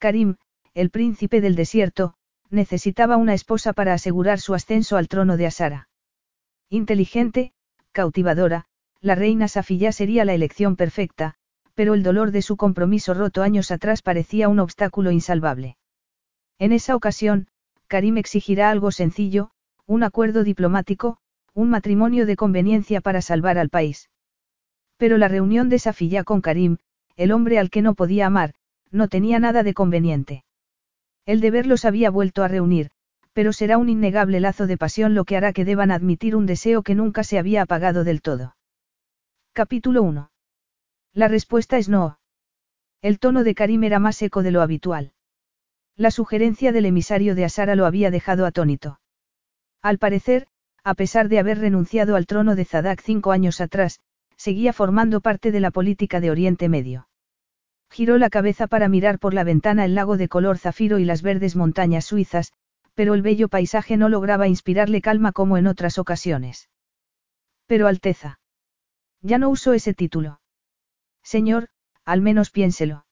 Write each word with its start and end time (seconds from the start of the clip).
Karim, 0.00 0.36
el 0.72 0.88
príncipe 0.88 1.42
del 1.42 1.54
desierto, 1.54 2.14
necesitaba 2.48 3.18
una 3.18 3.34
esposa 3.34 3.74
para 3.74 3.92
asegurar 3.92 4.40
su 4.40 4.54
ascenso 4.54 4.96
al 4.96 5.08
trono 5.08 5.36
de 5.36 5.46
Asara. 5.46 5.88
Inteligente, 6.70 7.52
cautivadora, 7.92 8.64
la 9.02 9.14
reina 9.14 9.46
Safiyá 9.46 9.92
sería 9.92 10.24
la 10.24 10.32
elección 10.32 10.76
perfecta, 10.76 11.34
pero 11.74 11.92
el 11.92 12.02
dolor 12.02 12.30
de 12.30 12.40
su 12.40 12.56
compromiso 12.56 13.12
roto 13.12 13.42
años 13.42 13.70
atrás 13.70 14.00
parecía 14.00 14.48
un 14.48 14.58
obstáculo 14.58 15.10
insalvable. 15.10 15.76
En 16.58 16.72
esa 16.72 16.96
ocasión, 16.96 17.48
Karim 17.86 18.16
exigirá 18.16 18.70
algo 18.70 18.92
sencillo, 18.92 19.50
un 19.84 20.02
acuerdo 20.02 20.44
diplomático, 20.44 21.18
un 21.52 21.68
matrimonio 21.68 22.24
de 22.24 22.36
conveniencia 22.36 23.02
para 23.02 23.20
salvar 23.20 23.58
al 23.58 23.68
país. 23.68 24.08
Pero 24.96 25.18
la 25.18 25.28
reunión 25.28 25.68
de 25.68 25.78
Safiyá 25.78 26.24
con 26.24 26.40
Karim, 26.40 26.78
el 27.16 27.32
hombre 27.32 27.58
al 27.58 27.68
que 27.68 27.82
no 27.82 27.94
podía 27.94 28.26
amar, 28.26 28.54
no 28.90 29.08
tenía 29.08 29.38
nada 29.38 29.62
de 29.62 29.74
conveniente. 29.74 30.44
El 31.26 31.40
deber 31.40 31.66
los 31.66 31.84
había 31.84 32.10
vuelto 32.10 32.42
a 32.42 32.48
reunir, 32.48 32.90
pero 33.32 33.52
será 33.52 33.78
un 33.78 33.88
innegable 33.88 34.40
lazo 34.40 34.66
de 34.66 34.76
pasión 34.76 35.14
lo 35.14 35.24
que 35.24 35.36
hará 35.36 35.52
que 35.52 35.64
deban 35.64 35.90
admitir 35.90 36.34
un 36.34 36.46
deseo 36.46 36.82
que 36.82 36.94
nunca 36.94 37.24
se 37.24 37.38
había 37.38 37.62
apagado 37.62 38.04
del 38.04 38.22
todo. 38.22 38.56
Capítulo 39.52 40.02
1. 40.02 40.30
La 41.12 41.28
respuesta 41.28 41.78
es 41.78 41.88
no. 41.88 42.18
El 43.02 43.18
tono 43.18 43.44
de 43.44 43.54
Karim 43.54 43.84
era 43.84 43.98
más 43.98 44.16
seco 44.16 44.42
de 44.42 44.50
lo 44.50 44.62
habitual. 44.62 45.12
La 45.96 46.10
sugerencia 46.10 46.72
del 46.72 46.86
emisario 46.86 47.34
de 47.34 47.44
Asara 47.44 47.74
lo 47.74 47.86
había 47.86 48.10
dejado 48.10 48.46
atónito. 48.46 49.00
Al 49.82 49.98
parecer, 49.98 50.46
a 50.84 50.94
pesar 50.94 51.28
de 51.28 51.38
haber 51.38 51.58
renunciado 51.58 52.16
al 52.16 52.26
trono 52.26 52.54
de 52.54 52.64
Zadak 52.64 53.00
cinco 53.02 53.32
años 53.32 53.60
atrás, 53.60 54.00
seguía 54.36 54.72
formando 54.72 55.20
parte 55.20 55.52
de 55.52 55.60
la 55.60 55.70
política 55.70 56.20
de 56.20 56.30
Oriente 56.30 56.68
Medio. 56.68 57.09
Giró 57.90 58.18
la 58.18 58.30
cabeza 58.30 58.68
para 58.68 58.88
mirar 58.88 59.18
por 59.18 59.34
la 59.34 59.44
ventana 59.44 59.84
el 59.84 59.94
lago 59.94 60.16
de 60.16 60.28
color 60.28 60.58
zafiro 60.58 60.98
y 60.98 61.04
las 61.04 61.22
verdes 61.22 61.56
montañas 61.56 62.04
suizas, 62.04 62.52
pero 62.94 63.14
el 63.14 63.22
bello 63.22 63.48
paisaje 63.48 63.96
no 63.96 64.08
lograba 64.08 64.46
inspirarle 64.46 65.02
calma 65.02 65.32
como 65.32 65.56
en 65.56 65.66
otras 65.66 65.98
ocasiones. 65.98 66.68
Pero 67.66 67.88
Alteza. 67.88 68.38
Ya 69.22 69.38
no 69.38 69.50
uso 69.50 69.72
ese 69.72 69.92
título. 69.92 70.40
Señor, 71.22 71.68
al 72.04 72.22
menos 72.22 72.50
piénselo. 72.50 73.06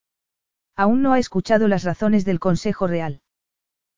Aún 0.76 1.02
no 1.02 1.12
ha 1.12 1.18
escuchado 1.18 1.68
las 1.68 1.82
razones 1.82 2.24
del 2.24 2.38
Consejo 2.38 2.86
Real. 2.86 3.20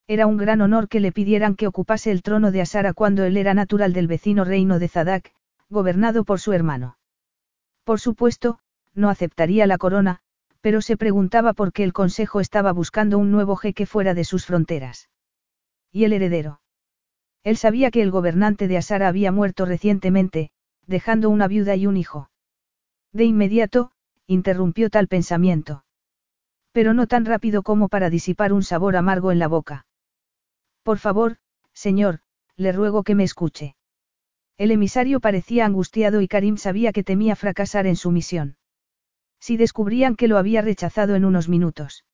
Era 0.06 0.26
un 0.26 0.38
gran 0.38 0.60
honor 0.60 0.88
que 0.88 0.98
le 0.98 1.12
pidieran 1.12 1.54
que 1.54 1.66
ocupase 1.66 2.10
el 2.10 2.22
trono 2.22 2.50
de 2.50 2.62
Asara 2.62 2.94
cuando 2.94 3.22
él 3.24 3.36
era 3.36 3.54
natural 3.54 3.92
del 3.92 4.08
vecino 4.08 4.44
reino 4.44 4.78
de 4.78 4.88
Zadak, 4.88 5.32
gobernado 5.68 6.24
por 6.24 6.40
su 6.40 6.52
hermano. 6.52 6.96
Por 7.84 8.00
supuesto, 8.00 8.58
no 8.94 9.08
aceptaría 9.08 9.66
la 9.66 9.78
corona, 9.78 10.20
pero 10.60 10.82
se 10.82 10.96
preguntaba 10.96 11.52
por 11.52 11.72
qué 11.72 11.84
el 11.84 11.92
Consejo 11.92 12.40
estaba 12.40 12.72
buscando 12.72 13.18
un 13.18 13.30
nuevo 13.30 13.56
jeque 13.56 13.86
fuera 13.86 14.14
de 14.14 14.24
sus 14.24 14.46
fronteras. 14.46 15.08
¿Y 15.90 16.04
el 16.04 16.12
heredero? 16.12 16.60
Él 17.42 17.56
sabía 17.56 17.90
que 17.90 18.02
el 18.02 18.10
gobernante 18.10 18.68
de 18.68 18.76
Asara 18.76 19.08
había 19.08 19.32
muerto 19.32 19.64
recientemente, 19.64 20.50
dejando 20.86 21.30
una 21.30 21.48
viuda 21.48 21.74
y 21.76 21.86
un 21.86 21.96
hijo. 21.96 22.30
De 23.12 23.24
inmediato, 23.24 23.92
interrumpió 24.26 24.90
tal 24.90 25.08
pensamiento. 25.08 25.84
Pero 26.72 26.94
no 26.94 27.06
tan 27.06 27.24
rápido 27.24 27.62
como 27.62 27.88
para 27.88 28.10
disipar 28.10 28.52
un 28.52 28.62
sabor 28.62 28.96
amargo 28.96 29.32
en 29.32 29.38
la 29.38 29.48
boca. 29.48 29.86
Por 30.82 30.98
favor, 30.98 31.38
señor, 31.72 32.20
le 32.56 32.72
ruego 32.72 33.02
que 33.02 33.14
me 33.14 33.24
escuche. 33.24 33.74
El 34.58 34.70
emisario 34.70 35.20
parecía 35.20 35.64
angustiado 35.64 36.20
y 36.20 36.28
Karim 36.28 36.58
sabía 36.58 36.92
que 36.92 37.02
temía 37.02 37.34
fracasar 37.34 37.86
en 37.86 37.96
su 37.96 38.10
misión. 38.10 38.56
Si 39.40 39.56
descubrían 39.56 40.14
que 40.14 40.28
lo 40.28 40.38
había 40.38 40.62
rechazado 40.62 41.14
en 41.14 41.24
unos 41.24 41.48
minutos. 41.48 42.04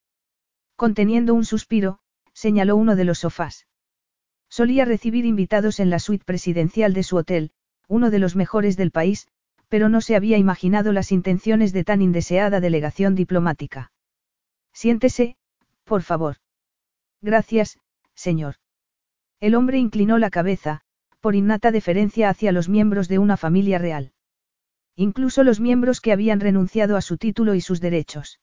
Conteniendo 0.76 1.34
un 1.34 1.44
suspiro, 1.44 1.98
señaló 2.32 2.76
uno 2.76 2.97
de 2.97 3.04
los 3.04 3.19
sofás. 3.19 3.66
Solía 4.48 4.84
recibir 4.84 5.25
invitados 5.25 5.81
en 5.81 5.91
la 5.91 5.98
suite 5.98 6.25
presidencial 6.25 6.94
de 6.94 7.03
su 7.03 7.16
hotel, 7.16 7.50
uno 7.88 8.10
de 8.10 8.19
los 8.19 8.37
mejores 8.37 8.76
del 8.76 8.92
país, 8.92 9.28
pero 9.69 9.88
no 9.88 10.00
se 10.00 10.14
había 10.14 10.38
imaginado 10.38 10.92
las 10.92 11.10
intenciones 11.12 11.72
de 11.72 11.84
tan 11.84 12.00
indeseada 12.03 12.60
delegación 12.60 13.14
diplomática. 13.14 13.91
Siéntese, 14.72 15.37
por 15.84 16.03
favor. 16.03 16.37
Gracias, 17.20 17.78
señor. 18.14 18.56
El 19.41 19.54
hombre 19.54 19.78
inclinó 19.78 20.19
la 20.19 20.31
cabeza, 20.31 20.82
por 21.20 21.34
innata 21.34 21.72
deferencia 21.72 22.28
hacia 22.28 22.53
los 22.53 22.69
miembros 22.69 23.08
de 23.08 23.19
una 23.19 23.37
familia 23.37 23.78
real. 23.78 24.12
Incluso 24.97 25.45
los 25.45 25.61
miembros 25.61 26.01
que 26.01 26.12
habían 26.12 26.41
renunciado 26.41 26.97
a 26.97 27.03
su 27.03 27.19
título 27.19 27.55
y 27.55 27.61
sus 27.61 27.81
derechos. 27.83 28.41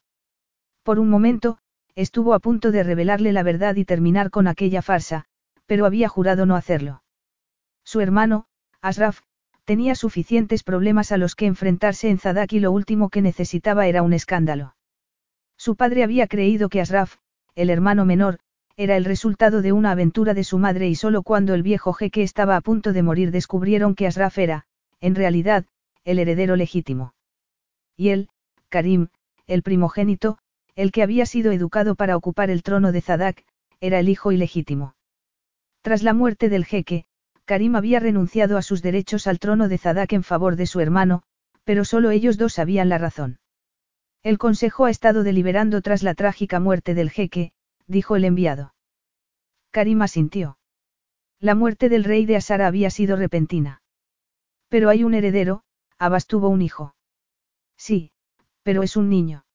Por 0.84 1.00
un 1.00 1.10
momento, 1.10 1.58
estuvo 1.96 2.36
a 2.36 2.40
punto 2.40 2.72
de 2.72 2.84
revelarle 2.84 3.34
la 3.34 3.42
verdad 3.42 3.76
y 3.76 3.86
terminar 3.86 4.30
con 4.30 4.48
aquella 4.48 4.84
farsa, 4.84 5.26
pero 5.66 5.88
había 5.88 6.10
jurado 6.10 6.46
no 6.46 6.56
hacerlo. 6.56 7.04
Su 7.84 8.02
hermano, 8.02 8.46
Asraf, 8.82 9.22
tenía 9.66 9.96
suficientes 9.96 10.62
problemas 10.64 11.12
a 11.12 11.18
los 11.18 11.36
que 11.36 11.48
enfrentarse 11.48 12.10
en 12.10 12.20
Zadak 12.20 12.54
y 12.54 12.60
lo 12.60 12.72
último 12.72 13.10
que 13.10 13.22
necesitaba 13.22 13.88
era 13.88 14.04
un 14.04 14.14
escándalo. 14.14 14.76
Su 15.58 15.76
padre 15.76 16.04
había 16.04 16.28
creído 16.28 16.70
que 16.70 16.82
Asraf, 16.82 17.16
el 17.56 17.70
hermano 17.70 18.06
menor, 18.06 18.40
era 18.76 18.98
el 18.98 19.06
resultado 19.06 19.62
de 19.62 19.72
una 19.72 19.92
aventura 19.92 20.34
de 20.34 20.44
su 20.44 20.58
madre 20.58 20.88
y 20.90 20.96
solo 20.96 21.24
cuando 21.24 21.54
el 21.54 21.64
viejo 21.64 21.94
jeque 21.94 22.24
estaba 22.24 22.58
a 22.58 22.62
punto 22.62 22.92
de 22.92 23.04
morir 23.04 23.32
descubrieron 23.32 23.96
que 23.96 24.08
Asraf 24.08 24.38
era, 24.38 24.66
en 25.00 25.16
realidad, 25.16 25.66
el 26.04 26.20
heredero 26.20 26.56
legítimo. 26.56 27.14
Y 27.96 28.10
él, 28.10 28.30
Karim, 28.70 29.10
el 29.48 29.64
primogénito, 29.64 30.38
el 30.76 30.92
que 30.92 31.04
había 31.04 31.26
sido 31.26 31.52
educado 31.52 31.96
para 31.96 32.18
ocupar 32.18 32.50
el 32.50 32.64
trono 32.64 32.92
de 32.92 33.02
Zadak, 33.02 33.44
era 33.80 34.00
el 34.00 34.10
hijo 34.10 34.32
ilegítimo. 34.32 34.96
Tras 35.82 36.04
la 36.04 36.14
muerte 36.14 36.50
del 36.50 36.66
jeque, 36.66 37.06
Karim 37.46 37.76
había 37.76 38.00
renunciado 38.00 38.58
a 38.58 38.62
sus 38.62 38.82
derechos 38.82 39.28
al 39.28 39.40
trono 39.40 39.68
de 39.68 39.78
Zadak 39.78 40.14
en 40.14 40.24
favor 40.24 40.56
de 40.56 40.66
su 40.66 40.80
hermano, 40.80 41.24
pero 41.64 41.86
solo 41.86 42.10
ellos 42.12 42.38
dos 42.38 42.54
sabían 42.54 42.90
la 42.90 42.98
razón. 42.98 43.40
El 44.24 44.38
consejo 44.38 44.86
ha 44.86 44.90
estado 44.90 45.24
deliberando 45.24 45.82
tras 45.82 46.02
la 46.02 46.16
trágica 46.16 46.60
muerte 46.60 46.94
del 46.94 47.12
jeque, 47.12 47.52
dijo 47.88 48.16
el 48.16 48.24
enviado. 48.24 48.74
Karim 49.72 50.02
asintió. 50.02 50.58
La 51.40 51.56
muerte 51.56 51.90
del 51.90 52.06
rey 52.06 52.26
de 52.26 52.38
Asara 52.38 52.68
había 52.68 52.90
sido 52.90 53.18
repentina. 53.18 53.82
Pero 54.70 54.90
hay 54.90 55.04
un 55.04 55.14
heredero, 55.14 55.64
Abbas 56.04 56.28
tuvo 56.28 56.50
un 56.50 56.62
hijo. 56.62 56.96
Sí, 57.78 58.12
pero 58.62 58.84
es 58.84 58.98
un 58.98 59.08
niño. 59.08 59.46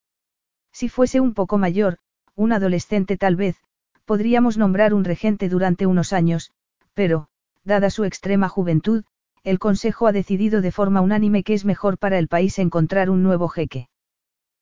Si 0.72 0.88
fuese 0.88 1.20
un 1.20 1.34
poco 1.34 1.58
mayor, 1.58 1.98
un 2.36 2.52
adolescente 2.52 3.18
tal 3.18 3.36
vez, 3.36 3.58
podríamos 4.06 4.56
nombrar 4.56 4.94
un 4.94 5.04
regente 5.04 5.50
durante 5.50 5.84
unos 5.84 6.14
años, 6.14 6.50
pero, 6.94 7.28
dada 7.64 7.90
su 7.90 8.04
extrema 8.04 8.48
juventud, 8.48 9.04
el 9.44 9.58
Consejo 9.58 10.06
ha 10.06 10.12
decidido 10.12 10.62
de 10.62 10.72
forma 10.72 11.02
unánime 11.02 11.44
que 11.44 11.52
es 11.52 11.66
mejor 11.66 11.98
para 11.98 12.18
el 12.18 12.28
país 12.28 12.58
encontrar 12.58 13.10
un 13.10 13.22
nuevo 13.22 13.48
jeque. 13.48 13.90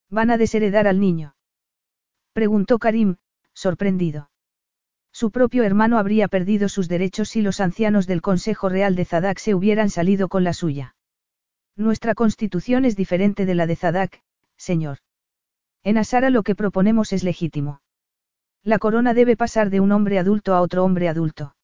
¿Van 0.09 0.29
a 0.29 0.37
desheredar 0.37 0.87
al 0.87 0.99
niño? 0.99 1.35
Preguntó 2.33 2.79
Karim, 2.79 3.15
sorprendido. 3.53 4.29
Su 5.13 5.31
propio 5.31 5.63
hermano 5.63 5.99
habría 5.99 6.27
perdido 6.27 6.67
sus 6.67 6.89
derechos 6.89 7.29
si 7.29 7.41
los 7.41 7.61
ancianos 7.61 8.07
del 8.07 8.21
Consejo 8.21 8.67
Real 8.67 8.97
de 8.97 9.05
Zadak 9.05 9.39
se 9.39 9.55
hubieran 9.55 9.89
salido 9.89 10.27
con 10.27 10.43
la 10.43 10.51
suya. 10.51 10.96
Nuestra 11.77 12.15
constitución 12.15 12.85
es 12.85 12.95
diferente 12.95 13.45
de 13.45 13.53
la 13.53 13.67
de 13.67 13.75
Zadak, 13.75 14.23
señor. 14.57 14.97
En 15.83 15.99
Asara 15.99 16.31
lo 16.31 16.41
que 16.41 16.55
proponemos 16.55 17.13
es 17.13 17.23
legítimo. 17.23 17.81
La 18.63 18.79
corona 18.79 19.13
debe 19.13 19.37
pasar 19.37 19.69
de 19.69 19.79
un 19.79 19.91
hombre 19.91 20.17
adulto 20.17 20.55
a 20.55 20.61
otro 20.61 20.83
hombre 20.83 21.07
adulto. 21.07 21.55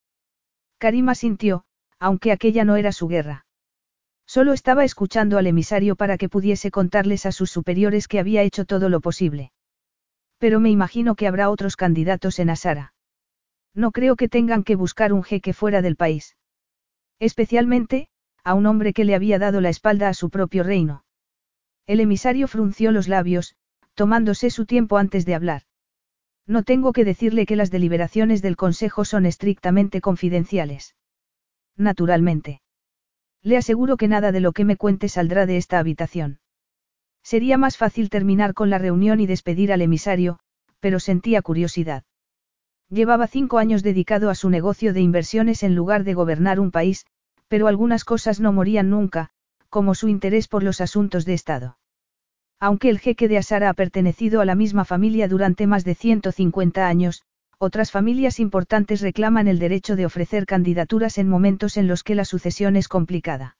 Karima 0.77 1.15
sintió, 1.15 1.65
aunque 1.97 2.31
aquella 2.31 2.63
no 2.63 2.75
era 2.75 2.91
su 2.91 3.07
guerra. 3.07 3.47
Solo 4.27 4.53
estaba 4.53 4.85
escuchando 4.85 5.39
al 5.39 5.47
emisario 5.47 5.95
para 5.95 6.19
que 6.19 6.29
pudiese 6.29 6.69
contarles 6.69 7.25
a 7.25 7.31
sus 7.31 7.49
superiores 7.49 8.07
que 8.07 8.19
había 8.19 8.43
hecho 8.43 8.65
todo 8.65 8.89
lo 8.89 9.01
posible. 9.01 9.51
Pero 10.37 10.59
me 10.59 10.69
imagino 10.69 11.15
que 11.15 11.27
habrá 11.27 11.49
otros 11.49 11.75
candidatos 11.75 12.37
en 12.37 12.51
Asara. 12.51 12.93
No 13.73 13.91
creo 13.91 14.15
que 14.15 14.29
tengan 14.29 14.63
que 14.63 14.75
buscar 14.75 15.11
un 15.11 15.23
jeque 15.23 15.53
fuera 15.53 15.81
del 15.81 15.95
país. 15.95 16.37
Especialmente, 17.19 18.09
a 18.43 18.53
un 18.53 18.65
hombre 18.65 18.93
que 18.93 19.05
le 19.05 19.15
había 19.15 19.39
dado 19.39 19.61
la 19.61 19.69
espalda 19.69 20.09
a 20.09 20.13
su 20.13 20.29
propio 20.29 20.63
reino. 20.63 21.05
El 21.85 21.99
emisario 21.99 22.47
frunció 22.47 22.91
los 22.91 23.07
labios, 23.07 23.55
tomándose 23.93 24.49
su 24.49 24.65
tiempo 24.65 24.97
antes 24.97 25.25
de 25.25 25.35
hablar. 25.35 25.63
No 26.45 26.63
tengo 26.63 26.91
que 26.91 27.05
decirle 27.05 27.45
que 27.45 27.55
las 27.55 27.71
deliberaciones 27.71 28.41
del 28.41 28.57
Consejo 28.57 29.05
son 29.05 29.25
estrictamente 29.25 30.01
confidenciales. 30.01 30.95
Naturalmente. 31.77 32.61
Le 33.41 33.57
aseguro 33.57 33.97
que 33.97 34.07
nada 34.07 34.31
de 34.31 34.39
lo 34.39 34.51
que 34.51 34.65
me 34.65 34.77
cuente 34.77 35.09
saldrá 35.09 35.45
de 35.45 35.57
esta 35.57 35.79
habitación. 35.79 36.39
Sería 37.23 37.57
más 37.57 37.77
fácil 37.77 38.09
terminar 38.09 38.53
con 38.53 38.69
la 38.69 38.77
reunión 38.77 39.21
y 39.21 39.27
despedir 39.27 39.71
al 39.71 39.81
emisario, 39.81 40.39
pero 40.81 40.99
sentía 40.99 41.41
curiosidad. 41.41 42.03
Llevaba 42.89 43.27
cinco 43.27 43.57
años 43.57 43.81
dedicado 43.81 44.29
a 44.29 44.35
su 44.35 44.49
negocio 44.49 44.93
de 44.93 45.01
inversiones 45.01 45.63
en 45.63 45.75
lugar 45.75 46.03
de 46.03 46.13
gobernar 46.13 46.59
un 46.59 46.71
país, 46.71 47.05
pero 47.53 47.67
algunas 47.67 48.03
cosas 48.03 48.39
no 48.39 48.51
morían 48.51 48.89
nunca, 48.89 49.29
como 49.69 49.93
su 49.93 50.07
interés 50.07 50.47
por 50.47 50.63
los 50.63 50.81
asuntos 50.81 51.23
de 51.23 51.35
Estado. 51.35 51.77
Aunque 52.59 52.89
el 52.89 52.97
jeque 52.97 53.27
de 53.27 53.37
Asara 53.37 53.69
ha 53.69 53.75
pertenecido 53.75 54.41
a 54.41 54.45
la 54.45 54.55
misma 54.55 54.85
familia 54.85 55.27
durante 55.27 55.67
más 55.67 55.83
de 55.83 55.93
150 55.93 56.87
años, 56.87 57.21
otras 57.59 57.91
familias 57.91 58.39
importantes 58.39 59.01
reclaman 59.01 59.47
el 59.47 59.59
derecho 59.59 59.95
de 59.95 60.07
ofrecer 60.07 60.47
candidaturas 60.47 61.19
en 61.19 61.29
momentos 61.29 61.77
en 61.77 61.87
los 61.87 62.01
que 62.01 62.15
la 62.15 62.25
sucesión 62.25 62.75
es 62.75 62.87
complicada. 62.87 63.55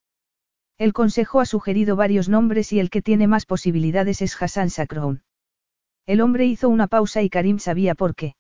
El 0.80 0.92
Consejo 0.92 1.40
ha 1.40 1.46
sugerido 1.46 1.96
varios 1.96 2.30
nombres 2.30 2.74
y 2.74 2.80
el 2.80 2.90
que 2.90 3.04
tiene 3.04 3.28
más 3.28 3.46
posibilidades 3.46 4.24
es 4.24 4.36
Hassan 4.42 4.72
Sakroun. 4.72 5.22
El 6.08 6.20
hombre 6.22 6.48
hizo 6.48 6.68
una 6.68 6.88
pausa 6.88 7.22
y 7.22 7.30
Karim 7.30 7.60
sabía 7.60 7.94
por 7.94 8.16
qué. 8.16 8.38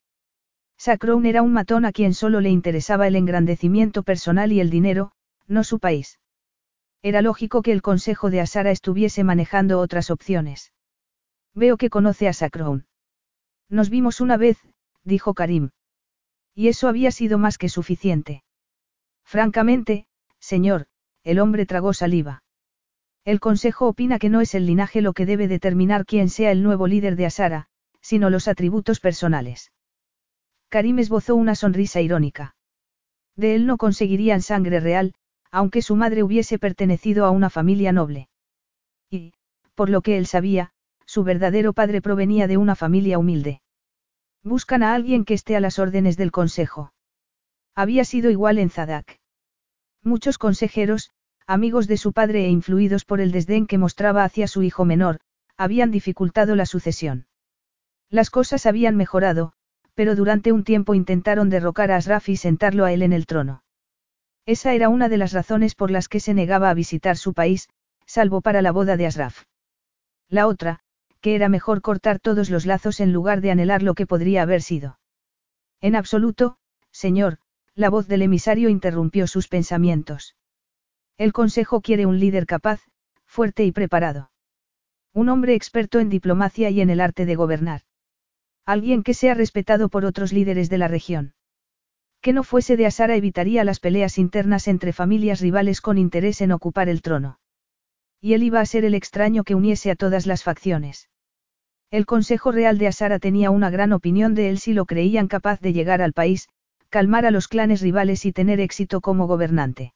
Sakroun 0.80 1.28
era 1.28 1.44
un 1.44 1.54
matón 1.54 1.86
a 1.86 1.92
quien 1.92 2.16
solo 2.16 2.42
le 2.42 2.50
interesaba 2.50 3.06
el 3.06 3.16
engrandecimiento 3.16 4.02
personal 4.02 4.52
y 4.52 4.60
el 4.60 4.72
dinero, 4.72 5.12
no 5.48 5.64
su 5.64 5.80
país. 5.80 6.20
Era 7.02 7.22
lógico 7.22 7.62
que 7.62 7.72
el 7.72 7.82
Consejo 7.82 8.30
de 8.30 8.42
Asara 8.42 8.72
estuviese 8.72 9.24
manejando 9.24 9.80
otras 9.80 10.10
opciones. 10.10 10.72
Veo 11.54 11.78
que 11.78 11.90
conoce 11.90 12.28
a 12.28 12.34
Sacrown. 12.34 12.88
Nos 13.70 13.90
vimos 13.90 14.22
una 14.22 14.38
vez, 14.38 14.58
dijo 15.04 15.34
Karim. 15.34 15.72
Y 16.56 16.68
eso 16.68 16.88
había 16.88 17.12
sido 17.12 17.38
más 17.38 17.58
que 17.58 17.70
suficiente. 17.70 18.44
Francamente, 19.26 20.08
señor, 20.40 20.88
el 21.24 21.40
hombre 21.40 21.66
tragó 21.66 21.94
saliva. 21.94 22.44
El 23.26 23.40
Consejo 23.40 23.88
opina 23.88 24.20
que 24.20 24.30
no 24.30 24.42
es 24.42 24.54
el 24.54 24.66
linaje 24.66 25.02
lo 25.02 25.14
que 25.14 25.26
debe 25.26 25.48
determinar 25.48 26.06
quién 26.06 26.30
sea 26.30 26.52
el 26.52 26.62
nuevo 26.62 26.88
líder 26.88 27.16
de 27.16 27.26
Asara, 27.26 27.68
sino 28.02 28.30
los 28.30 28.48
atributos 28.48 29.00
personales. 29.00 29.72
Karim 30.70 31.00
esbozó 31.00 31.36
una 31.36 31.56
sonrisa 31.56 32.02
irónica. 32.02 32.56
De 33.36 33.56
él 33.56 33.66
no 33.66 33.78
conseguirían 33.78 34.42
sangre 34.42 34.80
real, 34.80 35.14
aunque 35.54 35.84
su 35.84 35.96
madre 35.96 36.24
hubiese 36.24 36.58
pertenecido 36.58 37.26
a 37.26 37.30
una 37.30 37.52
familia 37.52 37.92
noble. 37.92 38.28
Y, 39.12 39.34
por 39.76 39.92
lo 39.92 40.02
que 40.02 40.18
él 40.18 40.26
sabía, 40.26 40.72
su 41.06 41.24
verdadero 41.24 41.74
padre 41.74 42.02
provenía 42.02 42.48
de 42.48 42.58
una 42.58 42.76
familia 42.76 43.20
humilde. 43.20 43.62
Buscan 44.42 44.82
a 44.82 44.96
alguien 44.96 45.26
que 45.26 45.36
esté 45.36 45.56
a 45.56 45.60
las 45.60 45.78
órdenes 45.78 46.18
del 46.18 46.32
consejo. 46.32 46.92
Había 47.76 48.04
sido 48.04 48.32
igual 48.32 48.58
en 48.58 48.72
Zadak. 48.72 49.20
Muchos 50.02 50.40
consejeros, 50.40 51.12
amigos 51.46 51.88
de 51.88 51.98
su 51.98 52.14
padre 52.14 52.46
e 52.46 52.50
influidos 52.50 53.06
por 53.06 53.22
el 53.22 53.32
desdén 53.32 53.68
que 53.68 53.78
mostraba 53.78 54.24
hacia 54.24 54.48
su 54.48 54.64
hijo 54.64 54.86
menor, 54.86 55.20
habían 55.56 55.92
dificultado 55.92 56.56
la 56.56 56.66
sucesión. 56.66 57.28
Las 58.10 58.32
cosas 58.32 58.66
habían 58.66 58.96
mejorado, 58.96 59.54
pero 59.94 60.16
durante 60.16 60.52
un 60.52 60.64
tiempo 60.64 60.96
intentaron 60.96 61.52
derrocar 61.52 61.92
a 61.92 61.98
Asraf 61.98 62.28
y 62.30 62.38
sentarlo 62.38 62.86
a 62.86 62.92
él 62.92 63.04
en 63.04 63.14
el 63.14 63.28
trono. 63.28 63.63
Esa 64.46 64.74
era 64.74 64.90
una 64.90 65.08
de 65.08 65.18
las 65.18 65.32
razones 65.32 65.74
por 65.74 65.90
las 65.90 66.10
que 66.10 66.20
se 66.20 66.34
negaba 66.34 66.70
a 66.70 66.74
visitar 66.74 67.18
su 67.18 67.34
país, 67.34 67.70
salvo 68.06 68.42
para 68.42 68.62
la 68.62 68.72
boda 68.72 68.98
de 68.98 69.06
Asraf. 69.06 69.44
La 70.28 70.48
otra, 70.48 70.80
que 71.22 71.36
era 71.36 71.48
mejor 71.48 71.82
cortar 71.82 72.20
todos 72.20 72.50
los 72.50 72.66
lazos 72.66 73.00
en 73.00 73.14
lugar 73.14 73.40
de 73.40 73.52
anhelar 73.52 73.82
lo 73.82 73.94
que 73.94 74.06
podría 74.06 74.42
haber 74.42 74.62
sido. 74.62 75.00
En 75.80 75.96
absoluto, 75.96 76.58
señor, 76.92 77.38
la 77.76 77.90
voz 77.90 78.08
del 78.08 78.22
emisario 78.22 78.70
interrumpió 78.70 79.28
sus 79.28 79.48
pensamientos. 79.48 80.36
El 81.18 81.32
Consejo 81.32 81.82
quiere 81.82 82.06
un 82.06 82.20
líder 82.20 82.46
capaz, 82.46 82.82
fuerte 83.26 83.64
y 83.64 83.72
preparado. 83.72 84.32
Un 85.14 85.30
hombre 85.30 85.56
experto 85.56 86.00
en 86.00 86.10
diplomacia 86.10 86.70
y 86.70 86.82
en 86.82 86.90
el 86.90 87.00
arte 87.00 87.26
de 87.26 87.36
gobernar. 87.36 87.82
Alguien 88.66 89.04
que 89.04 89.14
sea 89.14 89.34
respetado 89.34 89.90
por 89.90 90.06
otros 90.06 90.34
líderes 90.34 90.70
de 90.70 90.78
la 90.78 90.88
región. 90.88 91.34
Que 92.24 92.32
no 92.32 92.44
fuese 92.44 92.78
de 92.78 92.86
Asara 92.86 93.18
evitaría 93.18 93.66
las 93.66 93.82
peleas 93.82 94.18
internas 94.18 94.70
entre 94.70 94.94
familias 94.94 95.42
rivales 95.42 95.82
con 95.82 95.98
interés 95.98 96.40
en 96.40 96.54
ocupar 96.54 96.88
el 96.88 97.02
trono. 97.02 97.38
Y 98.22 98.34
él 98.34 98.44
iba 98.44 98.62
a 98.62 98.66
ser 98.66 98.86
el 98.86 98.96
extraño 98.96 99.44
que 99.44 99.56
uniese 99.56 99.92
a 99.92 99.96
todas 99.98 100.26
las 100.26 100.42
facciones. 100.42 101.10
El 101.92 102.06
Consejo 102.06 102.54
Real 102.54 102.78
de 102.78 102.88
Asara 102.88 103.20
tenía 103.20 103.52
una 103.52 103.70
gran 103.70 103.92
opinión 103.92 104.36
de 104.36 104.50
él 104.50 104.60
si 104.60 104.72
lo 104.74 104.86
creían 104.86 105.28
capaz 105.28 105.60
de 105.60 105.74
llegar 105.74 106.02
al 106.02 106.14
país, 106.14 106.48
calmar 106.88 107.26
a 107.26 107.32
los 107.32 107.50
clanes 107.50 107.82
rivales 107.82 108.24
y 108.26 108.32
tener 108.32 108.62
éxito 108.62 109.02
como 109.02 109.28
gobernante. 109.28 109.94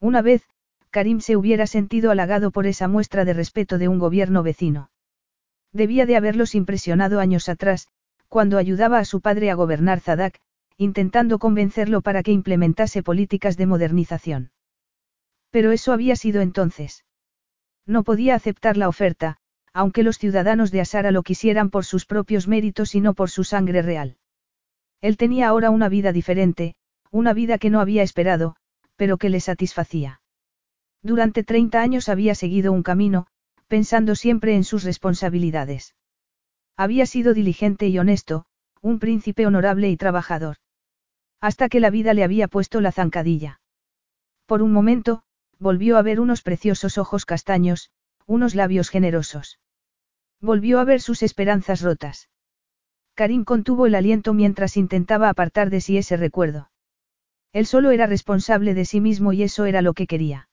Una 0.00 0.20
vez, 0.20 0.42
Karim 0.90 1.20
se 1.20 1.34
hubiera 1.34 1.66
sentido 1.66 2.10
halagado 2.10 2.50
por 2.50 2.66
esa 2.66 2.88
muestra 2.88 3.24
de 3.24 3.32
respeto 3.32 3.78
de 3.78 3.88
un 3.88 3.98
gobierno 3.98 4.42
vecino. 4.42 4.90
Debía 5.72 6.04
de 6.04 6.16
haberlos 6.16 6.54
impresionado 6.54 7.20
años 7.20 7.48
atrás, 7.48 7.88
cuando 8.28 8.58
ayudaba 8.58 8.98
a 8.98 9.06
su 9.06 9.22
padre 9.22 9.50
a 9.50 9.54
gobernar 9.54 10.00
Zadak, 10.00 10.40
intentando 10.78 11.40
convencerlo 11.40 12.00
para 12.02 12.22
que 12.22 12.32
implementase 12.32 13.02
políticas 13.02 13.56
de 13.56 13.66
modernización. 13.66 14.52
Pero 15.50 15.72
eso 15.72 15.92
había 15.92 16.14
sido 16.14 16.40
entonces. 16.40 17.04
No 17.84 18.04
podía 18.04 18.36
aceptar 18.36 18.76
la 18.76 18.88
oferta, 18.88 19.38
aunque 19.72 20.04
los 20.04 20.18
ciudadanos 20.18 20.70
de 20.70 20.80
Asara 20.80 21.10
lo 21.10 21.24
quisieran 21.24 21.70
por 21.70 21.84
sus 21.84 22.06
propios 22.06 22.46
méritos 22.46 22.94
y 22.94 23.00
no 23.00 23.14
por 23.14 23.28
su 23.28 23.42
sangre 23.42 23.82
real. 23.82 24.16
Él 25.00 25.16
tenía 25.16 25.48
ahora 25.48 25.70
una 25.70 25.88
vida 25.88 26.12
diferente, 26.12 26.76
una 27.10 27.32
vida 27.32 27.58
que 27.58 27.70
no 27.70 27.80
había 27.80 28.02
esperado, 28.02 28.56
pero 28.96 29.18
que 29.18 29.30
le 29.30 29.40
satisfacía. 29.40 30.20
Durante 31.02 31.42
30 31.42 31.80
años 31.80 32.08
había 32.08 32.34
seguido 32.34 32.72
un 32.72 32.82
camino, 32.82 33.26
pensando 33.66 34.14
siempre 34.14 34.54
en 34.54 34.64
sus 34.64 34.84
responsabilidades. 34.84 35.96
Había 36.76 37.06
sido 37.06 37.34
diligente 37.34 37.88
y 37.88 37.98
honesto, 37.98 38.46
un 38.80 39.00
príncipe 39.00 39.46
honorable 39.46 39.90
y 39.90 39.96
trabajador. 39.96 40.56
Hasta 41.40 41.68
que 41.68 41.80
la 41.80 41.90
vida 41.90 42.14
le 42.14 42.24
había 42.24 42.48
puesto 42.48 42.80
la 42.80 42.92
zancadilla. 42.92 43.60
Por 44.46 44.62
un 44.62 44.72
momento, 44.72 45.22
volvió 45.58 45.96
a 45.96 46.02
ver 46.02 46.20
unos 46.20 46.42
preciosos 46.42 46.98
ojos 46.98 47.26
castaños, 47.26 47.90
unos 48.26 48.54
labios 48.54 48.88
generosos. 48.88 49.58
Volvió 50.40 50.80
a 50.80 50.84
ver 50.84 51.00
sus 51.00 51.22
esperanzas 51.22 51.80
rotas. 51.80 52.28
Karim 53.14 53.44
contuvo 53.44 53.86
el 53.86 53.94
aliento 53.94 54.32
mientras 54.34 54.76
intentaba 54.76 55.28
apartar 55.28 55.70
de 55.70 55.80
sí 55.80 55.98
ese 55.98 56.16
recuerdo. 56.16 56.70
Él 57.52 57.66
solo 57.66 57.90
era 57.90 58.06
responsable 58.06 58.74
de 58.74 58.84
sí 58.84 59.00
mismo 59.00 59.32
y 59.32 59.42
eso 59.42 59.64
era 59.64 59.82
lo 59.82 59.94
que 59.94 60.06
quería. 60.06 60.48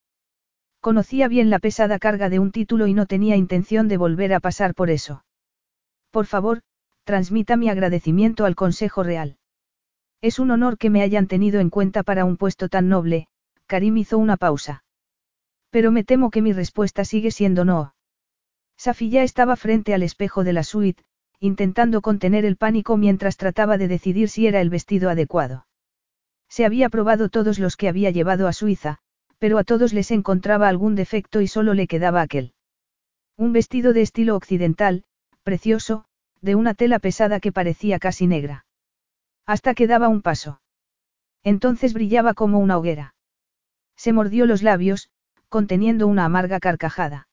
Conocía 0.80 1.28
bien 1.28 1.50
la 1.50 1.60
pesada 1.60 2.00
carga 2.00 2.30
de 2.30 2.40
un 2.40 2.52
título 2.52 2.88
y 2.88 2.94
no 2.94 3.06
tenía 3.06 3.36
intención 3.36 3.88
de 3.88 3.98
volver 3.98 4.34
a 4.34 4.40
pasar 4.40 4.74
por 4.74 4.90
eso. 4.90 5.26
Por 6.12 6.26
favor, 6.26 6.62
transmita 7.04 7.58
mi 7.58 7.70
agradecimiento 7.70 8.46
al 8.46 8.56
Consejo 8.56 9.04
Real. 9.04 9.38
Es 10.22 10.40
un 10.40 10.52
honor 10.52 10.78
que 10.78 10.90
me 10.90 11.02
hayan 11.02 11.28
tenido 11.28 11.60
en 11.60 11.70
cuenta 11.70 12.04
para 12.04 12.26
un 12.26 12.38
puesto 12.38 12.70
tan 12.70 12.90
noble, 12.90 13.28
Karim 13.68 13.98
hizo 13.98 14.18
una 14.18 14.38
pausa. 14.38 14.84
Pero 15.70 15.92
me 15.92 16.04
temo 16.04 16.32
que 16.32 16.42
mi 16.42 16.54
respuesta 16.54 17.06
sigue 17.06 17.32
siendo 17.32 17.66
no. 17.66 17.96
Safiya 18.78 19.24
estaba 19.24 19.56
frente 19.56 19.94
al 19.94 20.04
espejo 20.04 20.44
de 20.44 20.54
la 20.54 20.64
suite, 20.64 21.04
intentando 21.40 22.02
contener 22.02 22.46
el 22.46 22.58
pánico 22.58 22.98
mientras 22.98 23.38
trataba 23.38 23.78
de 23.78 23.88
decidir 23.88 24.30
si 24.30 24.48
era 24.48 24.62
el 24.62 24.70
vestido 24.70 25.10
adecuado. 25.10 25.68
Se 26.50 26.66
había 26.66 26.90
probado 26.90 27.30
todos 27.30 27.60
los 27.60 27.76
que 27.76 27.90
había 27.90 28.12
llevado 28.12 28.48
a 28.48 28.54
Suiza, 28.54 29.00
pero 29.40 29.58
a 29.58 29.64
todos 29.64 29.94
les 29.94 30.12
encontraba 30.12 30.70
algún 30.70 30.96
defecto 30.96 31.42
y 31.42 31.48
solo 31.48 31.74
le 31.74 31.88
quedaba 31.88 32.22
aquel. 32.22 32.54
Un 33.38 33.52
vestido 33.52 33.94
de 33.94 34.02
estilo 34.02 34.36
occidental, 34.36 35.04
precioso, 35.44 36.06
de 36.42 36.56
una 36.56 36.74
tela 36.74 37.00
pesada 37.00 37.40
que 37.40 37.52
parecía 37.52 38.00
casi 38.00 38.28
negra. 38.28 38.65
Hasta 39.46 39.74
que 39.74 39.88
daba 39.88 40.08
un 40.08 40.22
paso. 40.22 40.62
Entonces 41.44 41.94
brillaba 41.94 42.34
como 42.34 42.60
una 42.60 42.78
hoguera. 42.78 43.16
Se 43.96 44.14
mordió 44.14 44.46
los 44.46 44.64
labios, 44.64 45.10
conteniendo 45.50 46.08
una 46.08 46.26
amarga 46.26 46.60
carcajada. 46.60 47.28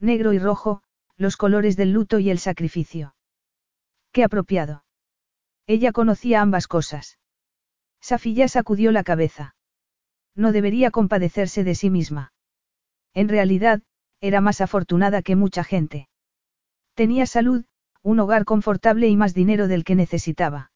Negro 0.00 0.32
y 0.32 0.38
rojo, 0.38 0.82
los 1.16 1.36
colores 1.36 1.76
del 1.76 1.92
luto 1.92 2.18
y 2.18 2.30
el 2.30 2.38
sacrificio. 2.38 3.14
Qué 4.12 4.24
apropiado. 4.24 4.84
Ella 5.66 5.92
conocía 5.92 6.40
ambas 6.40 6.68
cosas. 6.68 7.18
Safilla 8.00 8.48
sacudió 8.48 8.92
la 8.92 9.04
cabeza. 9.04 9.56
No 10.34 10.52
debería 10.52 10.90
compadecerse 10.90 11.64
de 11.64 11.74
sí 11.74 11.90
misma. 11.90 12.32
En 13.14 13.28
realidad, 13.28 13.82
era 14.20 14.40
más 14.40 14.60
afortunada 14.60 15.22
que 15.22 15.36
mucha 15.36 15.64
gente. 15.64 16.08
Tenía 16.94 17.26
salud, 17.26 17.64
un 18.02 18.20
hogar 18.20 18.44
confortable 18.44 19.08
y 19.08 19.16
más 19.16 19.34
dinero 19.34 19.68
del 19.68 19.84
que 19.84 19.94
necesitaba. 19.94 20.70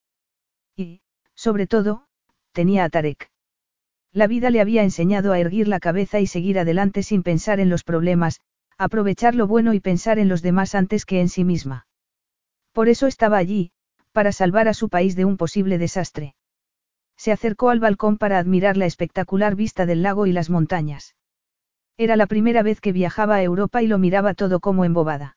Y, 0.80 1.02
sobre 1.34 1.66
todo, 1.66 2.06
tenía 2.52 2.84
a 2.84 2.88
Tarek. 2.88 3.30
La 4.12 4.26
vida 4.26 4.48
le 4.48 4.62
había 4.62 4.82
enseñado 4.82 5.32
a 5.32 5.38
erguir 5.38 5.68
la 5.68 5.78
cabeza 5.78 6.20
y 6.20 6.26
seguir 6.26 6.58
adelante 6.58 7.02
sin 7.02 7.22
pensar 7.22 7.60
en 7.60 7.68
los 7.68 7.84
problemas, 7.84 8.40
aprovechar 8.78 9.34
lo 9.34 9.46
bueno 9.46 9.74
y 9.74 9.80
pensar 9.80 10.18
en 10.18 10.30
los 10.30 10.40
demás 10.40 10.74
antes 10.74 11.04
que 11.04 11.20
en 11.20 11.28
sí 11.28 11.44
misma. 11.44 11.86
Por 12.72 12.88
eso 12.88 13.06
estaba 13.06 13.36
allí, 13.36 13.72
para 14.12 14.32
salvar 14.32 14.68
a 14.68 14.74
su 14.74 14.88
país 14.88 15.16
de 15.16 15.26
un 15.26 15.36
posible 15.36 15.76
desastre. 15.76 16.34
Se 17.18 17.30
acercó 17.30 17.68
al 17.68 17.80
balcón 17.80 18.16
para 18.16 18.38
admirar 18.38 18.78
la 18.78 18.86
espectacular 18.86 19.56
vista 19.56 19.84
del 19.84 20.02
lago 20.02 20.24
y 20.26 20.32
las 20.32 20.48
montañas. 20.48 21.14
Era 21.98 22.16
la 22.16 22.26
primera 22.26 22.62
vez 22.62 22.80
que 22.80 22.92
viajaba 22.92 23.34
a 23.34 23.42
Europa 23.42 23.82
y 23.82 23.86
lo 23.86 23.98
miraba 23.98 24.32
todo 24.32 24.60
como 24.60 24.86
embobada. 24.86 25.36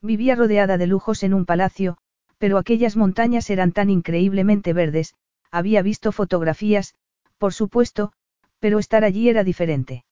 Vivía 0.00 0.34
rodeada 0.34 0.78
de 0.78 0.86
lujos 0.86 1.22
en 1.22 1.34
un 1.34 1.44
palacio, 1.44 1.98
pero 2.38 2.58
aquellas 2.58 2.96
montañas 2.96 3.50
eran 3.50 3.72
tan 3.72 3.90
increíblemente 3.90 4.72
verdes, 4.72 5.14
había 5.50 5.82
visto 5.82 6.12
fotografías, 6.12 6.94
por 7.38 7.52
supuesto, 7.52 8.12
pero 8.58 8.78
estar 8.78 9.04
allí 9.04 9.28
era 9.28 9.44
diferente. 9.44 10.04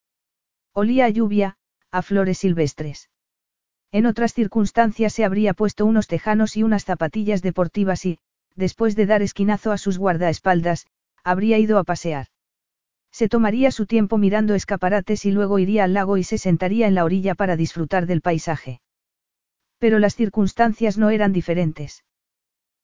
Olía 0.72 1.06
a 1.06 1.08
lluvia, 1.08 1.56
a 1.90 2.02
flores 2.02 2.38
silvestres. 2.38 3.10
En 3.90 4.06
otras 4.06 4.32
circunstancias 4.32 5.12
se 5.12 5.24
habría 5.24 5.52
puesto 5.52 5.84
unos 5.84 6.06
tejanos 6.06 6.56
y 6.56 6.62
unas 6.62 6.84
zapatillas 6.84 7.42
deportivas 7.42 8.06
y, 8.06 8.18
después 8.54 8.96
de 8.96 9.06
dar 9.06 9.22
esquinazo 9.22 9.72
a 9.72 9.78
sus 9.78 9.98
guardaespaldas, 9.98 10.86
habría 11.24 11.58
ido 11.58 11.78
a 11.78 11.84
pasear. 11.84 12.28
Se 13.10 13.28
tomaría 13.28 13.70
su 13.70 13.84
tiempo 13.86 14.16
mirando 14.16 14.54
escaparates 14.54 15.26
y 15.26 15.32
luego 15.32 15.58
iría 15.58 15.84
al 15.84 15.92
lago 15.92 16.16
y 16.16 16.24
se 16.24 16.38
sentaría 16.38 16.86
en 16.86 16.94
la 16.94 17.04
orilla 17.04 17.34
para 17.34 17.56
disfrutar 17.56 18.06
del 18.06 18.22
paisaje. 18.22 18.80
Pero 19.78 19.98
las 19.98 20.14
circunstancias 20.14 20.96
no 20.96 21.10
eran 21.10 21.32
diferentes. 21.32 22.04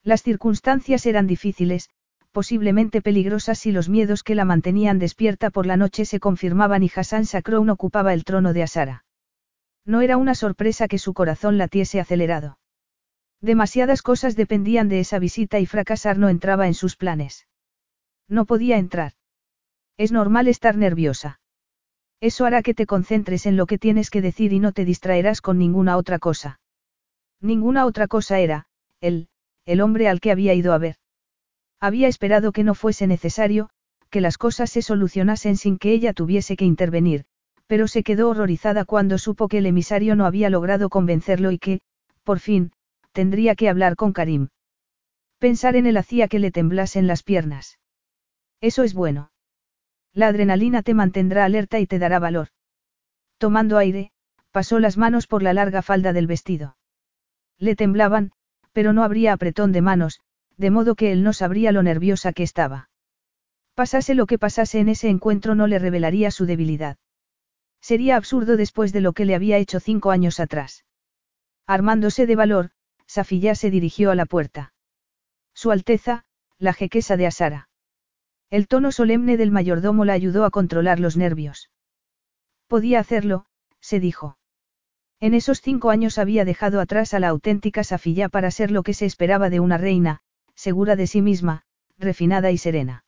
Las 0.03 0.23
circunstancias 0.23 1.05
eran 1.05 1.27
difíciles, 1.27 1.89
posiblemente 2.31 3.01
peligrosas 3.01 3.59
si 3.59 3.71
los 3.71 3.89
miedos 3.89 4.23
que 4.23 4.35
la 4.35 4.45
mantenían 4.45 4.99
despierta 4.99 5.49
por 5.49 5.65
la 5.65 5.77
noche 5.77 6.05
se 6.05 6.19
confirmaban 6.19 6.83
y 6.83 6.91
Hassan 6.93 7.25
Sakroun 7.25 7.69
ocupaba 7.69 8.13
el 8.13 8.23
trono 8.23 8.53
de 8.53 8.63
Asara. 8.63 9.05
No 9.85 10.01
era 10.01 10.17
una 10.17 10.35
sorpresa 10.35 10.87
que 10.87 10.99
su 10.99 11.13
corazón 11.13 11.57
latiese 11.57 11.99
acelerado. 11.99 12.59
Demasiadas 13.41 14.01
cosas 14.01 14.35
dependían 14.35 14.89
de 14.89 14.99
esa 14.99 15.17
visita 15.17 15.59
y 15.59 15.65
fracasar 15.65 16.17
no 16.17 16.29
entraba 16.29 16.67
en 16.67 16.73
sus 16.73 16.95
planes. 16.95 17.47
No 18.27 18.45
podía 18.45 18.77
entrar. 18.77 19.13
Es 19.97 20.11
normal 20.11 20.47
estar 20.47 20.77
nerviosa. 20.77 21.39
Eso 22.21 22.45
hará 22.45 22.61
que 22.61 22.73
te 22.73 22.85
concentres 22.85 23.45
en 23.45 23.55
lo 23.55 23.65
que 23.65 23.77
tienes 23.77 24.09
que 24.09 24.21
decir 24.21 24.53
y 24.53 24.59
no 24.59 24.73
te 24.73 24.85
distraerás 24.85 25.41
con 25.41 25.57
ninguna 25.57 25.97
otra 25.97 26.19
cosa. 26.19 26.59
Ninguna 27.41 27.85
otra 27.85 28.07
cosa 28.07 28.39
era, 28.39 28.67
él, 28.99 29.29
el 29.69 29.81
hombre 29.81 30.07
al 30.07 30.19
que 30.19 30.31
había 30.31 30.55
ido 30.55 30.73
a 30.73 30.79
ver. 30.79 30.95
Había 31.79 32.07
esperado 32.07 32.51
que 32.51 32.63
no 32.63 32.73
fuese 32.73 33.05
necesario, 33.05 33.69
que 34.09 34.19
las 34.19 34.39
cosas 34.39 34.71
se 34.71 34.81
solucionasen 34.81 35.57
sin 35.57 35.77
que 35.77 35.91
ella 35.91 36.13
tuviese 36.13 36.57
que 36.57 36.65
intervenir, 36.65 37.25
pero 37.67 37.87
se 37.87 38.01
quedó 38.01 38.29
horrorizada 38.29 38.83
cuando 38.83 39.19
supo 39.19 39.47
que 39.47 39.59
el 39.59 39.67
emisario 39.67 40.15
no 40.15 40.25
había 40.25 40.49
logrado 40.49 40.89
convencerlo 40.89 41.51
y 41.51 41.59
que, 41.59 41.81
por 42.23 42.39
fin, 42.39 42.71
tendría 43.11 43.53
que 43.53 43.69
hablar 43.69 43.95
con 43.95 44.11
Karim. 44.11 44.47
Pensar 45.37 45.75
en 45.75 45.85
él 45.85 45.97
hacía 45.97 46.27
que 46.27 46.39
le 46.39 46.49
temblasen 46.49 47.05
las 47.05 47.21
piernas. 47.21 47.77
Eso 48.61 48.81
es 48.81 48.95
bueno. 48.95 49.31
La 50.13 50.29
adrenalina 50.29 50.81
te 50.81 50.95
mantendrá 50.95 51.45
alerta 51.45 51.79
y 51.79 51.85
te 51.85 51.99
dará 51.99 52.17
valor. 52.17 52.47
Tomando 53.37 53.77
aire, 53.77 54.11
pasó 54.49 54.79
las 54.79 54.97
manos 54.97 55.27
por 55.27 55.43
la 55.43 55.53
larga 55.53 55.83
falda 55.83 56.11
del 56.11 56.25
vestido. 56.25 56.75
Le 57.59 57.75
temblaban, 57.75 58.31
pero 58.73 58.93
no 58.93 59.03
habría 59.03 59.33
apretón 59.33 59.71
de 59.71 59.81
manos, 59.81 60.19
de 60.57 60.69
modo 60.69 60.95
que 60.95 61.11
él 61.11 61.23
no 61.23 61.33
sabría 61.33 61.71
lo 61.71 61.83
nerviosa 61.83 62.33
que 62.33 62.43
estaba. 62.43 62.89
Pasase 63.75 64.15
lo 64.15 64.25
que 64.25 64.37
pasase 64.37 64.79
en 64.79 64.89
ese 64.89 65.09
encuentro 65.09 65.55
no 65.55 65.67
le 65.67 65.79
revelaría 65.79 66.31
su 66.31 66.45
debilidad. 66.45 66.97
Sería 67.81 68.17
absurdo 68.17 68.57
después 68.57 68.91
de 68.91 69.01
lo 69.01 69.13
que 69.13 69.25
le 69.25 69.35
había 69.35 69.57
hecho 69.57 69.79
cinco 69.79 70.11
años 70.11 70.39
atrás. 70.39 70.85
Armándose 71.65 72.25
de 72.25 72.35
valor, 72.35 72.71
Safilla 73.05 73.55
se 73.55 73.69
dirigió 73.69 74.11
a 74.11 74.15
la 74.15 74.25
puerta. 74.25 74.73
Su 75.53 75.71
Alteza, 75.71 76.25
la 76.57 76.73
jequesa 76.73 77.15
de 77.15 77.27
Asara. 77.27 77.69
El 78.49 78.67
tono 78.67 78.91
solemne 78.91 79.37
del 79.37 79.51
mayordomo 79.51 80.05
la 80.05 80.13
ayudó 80.13 80.43
a 80.43 80.49
controlar 80.49 80.99
los 80.99 81.15
nervios. 81.15 81.69
Podía 82.67 82.99
hacerlo, 82.99 83.45
se 83.79 83.99
dijo. 83.99 84.38
En 85.21 85.33
esos 85.33 85.61
cinco 85.61 85.89
años 85.89 86.17
había 86.17 86.45
dejado 86.45 86.79
atrás 86.79 87.13
a 87.13 87.19
la 87.19 87.27
auténtica 87.27 87.83
Safilla 87.83 88.29
para 88.29 88.51
ser 88.51 88.71
lo 88.71 88.83
que 88.83 88.93
se 88.93 89.05
esperaba 89.05 89.49
de 89.49 89.59
una 89.59 89.77
reina, 89.77 90.21
segura 90.55 90.95
de 90.95 91.07
sí 91.07 91.21
misma, 91.21 91.63
refinada 91.97 92.51
y 92.51 92.57
serena. 92.57 93.03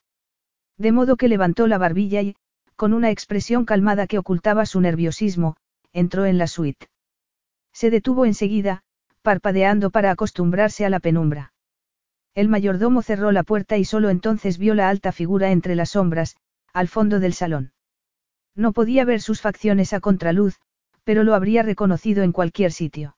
De 0.77 0.91
modo 0.91 1.15
que 1.15 1.29
levantó 1.29 1.67
la 1.67 1.77
barbilla 1.77 2.21
y, 2.21 2.35
con 2.75 2.93
una 2.93 3.11
expresión 3.11 3.63
calmada 3.63 4.07
que 4.07 4.17
ocultaba 4.17 4.65
su 4.65 4.81
nerviosismo, 4.81 5.55
entró 5.93 6.25
en 6.25 6.37
la 6.37 6.47
suite. 6.47 6.87
Se 7.71 7.89
detuvo 7.89 8.25
enseguida, 8.25 8.83
parpadeando 9.21 9.89
para 9.89 10.11
acostumbrarse 10.11 10.85
a 10.85 10.89
la 10.89 10.99
penumbra. 10.99 11.53
El 12.33 12.49
mayordomo 12.49 13.01
cerró 13.01 13.31
la 13.31 13.43
puerta 13.43 13.77
y 13.77 13.85
solo 13.85 14.09
entonces 14.09 14.57
vio 14.57 14.73
la 14.73 14.89
alta 14.89 15.11
figura 15.11 15.51
entre 15.51 15.75
las 15.75 15.91
sombras, 15.91 16.35
al 16.73 16.87
fondo 16.87 17.19
del 17.19 17.33
salón. 17.33 17.73
No 18.55 18.73
podía 18.73 19.05
ver 19.05 19.21
sus 19.21 19.41
facciones 19.41 19.93
a 19.93 19.99
contraluz, 19.99 20.59
pero 21.03 21.23
lo 21.23 21.33
habría 21.33 21.63
reconocido 21.63 22.23
en 22.23 22.31
cualquier 22.31 22.71
sitio. 22.71 23.17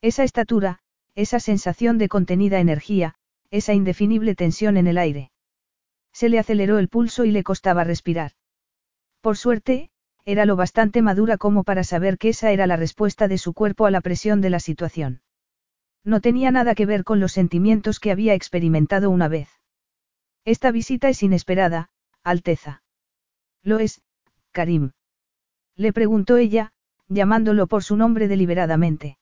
Esa 0.00 0.24
estatura, 0.24 0.80
esa 1.14 1.40
sensación 1.40 1.98
de 1.98 2.08
contenida 2.08 2.58
energía, 2.60 3.14
esa 3.50 3.72
indefinible 3.72 4.34
tensión 4.34 4.76
en 4.76 4.86
el 4.86 4.98
aire. 4.98 5.30
Se 6.12 6.28
le 6.28 6.38
aceleró 6.38 6.78
el 6.78 6.88
pulso 6.88 7.24
y 7.24 7.30
le 7.30 7.42
costaba 7.42 7.84
respirar. 7.84 8.32
Por 9.20 9.36
suerte, 9.36 9.90
era 10.24 10.46
lo 10.46 10.56
bastante 10.56 11.02
madura 11.02 11.38
como 11.38 11.64
para 11.64 11.84
saber 11.84 12.18
que 12.18 12.30
esa 12.30 12.50
era 12.50 12.66
la 12.66 12.76
respuesta 12.76 13.28
de 13.28 13.38
su 13.38 13.52
cuerpo 13.52 13.86
a 13.86 13.90
la 13.90 14.00
presión 14.00 14.40
de 14.40 14.50
la 14.50 14.60
situación. 14.60 15.22
No 16.04 16.20
tenía 16.20 16.50
nada 16.50 16.74
que 16.74 16.86
ver 16.86 17.04
con 17.04 17.20
los 17.20 17.32
sentimientos 17.32 18.00
que 18.00 18.10
había 18.10 18.34
experimentado 18.34 19.10
una 19.10 19.28
vez. 19.28 19.48
Esta 20.44 20.70
visita 20.70 21.08
es 21.08 21.22
inesperada, 21.22 21.90
Alteza. 22.22 22.82
Lo 23.62 23.78
es, 23.78 24.02
Karim. 24.52 24.92
Le 25.76 25.92
preguntó 25.92 26.36
ella, 26.36 26.73
llamándolo 27.08 27.66
por 27.66 27.82
su 27.84 27.96
nombre 27.96 28.28
deliberadamente. 28.28 29.18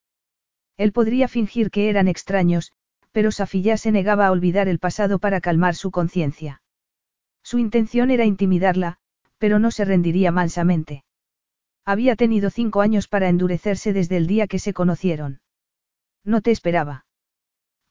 Él 0.77 0.93
podría 0.93 1.29
fingir 1.29 1.71
que 1.71 1.89
eran 1.89 2.09
extraños, 2.09 2.73
pero 3.12 3.31
Safiyá 3.31 3.77
se 3.77 3.93
negaba 3.93 4.27
a 4.27 4.31
olvidar 4.31 4.69
el 4.69 4.79
pasado 4.79 5.19
para 5.19 5.41
calmar 5.41 5.75
su 5.75 5.91
conciencia. 5.91 6.62
Su 7.43 7.59
intención 7.59 8.11
era 8.11 8.25
intimidarla, 8.25 8.99
pero 9.39 9.59
no 9.59 9.71
se 9.71 9.85
rendiría 9.85 10.33
mansamente. 10.33 11.05
Había 11.85 12.17
tenido 12.17 12.51
cinco 12.51 12.81
años 12.81 13.09
para 13.09 13.29
endurecerse 13.29 13.93
desde 13.93 14.17
el 14.17 14.27
día 14.27 14.47
que 14.47 14.59
se 14.59 14.73
conocieron. 14.73 15.41
No 16.25 16.41
te 16.41 16.53
esperaba. 16.53 17.07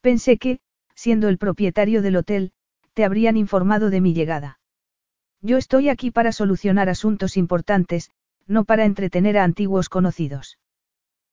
Pensé 0.00 0.38
que, 0.38 0.60
siendo 0.94 1.28
el 1.28 1.38
propietario 1.38 2.00
del 2.02 2.16
hotel, 2.16 2.52
te 2.94 3.04
habrían 3.04 3.36
informado 3.36 3.90
de 3.90 4.00
mi 4.00 4.14
llegada. 4.14 4.58
Yo 5.40 5.58
estoy 5.58 5.88
aquí 5.88 6.10
para 6.10 6.32
solucionar 6.32 6.88
asuntos 6.88 7.36
importantes, 7.36 8.10
no 8.46 8.64
para 8.64 8.84
entretener 8.84 9.38
a 9.38 9.44
antiguos 9.44 9.88
conocidos. 9.88 10.58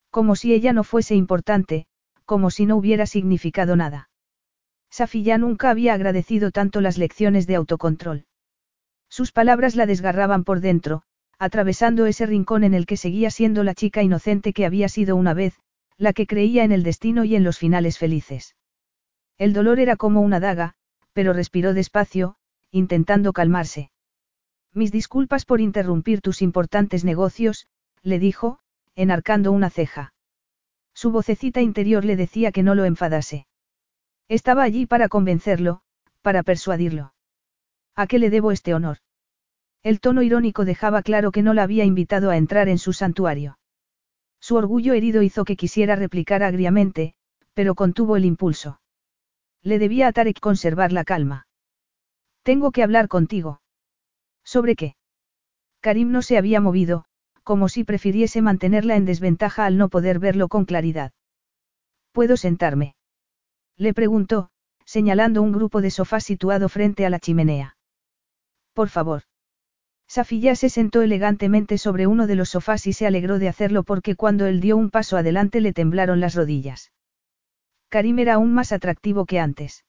Como 0.09 0.35
si 0.35 0.53
ella 0.53 0.73
no 0.73 0.83
fuese 0.83 1.15
importante, 1.15 1.87
como 2.25 2.51
si 2.51 2.65
no 2.65 2.75
hubiera 2.75 3.05
significado 3.05 3.75
nada. 3.75 4.09
Safi 4.89 5.23
nunca 5.37 5.69
había 5.69 5.93
agradecido 5.93 6.51
tanto 6.51 6.81
las 6.81 6.97
lecciones 6.97 7.47
de 7.47 7.55
autocontrol. 7.55 8.25
Sus 9.09 9.31
palabras 9.31 9.75
la 9.75 9.85
desgarraban 9.85 10.43
por 10.43 10.61
dentro, 10.61 11.03
atravesando 11.37 12.05
ese 12.05 12.25
rincón 12.25 12.63
en 12.63 12.73
el 12.73 12.85
que 12.85 12.97
seguía 12.97 13.31
siendo 13.31 13.63
la 13.63 13.73
chica 13.73 14.03
inocente 14.03 14.53
que 14.53 14.65
había 14.65 14.89
sido 14.89 15.15
una 15.15 15.33
vez, 15.33 15.59
la 15.97 16.13
que 16.13 16.27
creía 16.27 16.63
en 16.63 16.71
el 16.71 16.83
destino 16.83 17.23
y 17.23 17.35
en 17.35 17.43
los 17.43 17.57
finales 17.57 17.97
felices. 17.97 18.55
El 19.37 19.53
dolor 19.53 19.79
era 19.79 19.95
como 19.95 20.21
una 20.21 20.39
daga, 20.39 20.75
pero 21.13 21.33
respiró 21.33 21.73
despacio, 21.73 22.35
intentando 22.71 23.33
calmarse. 23.33 23.91
Mis 24.73 24.91
disculpas 24.91 25.45
por 25.45 25.61
interrumpir 25.61 26.21
tus 26.21 26.41
importantes 26.41 27.03
negocios, 27.03 27.67
le 28.03 28.19
dijo, 28.19 28.59
enarcando 28.95 29.51
una 29.51 29.69
ceja. 29.69 30.13
Su 30.93 31.11
vocecita 31.11 31.61
interior 31.61 32.05
le 32.05 32.15
decía 32.15 32.51
que 32.51 32.63
no 32.63 32.75
lo 32.75 32.85
enfadase. 32.85 33.47
Estaba 34.27 34.63
allí 34.63 34.85
para 34.85 35.09
convencerlo, 35.09 35.81
para 36.21 36.43
persuadirlo. 36.43 37.13
¿A 37.95 38.05
qué 38.07 38.19
le 38.19 38.29
debo 38.29 38.51
este 38.51 38.73
honor? 38.73 38.97
El 39.81 40.01
tono 40.01 40.21
irónico 40.21 40.65
dejaba 40.65 41.01
claro 41.01 41.31
que 41.31 41.41
no 41.41 41.53
la 41.53 41.63
había 41.63 41.85
invitado 41.85 42.29
a 42.29 42.37
entrar 42.37 42.67
en 42.67 42.77
su 42.77 42.93
santuario. 42.93 43.57
Su 44.39 44.55
orgullo 44.55 44.93
herido 44.93 45.21
hizo 45.21 45.45
que 45.45 45.55
quisiera 45.55 45.95
replicar 45.95 46.43
agriamente, 46.43 47.15
pero 47.53 47.75
contuvo 47.75 48.17
el 48.17 48.25
impulso. 48.25 48.79
Le 49.61 49.79
debía 49.79 50.07
a 50.07 50.13
Tarek 50.13 50.39
conservar 50.39 50.91
la 50.91 51.03
calma. 51.03 51.47
Tengo 52.43 52.71
que 52.71 52.83
hablar 52.83 53.07
contigo. 53.07 53.61
¿Sobre 54.53 54.75
qué? 54.75 54.95
Karim 55.79 56.09
no 56.09 56.23
se 56.23 56.35
había 56.35 56.59
movido, 56.59 57.05
como 57.43 57.69
si 57.69 57.83
prefiriese 57.83 58.41
mantenerla 58.41 58.95
en 58.95 59.05
desventaja 59.05 59.63
al 59.67 59.77
no 59.77 59.89
poder 59.89 60.17
verlo 60.17 60.47
con 60.47 60.65
claridad. 60.65 61.11
¿Puedo 62.13 62.35
sentarme? 62.35 62.95
Le 63.77 63.93
preguntó, 63.93 64.49
señalando 64.85 65.43
un 65.43 65.51
grupo 65.51 65.81
de 65.81 65.91
sofás 65.91 66.23
situado 66.23 66.67
frente 66.67 67.05
a 67.05 67.11
la 67.11 67.19
chimenea. 67.19 67.77
Por 68.73 68.89
favor. 68.89 69.21
Safilla 70.07 70.55
se 70.55 70.69
sentó 70.69 71.03
elegantemente 71.03 71.77
sobre 71.77 72.07
uno 72.07 72.25
de 72.25 72.33
los 72.33 72.49
sofás 72.49 72.87
y 72.87 72.93
se 72.93 73.05
alegró 73.05 73.37
de 73.37 73.49
hacerlo 73.49 73.83
porque 73.83 74.15
cuando 74.15 74.47
él 74.47 74.61
dio 74.61 74.77
un 74.77 74.89
paso 74.89 75.15
adelante 75.15 75.61
le 75.61 75.73
temblaron 75.73 76.19
las 76.19 76.33
rodillas. 76.33 76.91
Karim 77.89 78.17
era 78.17 78.33
aún 78.33 78.55
más 78.55 78.71
atractivo 78.71 79.27
que 79.27 79.39
antes. 79.39 79.85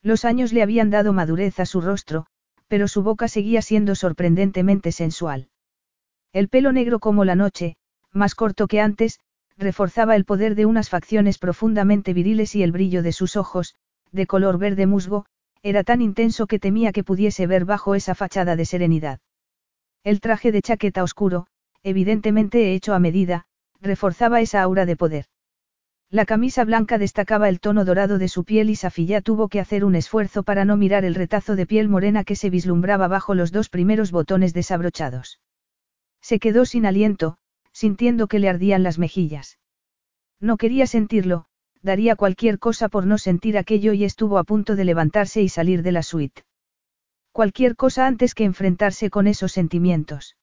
Los 0.00 0.24
años 0.24 0.54
le 0.54 0.62
habían 0.62 0.88
dado 0.88 1.12
madurez 1.12 1.60
a 1.60 1.66
su 1.66 1.82
rostro, 1.82 2.28
pero 2.68 2.88
su 2.88 3.02
boca 3.02 3.28
seguía 3.28 3.62
siendo 3.62 3.94
sorprendentemente 3.94 4.92
sensual. 4.92 5.48
El 6.32 6.48
pelo 6.48 6.72
negro 6.72 6.98
como 6.98 7.24
la 7.24 7.34
noche, 7.34 7.76
más 8.12 8.34
corto 8.34 8.66
que 8.66 8.80
antes, 8.80 9.20
reforzaba 9.56 10.16
el 10.16 10.24
poder 10.24 10.54
de 10.54 10.66
unas 10.66 10.88
facciones 10.88 11.38
profundamente 11.38 12.12
viriles 12.12 12.54
y 12.54 12.62
el 12.62 12.72
brillo 12.72 13.02
de 13.02 13.12
sus 13.12 13.36
ojos, 13.36 13.74
de 14.10 14.26
color 14.26 14.58
verde 14.58 14.86
musgo, 14.86 15.26
era 15.62 15.84
tan 15.84 16.02
intenso 16.02 16.46
que 16.46 16.58
temía 16.58 16.92
que 16.92 17.04
pudiese 17.04 17.46
ver 17.46 17.64
bajo 17.64 17.94
esa 17.94 18.14
fachada 18.14 18.56
de 18.56 18.64
serenidad. 18.64 19.20
El 20.02 20.20
traje 20.20 20.52
de 20.52 20.60
chaqueta 20.60 21.02
oscuro, 21.02 21.46
evidentemente 21.82 22.74
hecho 22.74 22.94
a 22.94 22.98
medida, 22.98 23.46
reforzaba 23.80 24.40
esa 24.40 24.62
aura 24.62 24.86
de 24.86 24.96
poder. 24.96 25.26
La 26.14 26.26
camisa 26.26 26.64
blanca 26.64 26.96
destacaba 26.96 27.48
el 27.48 27.58
tono 27.58 27.84
dorado 27.84 28.18
de 28.18 28.28
su 28.28 28.44
piel 28.44 28.70
y 28.70 28.76
Safilla 28.76 29.20
tuvo 29.20 29.48
que 29.48 29.58
hacer 29.58 29.84
un 29.84 29.96
esfuerzo 29.96 30.44
para 30.44 30.64
no 30.64 30.76
mirar 30.76 31.04
el 31.04 31.16
retazo 31.16 31.56
de 31.56 31.66
piel 31.66 31.88
morena 31.88 32.22
que 32.22 32.36
se 32.36 32.50
vislumbraba 32.50 33.08
bajo 33.08 33.34
los 33.34 33.50
dos 33.50 33.68
primeros 33.68 34.12
botones 34.12 34.54
desabrochados. 34.54 35.40
Se 36.22 36.38
quedó 36.38 36.66
sin 36.66 36.86
aliento, 36.86 37.36
sintiendo 37.72 38.28
que 38.28 38.38
le 38.38 38.48
ardían 38.48 38.84
las 38.84 38.96
mejillas. 38.96 39.58
No 40.38 40.56
quería 40.56 40.86
sentirlo, 40.86 41.46
daría 41.82 42.14
cualquier 42.14 42.60
cosa 42.60 42.88
por 42.88 43.06
no 43.06 43.18
sentir 43.18 43.58
aquello 43.58 43.92
y 43.92 44.04
estuvo 44.04 44.38
a 44.38 44.44
punto 44.44 44.76
de 44.76 44.84
levantarse 44.84 45.42
y 45.42 45.48
salir 45.48 45.82
de 45.82 45.90
la 45.90 46.04
suite. 46.04 46.44
Cualquier 47.32 47.74
cosa 47.74 48.06
antes 48.06 48.36
que 48.36 48.44
enfrentarse 48.44 49.10
con 49.10 49.26
esos 49.26 49.50
sentimientos. 49.50 50.36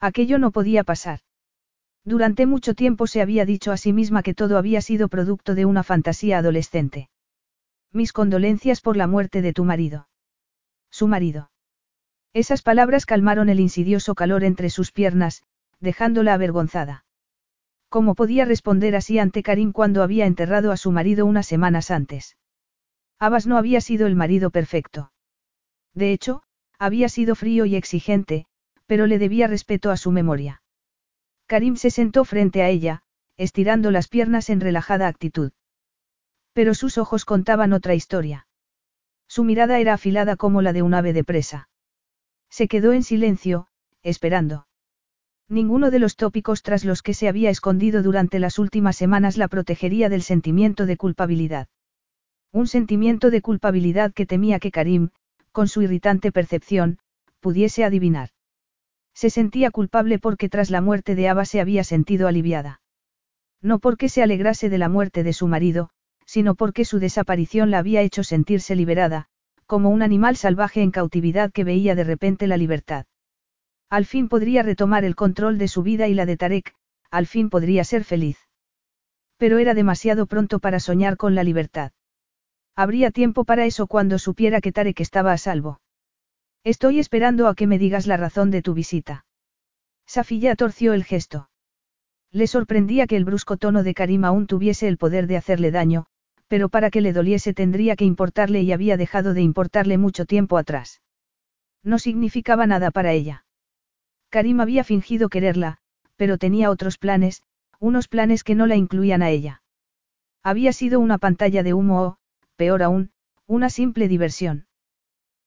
Aquello 0.00 0.38
no 0.38 0.52
podía 0.52 0.84
pasar. 0.84 1.20
Durante 2.06 2.46
mucho 2.46 2.74
tiempo 2.74 3.08
se 3.08 3.20
había 3.20 3.44
dicho 3.44 3.72
a 3.72 3.76
sí 3.76 3.92
misma 3.92 4.22
que 4.22 4.32
todo 4.32 4.58
había 4.58 4.80
sido 4.80 5.08
producto 5.08 5.56
de 5.56 5.64
una 5.64 5.82
fantasía 5.82 6.38
adolescente. 6.38 7.10
Mis 7.92 8.12
condolencias 8.12 8.80
por 8.80 8.96
la 8.96 9.08
muerte 9.08 9.42
de 9.42 9.52
tu 9.52 9.64
marido. 9.64 10.08
Su 10.88 11.08
marido. 11.08 11.50
Esas 12.32 12.62
palabras 12.62 13.06
calmaron 13.06 13.48
el 13.48 13.58
insidioso 13.58 14.14
calor 14.14 14.44
entre 14.44 14.70
sus 14.70 14.92
piernas, 14.92 15.42
dejándola 15.80 16.34
avergonzada. 16.34 17.04
¿Cómo 17.88 18.14
podía 18.14 18.44
responder 18.44 18.94
así 18.94 19.18
ante 19.18 19.42
Karim 19.42 19.72
cuando 19.72 20.04
había 20.04 20.26
enterrado 20.26 20.70
a 20.70 20.76
su 20.76 20.92
marido 20.92 21.26
unas 21.26 21.46
semanas 21.48 21.90
antes? 21.90 22.36
Abbas 23.18 23.48
no 23.48 23.56
había 23.56 23.80
sido 23.80 24.06
el 24.06 24.14
marido 24.14 24.50
perfecto. 24.50 25.10
De 25.92 26.12
hecho, 26.12 26.44
había 26.78 27.08
sido 27.08 27.34
frío 27.34 27.66
y 27.66 27.74
exigente, 27.74 28.46
pero 28.86 29.08
le 29.08 29.18
debía 29.18 29.48
respeto 29.48 29.90
a 29.90 29.96
su 29.96 30.12
memoria. 30.12 30.62
Karim 31.46 31.76
se 31.76 31.90
sentó 31.90 32.24
frente 32.24 32.62
a 32.62 32.68
ella, 32.68 33.02
estirando 33.36 33.90
las 33.90 34.08
piernas 34.08 34.50
en 34.50 34.60
relajada 34.60 35.08
actitud. 35.08 35.52
Pero 36.52 36.74
sus 36.74 36.98
ojos 36.98 37.24
contaban 37.24 37.72
otra 37.72 37.94
historia. 37.94 38.48
Su 39.28 39.44
mirada 39.44 39.78
era 39.78 39.94
afilada 39.94 40.36
como 40.36 40.62
la 40.62 40.72
de 40.72 40.82
un 40.82 40.94
ave 40.94 41.12
de 41.12 41.24
presa. 41.24 41.68
Se 42.48 42.68
quedó 42.68 42.92
en 42.92 43.02
silencio, 43.02 43.68
esperando. 44.02 44.66
Ninguno 45.48 45.90
de 45.90 45.98
los 45.98 46.16
tópicos 46.16 46.62
tras 46.62 46.84
los 46.84 47.02
que 47.02 47.14
se 47.14 47.28
había 47.28 47.50
escondido 47.50 48.02
durante 48.02 48.38
las 48.38 48.58
últimas 48.58 48.96
semanas 48.96 49.36
la 49.36 49.48
protegería 49.48 50.08
del 50.08 50.22
sentimiento 50.22 50.86
de 50.86 50.96
culpabilidad. 50.96 51.68
Un 52.52 52.66
sentimiento 52.66 53.30
de 53.30 53.42
culpabilidad 53.42 54.12
que 54.12 54.26
temía 54.26 54.58
que 54.58 54.72
Karim, 54.72 55.10
con 55.52 55.68
su 55.68 55.82
irritante 55.82 56.32
percepción, 56.32 56.98
pudiese 57.40 57.84
adivinar. 57.84 58.30
Se 59.16 59.30
sentía 59.30 59.70
culpable 59.70 60.18
porque 60.18 60.50
tras 60.50 60.70
la 60.70 60.82
muerte 60.82 61.14
de 61.14 61.30
Ava 61.30 61.46
se 61.46 61.62
había 61.62 61.84
sentido 61.84 62.28
aliviada. 62.28 62.82
No 63.62 63.78
porque 63.78 64.10
se 64.10 64.22
alegrase 64.22 64.68
de 64.68 64.76
la 64.76 64.90
muerte 64.90 65.22
de 65.22 65.32
su 65.32 65.48
marido, 65.48 65.88
sino 66.26 66.54
porque 66.54 66.84
su 66.84 66.98
desaparición 66.98 67.70
la 67.70 67.78
había 67.78 68.02
hecho 68.02 68.22
sentirse 68.22 68.76
liberada, 68.76 69.28
como 69.64 69.88
un 69.88 70.02
animal 70.02 70.36
salvaje 70.36 70.82
en 70.82 70.90
cautividad 70.90 71.50
que 71.50 71.64
veía 71.64 71.94
de 71.94 72.04
repente 72.04 72.46
la 72.46 72.58
libertad. 72.58 73.06
Al 73.88 74.04
fin 74.04 74.28
podría 74.28 74.62
retomar 74.62 75.02
el 75.06 75.16
control 75.16 75.56
de 75.56 75.68
su 75.68 75.82
vida 75.82 76.08
y 76.08 76.14
la 76.14 76.26
de 76.26 76.36
Tarek, 76.36 76.74
al 77.10 77.26
fin 77.26 77.48
podría 77.48 77.84
ser 77.84 78.04
feliz. 78.04 78.36
Pero 79.38 79.56
era 79.56 79.72
demasiado 79.72 80.26
pronto 80.26 80.58
para 80.58 80.78
soñar 80.78 81.16
con 81.16 81.34
la 81.34 81.42
libertad. 81.42 81.92
Habría 82.74 83.10
tiempo 83.12 83.44
para 83.44 83.64
eso 83.64 83.86
cuando 83.86 84.18
supiera 84.18 84.60
que 84.60 84.72
Tarek 84.72 85.00
estaba 85.00 85.32
a 85.32 85.38
salvo. 85.38 85.80
Estoy 86.66 86.98
esperando 86.98 87.46
a 87.46 87.54
que 87.54 87.68
me 87.68 87.78
digas 87.78 88.08
la 88.08 88.16
razón 88.16 88.50
de 88.50 88.60
tu 88.60 88.74
visita. 88.74 89.24
Safilla 90.04 90.56
torció 90.56 90.94
el 90.94 91.04
gesto. 91.04 91.48
Le 92.32 92.48
sorprendía 92.48 93.06
que 93.06 93.16
el 93.16 93.24
brusco 93.24 93.56
tono 93.56 93.84
de 93.84 93.94
Karim 93.94 94.24
aún 94.24 94.48
tuviese 94.48 94.88
el 94.88 94.98
poder 94.98 95.28
de 95.28 95.36
hacerle 95.36 95.70
daño, 95.70 96.06
pero 96.48 96.68
para 96.68 96.90
que 96.90 97.00
le 97.00 97.12
doliese 97.12 97.54
tendría 97.54 97.94
que 97.94 98.04
importarle 98.04 98.62
y 98.62 98.72
había 98.72 98.96
dejado 98.96 99.32
de 99.32 99.42
importarle 99.42 99.96
mucho 99.96 100.24
tiempo 100.24 100.58
atrás. 100.58 101.02
No 101.84 102.00
significaba 102.00 102.66
nada 102.66 102.90
para 102.90 103.12
ella. 103.12 103.44
Karim 104.28 104.58
había 104.58 104.82
fingido 104.82 105.28
quererla, 105.28 105.78
pero 106.16 106.36
tenía 106.36 106.72
otros 106.72 106.98
planes, 106.98 107.44
unos 107.78 108.08
planes 108.08 108.42
que 108.42 108.56
no 108.56 108.66
la 108.66 108.74
incluían 108.74 109.22
a 109.22 109.30
ella. 109.30 109.62
Había 110.42 110.72
sido 110.72 110.98
una 110.98 111.18
pantalla 111.18 111.62
de 111.62 111.74
humo 111.74 112.02
o, 112.02 112.16
peor 112.56 112.82
aún, 112.82 113.12
una 113.46 113.70
simple 113.70 114.08
diversión. 114.08 114.65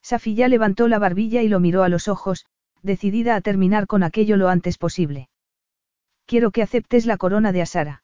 Safilla 0.02 0.48
levantó 0.48 0.88
la 0.88 1.00
barbilla 1.00 1.42
y 1.42 1.50
lo 1.50 1.60
miró 1.60 1.84
a 1.84 1.90
los 1.90 2.08
ojos, 2.08 2.46
decidida 2.82 3.36
a 3.36 3.42
terminar 3.42 3.88
con 3.88 4.04
aquello 4.04 4.38
lo 4.38 4.50
antes 4.50 4.78
posible. 4.78 5.30
Quiero 6.26 6.52
que 6.52 6.62
aceptes 6.62 7.06
la 7.06 7.18
corona 7.18 7.52
de 7.52 7.62
Asara. 7.62 8.04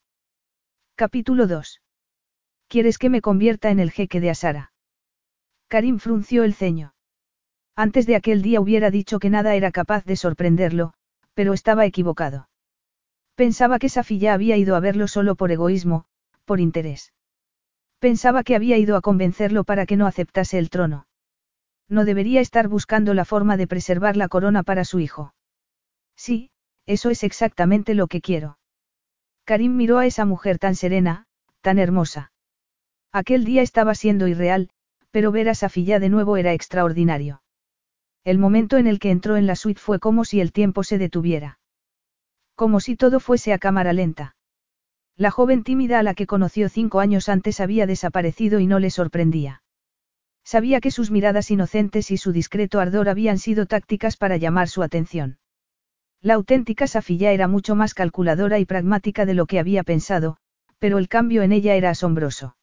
Capítulo 0.95 1.47
2. 1.47 1.81
¿Quieres 2.67 2.97
que 2.97 3.09
me 3.09 3.21
convierta 3.21 3.69
en 3.69 3.79
el 3.79 3.91
jeque 3.91 4.19
de 4.19 4.29
Asara? 4.29 4.73
Karim 5.67 5.99
frunció 5.99 6.43
el 6.43 6.53
ceño. 6.53 6.93
Antes 7.75 8.05
de 8.07 8.15
aquel 8.15 8.41
día 8.41 8.61
hubiera 8.61 8.89
dicho 8.89 9.19
que 9.19 9.29
nada 9.29 9.55
era 9.55 9.71
capaz 9.71 10.05
de 10.05 10.15
sorprenderlo, 10.15 10.93
pero 11.33 11.53
estaba 11.53 11.85
equivocado. 11.85 12.49
Pensaba 13.35 13.79
que 13.79 13.89
Safilla 13.89 14.33
había 14.33 14.55
ido 14.55 14.75
a 14.75 14.79
verlo 14.79 15.07
solo 15.07 15.35
por 15.35 15.51
egoísmo, 15.51 16.05
por 16.45 16.59
interés. 16.59 17.13
Pensaba 17.99 18.43
que 18.43 18.55
había 18.55 18.77
ido 18.77 18.95
a 18.95 19.01
convencerlo 19.01 19.63
para 19.65 19.85
que 19.85 19.97
no 19.97 20.07
aceptase 20.07 20.57
el 20.57 20.69
trono. 20.69 21.05
No 21.87 22.05
debería 22.05 22.41
estar 22.41 22.67
buscando 22.67 23.13
la 23.13 23.25
forma 23.25 23.57
de 23.57 23.67
preservar 23.67 24.17
la 24.17 24.27
corona 24.27 24.63
para 24.63 24.85
su 24.85 24.99
hijo. 24.99 25.33
Sí, 26.15 26.49
eso 26.85 27.09
es 27.09 27.23
exactamente 27.23 27.93
lo 27.93 28.07
que 28.07 28.21
quiero. 28.21 28.57
Karim 29.43 29.75
miró 29.75 29.99
a 29.99 30.05
esa 30.05 30.25
mujer 30.25 30.57
tan 30.57 30.75
serena, 30.75 31.25
tan 31.61 31.77
hermosa. 31.77 32.31
Aquel 33.11 33.45
día 33.45 33.61
estaba 33.61 33.95
siendo 33.95 34.27
irreal, 34.27 34.69
pero 35.11 35.31
ver 35.31 35.49
a 35.49 35.55
Safilla 35.55 35.99
de 35.99 36.09
nuevo 36.09 36.37
era 36.37 36.53
extraordinario. 36.53 37.41
El 38.23 38.39
momento 38.39 38.77
en 38.77 38.87
el 38.87 38.99
que 38.99 39.11
entró 39.11 39.37
en 39.37 39.45
la 39.45 39.55
suite 39.55 39.79
fue 39.79 39.99
como 39.99 40.25
si 40.25 40.41
el 40.41 40.51
tiempo 40.51 40.83
se 40.83 40.97
detuviera. 40.97 41.59
Como 42.55 42.79
si 42.79 42.95
todo 42.95 43.19
fuese 43.19 43.53
a 43.53 43.59
cámara 43.59 43.93
lenta. 43.93 44.35
La 45.15 45.29
joven 45.31 45.63
tímida 45.63 45.99
a 45.99 46.03
la 46.03 46.15
que 46.15 46.25
conoció 46.25 46.67
cinco 46.69 46.99
años 46.99 47.29
antes 47.29 47.59
había 47.59 47.85
desaparecido 47.85 48.59
y 48.59 48.67
no 48.67 48.79
le 48.79 48.89
sorprendía. 48.89 49.61
Sabía 50.45 50.79
que 50.79 50.91
sus 50.91 51.09
miradas 51.09 51.49
inocentes 51.49 52.11
y 52.11 52.17
su 52.17 52.31
discreto 52.31 52.79
ardor 52.79 53.09
habían 53.09 53.39
sido 53.39 53.65
tácticas 53.65 54.15
para 54.15 54.37
llamar 54.37 54.69
su 54.69 54.83
atención. 54.83 55.39
La 56.21 56.35
auténtica 56.35 56.85
Safilla 56.85 57.31
era 57.31 57.47
mucho 57.47 57.75
más 57.75 57.95
calculadora 57.95 58.59
y 58.59 58.65
pragmática 58.65 59.25
de 59.25 59.33
lo 59.33 59.47
que 59.47 59.59
había 59.59 59.83
pensado, 59.83 60.37
pero 60.77 60.99
el 60.99 61.07
cambio 61.07 61.41
en 61.41 61.51
ella 61.51 61.73
era 61.73 61.89
asombroso. 61.89 62.57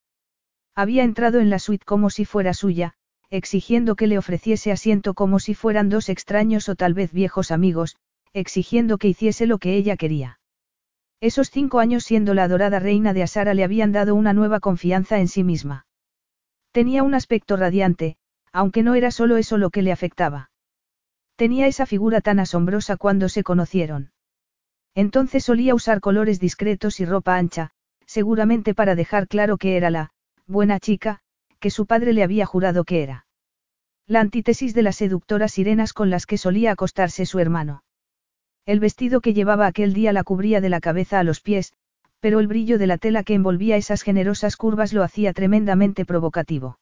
Había 0.77 1.03
entrado 1.03 1.41
en 1.41 1.51
la 1.51 1.59
suite 1.59 1.85
como 1.85 2.09
si 2.09 2.25
fuera 2.25 2.55
suya, 2.55 2.95
exigiendo 3.31 3.97
que 3.97 4.07
le 4.07 4.17
ofreciese 4.17 4.71
asiento 4.71 5.15
como 5.15 5.41
si 5.41 5.55
fueran 5.55 5.89
dos 5.89 6.09
extraños 6.09 6.69
o 6.69 6.77
tal 6.77 6.95
vez 6.95 7.13
viejos 7.13 7.51
amigos, 7.51 7.97
exigiendo 8.33 8.97
que 8.97 9.09
hiciese 9.09 9.47
lo 9.47 9.59
que 9.59 9.75
ella 9.75 9.97
quería. 9.97 10.39
Esos 11.21 11.51
cinco 11.51 11.81
años 11.81 12.05
siendo 12.05 12.33
la 12.33 12.45
adorada 12.45 12.79
reina 12.79 13.13
de 13.13 13.23
Asara 13.23 13.55
le 13.55 13.65
habían 13.65 13.91
dado 13.91 14.15
una 14.15 14.33
nueva 14.33 14.61
confianza 14.61 15.19
en 15.19 15.29
sí 15.29 15.45
misma. 15.45 15.87
Tenía 16.73 17.03
un 17.03 17.15
aspecto 17.15 17.57
radiante, 17.57 18.17
aunque 18.51 18.83
no 18.83 18.95
era 18.95 19.11
solo 19.11 19.37
eso 19.37 19.59
lo 19.59 19.71
que 19.71 19.83
le 19.83 19.93
afectaba. 19.93 20.51
Tenía 21.37 21.67
esa 21.67 21.87
figura 21.87 22.21
tan 22.21 22.41
asombrosa 22.41 22.97
cuando 22.97 23.29
se 23.29 23.43
conocieron. 23.43 24.13
Entonces 24.95 25.45
solía 25.45 25.75
usar 25.75 26.01
colores 26.01 26.41
discretos 26.41 27.01
y 27.01 27.05
ropa 27.05 27.37
ancha, 27.37 27.71
seguramente 28.07 28.75
para 28.75 28.95
dejar 28.95 29.29
claro 29.29 29.57
que 29.59 29.77
era 29.77 29.91
la, 29.91 30.13
buena 30.47 30.81
chica, 30.81 31.21
que 31.61 31.71
su 31.71 31.87
padre 31.87 32.13
le 32.13 32.23
había 32.23 32.47
jurado 32.47 32.85
que 32.85 33.03
era. 33.03 33.27
La 34.07 34.21
antítesis 34.21 34.75
de 34.75 34.83
las 34.83 34.97
seductoras 34.97 35.53
sirenas 35.53 35.93
con 35.93 36.11
las 36.11 36.27
que 36.27 36.37
solía 36.37 36.73
acostarse 36.73 37.25
su 37.25 37.39
hermano. 37.39 37.85
El 38.67 38.81
vestido 38.81 39.21
que 39.21 39.35
llevaba 39.35 39.67
aquel 39.67 39.93
día 39.93 40.13
la 40.13 40.25
cubría 40.25 40.61
de 40.61 40.69
la 40.69 40.81
cabeza 40.81 41.19
a 41.19 41.25
los 41.25 41.41
pies, 41.41 41.73
pero 42.23 42.39
el 42.39 42.47
brillo 42.47 42.79
de 42.79 42.87
la 42.87 42.99
tela 42.99 43.25
que 43.25 43.35
envolvía 43.35 43.77
esas 43.77 44.03
generosas 44.03 44.57
curvas 44.57 44.93
lo 44.93 45.03
hacía 45.03 45.33
tremendamente 45.33 46.05
provocativo. 46.05 46.79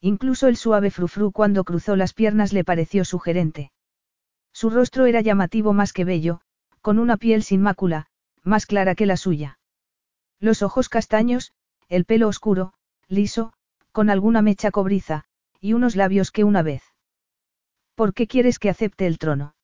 Incluso 0.00 0.46
el 0.46 0.56
suave 0.56 0.92
frufru 0.92 1.32
cuando 1.32 1.64
cruzó 1.64 1.96
las 1.96 2.14
piernas 2.14 2.52
le 2.52 2.62
pareció 2.62 3.04
sugerente. 3.04 3.72
Su 4.52 4.70
rostro 4.70 5.06
era 5.06 5.20
llamativo 5.20 5.72
más 5.72 5.92
que 5.92 6.04
bello, 6.04 6.42
con 6.80 7.00
una 7.00 7.16
piel 7.16 7.42
sin 7.42 7.60
mácula, 7.60 8.06
más 8.44 8.66
clara 8.66 8.94
que 8.94 9.04
la 9.04 9.16
suya. 9.16 9.58
Los 10.38 10.62
ojos 10.62 10.88
castaños, 10.88 11.52
el 11.88 12.04
pelo 12.04 12.28
oscuro, 12.28 12.72
liso, 13.08 13.52
con 13.90 14.10
alguna 14.10 14.42
mecha 14.42 14.70
cobriza, 14.70 15.24
y 15.58 15.72
unos 15.72 15.96
labios 15.96 16.30
que 16.30 16.44
una 16.44 16.62
vez. 16.62 16.84
¿Por 17.96 18.14
qué 18.14 18.28
quieres 18.28 18.60
que 18.60 18.70
acepte 18.70 19.08
el 19.08 19.18
trono? 19.18 19.56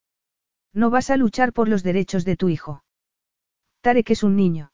No 0.72 0.90
vas 0.90 1.10
a 1.10 1.16
luchar 1.16 1.52
por 1.52 1.68
los 1.68 1.84
derechos 1.84 2.24
de 2.24 2.36
tu 2.36 2.48
hijo. 2.48 2.82
Tarek 3.80 4.10
es 4.10 4.24
un 4.24 4.34
niño. 4.34 4.72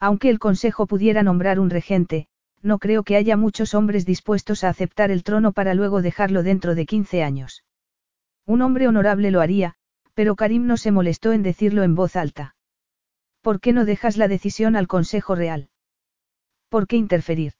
Aunque 0.00 0.30
el 0.30 0.38
Consejo 0.38 0.86
pudiera 0.86 1.22
nombrar 1.22 1.58
un 1.60 1.70
regente, 1.70 2.28
no 2.62 2.78
creo 2.78 3.02
que 3.02 3.16
haya 3.16 3.36
muchos 3.36 3.74
hombres 3.74 4.06
dispuestos 4.06 4.64
a 4.64 4.70
aceptar 4.70 5.10
el 5.10 5.22
trono 5.22 5.52
para 5.52 5.74
luego 5.74 6.02
dejarlo 6.02 6.42
dentro 6.42 6.74
de 6.74 6.86
15 6.86 7.22
años. 7.22 7.64
Un 8.46 8.62
hombre 8.62 8.88
honorable 8.88 9.30
lo 9.30 9.40
haría, 9.40 9.74
pero 10.14 10.36
Karim 10.36 10.66
no 10.66 10.76
se 10.76 10.90
molestó 10.90 11.32
en 11.32 11.42
decirlo 11.42 11.82
en 11.82 11.94
voz 11.94 12.16
alta. 12.16 12.56
¿Por 13.42 13.60
qué 13.60 13.72
no 13.72 13.84
dejas 13.84 14.16
la 14.16 14.28
decisión 14.28 14.76
al 14.76 14.86
Consejo 14.86 15.34
Real? 15.34 15.68
¿Por 16.68 16.86
qué 16.86 16.96
interferir? 16.96 17.52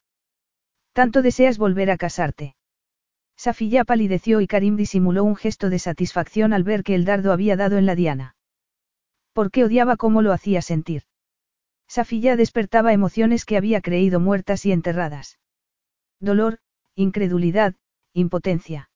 ¿Tanto 0.92 1.22
deseas 1.22 1.58
volver 1.58 1.90
a 1.90 1.96
casarte? 1.96 2.56
Safiya 3.36 3.84
palideció 3.84 4.40
y 4.40 4.46
Karim 4.46 4.76
disimuló 4.76 5.24
un 5.24 5.36
gesto 5.36 5.68
de 5.68 5.78
satisfacción 5.78 6.52
al 6.52 6.64
ver 6.64 6.84
que 6.84 6.94
el 6.94 7.04
dardo 7.04 7.32
había 7.32 7.56
dado 7.56 7.76
en 7.76 7.86
la 7.86 7.94
diana. 7.94 8.36
¿Por 9.32 9.50
qué 9.50 9.64
odiaba 9.64 9.96
cómo 9.96 10.22
lo 10.22 10.32
hacía 10.32 10.62
sentir? 10.62 11.02
Safiya 11.88 12.36
despertaba 12.36 12.92
emociones 12.92 13.44
que 13.44 13.56
había 13.56 13.80
creído 13.80 14.20
muertas 14.20 14.66
y 14.66 14.72
enterradas. 14.72 15.38
Dolor, 16.20 16.58
incredulidad, 16.94 17.74
impotencia. 18.12 18.90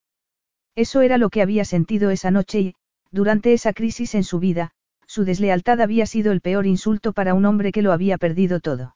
Eso 0.75 1.01
era 1.01 1.19
lo 1.19 1.31
que 1.31 1.43
había 1.43 1.65
sentido 1.65 2.11
esa 2.11 2.31
noche 2.31 2.61
y, 2.61 2.75
durante 3.11 3.53
esa 3.53 3.73
crisis 3.73 4.15
en 4.15 4.25
su 4.25 4.39
vida, 4.39 4.73
su 5.07 5.25
deslealtad 5.25 5.81
había 5.81 6.07
sido 6.07 6.33
el 6.33 6.41
peor 6.41 6.67
insulto 6.67 7.13
para 7.13 7.35
un 7.35 7.47
hombre 7.47 7.73
que 7.73 7.83
lo 7.83 7.93
había 7.93 8.19
perdido 8.19 8.61
todo. 8.61 8.95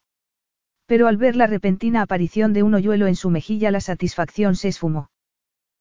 Pero 0.86 1.08
al 1.08 1.16
ver 1.16 1.36
la 1.36 1.46
repentina 1.46 2.02
aparición 2.02 2.52
de 2.52 2.62
un 2.62 2.74
hoyuelo 2.74 3.06
en 3.06 3.16
su 3.16 3.30
mejilla 3.30 3.70
la 3.70 3.80
satisfacción 3.80 4.54
se 4.54 4.68
esfumó. 4.68 5.10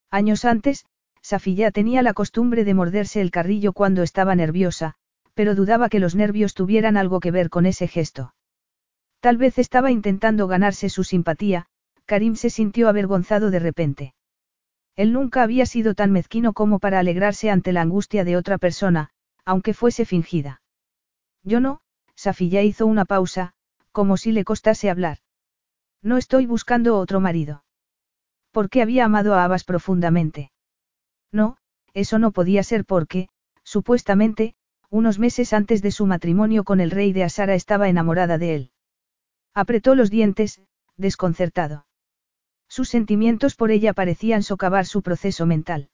Años 0.09 0.45
antes, 0.45 0.85
Safiya 1.21 1.71
tenía 1.71 2.01
la 2.01 2.13
costumbre 2.13 2.63
de 2.63 2.73
morderse 2.73 3.21
el 3.21 3.29
carrillo 3.29 3.73
cuando 3.73 4.03
estaba 4.03 4.35
nerviosa, 4.35 4.95
pero 5.33 5.55
dudaba 5.55 5.89
que 5.89 5.99
los 5.99 6.15
nervios 6.15 6.53
tuvieran 6.53 6.97
algo 6.97 7.19
que 7.19 7.31
ver 7.31 7.49
con 7.49 7.65
ese 7.65 7.87
gesto. 7.87 8.33
Tal 9.19 9.37
vez 9.37 9.57
estaba 9.57 9.91
intentando 9.91 10.47
ganarse 10.47 10.89
su 10.89 11.03
simpatía, 11.03 11.67
Karim 12.05 12.35
se 12.35 12.49
sintió 12.49 12.89
avergonzado 12.89 13.51
de 13.51 13.59
repente. 13.59 14.13
Él 14.95 15.13
nunca 15.13 15.43
había 15.43 15.65
sido 15.65 15.93
tan 15.93 16.11
mezquino 16.11 16.53
como 16.53 16.79
para 16.79 16.99
alegrarse 16.99 17.49
ante 17.49 17.71
la 17.71 17.81
angustia 17.81 18.23
de 18.23 18.35
otra 18.35 18.57
persona, 18.57 19.09
aunque 19.45 19.73
fuese 19.73 20.05
fingida. 20.05 20.61
Yo 21.43 21.59
no, 21.59 21.81
Safiya 22.15 22.61
hizo 22.61 22.85
una 22.85 23.05
pausa, 23.05 23.53
como 23.91 24.17
si 24.17 24.31
le 24.31 24.43
costase 24.43 24.89
hablar. 24.89 25.19
No 26.01 26.17
estoy 26.17 26.45
buscando 26.45 26.97
otro 26.97 27.19
marido. 27.19 27.63
Porque 28.51 28.81
había 28.81 29.05
amado 29.05 29.33
a 29.35 29.43
Abbas 29.43 29.63
profundamente. 29.63 30.51
No, 31.31 31.57
eso 31.93 32.19
no 32.19 32.31
podía 32.31 32.63
ser 32.63 32.85
porque, 32.85 33.29
supuestamente, 33.63 34.55
unos 34.91 35.19
meses 35.19 35.53
antes 35.53 35.81
de 35.81 35.89
su 35.89 36.05
matrimonio 36.05 36.65
con 36.65 36.81
el 36.81 36.91
rey 36.91 37.13
de 37.13 37.23
Asara 37.23 37.55
estaba 37.55 37.87
enamorada 37.87 38.37
de 38.37 38.55
él. 38.55 38.71
Apretó 39.53 39.95
los 39.95 40.09
dientes, 40.09 40.61
desconcertado. 40.97 41.87
Sus 42.67 42.89
sentimientos 42.89 43.55
por 43.55 43.71
ella 43.71 43.93
parecían 43.93 44.43
socavar 44.43 44.85
su 44.85 45.01
proceso 45.01 45.45
mental. 45.45 45.89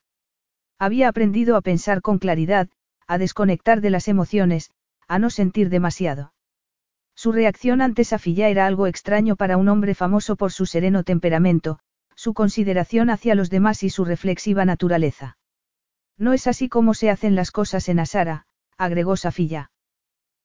Había 0.80 1.10
aprendido 1.10 1.56
a 1.56 1.62
pensar 1.62 2.02
con 2.02 2.18
claridad, 2.18 2.70
a 3.06 3.20
desconectar 3.20 3.82
de 3.82 3.92
las 3.92 4.08
emociones, 4.08 4.72
a 5.08 5.20
no 5.20 5.30
sentir 5.30 5.70
demasiado. 5.70 6.34
Su 7.16 7.32
reacción 7.32 7.82
ante 7.82 8.04
Safilla 8.04 8.50
era 8.50 8.66
algo 8.66 8.88
extraño 8.88 9.36
para 9.36 9.58
un 9.58 9.70
hombre 9.70 9.94
famoso 9.94 10.36
por 10.36 10.52
su 10.52 10.66
sereno 10.66 11.04
temperamento, 11.04 11.80
su 12.16 12.34
consideración 12.34 13.12
hacia 13.12 13.36
los 13.36 13.52
demás 13.52 13.84
y 13.84 13.92
su 13.92 14.06
reflexiva 14.06 14.66
naturaleza. 14.66 15.38
No 16.18 16.34
es 16.34 16.48
así 16.48 16.68
como 16.68 16.96
se 16.96 17.12
hacen 17.12 17.36
las 17.36 17.52
cosas 17.52 17.90
en 17.90 18.00
Asara, 18.00 18.47
agregó 18.78 19.18
Safilla. 19.18 19.72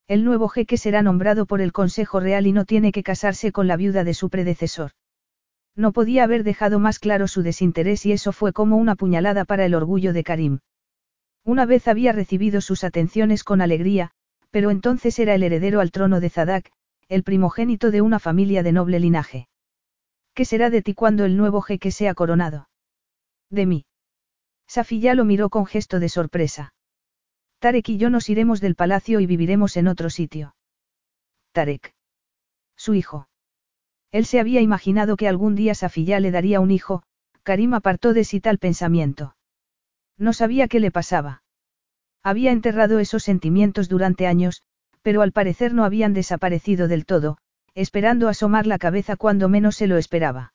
El 0.09 0.25
nuevo 0.25 0.49
jeque 0.49 0.77
será 0.77 1.03
nombrado 1.03 1.47
por 1.47 1.61
el 1.61 1.73
Consejo 1.73 2.21
Real 2.21 2.47
y 2.47 2.53
no 2.53 2.65
tiene 2.65 2.93
que 2.93 3.03
casarse 3.03 3.53
con 3.53 3.67
la 3.67 3.77
viuda 3.77 4.05
de 4.05 4.15
su 4.15 4.31
predecesor. 4.31 4.93
No 5.75 5.93
podía 5.93 6.25
haber 6.25 6.45
dejado 6.45 6.79
más 6.79 6.99
claro 6.99 7.29
su 7.29 7.43
desinterés 7.43 8.05
y 8.05 8.13
eso 8.13 8.33
fue 8.33 8.53
como 8.53 8.77
una 8.77 8.95
puñalada 8.95 9.45
para 9.45 9.65
el 9.65 9.75
orgullo 9.75 10.13
de 10.13 10.25
Karim. 10.25 10.59
Una 11.45 11.67
vez 11.67 11.89
había 11.89 12.13
recibido 12.13 12.61
sus 12.61 12.85
atenciones 12.85 13.43
con 13.43 13.61
alegría, 13.61 14.11
pero 14.51 14.71
entonces 14.71 15.19
era 15.19 15.35
el 15.35 15.43
heredero 15.43 15.81
al 15.81 15.91
trono 15.91 16.21
de 16.21 16.31
Zadak, 16.31 16.71
el 17.09 17.23
primogénito 17.23 17.91
de 17.91 18.03
una 18.03 18.19
familia 18.19 18.63
de 18.63 18.73
noble 18.73 19.01
linaje. 19.01 19.49
¿Qué 20.35 20.45
será 20.45 20.71
de 20.71 20.83
ti 20.83 20.95
cuando 20.95 21.25
el 21.25 21.37
nuevo 21.37 21.61
jeque 21.63 21.91
sea 21.91 22.15
coronado? 22.15 22.69
De 23.51 23.67
mí. 23.67 23.85
Safilla 24.67 25.15
lo 25.15 25.25
miró 25.25 25.51
con 25.51 25.67
gesto 25.67 26.01
de 26.01 26.09
sorpresa. 26.09 26.73
Tarek 27.63 27.91
y 27.91 27.97
yo 27.97 28.11
nos 28.11 28.29
iremos 28.29 28.61
del 28.61 28.75
palacio 28.75 29.21
y 29.21 29.27
viviremos 29.27 29.77
en 29.77 29.87
otro 29.87 30.11
sitio. 30.11 30.57
Tarek. 31.53 31.95
Su 32.77 32.95
hijo. 32.95 33.29
Él 34.11 34.27
se 34.27 34.41
había 34.41 34.61
imaginado 34.61 35.17
que 35.17 35.29
algún 35.29 35.55
día 35.55 35.77
Safilla 35.77 36.19
le 36.19 36.33
daría 36.33 36.59
un 36.59 36.73
hijo, 36.73 37.05
Karim 37.45 37.75
apartó 37.75 38.15
de 38.15 38.25
sí 38.25 38.41
tal 38.41 38.59
pensamiento. 38.59 39.37
No 40.19 40.33
sabía 40.33 40.67
qué 40.67 40.81
le 40.81 40.91
pasaba. 40.91 41.45
Había 42.25 42.51
enterrado 42.51 42.99
esos 42.99 43.23
sentimientos 43.23 43.89
durante 43.89 44.27
años, 44.27 44.65
pero 45.03 45.23
al 45.23 45.31
parecer 45.31 45.73
no 45.73 45.85
habían 45.85 46.15
desaparecido 46.15 46.89
del 46.89 47.07
todo, 47.07 47.39
esperando 47.77 48.27
asomar 48.27 48.67
la 48.67 48.79
cabeza 48.79 49.15
cuando 49.15 49.49
menos 49.49 49.77
se 49.77 49.87
lo 49.87 49.99
esperaba. 49.99 50.53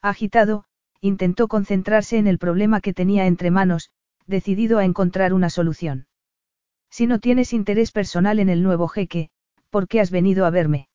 Agitado, 0.00 0.62
intentó 1.00 1.48
concentrarse 1.48 2.18
en 2.18 2.28
el 2.28 2.38
problema 2.38 2.80
que 2.80 2.94
tenía 2.94 3.26
entre 3.26 3.50
manos, 3.50 3.90
decidido 4.28 4.78
a 4.78 4.84
encontrar 4.84 5.32
una 5.32 5.50
solución. 5.50 6.06
Si 6.90 7.06
no 7.06 7.20
tienes 7.20 7.52
interés 7.52 7.92
personal 7.92 8.40
en 8.40 8.48
el 8.48 8.62
nuevo 8.62 8.88
jeque, 8.88 9.30
¿por 9.70 9.86
qué 9.86 10.00
has 10.00 10.10
venido 10.10 10.44
a 10.44 10.50
verme? 10.50 10.88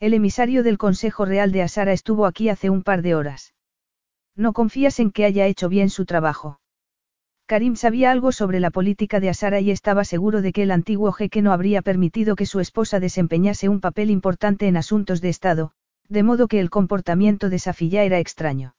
El 0.00 0.14
emisario 0.14 0.62
del 0.62 0.78
Consejo 0.78 1.26
Real 1.26 1.52
de 1.52 1.62
Asara 1.62 1.92
estuvo 1.92 2.24
aquí 2.24 2.48
hace 2.48 2.70
un 2.70 2.82
par 2.82 3.02
de 3.02 3.14
horas. 3.14 3.52
¿No 4.34 4.54
confías 4.54 4.98
en 4.98 5.10
que 5.10 5.26
haya 5.26 5.46
hecho 5.46 5.68
bien 5.68 5.90
su 5.90 6.06
trabajo? 6.06 6.60
Karim 7.46 7.76
sabía 7.76 8.10
algo 8.10 8.32
sobre 8.32 8.60
la 8.60 8.70
política 8.70 9.20
de 9.20 9.28
Asara 9.28 9.60
y 9.60 9.70
estaba 9.70 10.04
seguro 10.04 10.40
de 10.40 10.52
que 10.52 10.62
el 10.62 10.70
antiguo 10.70 11.12
jeque 11.12 11.42
no 11.42 11.52
habría 11.52 11.82
permitido 11.82 12.36
que 12.36 12.46
su 12.46 12.60
esposa 12.60 13.00
desempeñase 13.00 13.68
un 13.68 13.80
papel 13.80 14.08
importante 14.10 14.68
en 14.68 14.76
asuntos 14.76 15.20
de 15.20 15.28
Estado, 15.28 15.72
de 16.08 16.22
modo 16.22 16.48
que 16.48 16.60
el 16.60 16.70
comportamiento 16.70 17.50
de 17.50 17.58
Safilla 17.58 18.04
era 18.04 18.20
extraño. 18.20 18.76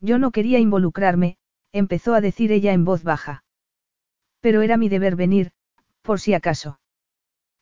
Yo 0.00 0.18
no 0.18 0.32
quería 0.32 0.58
involucrarme, 0.58 1.36
empezó 1.70 2.14
a 2.14 2.20
decir 2.20 2.50
ella 2.50 2.72
en 2.72 2.84
voz 2.84 3.04
baja. 3.04 3.41
Pero 4.42 4.60
era 4.60 4.76
mi 4.76 4.90
deber 4.90 5.16
venir, 5.16 5.52
por 6.02 6.20
si 6.20 6.34
acaso. 6.34 6.78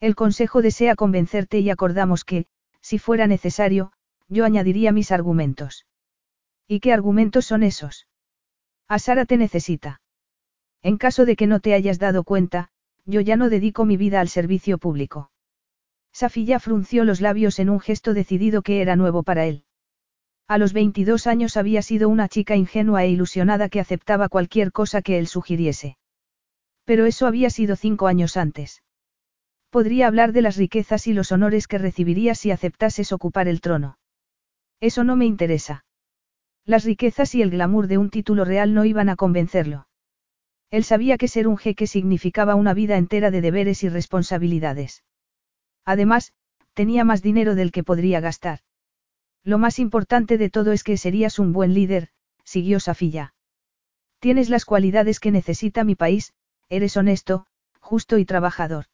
El 0.01 0.17
consejo 0.17 0.63
desea 0.63 0.97
convencerte 0.97 1.61
y 1.61 1.71
acordamos 1.71 2.25
que, 2.25 2.47
si 2.81 2.99
fuera 2.99 3.27
necesario, 3.27 3.93
yo 4.29 4.47
añadiría 4.47 4.91
mis 4.91 5.13
argumentos. 5.13 5.87
¿Y 6.67 6.81
qué 6.81 6.93
argumentos 6.93 7.45
son 7.45 7.63
esos? 7.63 8.09
A 8.89 8.99
Sara 8.99 9.27
te 9.27 9.37
necesita. 9.37 10.01
En 10.83 10.97
caso 10.97 11.27
de 11.27 11.37
que 11.37 11.47
no 11.47 11.61
te 11.61 11.75
hayas 11.75 11.99
dado 11.99 12.25
cuenta, 12.25 12.71
yo 13.05 13.21
ya 13.21 13.37
no 13.37 13.51
dedico 13.51 13.85
mi 13.85 13.99
vida 13.99 14.21
al 14.21 14.29
servicio 14.29 14.79
público. 14.79 15.31
Safilla 16.13 16.59
frunció 16.59 17.05
los 17.05 17.21
labios 17.21 17.59
en 17.59 17.69
un 17.69 17.81
gesto 17.81 18.15
decidido 18.15 18.63
que 18.63 18.81
era 18.81 18.97
nuevo 18.97 19.23
para 19.23 19.45
él. 19.45 19.65
A 20.49 20.57
los 20.57 20.73
22 20.73 21.27
años 21.27 21.57
había 21.59 21.83
sido 21.83 22.09
una 22.09 22.29
chica 22.29 22.57
ingenua 22.57 23.05
e 23.05 23.11
ilusionada 23.11 23.69
que 23.69 23.81
aceptaba 23.81 24.29
cualquier 24.29 24.73
cosa 24.73 25.03
que 25.03 25.19
él 25.19 25.27
sugiriese. 25.27 25.99
Pero 26.91 27.07
eso 27.07 27.29
había 27.29 27.51
sido 27.51 27.77
cinco 27.77 28.09
años 28.09 28.37
antes. 28.37 28.83
Podría 29.71 30.09
hablar 30.09 30.33
de 30.33 30.43
las 30.43 30.57
riquezas 30.57 31.07
y 31.07 31.13
los 31.13 31.31
honores 31.31 31.69
que 31.69 31.79
recibirías 31.79 32.41
si 32.41 32.51
aceptases 32.51 33.13
ocupar 33.13 33.47
el 33.47 33.61
trono. 33.61 33.97
Eso 34.81 35.05
no 35.05 35.15
me 35.15 35.25
interesa. 35.25 35.85
Las 36.65 36.83
riquezas 36.83 37.33
y 37.37 37.43
el 37.43 37.51
glamour 37.51 37.87
de 37.87 37.99
un 37.99 38.11
título 38.11 38.45
real 38.45 38.75
no 38.75 38.85
iban 38.85 39.09
a 39.09 39.15
convencerlo. 39.15 39.87
Él 40.73 40.83
sabía 40.83 41.17
que 41.17 41.29
ser 41.29 41.47
un 41.47 41.59
jeque 41.59 41.87
significaba 41.87 42.57
una 42.57 42.75
vida 42.75 42.97
entera 42.97 43.31
de 43.31 43.41
deberes 43.41 43.85
y 43.85 43.89
responsabilidades. 43.89 45.05
Además, 45.85 46.33
tenía 46.75 47.05
más 47.05 47.23
dinero 47.23 47.55
del 47.55 47.71
que 47.71 47.85
podría 47.85 48.19
gastar. 48.19 48.63
Lo 49.45 49.59
más 49.59 49.79
importante 49.79 50.39
de 50.39 50.51
todo 50.51 50.73
es 50.73 50.83
que 50.83 50.97
serías 50.97 51.39
un 51.39 51.53
buen 51.53 51.73
líder, 51.73 52.09
siguió 52.43 52.81
Safilla. 52.81 53.33
Tienes 54.19 54.51
las 54.51 54.65
cualidades 54.65 55.21
que 55.21 55.31
necesita 55.31 55.85
mi 55.85 55.95
país, 55.95 56.35
eres 56.71 56.97
honesto, 56.97 57.45
justo 57.81 58.17
y 58.17 58.25
trabajador. 58.25 58.87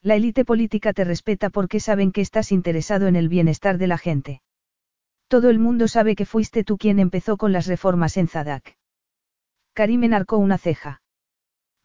La 0.00 0.14
élite 0.14 0.44
política 0.44 0.92
te 0.92 1.04
respeta 1.04 1.50
porque 1.50 1.80
saben 1.80 2.12
que 2.12 2.22
estás 2.22 2.50
interesado 2.50 3.06
en 3.06 3.16
el 3.16 3.28
bienestar 3.28 3.76
de 3.76 3.86
la 3.86 3.98
gente. 3.98 4.42
Todo 5.28 5.50
el 5.50 5.58
mundo 5.58 5.88
sabe 5.88 6.16
que 6.16 6.26
fuiste 6.26 6.64
tú 6.64 6.78
quien 6.78 6.98
empezó 6.98 7.36
con 7.36 7.52
las 7.52 7.66
reformas 7.66 8.16
en 8.16 8.28
Zadak. 8.28 8.76
Karim 9.74 10.04
enarcó 10.04 10.38
una 10.38 10.58
ceja. 10.58 11.02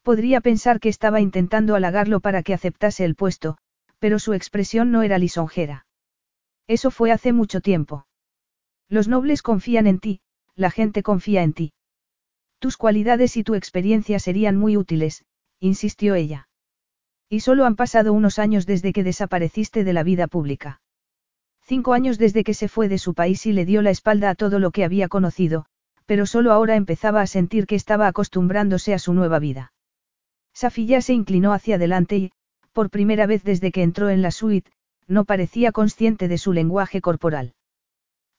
Podría 0.02 0.40
pensar 0.40 0.80
que 0.80 0.88
estaba 0.88 1.20
intentando 1.20 1.74
halagarlo 1.74 2.20
para 2.20 2.42
que 2.42 2.54
aceptase 2.54 3.04
el 3.04 3.14
puesto, 3.14 3.58
pero 3.98 4.18
su 4.18 4.32
expresión 4.32 4.90
no 4.90 5.02
era 5.02 5.18
lisonjera. 5.18 5.86
Eso 6.66 6.90
fue 6.90 7.12
hace 7.12 7.32
mucho 7.32 7.60
tiempo. 7.60 8.06
Los 8.88 9.08
nobles 9.08 9.42
confían 9.42 9.86
en 9.86 9.98
ti, 9.98 10.20
la 10.54 10.70
gente 10.70 11.02
confía 11.02 11.42
en 11.42 11.52
ti. 11.52 11.72
Tus 12.58 12.76
cualidades 12.76 13.36
y 13.36 13.44
tu 13.44 13.54
experiencia 13.54 14.18
serían 14.18 14.56
muy 14.56 14.76
útiles, 14.76 15.24
insistió 15.60 16.14
ella. 16.14 16.48
Y 17.28 17.40
solo 17.40 17.66
han 17.66 17.76
pasado 17.76 18.12
unos 18.12 18.38
años 18.38 18.66
desde 18.66 18.92
que 18.92 19.04
desapareciste 19.04 19.84
de 19.84 19.92
la 19.92 20.02
vida 20.02 20.26
pública. 20.26 20.80
Cinco 21.62 21.92
años 21.92 22.18
desde 22.18 22.44
que 22.44 22.54
se 22.54 22.68
fue 22.68 22.88
de 22.88 22.98
su 22.98 23.14
país 23.14 23.44
y 23.46 23.52
le 23.52 23.66
dio 23.66 23.82
la 23.82 23.90
espalda 23.90 24.30
a 24.30 24.34
todo 24.34 24.58
lo 24.58 24.70
que 24.70 24.84
había 24.84 25.08
conocido, 25.08 25.66
pero 26.06 26.24
solo 26.24 26.52
ahora 26.52 26.74
empezaba 26.74 27.20
a 27.20 27.26
sentir 27.26 27.66
que 27.66 27.74
estaba 27.74 28.06
acostumbrándose 28.06 28.94
a 28.94 28.98
su 28.98 29.12
nueva 29.12 29.38
vida. 29.38 29.72
Safilla 30.54 31.02
se 31.02 31.12
inclinó 31.12 31.52
hacia 31.52 31.76
adelante 31.76 32.16
y, 32.16 32.32
por 32.72 32.88
primera 32.88 33.26
vez 33.26 33.44
desde 33.44 33.70
que 33.70 33.82
entró 33.82 34.08
en 34.08 34.22
la 34.22 34.30
suite, 34.30 34.70
no 35.06 35.26
parecía 35.26 35.70
consciente 35.70 36.26
de 36.26 36.38
su 36.38 36.52
lenguaje 36.52 37.00
corporal. 37.02 37.52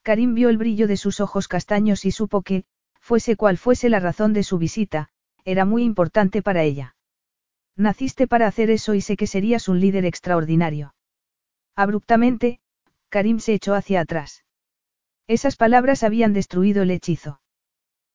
Karim 0.01 0.33
vio 0.33 0.49
el 0.49 0.57
brillo 0.57 0.87
de 0.87 0.97
sus 0.97 1.19
ojos 1.19 1.47
castaños 1.47 2.05
y 2.05 2.11
supo 2.11 2.41
que, 2.41 2.63
fuese 3.09 3.35
cual 3.35 3.57
fuese 3.57 3.89
la 3.89 3.99
razón 3.99 4.33
de 4.33 4.43
su 4.43 4.59
visita, 4.59 5.09
era 5.43 5.65
muy 5.65 5.83
importante 5.83 6.43
para 6.43 6.61
ella. 6.61 6.95
Naciste 7.75 8.27
para 8.27 8.45
hacer 8.45 8.69
eso 8.69 8.93
y 8.93 9.01
sé 9.01 9.17
que 9.17 9.25
serías 9.25 9.67
un 9.67 9.79
líder 9.79 10.05
extraordinario. 10.05 10.93
Abruptamente, 11.75 12.59
Karim 13.09 13.39
se 13.39 13.55
echó 13.55 13.73
hacia 13.73 14.01
atrás. 14.01 14.45
Esas 15.25 15.55
palabras 15.55 16.03
habían 16.03 16.33
destruido 16.33 16.83
el 16.83 16.91
hechizo. 16.91 17.41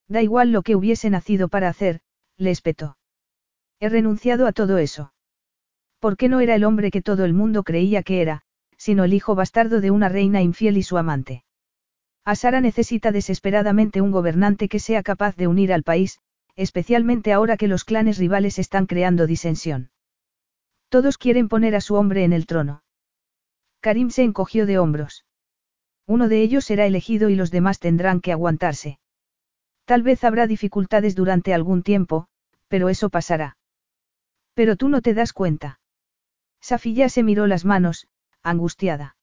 Da 0.07 0.23
igual 0.23 0.53
lo 0.53 0.63
que 0.63 0.77
hubiese 0.77 1.11
nacido 1.11 1.49
para 1.49 1.69
hacer, 1.69 2.01
le 2.37 2.53
espetó. 2.53 2.97
He 3.81 3.89
renunciado 3.89 4.47
a 4.47 4.53
todo 4.53 4.79
eso. 4.79 5.13
¿Por 5.99 6.17
qué 6.17 6.29
no 6.29 6.39
era 6.39 6.55
el 6.55 6.63
hombre 6.63 6.93
que 6.93 7.03
todo 7.03 7.25
el 7.25 7.35
mundo 7.35 7.65
creía 7.65 8.05
que 8.05 8.21
era, 8.23 8.43
sino 8.77 9.03
el 9.03 9.13
hijo 9.13 9.35
bastardo 9.35 9.81
de 9.81 9.91
una 9.91 10.09
reina 10.09 10.41
infiel 10.41 10.77
y 10.77 10.85
su 10.85 10.99
amante? 10.99 11.43
Asara 12.25 12.61
necesita 12.61 13.13
desesperadamente 13.13 14.01
un 14.01 14.11
gobernante 14.11 14.69
que 14.69 14.81
sea 14.81 15.03
capaz 15.03 15.37
de 15.37 15.47
unir 15.47 15.73
al 15.73 15.83
país, 15.83 16.21
especialmente 16.57 17.33
ahora 17.33 17.57
que 17.57 17.69
los 17.69 17.85
clanes 17.85 18.19
rivales 18.19 18.59
están 18.59 18.87
creando 18.87 19.27
disensión. 19.27 19.91
Todos 20.89 21.19
quieren 21.19 21.49
poner 21.49 21.75
a 21.75 21.81
su 21.81 21.97
hombre 21.97 22.25
en 22.25 22.33
el 22.33 22.47
trono. 22.47 22.83
Karim 23.81 24.11
se 24.11 24.23
encogió 24.23 24.65
de 24.65 24.79
hombros. 24.79 25.27
Uno 26.07 26.29
de 26.29 26.41
ellos 26.41 26.65
será 26.65 26.87
elegido 26.87 27.29
y 27.29 27.35
los 27.35 27.51
demás 27.51 27.79
tendrán 27.79 28.21
que 28.21 28.33
aguantarse. 28.33 28.99
Tal 29.85 30.03
vez 30.03 30.25
habrá 30.25 30.47
dificultades 30.47 31.15
durante 31.15 31.53
algún 31.53 31.83
tiempo, 31.83 32.29
pero 32.69 32.89
eso 32.89 33.11
pasará. 33.11 33.59
Pero 34.55 34.77
tú 34.77 34.89
no 34.89 35.03
te 35.03 35.13
das 35.13 35.33
cuenta. 35.33 35.81
Safilla 36.61 37.11
se 37.11 37.23
miró 37.23 37.47
las 37.47 37.67
manos, 37.67 38.07
angustiada. 38.43 39.17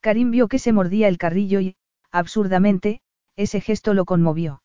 Karim 0.00 0.30
vio 0.30 0.48
que 0.48 0.58
se 0.58 0.72
mordía 0.72 1.08
el 1.08 1.18
carrillo 1.18 1.60
y, 1.60 1.76
absurdamente, 2.14 3.00
ese 3.34 3.60
gesto 3.60 3.92
lo 3.92 4.04
conmovió. 4.04 4.62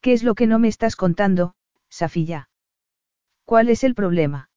¿Qué 0.00 0.14
es 0.14 0.22
lo 0.22 0.34
que 0.34 0.46
no 0.46 0.58
me 0.58 0.68
estás 0.68 0.96
contando, 0.96 1.54
Safilla? 1.90 2.48
¿Cuál 3.44 3.68
es 3.68 3.84
el 3.84 3.94
problema? 3.94 4.48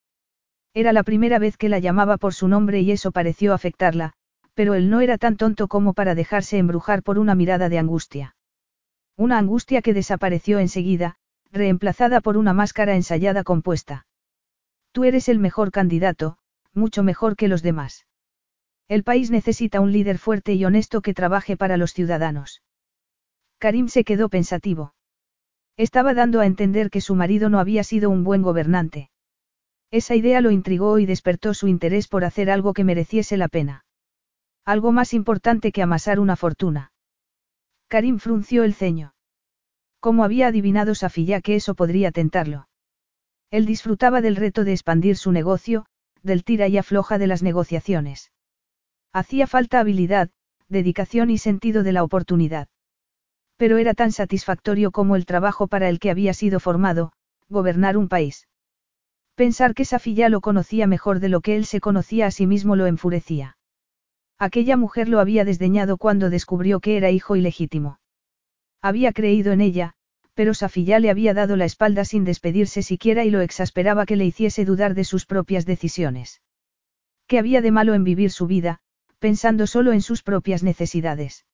Era 0.74 0.94
la 0.94 1.04
primera 1.04 1.40
vez 1.40 1.58
que 1.58 1.68
la 1.68 1.80
llamaba 1.80 2.18
por 2.18 2.34
su 2.34 2.48
nombre 2.48 2.80
y 2.80 2.92
eso 2.92 3.12
pareció 3.12 3.54
afectarla, 3.54 4.14
pero 4.54 4.76
él 4.76 4.90
no 4.90 5.02
era 5.02 5.18
tan 5.18 5.36
tonto 5.36 5.68
como 5.68 5.94
para 5.94 6.16
dejarse 6.16 6.58
embrujar 6.58 7.04
por 7.04 7.20
una 7.20 7.36
mirada 7.36 7.68
de 7.68 7.80
angustia. 7.80 8.36
Una 9.18 9.38
angustia 9.38 9.82
que 9.82 9.94
desapareció 9.94 10.60
enseguida, 10.60 11.18
reemplazada 11.52 12.22
por 12.22 12.38
una 12.38 12.54
máscara 12.54 12.96
ensayada 12.96 13.44
compuesta. 13.44 14.06
Tú 14.94 15.04
eres 15.04 15.28
el 15.28 15.40
mejor 15.40 15.72
candidato, 15.72 16.38
mucho 16.74 17.04
mejor 17.04 17.36
que 17.36 17.50
los 17.50 17.62
demás. 17.62 18.06
El 18.90 19.04
país 19.04 19.30
necesita 19.30 19.82
un 19.82 19.92
líder 19.92 20.18
fuerte 20.18 20.56
y 20.56 20.66
honesto 20.66 21.02
que 21.02 21.14
trabaje 21.14 21.56
para 21.56 21.78
los 21.78 21.94
ciudadanos. 21.94 22.64
Karim 23.60 23.88
se 23.88 24.04
quedó 24.04 24.30
pensativo. 24.30 24.96
Estaba 25.78 26.16
dando 26.16 26.40
a 26.40 26.48
entender 26.48 26.90
que 26.90 27.00
su 27.00 27.14
marido 27.14 27.50
no 27.50 27.60
había 27.60 27.84
sido 27.84 28.10
un 28.10 28.24
buen 28.24 28.42
gobernante. 28.42 29.12
Esa 29.92 30.16
idea 30.16 30.42
lo 30.42 30.50
intrigó 30.50 30.98
y 30.98 31.06
despertó 31.06 31.54
su 31.54 31.68
interés 31.68 32.08
por 32.08 32.26
hacer 32.26 32.50
algo 32.50 32.74
que 32.74 32.84
mereciese 32.84 33.38
la 33.38 33.48
pena. 33.48 33.86
Algo 34.66 34.92
más 34.92 35.14
importante 35.14 35.72
que 35.72 35.84
amasar 35.84 36.20
una 36.20 36.36
fortuna. 36.36 36.92
Karim 37.90 38.18
frunció 38.18 38.64
el 38.64 38.74
ceño. 38.74 39.14
¿Cómo 40.00 40.24
había 40.24 40.48
adivinado 40.48 40.96
Safilla 40.96 41.42
que 41.42 41.56
eso 41.56 41.76
podría 41.76 42.12
tentarlo? 42.12 42.68
Él 43.52 43.68
disfrutaba 43.68 44.22
del 44.22 44.36
reto 44.36 44.64
de 44.64 44.72
expandir 44.72 45.16
su 45.16 45.32
negocio, 45.32 45.86
del 46.24 46.44
tira 46.44 46.68
y 46.68 46.78
afloja 46.80 47.20
de 47.20 47.28
las 47.28 47.44
negociaciones. 47.44 48.32
Hacía 49.12 49.48
falta 49.48 49.80
habilidad, 49.80 50.30
dedicación 50.68 51.30
y 51.30 51.38
sentido 51.38 51.84
de 51.84 51.92
la 51.92 52.04
oportunidad. 52.04 52.68
Pero 53.58 53.78
era 53.78 53.94
tan 53.94 54.12
satisfactorio 54.12 54.92
como 54.92 55.16
el 55.16 55.26
trabajo 55.26 55.68
para 55.68 55.90
el 55.90 56.00
que 56.00 56.12
había 56.12 56.34
sido 56.34 56.60
formado, 56.60 57.12
gobernar 57.50 57.98
un 57.98 58.08
país. 58.08 58.48
Pensar 59.36 59.74
que 59.74 59.86
Safilla 59.86 60.30
lo 60.30 60.42
conocía 60.42 60.86
mejor 60.86 61.20
de 61.20 61.30
lo 61.30 61.42
que 61.42 61.56
él 61.56 61.66
se 61.66 61.80
conocía 61.80 62.28
a 62.28 62.32
sí 62.32 62.46
mismo 62.46 62.76
lo 62.76 62.86
enfurecía. 62.86 63.58
Aquella 64.38 64.78
mujer 64.78 65.10
lo 65.10 65.20
había 65.20 65.44
desdeñado 65.44 65.98
cuando 65.98 66.30
descubrió 66.30 66.80
que 66.80 66.96
era 66.96 67.10
hijo 67.10 67.36
ilegítimo. 67.36 68.00
Había 68.82 69.12
creído 69.12 69.52
en 69.52 69.62
ella, 69.62 69.94
pero 70.34 70.54
Safilla 70.54 71.00
le 71.00 71.10
había 71.10 71.34
dado 71.34 71.58
la 71.58 71.66
espalda 71.66 72.06
sin 72.06 72.24
despedirse 72.24 72.84
siquiera 72.84 73.26
y 73.26 73.32
lo 73.32 73.42
exasperaba 73.42 74.06
que 74.06 74.16
le 74.16 74.26
hiciese 74.26 74.64
dudar 74.64 74.94
de 74.94 75.04
sus 75.04 75.26
propias 75.26 75.66
decisiones. 75.66 76.42
¿Qué 77.28 77.40
había 77.40 77.62
de 77.62 77.72
malo 77.72 77.94
en 77.94 78.06
vivir 78.06 78.32
su 78.32 78.48
vida, 78.48 78.80
pensando 79.20 79.68
solo 79.68 79.92
en 79.94 80.02
sus 80.02 80.24
propias 80.24 80.64
necesidades? 80.64 81.46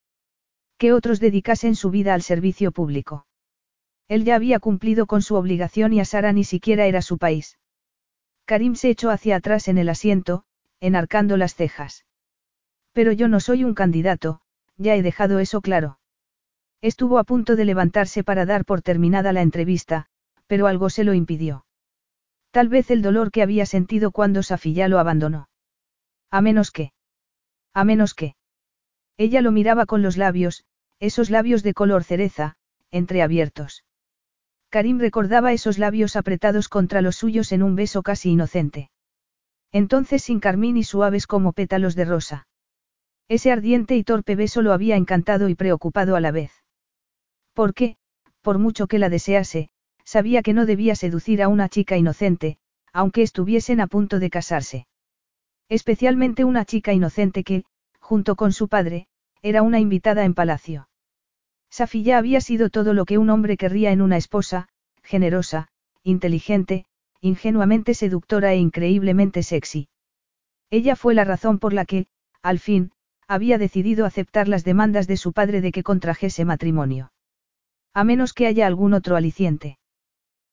Que 0.78 0.94
otros 0.94 1.20
dedicasen 1.20 1.76
su 1.76 1.90
vida 1.90 2.14
al 2.14 2.22
servicio 2.22 2.72
público. 2.72 3.26
Él 4.08 4.24
ya 4.24 4.36
había 4.36 4.60
cumplido 4.60 5.08
con 5.08 5.22
su 5.22 5.36
obligación 5.36 5.94
y 5.94 6.00
Asara 6.00 6.32
ni 6.32 6.44
siquiera 6.44 6.86
era 6.86 7.02
su 7.02 7.18
país. 7.18 7.58
Karim 8.46 8.76
se 8.76 8.90
echó 8.90 9.10
hacia 9.10 9.38
atrás 9.38 9.68
en 9.68 9.80
el 9.80 9.90
asiento, 9.90 10.44
enarcando 10.80 11.38
las 11.38 11.56
cejas. 11.56 12.06
Pero 12.94 13.12
yo 13.12 13.28
no 13.28 13.40
soy 13.40 13.64
un 13.64 13.74
candidato, 13.74 14.42
ya 14.78 14.96
he 14.96 15.02
dejado 15.02 15.40
eso 15.40 15.62
claro. 15.62 16.00
Estuvo 16.82 17.18
a 17.18 17.24
punto 17.24 17.56
de 17.56 17.66
levantarse 17.66 18.24
para 18.24 18.46
dar 18.46 18.66
por 18.66 18.82
terminada 18.82 19.34
la 19.34 19.42
entrevista, 19.42 20.06
pero 20.46 20.68
algo 20.68 20.90
se 20.90 21.04
lo 21.04 21.14
impidió. 21.14 21.66
Tal 22.52 22.70
vez 22.70 22.92
el 22.92 23.02
dolor 23.02 23.32
que 23.32 23.42
había 23.42 23.66
sentido 23.66 24.12
cuando 24.12 24.44
Safilla 24.44 24.88
lo 24.88 25.00
abandonó. 25.00 25.50
A 26.30 26.42
menos 26.42 26.72
que. 26.72 26.92
A 27.76 27.84
menos 27.84 28.14
que. 28.14 28.36
Ella 29.18 29.42
lo 29.42 29.52
miraba 29.52 29.86
con 29.86 30.02
los 30.02 30.16
labios, 30.16 30.64
esos 31.00 31.30
labios 31.30 31.62
de 31.62 31.74
color 31.74 32.06
cereza, 32.06 32.56
entreabiertos. 32.90 33.84
Karim 34.70 34.98
recordaba 34.98 35.52
esos 35.52 35.78
labios 35.78 36.16
apretados 36.16 36.70
contra 36.70 37.02
los 37.02 37.18
suyos 37.18 37.52
en 37.52 37.64
un 37.64 37.76
beso 37.76 38.02
casi 38.02 38.32
inocente. 38.32 38.90
Entonces 39.74 40.24
sin 40.24 40.40
carmín 40.40 40.78
y 40.78 40.84
suaves 40.84 41.28
como 41.28 41.52
pétalos 41.52 41.96
de 41.96 42.06
rosa. 42.06 42.48
Ese 43.28 43.52
ardiente 43.52 43.98
y 43.98 44.04
torpe 44.06 44.36
beso 44.36 44.62
lo 44.62 44.72
había 44.72 44.96
encantado 44.96 45.50
y 45.50 45.56
preocupado 45.56 46.16
a 46.16 46.22
la 46.22 46.32
vez. 46.32 46.52
Porque, 47.54 47.98
por 48.42 48.58
mucho 48.58 48.88
que 48.88 49.00
la 49.00 49.10
desease, 49.10 49.70
sabía 50.06 50.44
que 50.44 50.54
no 50.54 50.66
debía 50.66 50.96
seducir 50.96 51.44
a 51.44 51.50
una 51.50 51.68
chica 51.68 51.98
inocente, 51.98 52.58
aunque 52.94 53.22
estuviesen 53.22 53.82
a 53.82 53.88
punto 53.88 54.20
de 54.20 54.30
casarse. 54.30 54.88
Especialmente 55.70 56.44
una 56.44 56.66
chica 56.66 56.94
inocente 56.94 57.44
que, 57.44 57.66
junto 58.00 58.36
con 58.36 58.54
su 58.54 58.68
padre, 58.68 59.08
era 59.42 59.62
una 59.62 59.80
invitada 59.80 60.24
en 60.24 60.34
palacio. 60.34 60.90
Safilla 61.70 62.18
había 62.18 62.40
sido 62.42 62.70
todo 62.70 62.94
lo 62.94 63.06
que 63.06 63.18
un 63.18 63.30
hombre 63.30 63.58
querría 63.58 63.92
en 63.92 64.02
una 64.02 64.18
esposa, 64.18 64.70
generosa, 65.04 65.68
inteligente, 66.04 66.86
ingenuamente 67.20 67.94
seductora 67.94 68.54
e 68.54 68.58
increíblemente 68.58 69.44
sexy. 69.44 69.88
Ella 70.70 70.96
fue 70.96 71.16
la 71.16 71.24
razón 71.24 71.60
por 71.60 71.74
la 71.74 71.86
que, 71.86 72.08
al 72.42 72.60
fin, 72.60 72.92
había 73.28 73.58
decidido 73.58 74.06
aceptar 74.06 74.48
las 74.48 74.64
demandas 74.64 75.08
de 75.08 75.18
su 75.18 75.34
padre 75.34 75.62
de 75.62 75.72
que 75.72 75.84
contrajese 75.84 76.46
matrimonio. 76.46 77.12
A 77.94 78.04
menos 78.04 78.34
que 78.34 78.46
haya 78.46 78.68
algún 78.68 78.94
otro 78.94 79.16
aliciente. 79.16 79.80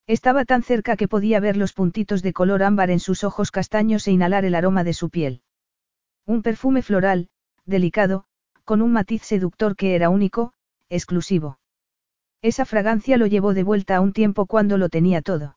Estaba 0.07 0.45
tan 0.45 0.63
cerca 0.63 0.97
que 0.97 1.09
podía 1.09 1.41
ver 1.41 1.57
los 1.57 1.73
puntitos 1.73 2.23
de 2.23 2.33
color 2.33 2.63
ámbar 2.63 2.91
en 2.91 3.01
sus 3.01 3.25
ojos 3.25 3.51
castaños 3.51 4.07
e 4.09 4.13
inhalar 4.13 4.45
el 4.45 4.55
aroma 4.55 4.85
de 4.85 4.95
su 4.95 5.11
piel. 5.11 5.43
Un 6.27 6.43
perfume 6.43 6.83
floral, 6.83 7.29
delicado, 7.65 8.25
con 8.65 8.83
un 8.83 8.93
matiz 8.93 9.23
seductor 9.23 9.77
que 9.77 9.95
era 9.95 10.11
único, 10.11 10.53
exclusivo. 10.89 11.59
Esa 12.43 12.65
fragancia 12.65 13.17
lo 13.17 13.27
llevó 13.27 13.55
de 13.55 13.63
vuelta 13.63 13.97
a 13.97 14.01
un 14.01 14.13
tiempo 14.13 14.47
cuando 14.47 14.77
lo 14.77 14.89
tenía 14.89 15.23
todo. 15.23 15.57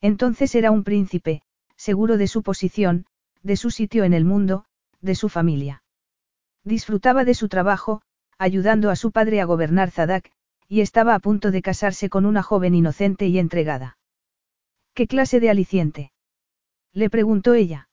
Entonces 0.00 0.54
era 0.54 0.70
un 0.70 0.84
príncipe, 0.84 1.42
seguro 1.76 2.18
de 2.18 2.28
su 2.28 2.42
posición, 2.42 3.06
de 3.42 3.56
su 3.56 3.70
sitio 3.70 4.04
en 4.04 4.12
el 4.12 4.24
mundo, 4.24 4.66
de 5.00 5.14
su 5.14 5.30
familia. 5.30 5.82
Disfrutaba 6.62 7.24
de 7.24 7.34
su 7.34 7.48
trabajo, 7.48 8.02
ayudando 8.38 8.90
a 8.90 8.96
su 8.96 9.12
padre 9.12 9.40
a 9.40 9.44
gobernar 9.44 9.90
Zadak, 9.90 10.30
y 10.68 10.80
estaba 10.80 11.14
a 11.14 11.18
punto 11.18 11.50
de 11.50 11.62
casarse 11.62 12.08
con 12.08 12.26
una 12.26 12.42
joven 12.42 12.74
inocente 12.74 13.26
y 13.26 13.38
entregada. 13.38 13.98
¿Qué 14.94 15.06
clase 15.06 15.40
de 15.40 15.50
aliciente? 15.50 16.12
Le 16.92 17.10
preguntó 17.10 17.54
ella. 17.54 17.88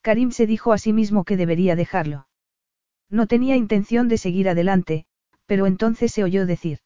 Karim 0.00 0.30
se 0.30 0.46
dijo 0.46 0.72
a 0.72 0.78
sí 0.78 0.92
mismo 0.92 1.24
que 1.24 1.36
debería 1.36 1.76
dejarlo. 1.76 2.28
No 3.08 3.26
tenía 3.26 3.56
intención 3.56 4.08
de 4.08 4.18
seguir 4.18 4.48
adelante, 4.48 5.06
pero 5.46 5.66
entonces 5.66 6.12
se 6.12 6.24
oyó 6.24 6.46
decir. 6.46 6.78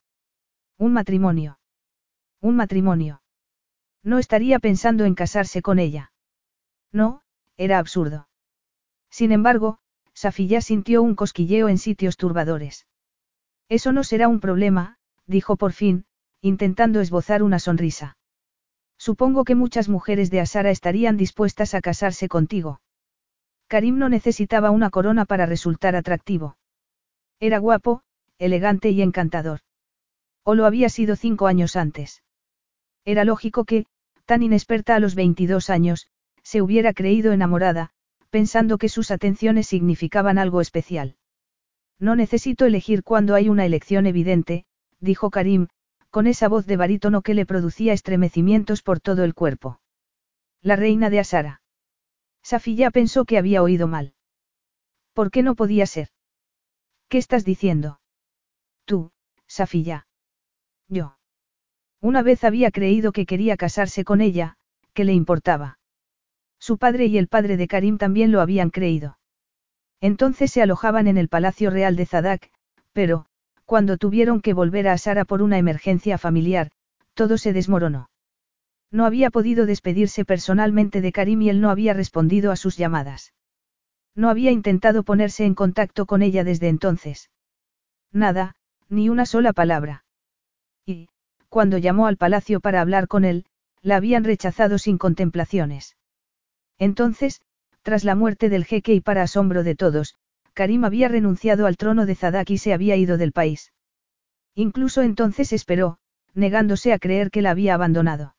Un 0.79 0.93
matrimonio. 0.93 1.59
Un 2.41 2.57
matrimonio. 2.57 3.23
No 4.03 4.19
estaría 4.19 4.59
pensando 4.59 5.05
en 5.05 5.15
casarse 5.15 5.63
con 5.63 5.79
ella. 5.79 6.13
No, 6.93 7.23
era 7.57 7.79
absurdo. 7.79 8.29
Sin 9.11 9.33
embargo, 9.33 9.79
Safilla 10.15 10.61
sintió 10.61 11.03
un 11.03 11.15
cosquilleo 11.15 11.69
en 11.69 11.79
sitios 11.79 12.17
turbadores. 12.17 12.87
Eso 13.69 13.93
no 13.93 14.05
será 14.05 14.29
un 14.29 14.41
problema, 14.41 14.96
dijo 15.27 15.57
por 15.57 15.73
fin, 15.73 16.05
intentando 16.41 17.01
esbozar 17.01 17.43
una 17.43 17.59
sonrisa. 17.59 18.17
Supongo 18.99 19.45
que 19.45 19.55
muchas 19.55 19.89
mujeres 19.89 20.31
de 20.31 20.41
Asara 20.41 20.71
estarían 20.71 21.17
dispuestas 21.17 21.75
a 21.75 21.81
casarse 21.81 22.29
contigo. 22.29 22.81
Karim 23.69 23.99
no 23.99 24.09
necesitaba 24.09 24.71
una 24.71 24.91
corona 24.91 25.25
para 25.25 25.47
resultar 25.47 25.97
atractivo. 25.97 26.57
Era 27.41 27.59
guapo, 27.59 28.03
elegante 28.39 28.91
y 28.91 29.03
encantador. 29.03 29.61
O 30.45 30.55
lo 30.55 30.67
había 30.67 30.89
sido 30.89 31.17
cinco 31.17 31.47
años 31.47 31.77
antes. 31.77 32.23
Era 33.05 33.25
lógico 33.25 33.65
que, 33.65 33.87
tan 34.25 34.43
inexperta 34.43 34.95
a 34.95 35.01
los 35.01 35.15
22 35.15 35.71
años, 35.71 36.09
se 36.43 36.63
hubiera 36.63 36.93
creído 36.93 37.33
enamorada, 37.33 37.91
pensando 38.31 38.79
que 38.79 38.89
sus 38.89 39.11
atenciones 39.11 39.67
significaban 39.67 40.39
algo 40.39 40.61
especial. 40.61 41.17
No 41.99 42.15
necesito 42.15 42.67
elegir 42.67 43.03
cuando 43.03 43.35
hay 43.35 43.49
una 43.49 43.65
elección 43.65 44.07
evidente, 44.07 44.66
dijo 45.01 45.31
Karim, 45.31 45.69
con 46.11 46.27
esa 46.27 46.49
voz 46.49 46.67
de 46.67 46.77
barítono 46.77 47.23
que 47.23 47.35
le 47.35 47.47
producía 47.47 47.93
estremecimientos 47.93 48.83
por 48.83 49.01
todo 49.01 49.25
el 49.25 49.35
cuerpo. 49.35 49.81
La 50.63 50.77
reina 50.77 51.11
de 51.11 51.21
Asara. 51.21 51.63
Safilla 52.43 52.91
pensó 52.91 53.25
que 53.25 53.39
había 53.39 53.63
oído 53.63 53.87
mal. 53.87 54.15
¿Por 55.13 55.31
qué 55.31 55.43
no 55.43 55.55
podía 55.55 55.87
ser? 55.87 56.09
¿Qué 57.09 57.19
estás 57.19 57.45
diciendo? 57.45 58.01
Tú, 58.85 59.13
Safilla. 59.47 60.07
Yo. 60.89 61.19
Una 62.01 62.23
vez 62.23 62.45
había 62.45 62.71
creído 62.71 63.13
que 63.13 63.27
quería 63.27 63.57
casarse 63.57 64.05
con 64.05 64.21
ella, 64.21 64.57
que 64.93 65.05
le 65.05 65.13
importaba. 65.13 65.79
Su 66.59 66.79
padre 66.79 67.07
y 67.07 67.19
el 67.19 67.29
padre 67.29 67.57
de 67.57 67.69
Karim 67.69 67.99
también 67.99 68.33
lo 68.33 68.41
habían 68.41 68.71
creído. 68.71 69.19
Entonces 70.01 70.51
se 70.51 70.63
alojaban 70.63 71.07
en 71.07 71.19
el 71.19 71.29
Palacio 71.29 71.71
Real 71.71 71.97
de 71.97 72.07
Zadak, 72.07 72.51
pero, 72.93 73.27
cuando 73.67 73.99
tuvieron 73.99 74.41
que 74.41 74.55
volver 74.55 74.89
a 74.89 74.93
Asara 74.93 75.25
por 75.25 75.43
una 75.43 75.59
emergencia 75.59 76.17
familiar, 76.19 76.71
todo 77.15 77.37
se 77.37 77.53
desmoronó. 77.53 78.09
No 78.91 79.05
había 79.05 79.31
podido 79.31 79.67
despedirse 79.67 80.25
personalmente 80.25 81.01
de 81.01 81.13
Karim 81.13 81.43
y 81.43 81.51
él 81.51 81.61
no 81.61 81.71
había 81.71 81.93
respondido 81.93 82.53
a 82.53 82.57
sus 82.57 82.77
llamadas. 82.77 83.35
No 84.15 84.31
había 84.31 84.53
intentado 84.53 85.03
ponerse 85.03 85.45
en 85.45 85.55
contacto 85.55 86.07
con 86.07 86.23
ella 86.23 86.45
desde 86.45 86.69
entonces. 86.69 87.31
Nada, 88.13 88.55
ni 88.89 89.09
una 89.09 89.27
sola 89.27 89.53
palabra. 89.53 90.05
Y, 90.87 91.09
cuando 91.49 91.77
llamó 91.77 92.07
al 92.07 92.17
palacio 92.17 92.61
para 92.61 92.81
hablar 92.81 93.09
con 93.09 93.25
él, 93.25 93.45
la 93.83 93.97
habían 93.97 94.25
rechazado 94.25 94.79
sin 94.79 94.97
contemplaciones. 94.97 95.97
Entonces, 96.79 97.41
tras 97.83 98.05
la 98.05 98.15
muerte 98.15 98.49
del 98.49 98.65
jeque 98.65 98.95
y 98.95 99.01
para 99.01 99.23
asombro 99.23 99.65
de 99.65 99.75
todos, 99.75 100.17
Karim 100.57 100.87
había 100.87 101.09
renunciado 101.09 101.67
al 101.67 101.77
trono 101.77 102.07
de 102.07 102.15
Zadak 102.15 102.49
y 102.49 102.57
se 102.57 102.73
había 102.73 102.97
ido 102.97 103.19
del 103.19 103.33
país. 103.33 103.75
Incluso 104.55 105.03
entonces 105.03 105.53
esperó, 105.53 105.99
negándose 106.33 106.95
a 106.95 106.99
creer 106.99 107.31
que 107.31 107.43
la 107.43 107.51
había 107.51 107.75
abandonado. 107.75 108.37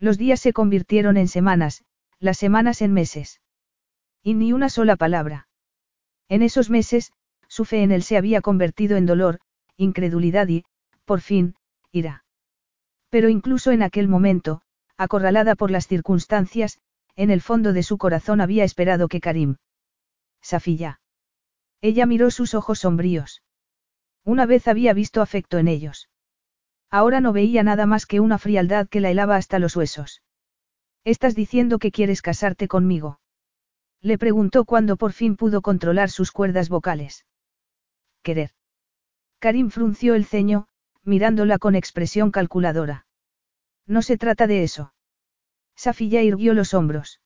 Los 0.00 0.18
días 0.18 0.40
se 0.40 0.52
convirtieron 0.52 1.16
en 1.16 1.28
semanas, 1.28 1.84
las 2.18 2.38
semanas 2.38 2.82
en 2.82 2.92
meses. 2.92 3.40
Y 4.20 4.34
ni 4.34 4.52
una 4.52 4.68
sola 4.68 4.96
palabra. 4.96 5.46
En 6.28 6.42
esos 6.42 6.70
meses, 6.70 7.12
su 7.46 7.64
fe 7.64 7.84
en 7.84 7.92
él 7.92 8.02
se 8.02 8.16
había 8.16 8.40
convertido 8.40 8.96
en 8.96 9.06
dolor, 9.06 9.38
incredulidad 9.76 10.48
y, 10.48 10.64
por 11.04 11.20
fin, 11.20 11.54
ira. 11.92 12.24
Pero 13.10 13.28
incluso 13.28 13.70
en 13.70 13.84
aquel 13.84 14.08
momento, 14.08 14.62
acorralada 14.96 15.54
por 15.54 15.70
las 15.70 15.86
circunstancias, 15.86 16.80
en 17.14 17.30
el 17.30 17.42
fondo 17.42 17.72
de 17.72 17.84
su 17.84 17.96
corazón 17.96 18.40
había 18.40 18.64
esperado 18.64 19.06
que 19.06 19.20
Karim. 19.20 19.56
Safilla. 20.42 20.98
Ella 21.80 22.06
miró 22.06 22.30
sus 22.30 22.54
ojos 22.54 22.80
sombríos. 22.80 23.42
Una 24.24 24.46
vez 24.46 24.68
había 24.68 24.92
visto 24.92 25.22
afecto 25.22 25.58
en 25.58 25.68
ellos. 25.68 26.08
Ahora 26.90 27.20
no 27.20 27.32
veía 27.32 27.62
nada 27.62 27.86
más 27.86 28.06
que 28.06 28.20
una 28.20 28.38
frialdad 28.38 28.88
que 28.88 29.00
la 29.00 29.10
helaba 29.10 29.36
hasta 29.36 29.58
los 29.58 29.76
huesos. 29.76 30.22
¿Estás 31.04 31.34
diciendo 31.34 31.78
que 31.78 31.92
quieres 31.92 32.22
casarte 32.22 32.68
conmigo? 32.68 33.20
Le 34.00 34.18
preguntó 34.18 34.64
cuando 34.64 34.96
por 34.96 35.12
fin 35.12 35.36
pudo 35.36 35.62
controlar 35.62 36.10
sus 36.10 36.32
cuerdas 36.32 36.68
vocales. 36.68 37.26
Querer. 38.22 38.50
Karim 39.38 39.70
frunció 39.70 40.14
el 40.14 40.24
ceño, 40.24 40.66
mirándola 41.04 41.58
con 41.58 41.74
expresión 41.74 42.30
calculadora. 42.30 43.06
No 43.86 44.02
se 44.02 44.18
trata 44.18 44.46
de 44.46 44.62
eso. 44.64 44.92
Safilla 45.76 46.22
irguió 46.22 46.54
los 46.54 46.74
hombros. 46.74 47.20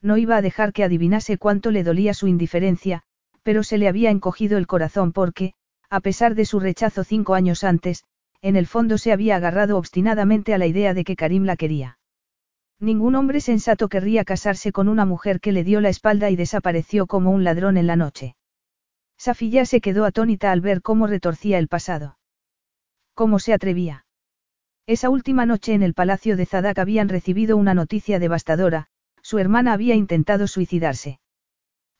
No 0.00 0.16
iba 0.16 0.36
a 0.36 0.42
dejar 0.42 0.72
que 0.72 0.84
adivinase 0.84 1.38
cuánto 1.38 1.70
le 1.70 1.84
dolía 1.84 2.14
su 2.14 2.26
indiferencia, 2.26 3.04
pero 3.48 3.62
se 3.62 3.78
le 3.78 3.88
había 3.88 4.10
encogido 4.10 4.58
el 4.58 4.66
corazón 4.66 5.10
porque, 5.10 5.54
a 5.88 6.00
pesar 6.00 6.34
de 6.34 6.44
su 6.44 6.60
rechazo 6.60 7.02
cinco 7.02 7.32
años 7.32 7.64
antes, 7.64 8.04
en 8.42 8.56
el 8.56 8.66
fondo 8.66 8.98
se 8.98 9.10
había 9.10 9.36
agarrado 9.36 9.78
obstinadamente 9.78 10.52
a 10.52 10.58
la 10.58 10.66
idea 10.66 10.92
de 10.92 11.02
que 11.02 11.16
Karim 11.16 11.44
la 11.44 11.56
quería. 11.56 11.98
Ningún 12.78 13.14
hombre 13.14 13.40
sensato 13.40 13.88
querría 13.88 14.26
casarse 14.26 14.70
con 14.70 14.86
una 14.86 15.06
mujer 15.06 15.40
que 15.40 15.52
le 15.52 15.64
dio 15.64 15.80
la 15.80 15.88
espalda 15.88 16.28
y 16.28 16.36
desapareció 16.36 17.06
como 17.06 17.30
un 17.30 17.42
ladrón 17.42 17.78
en 17.78 17.86
la 17.86 17.96
noche. 17.96 18.36
Safilla 19.16 19.64
se 19.64 19.80
quedó 19.80 20.04
atónita 20.04 20.52
al 20.52 20.60
ver 20.60 20.82
cómo 20.82 21.06
retorcía 21.06 21.58
el 21.58 21.68
pasado. 21.68 22.18
¿Cómo 23.14 23.38
se 23.38 23.54
atrevía? 23.54 24.04
Esa 24.86 25.08
última 25.08 25.46
noche 25.46 25.72
en 25.72 25.82
el 25.82 25.94
palacio 25.94 26.36
de 26.36 26.44
Zadak 26.44 26.78
habían 26.80 27.08
recibido 27.08 27.56
una 27.56 27.72
noticia 27.72 28.18
devastadora, 28.18 28.88
su 29.22 29.38
hermana 29.38 29.72
había 29.72 29.94
intentado 29.94 30.48
suicidarse. 30.48 31.18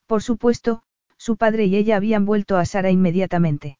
Por 0.05 0.21
supuesto, 0.21 0.83
su 1.19 1.35
padre 1.35 1.65
y 1.65 1.75
ella 1.75 1.97
habían 1.97 2.25
vuelto 2.25 2.57
a 2.57 2.65
Sara 2.65 2.89
inmediatamente. 2.89 3.77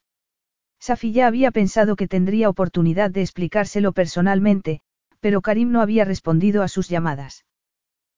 Safi 0.80 1.14
ya 1.14 1.26
había 1.26 1.52
pensado 1.52 1.96
que 1.96 2.08
tendría 2.08 2.50
oportunidad 2.50 3.10
de 3.12 3.22
explicárselo 3.22 3.94
personalmente, 3.94 4.82
pero 5.20 5.42
Karim 5.42 5.72
no 5.72 5.82
había 5.82 6.06
respondido 6.06 6.64
a 6.64 6.68
sus 6.68 6.90
llamadas. 6.90 7.46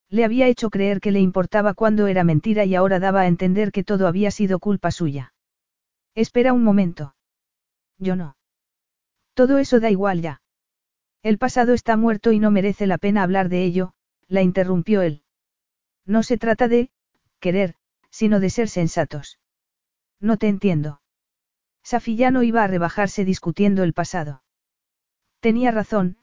Le 0.09 0.25
había 0.25 0.47
hecho 0.47 0.69
creer 0.69 0.99
que 0.99 1.11
le 1.11 1.19
importaba 1.19 1.73
cuando 1.73 2.07
era 2.07 2.23
mentira 2.23 2.65
y 2.65 2.75
ahora 2.75 2.99
daba 2.99 3.21
a 3.21 3.27
entender 3.27 3.71
que 3.71 3.83
todo 3.83 4.07
había 4.07 4.31
sido 4.31 4.59
culpa 4.59 4.91
suya. 4.91 5.33
Espera 6.15 6.51
un 6.51 6.63
momento. 6.63 7.15
Yo 7.97 8.15
no. 8.15 8.35
Todo 9.35 9.59
eso 9.59 9.79
da 9.79 9.89
igual 9.89 10.21
ya. 10.21 10.41
El 11.23 11.37
pasado 11.37 11.73
está 11.73 11.95
muerto 11.95 12.31
y 12.31 12.39
no 12.39 12.51
merece 12.51 12.87
la 12.87 12.97
pena 12.97 13.23
hablar 13.23 13.49
de 13.49 13.63
ello, 13.63 13.93
la 14.27 14.41
interrumpió 14.41 15.03
él. 15.03 15.23
No 16.05 16.23
se 16.23 16.37
trata 16.37 16.67
de, 16.67 16.89
querer, 17.39 17.75
sino 18.11 18.39
de 18.39 18.49
ser 18.49 18.69
sensatos. 18.69 19.39
No 20.19 20.37
te 20.37 20.47
entiendo. 20.47 21.01
Safi 21.83 22.15
ya 22.15 22.29
no 22.29 22.43
iba 22.43 22.63
a 22.63 22.67
rebajarse 22.67 23.25
discutiendo 23.25 23.83
el 23.83 23.93
pasado. 23.93 24.43
Tenía 25.39 25.71
razón, 25.71 26.17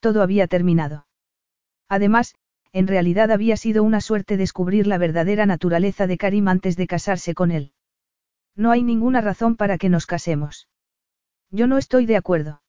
todo 0.00 0.22
había 0.22 0.46
terminado. 0.46 1.06
Además, 1.88 2.34
en 2.72 2.86
realidad 2.86 3.30
había 3.30 3.58
sido 3.58 3.82
una 3.82 4.00
suerte 4.00 4.38
descubrir 4.38 4.86
la 4.86 4.96
verdadera 4.96 5.44
naturaleza 5.44 6.06
de 6.06 6.16
Karim 6.16 6.48
antes 6.48 6.76
de 6.76 6.86
casarse 6.86 7.34
con 7.34 7.50
él. 7.50 7.72
No 8.56 8.70
hay 8.70 8.82
ninguna 8.82 9.20
razón 9.20 9.56
para 9.56 9.76
que 9.76 9.90
nos 9.90 10.06
casemos. 10.06 10.68
Yo 11.50 11.66
no 11.66 11.76
estoy 11.76 12.06
de 12.06 12.16
acuerdo. 12.16 12.62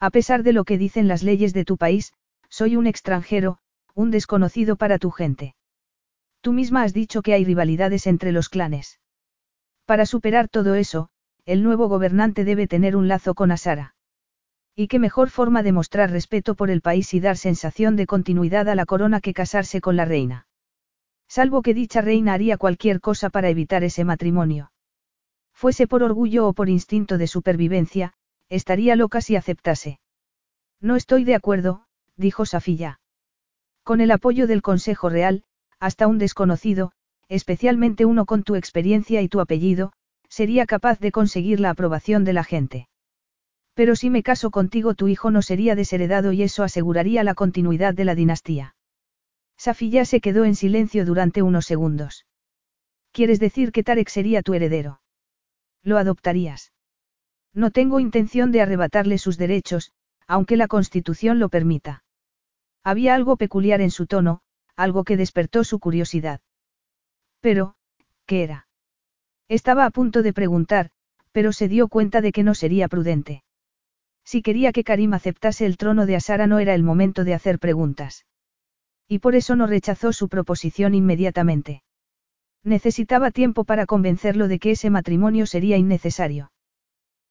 A 0.00 0.10
pesar 0.10 0.42
de 0.42 0.54
lo 0.54 0.64
que 0.64 0.78
dicen 0.78 1.08
las 1.08 1.22
leyes 1.22 1.52
de 1.52 1.66
tu 1.66 1.76
país, 1.76 2.14
soy 2.48 2.76
un 2.76 2.86
extranjero, 2.86 3.58
un 3.94 4.10
desconocido 4.10 4.76
para 4.76 4.98
tu 4.98 5.10
gente. 5.10 5.54
Tú 6.48 6.54
misma 6.54 6.82
has 6.82 6.94
dicho 6.94 7.20
que 7.20 7.34
hay 7.34 7.44
rivalidades 7.44 8.06
entre 8.06 8.32
los 8.32 8.48
clanes. 8.48 9.00
Para 9.84 10.06
superar 10.06 10.48
todo 10.48 10.76
eso, 10.76 11.10
el 11.44 11.62
nuevo 11.62 11.90
gobernante 11.90 12.42
debe 12.42 12.66
tener 12.66 12.96
un 12.96 13.06
lazo 13.06 13.34
con 13.34 13.50
Asara. 13.50 13.94
Y 14.74 14.88
qué 14.88 14.98
mejor 14.98 15.28
forma 15.28 15.62
de 15.62 15.72
mostrar 15.72 16.10
respeto 16.10 16.54
por 16.54 16.70
el 16.70 16.80
país 16.80 17.12
y 17.12 17.20
dar 17.20 17.36
sensación 17.36 17.96
de 17.96 18.06
continuidad 18.06 18.66
a 18.70 18.74
la 18.74 18.86
corona 18.86 19.20
que 19.20 19.34
casarse 19.34 19.82
con 19.82 19.96
la 19.96 20.06
reina. 20.06 20.46
Salvo 21.28 21.60
que 21.60 21.74
dicha 21.74 22.00
reina 22.00 22.32
haría 22.32 22.56
cualquier 22.56 23.02
cosa 23.02 23.28
para 23.28 23.50
evitar 23.50 23.84
ese 23.84 24.04
matrimonio. 24.04 24.72
Fuese 25.52 25.86
por 25.86 26.02
orgullo 26.02 26.48
o 26.48 26.54
por 26.54 26.70
instinto 26.70 27.18
de 27.18 27.26
supervivencia, 27.26 28.14
estaría 28.48 28.96
loca 28.96 29.20
si 29.20 29.36
aceptase. 29.36 30.00
No 30.80 30.96
estoy 30.96 31.24
de 31.24 31.34
acuerdo, 31.34 31.84
dijo 32.16 32.46
Safilla. 32.46 33.00
Con 33.82 34.00
el 34.00 34.10
apoyo 34.10 34.46
del 34.46 34.62
Consejo 34.62 35.10
Real, 35.10 35.44
hasta 35.80 36.06
un 36.06 36.18
desconocido, 36.18 36.92
especialmente 37.28 38.04
uno 38.04 38.26
con 38.26 38.42
tu 38.42 38.54
experiencia 38.54 39.22
y 39.22 39.28
tu 39.28 39.40
apellido, 39.40 39.92
sería 40.28 40.66
capaz 40.66 40.98
de 41.00 41.12
conseguir 41.12 41.60
la 41.60 41.70
aprobación 41.70 42.24
de 42.24 42.32
la 42.32 42.44
gente. 42.44 42.88
Pero 43.74 43.94
si 43.94 44.10
me 44.10 44.22
caso 44.22 44.50
contigo 44.50 44.94
tu 44.94 45.08
hijo 45.08 45.30
no 45.30 45.40
sería 45.40 45.74
desheredado 45.74 46.32
y 46.32 46.42
eso 46.42 46.64
aseguraría 46.64 47.22
la 47.22 47.34
continuidad 47.34 47.94
de 47.94 48.04
la 48.04 48.14
dinastía. 48.14 48.74
Safilla 49.56 50.04
se 50.04 50.20
quedó 50.20 50.44
en 50.44 50.54
silencio 50.54 51.04
durante 51.04 51.42
unos 51.42 51.66
segundos. 51.66 52.26
¿Quieres 53.12 53.40
decir 53.40 53.72
que 53.72 53.82
Tarek 53.82 54.08
sería 54.08 54.42
tu 54.42 54.54
heredero? 54.54 55.00
¿Lo 55.82 55.98
adoptarías? 55.98 56.72
No 57.54 57.70
tengo 57.70 58.00
intención 58.00 58.52
de 58.52 58.60
arrebatarle 58.60 59.18
sus 59.18 59.38
derechos, 59.38 59.92
aunque 60.26 60.56
la 60.56 60.68
Constitución 60.68 61.38
lo 61.38 61.48
permita. 61.48 62.04
Había 62.84 63.14
algo 63.14 63.36
peculiar 63.36 63.80
en 63.80 63.90
su 63.90 64.06
tono, 64.06 64.40
algo 64.78 65.02
que 65.02 65.16
despertó 65.16 65.64
su 65.64 65.80
curiosidad. 65.80 66.40
Pero, 67.40 67.74
¿qué 68.26 68.44
era? 68.44 68.68
Estaba 69.48 69.84
a 69.84 69.90
punto 69.90 70.22
de 70.22 70.32
preguntar, 70.32 70.90
pero 71.32 71.52
se 71.52 71.68
dio 71.68 71.88
cuenta 71.88 72.20
de 72.20 72.30
que 72.32 72.44
no 72.44 72.54
sería 72.54 72.86
prudente. 72.88 73.42
Si 74.24 74.40
quería 74.40 74.72
que 74.72 74.84
Karim 74.84 75.14
aceptase 75.14 75.66
el 75.66 75.76
trono 75.76 76.06
de 76.06 76.16
Asara 76.16 76.46
no 76.46 76.60
era 76.60 76.74
el 76.74 76.84
momento 76.84 77.24
de 77.24 77.34
hacer 77.34 77.58
preguntas. 77.58 78.24
Y 79.08 79.18
por 79.18 79.34
eso 79.34 79.56
no 79.56 79.66
rechazó 79.66 80.12
su 80.12 80.28
proposición 80.28 80.94
inmediatamente. 80.94 81.82
Necesitaba 82.62 83.30
tiempo 83.30 83.64
para 83.64 83.86
convencerlo 83.86 84.46
de 84.46 84.58
que 84.58 84.72
ese 84.72 84.90
matrimonio 84.90 85.46
sería 85.46 85.76
innecesario. 85.76 86.52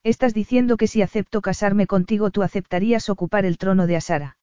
Estás 0.04 0.34
diciendo 0.34 0.76
que 0.76 0.88
si 0.88 1.02
acepto 1.02 1.41
casarme 1.41 1.88
contigo 1.88 2.30
tú 2.32 2.43
aceptarías 2.43 3.10
ocupar 3.10 3.45
el 3.45 3.58
trono 3.58 3.88
de 3.88 3.95
Asara. 3.95 4.37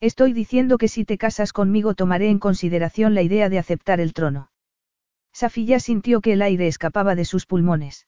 Estoy 0.00 0.32
diciendo 0.32 0.78
que 0.78 0.86
si 0.86 1.04
te 1.04 1.18
casas 1.18 1.52
conmigo 1.52 1.94
tomaré 1.94 2.30
en 2.30 2.38
consideración 2.38 3.14
la 3.14 3.22
idea 3.22 3.48
de 3.48 3.58
aceptar 3.58 3.98
el 4.00 4.12
trono. 4.12 4.50
Safilla 5.32 5.80
sintió 5.80 6.20
que 6.20 6.32
el 6.34 6.42
aire 6.42 6.68
escapaba 6.68 7.14
de 7.16 7.24
sus 7.24 7.46
pulmones. 7.46 8.06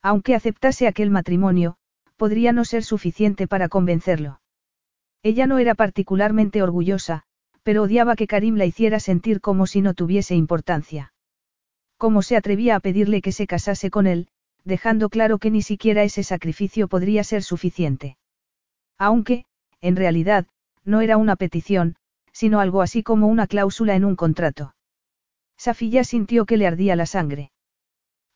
Aunque 0.00 0.34
aceptase 0.34 0.86
aquel 0.86 1.10
matrimonio, 1.10 1.76
podría 2.16 2.52
no 2.52 2.64
ser 2.64 2.82
suficiente 2.82 3.46
para 3.46 3.68
convencerlo. 3.68 4.40
Ella 5.22 5.46
no 5.46 5.58
era 5.58 5.74
particularmente 5.74 6.62
orgullosa, 6.62 7.24
pero 7.62 7.82
odiaba 7.82 8.16
que 8.16 8.26
Karim 8.26 8.56
la 8.56 8.64
hiciera 8.64 8.98
sentir 8.98 9.40
como 9.40 9.66
si 9.66 9.82
no 9.82 9.94
tuviese 9.94 10.34
importancia. 10.34 11.12
¿Cómo 11.96 12.22
se 12.22 12.36
atrevía 12.36 12.74
a 12.74 12.80
pedirle 12.80 13.22
que 13.22 13.32
se 13.32 13.46
casase 13.46 13.90
con 13.90 14.06
él, 14.06 14.28
dejando 14.64 15.10
claro 15.10 15.38
que 15.38 15.50
ni 15.50 15.62
siquiera 15.62 16.02
ese 16.02 16.24
sacrificio 16.24 16.88
podría 16.88 17.22
ser 17.22 17.42
suficiente? 17.42 18.16
Aunque, 18.98 19.44
en 19.80 19.94
realidad, 19.94 20.46
no 20.84 21.00
era 21.00 21.16
una 21.16 21.36
petición, 21.36 21.96
sino 22.32 22.60
algo 22.60 22.82
así 22.82 23.02
como 23.02 23.28
una 23.28 23.46
cláusula 23.46 23.94
en 23.94 24.04
un 24.04 24.16
contrato. 24.16 24.74
Safilla 25.56 26.04
sintió 26.04 26.44
que 26.44 26.56
le 26.56 26.66
ardía 26.66 26.96
la 26.96 27.06
sangre. 27.06 27.52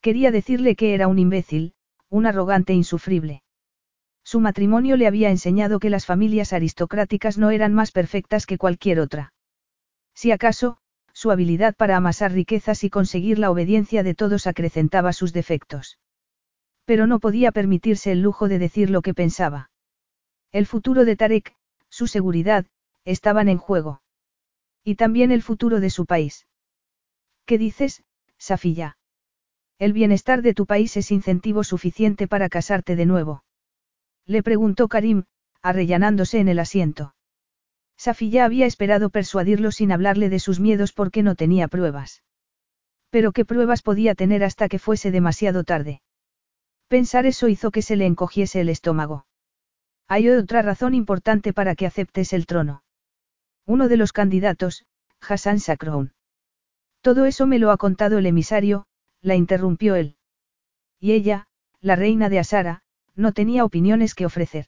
Quería 0.00 0.30
decirle 0.30 0.76
que 0.76 0.94
era 0.94 1.08
un 1.08 1.18
imbécil, 1.18 1.74
un 2.08 2.26
arrogante 2.26 2.72
insufrible. 2.72 3.42
Su 4.22 4.40
matrimonio 4.40 4.96
le 4.96 5.06
había 5.06 5.30
enseñado 5.30 5.78
que 5.80 5.90
las 5.90 6.06
familias 6.06 6.52
aristocráticas 6.52 7.38
no 7.38 7.50
eran 7.50 7.74
más 7.74 7.90
perfectas 7.90 8.46
que 8.46 8.58
cualquier 8.58 9.00
otra. 9.00 9.32
Si 10.14 10.30
acaso, 10.30 10.78
su 11.12 11.30
habilidad 11.30 11.74
para 11.74 11.96
amasar 11.96 12.32
riquezas 12.32 12.84
y 12.84 12.90
conseguir 12.90 13.38
la 13.38 13.50
obediencia 13.50 14.02
de 14.02 14.14
todos 14.14 14.46
acrecentaba 14.46 15.12
sus 15.12 15.32
defectos. 15.32 15.98
Pero 16.84 17.06
no 17.06 17.18
podía 17.18 17.50
permitirse 17.52 18.12
el 18.12 18.20
lujo 18.20 18.48
de 18.48 18.58
decir 18.58 18.90
lo 18.90 19.02
que 19.02 19.14
pensaba. 19.14 19.70
El 20.52 20.66
futuro 20.66 21.04
de 21.04 21.16
Tarek, 21.16 21.55
su 21.96 22.06
seguridad, 22.06 22.66
estaban 23.06 23.48
en 23.48 23.56
juego. 23.56 24.02
Y 24.84 24.96
también 24.96 25.32
el 25.32 25.42
futuro 25.42 25.80
de 25.80 25.88
su 25.88 26.04
país. 26.04 26.46
¿Qué 27.46 27.56
dices, 27.56 28.04
Safilla? 28.36 28.98
El 29.78 29.94
bienestar 29.94 30.42
de 30.42 30.52
tu 30.52 30.66
país 30.66 30.94
es 30.98 31.10
incentivo 31.10 31.64
suficiente 31.64 32.28
para 32.28 32.50
casarte 32.50 32.96
de 32.96 33.06
nuevo. 33.06 33.44
Le 34.26 34.42
preguntó 34.42 34.88
Karim, 34.88 35.24
arrellanándose 35.62 36.38
en 36.38 36.48
el 36.48 36.58
asiento. 36.58 37.14
Safi 37.96 38.28
ya 38.28 38.44
había 38.44 38.66
esperado 38.66 39.08
persuadirlo 39.08 39.72
sin 39.72 39.90
hablarle 39.90 40.28
de 40.28 40.38
sus 40.38 40.60
miedos 40.60 40.92
porque 40.92 41.22
no 41.22 41.34
tenía 41.34 41.66
pruebas. 41.66 42.22
Pero 43.08 43.32
qué 43.32 43.46
pruebas 43.46 43.80
podía 43.80 44.14
tener 44.14 44.44
hasta 44.44 44.68
que 44.68 44.78
fuese 44.78 45.10
demasiado 45.10 45.64
tarde. 45.64 46.02
Pensar 46.88 47.24
eso 47.24 47.48
hizo 47.48 47.70
que 47.70 47.80
se 47.80 47.96
le 47.96 48.04
encogiese 48.04 48.60
el 48.60 48.68
estómago. 48.68 49.24
Hay 50.08 50.28
otra 50.28 50.62
razón 50.62 50.94
importante 50.94 51.52
para 51.52 51.74
que 51.74 51.86
aceptes 51.86 52.32
el 52.32 52.46
trono. 52.46 52.82
Uno 53.66 53.88
de 53.88 53.96
los 53.96 54.12
candidatos, 54.12 54.84
Hassan 55.20 55.58
Sakroun. 55.58 56.12
Todo 57.00 57.24
eso 57.24 57.46
me 57.46 57.58
lo 57.58 57.70
ha 57.70 57.76
contado 57.76 58.18
el 58.18 58.26
emisario, 58.26 58.86
la 59.20 59.34
interrumpió 59.34 59.96
él. 59.96 60.16
Y 61.00 61.12
ella, 61.12 61.46
la 61.80 61.96
reina 61.96 62.28
de 62.28 62.38
Asara, 62.38 62.82
no 63.14 63.32
tenía 63.32 63.64
opiniones 63.64 64.14
que 64.14 64.26
ofrecer. 64.26 64.66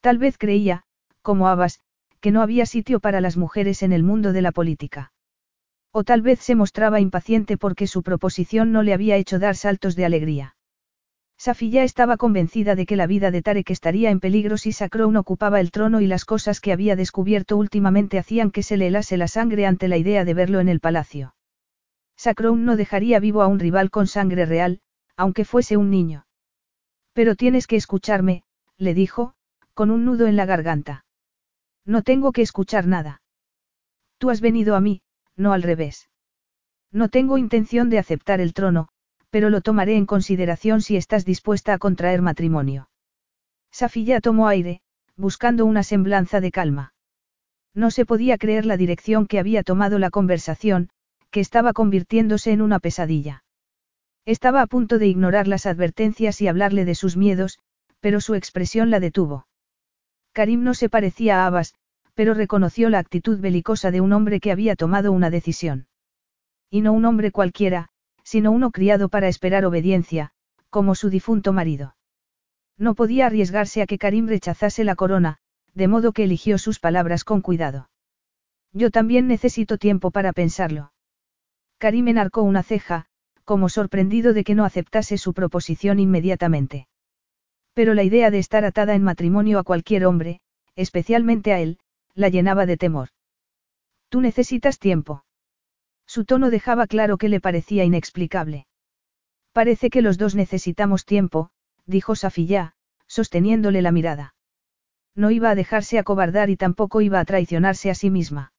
Tal 0.00 0.18
vez 0.18 0.36
creía, 0.36 0.82
como 1.22 1.48
Abbas, 1.48 1.80
que 2.20 2.30
no 2.30 2.42
había 2.42 2.66
sitio 2.66 3.00
para 3.00 3.20
las 3.20 3.36
mujeres 3.36 3.82
en 3.82 3.92
el 3.92 4.02
mundo 4.02 4.32
de 4.32 4.42
la 4.42 4.52
política. 4.52 5.12
O 5.92 6.04
tal 6.04 6.22
vez 6.22 6.40
se 6.40 6.54
mostraba 6.54 7.00
impaciente 7.00 7.56
porque 7.56 7.86
su 7.86 8.02
proposición 8.02 8.72
no 8.72 8.82
le 8.82 8.92
había 8.92 9.16
hecho 9.16 9.38
dar 9.38 9.56
saltos 9.56 9.96
de 9.96 10.04
alegría. 10.04 10.56
Safiya 11.38 11.82
estaba 11.82 12.16
convencida 12.16 12.74
de 12.74 12.86
que 12.86 12.96
la 12.96 13.06
vida 13.06 13.30
de 13.30 13.42
Tarek 13.42 13.70
estaría 13.70 14.10
en 14.10 14.20
peligro 14.20 14.56
si 14.56 14.72
Sacrown 14.72 15.16
ocupaba 15.16 15.60
el 15.60 15.70
trono 15.70 16.00
y 16.00 16.06
las 16.06 16.24
cosas 16.24 16.60
que 16.60 16.72
había 16.72 16.94
descubierto 16.94 17.56
últimamente 17.56 18.18
hacían 18.18 18.50
que 18.50 18.62
se 18.62 18.76
le 18.76 18.86
helase 18.86 19.16
la 19.16 19.28
sangre 19.28 19.66
ante 19.66 19.88
la 19.88 19.96
idea 19.96 20.24
de 20.24 20.34
verlo 20.34 20.60
en 20.60 20.68
el 20.68 20.80
palacio. 20.80 21.34
Sacrown 22.16 22.64
no 22.64 22.76
dejaría 22.76 23.18
vivo 23.18 23.42
a 23.42 23.48
un 23.48 23.58
rival 23.58 23.90
con 23.90 24.06
sangre 24.06 24.46
real, 24.46 24.80
aunque 25.16 25.44
fuese 25.44 25.76
un 25.76 25.90
niño. 25.90 26.26
Pero 27.12 27.34
tienes 27.34 27.66
que 27.66 27.76
escucharme, 27.76 28.44
le 28.78 28.94
dijo, 28.94 29.34
con 29.74 29.90
un 29.90 30.04
nudo 30.04 30.26
en 30.26 30.36
la 30.36 30.46
garganta. 30.46 31.04
No 31.84 32.02
tengo 32.02 32.32
que 32.32 32.42
escuchar 32.42 32.86
nada. 32.86 33.22
Tú 34.18 34.30
has 34.30 34.40
venido 34.40 34.76
a 34.76 34.80
mí, 34.80 35.02
no 35.36 35.52
al 35.52 35.62
revés. 35.62 36.08
No 36.92 37.08
tengo 37.08 37.38
intención 37.38 37.90
de 37.90 37.98
aceptar 37.98 38.40
el 38.40 38.52
trono, 38.52 38.88
pero 39.32 39.48
lo 39.48 39.62
tomaré 39.62 39.96
en 39.96 40.04
consideración 40.04 40.82
si 40.82 40.98
estás 40.98 41.24
dispuesta 41.24 41.72
a 41.72 41.78
contraer 41.78 42.20
matrimonio. 42.20 42.90
Safilla 43.70 44.20
tomó 44.20 44.46
aire, 44.46 44.82
buscando 45.16 45.64
una 45.64 45.82
semblanza 45.82 46.42
de 46.42 46.50
calma. 46.50 46.92
No 47.74 47.90
se 47.90 48.04
podía 48.04 48.36
creer 48.36 48.66
la 48.66 48.76
dirección 48.76 49.26
que 49.26 49.38
había 49.38 49.62
tomado 49.62 49.98
la 49.98 50.10
conversación, 50.10 50.90
que 51.30 51.40
estaba 51.40 51.72
convirtiéndose 51.72 52.52
en 52.52 52.60
una 52.60 52.78
pesadilla. 52.78 53.42
Estaba 54.26 54.60
a 54.60 54.66
punto 54.66 54.98
de 54.98 55.06
ignorar 55.06 55.48
las 55.48 55.64
advertencias 55.64 56.42
y 56.42 56.48
hablarle 56.48 56.84
de 56.84 56.94
sus 56.94 57.16
miedos, 57.16 57.58
pero 58.00 58.20
su 58.20 58.34
expresión 58.34 58.90
la 58.90 59.00
detuvo. 59.00 59.46
Karim 60.32 60.62
no 60.62 60.74
se 60.74 60.90
parecía 60.90 61.42
a 61.42 61.46
Abbas, 61.46 61.74
pero 62.12 62.34
reconoció 62.34 62.90
la 62.90 62.98
actitud 62.98 63.40
belicosa 63.40 63.90
de 63.90 64.02
un 64.02 64.12
hombre 64.12 64.40
que 64.40 64.52
había 64.52 64.76
tomado 64.76 65.10
una 65.10 65.30
decisión. 65.30 65.86
Y 66.68 66.82
no 66.82 66.92
un 66.92 67.06
hombre 67.06 67.30
cualquiera, 67.30 67.88
sino 68.22 68.50
uno 68.50 68.70
criado 68.70 69.08
para 69.08 69.28
esperar 69.28 69.64
obediencia, 69.64 70.30
como 70.70 70.94
su 70.94 71.10
difunto 71.10 71.52
marido. 71.52 71.96
No 72.78 72.94
podía 72.94 73.26
arriesgarse 73.26 73.82
a 73.82 73.86
que 73.86 73.98
Karim 73.98 74.26
rechazase 74.26 74.84
la 74.84 74.96
corona, 74.96 75.38
de 75.74 75.88
modo 75.88 76.12
que 76.12 76.24
eligió 76.24 76.58
sus 76.58 76.78
palabras 76.80 77.24
con 77.24 77.40
cuidado. 77.40 77.90
Yo 78.72 78.90
también 78.90 79.26
necesito 79.26 79.78
tiempo 79.78 80.10
para 80.10 80.32
pensarlo. 80.32 80.92
Karim 81.78 82.08
enarcó 82.08 82.42
una 82.42 82.62
ceja, 82.62 83.06
como 83.44 83.68
sorprendido 83.68 84.32
de 84.32 84.44
que 84.44 84.54
no 84.54 84.64
aceptase 84.64 85.18
su 85.18 85.34
proposición 85.34 85.98
inmediatamente. 85.98 86.86
Pero 87.74 87.94
la 87.94 88.02
idea 88.02 88.30
de 88.30 88.38
estar 88.38 88.64
atada 88.64 88.94
en 88.94 89.02
matrimonio 89.02 89.58
a 89.58 89.64
cualquier 89.64 90.06
hombre, 90.06 90.40
especialmente 90.76 91.52
a 91.52 91.60
él, 91.60 91.78
la 92.14 92.28
llenaba 92.28 92.66
de 92.66 92.76
temor. 92.76 93.08
Tú 94.08 94.20
necesitas 94.20 94.78
tiempo. 94.78 95.24
Su 96.14 96.26
tono 96.26 96.50
dejaba 96.50 96.86
claro 96.86 97.16
que 97.16 97.30
le 97.30 97.40
parecía 97.40 97.84
inexplicable. 97.84 98.66
Parece 99.52 99.88
que 99.88 100.02
los 100.02 100.18
dos 100.18 100.34
necesitamos 100.34 101.06
tiempo, 101.06 101.48
dijo 101.86 102.16
Safilla, 102.16 102.74
sosteniéndole 103.06 103.80
la 103.80 103.92
mirada. 103.92 104.34
No 105.14 105.30
iba 105.30 105.48
a 105.48 105.54
dejarse 105.54 105.98
acobardar 105.98 106.50
y 106.50 106.58
tampoco 106.58 107.00
iba 107.00 107.18
a 107.18 107.24
traicionarse 107.24 107.88
a 107.88 107.94
sí 107.94 108.10
misma. 108.10 108.52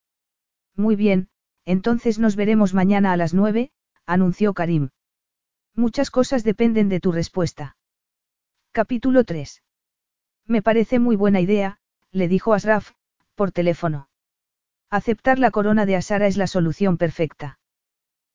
Muy 0.76 0.96
bien, 0.96 1.30
entonces 1.64 2.18
nos 2.18 2.36
veremos 2.36 2.74
mañana 2.74 3.14
a 3.14 3.18
las 3.18 3.36
nueve, 3.36 3.70
anunció 4.08 4.56
Karim. 4.56 4.90
Muchas 5.76 6.10
cosas 6.10 6.44
dependen 6.44 6.90
de 6.90 7.00
tu 7.00 7.12
respuesta. 7.12 7.78
Capítulo 8.72 9.26
3. 9.26 9.62
Me 10.48 10.64
parece 10.64 10.98
muy 10.98 11.16
buena 11.16 11.40
idea, 11.40 11.78
le 12.10 12.28
dijo 12.28 12.56
Asraf, 12.56 12.94
por 13.36 13.52
teléfono. 13.52 14.10
Aceptar 14.94 15.40
la 15.40 15.50
corona 15.50 15.88
de 15.88 15.96
Asara 15.96 16.28
es 16.28 16.38
la 16.38 16.46
solución 16.46 16.98
perfecta. 16.98 17.58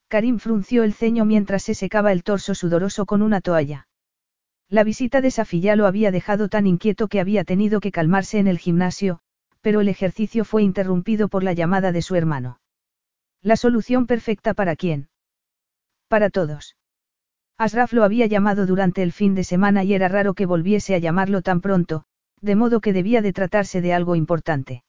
Karim 0.09 0.41
frunció 0.41 0.83
el 0.83 0.93
ceño 0.93 1.25
mientras 1.25 1.63
se 1.63 1.73
secaba 1.73 2.11
el 2.11 2.25
torso 2.25 2.53
sudoroso 2.53 3.07
con 3.07 3.23
una 3.23 3.41
toalla. 3.41 3.87
La 4.69 4.83
visita 4.83 5.21
de 5.21 5.31
Safilla 5.31 5.77
lo 5.77 5.87
había 5.87 6.11
dejado 6.11 6.49
tan 6.49 6.67
inquieto 6.67 7.07
que 7.07 7.21
había 7.21 7.45
tenido 7.45 7.79
que 7.79 7.93
calmarse 7.93 8.41
en 8.41 8.49
el 8.49 8.59
gimnasio, 8.59 9.21
pero 9.61 9.83
el 9.83 9.89
ejercicio 9.89 10.45
fue 10.45 10.65
interrumpido 10.65 11.29
por 11.29 11.45
la 11.45 11.53
llamada 11.53 11.93
de 11.93 12.03
su 12.03 12.17
hermano. 12.17 12.59
La 13.41 13.55
solución 13.55 14.09
perfecta 14.09 14.53
para 14.53 14.75
quién. 14.75 15.11
Para 16.09 16.29
todos. 16.29 16.77
Asraf 17.57 17.93
lo 17.93 18.03
había 18.03 18.27
llamado 18.27 18.67
durante 18.67 19.05
el 19.05 19.13
fin 19.13 19.37
de 19.37 19.45
semana 19.45 19.85
y 19.85 19.95
era 19.95 20.09
raro 20.09 20.35
que 20.35 20.45
volviese 20.45 20.97
a 20.97 20.99
llamarlo 20.99 21.41
tan 21.41 21.61
pronto, 21.61 22.03
de 22.41 22.57
modo 22.57 22.81
que 22.81 22.93
debía 22.93 23.23
de 23.23 23.33
tratarse 23.33 23.81
de 23.81 23.95
algo 23.95 24.17
importante. 24.17 24.83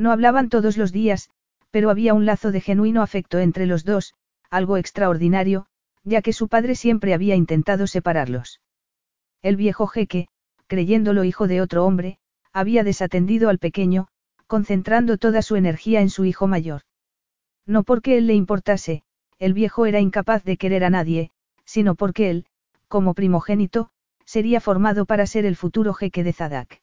No 0.00 0.12
hablaban 0.12 0.48
todos 0.48 0.78
los 0.78 0.92
días, 0.92 1.28
pero 1.70 1.90
había 1.90 2.14
un 2.14 2.24
lazo 2.24 2.52
de 2.52 2.62
genuino 2.62 3.02
afecto 3.02 3.38
entre 3.38 3.66
los 3.66 3.84
dos, 3.84 4.14
algo 4.48 4.78
extraordinario, 4.78 5.66
ya 6.04 6.22
que 6.22 6.32
su 6.32 6.48
padre 6.48 6.74
siempre 6.74 7.12
había 7.12 7.36
intentado 7.36 7.86
separarlos. 7.86 8.62
El 9.42 9.56
viejo 9.56 9.86
jeque, 9.86 10.28
creyéndolo 10.68 11.22
hijo 11.24 11.48
de 11.48 11.60
otro 11.60 11.84
hombre, 11.84 12.18
había 12.50 12.82
desatendido 12.82 13.50
al 13.50 13.58
pequeño, 13.58 14.08
concentrando 14.46 15.18
toda 15.18 15.42
su 15.42 15.56
energía 15.56 16.00
en 16.00 16.08
su 16.08 16.24
hijo 16.24 16.46
mayor. 16.46 16.80
No 17.66 17.82
porque 17.82 18.16
él 18.16 18.26
le 18.26 18.32
importase, 18.32 19.02
el 19.38 19.52
viejo 19.52 19.84
era 19.84 20.00
incapaz 20.00 20.44
de 20.44 20.56
querer 20.56 20.82
a 20.82 20.88
nadie, 20.88 21.30
sino 21.66 21.94
porque 21.94 22.30
él, 22.30 22.46
como 22.88 23.12
primogénito, 23.12 23.90
sería 24.24 24.62
formado 24.62 25.04
para 25.04 25.26
ser 25.26 25.44
el 25.44 25.56
futuro 25.56 25.92
jeque 25.92 26.24
de 26.24 26.32
Zadak. 26.32 26.80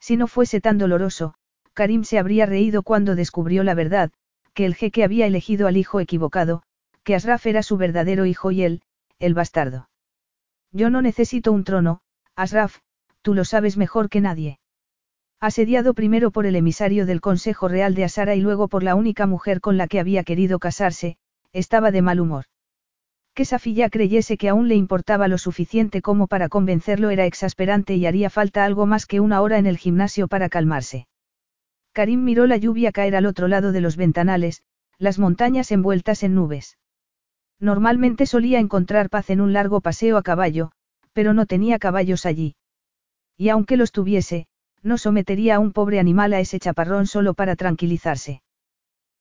Si 0.00 0.18
no 0.18 0.26
fuese 0.26 0.60
tan 0.60 0.76
doloroso, 0.76 1.34
Karim 1.76 2.04
se 2.04 2.18
habría 2.18 2.46
reído 2.46 2.82
cuando 2.82 3.14
descubrió 3.14 3.62
la 3.62 3.74
verdad, 3.74 4.10
que 4.54 4.64
el 4.64 4.74
jeque 4.74 5.04
había 5.04 5.26
elegido 5.26 5.68
al 5.68 5.76
hijo 5.76 6.00
equivocado, 6.00 6.62
que 7.04 7.14
Asraf 7.14 7.44
era 7.44 7.62
su 7.62 7.76
verdadero 7.76 8.24
hijo 8.24 8.50
y 8.50 8.62
él, 8.62 8.80
el 9.18 9.34
bastardo. 9.34 9.90
Yo 10.72 10.88
no 10.88 11.02
necesito 11.02 11.52
un 11.52 11.64
trono, 11.64 12.00
Asraf, 12.34 12.78
tú 13.20 13.34
lo 13.34 13.44
sabes 13.44 13.76
mejor 13.76 14.08
que 14.08 14.22
nadie. 14.22 14.58
Asediado 15.38 15.92
primero 15.92 16.30
por 16.30 16.46
el 16.46 16.56
emisario 16.56 17.04
del 17.04 17.20
Consejo 17.20 17.68
Real 17.68 17.94
de 17.94 18.04
Asara 18.04 18.34
y 18.34 18.40
luego 18.40 18.68
por 18.68 18.82
la 18.82 18.94
única 18.94 19.26
mujer 19.26 19.60
con 19.60 19.76
la 19.76 19.86
que 19.86 20.00
había 20.00 20.24
querido 20.24 20.58
casarse, 20.58 21.18
estaba 21.52 21.90
de 21.90 22.00
mal 22.00 22.20
humor. 22.20 22.46
Que 23.34 23.44
Safilla 23.44 23.90
creyese 23.90 24.38
que 24.38 24.48
aún 24.48 24.68
le 24.68 24.76
importaba 24.76 25.28
lo 25.28 25.36
suficiente 25.36 26.00
como 26.00 26.26
para 26.26 26.48
convencerlo 26.48 27.10
era 27.10 27.26
exasperante 27.26 27.96
y 27.96 28.06
haría 28.06 28.30
falta 28.30 28.64
algo 28.64 28.86
más 28.86 29.04
que 29.04 29.20
una 29.20 29.42
hora 29.42 29.58
en 29.58 29.66
el 29.66 29.76
gimnasio 29.76 30.26
para 30.26 30.48
calmarse. 30.48 31.06
Karim 31.96 32.24
miró 32.24 32.46
la 32.46 32.58
lluvia 32.58 32.92
caer 32.92 33.16
al 33.16 33.24
otro 33.24 33.48
lado 33.48 33.72
de 33.72 33.80
los 33.80 33.96
ventanales, 33.96 34.60
las 34.98 35.18
montañas 35.18 35.72
envueltas 35.72 36.22
en 36.24 36.34
nubes. 36.34 36.76
Normalmente 37.58 38.26
solía 38.26 38.58
encontrar 38.58 39.08
paz 39.08 39.30
en 39.30 39.40
un 39.40 39.54
largo 39.54 39.80
paseo 39.80 40.18
a 40.18 40.22
caballo, 40.22 40.72
pero 41.14 41.32
no 41.32 41.46
tenía 41.46 41.78
caballos 41.78 42.26
allí. 42.26 42.54
Y 43.38 43.48
aunque 43.48 43.78
los 43.78 43.92
tuviese, 43.92 44.46
no 44.82 44.98
sometería 44.98 45.56
a 45.56 45.58
un 45.58 45.72
pobre 45.72 45.98
animal 45.98 46.34
a 46.34 46.40
ese 46.40 46.60
chaparrón 46.60 47.06
solo 47.06 47.32
para 47.32 47.56
tranquilizarse. 47.56 48.42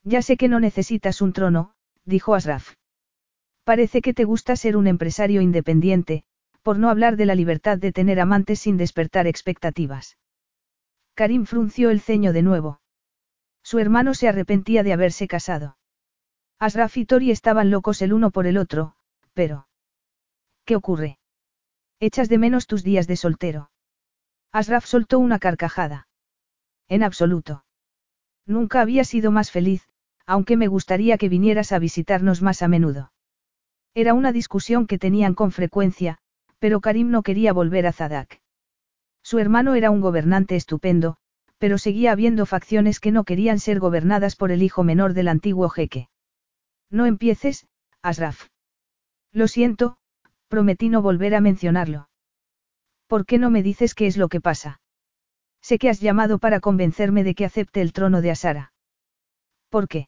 Ya 0.03 0.21
sé 0.21 0.35
que 0.35 0.49
no 0.49 0.59
necesitas 0.59 1.21
un 1.21 1.31
trono, 1.31 1.71
dijo 2.03 2.35
Asraf. 2.35 2.73
Parece 3.63 4.01
que 4.01 4.13
te 4.13 4.25
gusta 4.25 4.57
ser 4.57 4.75
un 4.75 4.87
empresario 4.87 5.39
independiente, 5.39 6.25
por 6.61 6.77
no 6.77 6.89
hablar 6.89 7.15
de 7.15 7.25
la 7.25 7.35
libertad 7.35 7.77
de 7.77 7.93
tener 7.93 8.19
amantes 8.19 8.59
sin 8.59 8.75
despertar 8.75 9.27
expectativas. 9.27 10.17
Karim 11.15 11.45
frunció 11.45 11.91
el 11.91 12.01
ceño 12.01 12.33
de 12.33 12.41
nuevo. 12.41 12.81
Su 13.63 13.79
hermano 13.79 14.13
se 14.13 14.27
arrepentía 14.27 14.83
de 14.83 14.91
haberse 14.91 15.27
casado. 15.27 15.77
Asraf 16.59 16.97
y 16.97 17.05
Tori 17.05 17.31
estaban 17.31 17.71
locos 17.71 18.01
el 18.01 18.11
uno 18.11 18.31
por 18.31 18.47
el 18.47 18.57
otro, 18.57 18.95
pero... 19.33 19.67
¿Qué 20.65 20.75
ocurre? 20.75 21.17
Echas 22.01 22.27
de 22.27 22.37
menos 22.37 22.67
tus 22.67 22.83
días 22.83 23.07
de 23.07 23.15
soltero. 23.15 23.71
Asraf 24.51 24.85
soltó 24.85 25.19
una 25.19 25.39
carcajada. 25.39 26.07
En 26.89 27.01
absoluto. 27.01 27.65
Nunca 28.45 28.81
había 28.81 29.05
sido 29.05 29.31
más 29.31 29.51
feliz, 29.51 29.87
aunque 30.25 30.57
me 30.57 30.67
gustaría 30.67 31.17
que 31.17 31.29
vinieras 31.29 31.71
a 31.71 31.79
visitarnos 31.79 32.41
más 32.41 32.61
a 32.61 32.67
menudo. 32.67 33.13
Era 33.93 34.13
una 34.13 34.33
discusión 34.33 34.85
que 34.85 34.99
tenían 34.99 35.33
con 35.33 35.51
frecuencia, 35.51 36.17
pero 36.59 36.81
Karim 36.81 37.09
no 37.09 37.23
quería 37.23 37.53
volver 37.53 37.87
a 37.87 37.93
Zadak. 37.93 38.41
Su 39.25 39.39
hermano 39.39 39.73
era 39.73 39.89
un 39.89 40.01
gobernante 40.01 40.55
estupendo, 40.55 41.17
pero 41.57 41.79
seguía 41.79 42.11
habiendo 42.11 42.45
facciones 42.45 42.99
que 42.99 43.11
no 43.11 43.23
querían 43.23 43.57
ser 43.59 43.79
gobernadas 43.79 44.35
por 44.35 44.51
el 44.51 44.61
hijo 44.61 44.83
menor 44.83 45.15
del 45.15 45.29
antiguo 45.29 45.67
jeque. 45.67 46.09
No 46.91 47.07
empieces, 47.07 47.65
Asraf. 48.03 48.49
Lo 49.31 49.47
siento, 49.47 49.97
prometí 50.47 50.89
no 50.89 51.01
volver 51.01 51.33
a 51.33 51.41
mencionarlo. 51.41 52.07
¿Por 53.07 53.25
qué 53.25 53.39
no 53.39 53.49
me 53.49 53.63
dices 53.63 53.95
qué 53.95 54.05
es 54.05 54.15
lo 54.15 54.29
que 54.29 54.41
pasa? 54.41 54.79
Sé 55.59 55.79
que 55.79 55.89
has 55.89 55.99
llamado 55.99 56.37
para 56.37 56.59
convencerme 56.59 57.23
de 57.23 57.33
que 57.33 57.45
acepte 57.45 57.81
el 57.81 57.93
trono 57.93 58.21
de 58.21 58.29
Asara. 58.29 58.73
¿Por 59.69 59.87
qué? 59.87 60.07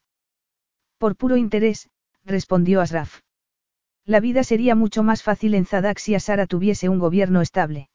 Por 1.00 1.16
puro 1.16 1.38
interés, 1.38 1.90
respondió 2.24 2.82
Asraf. 2.82 3.22
La 4.06 4.20
vida 4.20 4.44
sería 4.44 4.76
mucho 4.76 5.02
más 5.02 5.24
fácil 5.24 5.56
en 5.56 5.66
Zadak 5.66 5.98
si 5.98 6.14
Asara 6.14 6.46
tuviese 6.46 6.88
un 6.88 7.00
gobierno 7.00 7.42
estable. 7.42 7.90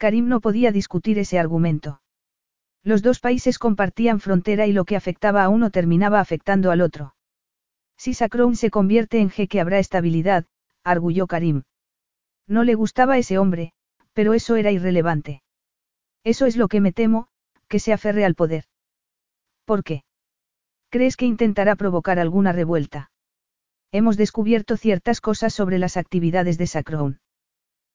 Karim 0.00 0.28
no 0.28 0.40
podía 0.40 0.72
discutir 0.72 1.18
ese 1.18 1.38
argumento. 1.38 2.00
Los 2.82 3.02
dos 3.02 3.20
países 3.20 3.58
compartían 3.58 4.18
frontera 4.18 4.66
y 4.66 4.72
lo 4.72 4.86
que 4.86 4.96
afectaba 4.96 5.44
a 5.44 5.50
uno 5.50 5.68
terminaba 5.70 6.20
afectando 6.20 6.70
al 6.70 6.80
otro. 6.80 7.14
Si 7.98 8.14
Sakroun 8.14 8.56
se 8.56 8.70
convierte 8.70 9.20
en 9.20 9.28
jeque 9.28 9.60
habrá 9.60 9.78
estabilidad, 9.78 10.46
arguyó 10.84 11.26
Karim. 11.26 11.64
No 12.48 12.64
le 12.64 12.76
gustaba 12.76 13.18
ese 13.18 13.36
hombre, 13.36 13.74
pero 14.14 14.32
eso 14.32 14.56
era 14.56 14.70
irrelevante. 14.70 15.42
Eso 16.24 16.46
es 16.46 16.56
lo 16.56 16.68
que 16.68 16.80
me 16.80 16.92
temo, 16.92 17.28
que 17.68 17.78
se 17.78 17.92
aferre 17.92 18.24
al 18.24 18.34
poder. 18.34 18.64
¿Por 19.66 19.84
qué? 19.84 20.04
¿Crees 20.88 21.18
que 21.18 21.26
intentará 21.26 21.76
provocar 21.76 22.18
alguna 22.18 22.52
revuelta? 22.52 23.10
Hemos 23.92 24.16
descubierto 24.16 24.78
ciertas 24.78 25.20
cosas 25.20 25.52
sobre 25.52 25.78
las 25.78 25.98
actividades 25.98 26.56
de 26.56 26.66
Sacrown. 26.66 27.20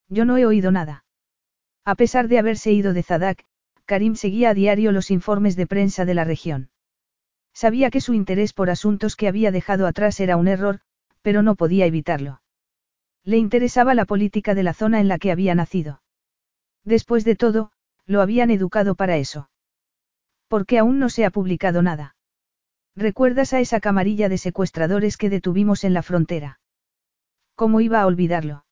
Yo 0.08 0.26
no 0.26 0.38
he 0.38 0.46
oído 0.46 0.70
nada. 0.70 1.05
A 1.86 1.96
pesar 1.96 2.28
de 2.28 2.40
haberse 2.40 2.72
ido 2.72 2.94
de 2.94 3.04
Zadak, 3.04 3.46
Karim 3.86 4.16
seguía 4.16 4.50
a 4.50 4.54
diario 4.56 4.92
los 4.92 5.12
informes 5.12 5.56
de 5.56 5.68
prensa 5.68 6.04
de 6.04 6.16
la 6.16 6.24
región. 6.24 6.72
Sabía 7.54 7.92
que 7.92 8.02
su 8.02 8.14
interés 8.14 8.54
por 8.54 8.72
asuntos 8.72 9.16
que 9.16 9.28
había 9.28 9.52
dejado 9.52 9.86
atrás 9.86 10.20
era 10.20 10.36
un 10.36 10.48
error, 10.48 10.80
pero 11.22 11.44
no 11.44 11.56
podía 11.56 11.86
evitarlo. 11.86 12.42
Le 13.24 13.38
interesaba 13.38 13.94
la 13.94 14.06
política 14.06 14.56
de 14.56 14.64
la 14.64 14.74
zona 14.74 15.00
en 15.00 15.08
la 15.08 15.20
que 15.20 15.32
había 15.32 15.56
nacido. 15.56 16.02
Después 16.84 17.24
de 17.24 17.36
todo, 17.36 17.72
lo 18.06 18.22
habían 18.22 18.52
educado 18.52 18.96
para 18.96 19.18
eso. 19.18 19.50
Porque 20.48 20.80
aún 20.80 21.00
no 21.00 21.10
se 21.10 21.26
ha 21.26 21.32
publicado 21.32 21.82
nada. 21.82 22.16
¿Recuerdas 22.96 23.54
a 23.54 23.60
esa 23.60 23.80
camarilla 23.80 24.30
de 24.30 24.38
secuestradores 24.38 25.18
que 25.18 25.30
detuvimos 25.30 25.84
en 25.84 25.94
la 25.94 26.04
frontera? 26.04 26.60
¿Cómo 27.56 27.82
iba 27.82 28.02
a 28.02 28.06
olvidarlo? 28.06 28.66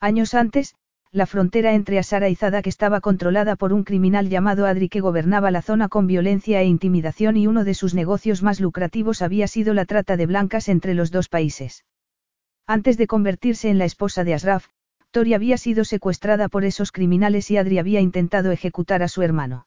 Años 0.00 0.34
antes, 0.34 0.76
la 1.10 1.26
frontera 1.26 1.74
entre 1.74 1.98
Asara 1.98 2.28
y 2.28 2.34
Zadak 2.34 2.66
estaba 2.66 3.00
controlada 3.00 3.56
por 3.56 3.72
un 3.72 3.84
criminal 3.84 4.28
llamado 4.28 4.66
Adri 4.66 4.88
que 4.88 5.00
gobernaba 5.00 5.50
la 5.50 5.62
zona 5.62 5.88
con 5.88 6.06
violencia 6.06 6.60
e 6.60 6.66
intimidación 6.66 7.36
y 7.36 7.46
uno 7.46 7.64
de 7.64 7.74
sus 7.74 7.94
negocios 7.94 8.42
más 8.42 8.60
lucrativos 8.60 9.22
había 9.22 9.48
sido 9.48 9.72
la 9.72 9.86
trata 9.86 10.16
de 10.16 10.26
blancas 10.26 10.68
entre 10.68 10.94
los 10.94 11.10
dos 11.10 11.28
países. 11.28 11.84
Antes 12.66 12.98
de 12.98 13.06
convertirse 13.06 13.70
en 13.70 13.78
la 13.78 13.86
esposa 13.86 14.24
de 14.24 14.34
Asraf, 14.34 14.66
Tori 15.10 15.32
había 15.32 15.56
sido 15.56 15.84
secuestrada 15.84 16.48
por 16.48 16.64
esos 16.64 16.92
criminales 16.92 17.50
y 17.50 17.56
Adri 17.56 17.78
había 17.78 18.00
intentado 18.00 18.50
ejecutar 18.50 19.02
a 19.02 19.08
su 19.08 19.22
hermano. 19.22 19.66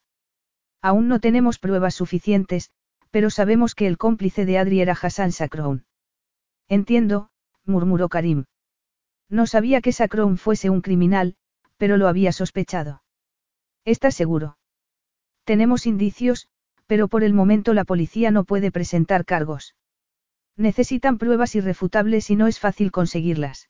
Aún 0.84 1.08
no 1.08 1.20
tenemos 1.20 1.58
pruebas 1.58 1.96
suficientes, 1.96 2.70
pero 3.10 3.32
sabemos 3.32 3.74
que 3.74 3.88
el 3.88 3.98
cómplice 3.98 4.46
de 4.46 4.60
Adri 4.60 4.82
era 4.82 4.94
Hassan 4.94 5.32
Sakroun. 5.32 5.86
Entiendo, 6.70 7.30
murmuró 7.66 8.08
Karim. 8.08 8.46
No 9.32 9.48
sabía 9.48 9.80
que 9.82 9.94
Sakroun 9.94 10.38
fuese 10.38 10.70
un 10.70 10.82
criminal, 10.82 11.36
pero 11.78 11.96
lo 11.96 12.10
había 12.10 12.34
sospechado. 12.34 13.02
¿Estás 13.86 14.14
seguro? 14.14 14.58
Tenemos 15.46 15.88
indicios, 15.88 16.50
pero 16.86 17.08
por 17.08 17.24
el 17.24 17.34
momento 17.34 17.74
la 17.74 17.86
policía 17.86 18.30
no 18.30 18.44
puede 18.44 18.72
presentar 18.72 19.24
cargos. 19.24 19.74
Necesitan 20.58 21.18
pruebas 21.18 21.56
irrefutables 21.56 22.30
y 22.30 22.36
no 22.36 22.48
es 22.48 22.60
fácil 22.60 22.92
conseguirlas. 22.92 23.70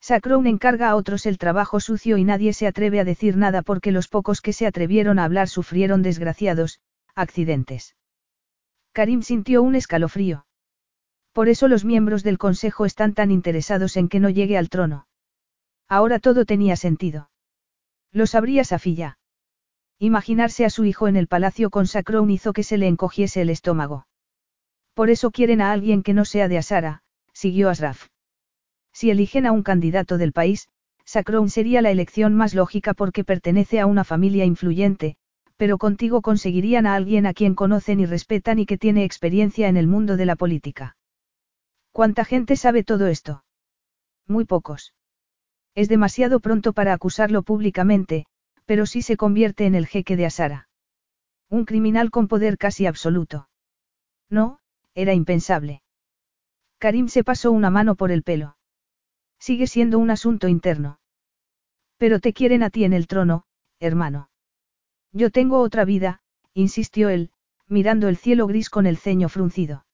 Sacrown 0.00 0.46
encarga 0.46 0.88
a 0.88 0.96
otros 0.96 1.26
el 1.26 1.36
trabajo 1.36 1.78
sucio 1.78 2.16
y 2.16 2.24
nadie 2.24 2.54
se 2.54 2.66
atreve 2.66 3.00
a 3.00 3.04
decir 3.04 3.36
nada 3.36 3.60
porque 3.60 3.92
los 3.92 4.08
pocos 4.08 4.40
que 4.40 4.54
se 4.54 4.66
atrevieron 4.66 5.18
a 5.18 5.24
hablar 5.24 5.48
sufrieron 5.48 6.00
desgraciados, 6.00 6.80
accidentes. 7.14 7.96
Karim 8.92 9.20
sintió 9.20 9.62
un 9.62 9.74
escalofrío. 9.74 10.46
Por 11.32 11.48
eso 11.48 11.68
los 11.68 11.84
miembros 11.84 12.22
del 12.22 12.38
Consejo 12.38 12.86
están 12.86 13.14
tan 13.14 13.30
interesados 13.30 13.96
en 13.96 14.08
que 14.08 14.20
no 14.20 14.30
llegue 14.30 14.58
al 14.58 14.68
trono. 14.68 15.06
Ahora 15.88 16.18
todo 16.18 16.44
tenía 16.44 16.76
sentido. 16.76 17.30
Lo 18.12 18.26
sabría 18.26 18.64
Safilla. 18.64 19.18
Imaginarse 19.98 20.64
a 20.64 20.70
su 20.70 20.84
hijo 20.84 21.08
en 21.08 21.16
el 21.16 21.28
palacio 21.28 21.70
con 21.70 21.86
Sacrown 21.86 22.30
hizo 22.30 22.52
que 22.52 22.62
se 22.62 22.78
le 22.78 22.88
encogiese 22.88 23.42
el 23.42 23.50
estómago. 23.50 24.06
Por 24.94 25.10
eso 25.10 25.30
quieren 25.30 25.60
a 25.60 25.72
alguien 25.72 26.02
que 26.02 26.14
no 26.14 26.24
sea 26.24 26.48
de 26.48 26.58
Asara, 26.58 27.02
siguió 27.32 27.68
Asraf. 27.68 28.08
Si 28.92 29.10
eligen 29.10 29.46
a 29.46 29.52
un 29.52 29.62
candidato 29.62 30.18
del 30.18 30.32
país, 30.32 30.68
Sacrown 31.04 31.50
sería 31.50 31.82
la 31.82 31.90
elección 31.90 32.34
más 32.34 32.54
lógica 32.54 32.94
porque 32.94 33.24
pertenece 33.24 33.80
a 33.80 33.86
una 33.86 34.04
familia 34.04 34.44
influyente, 34.44 35.16
pero 35.56 35.78
contigo 35.78 36.22
conseguirían 36.22 36.86
a 36.86 36.94
alguien 36.94 37.26
a 37.26 37.34
quien 37.34 37.54
conocen 37.54 38.00
y 38.00 38.06
respetan 38.06 38.58
y 38.58 38.66
que 38.66 38.78
tiene 38.78 39.04
experiencia 39.04 39.68
en 39.68 39.76
el 39.76 39.86
mundo 39.86 40.16
de 40.16 40.26
la 40.26 40.36
política. 40.36 40.96
¿Cuánta 41.92 42.24
gente 42.24 42.56
sabe 42.56 42.84
todo 42.84 43.06
esto? 43.06 43.44
Muy 44.26 44.44
pocos. 44.44 44.94
Es 45.74 45.88
demasiado 45.88 46.40
pronto 46.40 46.72
para 46.72 46.92
acusarlo 46.92 47.42
públicamente, 47.42 48.26
pero 48.64 48.86
sí 48.86 49.02
se 49.02 49.16
convierte 49.16 49.66
en 49.66 49.74
el 49.74 49.86
jeque 49.86 50.16
de 50.16 50.26
Asara. 50.26 50.68
Un 51.48 51.64
criminal 51.64 52.10
con 52.10 52.28
poder 52.28 52.58
casi 52.58 52.86
absoluto. 52.86 53.48
No, 54.28 54.60
era 54.94 55.14
impensable. 55.14 55.82
Karim 56.78 57.08
se 57.08 57.24
pasó 57.24 57.50
una 57.50 57.70
mano 57.70 57.96
por 57.96 58.12
el 58.12 58.22
pelo. 58.22 58.56
Sigue 59.38 59.66
siendo 59.66 59.98
un 59.98 60.10
asunto 60.10 60.48
interno. 60.48 61.00
Pero 61.96 62.20
te 62.20 62.32
quieren 62.32 62.62
a 62.62 62.70
ti 62.70 62.84
en 62.84 62.92
el 62.92 63.06
trono, 63.06 63.44
hermano. 63.80 64.30
Yo 65.12 65.30
tengo 65.30 65.60
otra 65.60 65.84
vida, 65.84 66.22
insistió 66.54 67.08
él, 67.08 67.32
mirando 67.66 68.08
el 68.08 68.16
cielo 68.16 68.46
gris 68.46 68.70
con 68.70 68.86
el 68.86 68.96
ceño 68.96 69.28
fruncido. 69.28 69.84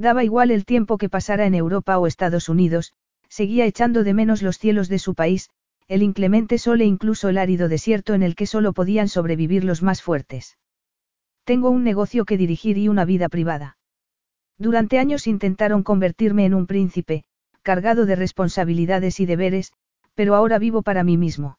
Daba 0.00 0.24
igual 0.24 0.50
el 0.50 0.64
tiempo 0.64 0.96
que 0.96 1.10
pasara 1.10 1.44
en 1.44 1.54
Europa 1.54 1.98
o 1.98 2.06
Estados 2.06 2.48
Unidos, 2.48 2.94
seguía 3.28 3.66
echando 3.66 4.02
de 4.02 4.14
menos 4.14 4.40
los 4.40 4.56
cielos 4.56 4.88
de 4.88 4.98
su 4.98 5.14
país, 5.14 5.50
el 5.88 6.02
inclemente 6.02 6.56
sol 6.56 6.80
e 6.80 6.86
incluso 6.86 7.28
el 7.28 7.36
árido 7.36 7.68
desierto 7.68 8.14
en 8.14 8.22
el 8.22 8.34
que 8.34 8.46
solo 8.46 8.72
podían 8.72 9.08
sobrevivir 9.08 9.62
los 9.62 9.82
más 9.82 10.00
fuertes. 10.00 10.56
Tengo 11.44 11.68
un 11.68 11.84
negocio 11.84 12.24
que 12.24 12.38
dirigir 12.38 12.78
y 12.78 12.88
una 12.88 13.04
vida 13.04 13.28
privada. 13.28 13.76
Durante 14.56 14.98
años 14.98 15.26
intentaron 15.26 15.82
convertirme 15.82 16.46
en 16.46 16.54
un 16.54 16.66
príncipe, 16.66 17.24
cargado 17.60 18.06
de 18.06 18.16
responsabilidades 18.16 19.20
y 19.20 19.26
deberes, 19.26 19.74
pero 20.14 20.34
ahora 20.34 20.58
vivo 20.58 20.80
para 20.80 21.04
mí 21.04 21.18
mismo. 21.18 21.58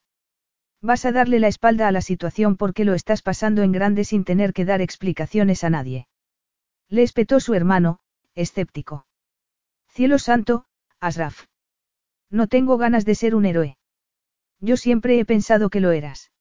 Vas 0.82 1.06
a 1.06 1.12
darle 1.12 1.40
la 1.40 1.48
espalda 1.48 1.88
a 1.88 1.92
la 1.92 2.02
situación 2.02 2.58
porque 2.58 2.86
lo 2.86 2.96
estás 2.96 3.22
pasando 3.22 3.62
en 3.62 3.72
grande 3.72 4.04
sin 4.04 4.24
tener 4.24 4.52
que 4.52 4.66
dar 4.66 4.82
explicaciones 4.82 5.64
a 5.64 5.70
nadie. 5.70 6.08
Le 6.90 7.04
espetó 7.04 7.40
su 7.40 7.54
hermano, 7.54 8.01
escéptico. 8.36 9.06
Cielo 9.90 10.20
santo, 10.20 10.66
Asraf. 11.00 11.46
No 12.30 12.48
tengo 12.48 12.78
ganas 12.78 13.06
de 13.06 13.16
ser 13.16 13.36
un 13.36 13.46
héroe. 13.46 13.78
Yo 14.60 14.78
siempre 14.78 15.20
he 15.20 15.26
pensado 15.26 15.70
que 15.70 15.82
lo 15.82 15.92
eras. 15.92 16.32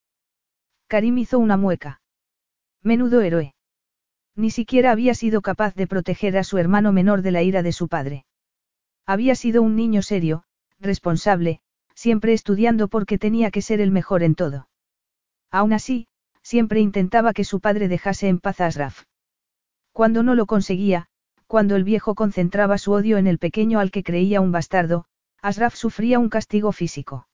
Karim 0.86 1.18
hizo 1.18 1.38
una 1.38 1.56
mueca. 1.56 2.00
Menudo 2.82 3.20
héroe. 3.20 3.54
Ni 4.36 4.50
siquiera 4.50 4.92
había 4.92 5.14
sido 5.14 5.42
capaz 5.42 5.74
de 5.74 5.86
proteger 5.86 6.38
a 6.38 6.44
su 6.44 6.58
hermano 6.58 6.92
menor 6.92 7.22
de 7.22 7.32
la 7.32 7.42
ira 7.42 7.62
de 7.62 7.72
su 7.72 7.88
padre. 7.88 8.24
Había 9.04 9.34
sido 9.34 9.62
un 9.62 9.74
niño 9.76 10.02
serio, 10.02 10.44
responsable, 10.78 11.60
siempre 11.94 12.32
estudiando 12.32 12.88
porque 12.88 13.18
tenía 13.18 13.50
que 13.50 13.60
ser 13.60 13.80
el 13.80 13.90
mejor 13.90 14.22
en 14.22 14.34
todo. 14.34 14.68
Aún 15.50 15.72
así, 15.72 16.06
siempre 16.42 16.80
intentaba 16.80 17.32
que 17.32 17.44
su 17.44 17.60
padre 17.60 17.88
dejase 17.88 18.28
en 18.28 18.38
paz 18.38 18.60
a 18.60 18.66
Asraf. 18.66 19.04
Cuando 19.92 20.22
no 20.22 20.34
lo 20.34 20.46
conseguía, 20.46 21.09
cuando 21.50 21.74
el 21.74 21.82
viejo 21.82 22.14
concentraba 22.14 22.78
su 22.78 22.92
odio 22.92 23.18
en 23.18 23.26
el 23.26 23.40
pequeño 23.40 23.80
al 23.80 23.90
que 23.90 24.04
creía 24.04 24.40
un 24.40 24.52
bastardo, 24.52 25.06
Asraf 25.42 25.74
sufría 25.74 26.20
un 26.20 26.28
castigo 26.28 26.70
físico. 26.70 27.26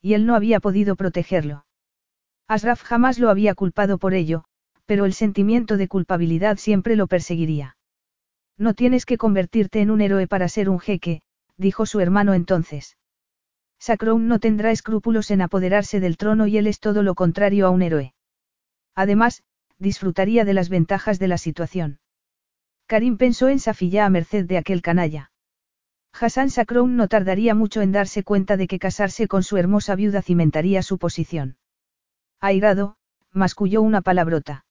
Y 0.00 0.14
él 0.14 0.26
no 0.26 0.36
había 0.36 0.60
podido 0.60 0.94
protegerlo. 0.94 1.66
Asraf 2.46 2.84
jamás 2.84 3.18
lo 3.18 3.30
había 3.30 3.56
culpado 3.56 3.98
por 3.98 4.14
ello, 4.14 4.44
pero 4.86 5.06
el 5.06 5.12
sentimiento 5.12 5.76
de 5.76 5.88
culpabilidad 5.88 6.56
siempre 6.56 6.94
lo 6.94 7.08
perseguiría. 7.08 7.76
No 8.58 8.74
tienes 8.74 9.04
que 9.04 9.18
convertirte 9.18 9.80
en 9.80 9.90
un 9.90 10.02
héroe 10.02 10.28
para 10.28 10.48
ser 10.48 10.68
un 10.68 10.78
jeque, 10.78 11.22
dijo 11.56 11.84
su 11.84 11.98
hermano 11.98 12.34
entonces. 12.34 12.96
Sacrown 13.80 14.28
no 14.28 14.38
tendrá 14.38 14.70
escrúpulos 14.70 15.32
en 15.32 15.42
apoderarse 15.42 15.98
del 15.98 16.16
trono 16.16 16.46
y 16.46 16.58
él 16.58 16.68
es 16.68 16.78
todo 16.78 17.02
lo 17.02 17.16
contrario 17.16 17.66
a 17.66 17.70
un 17.70 17.82
héroe. 17.82 18.14
Además, 18.94 19.42
disfrutaría 19.80 20.44
de 20.44 20.54
las 20.54 20.68
ventajas 20.68 21.18
de 21.18 21.26
la 21.26 21.38
situación. 21.38 21.98
Karim 22.92 23.16
pensó 23.16 23.48
en 23.48 23.58
Safilla 23.58 24.04
a 24.04 24.10
merced 24.10 24.44
de 24.44 24.58
aquel 24.58 24.82
canalla. 24.82 25.30
Hassan 26.12 26.50
Sacrown 26.50 26.94
no 26.94 27.08
tardaría 27.08 27.54
mucho 27.54 27.80
en 27.80 27.90
darse 27.90 28.22
cuenta 28.22 28.58
de 28.58 28.66
que 28.66 28.78
casarse 28.78 29.28
con 29.28 29.42
su 29.42 29.56
hermosa 29.56 29.94
viuda 29.94 30.20
cimentaría 30.20 30.82
su 30.82 30.98
posición. 30.98 31.56
Airado, 32.38 32.96
masculló 33.30 33.80
una 33.80 34.02
palabrota. 34.02 34.66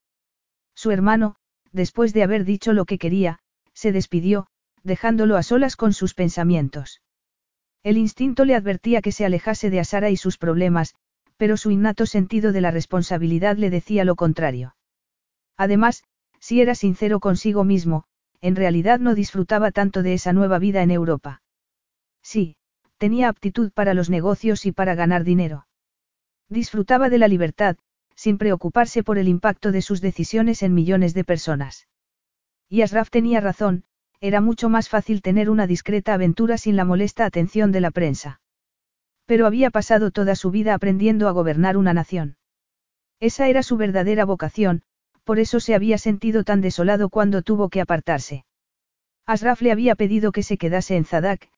Su 0.75 0.91
hermano, 0.91 1.35
después 1.71 2.13
de 2.13 2.21
haber 2.21 2.45
dicho 2.45 2.73
lo 2.73 2.85
que 2.85 2.99
quería, 2.99 3.39
se 3.73 3.91
despidió, 3.91 4.45
dejándolo 4.83 5.35
a 5.35 5.41
solas 5.41 5.75
con 5.75 5.91
sus 5.91 6.13
pensamientos. 6.13 7.01
El 7.81 7.97
instinto 7.97 8.45
le 8.45 8.53
advertía 8.53 9.01
que 9.01 9.11
se 9.11 9.25
alejase 9.25 9.71
de 9.71 9.79
Asara 9.79 10.11
y 10.11 10.15
sus 10.15 10.37
problemas, 10.37 10.93
pero 11.37 11.57
su 11.57 11.71
innato 11.71 12.05
sentido 12.05 12.51
de 12.51 12.61
la 12.61 12.69
responsabilidad 12.69 13.57
le 13.57 13.71
decía 13.71 14.05
lo 14.05 14.15
contrario. 14.15 14.75
Además, 15.57 16.03
si 16.39 16.61
era 16.61 16.75
sincero 16.75 17.19
consigo 17.19 17.63
mismo, 17.63 18.05
en 18.41 18.55
realidad 18.55 18.99
no 18.99 19.15
disfrutaba 19.15 19.71
tanto 19.71 20.03
de 20.03 20.13
esa 20.13 20.33
nueva 20.33 20.59
vida 20.59 20.81
en 20.81 20.91
Europa. 20.91 21.41
Sí, 22.23 22.57
tenía 22.97 23.29
aptitud 23.29 23.71
para 23.71 23.93
los 23.93 24.09
negocios 24.09 24.65
y 24.65 24.71
para 24.71 24.95
ganar 24.95 25.23
dinero. 25.23 25.67
Disfrutaba 26.49 27.09
de 27.09 27.17
la 27.17 27.27
libertad, 27.27 27.77
sin 28.15 28.37
preocuparse 28.37 29.03
por 29.03 29.17
el 29.17 29.27
impacto 29.27 29.71
de 29.71 29.81
sus 29.81 30.01
decisiones 30.01 30.63
en 30.63 30.73
millones 30.73 31.13
de 31.13 31.23
personas. 31.23 31.87
Y 32.67 32.81
Asraf 32.81 33.09
tenía 33.09 33.39
razón, 33.41 33.85
era 34.19 34.41
mucho 34.41 34.69
más 34.69 34.89
fácil 34.89 35.21
tener 35.21 35.49
una 35.49 35.65
discreta 35.65 36.13
aventura 36.13 36.57
sin 36.57 36.75
la 36.75 36.85
molesta 36.85 37.25
atención 37.25 37.71
de 37.71 37.81
la 37.81 37.89
prensa. 37.89 38.41
Pero 39.25 39.47
había 39.47 39.71
pasado 39.71 40.11
toda 40.11 40.35
su 40.35 40.51
vida 40.51 40.73
aprendiendo 40.73 41.27
a 41.27 41.31
gobernar 41.31 41.77
una 41.77 41.93
nación. 41.93 42.37
Esa 43.19 43.47
era 43.47 43.63
su 43.63 43.77
verdadera 43.77 44.25
vocación, 44.25 44.83
por 45.23 45.39
eso 45.39 45.59
se 45.59 45.75
había 45.75 45.97
sentido 45.97 46.43
tan 46.43 46.61
desolado 46.61 47.09
cuando 47.09 47.41
tuvo 47.41 47.69
que 47.69 47.81
apartarse. 47.81 48.45
Asraf 49.25 49.61
le 49.61 49.71
había 49.71 49.95
pedido 49.95 50.31
que 50.31 50.43
se 50.43 50.57
quedase 50.57 50.95
en 50.95 51.05
Zadak, 51.05 51.49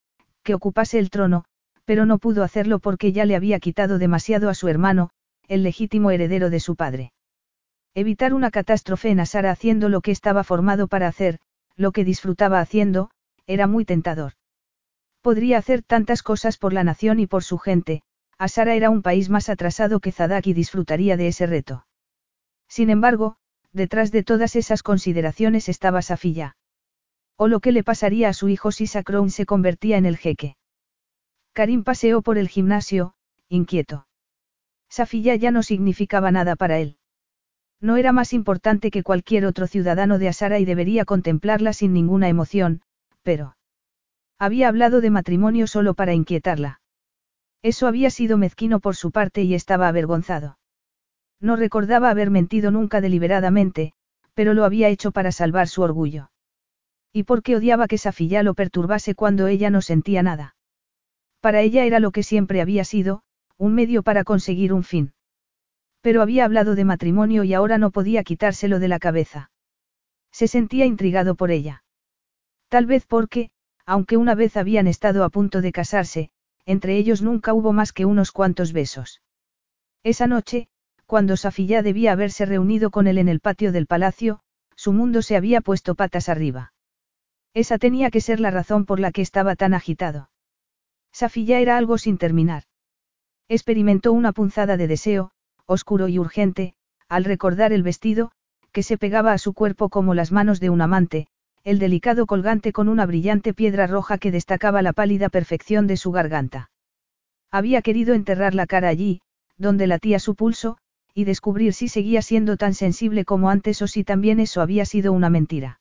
que 0.43 0.53
ocupase 0.53 0.99
el 0.99 1.09
trono, 1.09 1.45
pero 1.85 2.05
no 2.05 2.17
pudo 2.17 2.43
hacerlo 2.43 2.79
porque 2.79 3.11
ya 3.11 3.25
le 3.25 3.35
había 3.35 3.59
quitado 3.59 3.97
demasiado 3.97 4.49
a 4.49 4.53
su 4.53 4.67
hermano, 4.67 5.09
el 5.47 5.63
legítimo 5.63 6.11
heredero 6.11 6.49
de 6.49 6.59
su 6.59 6.75
padre. 6.75 7.13
Evitar 7.95 8.33
una 8.33 8.51
catástrofe 8.51 9.09
en 9.09 9.19
Asara 9.19 9.51
haciendo 9.51 9.89
lo 9.89 10.01
que 10.01 10.11
estaba 10.11 10.43
formado 10.43 10.87
para 10.87 11.07
hacer, 11.07 11.39
lo 11.75 11.91
que 11.91 12.03
disfrutaba 12.03 12.59
haciendo, 12.59 13.11
era 13.45 13.67
muy 13.67 13.85
tentador. 13.85 14.33
Podría 15.21 15.57
hacer 15.57 15.83
tantas 15.83 16.23
cosas 16.23 16.57
por 16.57 16.73
la 16.73 16.83
nación 16.83 17.19
y 17.19 17.27
por 17.27 17.43
su 17.43 17.57
gente, 17.57 18.01
Asara 18.37 18.75
era 18.75 18.89
un 18.89 19.01
país 19.01 19.29
más 19.29 19.47
atrasado 19.47 19.99
que 19.99 20.11
Zadak 20.11 20.47
y 20.47 20.53
disfrutaría 20.53 21.17
de 21.17 21.27
ese 21.27 21.45
reto. 21.45 21.85
Sin 22.67 22.89
embargo, 22.89 23.37
detrás 23.73 24.11
de 24.11 24.23
todas 24.23 24.55
esas 24.55 24.83
consideraciones 24.83 25.67
estaba 25.67 26.01
Safilla. 26.01 26.55
O 27.37 27.47
lo 27.47 27.59
que 27.59 27.71
le 27.71 27.83
pasaría 27.83 28.29
a 28.29 28.33
su 28.33 28.47
hijo 28.47 28.71
si 28.71 28.87
Sacrown 28.87 29.29
se 29.29 29.45
convertía 29.45 29.97
en 29.97 30.05
el 30.05 30.17
jeque. 30.17 30.55
Karim 31.53 31.83
paseó 31.83 32.21
por 32.21 32.37
el 32.37 32.47
gimnasio, 32.47 33.15
inquieto. 33.49 34.07
Safilla 34.89 35.35
ya 35.35 35.51
no 35.51 35.63
significaba 35.63 36.31
nada 36.31 36.55
para 36.55 36.79
él. 36.79 36.97
No 37.81 37.97
era 37.97 38.11
más 38.11 38.31
importante 38.31 38.91
que 38.91 39.03
cualquier 39.03 39.45
otro 39.45 39.67
ciudadano 39.67 40.19
de 40.19 40.29
Asara 40.29 40.59
y 40.59 40.65
debería 40.65 41.03
contemplarla 41.03 41.73
sin 41.73 41.93
ninguna 41.93 42.29
emoción, 42.29 42.81
pero... 43.23 43.57
Había 44.39 44.67
hablado 44.67 45.01
de 45.01 45.09
matrimonio 45.09 45.67
solo 45.67 45.93
para 45.93 46.13
inquietarla. 46.13 46.81
Eso 47.61 47.87
había 47.87 48.09
sido 48.09 48.37
mezquino 48.37 48.79
por 48.79 48.95
su 48.95 49.11
parte 49.11 49.43
y 49.43 49.53
estaba 49.53 49.87
avergonzado. 49.87 50.57
No 51.43 51.57
recordaba 51.57 52.09
haber 52.09 52.29
mentido 52.31 52.71
nunca 52.71 53.01
deliberadamente, 53.01 53.91
pero 54.33 54.53
lo 54.53 54.63
había 54.63 54.87
hecho 54.87 55.11
para 55.11 55.33
salvar 55.33 55.67
su 55.67 55.81
orgullo. 55.81 56.31
Y 57.11 57.23
porque 57.23 57.57
odiaba 57.57 57.89
que 57.89 57.97
Safilla 57.97 58.43
lo 58.43 58.53
perturbase 58.53 59.13
cuando 59.13 59.47
ella 59.47 59.69
no 59.69 59.81
sentía 59.81 60.23
nada. 60.23 60.55
Para 61.41 61.59
ella 61.59 61.83
era 61.83 61.99
lo 61.99 62.11
que 62.11 62.23
siempre 62.23 62.61
había 62.61 62.85
sido, 62.85 63.23
un 63.57 63.75
medio 63.75 64.03
para 64.03 64.23
conseguir 64.23 64.71
un 64.71 64.83
fin. 64.83 65.13
Pero 65.99 66.21
había 66.21 66.45
hablado 66.45 66.75
de 66.75 66.85
matrimonio 66.85 67.43
y 67.43 67.53
ahora 67.53 67.77
no 67.77 67.91
podía 67.91 68.23
quitárselo 68.23 68.79
de 68.79 68.87
la 68.87 68.99
cabeza. 68.99 69.51
Se 70.31 70.47
sentía 70.47 70.85
intrigado 70.85 71.35
por 71.35 71.51
ella. 71.51 71.83
Tal 72.69 72.85
vez 72.85 73.05
porque, 73.05 73.51
aunque 73.85 74.15
una 74.15 74.33
vez 74.33 74.55
habían 74.55 74.87
estado 74.87 75.25
a 75.25 75.29
punto 75.29 75.59
de 75.59 75.73
casarse, 75.73 76.31
entre 76.65 76.95
ellos 76.95 77.21
nunca 77.21 77.53
hubo 77.53 77.73
más 77.73 77.91
que 77.91 78.05
unos 78.05 78.31
cuantos 78.31 78.71
besos. 78.71 79.21
Esa 80.03 80.25
noche, 80.27 80.69
cuando 81.13 81.37
Safilla 81.37 81.83
debía 81.83 82.13
haberse 82.13 82.43
reunido 82.43 82.89
con 82.89 83.05
él 83.05 83.19
en 83.19 83.29
el 83.29 83.39
patio 83.39 83.71
del 83.71 83.85
palacio, 83.85 84.39
su 84.75 84.93
mundo 84.93 85.21
se 85.21 85.35
había 85.35 85.61
puesto 85.61 85.93
patas 85.93 86.27
arriba. 86.27 86.73
Esa 87.53 87.77
tenía 87.77 88.09
que 88.09 88.19
ser 88.19 88.39
la 88.39 88.49
razón 88.49 88.85
por 88.87 88.99
la 88.99 89.11
que 89.11 89.21
estaba 89.21 89.55
tan 89.55 89.75
agitado. 89.75 90.31
Safilla 91.11 91.59
era 91.59 91.77
algo 91.77 91.99
sin 91.99 92.17
terminar. 92.17 92.63
Experimentó 93.47 94.11
una 94.11 94.31
punzada 94.31 94.75
de 94.75 94.87
deseo, 94.87 95.29
oscuro 95.67 96.07
y 96.07 96.17
urgente, 96.17 96.73
al 97.07 97.25
recordar 97.25 97.73
el 97.73 97.83
vestido, 97.83 98.31
que 98.71 98.81
se 98.81 98.97
pegaba 98.97 99.33
a 99.33 99.37
su 99.37 99.53
cuerpo 99.53 99.89
como 99.89 100.15
las 100.15 100.31
manos 100.31 100.59
de 100.59 100.71
un 100.71 100.81
amante, 100.81 101.27
el 101.63 101.77
delicado 101.77 102.25
colgante 102.25 102.73
con 102.73 102.89
una 102.89 103.05
brillante 103.05 103.53
piedra 103.53 103.85
roja 103.85 104.17
que 104.17 104.31
destacaba 104.31 104.81
la 104.81 104.93
pálida 104.93 105.29
perfección 105.29 105.85
de 105.85 105.95
su 105.95 106.11
garganta. 106.11 106.71
Había 107.51 107.83
querido 107.83 108.15
enterrar 108.15 108.55
la 108.55 108.65
cara 108.65 108.87
allí, 108.87 109.21
donde 109.57 109.85
latía 109.85 110.17
su 110.17 110.33
pulso, 110.33 110.79
y 111.13 111.25
descubrir 111.25 111.73
si 111.73 111.87
seguía 111.87 112.21
siendo 112.21 112.57
tan 112.57 112.73
sensible 112.73 113.25
como 113.25 113.49
antes 113.49 113.81
o 113.81 113.87
si 113.87 114.03
también 114.03 114.39
eso 114.39 114.61
había 114.61 114.85
sido 114.85 115.13
una 115.13 115.29
mentira. 115.29 115.79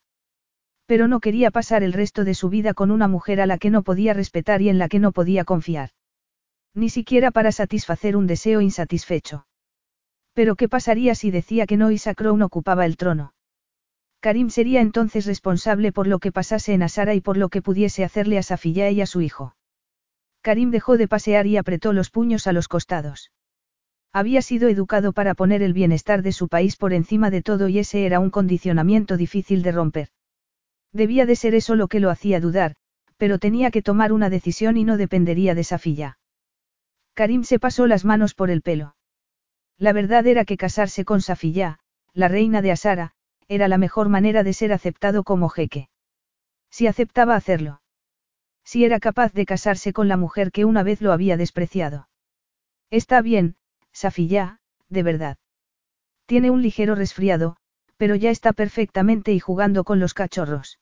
Pero 0.85 1.07
no 1.07 1.19
quería 1.19 1.49
pasar 1.49 1.81
el 1.83 1.93
resto 1.93 2.23
de 2.23 2.33
su 2.33 2.49
vida 2.49 2.73
con 2.73 2.91
una 2.91 3.07
mujer 3.07 3.41
a 3.41 3.45
la 3.45 3.57
que 3.57 3.69
no 3.69 3.83
podía 3.83 4.13
respetar 4.13 4.61
y 4.61 4.69
en 4.69 4.77
la 4.77 4.89
que 4.89 4.99
no 4.99 5.11
podía 5.11 5.43
confiar. 5.43 5.89
Ni 6.75 6.89
siquiera 6.89 7.31
para 7.31 7.51
satisfacer 7.51 8.15
un 8.15 8.27
deseo 8.27 8.61
insatisfecho. 8.61 9.47
Pero 10.33 10.55
¿qué 10.55 10.67
pasaría 10.67 11.15
si 11.15 11.31
decía 11.31 11.65
que 11.65 11.77
no 11.77 11.91
y 11.91 11.97
Sacrown 11.97 12.41
ocupaba 12.41 12.85
el 12.85 12.97
trono? 12.97 13.33
Karim 14.19 14.49
sería 14.49 14.81
entonces 14.81 15.25
responsable 15.25 15.91
por 15.91 16.07
lo 16.07 16.19
que 16.19 16.31
pasase 16.31 16.73
en 16.73 16.83
Asara 16.83 17.13
y 17.13 17.21
por 17.21 17.37
lo 17.37 17.49
que 17.49 17.61
pudiese 17.61 18.03
hacerle 18.03 18.37
a 18.37 18.43
Safiyá 18.43 18.89
y 18.89 19.01
a 19.01 19.05
su 19.05 19.21
hijo. 19.21 19.55
Karim 20.41 20.71
dejó 20.71 20.97
de 20.97 21.07
pasear 21.07 21.45
y 21.45 21.57
apretó 21.57 21.93
los 21.93 22.09
puños 22.09 22.47
a 22.47 22.53
los 22.53 22.67
costados. 22.67 23.31
Había 24.13 24.43
sido 24.43 24.69
educado 24.69 25.11
para 25.11 25.33
poner 25.33 25.63
el 25.63 25.73
bienestar 25.73 26.21
de 26.21 26.31
su 26.31 26.47
país 26.47 26.75
por 26.77 26.93
encima 26.93 27.31
de 27.31 27.41
todo 27.41 27.67
y 27.67 27.79
ese 27.79 28.05
era 28.05 28.19
un 28.19 28.29
condicionamiento 28.29 29.17
difícil 29.17 29.63
de 29.63 29.71
romper. 29.71 30.09
Debía 30.91 31.25
de 31.25 31.35
ser 31.35 31.55
eso 31.55 31.75
lo 31.75 31.87
que 31.87 31.99
lo 31.99 32.11
hacía 32.11 32.39
dudar, 32.39 32.75
pero 33.17 33.39
tenía 33.39 33.71
que 33.71 33.81
tomar 33.81 34.13
una 34.13 34.29
decisión 34.29 34.77
y 34.77 34.83
no 34.83 34.97
dependería 34.97 35.55
de 35.55 35.63
Safiyá. 35.63 36.19
Karim 37.15 37.43
se 37.43 37.57
pasó 37.57 37.87
las 37.87 38.05
manos 38.05 38.35
por 38.35 38.51
el 38.51 38.61
pelo. 38.61 38.95
La 39.79 39.93
verdad 39.93 40.27
era 40.27 40.45
que 40.45 40.57
casarse 40.57 41.05
con 41.05 41.21
Safiyá, 41.21 41.79
la 42.13 42.27
reina 42.27 42.61
de 42.61 42.71
Asara, 42.71 43.13
era 43.47 43.67
la 43.67 43.79
mejor 43.79 44.09
manera 44.09 44.43
de 44.43 44.53
ser 44.53 44.73
aceptado 44.73 45.23
como 45.23 45.49
jeque. 45.49 45.89
Si 46.69 46.85
aceptaba 46.85 47.35
hacerlo. 47.35 47.81
Si 48.63 48.85
era 48.85 48.99
capaz 48.99 49.33
de 49.33 49.47
casarse 49.47 49.91
con 49.91 50.07
la 50.07 50.17
mujer 50.17 50.51
que 50.51 50.65
una 50.65 50.83
vez 50.83 51.01
lo 51.01 51.11
había 51.11 51.35
despreciado. 51.35 52.07
Está 52.89 53.21
bien, 53.21 53.55
Safiyá, 53.93 54.59
de 54.89 55.03
verdad. 55.03 55.37
Tiene 56.25 56.51
un 56.51 56.61
ligero 56.61 56.95
resfriado, 56.95 57.57
pero 57.97 58.15
ya 58.15 58.31
está 58.31 58.53
perfectamente 58.53 59.31
y 59.33 59.39
jugando 59.39 59.83
con 59.83 59.99
los 59.99 60.13
cachorros. 60.13 60.79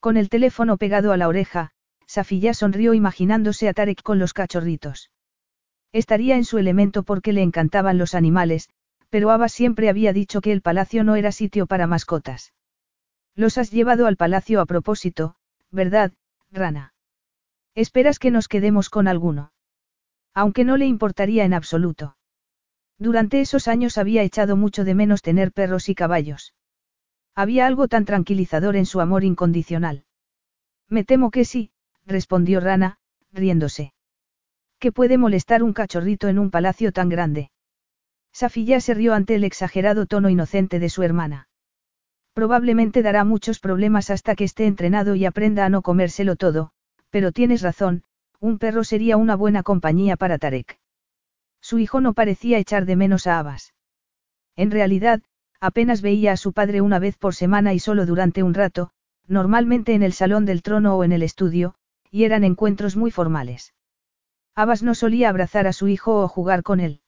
Con 0.00 0.16
el 0.16 0.28
teléfono 0.28 0.76
pegado 0.76 1.12
a 1.12 1.16
la 1.16 1.28
oreja, 1.28 1.72
Safiyá 2.06 2.54
sonrió 2.54 2.94
imaginándose 2.94 3.68
a 3.68 3.72
Tarek 3.72 4.02
con 4.02 4.18
los 4.18 4.32
cachorritos. 4.32 5.10
Estaría 5.92 6.36
en 6.36 6.44
su 6.44 6.58
elemento 6.58 7.02
porque 7.02 7.32
le 7.32 7.42
encantaban 7.42 7.98
los 7.98 8.14
animales, 8.14 8.68
pero 9.08 9.30
Ava 9.30 9.48
siempre 9.48 9.88
había 9.88 10.12
dicho 10.12 10.40
que 10.40 10.52
el 10.52 10.60
palacio 10.60 11.02
no 11.02 11.16
era 11.16 11.32
sitio 11.32 11.66
para 11.66 11.86
mascotas. 11.86 12.52
Los 13.34 13.56
has 13.56 13.70
llevado 13.70 14.06
al 14.06 14.16
palacio 14.16 14.60
a 14.60 14.66
propósito, 14.66 15.36
¿verdad, 15.70 16.12
rana? 16.50 16.92
Esperas 17.74 18.18
que 18.18 18.30
nos 18.30 18.48
quedemos 18.48 18.90
con 18.90 19.08
alguno. 19.08 19.52
Aunque 20.34 20.64
no 20.64 20.76
le 20.76 20.86
importaría 20.86 21.44
en 21.44 21.54
absoluto. 21.54 22.17
Durante 22.98 23.40
esos 23.40 23.68
años 23.68 23.96
había 23.96 24.22
echado 24.22 24.56
mucho 24.56 24.84
de 24.84 24.94
menos 24.94 25.22
tener 25.22 25.52
perros 25.52 25.88
y 25.88 25.94
caballos. 25.94 26.54
Había 27.34 27.66
algo 27.66 27.86
tan 27.86 28.04
tranquilizador 28.04 28.74
en 28.74 28.86
su 28.86 29.00
amor 29.00 29.22
incondicional. 29.22 30.04
Me 30.88 31.04
temo 31.04 31.30
que 31.30 31.44
sí, 31.44 31.70
respondió 32.06 32.60
Rana, 32.60 32.98
riéndose. 33.32 33.92
¿Qué 34.80 34.90
puede 34.90 35.18
molestar 35.18 35.62
un 35.62 35.72
cachorrito 35.72 36.28
en 36.28 36.38
un 36.38 36.50
palacio 36.50 36.92
tan 36.92 37.08
grande? 37.08 37.50
Safilla 38.32 38.80
se 38.80 38.94
rió 38.94 39.14
ante 39.14 39.34
el 39.36 39.44
exagerado 39.44 40.06
tono 40.06 40.28
inocente 40.28 40.78
de 40.78 40.88
su 40.88 41.02
hermana. 41.02 41.48
Probablemente 42.32 43.02
dará 43.02 43.24
muchos 43.24 43.58
problemas 43.58 44.10
hasta 44.10 44.34
que 44.34 44.44
esté 44.44 44.66
entrenado 44.66 45.14
y 45.14 45.24
aprenda 45.24 45.64
a 45.64 45.68
no 45.68 45.82
comérselo 45.82 46.36
todo, 46.36 46.70
pero 47.10 47.32
tienes 47.32 47.62
razón, 47.62 48.04
un 48.40 48.58
perro 48.58 48.84
sería 48.84 49.16
una 49.16 49.34
buena 49.34 49.62
compañía 49.62 50.16
para 50.16 50.38
Tarek. 50.38 50.78
Su 51.68 51.78
hijo 51.78 52.00
no 52.00 52.14
parecía 52.14 52.56
echar 52.56 52.86
de 52.86 52.96
menos 52.96 53.26
a 53.26 53.38
Abbas. 53.38 53.74
En 54.56 54.70
realidad, 54.70 55.20
apenas 55.60 56.00
veía 56.00 56.32
a 56.32 56.38
su 56.38 56.54
padre 56.54 56.80
una 56.80 56.98
vez 56.98 57.18
por 57.18 57.34
semana 57.34 57.74
y 57.74 57.78
solo 57.78 58.06
durante 58.06 58.42
un 58.42 58.54
rato, 58.54 58.88
normalmente 59.26 59.92
en 59.92 60.02
el 60.02 60.14
salón 60.14 60.46
del 60.46 60.62
trono 60.62 60.96
o 60.96 61.04
en 61.04 61.12
el 61.12 61.22
estudio, 61.22 61.74
y 62.10 62.24
eran 62.24 62.42
encuentros 62.42 62.96
muy 62.96 63.10
formales. 63.10 63.74
Abbas 64.54 64.82
no 64.82 64.94
solía 64.94 65.28
abrazar 65.28 65.66
a 65.66 65.74
su 65.74 65.88
hijo 65.88 66.22
o 66.22 66.26
jugar 66.26 66.62
con 66.62 66.80
él. 66.80 67.02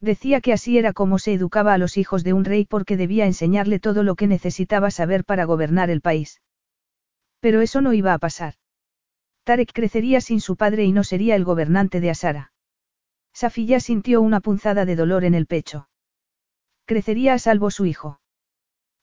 Decía 0.00 0.40
que 0.40 0.54
así 0.54 0.78
era 0.78 0.94
como 0.94 1.18
se 1.18 1.34
educaba 1.34 1.74
a 1.74 1.78
los 1.78 1.98
hijos 1.98 2.24
de 2.24 2.32
un 2.32 2.46
rey 2.46 2.64
porque 2.64 2.96
debía 2.96 3.26
enseñarle 3.26 3.80
todo 3.80 4.02
lo 4.02 4.14
que 4.14 4.26
necesitaba 4.26 4.90
saber 4.90 5.26
para 5.26 5.44
gobernar 5.44 5.90
el 5.90 6.00
país. 6.00 6.40
Pero 7.40 7.60
eso 7.60 7.82
no 7.82 7.92
iba 7.92 8.14
a 8.14 8.18
pasar. 8.18 8.54
Tarek 9.42 9.74
crecería 9.74 10.22
sin 10.22 10.40
su 10.40 10.56
padre 10.56 10.86
y 10.86 10.92
no 10.92 11.04
sería 11.04 11.36
el 11.36 11.44
gobernante 11.44 12.00
de 12.00 12.08
Asara. 12.08 12.53
Safiya 13.34 13.80
sintió 13.80 14.22
una 14.22 14.40
punzada 14.40 14.84
de 14.84 14.96
dolor 14.96 15.24
en 15.24 15.34
el 15.34 15.46
pecho. 15.46 15.88
Crecería 16.86 17.34
a 17.34 17.38
salvo 17.38 17.70
su 17.70 17.84
hijo. 17.84 18.20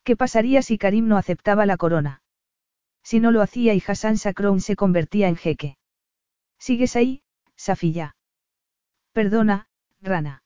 ¿Qué 0.04 0.16
pasaría 0.16 0.62
si 0.62 0.78
Karim 0.78 1.08
no 1.08 1.18
aceptaba 1.18 1.66
la 1.66 1.78
corona? 1.78 2.24
Si 3.04 3.20
no 3.20 3.32
lo 3.32 3.42
hacía 3.42 3.74
y 3.74 3.84
Hassan 3.86 4.18
Sakroun 4.18 4.62
se 4.62 4.76
convertía 4.76 5.28
en 5.28 5.36
jeque. 5.36 5.78
¿Sigues 6.58 6.96
ahí, 6.96 7.24
Safiya? 7.56 8.16
Perdona, 9.12 9.68
Rana. 10.02 10.44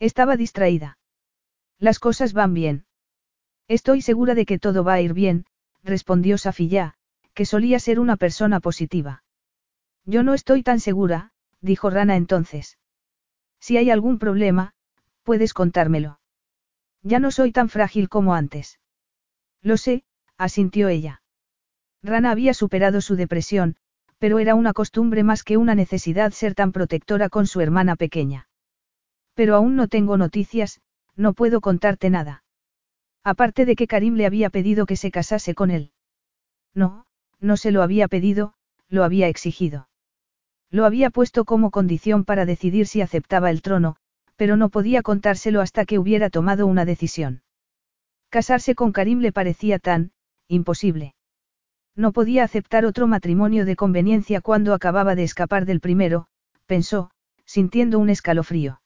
Estaba 0.00 0.36
distraída. 0.36 0.98
Las 1.78 1.98
cosas 1.98 2.32
van 2.32 2.54
bien. 2.54 2.86
Estoy 3.68 4.02
segura 4.02 4.34
de 4.34 4.46
que 4.46 4.58
todo 4.58 4.82
va 4.82 4.94
a 4.94 5.00
ir 5.00 5.12
bien, 5.12 5.46
respondió 5.82 6.38
Safiyá, 6.38 6.94
que 7.34 7.46
solía 7.46 7.78
ser 7.78 8.00
una 8.00 8.16
persona 8.16 8.60
positiva. 8.60 9.22
Yo 10.04 10.22
no 10.22 10.34
estoy 10.34 10.62
tan 10.62 10.80
segura, 10.80 11.32
dijo 11.60 11.90
Rana 11.90 12.16
entonces. 12.16 12.78
Si 13.66 13.76
hay 13.76 13.90
algún 13.90 14.20
problema, 14.20 14.74
puedes 15.24 15.52
contármelo. 15.52 16.20
Ya 17.02 17.18
no 17.18 17.32
soy 17.32 17.50
tan 17.50 17.68
frágil 17.68 18.08
como 18.08 18.32
antes. 18.32 18.78
Lo 19.60 19.76
sé, 19.76 20.04
asintió 20.38 20.86
ella. 20.86 21.20
Rana 22.00 22.30
había 22.30 22.54
superado 22.54 23.00
su 23.00 23.16
depresión, 23.16 23.74
pero 24.18 24.38
era 24.38 24.54
una 24.54 24.72
costumbre 24.72 25.24
más 25.24 25.42
que 25.42 25.56
una 25.56 25.74
necesidad 25.74 26.30
ser 26.30 26.54
tan 26.54 26.70
protectora 26.70 27.28
con 27.28 27.48
su 27.48 27.60
hermana 27.60 27.96
pequeña. 27.96 28.46
Pero 29.34 29.56
aún 29.56 29.74
no 29.74 29.88
tengo 29.88 30.16
noticias, 30.16 30.80
no 31.16 31.32
puedo 31.32 31.60
contarte 31.60 32.08
nada. 32.08 32.44
Aparte 33.24 33.64
de 33.64 33.74
que 33.74 33.88
Karim 33.88 34.14
le 34.14 34.26
había 34.26 34.48
pedido 34.48 34.86
que 34.86 34.94
se 34.94 35.10
casase 35.10 35.56
con 35.56 35.72
él. 35.72 35.90
No, 36.72 37.04
no 37.40 37.56
se 37.56 37.72
lo 37.72 37.82
había 37.82 38.06
pedido, 38.06 38.54
lo 38.88 39.02
había 39.02 39.26
exigido. 39.26 39.85
Lo 40.76 40.84
había 40.84 41.08
puesto 41.08 41.46
como 41.46 41.70
condición 41.70 42.26
para 42.26 42.44
decidir 42.44 42.86
si 42.86 43.00
aceptaba 43.00 43.50
el 43.50 43.62
trono, 43.62 43.96
pero 44.36 44.58
no 44.58 44.68
podía 44.68 45.00
contárselo 45.00 45.62
hasta 45.62 45.86
que 45.86 45.98
hubiera 45.98 46.28
tomado 46.28 46.66
una 46.66 46.84
decisión. 46.84 47.40
Casarse 48.28 48.74
con 48.74 48.92
Karim 48.92 49.20
le 49.20 49.32
parecía 49.32 49.78
tan, 49.78 50.12
imposible. 50.48 51.14
No 51.94 52.12
podía 52.12 52.44
aceptar 52.44 52.84
otro 52.84 53.06
matrimonio 53.06 53.64
de 53.64 53.74
conveniencia 53.74 54.42
cuando 54.42 54.74
acababa 54.74 55.14
de 55.14 55.22
escapar 55.22 55.64
del 55.64 55.80
primero, 55.80 56.26
pensó, 56.66 57.10
sintiendo 57.46 57.98
un 57.98 58.10
escalofrío. 58.10 58.82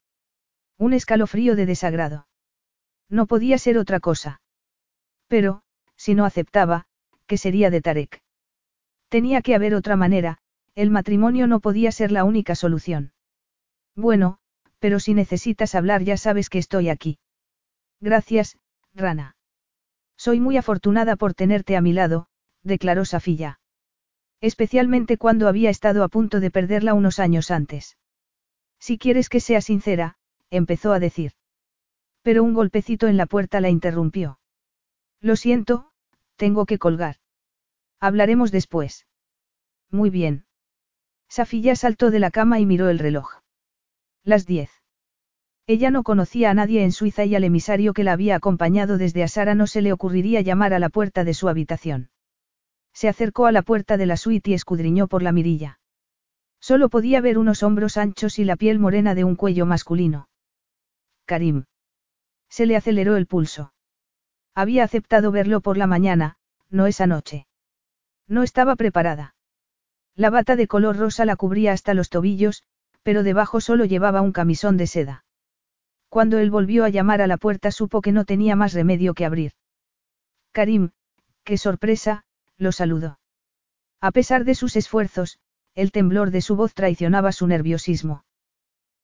Un 0.78 0.92
escalofrío 0.92 1.56
de 1.56 1.66
desagrado. 1.66 2.28
No 3.08 3.26
podía 3.26 3.58
ser 3.58 3.78
otra 3.78 3.98
cosa. 3.98 4.40
Pero, 5.26 5.62
si 5.96 6.14
no 6.14 6.24
aceptaba, 6.24 6.86
¿qué 7.26 7.36
sería 7.36 7.68
de 7.68 7.80
Tarek? 7.80 8.22
Tenía 9.08 9.42
que 9.42 9.56
haber 9.56 9.74
otra 9.74 9.96
manera, 9.96 10.38
el 10.80 10.90
matrimonio 10.90 11.46
no 11.46 11.60
podía 11.60 11.92
ser 11.92 12.10
la 12.10 12.24
única 12.24 12.54
solución. 12.54 13.12
Bueno, 13.94 14.38
pero 14.78 14.98
si 14.98 15.12
necesitas 15.12 15.74
hablar 15.74 16.02
ya 16.04 16.16
sabes 16.16 16.48
que 16.48 16.56
estoy 16.56 16.88
aquí. 16.88 17.18
Gracias, 18.00 18.56
Rana. 18.94 19.36
Soy 20.16 20.40
muy 20.40 20.56
afortunada 20.56 21.16
por 21.16 21.34
tenerte 21.34 21.76
a 21.76 21.82
mi 21.82 21.92
lado, 21.92 22.28
declaró 22.62 23.04
Safilla. 23.04 23.60
Especialmente 24.40 25.18
cuando 25.18 25.48
había 25.48 25.68
estado 25.68 26.02
a 26.02 26.08
punto 26.08 26.40
de 26.40 26.50
perderla 26.50 26.94
unos 26.94 27.18
años 27.18 27.50
antes. 27.50 27.98
Si 28.78 28.96
quieres 28.96 29.28
que 29.28 29.40
sea 29.40 29.60
sincera, 29.60 30.16
empezó 30.48 30.94
a 30.94 30.98
decir. 30.98 31.32
Pero 32.22 32.42
un 32.42 32.54
golpecito 32.54 33.06
en 33.06 33.18
la 33.18 33.26
puerta 33.26 33.60
la 33.60 33.68
interrumpió. 33.68 34.40
Lo 35.20 35.36
siento, 35.36 35.92
tengo 36.36 36.64
que 36.64 36.78
colgar. 36.78 37.16
Hablaremos 37.98 38.50
después. 38.50 39.06
Muy 39.90 40.08
bien. 40.08 40.46
Safilla 41.30 41.76
saltó 41.76 42.10
de 42.10 42.18
la 42.18 42.32
cama 42.32 42.58
y 42.58 42.66
miró 42.66 42.88
el 42.90 42.98
reloj. 42.98 43.40
Las 44.24 44.46
diez. 44.46 44.70
Ella 45.68 45.92
no 45.92 46.02
conocía 46.02 46.50
a 46.50 46.54
nadie 46.54 46.82
en 46.82 46.90
Suiza 46.90 47.24
y 47.24 47.36
al 47.36 47.44
emisario 47.44 47.92
que 47.94 48.02
la 48.02 48.12
había 48.12 48.34
acompañado 48.34 48.98
desde 48.98 49.22
Asara 49.22 49.54
no 49.54 49.68
se 49.68 49.80
le 49.80 49.92
ocurriría 49.92 50.40
llamar 50.40 50.74
a 50.74 50.80
la 50.80 50.88
puerta 50.88 51.22
de 51.22 51.32
su 51.32 51.48
habitación. 51.48 52.10
Se 52.92 53.08
acercó 53.08 53.46
a 53.46 53.52
la 53.52 53.62
puerta 53.62 53.96
de 53.96 54.06
la 54.06 54.16
suite 54.16 54.50
y 54.50 54.54
escudriñó 54.54 55.06
por 55.06 55.22
la 55.22 55.30
mirilla. 55.30 55.78
Solo 56.58 56.88
podía 56.88 57.20
ver 57.20 57.38
unos 57.38 57.62
hombros 57.62 57.96
anchos 57.96 58.40
y 58.40 58.44
la 58.44 58.56
piel 58.56 58.80
morena 58.80 59.14
de 59.14 59.22
un 59.22 59.36
cuello 59.36 59.64
masculino. 59.64 60.28
Karim. 61.26 61.66
Se 62.48 62.66
le 62.66 62.74
aceleró 62.74 63.16
el 63.16 63.28
pulso. 63.28 63.72
Había 64.56 64.82
aceptado 64.82 65.30
verlo 65.30 65.60
por 65.60 65.76
la 65.76 65.86
mañana, 65.86 66.38
no 66.68 66.88
esa 66.88 67.06
noche. 67.06 67.46
No 68.26 68.42
estaba 68.42 68.74
preparada. 68.74 69.36
La 70.16 70.30
bata 70.30 70.56
de 70.56 70.66
color 70.66 70.96
rosa 70.96 71.24
la 71.24 71.36
cubría 71.36 71.72
hasta 71.72 71.94
los 71.94 72.10
tobillos, 72.10 72.64
pero 73.02 73.22
debajo 73.22 73.60
solo 73.60 73.84
llevaba 73.84 74.20
un 74.20 74.32
camisón 74.32 74.76
de 74.76 74.86
seda. 74.86 75.24
Cuando 76.08 76.38
él 76.38 76.50
volvió 76.50 76.84
a 76.84 76.88
llamar 76.88 77.22
a 77.22 77.26
la 77.26 77.36
puerta 77.36 77.70
supo 77.70 78.00
que 78.00 78.12
no 78.12 78.24
tenía 78.24 78.56
más 78.56 78.72
remedio 78.72 79.14
que 79.14 79.24
abrir. 79.24 79.52
Karim, 80.52 80.90
qué 81.44 81.56
sorpresa, 81.56 82.24
lo 82.58 82.72
saludó. 82.72 83.20
A 84.00 84.10
pesar 84.10 84.44
de 84.44 84.54
sus 84.54 84.76
esfuerzos, 84.76 85.38
el 85.74 85.92
temblor 85.92 86.30
de 86.30 86.40
su 86.40 86.56
voz 86.56 86.74
traicionaba 86.74 87.32
su 87.32 87.46
nerviosismo. 87.46 88.24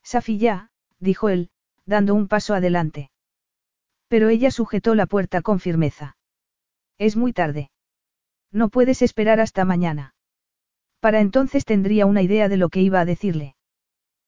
Safiya, 0.02 0.70
dijo 0.98 1.28
él, 1.28 1.50
dando 1.84 2.14
un 2.14 2.26
paso 2.28 2.54
adelante. 2.54 3.10
Pero 4.08 4.28
ella 4.28 4.50
sujetó 4.50 4.94
la 4.94 5.06
puerta 5.06 5.42
con 5.42 5.60
firmeza. 5.60 6.16
Es 6.98 7.16
muy 7.16 7.32
tarde. 7.32 7.70
No 8.50 8.68
puedes 8.68 9.02
esperar 9.02 9.40
hasta 9.40 9.64
mañana. 9.64 10.15
Para 11.06 11.20
entonces 11.20 11.64
tendría 11.64 12.04
una 12.04 12.20
idea 12.20 12.48
de 12.48 12.56
lo 12.56 12.68
que 12.68 12.82
iba 12.82 12.98
a 12.98 13.04
decirle. 13.04 13.54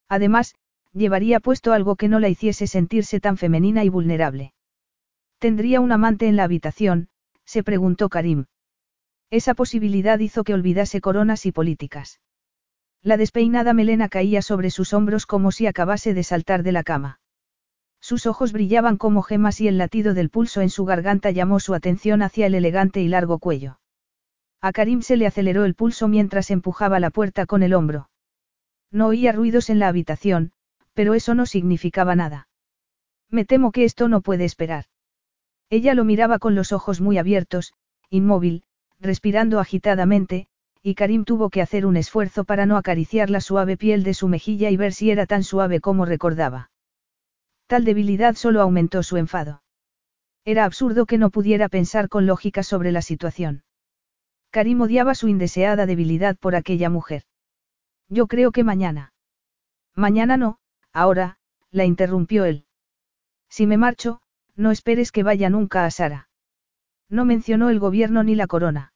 Además, 0.09 0.55
llevaría 0.93 1.41
puesto 1.41 1.73
algo 1.73 1.97
que 1.97 2.07
no 2.07 2.21
la 2.21 2.29
hiciese 2.29 2.69
sentirse 2.69 3.19
tan 3.19 3.37
femenina 3.37 3.83
y 3.83 3.89
vulnerable. 3.89 4.53
¿Tendría 5.41 5.81
un 5.81 5.91
amante 5.91 6.29
en 6.29 6.37
la 6.37 6.45
habitación? 6.45 7.09
se 7.45 7.65
preguntó 7.65 8.09
Karim. 8.09 8.45
Esa 9.29 9.55
posibilidad 9.55 10.21
hizo 10.21 10.45
que 10.45 10.55
olvidase 10.55 11.01
coronas 11.01 11.47
y 11.47 11.51
políticas. 11.51 12.21
La 13.03 13.17
despeinada 13.17 13.73
melena 13.73 14.09
caía 14.09 14.41
sobre 14.41 14.71
sus 14.71 14.95
hombros 14.95 15.27
como 15.27 15.51
si 15.51 15.67
acabase 15.67 16.15
de 16.15 16.23
saltar 16.23 16.63
de 16.63 16.71
la 16.71 16.85
cama. 16.85 17.19
Sus 17.99 18.25
ojos 18.25 18.53
brillaban 18.53 18.99
como 18.99 19.23
gemas 19.23 19.61
y 19.61 19.67
el 19.67 19.79
latido 19.79 20.15
del 20.15 20.31
pulso 20.31 20.61
en 20.61 20.71
su 20.71 20.85
garganta 20.85 21.33
llamó 21.33 21.59
su 21.59 21.75
atención 21.75 22.23
hacia 22.23 22.47
el 22.47 22.55
elegante 22.55 23.01
y 23.01 23.09
largo 23.09 23.41
cuello. 23.41 23.81
A 24.61 24.73
Karim 24.73 25.03
se 25.03 25.17
le 25.17 25.27
aceleró 25.27 25.65
el 25.65 25.75
pulso 25.75 26.09
mientras 26.09 26.51
empujaba 26.51 26.99
la 26.99 27.11
puerta 27.11 27.47
con 27.47 27.63
el 27.63 27.75
hombro. 27.75 28.11
No 28.91 29.09
oía 29.09 29.33
ruidos 29.33 29.71
en 29.71 29.79
la 29.79 29.89
habitación, 29.89 30.53
pero 30.95 31.15
eso 31.15 31.35
no 31.35 31.47
significaba 31.47 32.17
nada. 32.17 32.49
Me 33.31 33.45
temo 33.45 33.71
que 33.71 33.85
esto 33.85 34.09
no 34.09 34.21
puede 34.21 34.45
esperar. 34.45 34.87
Ella 35.71 35.95
lo 35.95 36.05
miraba 36.05 36.39
con 36.39 36.55
los 36.55 36.73
ojos 36.73 37.01
muy 37.01 37.19
abiertos, 37.19 37.75
inmóvil, 38.11 38.65
respirando 38.99 39.61
agitadamente, 39.61 40.49
y 40.83 40.95
Karim 40.95 41.25
tuvo 41.25 41.51
que 41.51 41.63
hacer 41.63 41.87
un 41.87 41.97
esfuerzo 41.97 42.45
para 42.45 42.67
no 42.67 42.77
acariciar 42.77 43.31
la 43.31 43.41
suave 43.41 43.77
piel 43.77 44.03
de 44.03 44.15
su 44.15 44.29
mejilla 44.29 44.71
y 44.71 44.77
ver 44.77 44.93
si 44.93 45.11
era 45.11 45.27
tan 45.27 45.45
suave 45.45 45.81
como 45.81 46.05
recordaba. 46.05 46.71
Tal 47.67 47.85
debilidad 47.85 48.35
solo 48.35 48.63
aumentó 48.63 49.03
su 49.03 49.19
enfado. 49.19 49.63
Era 50.45 50.65
absurdo 50.65 51.05
que 51.05 51.19
no 51.19 51.31
pudiera 51.31 51.69
pensar 51.69 52.09
con 52.09 52.27
lógica 52.27 52.63
sobre 52.63 52.91
la 52.91 53.03
situación. 53.03 53.63
Karim 54.59 54.81
odiaba 54.81 55.15
su 55.15 55.29
indeseada 55.29 55.87
debilidad 55.87 56.37
por 56.37 56.57
aquella 56.57 56.91
mujer. 56.91 57.23
Yo 58.09 58.27
creo 58.27 58.51
que 58.51 58.65
mañana. 58.65 59.13
Mañana 59.95 60.37
no, 60.37 60.59
ahora, 60.93 61.39
la 61.71 61.85
interrumpió 61.85 62.45
él. 62.45 62.65
Si 63.49 63.69
me 63.69 63.77
marcho, 63.77 64.21
no 64.57 64.73
esperes 64.73 65.13
que 65.13 65.23
vaya 65.23 65.49
nunca 65.49 65.85
a 65.85 65.93
Sara. 65.93 66.29
No 67.09 67.25
mencionó 67.25 67.71
el 67.71 67.79
gobierno 67.79 68.25
ni 68.25 68.35
la 68.35 68.49
corona. 68.49 68.93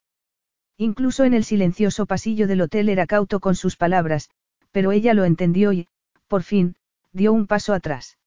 Incluso 0.79 1.23
en 1.23 1.33
el 1.33 1.45
silencioso 1.45 2.07
pasillo 2.07 2.49
del 2.49 2.63
hotel 2.63 2.89
era 2.89 3.07
cauto 3.07 3.39
con 3.39 3.55
sus 3.55 3.77
palabras, 3.77 4.31
pero 4.73 4.91
ella 4.91 5.15
lo 5.15 5.25
entendió 5.25 5.73
y, 5.73 5.87
por 6.27 6.43
fin, 6.43 6.75
dio 7.13 7.33
un 7.33 7.47
paso 7.47 7.73
atrás. 7.73 8.19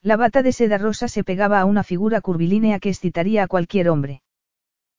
La 0.00 0.16
bata 0.16 0.42
de 0.42 0.52
seda 0.52 0.78
rosa 0.78 1.08
se 1.08 1.24
pegaba 1.24 1.60
a 1.60 1.66
una 1.66 1.82
figura 1.82 2.22
curvilínea 2.22 2.80
que 2.80 2.88
excitaría 2.88 3.42
a 3.42 3.48
cualquier 3.48 3.90
hombre. 3.90 4.22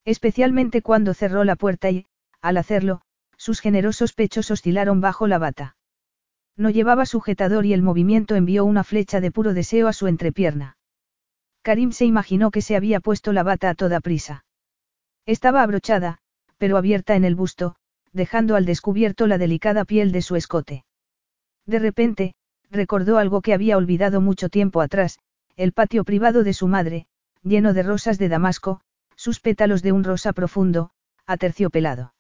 Especialmente 0.06 0.82
cuando 0.82 1.14
cerró 1.14 1.44
la 1.44 1.56
puerta 1.56 1.90
y, 1.90 2.06
al 2.42 2.58
hacerlo, 2.58 3.02
sus 3.38 3.60
generosos 3.60 4.14
pechos 4.14 4.52
oscilaron 4.52 5.02
bajo 5.02 5.28
la 5.28 5.40
bata. 5.40 5.76
No 6.56 6.70
llevaba 6.70 7.06
sujetador 7.06 7.66
y 7.66 7.74
el 7.74 7.82
movimiento 7.82 8.36
envió 8.36 8.64
una 8.64 8.84
flecha 8.84 9.20
de 9.20 9.32
puro 9.32 9.54
deseo 9.54 9.88
a 9.88 9.94
su 9.94 10.08
entrepierna. 10.08 10.78
Karim 11.64 11.92
se 11.92 12.06
imaginó 12.06 12.52
que 12.52 12.62
se 12.62 12.76
había 12.76 13.00
puesto 13.00 13.34
la 13.34 13.44
bata 13.44 13.72
a 13.72 13.76
toda 13.76 14.00
prisa. 14.00 14.46
Estaba 15.26 15.64
abrochada, 15.64 16.20
pero 16.58 16.78
abierta 16.78 17.16
en 17.16 17.26
el 17.26 17.36
busto, 17.36 17.76
dejando 18.14 18.56
al 18.56 18.66
descubierto 18.66 19.28
la 19.28 19.38
delicada 19.40 19.84
piel 19.84 20.12
de 20.12 20.22
su 20.22 20.36
escote. 20.36 20.86
De 21.66 21.80
repente, 21.80 22.36
recordó 22.70 23.18
algo 23.18 23.42
que 23.42 23.54
había 23.54 23.78
olvidado 23.78 24.22
mucho 24.22 24.50
tiempo 24.50 24.82
atrás, 24.82 25.18
el 25.58 25.74
patio 25.74 26.04
privado 26.04 26.44
de 26.44 26.54
su 26.54 26.68
madre, 26.68 27.08
lleno 27.42 27.74
de 27.74 27.84
rosas 27.84 28.20
de 28.20 28.30
Damasco, 28.30 28.82
sus 29.26 29.40
pétalos 29.40 29.82
de 29.82 29.92
un 29.92 30.04
rosa 30.04 30.34
profundo, 30.34 30.92
aterciopelado. 31.26 32.14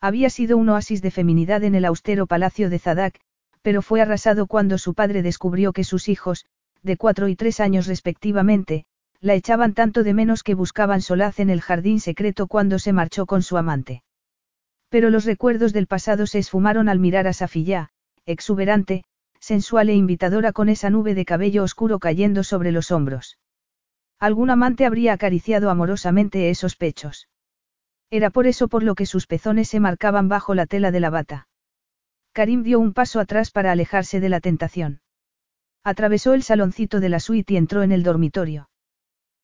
Había 0.00 0.30
sido 0.30 0.58
un 0.58 0.68
oasis 0.68 1.02
de 1.02 1.10
feminidad 1.10 1.64
en 1.64 1.74
el 1.74 1.84
austero 1.84 2.28
palacio 2.28 2.70
de 2.70 2.78
Zadak, 2.78 3.18
pero 3.62 3.82
fue 3.82 4.00
arrasado 4.00 4.46
cuando 4.46 4.78
su 4.78 4.94
padre 4.94 5.22
descubrió 5.22 5.72
que 5.72 5.82
sus 5.82 6.08
hijos, 6.08 6.46
de 6.84 6.96
cuatro 6.96 7.26
y 7.26 7.34
tres 7.34 7.58
años 7.58 7.88
respectivamente, 7.88 8.84
la 9.20 9.34
echaban 9.34 9.74
tanto 9.74 10.04
de 10.04 10.14
menos 10.14 10.44
que 10.44 10.54
buscaban 10.54 11.02
solaz 11.02 11.40
en 11.40 11.50
el 11.50 11.62
jardín 11.62 11.98
secreto 11.98 12.46
cuando 12.46 12.78
se 12.78 12.92
marchó 12.92 13.26
con 13.26 13.42
su 13.42 13.56
amante. 13.56 14.04
Pero 14.88 15.10
los 15.10 15.24
recuerdos 15.24 15.72
del 15.72 15.88
pasado 15.88 16.28
se 16.28 16.38
esfumaron 16.38 16.88
al 16.88 17.00
mirar 17.00 17.26
a 17.26 17.32
Safiyá, 17.32 17.88
exuberante, 18.24 19.02
sensual 19.40 19.88
e 19.88 19.96
invitadora 19.96 20.52
con 20.52 20.68
esa 20.68 20.90
nube 20.90 21.16
de 21.16 21.24
cabello 21.24 21.64
oscuro 21.64 21.98
cayendo 21.98 22.44
sobre 22.44 22.70
los 22.70 22.92
hombros. 22.92 23.39
Algún 24.20 24.50
amante 24.50 24.84
habría 24.84 25.14
acariciado 25.14 25.70
amorosamente 25.70 26.50
esos 26.50 26.76
pechos. 26.76 27.28
Era 28.10 28.28
por 28.28 28.46
eso 28.46 28.68
por 28.68 28.82
lo 28.82 28.94
que 28.94 29.06
sus 29.06 29.26
pezones 29.26 29.68
se 29.68 29.80
marcaban 29.80 30.28
bajo 30.28 30.54
la 30.54 30.66
tela 30.66 30.90
de 30.90 31.00
la 31.00 31.08
bata. 31.08 31.48
Karim 32.32 32.62
dio 32.62 32.78
un 32.78 32.92
paso 32.92 33.18
atrás 33.18 33.50
para 33.50 33.72
alejarse 33.72 34.20
de 34.20 34.28
la 34.28 34.40
tentación. 34.40 35.00
Atravesó 35.82 36.34
el 36.34 36.42
saloncito 36.42 37.00
de 37.00 37.08
la 37.08 37.18
suite 37.18 37.54
y 37.54 37.56
entró 37.56 37.82
en 37.82 37.92
el 37.92 38.02
dormitorio. 38.02 38.68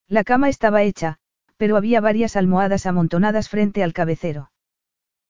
La 0.07 0.23
cama 0.23 0.47
estaba 0.47 0.83
hecha, 0.83 1.17
pero 1.57 1.75
había 1.75 1.99
varias 1.99 2.35
almohadas 2.35 2.85
amontonadas 2.85 3.49
frente 3.49 3.83
al 3.83 3.93
cabecero. 3.93 4.51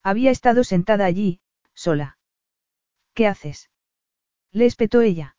Había 0.04 0.30
estado 0.32 0.66
sentada 0.66 1.06
allí, 1.06 1.40
sola. 1.74 2.18
¿Qué 3.14 3.28
haces? 3.28 3.70
Le 4.52 4.66
espetó 4.66 5.02
ella. 5.02 5.38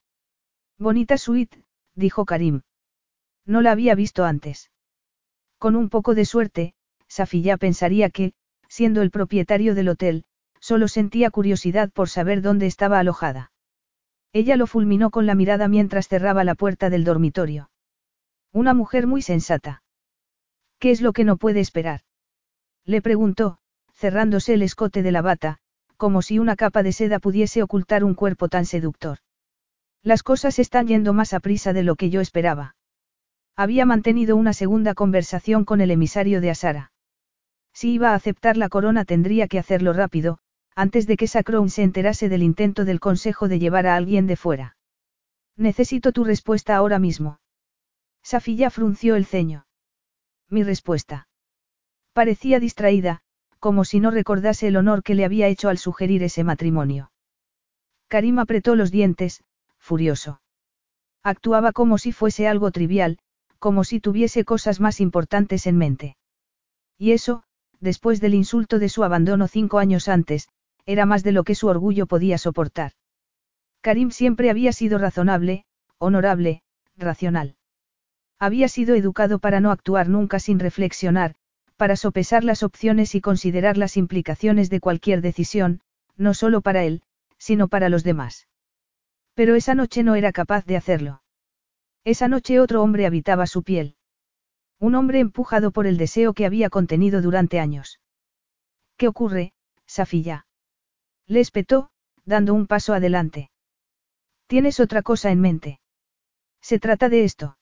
Bonita 0.79 1.19
suite, 1.19 1.65
dijo 1.95 2.25
Karim. 2.25 2.63
No 3.49 3.63
la 3.63 3.73
había 3.73 3.95
visto 3.95 4.27
antes. 4.27 4.71
Con 5.59 5.75
un 5.75 5.89
poco 5.89 6.15
de 6.15 6.27
suerte, 6.27 6.75
Safiyá 7.09 7.57
pensaría 7.57 8.11
que, 8.11 8.35
siendo 8.69 9.01
el 9.01 9.11
propietario 9.11 9.75
del 9.75 9.89
hotel, 9.89 10.25
solo 10.61 10.87
sentía 10.87 11.31
curiosidad 11.31 11.91
por 11.91 12.11
saber 12.11 12.43
dónde 12.43 12.67
estaba 12.67 12.99
alojada. 12.99 13.51
Ella 14.35 14.57
lo 14.57 14.67
fulminó 14.67 15.11
con 15.11 15.25
la 15.25 15.35
mirada 15.35 15.67
mientras 15.67 16.09
cerraba 16.09 16.45
la 16.45 16.55
puerta 16.55 16.91
del 16.91 17.05
dormitorio. 17.05 17.71
Una 18.53 18.75
mujer 18.75 19.07
muy 19.07 19.23
sensata. 19.23 19.83
¿Qué 20.79 20.91
es 20.91 21.01
lo 21.01 21.15
que 21.15 21.25
no 21.25 21.39
puede 21.39 21.61
esperar? 21.61 22.03
Le 22.85 23.01
preguntó, 23.01 23.59
cerrándose 23.95 24.55
el 24.55 24.63
escote 24.63 25.03
de 25.03 25.13
la 25.13 25.23
bata, 25.23 25.59
como 25.97 26.21
si 26.21 26.39
una 26.39 26.55
capa 26.55 26.83
de 26.83 26.93
seda 26.93 27.19
pudiese 27.19 27.63
ocultar 27.63 28.05
un 28.05 28.15
cuerpo 28.15 28.49
tan 28.49 28.67
seductor. 28.67 29.19
Las 30.03 30.23
cosas 30.23 30.59
están 30.59 30.87
yendo 30.87 31.15
más 31.15 31.33
a 31.33 31.41
prisa 31.41 31.73
de 31.73 31.83
lo 31.83 31.97
que 31.97 32.11
yo 32.11 32.21
esperaba. 32.21 32.77
Había 33.59 33.87
mantenido 33.87 34.37
una 34.37 34.53
segunda 34.53 34.95
conversación 34.95 35.65
con 35.65 35.81
el 35.81 35.91
emisario 35.91 36.41
de 36.41 36.51
Asara. 36.51 36.93
Si 37.73 37.91
iba 37.91 38.13
a 38.13 38.15
aceptar 38.15 38.57
la 38.57 38.69
corona 38.69 39.05
tendría 39.05 39.49
que 39.49 39.59
hacerlo 39.59 39.93
rápido, 39.93 40.39
antes 40.77 41.09
de 41.09 41.17
que 41.17 41.27
Sacrown 41.27 41.69
se 41.69 41.83
enterase 41.83 42.29
del 42.29 42.45
intento 42.45 42.85
del 42.85 43.01
consejo 43.01 43.49
de 43.49 43.59
llevar 43.59 43.89
a 43.89 43.97
alguien 43.97 44.29
de 44.29 44.37
fuera. 44.37 44.77
Necesito 45.57 46.13
tu 46.13 46.23
respuesta 46.23 46.77
ahora 46.77 47.01
mismo. 47.01 47.41
Safilla 48.23 48.71
frunció 48.71 49.17
el 49.17 49.27
ceño. 49.27 49.67
Mi 50.49 50.63
respuesta. 50.63 51.27
Parecía 52.13 52.61
distraída, 52.61 53.23
como 53.59 53.85
si 53.85 53.99
no 53.99 54.13
recordase 54.13 54.69
el 54.69 54.77
honor 54.77 55.03
que 55.03 55.17
le 55.17 55.25
había 55.25 55.49
hecho 55.49 55.69
al 55.69 55.79
sugerir 55.79 56.23
ese 56.23 56.45
matrimonio. 56.45 57.11
Karim 58.07 58.39
apretó 58.39 58.77
los 58.77 58.93
dientes, 58.93 59.43
furioso. 59.79 60.41
Actuaba 61.25 61.73
como 61.73 61.99
si 61.99 62.13
fuese 62.13 62.47
algo 62.47 62.71
trivial, 62.71 63.19
como 63.59 63.85
si 63.85 64.01
tuviese 64.01 64.45
cosas 64.45 64.81
más 64.81 65.01
importantes 65.01 65.67
en 65.67 65.77
mente. 65.77 66.17
Y 66.97 67.13
eso, 67.13 67.43
después 67.81 68.21
del 68.21 68.35
insulto 68.35 68.79
de 68.79 68.89
su 68.89 69.05
abandono 69.05 69.49
cinco 69.49 69.79
años 69.79 70.09
antes, 70.09 70.49
era 70.87 71.07
más 71.07 71.23
de 71.23 71.33
lo 71.33 71.45
que 71.45 71.55
su 71.55 71.67
orgullo 71.69 72.07
podía 72.07 72.39
soportar. 72.39 72.93
Karim 73.81 74.11
siempre 74.11 74.51
había 74.51 74.73
sido 74.73 74.99
razonable, 74.99 75.65
honorable, 75.99 76.63
racional. 76.97 77.57
Había 78.39 78.69
sido 78.69 78.95
educado 78.95 79.39
para 79.39 79.61
no 79.61 79.71
actuar 79.71 80.09
nunca 80.09 80.39
sin 80.39 80.59
reflexionar, 80.59 81.35
para 81.77 81.97
sopesar 81.97 82.45
las 82.45 82.63
opciones 82.63 83.15
y 83.15 83.21
considerar 83.21 83.77
las 83.77 83.97
implicaciones 83.97 84.71
de 84.71 84.81
cualquier 84.81 85.21
decisión, 85.21 85.81
no 86.17 86.35
solo 86.35 86.61
para 86.61 86.85
él, 86.85 87.03
sino 87.39 87.69
para 87.69 87.89
los 87.89 88.03
demás. 88.03 88.49
Pero 89.35 89.55
esa 89.55 89.75
noche 89.75 90.03
no 90.03 90.17
era 90.17 90.33
capaz 90.33 90.65
de 90.67 90.77
hacerlo. 90.77 91.23
Esa 92.05 92.29
noche 92.29 92.61
otro 92.61 92.83
hombre 92.83 93.07
habitaba 93.07 93.47
su 93.47 93.63
piel. 93.63 93.97
Un 94.79 94.95
hombre 94.95 95.21
empujado 95.21 95.71
por 95.71 95.87
el 95.87 95.97
deseo 95.97 96.35
que 96.35 96.47
había 96.47 96.71
contenido 96.71 97.21
durante 97.21 97.59
años. 97.59 98.01
¿Qué 98.97 99.09
ocurre, 99.09 99.53
Safilla? 99.87 100.47
Le 101.27 101.41
espetó, 101.41 101.91
dando 102.25 102.55
un 102.55 102.67
paso 102.67 102.95
adelante. 102.95 103.51
¿Tienes 104.47 104.81
otra 104.81 105.03
cosa 105.03 105.31
en 105.31 105.41
mente? 105.41 105.81
Se 106.61 106.79
trata 106.79 107.09
de 107.09 107.25
esto. 107.25 107.59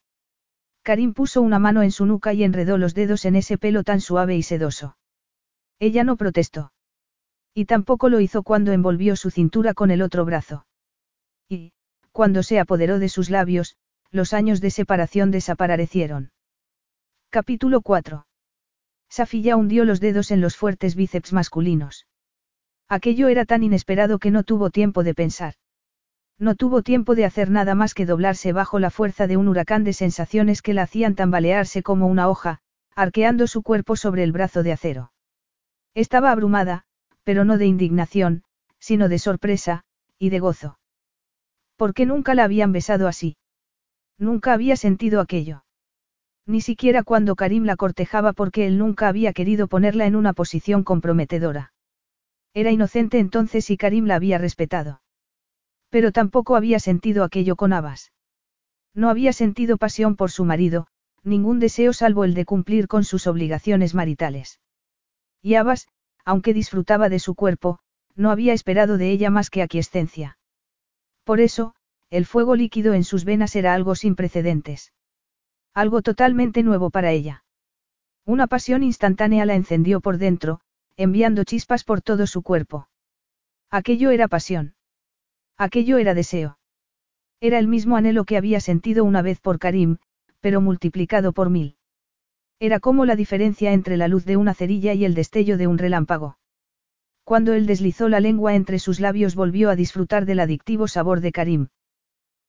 Karim 0.83 1.13
puso 1.13 1.41
una 1.41 1.59
mano 1.59 1.83
en 1.83 1.91
su 1.91 2.05
nuca 2.05 2.33
y 2.33 2.43
enredó 2.43 2.77
los 2.77 2.93
dedos 2.93 3.25
en 3.25 3.35
ese 3.35 3.57
pelo 3.57 3.83
tan 3.83 3.99
suave 3.99 4.35
y 4.35 4.43
sedoso. 4.43 4.97
Ella 5.79 6.03
no 6.03 6.15
protestó. 6.15 6.71
Y 7.53 7.65
tampoco 7.65 8.09
lo 8.09 8.19
hizo 8.19 8.43
cuando 8.43 8.71
envolvió 8.71 9.15
su 9.15 9.31
cintura 9.31 9.73
con 9.73 9.91
el 9.91 10.01
otro 10.01 10.23
brazo. 10.25 10.65
Y, 11.49 11.73
cuando 12.11 12.41
se 12.43 12.59
apoderó 12.59 12.99
de 12.99 13.09
sus 13.09 13.29
labios, 13.29 13.75
los 14.11 14.33
años 14.33 14.61
de 14.61 14.71
separación 14.71 15.31
desaparecieron. 15.31 16.31
Capítulo 17.29 17.81
4. 17.81 18.25
Safiya 19.09 19.55
hundió 19.55 19.85
los 19.85 19.99
dedos 19.99 20.31
en 20.31 20.41
los 20.41 20.55
fuertes 20.55 20.95
bíceps 20.95 21.33
masculinos. 21.33 22.07
Aquello 22.89 23.27
era 23.27 23.45
tan 23.45 23.63
inesperado 23.63 24.19
que 24.19 24.31
no 24.31 24.43
tuvo 24.43 24.69
tiempo 24.69 25.03
de 25.03 25.13
pensar. 25.13 25.55
No 26.39 26.55
tuvo 26.55 26.83
tiempo 26.83 27.15
de 27.15 27.25
hacer 27.25 27.49
nada 27.49 27.75
más 27.75 27.93
que 27.93 28.05
doblarse 28.05 28.53
bajo 28.53 28.79
la 28.79 28.91
fuerza 28.91 29.27
de 29.27 29.37
un 29.37 29.47
huracán 29.47 29.83
de 29.83 29.93
sensaciones 29.93 30.61
que 30.61 30.73
la 30.73 30.83
hacían 30.83 31.15
tambalearse 31.15 31.83
como 31.83 32.07
una 32.07 32.29
hoja, 32.29 32.59
arqueando 32.95 33.47
su 33.47 33.63
cuerpo 33.63 33.95
sobre 33.95 34.23
el 34.23 34.31
brazo 34.31 34.63
de 34.63 34.71
acero. 34.71 35.11
Estaba 35.95 36.31
abrumada, 36.31 36.85
pero 37.23 37.43
no 37.43 37.57
de 37.57 37.65
indignación, 37.65 38.43
sino 38.79 39.09
de 39.09 39.19
sorpresa, 39.19 39.83
y 40.19 40.29
de 40.29 40.39
gozo. 40.39 40.79
¿Por 41.75 41.93
qué 41.93 42.05
nunca 42.05 42.35
la 42.35 42.43
habían 42.43 42.71
besado 42.71 43.07
así? 43.07 43.35
Nunca 44.17 44.53
había 44.53 44.75
sentido 44.75 45.21
aquello. 45.21 45.63
Ni 46.45 46.61
siquiera 46.61 47.03
cuando 47.03 47.35
Karim 47.35 47.65
la 47.65 47.75
cortejaba 47.75 48.33
porque 48.33 48.67
él 48.67 48.77
nunca 48.77 49.07
había 49.07 49.33
querido 49.33 49.67
ponerla 49.67 50.05
en 50.05 50.15
una 50.15 50.33
posición 50.33 50.83
comprometedora. 50.83 51.73
Era 52.53 52.71
inocente 52.71 53.19
entonces 53.19 53.69
y 53.69 53.77
Karim 53.77 54.05
la 54.05 54.15
había 54.15 54.37
respetado. 54.37 55.01
Pero 55.89 56.11
tampoco 56.11 56.55
había 56.55 56.79
sentido 56.79 57.23
aquello 57.23 57.55
con 57.55 57.73
Abbas. 57.73 58.11
No 58.93 59.09
había 59.09 59.33
sentido 59.33 59.77
pasión 59.77 60.15
por 60.15 60.31
su 60.31 60.45
marido, 60.45 60.87
ningún 61.23 61.59
deseo 61.59 61.93
salvo 61.93 62.23
el 62.23 62.33
de 62.33 62.45
cumplir 62.45 62.87
con 62.87 63.03
sus 63.03 63.27
obligaciones 63.27 63.93
maritales. 63.93 64.59
Y 65.41 65.55
Abbas, 65.55 65.87
aunque 66.25 66.53
disfrutaba 66.53 67.09
de 67.09 67.19
su 67.19 67.35
cuerpo, 67.35 67.79
no 68.15 68.31
había 68.31 68.53
esperado 68.53 68.97
de 68.97 69.11
ella 69.11 69.29
más 69.29 69.49
que 69.49 69.61
aquiescencia. 69.61 70.37
Por 71.23 71.39
eso, 71.39 71.75
el 72.09 72.25
fuego 72.25 72.55
líquido 72.55 72.93
en 72.93 73.03
sus 73.03 73.25
venas 73.25 73.55
era 73.55 73.73
algo 73.73 73.95
sin 73.95 74.15
precedentes. 74.15 74.93
Algo 75.73 76.01
totalmente 76.01 76.63
nuevo 76.63 76.89
para 76.89 77.11
ella. 77.11 77.43
Una 78.25 78.47
pasión 78.47 78.83
instantánea 78.83 79.45
la 79.45 79.55
encendió 79.55 80.01
por 80.01 80.17
dentro, 80.17 80.61
enviando 80.95 81.43
chispas 81.43 81.83
por 81.83 82.01
todo 82.01 82.27
su 82.27 82.41
cuerpo. 82.41 82.89
Aquello 83.69 84.11
era 84.11 84.27
pasión. 84.27 84.75
Aquello 85.57 85.97
era 85.97 86.13
deseo. 86.13 86.57
Era 87.39 87.59
el 87.59 87.67
mismo 87.67 87.97
anhelo 87.97 88.23
que 88.25 88.37
había 88.37 88.59
sentido 88.59 89.03
una 89.03 89.21
vez 89.21 89.39
por 89.39 89.59
Karim, 89.59 89.97
pero 90.39 90.61
multiplicado 90.61 91.33
por 91.33 91.49
mil. 91.49 91.77
Era 92.59 92.79
como 92.79 93.05
la 93.05 93.15
diferencia 93.15 93.73
entre 93.73 93.97
la 93.97 94.07
luz 94.07 94.25
de 94.25 94.37
una 94.37 94.53
cerilla 94.53 94.93
y 94.93 95.05
el 95.05 95.13
destello 95.13 95.57
de 95.57 95.67
un 95.67 95.77
relámpago. 95.77 96.37
Cuando 97.23 97.53
él 97.53 97.67
deslizó 97.67 98.09
la 98.09 98.19
lengua 98.19 98.55
entre 98.55 98.79
sus 98.79 98.99
labios 98.99 99.35
volvió 99.35 99.69
a 99.69 99.75
disfrutar 99.75 100.25
del 100.25 100.39
adictivo 100.39 100.87
sabor 100.87 101.19
de 101.21 101.31
Karim. 101.31 101.67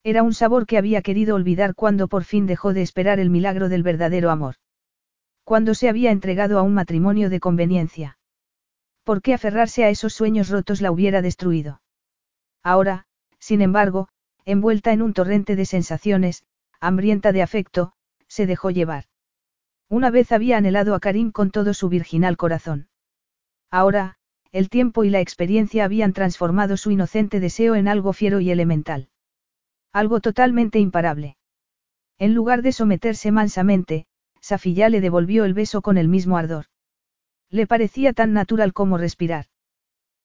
Era 0.08 0.22
un 0.22 0.32
sabor 0.32 0.64
que 0.64 0.78
había 0.78 1.02
querido 1.02 1.34
olvidar 1.34 1.74
cuando 1.74 2.08
por 2.08 2.24
fin 2.24 2.46
dejó 2.46 2.72
de 2.72 2.80
esperar 2.80 3.20
el 3.20 3.28
milagro 3.28 3.68
del 3.68 3.82
verdadero 3.82 4.30
amor. 4.30 4.54
Cuando 5.44 5.74
se 5.74 5.86
había 5.86 6.12
entregado 6.12 6.58
a 6.58 6.62
un 6.62 6.72
matrimonio 6.72 7.28
de 7.28 7.40
conveniencia. 7.40 8.18
¿Por 9.04 9.20
qué 9.20 9.34
aferrarse 9.34 9.84
a 9.84 9.90
esos 9.90 10.14
sueños 10.14 10.48
rotos 10.48 10.80
la 10.80 10.92
hubiera 10.92 11.20
destruido? 11.20 11.82
Ahora, 12.62 13.04
sin 13.38 13.60
embargo, 13.60 14.08
envuelta 14.46 14.94
en 14.94 15.02
un 15.02 15.12
torrente 15.12 15.56
de 15.56 15.66
sensaciones, 15.66 16.42
hambrienta 16.80 17.30
de 17.32 17.42
afecto, 17.42 17.92
se 18.28 18.46
dejó 18.46 18.70
llevar. 18.70 19.04
Una 19.90 20.08
vez 20.08 20.32
había 20.32 20.56
anhelado 20.56 20.94
a 20.94 21.00
Karim 21.00 21.32
con 21.32 21.50
todo 21.50 21.74
su 21.74 21.90
virginal 21.90 22.38
corazón. 22.38 22.88
Ahora, 23.70 24.16
el 24.52 24.70
tiempo 24.70 25.04
y 25.04 25.10
la 25.10 25.20
experiencia 25.20 25.84
habían 25.84 26.14
transformado 26.14 26.78
su 26.78 26.92
inocente 26.92 27.40
deseo 27.40 27.74
en 27.74 27.88
algo 27.88 28.14
fiero 28.14 28.40
y 28.40 28.50
elemental. 28.50 29.10
Algo 29.92 30.20
totalmente 30.20 30.78
imparable. 30.78 31.36
En 32.18 32.34
lugar 32.34 32.62
de 32.62 32.72
someterse 32.72 33.30
mansamente, 33.30 34.06
Safilla 34.40 34.88
le 34.88 35.00
devolvió 35.00 35.44
el 35.44 35.54
beso 35.54 35.82
con 35.82 35.98
el 35.98 36.08
mismo 36.08 36.36
ardor. 36.36 36.66
Le 37.50 37.66
parecía 37.66 38.12
tan 38.12 38.32
natural 38.32 38.72
como 38.72 38.98
respirar. 38.98 39.46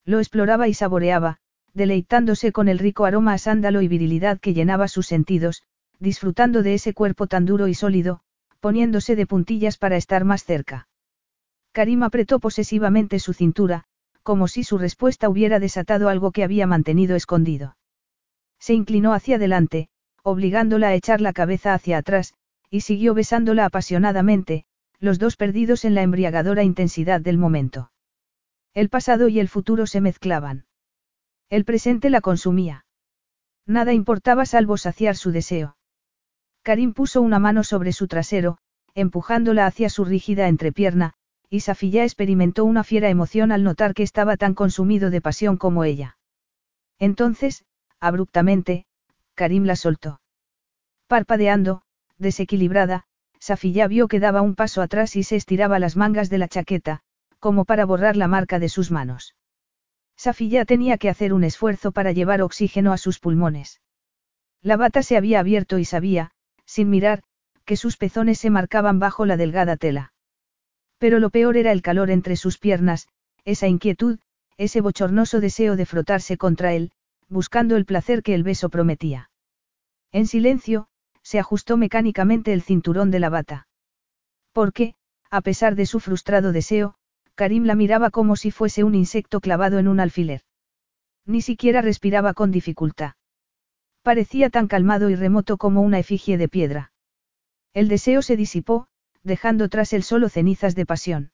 Lo 0.06 0.20
exploraba 0.20 0.68
y 0.68 0.74
saboreaba, 0.74 1.38
deleitándose 1.74 2.52
con 2.52 2.68
el 2.68 2.80
rico 2.80 3.06
aroma 3.06 3.34
a 3.34 3.38
sándalo 3.38 3.82
y 3.82 3.88
virilidad 3.88 4.40
que 4.40 4.54
llenaba 4.54 4.88
sus 4.88 5.08
sentidos, 5.08 5.64
disfrutando 6.00 6.64
de 6.64 6.74
ese 6.74 6.94
cuerpo 6.94 7.28
tan 7.28 7.46
duro 7.46 7.68
y 7.68 7.74
sólido, 7.74 8.22
poniéndose 8.60 9.16
de 9.16 9.26
puntillas 9.26 9.78
para 9.78 9.98
estar 9.98 10.26
más 10.26 10.44
cerca. 10.44 10.88
Karim 11.72 12.04
apretó 12.04 12.40
posesivamente 12.40 13.20
su 13.20 13.34
cintura, 13.34 13.86
como 14.22 14.48
si 14.48 14.64
su 14.64 14.78
respuesta 14.78 15.30
hubiera 15.30 15.60
desatado 15.60 16.10
algo 16.10 16.32
que 16.32 16.44
había 16.44 16.68
mantenido 16.68 17.16
escondido. 17.16 17.76
Se 18.64 18.74
inclinó 18.74 19.12
hacia 19.12 19.36
adelante, 19.36 19.90
obligándola 20.24 20.88
a 20.88 20.94
echar 20.94 21.20
la 21.20 21.34
cabeza 21.34 21.74
hacia 21.74 21.98
atrás, 21.98 22.34
y 22.70 22.80
siguió 22.80 23.14
besándola 23.14 23.66
apasionadamente, 23.66 24.64
los 25.02 25.20
dos 25.20 25.36
perdidos 25.36 25.84
en 25.84 25.96
la 25.96 26.02
embriagadora 26.02 26.64
intensidad 26.64 27.20
del 27.20 27.38
momento. 27.38 27.92
El 28.74 28.88
pasado 28.88 29.28
y 29.28 29.42
el 29.42 29.50
futuro 29.50 29.86
se 29.86 30.00
mezclaban. 30.00 30.66
El 31.50 31.66
presente 31.66 32.10
la 32.10 32.22
consumía. 32.22 32.86
Nada 33.66 33.92
importaba 33.92 34.46
salvo 34.46 34.78
saciar 34.78 35.18
su 35.18 35.34
deseo. 35.34 35.76
Karim 36.62 36.94
puso 36.94 37.22
una 37.22 37.40
mano 37.40 37.66
sobre 37.66 37.92
su 37.92 38.08
trasero, 38.08 38.60
empujándola 38.96 39.66
hacia 39.66 39.90
su 39.90 40.06
rígida 40.06 40.48
entrepierna, 40.48 41.16
y 41.50 41.60
Safilla 41.60 42.06
experimentó 42.06 42.64
una 42.64 42.86
fiera 42.86 43.10
emoción 43.10 43.52
al 43.52 43.66
notar 43.66 43.94
que 43.94 44.04
estaba 44.04 44.38
tan 44.38 44.54
consumido 44.54 45.10
de 45.10 45.20
pasión 45.20 45.58
como 45.58 45.84
ella. 45.84 46.18
Entonces, 46.98 47.66
abruptamente, 48.04 48.86
Karim 49.34 49.64
la 49.64 49.76
soltó. 49.76 50.20
Parpadeando, 51.08 51.82
desequilibrada, 52.18 53.06
Safilla 53.40 53.88
vio 53.88 54.08
que 54.08 54.20
daba 54.20 54.42
un 54.42 54.56
paso 54.56 54.82
atrás 54.82 55.16
y 55.16 55.24
se 55.24 55.36
estiraba 55.36 55.80
las 55.80 55.96
mangas 55.96 56.30
de 56.30 56.38
la 56.38 56.48
chaqueta, 56.48 57.02
como 57.40 57.66
para 57.66 57.86
borrar 57.86 58.16
la 58.16 58.28
marca 58.28 58.60
de 58.60 58.70
sus 58.70 58.92
manos. 58.92 59.36
Safilla 60.16 60.66
tenía 60.66 60.98
que 60.98 61.10
hacer 61.10 61.34
un 61.34 61.44
esfuerzo 61.44 61.92
para 61.92 62.12
llevar 62.12 62.42
oxígeno 62.42 62.94
a 62.94 62.98
sus 62.98 63.20
pulmones. 63.20 63.82
La 64.62 64.78
bata 64.78 65.02
se 65.02 65.18
había 65.18 65.40
abierto 65.40 65.80
y 65.80 65.86
sabía, 65.86 66.32
sin 66.66 66.90
mirar, 66.90 67.24
que 67.66 67.78
sus 67.78 67.98
pezones 67.98 68.38
se 68.40 68.50
marcaban 68.50 69.00
bajo 69.00 69.26
la 69.26 69.38
delgada 69.38 69.78
tela. 69.78 70.14
Pero 70.98 71.20
lo 71.20 71.30
peor 71.30 71.58
era 71.58 71.72
el 71.72 71.82
calor 71.82 72.12
entre 72.12 72.36
sus 72.36 72.58
piernas, 72.58 73.08
esa 73.46 73.68
inquietud, 73.68 74.20
ese 74.58 74.82
bochornoso 74.82 75.40
deseo 75.40 75.76
de 75.76 75.86
frotarse 75.86 76.38
contra 76.38 76.74
él, 76.74 76.92
buscando 77.34 77.76
el 77.76 77.86
placer 77.86 78.22
que 78.24 78.36
el 78.36 78.44
beso 78.44 78.70
prometía. 78.70 79.32
En 80.12 80.28
silencio, 80.28 80.88
se 81.24 81.40
ajustó 81.40 81.76
mecánicamente 81.78 82.54
el 82.54 82.62
cinturón 82.62 83.10
de 83.12 83.20
la 83.20 83.30
bata. 83.30 83.68
Porque, 84.52 84.94
a 85.32 85.42
pesar 85.42 85.76
de 85.76 85.88
su 85.88 86.00
frustrado 86.00 86.52
deseo, 86.52 86.94
Karim 87.34 87.66
la 87.66 87.74
miraba 87.74 88.12
como 88.12 88.36
si 88.36 88.52
fuese 88.52 88.84
un 88.84 88.94
insecto 88.94 89.42
clavado 89.42 89.80
en 89.80 89.88
un 89.88 90.00
alfiler. 90.00 90.42
Ni 91.26 91.42
siquiera 91.42 91.82
respiraba 91.82 92.36
con 92.36 92.52
dificultad. 92.52 93.14
Parecía 94.04 94.52
tan 94.52 94.68
calmado 94.68 95.10
y 95.10 95.16
remoto 95.16 95.58
como 95.58 95.82
una 95.82 95.98
efigie 95.98 96.38
de 96.38 96.48
piedra. 96.48 96.92
El 97.74 97.88
deseo 97.88 98.22
se 98.22 98.38
disipó, 98.38 98.88
dejando 99.24 99.70
tras 99.70 99.94
él 99.94 100.04
solo 100.04 100.30
cenizas 100.30 100.76
de 100.76 100.86
pasión. 100.86 101.32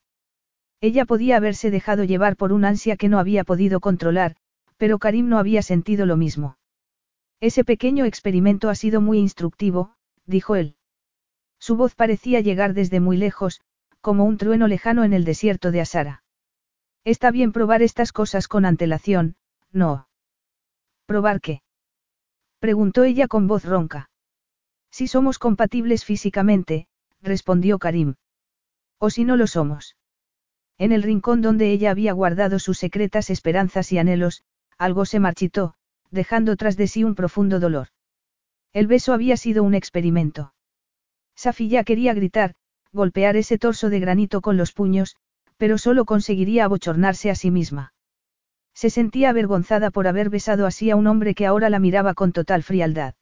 Ella 0.80 1.04
podía 1.04 1.36
haberse 1.36 1.72
dejado 1.72 2.06
llevar 2.06 2.38
por 2.38 2.54
un 2.54 2.64
ansia 2.64 2.96
que 2.96 3.10
no 3.10 3.20
había 3.20 3.44
podido 3.44 3.82
controlar, 3.82 4.38
pero 4.80 4.98
Karim 4.98 5.28
no 5.28 5.38
había 5.38 5.62
sentido 5.62 6.06
lo 6.06 6.16
mismo. 6.16 6.58
Ese 7.42 7.66
pequeño 7.66 8.06
experimento 8.06 8.70
ha 8.70 8.76
sido 8.76 9.02
muy 9.02 9.20
instructivo, 9.20 9.94
dijo 10.26 10.56
él. 10.56 10.78
Su 11.60 11.76
voz 11.76 11.96
parecía 11.96 12.40
llegar 12.40 12.74
desde 12.74 13.02
muy 13.02 13.18
lejos, 13.18 13.60
como 14.00 14.24
un 14.24 14.38
trueno 14.38 14.68
lejano 14.68 15.04
en 15.04 15.12
el 15.12 15.26
desierto 15.26 15.72
de 15.72 15.82
Asara. 15.82 16.24
Está 17.04 17.30
bien 17.30 17.52
probar 17.52 17.82
estas 17.82 18.14
cosas 18.14 18.48
con 18.48 18.66
antelación, 18.66 19.36
no. 19.74 20.08
¿Probar 21.06 21.42
qué? 21.42 21.62
Preguntó 22.60 23.04
ella 23.04 23.28
con 23.28 23.48
voz 23.48 23.66
ronca. 23.66 24.10
Si 24.92 25.08
somos 25.08 25.40
compatibles 25.40 26.06
físicamente, 26.06 26.88
respondió 27.22 27.80
Karim. 27.80 28.16
O 28.98 29.10
si 29.10 29.26
no 29.26 29.36
lo 29.36 29.46
somos. 29.48 29.98
En 30.78 30.94
el 30.94 31.04
rincón 31.04 31.42
donde 31.42 31.72
ella 31.72 31.92
había 31.92 32.14
guardado 32.14 32.60
sus 32.60 32.78
secretas 32.78 33.30
esperanzas 33.30 33.92
y 33.92 33.98
anhelos, 33.98 34.44
algo 34.80 35.06
se 35.06 35.20
marchitó, 35.20 35.76
dejando 36.10 36.56
tras 36.56 36.78
de 36.78 36.88
sí 36.88 37.04
un 37.04 37.14
profundo 37.14 37.60
dolor. 37.60 37.90
El 38.74 38.88
beso 38.88 39.14
había 39.14 39.38
sido 39.38 39.64
un 39.64 39.76
experimento. 39.76 40.54
ya 41.36 41.84
quería 41.84 42.14
gritar, 42.14 42.56
golpear 42.92 43.36
ese 43.36 43.58
torso 43.58 43.90
de 43.90 44.00
granito 44.00 44.42
con 44.42 44.58
los 44.58 44.72
puños, 44.72 45.18
pero 45.58 45.78
solo 45.78 46.06
conseguiría 46.06 46.66
abochornarse 46.66 47.30
a 47.30 47.36
sí 47.36 47.52
misma. 47.52 47.94
Se 48.74 48.90
sentía 48.90 49.30
avergonzada 49.30 49.92
por 49.92 50.08
haber 50.08 50.30
besado 50.30 50.66
así 50.66 50.90
a 50.90 50.96
un 50.96 51.08
hombre 51.08 51.36
que 51.36 51.46
ahora 51.46 51.70
la 51.70 51.80
miraba 51.80 52.14
con 52.14 52.32
total 52.32 52.64
frialdad. 52.64 53.16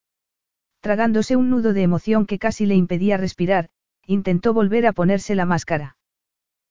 Tragándose 0.82 1.36
un 1.36 1.50
nudo 1.50 1.74
de 1.74 1.82
emoción 1.82 2.28
que 2.28 2.38
casi 2.38 2.68
le 2.68 2.76
impedía 2.76 3.18
respirar, 3.18 3.70
intentó 4.06 4.54
volver 4.54 4.86
a 4.86 4.94
ponerse 4.94 5.34
la 5.34 5.46
máscara. 5.46 5.98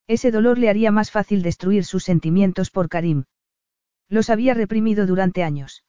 Ese 0.07 0.31
dolor 0.31 0.59
le 0.59 0.69
haría 0.69 0.93
más 0.93 1.11
fácil 1.11 1.43
destruir 1.43 1.85
sus 1.85 2.05
sentimientos 2.05 2.71
por 2.71 2.89
Karim. 2.89 3.25
Los 4.09 4.31
había 4.31 4.55
reprimido 4.55 5.07
durante 5.07 5.43
años. 5.43 5.85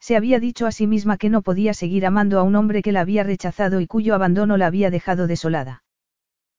Se 0.00 0.16
había 0.16 0.40
dicho 0.40 0.66
a 0.66 0.72
sí 0.72 0.86
misma 0.86 1.18
que 1.18 1.28
no 1.28 1.42
podía 1.42 1.74
seguir 1.74 2.06
amando 2.06 2.38
a 2.38 2.42
un 2.42 2.56
hombre 2.56 2.82
que 2.82 2.92
la 2.92 3.00
había 3.00 3.22
rechazado 3.22 3.80
y 3.80 3.86
cuyo 3.86 4.14
abandono 4.14 4.56
la 4.56 4.66
había 4.66 4.90
dejado 4.90 5.26
desolada. 5.26 5.84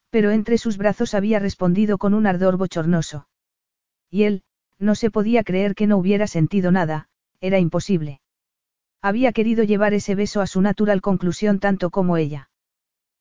Pero 0.10 0.32
entre 0.32 0.58
sus 0.58 0.78
brazos 0.78 1.14
había 1.14 1.40
respondido 1.40 1.98
con 1.98 2.14
un 2.14 2.28
ardor 2.28 2.58
bochornoso. 2.58 3.28
Y 4.10 4.24
él, 4.24 4.44
no 4.78 4.96
se 4.96 5.10
podía 5.10 5.44
creer 5.44 5.74
que 5.74 5.88
no 5.88 5.98
hubiera 5.98 6.28
sentido 6.28 6.72
nada, 6.72 7.08
era 7.40 7.60
imposible. 7.60 8.22
Había 9.02 9.32
querido 9.32 9.64
llevar 9.64 9.94
ese 9.94 10.14
beso 10.14 10.42
a 10.42 10.48
su 10.48 10.62
natural 10.62 11.02
conclusión 11.02 11.60
tanto 11.60 11.90
como 11.90 12.18
ella. 12.18 12.50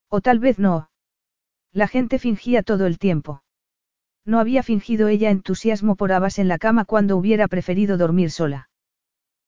O 0.09 0.21
tal 0.21 0.39
vez 0.39 0.59
no. 0.59 0.91
La 1.73 1.89
gente 1.89 2.19
fingía 2.19 2.63
todo 2.63 2.87
el 2.87 2.99
tiempo. 2.99 3.43
No 4.25 4.39
había 4.39 4.62
fingido 4.62 5.09
ella 5.09 5.31
entusiasmo 5.31 5.97
por 5.97 6.12
Abbas 6.12 6.39
en 6.39 6.49
la 6.49 6.59
cama 6.59 6.85
cuando 6.85 7.16
hubiera 7.16 7.49
preferido 7.49 7.97
dormir 7.97 8.31
sola. 8.31 8.68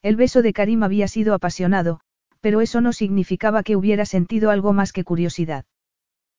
El 0.03 0.17
beso 0.17 0.43
de 0.43 0.53
Karim 0.53 0.83
había 0.83 1.09
sido 1.09 1.35
apasionado, 1.35 2.01
pero 2.41 2.61
eso 2.61 2.81
no 2.81 2.93
significaba 2.93 3.63
que 3.63 3.77
hubiera 3.77 4.05
sentido 4.05 4.51
algo 4.51 4.73
más 4.73 4.93
que 4.93 5.05
curiosidad. 5.05 5.65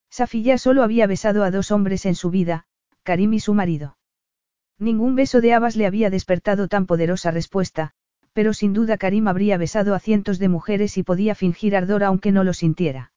Safiya 0.10 0.58
solo 0.58 0.84
había 0.84 1.08
besado 1.08 1.44
a 1.44 1.52
dos 1.52 1.72
hombres 1.72 2.06
en 2.06 2.16
su 2.16 2.30
vida, 2.30 2.66
Karim 3.04 3.34
y 3.34 3.40
su 3.40 3.54
marido. 3.54 3.98
Ningún 4.80 5.16
beso 5.16 5.40
de 5.40 5.54
Abbas 5.54 5.76
le 5.76 5.86
había 5.86 6.10
despertado 6.10 6.68
tan 6.68 6.86
poderosa 6.88 7.32
respuesta, 7.32 7.92
pero 8.34 8.54
sin 8.54 8.74
duda 8.74 8.98
Karim 8.98 9.28
habría 9.28 9.58
besado 9.58 9.96
a 9.96 10.00
cientos 10.00 10.40
de 10.40 10.50
mujeres 10.50 10.98
y 10.98 11.04
podía 11.04 11.36
fingir 11.36 11.76
ardor 11.76 12.04
aunque 12.04 12.32
no 12.32 12.44
lo 12.44 12.54
sintiera. 12.54 13.14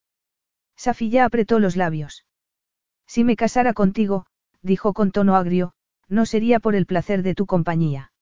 Safiya 0.76 1.24
apretó 1.24 1.58
los 1.58 1.74
labios. 1.74 2.24
Si 3.06 3.24
me 3.24 3.34
casara 3.34 3.72
contigo, 3.72 4.26
dijo 4.66 4.92
con 4.92 5.10
tono 5.12 5.36
agrio, 5.36 5.72
no 6.08 6.26
sería 6.26 6.60
por 6.60 6.74
el 6.74 6.86
placer 6.86 7.22
de 7.22 7.34
tu 7.34 7.46
compañía. 7.46 8.12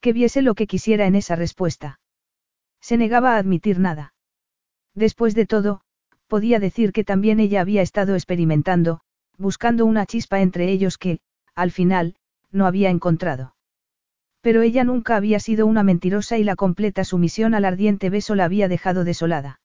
Que 0.00 0.12
viese 0.12 0.42
lo 0.42 0.54
que 0.54 0.66
quisiera 0.66 1.06
en 1.06 1.16
esa 1.16 1.36
respuesta. 1.36 2.00
Se 2.80 2.96
negaba 2.96 3.34
a 3.34 3.38
admitir 3.38 3.78
nada. 3.78 4.14
Después 4.94 5.34
de 5.34 5.46
todo, 5.46 5.82
podía 6.28 6.60
decir 6.60 6.92
que 6.92 7.04
también 7.04 7.40
ella 7.40 7.60
había 7.60 7.82
estado 7.82 8.14
experimentando, 8.14 9.00
buscando 9.36 9.84
una 9.84 10.06
chispa 10.06 10.40
entre 10.40 10.70
ellos 10.70 10.98
que, 10.98 11.20
al 11.54 11.70
final, 11.70 12.16
no 12.50 12.66
había 12.66 12.90
encontrado. 12.90 13.54
Pero 14.40 14.62
ella 14.62 14.84
nunca 14.84 15.16
había 15.16 15.40
sido 15.40 15.66
una 15.66 15.82
mentirosa 15.82 16.38
y 16.38 16.44
la 16.44 16.56
completa 16.56 17.04
sumisión 17.04 17.54
al 17.54 17.64
ardiente 17.64 18.10
beso 18.10 18.34
la 18.34 18.44
había 18.44 18.68
dejado 18.68 19.04
desolada. 19.04 19.60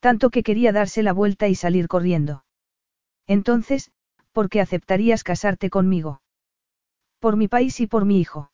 Tanto 0.00 0.30
que 0.30 0.42
quería 0.42 0.72
darse 0.72 1.02
la 1.02 1.12
vuelta 1.12 1.48
y 1.48 1.54
salir 1.54 1.86
corriendo. 1.88 2.44
Entonces, 3.26 3.92
¿por 4.32 4.48
qué 4.48 4.60
aceptarías 4.60 5.24
casarte 5.24 5.70
conmigo? 5.70 6.22
Por 7.20 7.36
mi 7.36 7.48
país 7.48 7.80
y 7.80 7.86
por 7.86 8.04
mi 8.04 8.20
hijo. 8.20 8.50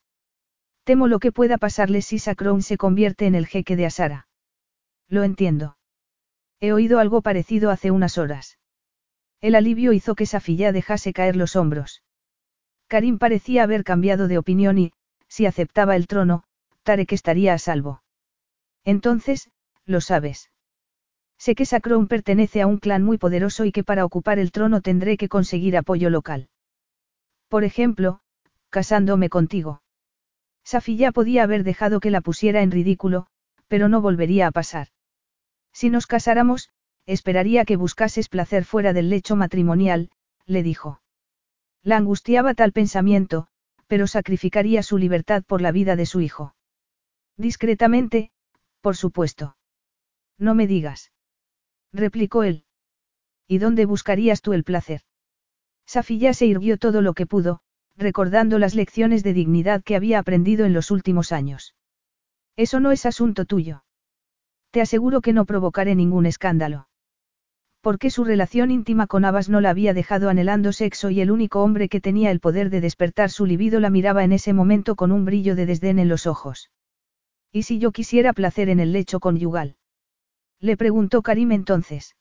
Temo 0.84 1.06
lo 1.06 1.18
que 1.18 1.32
pueda 1.32 1.58
pasarle 1.58 2.02
si 2.02 2.18
Sacron 2.18 2.62
se 2.62 2.76
convierte 2.76 3.26
en 3.26 3.34
el 3.34 3.46
jeque 3.46 3.76
de 3.76 3.86
Asara. 3.86 4.28
Lo 5.08 5.22
entiendo. 5.22 5.76
He 6.60 6.72
oído 6.72 6.98
algo 6.98 7.22
parecido 7.22 7.70
hace 7.70 7.90
unas 7.90 8.18
horas. 8.18 8.58
El 9.40 9.54
alivio 9.54 9.92
hizo 9.92 10.14
que 10.14 10.26
Safilla 10.26 10.72
dejase 10.72 11.12
caer 11.12 11.36
los 11.36 11.56
hombros. 11.56 12.02
Karim 12.88 13.18
parecía 13.18 13.62
haber 13.62 13.84
cambiado 13.84 14.28
de 14.28 14.38
opinión 14.38 14.78
y, 14.78 14.92
si 15.28 15.46
aceptaba 15.46 15.94
el 15.94 16.06
trono, 16.06 16.44
Tarek 16.82 17.12
estaría 17.12 17.54
a 17.54 17.58
salvo. 17.58 18.02
Entonces, 18.84 19.50
lo 19.84 20.00
sabes. 20.00 20.50
Sé 21.38 21.54
que 21.54 21.66
Sacron 21.66 22.08
pertenece 22.08 22.60
a 22.60 22.66
un 22.66 22.78
clan 22.78 23.04
muy 23.04 23.16
poderoso 23.16 23.64
y 23.64 23.72
que 23.72 23.84
para 23.84 24.04
ocupar 24.04 24.38
el 24.38 24.50
trono 24.50 24.80
tendré 24.80 25.16
que 25.16 25.28
conseguir 25.28 25.76
apoyo 25.76 26.10
local. 26.10 26.48
Por 27.48 27.64
ejemplo, 27.64 28.20
casándome 28.70 29.28
contigo. 29.28 29.82
Safiya 30.64 31.12
podía 31.12 31.44
haber 31.44 31.64
dejado 31.64 32.00
que 32.00 32.10
la 32.10 32.20
pusiera 32.20 32.60
en 32.62 32.70
ridículo, 32.70 33.26
pero 33.68 33.88
no 33.88 34.02
volvería 34.02 34.48
a 34.48 34.50
pasar. 34.50 34.88
Si 35.72 35.90
nos 35.90 36.06
casáramos, 36.06 36.70
esperaría 37.06 37.64
que 37.64 37.76
buscases 37.76 38.28
placer 38.28 38.64
fuera 38.64 38.92
del 38.92 39.08
lecho 39.08 39.36
matrimonial, 39.36 40.10
le 40.44 40.62
dijo. 40.62 41.00
La 41.82 41.96
angustiaba 41.96 42.54
tal 42.54 42.72
pensamiento, 42.72 43.46
pero 43.86 44.06
sacrificaría 44.06 44.82
su 44.82 44.98
libertad 44.98 45.44
por 45.44 45.62
la 45.62 45.72
vida 45.72 45.96
de 45.96 46.04
su 46.04 46.20
hijo. 46.20 46.54
Discretamente, 47.36 48.30
por 48.80 48.96
supuesto. 48.96 49.56
No 50.36 50.54
me 50.54 50.66
digas. 50.66 51.12
Replicó 51.92 52.42
él. 52.42 52.64
¿Y 53.46 53.58
dónde 53.58 53.86
buscarías 53.86 54.42
tú 54.42 54.52
el 54.52 54.64
placer? 54.64 55.02
Safilla 55.86 56.34
se 56.34 56.46
irguió 56.46 56.76
todo 56.76 57.00
lo 57.00 57.14
que 57.14 57.26
pudo, 57.26 57.60
recordando 57.96 58.58
las 58.58 58.74
lecciones 58.74 59.22
de 59.22 59.32
dignidad 59.32 59.82
que 59.82 59.96
había 59.96 60.18
aprendido 60.18 60.66
en 60.66 60.74
los 60.74 60.90
últimos 60.90 61.32
años. 61.32 61.74
Eso 62.56 62.80
no 62.80 62.92
es 62.92 63.06
asunto 63.06 63.44
tuyo. 63.44 63.84
Te 64.70 64.80
aseguro 64.80 65.20
que 65.20 65.32
no 65.32 65.46
provocaré 65.46 65.94
ningún 65.94 66.26
escándalo. 66.26 66.88
Porque 67.80 68.10
su 68.10 68.24
relación 68.24 68.70
íntima 68.70 69.06
con 69.06 69.24
Abbas 69.24 69.48
no 69.48 69.60
la 69.60 69.70
había 69.70 69.94
dejado 69.94 70.28
anhelando 70.28 70.72
sexo 70.72 71.10
y 71.10 71.20
el 71.20 71.30
único 71.30 71.62
hombre 71.62 71.88
que 71.88 72.00
tenía 72.00 72.30
el 72.30 72.40
poder 72.40 72.68
de 72.68 72.80
despertar 72.80 73.30
su 73.30 73.46
libido 73.46 73.80
la 73.80 73.88
miraba 73.88 74.24
en 74.24 74.32
ese 74.32 74.52
momento 74.52 74.94
con 74.94 75.12
un 75.12 75.24
brillo 75.24 75.54
de 75.54 75.64
desdén 75.64 75.98
en 75.98 76.08
los 76.08 76.26
ojos. 76.26 76.70
¿Y 77.50 77.62
si 77.62 77.78
yo 77.78 77.92
quisiera 77.92 78.32
placer 78.32 78.68
en 78.68 78.80
el 78.80 78.92
lecho 78.92 79.20
conyugal? 79.20 79.76
Le 80.60 80.76
preguntó 80.76 81.22
Karim 81.22 81.52
entonces. 81.52 82.16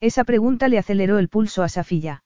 Esa 0.00 0.24
pregunta 0.24 0.68
le 0.68 0.78
aceleró 0.78 1.18
el 1.18 1.28
pulso 1.28 1.62
a 1.62 1.68
Safilla. 1.68 2.24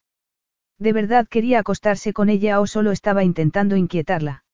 ¿De 0.78 0.92
verdad 0.92 1.26
quería 1.28 1.60
acostarse 1.60 2.12
con 2.12 2.28
ella 2.28 2.60
o 2.60 2.66
solo 2.66 2.92
estaba 2.92 3.24
intentando 3.24 3.76
inquietarla? 3.76 4.44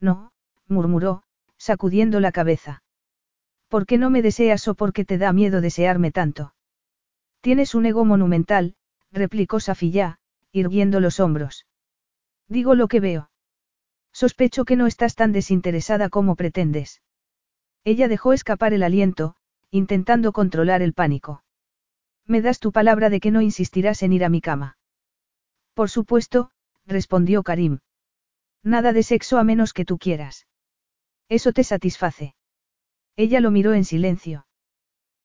No, 0.00 0.32
murmuró, 0.66 1.22
sacudiendo 1.58 2.20
la 2.20 2.32
cabeza. 2.32 2.82
¿Por 3.68 3.86
qué 3.86 3.98
no 3.98 4.10
me 4.10 4.22
deseas 4.22 4.66
o 4.66 4.74
por 4.74 4.92
qué 4.92 5.04
te 5.04 5.18
da 5.18 5.32
miedo 5.32 5.60
desearme 5.60 6.10
tanto? 6.10 6.54
Tienes 7.40 7.74
un 7.74 7.86
ego 7.86 8.04
monumental, 8.04 8.74
replicó 9.12 9.60
Safilla, 9.60 10.18
irguiendo 10.52 10.98
los 11.00 11.20
hombros. 11.20 11.66
Digo 12.48 12.74
lo 12.74 12.88
que 12.88 12.98
veo. 12.98 13.30
Sospecho 14.12 14.64
que 14.64 14.74
no 14.74 14.86
estás 14.86 15.14
tan 15.14 15.30
desinteresada 15.30 16.08
como 16.08 16.34
pretendes. 16.34 17.00
Ella 17.84 18.08
dejó 18.08 18.32
escapar 18.32 18.72
el 18.74 18.82
aliento, 18.82 19.36
intentando 19.70 20.32
controlar 20.32 20.82
el 20.82 20.92
pánico. 20.92 21.42
¿Me 22.26 22.42
das 22.42 22.58
tu 22.58 22.72
palabra 22.72 23.10
de 23.10 23.20
que 23.20 23.30
no 23.30 23.40
insistirás 23.40 24.02
en 24.02 24.12
ir 24.12 24.24
a 24.24 24.28
mi 24.28 24.40
cama? 24.40 24.78
Por 25.74 25.90
supuesto, 25.90 26.50
respondió 26.86 27.42
Karim. 27.42 27.78
Nada 28.62 28.92
de 28.92 29.02
sexo 29.02 29.38
a 29.38 29.44
menos 29.44 29.72
que 29.72 29.84
tú 29.84 29.98
quieras. 29.98 30.46
Eso 31.28 31.52
te 31.52 31.64
satisface. 31.64 32.34
Ella 33.16 33.40
lo 33.40 33.50
miró 33.50 33.74
en 33.74 33.84
silencio. 33.84 34.46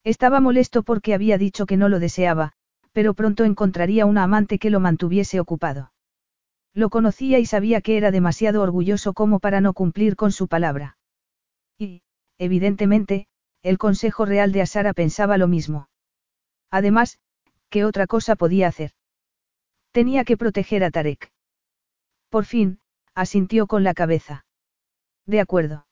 Estaba 0.03 0.39
molesto 0.39 0.83
porque 0.83 1.13
había 1.13 1.37
dicho 1.37 1.65
que 1.65 1.77
no 1.77 1.89
lo 1.89 1.99
deseaba, 1.99 2.53
pero 2.91 3.13
pronto 3.13 3.43
encontraría 3.43 4.05
una 4.05 4.23
amante 4.23 4.59
que 4.59 4.69
lo 4.69 4.79
mantuviese 4.79 5.39
ocupado. 5.39 5.91
Lo 6.73 6.89
conocía 6.89 7.39
y 7.39 7.45
sabía 7.45 7.81
que 7.81 7.97
era 7.97 8.11
demasiado 8.11 8.61
orgulloso 8.61 9.13
como 9.13 9.39
para 9.39 9.61
no 9.61 9.73
cumplir 9.73 10.15
con 10.15 10.31
su 10.31 10.47
palabra. 10.47 10.97
Y, 11.77 12.03
evidentemente, 12.37 13.27
el 13.65 13.79
Consejo 13.79 14.25
Real 14.25 14.51
de 14.51 14.61
Asara 14.61 14.93
pensaba 14.93 15.39
lo 15.39 15.47
mismo. 15.47 15.89
Además, 16.69 17.17
¿qué 17.71 17.83
otra 17.83 18.05
cosa 18.05 18.35
podía 18.35 18.67
hacer? 18.67 18.91
Tenía 19.91 20.23
que 20.23 20.37
proteger 20.37 20.83
a 20.83 20.91
Tarek. 20.91 21.31
Por 22.29 22.45
fin, 22.45 22.79
asintió 23.15 23.65
con 23.65 23.83
la 23.83 23.95
cabeza. 23.95 24.45
De 25.25 25.39
acuerdo. 25.39 25.87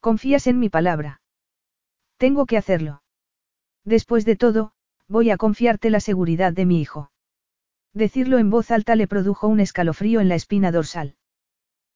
¿Confías 0.00 0.48
en 0.48 0.58
mi 0.58 0.70
palabra? 0.70 1.20
Tengo 2.16 2.46
que 2.46 2.56
hacerlo. 2.56 3.04
Después 3.84 4.24
de 4.24 4.34
todo, 4.34 4.72
voy 5.06 5.30
a 5.30 5.36
confiarte 5.36 5.88
la 5.88 6.00
seguridad 6.00 6.52
de 6.52 6.66
mi 6.66 6.80
hijo. 6.80 7.12
Decirlo 7.92 8.38
en 8.38 8.50
voz 8.50 8.72
alta 8.72 8.96
le 8.96 9.06
produjo 9.06 9.46
un 9.46 9.60
escalofrío 9.60 10.20
en 10.20 10.28
la 10.28 10.34
espina 10.34 10.72
dorsal. 10.72 11.14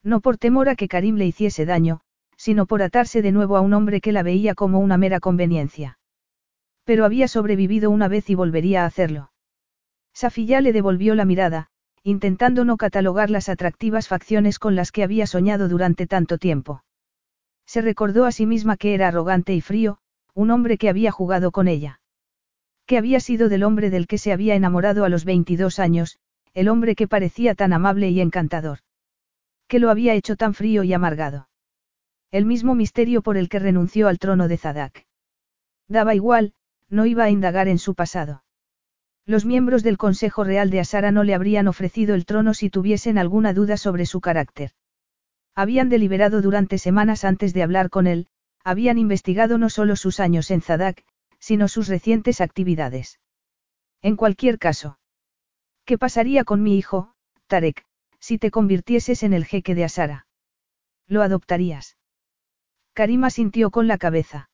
No 0.04 0.20
por 0.20 0.38
temor 0.38 0.68
a 0.68 0.76
que 0.76 0.86
Karim 0.86 1.16
le 1.16 1.26
hiciese 1.26 1.66
daño, 1.66 2.02
sino 2.36 2.66
por 2.66 2.82
atarse 2.82 3.22
de 3.22 3.32
nuevo 3.32 3.56
a 3.56 3.60
un 3.60 3.72
hombre 3.74 4.00
que 4.00 4.12
la 4.12 4.22
veía 4.22 4.54
como 4.54 4.78
una 4.78 4.98
mera 4.98 5.20
conveniencia. 5.20 5.98
Pero 6.84 7.04
había 7.04 7.28
sobrevivido 7.28 7.90
una 7.90 8.08
vez 8.08 8.30
y 8.30 8.34
volvería 8.34 8.82
a 8.82 8.86
hacerlo. 8.86 9.32
Safilla 10.12 10.60
le 10.60 10.72
devolvió 10.72 11.14
la 11.14 11.24
mirada, 11.24 11.68
intentando 12.02 12.64
no 12.64 12.76
catalogar 12.76 13.30
las 13.30 13.48
atractivas 13.48 14.08
facciones 14.08 14.58
con 14.58 14.76
las 14.76 14.92
que 14.92 15.02
había 15.02 15.26
soñado 15.26 15.68
durante 15.68 16.06
tanto 16.06 16.38
tiempo. 16.38 16.84
Se 17.66 17.80
recordó 17.80 18.24
a 18.24 18.32
sí 18.32 18.46
misma 18.46 18.76
que 18.76 18.94
era 18.94 19.08
arrogante 19.08 19.52
y 19.54 19.60
frío, 19.60 19.98
un 20.32 20.50
hombre 20.50 20.78
que 20.78 20.88
había 20.88 21.10
jugado 21.10 21.50
con 21.50 21.66
ella. 21.66 22.00
Que 22.86 22.98
había 22.98 23.18
sido 23.18 23.48
del 23.48 23.64
hombre 23.64 23.90
del 23.90 24.06
que 24.06 24.18
se 24.18 24.32
había 24.32 24.54
enamorado 24.54 25.04
a 25.04 25.08
los 25.08 25.24
22 25.24 25.80
años, 25.80 26.18
el 26.54 26.68
hombre 26.68 26.94
que 26.94 27.08
parecía 27.08 27.54
tan 27.54 27.72
amable 27.72 28.08
y 28.10 28.20
encantador. 28.20 28.78
Que 29.66 29.80
lo 29.80 29.90
había 29.90 30.14
hecho 30.14 30.36
tan 30.36 30.54
frío 30.54 30.84
y 30.84 30.92
amargado. 30.92 31.48
El 32.36 32.44
mismo 32.44 32.74
misterio 32.74 33.22
por 33.22 33.38
el 33.38 33.48
que 33.48 33.58
renunció 33.58 34.08
al 34.08 34.18
trono 34.18 34.46
de 34.46 34.58
Zadak. 34.58 35.06
Daba 35.88 36.14
igual, 36.14 36.52
no 36.90 37.06
iba 37.06 37.24
a 37.24 37.30
indagar 37.30 37.66
en 37.66 37.78
su 37.78 37.94
pasado. 37.94 38.44
Los 39.24 39.46
miembros 39.46 39.82
del 39.82 39.96
Consejo 39.96 40.44
Real 40.44 40.68
de 40.68 40.80
Asara 40.80 41.12
no 41.12 41.24
le 41.24 41.32
habrían 41.34 41.66
ofrecido 41.66 42.14
el 42.14 42.26
trono 42.26 42.52
si 42.52 42.68
tuviesen 42.68 43.16
alguna 43.16 43.54
duda 43.54 43.78
sobre 43.78 44.04
su 44.04 44.20
carácter. 44.20 44.72
Habían 45.54 45.88
deliberado 45.88 46.42
durante 46.42 46.76
semanas 46.76 47.24
antes 47.24 47.54
de 47.54 47.62
hablar 47.62 47.88
con 47.88 48.06
él, 48.06 48.26
habían 48.62 48.98
investigado 48.98 49.56
no 49.56 49.70
solo 49.70 49.96
sus 49.96 50.20
años 50.20 50.50
en 50.50 50.60
Zadak, 50.60 51.06
sino 51.38 51.68
sus 51.68 51.88
recientes 51.88 52.42
actividades. 52.42 53.18
En 54.02 54.14
cualquier 54.14 54.58
caso. 54.58 54.98
¿Qué 55.86 55.96
pasaría 55.96 56.44
con 56.44 56.62
mi 56.62 56.76
hijo, 56.76 57.14
Tarek, 57.46 57.86
si 58.20 58.36
te 58.36 58.50
convirtieses 58.50 59.22
en 59.22 59.32
el 59.32 59.46
jeque 59.46 59.74
de 59.74 59.84
Asara? 59.84 60.26
¿Lo 61.06 61.22
adoptarías? 61.22 61.96
Karima 62.96 63.28
sintió 63.28 63.70
con 63.70 63.88
la 63.88 63.98
cabeza. 63.98 64.48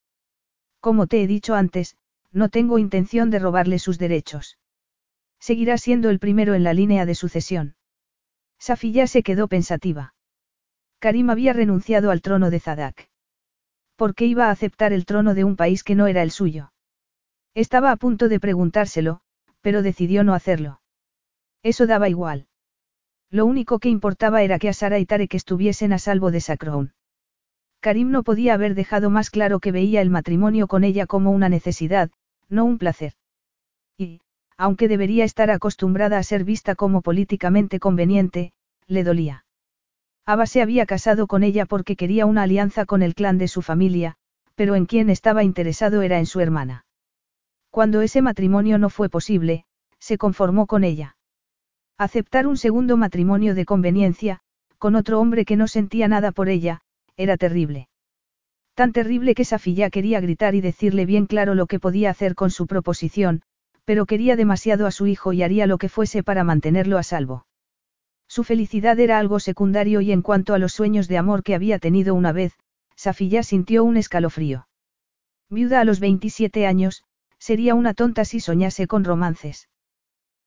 Como 0.81 1.07
te 1.07 1.23
he 1.23 1.29
dicho 1.29 1.55
antes, 1.55 1.97
no 2.33 2.49
tengo 2.49 2.81
intención 2.81 3.31
de 3.31 3.39
robarle 3.39 3.79
sus 3.79 4.01
derechos. 4.01 4.59
Seguirá 5.39 5.79
siendo 5.79 6.11
el 6.11 6.19
primero 6.19 6.55
en 6.55 6.65
la 6.65 6.75
línea 6.75 7.07
de 7.07 7.15
sucesión. 7.15 7.77
Safiya 8.59 9.07
se 9.07 9.23
quedó 9.23 9.47
pensativa. 9.47 10.15
Karim 10.99 11.31
había 11.31 11.53
renunciado 11.53 12.11
al 12.11 12.21
trono 12.21 12.51
de 12.51 12.59
Zadak. 12.59 13.09
¿Por 13.95 14.17
qué 14.17 14.27
iba 14.27 14.49
a 14.49 14.51
aceptar 14.51 14.93
el 14.93 15.05
trono 15.05 15.35
de 15.35 15.45
un 15.45 15.55
país 15.55 15.85
que 15.85 15.95
no 15.95 16.09
era 16.09 16.25
el 16.25 16.33
suyo? 16.33 16.73
Estaba 17.55 17.93
a 17.93 17.97
punto 17.97 18.29
de 18.29 18.41
preguntárselo, 18.41 19.21
pero 19.61 19.83
decidió 19.83 20.25
no 20.25 20.35
hacerlo. 20.35 20.81
Eso 21.63 21.87
daba 21.87 22.09
igual. 22.09 22.49
Lo 23.31 23.47
único 23.47 23.79
que 23.79 23.89
importaba 23.89 24.43
era 24.43 24.59
que 24.59 24.69
Asara 24.69 24.99
y 24.99 25.07
Tarek 25.07 25.33
estuviesen 25.35 25.93
a 25.93 26.01
salvo 26.01 26.33
de 26.33 26.41
Sacrown. 26.41 26.93
Karim 27.83 28.13
no 28.13 28.23
podía 28.23 28.55
haber 28.55 28.77
dejado 28.77 29.11
más 29.11 29.29
claro 29.29 29.59
que 29.59 29.73
veía 29.73 30.01
el 30.03 30.09
matrimonio 30.09 30.69
con 30.69 30.85
ella 30.85 31.07
como 31.07 31.33
una 31.33 31.49
necesidad, 31.49 32.13
no 32.49 32.65
un 32.65 32.79
placer. 32.79 33.15
Y, 33.99 34.21
aunque 34.57 34.87
debería 34.87 35.25
estar 35.25 35.51
acostumbrada 35.51 36.17
a 36.17 36.23
ser 36.23 36.45
vista 36.45 36.77
como 36.77 37.03
políticamente 37.03 37.81
conveniente, 37.81 38.53
le 38.87 39.03
dolía. 39.03 39.45
Aba 40.25 40.47
se 40.47 40.63
había 40.63 40.87
casado 40.87 41.27
con 41.27 41.43
ella 41.43 41.67
porque 41.67 41.97
quería 41.97 42.25
una 42.25 42.45
alianza 42.45 42.87
con 42.87 43.03
el 43.03 43.17
clan 43.17 43.37
de 43.37 43.49
su 43.49 43.63
familia, 43.63 44.15
pero 44.55 44.77
en 44.77 44.87
quien 44.87 45.11
estaba 45.11 45.43
interesado 45.43 46.03
era 46.03 46.21
en 46.21 46.27
su 46.27 46.39
hermana. 46.39 46.87
Cuando 47.71 48.01
ese 48.01 48.23
matrimonio 48.23 48.79
no 48.79 48.91
fue 48.91 49.09
posible, 49.09 49.65
se 49.99 50.19
conformó 50.19 50.69
con 50.69 50.85
ella. 50.85 51.17
Aceptar 51.99 52.47
un 52.47 52.57
segundo 52.57 52.97
matrimonio 52.97 53.57
de 53.57 53.65
conveniencia, 53.65 54.39
con 54.79 54.95
otro 54.95 55.19
hombre 55.19 55.45
que 55.45 55.57
no 55.57 55.67
sentía 55.67 56.07
nada 56.07 56.31
por 56.31 56.49
ella, 56.49 56.83
era 57.17 57.37
terrible. 57.37 57.89
Tan 58.75 58.93
terrible 58.93 59.35
que 59.35 59.45
Safilla 59.45 59.91
quería 59.91 60.21
gritar 60.21 60.55
y 60.55 60.61
decirle 60.61 61.05
bien 61.05 61.27
claro 61.27 61.55
lo 61.55 61.67
que 61.67 61.79
podía 61.79 62.11
hacer 62.11 62.35
con 62.35 62.51
su 62.51 62.67
proposición, 62.67 63.43
pero 63.85 64.07
quería 64.07 64.37
demasiado 64.37 64.87
a 64.87 64.91
su 64.91 65.07
hijo 65.07 65.33
y 65.33 65.43
haría 65.43 65.67
lo 65.67 65.79
que 65.79 65.89
fuese 65.89 66.23
para 66.23 66.45
mantenerlo 66.45 66.99
a 66.99 67.03
salvo. 67.03 67.47
Su 68.29 68.45
felicidad 68.45 68.99
era 68.99 69.19
algo 69.19 69.41
secundario 69.41 70.01
y 70.01 70.11
en 70.11 70.23
cuanto 70.23 70.55
a 70.55 70.59
los 70.59 70.73
sueños 70.73 71.07
de 71.09 71.19
amor 71.19 71.43
que 71.43 71.55
había 71.55 71.79
tenido 71.79 72.15
una 72.15 72.33
vez, 72.33 72.55
Safilla 72.97 73.43
sintió 73.43 73.85
un 73.85 73.97
escalofrío. 73.97 74.69
Viuda 75.51 75.81
a 75.81 75.85
los 75.85 76.01
27 76.01 76.67
años, 76.67 77.05
sería 77.39 77.75
una 77.75 77.93
tonta 77.93 78.25
si 78.25 78.41
soñase 78.41 78.87
con 78.87 79.05
romances. 79.05 79.69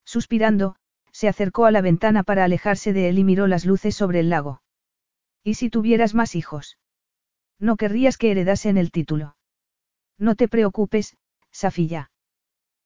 Suspirando, 0.04 0.76
se 1.12 1.28
acercó 1.28 1.66
a 1.66 1.70
la 1.70 1.80
ventana 1.80 2.24
para 2.24 2.44
alejarse 2.44 2.92
de 2.92 3.08
él 3.08 3.18
y 3.18 3.24
miró 3.24 3.46
las 3.46 3.64
luces 3.64 3.94
sobre 3.94 4.20
el 4.20 4.30
lago. 4.30 4.62
¿Y 5.46 5.54
si 5.54 5.70
tuvieras 5.70 6.12
más 6.12 6.34
hijos? 6.34 6.76
No 7.60 7.76
querrías 7.76 8.18
que 8.18 8.32
heredasen 8.32 8.76
el 8.76 8.90
título. 8.90 9.36
No 10.18 10.34
te 10.34 10.48
preocupes, 10.48 11.16
Safilla. 11.52 12.10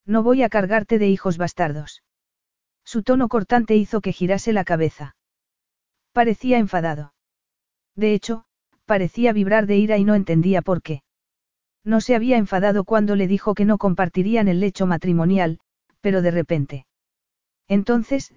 No 0.04 0.22
voy 0.22 0.42
a 0.42 0.50
cargarte 0.50 0.98
de 0.98 1.08
hijos 1.08 1.38
bastardos. 1.38 2.02
Su 2.84 3.02
tono 3.02 3.28
cortante 3.28 3.76
hizo 3.76 4.02
que 4.02 4.12
girase 4.12 4.52
la 4.52 4.64
cabeza. 4.64 5.16
Parecía 6.12 6.58
enfadado. 6.58 7.14
De 7.96 8.12
hecho, 8.12 8.44
parecía 8.84 9.32
vibrar 9.32 9.66
de 9.66 9.78
ira 9.78 9.96
y 9.96 10.04
no 10.04 10.14
entendía 10.14 10.60
por 10.60 10.82
qué. 10.82 11.02
No 11.82 12.02
se 12.02 12.14
había 12.14 12.36
enfadado 12.36 12.84
cuando 12.84 13.16
le 13.16 13.26
dijo 13.26 13.54
que 13.54 13.64
no 13.64 13.78
compartirían 13.78 14.48
el 14.48 14.60
lecho 14.60 14.86
matrimonial, 14.86 15.60
pero 16.02 16.20
de 16.20 16.30
repente. 16.30 16.86
Entonces, 17.68 18.34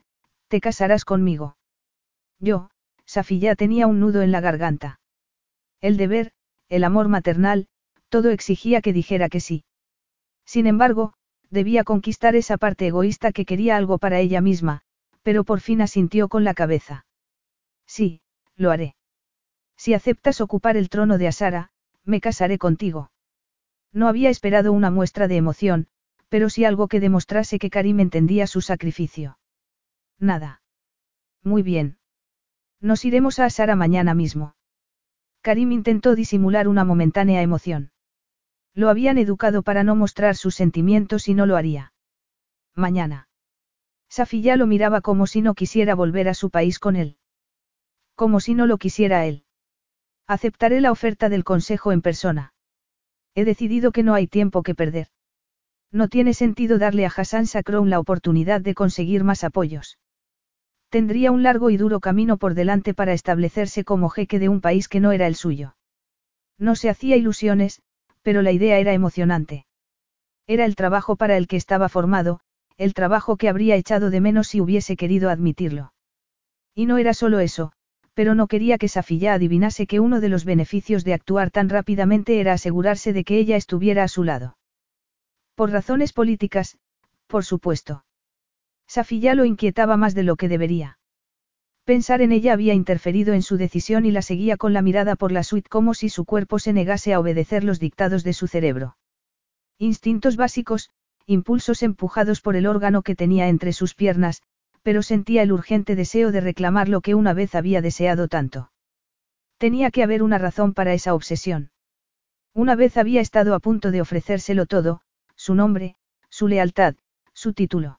te 0.48 0.62
casarás 0.62 1.04
conmigo. 1.04 1.58
Yo, 2.40 2.70
Safilla 3.06 3.56
tenía 3.56 3.88
un 3.88 4.00
nudo 4.00 4.22
en 4.22 4.32
la 4.32 4.42
garganta. 4.42 5.00
El 5.82 5.98
deber, 5.98 6.32
el 6.70 6.84
amor 6.84 7.08
maternal, 7.10 7.68
todo 8.10 8.30
exigía 8.30 8.82
que 8.82 8.94
dijera 8.94 9.30
que 9.30 9.40
sí. 9.40 9.66
Sin 10.46 10.68
embargo, 10.68 11.14
debía 11.50 11.84
conquistar 11.84 12.36
esa 12.36 12.58
parte 12.58 12.88
egoísta 12.88 13.32
que 13.32 13.46
quería 13.46 13.78
algo 13.78 13.98
para 13.98 14.20
ella 14.20 14.42
misma, 14.42 14.82
pero 15.22 15.44
por 15.44 15.60
fin 15.60 15.82
asintió 15.82 16.28
con 16.28 16.44
la 16.44 16.54
cabeza. 16.54 17.06
Sí, 17.86 18.22
lo 18.56 18.72
haré. 18.72 18.96
Si 19.78 19.94
aceptas 19.94 20.42
ocupar 20.42 20.78
el 20.78 20.90
trono 20.90 21.18
de 21.18 21.28
Asara, 21.28 21.72
me 22.04 22.22
casaré 22.22 22.58
contigo. 22.58 23.12
No 23.92 24.08
había 24.08 24.30
esperado 24.30 24.74
una 24.74 24.90
muestra 24.90 25.28
de 25.28 25.38
emoción, 25.38 25.88
pero 26.30 26.50
sí 26.50 26.66
algo 26.66 26.88
que 26.88 27.00
demostrase 27.00 27.60
que 27.60 27.70
Karim 27.70 28.00
entendía 28.00 28.48
su 28.48 28.62
sacrificio. 28.62 29.38
Nada. 30.20 30.62
Muy 31.44 31.62
bien. 31.62 31.98
Nos 32.84 33.06
iremos 33.06 33.40
a 33.40 33.46
Asara 33.46 33.78
mañana 33.78 34.14
mismo. 34.14 34.56
Karim 35.42 35.72
intentó 35.72 36.16
disimular 36.16 36.68
una 36.68 36.84
momentánea 36.84 37.42
emoción. 37.42 37.94
Lo 38.74 38.90
habían 38.90 39.18
educado 39.18 39.64
para 39.64 39.86
no 39.86 39.96
mostrar 39.96 40.36
sus 40.36 40.56
sentimientos 40.56 41.30
y 41.30 41.34
no 41.34 41.46
lo 41.46 41.56
haría. 41.56 41.94
Mañana. 42.76 43.30
Safiya 44.10 44.58
lo 44.58 44.68
miraba 44.68 45.00
como 45.00 45.28
si 45.28 45.42
no 45.42 45.54
quisiera 45.54 45.96
volver 45.96 46.28
a 46.28 46.34
su 46.34 46.50
país 46.50 46.78
con 46.78 46.98
él. 46.98 47.16
Como 48.16 48.42
si 48.42 48.54
no 48.54 48.68
lo 48.68 48.78
quisiera 48.78 49.26
él. 49.26 49.46
Aceptaré 50.28 50.82
la 50.82 50.92
oferta 50.92 51.30
del 51.30 51.46
consejo 51.46 51.94
en 51.94 52.02
persona. 52.02 52.54
He 53.34 53.46
decidido 53.46 53.94
que 53.94 54.04
no 54.04 54.14
hay 54.14 54.28
tiempo 54.28 54.62
que 54.62 54.76
perder. 54.76 55.08
No 55.90 56.10
tiene 56.10 56.34
sentido 56.34 56.80
darle 56.80 57.06
a 57.06 57.14
Hassan 57.16 57.48
Sakroun 57.48 57.90
la 57.90 58.02
oportunidad 58.02 58.60
de 58.60 58.76
conseguir 58.76 59.24
más 59.24 59.46
apoyos. 59.46 60.00
Tendría 60.94 61.32
un 61.32 61.42
largo 61.42 61.72
y 61.72 61.78
duro 61.78 62.00
camino 62.00 62.38
por 62.38 62.54
delante 62.54 62.94
para 62.94 63.14
establecerse 63.14 63.84
como 63.84 64.10
jeque 64.10 64.38
de 64.38 64.48
un 64.48 64.62
país 64.62 64.88
que 64.88 65.00
no 65.00 65.12
era 65.12 65.26
el 65.26 65.34
suyo. 65.34 65.76
No 66.60 66.76
se 66.76 66.88
hacía 66.88 67.16
ilusiones, 67.16 67.82
pero 68.22 68.44
la 68.44 68.52
idea 68.52 68.78
era 68.78 68.94
emocionante. 68.94 69.66
Era 70.46 70.66
el 70.66 70.76
trabajo 70.76 71.16
para 71.16 71.36
el 71.36 71.48
que 71.48 71.56
estaba 71.56 71.90
formado, 71.90 72.42
el 72.78 72.94
trabajo 72.94 73.38
que 73.38 73.50
habría 73.50 73.76
echado 73.76 74.12
de 74.12 74.22
menos 74.22 74.50
si 74.50 74.62
hubiese 74.62 74.96
querido 74.96 75.32
admitirlo. 75.32 75.94
Y 76.76 76.86
no 76.86 77.00
era 77.00 77.16
solo 77.16 77.40
eso, 77.40 77.72
pero 78.14 78.36
no 78.36 78.46
quería 78.46 78.78
que 78.78 78.88
Safilla 78.88 79.34
adivinase 79.34 79.88
que 79.88 80.00
uno 80.00 80.22
de 80.22 80.30
los 80.30 80.46
beneficios 80.46 81.04
de 81.04 81.16
actuar 81.16 81.50
tan 81.50 81.70
rápidamente 81.70 82.40
era 82.40 82.54
asegurarse 82.54 83.14
de 83.14 83.24
que 83.24 83.40
ella 83.40 83.56
estuviera 83.56 84.04
a 84.04 84.08
su 84.08 84.24
lado. 84.24 84.58
Por 85.56 85.72
razones 85.72 86.14
políticas, 86.14 86.78
por 87.26 87.44
supuesto. 87.44 88.04
Safilla 88.94 89.34
lo 89.34 89.46
inquietaba 89.46 89.98
más 89.98 90.14
de 90.14 90.22
lo 90.22 90.36
que 90.36 90.48
debería. 90.48 91.00
Pensar 91.84 92.22
en 92.22 92.32
ella 92.32 92.54
había 92.54 92.76
interferido 92.76 93.34
en 93.34 93.42
su 93.42 93.58
decisión 93.58 94.06
y 94.06 94.12
la 94.12 94.22
seguía 94.22 94.56
con 94.56 94.72
la 94.72 94.84
mirada 94.84 95.16
por 95.16 95.32
la 95.32 95.42
suite 95.42 95.68
como 95.68 95.96
si 95.96 96.10
su 96.10 96.26
cuerpo 96.26 96.60
se 96.60 96.74
negase 96.74 97.12
a 97.12 97.20
obedecer 97.20 97.64
los 97.64 97.80
dictados 97.80 98.24
de 98.24 98.34
su 98.34 98.46
cerebro. 98.46 98.96
Instintos 99.80 100.36
básicos, 100.36 100.92
impulsos 101.26 101.82
empujados 101.82 102.40
por 102.40 102.56
el 102.56 102.68
órgano 102.68 103.02
que 103.02 103.16
tenía 103.16 103.48
entre 103.48 103.74
sus 103.74 103.96
piernas, 103.96 104.44
pero 104.84 105.02
sentía 105.02 105.42
el 105.42 105.52
urgente 105.52 105.96
deseo 105.96 106.32
de 106.32 106.42
reclamar 106.42 106.88
lo 106.88 107.02
que 107.02 107.16
una 107.16 107.34
vez 107.34 107.56
había 107.56 107.82
deseado 107.82 108.28
tanto. 108.28 108.72
Tenía 109.58 109.90
que 109.90 110.04
haber 110.04 110.22
una 110.22 110.38
razón 110.38 110.76
para 110.76 110.94
esa 110.94 111.16
obsesión. 111.16 111.72
Una 112.54 112.76
vez 112.76 112.98
había 112.98 113.22
estado 113.22 113.56
a 113.56 113.60
punto 113.60 113.90
de 113.90 114.02
ofrecérselo 114.02 114.68
todo, 114.68 115.02
su 115.36 115.56
nombre, 115.56 115.96
su 116.30 116.48
lealtad, 116.48 116.94
su 117.34 117.54
título. 117.54 117.98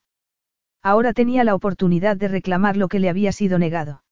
Ahora 0.84 1.14
tenía 1.14 1.44
la 1.44 1.54
oportunidad 1.54 2.18
de 2.18 2.28
reclamar 2.28 2.76
lo 2.76 2.88
que 2.88 3.00
le 3.00 3.08
había 3.08 3.32
sido 3.32 3.58
negado. 3.58 4.04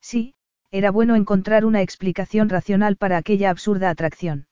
Sí, 0.00 0.34
era 0.70 0.90
bueno 0.90 1.14
encontrar 1.14 1.66
una 1.66 1.82
explicación 1.82 2.48
racional 2.48 2.96
para 2.96 3.18
aquella 3.18 3.50
absurda 3.50 3.90
atracción. 3.90 4.46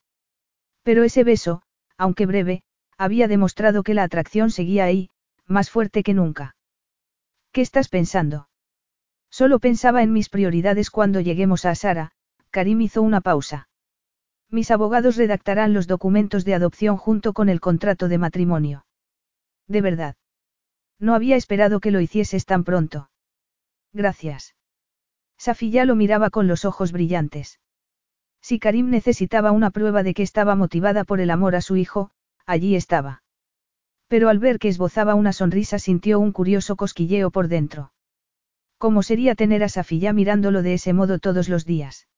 Pero 0.82 1.04
ese 1.04 1.24
beso, 1.24 1.62
aunque 1.96 2.26
breve, 2.26 2.62
había 2.98 3.28
demostrado 3.28 3.82
que 3.82 3.94
la 3.94 4.02
atracción 4.02 4.50
seguía 4.50 4.84
ahí, 4.84 5.08
más 5.46 5.70
fuerte 5.70 6.02
que 6.02 6.12
nunca. 6.12 6.54
¿Qué 7.50 7.62
estás 7.62 7.88
pensando? 7.88 8.50
Solo 9.30 9.58
pensaba 9.58 10.02
en 10.02 10.12
mis 10.12 10.28
prioridades 10.28 10.90
cuando 10.90 11.20
lleguemos 11.20 11.64
a 11.64 11.74
Sara, 11.74 12.10
Karim 12.50 12.82
hizo 12.82 13.00
una 13.00 13.22
pausa. 13.22 13.70
Mis 14.50 14.70
abogados 14.70 15.16
redactarán 15.16 15.72
los 15.72 15.86
documentos 15.86 16.44
de 16.44 16.54
adopción 16.54 16.98
junto 16.98 17.32
con 17.32 17.48
el 17.48 17.60
contrato 17.60 18.08
de 18.08 18.18
matrimonio. 18.18 18.84
De 19.66 19.80
verdad. 19.80 20.16
No 20.98 21.14
había 21.14 21.36
esperado 21.36 21.80
que 21.80 21.90
lo 21.90 22.00
hicieses 22.00 22.44
tan 22.44 22.64
pronto. 22.64 23.10
Gracias. 23.92 24.54
Safilla 25.36 25.84
lo 25.84 25.94
miraba 25.94 26.30
con 26.30 26.48
los 26.48 26.64
ojos 26.64 26.92
brillantes. 26.92 27.60
Si 28.40 28.58
Karim 28.58 28.90
necesitaba 28.90 29.52
una 29.52 29.70
prueba 29.70 30.02
de 30.02 30.14
que 30.14 30.22
estaba 30.22 30.54
motivada 30.56 31.04
por 31.04 31.20
el 31.20 31.30
amor 31.30 31.54
a 31.54 31.60
su 31.60 31.76
hijo, 31.76 32.10
allí 32.46 32.74
estaba. 32.74 33.22
Pero 34.08 34.28
al 34.28 34.38
ver 34.38 34.58
que 34.58 34.68
esbozaba 34.68 35.14
una 35.14 35.32
sonrisa 35.32 35.78
sintió 35.78 36.18
un 36.18 36.32
curioso 36.32 36.76
cosquilleo 36.76 37.30
por 37.30 37.48
dentro. 37.48 37.92
¿Cómo 38.78 39.02
sería 39.02 39.34
tener 39.34 39.62
a 39.62 39.68
Safilla 39.68 40.12
mirándolo 40.12 40.62
de 40.62 40.74
ese 40.74 40.92
modo 40.92 41.18
todos 41.18 41.48
los 41.48 41.64
días? 41.64 42.08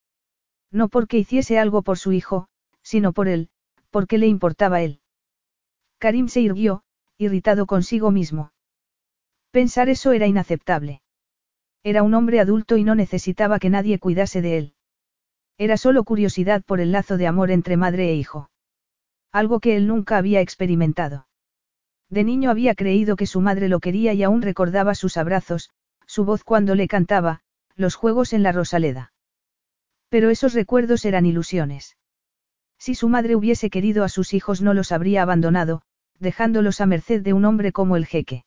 No 0.70 0.88
porque 0.88 1.18
hiciese 1.18 1.58
algo 1.58 1.82
por 1.82 1.98
su 1.98 2.12
hijo, 2.12 2.48
sino 2.82 3.12
por 3.12 3.28
él, 3.28 3.50
porque 3.90 4.18
le 4.18 4.28
importaba 4.28 4.82
él. 4.82 5.00
Karim 5.98 6.28
se 6.28 6.40
irguió, 6.40 6.84
irritado 7.18 7.66
consigo 7.66 8.10
mismo. 8.10 8.52
Pensar 9.50 9.88
eso 9.88 10.12
era 10.12 10.26
inaceptable. 10.26 11.02
Era 11.82 12.02
un 12.02 12.14
hombre 12.14 12.40
adulto 12.40 12.76
y 12.76 12.84
no 12.84 12.94
necesitaba 12.94 13.58
que 13.58 13.70
nadie 13.70 13.98
cuidase 13.98 14.42
de 14.42 14.58
él. 14.58 14.74
Era 15.58 15.76
solo 15.76 16.04
curiosidad 16.04 16.62
por 16.62 16.80
el 16.80 16.92
lazo 16.92 17.16
de 17.16 17.26
amor 17.26 17.50
entre 17.50 17.76
madre 17.76 18.10
e 18.10 18.14
hijo. 18.14 18.50
Algo 19.32 19.60
que 19.60 19.76
él 19.76 19.86
nunca 19.86 20.18
había 20.18 20.40
experimentado. 20.40 21.26
De 22.08 22.24
niño 22.24 22.50
había 22.50 22.74
creído 22.74 23.16
que 23.16 23.26
su 23.26 23.40
madre 23.40 23.68
lo 23.68 23.80
quería 23.80 24.12
y 24.12 24.22
aún 24.22 24.42
recordaba 24.42 24.94
sus 24.94 25.16
abrazos, 25.16 25.70
su 26.06 26.24
voz 26.24 26.44
cuando 26.44 26.74
le 26.74 26.88
cantaba, 26.88 27.40
los 27.76 27.94
juegos 27.94 28.32
en 28.32 28.42
la 28.42 28.52
Rosaleda. 28.52 29.12
Pero 30.08 30.30
esos 30.30 30.54
recuerdos 30.54 31.04
eran 31.04 31.24
ilusiones. 31.24 31.96
Si 32.78 32.94
su 32.94 33.08
madre 33.08 33.36
hubiese 33.36 33.70
querido 33.70 34.04
a 34.04 34.08
sus 34.08 34.34
hijos 34.34 34.60
no 34.60 34.74
los 34.74 34.92
habría 34.92 35.22
abandonado, 35.22 35.82
dejándolos 36.18 36.80
a 36.80 36.86
merced 36.86 37.22
de 37.22 37.32
un 37.32 37.44
hombre 37.44 37.72
como 37.72 37.96
el 37.96 38.06
jeque. 38.06 38.44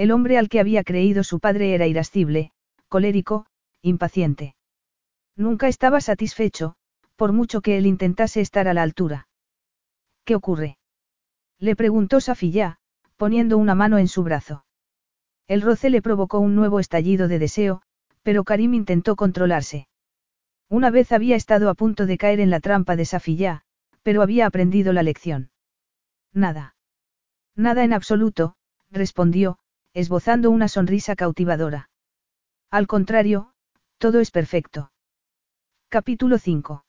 El 0.00 0.12
hombre 0.12 0.38
al 0.38 0.48
que 0.48 0.60
había 0.60 0.82
creído 0.82 1.22
su 1.24 1.40
padre 1.40 1.74
era 1.74 1.86
irascible, 1.86 2.52
colérico, 2.88 3.44
impaciente. 3.82 4.54
Nunca 5.36 5.68
estaba 5.68 6.00
satisfecho, 6.00 6.74
por 7.16 7.34
mucho 7.34 7.60
que 7.60 7.76
él 7.76 7.84
intentase 7.84 8.40
estar 8.40 8.66
a 8.66 8.72
la 8.72 8.82
altura. 8.82 9.28
¿Qué 10.24 10.34
ocurre? 10.34 10.78
Le 11.58 11.76
preguntó 11.76 12.22
Safilla, 12.22 12.78
poniendo 13.18 13.58
una 13.58 13.74
mano 13.74 13.98
en 13.98 14.08
su 14.08 14.22
brazo. 14.22 14.64
El 15.46 15.60
roce 15.60 15.90
le 15.90 16.00
provocó 16.00 16.38
un 16.38 16.54
nuevo 16.54 16.80
estallido 16.80 17.28
de 17.28 17.38
deseo, 17.38 17.82
pero 18.22 18.42
Karim 18.44 18.72
intentó 18.72 19.16
controlarse. 19.16 19.86
Una 20.70 20.88
vez 20.88 21.12
había 21.12 21.36
estado 21.36 21.68
a 21.68 21.74
punto 21.74 22.06
de 22.06 22.16
caer 22.16 22.40
en 22.40 22.48
la 22.48 22.60
trampa 22.60 22.96
de 22.96 23.04
Safilla, 23.04 23.64
pero 24.02 24.22
había 24.22 24.46
aprendido 24.46 24.94
la 24.94 25.02
lección. 25.02 25.50
Nada. 26.32 26.74
Nada 27.54 27.84
en 27.84 27.92
absoluto, 27.92 28.54
respondió, 28.90 29.58
esbozando 29.92 30.50
una 30.50 30.68
sonrisa 30.68 31.16
cautivadora. 31.16 31.90
Al 32.70 32.86
contrario, 32.86 33.52
todo 33.98 34.20
es 34.20 34.30
perfecto. 34.30 34.92
Capítulo 35.88 36.38
5. 36.38 36.84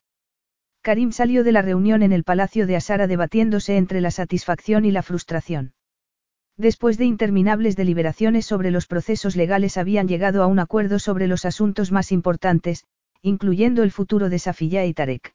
Karim 0.82 1.12
salió 1.12 1.44
de 1.44 1.52
la 1.52 1.62
reunión 1.62 2.04
en 2.04 2.12
el 2.12 2.24
palacio 2.24 2.68
de 2.68 2.76
Asara 2.76 3.08
debatiéndose 3.08 3.78
entre 3.78 4.02
la 4.02 4.12
satisfacción 4.12 4.86
y 4.86 4.92
la 4.92 5.04
frustración. 5.04 5.74
Después 6.58 6.98
de 6.98 7.06
interminables 7.06 7.76
deliberaciones 7.76 8.46
sobre 8.46 8.72
los 8.72 8.86
procesos 8.86 9.36
legales 9.36 9.78
habían 9.78 10.08
llegado 10.08 10.44
a 10.44 10.48
un 10.48 10.60
acuerdo 10.60 11.00
sobre 11.00 11.28
los 11.28 11.46
asuntos 11.46 11.92
más 11.92 12.12
importantes, 12.12 12.86
incluyendo 13.22 13.84
el 13.84 13.92
futuro 13.92 14.30
de 14.30 14.38
Safilla 14.38 14.86
y 14.86 14.94
Tarek. 14.94 15.34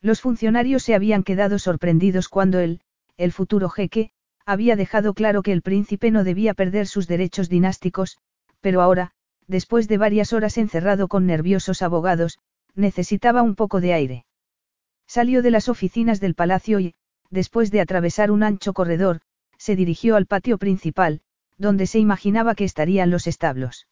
Los 0.00 0.20
funcionarios 0.20 0.84
se 0.84 0.94
habían 0.94 1.24
quedado 1.24 1.58
sorprendidos 1.58 2.28
cuando 2.28 2.60
él, 2.60 2.80
el 3.16 3.32
futuro 3.32 3.68
jeque, 3.68 4.12
había 4.46 4.76
dejado 4.76 5.12
claro 5.12 5.42
que 5.42 5.52
el 5.52 5.60
príncipe 5.60 6.10
no 6.12 6.22
debía 6.22 6.54
perder 6.54 6.86
sus 6.86 7.08
derechos 7.08 7.48
dinásticos, 7.48 8.16
pero 8.60 8.80
ahora, 8.80 9.10
después 9.48 9.88
de 9.88 9.98
varias 9.98 10.32
horas 10.32 10.56
encerrado 10.56 11.08
con 11.08 11.26
nerviosos 11.26 11.82
abogados, 11.82 12.38
necesitaba 12.74 13.42
un 13.42 13.56
poco 13.56 13.80
de 13.80 13.92
aire. 13.92 14.26
Salió 15.06 15.42
de 15.42 15.50
las 15.50 15.68
oficinas 15.68 16.20
del 16.20 16.34
palacio 16.34 16.78
y, 16.78 16.94
después 17.30 17.70
de 17.70 17.80
atravesar 17.80 18.30
un 18.30 18.44
ancho 18.44 18.72
corredor, 18.72 19.20
se 19.58 19.74
dirigió 19.74 20.16
al 20.16 20.26
patio 20.26 20.58
principal, 20.58 21.20
donde 21.58 21.86
se 21.86 21.98
imaginaba 21.98 22.54
que 22.54 22.64
estarían 22.64 23.10
los 23.10 23.26
establos. 23.26 23.88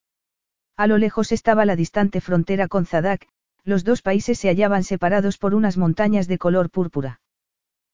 A 0.77 0.87
lo 0.87 0.99
lejos 0.99 1.33
estaba 1.33 1.65
la 1.65 1.77
distante 1.77 2.21
frontera 2.21 2.69
con 2.69 2.87
Zadak, 2.87 3.27
los 3.65 3.85
dos 3.85 4.03
países 4.03 4.39
se 4.39 4.49
hallaban 4.49 4.85
separados 4.85 5.39
por 5.39 5.55
unas 5.55 5.77
montañas 5.77 6.29
de 6.29 6.39
color 6.39 6.71
púrpura. 6.71 7.21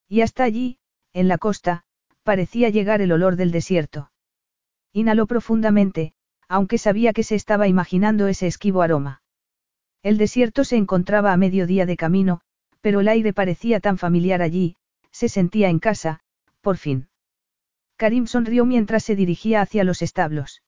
Y 0.08 0.22
hasta 0.22 0.44
allí, 0.44 0.78
en 1.12 1.28
la 1.28 1.38
costa, 1.38 1.84
parecía 2.22 2.68
llegar 2.68 3.00
el 3.00 3.12
olor 3.12 3.36
del 3.36 3.50
desierto. 3.50 4.10
Inhaló 4.92 5.26
profundamente, 5.26 6.12
aunque 6.48 6.78
sabía 6.78 7.12
que 7.12 7.22
se 7.22 7.34
estaba 7.34 7.68
imaginando 7.68 8.26
ese 8.26 8.46
esquivo 8.46 8.82
aroma. 8.82 9.22
El 10.02 10.18
desierto 10.18 10.64
se 10.64 10.76
encontraba 10.76 11.32
a 11.32 11.36
mediodía 11.36 11.86
de 11.86 11.96
camino, 11.96 12.40
pero 12.80 13.00
el 13.00 13.08
aire 13.08 13.32
parecía 13.32 13.80
tan 13.80 13.98
familiar 13.98 14.42
allí, 14.42 14.76
se 15.10 15.28
sentía 15.28 15.68
en 15.68 15.78
casa, 15.78 16.20
por 16.60 16.76
fin. 16.76 17.08
Karim 17.96 18.26
sonrió 18.26 18.64
mientras 18.64 19.04
se 19.04 19.14
dirigía 19.14 19.60
hacia 19.60 19.84
los 19.84 20.02
establos. 20.02 20.62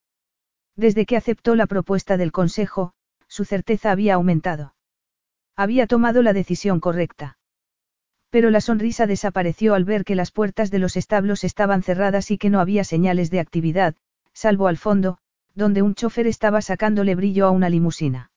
Desde 0.76 1.06
que 1.06 1.16
aceptó 1.16 1.54
la 1.54 1.66
propuesta 1.66 2.16
del 2.16 2.32
consejo, 2.32 2.92
su 3.26 3.44
certeza 3.44 3.90
había 3.90 4.14
aumentado. 4.14 4.74
Había 5.56 5.86
tomado 5.86 6.22
la 6.22 6.32
decisión 6.32 6.80
correcta. 6.80 7.38
Pero 8.32 8.48
la 8.48 8.62
sonrisa 8.62 9.06
desapareció 9.06 9.74
al 9.74 9.84
ver 9.84 10.06
que 10.06 10.14
las 10.14 10.30
puertas 10.30 10.70
de 10.70 10.78
los 10.78 10.96
establos 10.96 11.44
estaban 11.44 11.82
cerradas 11.82 12.30
y 12.30 12.38
que 12.38 12.48
no 12.48 12.60
había 12.60 12.82
señales 12.82 13.30
de 13.30 13.40
actividad, 13.40 13.94
salvo 14.32 14.68
al 14.68 14.78
fondo, 14.78 15.18
donde 15.54 15.82
un 15.82 15.94
chofer 15.94 16.26
estaba 16.26 16.62
sacándole 16.62 17.14
brillo 17.14 17.44
a 17.44 17.50
una 17.50 17.68
limusina. 17.68 18.30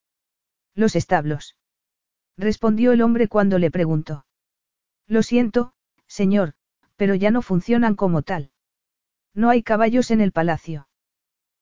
Los 0.74 0.98
establos. 0.98 1.56
Respondió 2.38 2.92
el 2.92 3.02
hombre 3.02 3.30
cuando 3.30 3.58
le 3.58 3.72
preguntó. 3.72 4.26
Lo 5.08 5.24
siento, 5.24 5.72
señor, 6.08 6.56
pero 6.98 7.16
ya 7.16 7.32
no 7.32 7.42
funcionan 7.42 7.96
como 7.96 8.22
tal. 8.22 8.52
No 9.34 9.50
hay 9.50 9.64
caballos 9.64 10.12
en 10.12 10.20
el 10.20 10.34
palacio. 10.34 10.90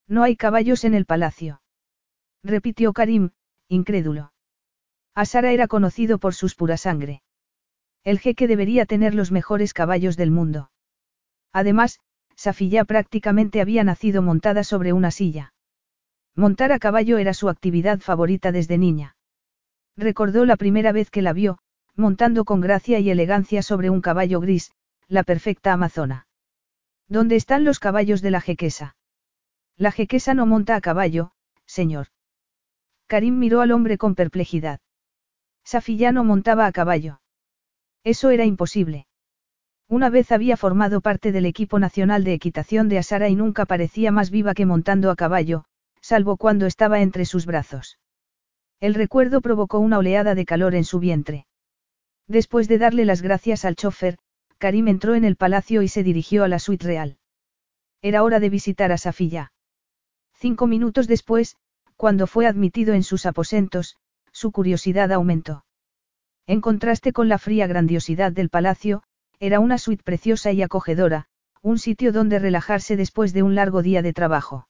No 0.07 0.23
hay 0.23 0.35
caballos 0.35 0.85
en 0.85 0.95
el 0.95 1.05
palacio. 1.05 1.61
Repitió 2.43 2.93
Karim, 2.93 3.30
incrédulo. 3.68 4.34
Asara 5.14 5.51
era 5.51 5.68
conocido 5.68 6.18
por 6.18 6.34
sus 6.34 6.55
pura 6.55 6.77
sangre. 6.77 7.22
El 8.03 8.19
jeque 8.19 8.47
debería 8.47 8.85
tener 8.85 9.15
los 9.15 9.31
mejores 9.31 9.73
caballos 9.73 10.17
del 10.17 10.31
mundo. 10.31 10.71
Además, 11.53 11.99
Safilla 12.35 12.84
prácticamente 12.84 13.61
había 13.61 13.84
nacido 13.84 14.21
montada 14.21 14.63
sobre 14.63 14.91
una 14.91 15.11
silla. 15.11 15.53
Montar 16.35 16.71
a 16.71 16.80
caballo 16.80 17.17
era 17.17 17.34
su 17.34 17.47
actividad 17.47 17.99
favorita 17.99 18.51
desde 18.51 18.77
niña. 18.77 19.15
Recordó 19.95 20.45
la 20.45 20.57
primera 20.57 20.91
vez 20.91 21.11
que 21.11 21.21
la 21.21 21.31
vio, 21.31 21.59
montando 21.95 22.43
con 22.43 22.59
gracia 22.59 22.99
y 22.99 23.09
elegancia 23.09 23.61
sobre 23.61 23.89
un 23.89 24.01
caballo 24.01 24.39
gris, 24.39 24.71
la 25.07 25.23
perfecta 25.23 25.73
amazona. 25.73 26.27
¿Dónde 27.07 27.35
están 27.35 27.63
los 27.63 27.80
caballos 27.80 28.21
de 28.21 28.31
la 28.31 28.41
jequesa? 28.41 28.95
La 29.77 29.91
jequesa 29.91 30.34
no 30.34 30.45
monta 30.45 30.75
a 30.75 30.81
caballo, 30.81 31.31
señor. 31.65 32.07
Karim 33.07 33.38
miró 33.38 33.61
al 33.61 33.71
hombre 33.71 33.97
con 33.97 34.15
perplejidad. 34.15 34.80
Safilla 35.63 36.11
no 36.11 36.23
montaba 36.23 36.65
a 36.65 36.71
caballo. 36.71 37.21
Eso 38.03 38.30
era 38.30 38.45
imposible. 38.45 39.07
Una 39.88 40.09
vez 40.09 40.31
había 40.31 40.57
formado 40.57 41.01
parte 41.01 41.31
del 41.31 41.45
equipo 41.45 41.80
nacional 41.80 42.23
de 42.23 42.34
equitación 42.34 42.89
de 42.89 42.97
Asara 42.97 43.30
y 43.30 43.35
nunca 43.35 43.65
parecía 43.65 44.11
más 44.11 44.31
viva 44.31 44.53
que 44.53 44.65
montando 44.65 45.11
a 45.11 45.15
caballo, 45.15 45.65
salvo 46.01 46.38
cuando 46.38 46.65
estaba 46.65 47.01
entre 47.01 47.25
sus 47.25 47.45
brazos. 47.45 47.99
El 48.80 48.93
recuerdo 48.95 49.39
provocó 49.39 49.80
una 49.80 49.97
oleada 49.97 50.35
de 50.35 50.45
calor 50.45 50.75
en 50.75 50.84
su 50.84 50.99
vientre. 50.99 51.45
Después 52.27 52.67
de 52.67 52.77
darle 52.77 53.05
las 53.05 53.21
gracias 53.21 53.65
al 53.65 53.75
chofer, 53.75 54.17
Karim 54.57 54.88
entró 54.88 55.15
en 55.15 55.25
el 55.25 55.35
palacio 55.35 55.81
y 55.81 55.88
se 55.88 56.03
dirigió 56.03 56.43
a 56.43 56.47
la 56.47 56.59
suite 56.59 56.85
real. 56.85 57.17
Era 58.01 58.23
hora 58.23 58.39
de 58.39 58.49
visitar 58.49 58.91
a 58.91 58.97
Safilla. 58.97 59.53
Cinco 60.34 60.67
minutos 60.67 61.07
después, 61.07 61.55
cuando 61.95 62.27
fue 62.27 62.47
admitido 62.47 62.93
en 62.93 63.03
sus 63.03 63.25
aposentos, 63.25 63.95
su 64.31 64.51
curiosidad 64.51 65.11
aumentó. 65.11 65.63
En 66.45 66.61
contraste 66.61 67.13
con 67.13 67.29
la 67.29 67.37
fría 67.37 67.67
grandiosidad 67.67 68.31
del 68.31 68.49
palacio, 68.49 69.03
era 69.39 69.59
una 69.59 69.77
suite 69.77 70.03
preciosa 70.03 70.51
y 70.51 70.61
acogedora, 70.61 71.27
un 71.61 71.79
sitio 71.79 72.11
donde 72.11 72.39
relajarse 72.39 72.97
después 72.97 73.33
de 73.33 73.43
un 73.43 73.55
largo 73.55 73.81
día 73.81 74.01
de 74.01 74.13
trabajo. 74.13 74.67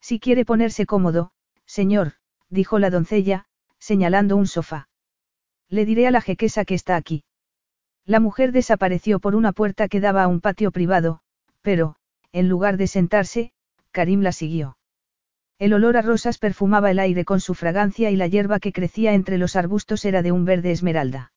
Si 0.00 0.20
quiere 0.20 0.44
ponerse 0.44 0.86
cómodo, 0.86 1.32
señor, 1.66 2.12
dijo 2.48 2.78
la 2.78 2.90
doncella, 2.90 3.46
señalando 3.78 4.36
un 4.36 4.46
sofá. 4.46 4.88
Le 5.68 5.84
diré 5.84 6.06
a 6.06 6.10
la 6.10 6.20
jequesa 6.20 6.64
que 6.64 6.74
está 6.74 6.94
aquí. 6.94 7.24
La 8.04 8.20
mujer 8.20 8.52
desapareció 8.52 9.18
por 9.18 9.34
una 9.34 9.52
puerta 9.52 9.88
que 9.88 10.00
daba 10.00 10.22
a 10.22 10.28
un 10.28 10.40
patio 10.40 10.70
privado, 10.70 11.20
pero, 11.62 11.96
en 12.32 12.48
lugar 12.48 12.76
de 12.76 12.86
sentarse, 12.86 13.52
Karim 13.90 14.20
la 14.20 14.32
siguió. 14.32 14.76
El 15.64 15.72
olor 15.72 15.96
a 15.96 16.02
rosas 16.02 16.36
perfumaba 16.36 16.90
el 16.90 16.98
aire 16.98 17.24
con 17.24 17.40
su 17.40 17.54
fragancia 17.54 18.10
y 18.10 18.16
la 18.16 18.26
hierba 18.26 18.60
que 18.60 18.70
crecía 18.70 19.14
entre 19.14 19.38
los 19.38 19.56
arbustos 19.56 20.04
era 20.04 20.20
de 20.20 20.30
un 20.30 20.44
verde 20.44 20.72
esmeralda. 20.72 21.32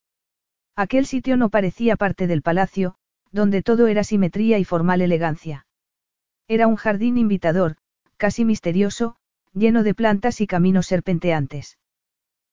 Aquel 0.76 1.06
sitio 1.06 1.38
no 1.38 1.48
parecía 1.48 1.96
parte 1.96 2.28
del 2.28 2.42
palacio, 2.42 2.96
donde 3.32 3.64
todo 3.64 3.88
era 3.88 4.04
simetría 4.04 4.60
y 4.60 4.66
formal 4.66 5.00
elegancia. 5.00 5.66
Era 6.50 6.68
un 6.68 6.76
jardín 6.76 7.18
invitador, 7.18 7.78
casi 8.18 8.44
misterioso, 8.44 9.16
lleno 9.54 9.82
de 9.82 9.94
plantas 9.94 10.42
y 10.42 10.46
caminos 10.46 10.88
serpenteantes. 10.88 11.78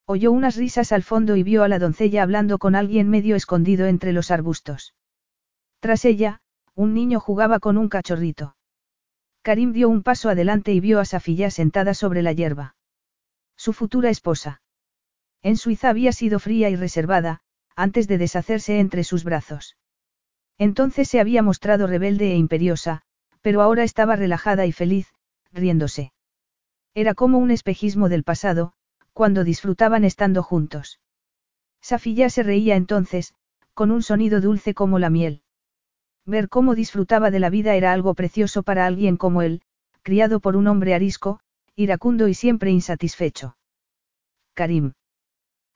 Oyó 0.07 0.31
unas 0.31 0.55
risas 0.55 0.93
al 0.93 1.03
fondo 1.03 1.35
y 1.35 1.43
vio 1.43 1.65
a 1.65 1.69
la 1.69 1.81
doncella 1.81 2.23
hablando 2.23 2.59
con 2.59 2.77
alguien 2.77 3.11
medio 3.11 3.35
escondido 3.35 3.87
entre 3.87 4.13
los 4.13 4.31
arbustos. 4.31 4.95
Tras 5.81 6.05
ella, 6.05 6.41
un 6.77 6.95
niño 6.95 7.19
jugaba 7.19 7.59
con 7.59 7.79
un 7.79 7.89
cachorrito. 7.89 8.55
Karim 9.45 9.75
dio 9.75 9.91
un 9.91 10.03
paso 10.03 10.31
adelante 10.31 10.73
y 10.73 10.81
vio 10.81 11.01
a 11.01 11.05
Safilla 11.05 11.51
sentada 11.51 11.93
sobre 11.93 12.23
la 12.23 12.33
hierba. 12.33 12.77
Su 13.57 13.75
futura 13.75 14.09
esposa. 14.09 14.63
En 15.43 15.59
Suiza 15.59 15.91
había 15.91 16.13
sido 16.13 16.39
fría 16.39 16.71
y 16.71 16.77
reservada, 16.77 17.43
antes 17.77 18.09
de 18.09 18.17
deshacerse 18.17 18.81
entre 18.81 19.05
sus 19.05 19.23
brazos. 19.23 19.77
Entonces 20.57 21.09
se 21.09 21.21
había 21.21 21.43
mostrado 21.43 21.87
rebelde 21.87 22.33
e 22.33 22.37
imperiosa, 22.37 23.03
pero 23.43 23.61
ahora 23.61 23.85
estaba 23.85 24.17
relajada 24.17 24.65
y 24.65 24.73
feliz, 24.73 25.13
riéndose. 25.53 26.15
Era 26.95 27.13
como 27.13 27.37
un 27.37 27.51
espejismo 27.51 28.09
del 28.09 28.25
pasado, 28.25 28.73
cuando 29.13 29.45
disfrutaban 29.45 30.05
estando 30.05 30.43
juntos. 30.43 31.01
Safilla 31.83 32.31
se 32.31 32.45
reía 32.45 32.77
entonces, 32.77 33.35
con 33.75 33.91
un 33.91 34.03
sonido 34.03 34.41
dulce 34.41 34.73
como 34.73 34.99
la 34.99 35.11
miel. 35.11 35.44
Ver 36.27 36.49
cómo 36.49 36.75
disfrutaba 36.75 37.31
de 37.31 37.41
la 37.41 37.51
vida 37.51 37.75
era 37.75 37.93
algo 37.93 38.15
precioso 38.15 38.63
para 38.63 38.87
alguien 38.87 39.17
como 39.17 39.43
él, 39.43 39.61
criado 40.03 40.41
por 40.41 40.57
un 40.57 40.67
hombre 40.67 40.95
arisco, 40.95 41.41
iracundo 41.77 42.29
y 42.29 42.35
siempre 42.35 42.71
insatisfecho. 42.71 43.57
Karim. 44.55 44.93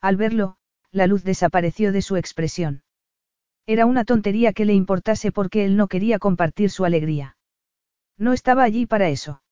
Al 0.01 0.16
verlo, 0.16 0.57
la 0.91 1.07
luz 1.07 1.25
desapareció 1.25 1.93
de 1.93 2.03
su 2.03 2.16
expresión. 2.16 2.83
Era 3.66 3.85
una 3.85 4.05
tontería 4.05 4.53
que 4.53 4.65
le 4.65 4.73
importase 4.73 5.33
porque 5.33 5.65
él 5.65 5.77
no 5.77 5.89
quería 5.89 6.19
compartir 6.19 6.70
su 6.70 6.85
alegría. 6.85 7.37
No 8.16 8.33
estaba 8.33 8.62
allí 8.62 8.87
para 8.87 9.09
eso. 9.09 9.43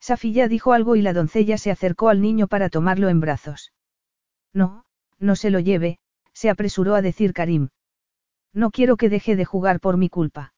Safilla 0.00 0.48
dijo 0.48 0.72
algo 0.72 0.96
y 0.96 1.02
la 1.02 1.12
doncella 1.12 1.58
se 1.58 1.70
acercó 1.70 2.08
al 2.08 2.20
niño 2.20 2.46
para 2.46 2.70
tomarlo 2.70 3.08
en 3.08 3.20
brazos. 3.20 3.72
No, 4.52 4.84
no 5.18 5.36
se 5.36 5.50
lo 5.50 5.60
lleve, 5.60 5.98
se 6.32 6.50
apresuró 6.50 6.94
a 6.94 7.02
decir 7.02 7.32
Karim. 7.32 7.68
No 8.54 8.70
quiero 8.70 8.96
que 8.96 9.08
deje 9.08 9.34
de 9.34 9.44
jugar 9.44 9.80
por 9.80 9.96
mi 9.96 10.08
culpa. 10.08 10.54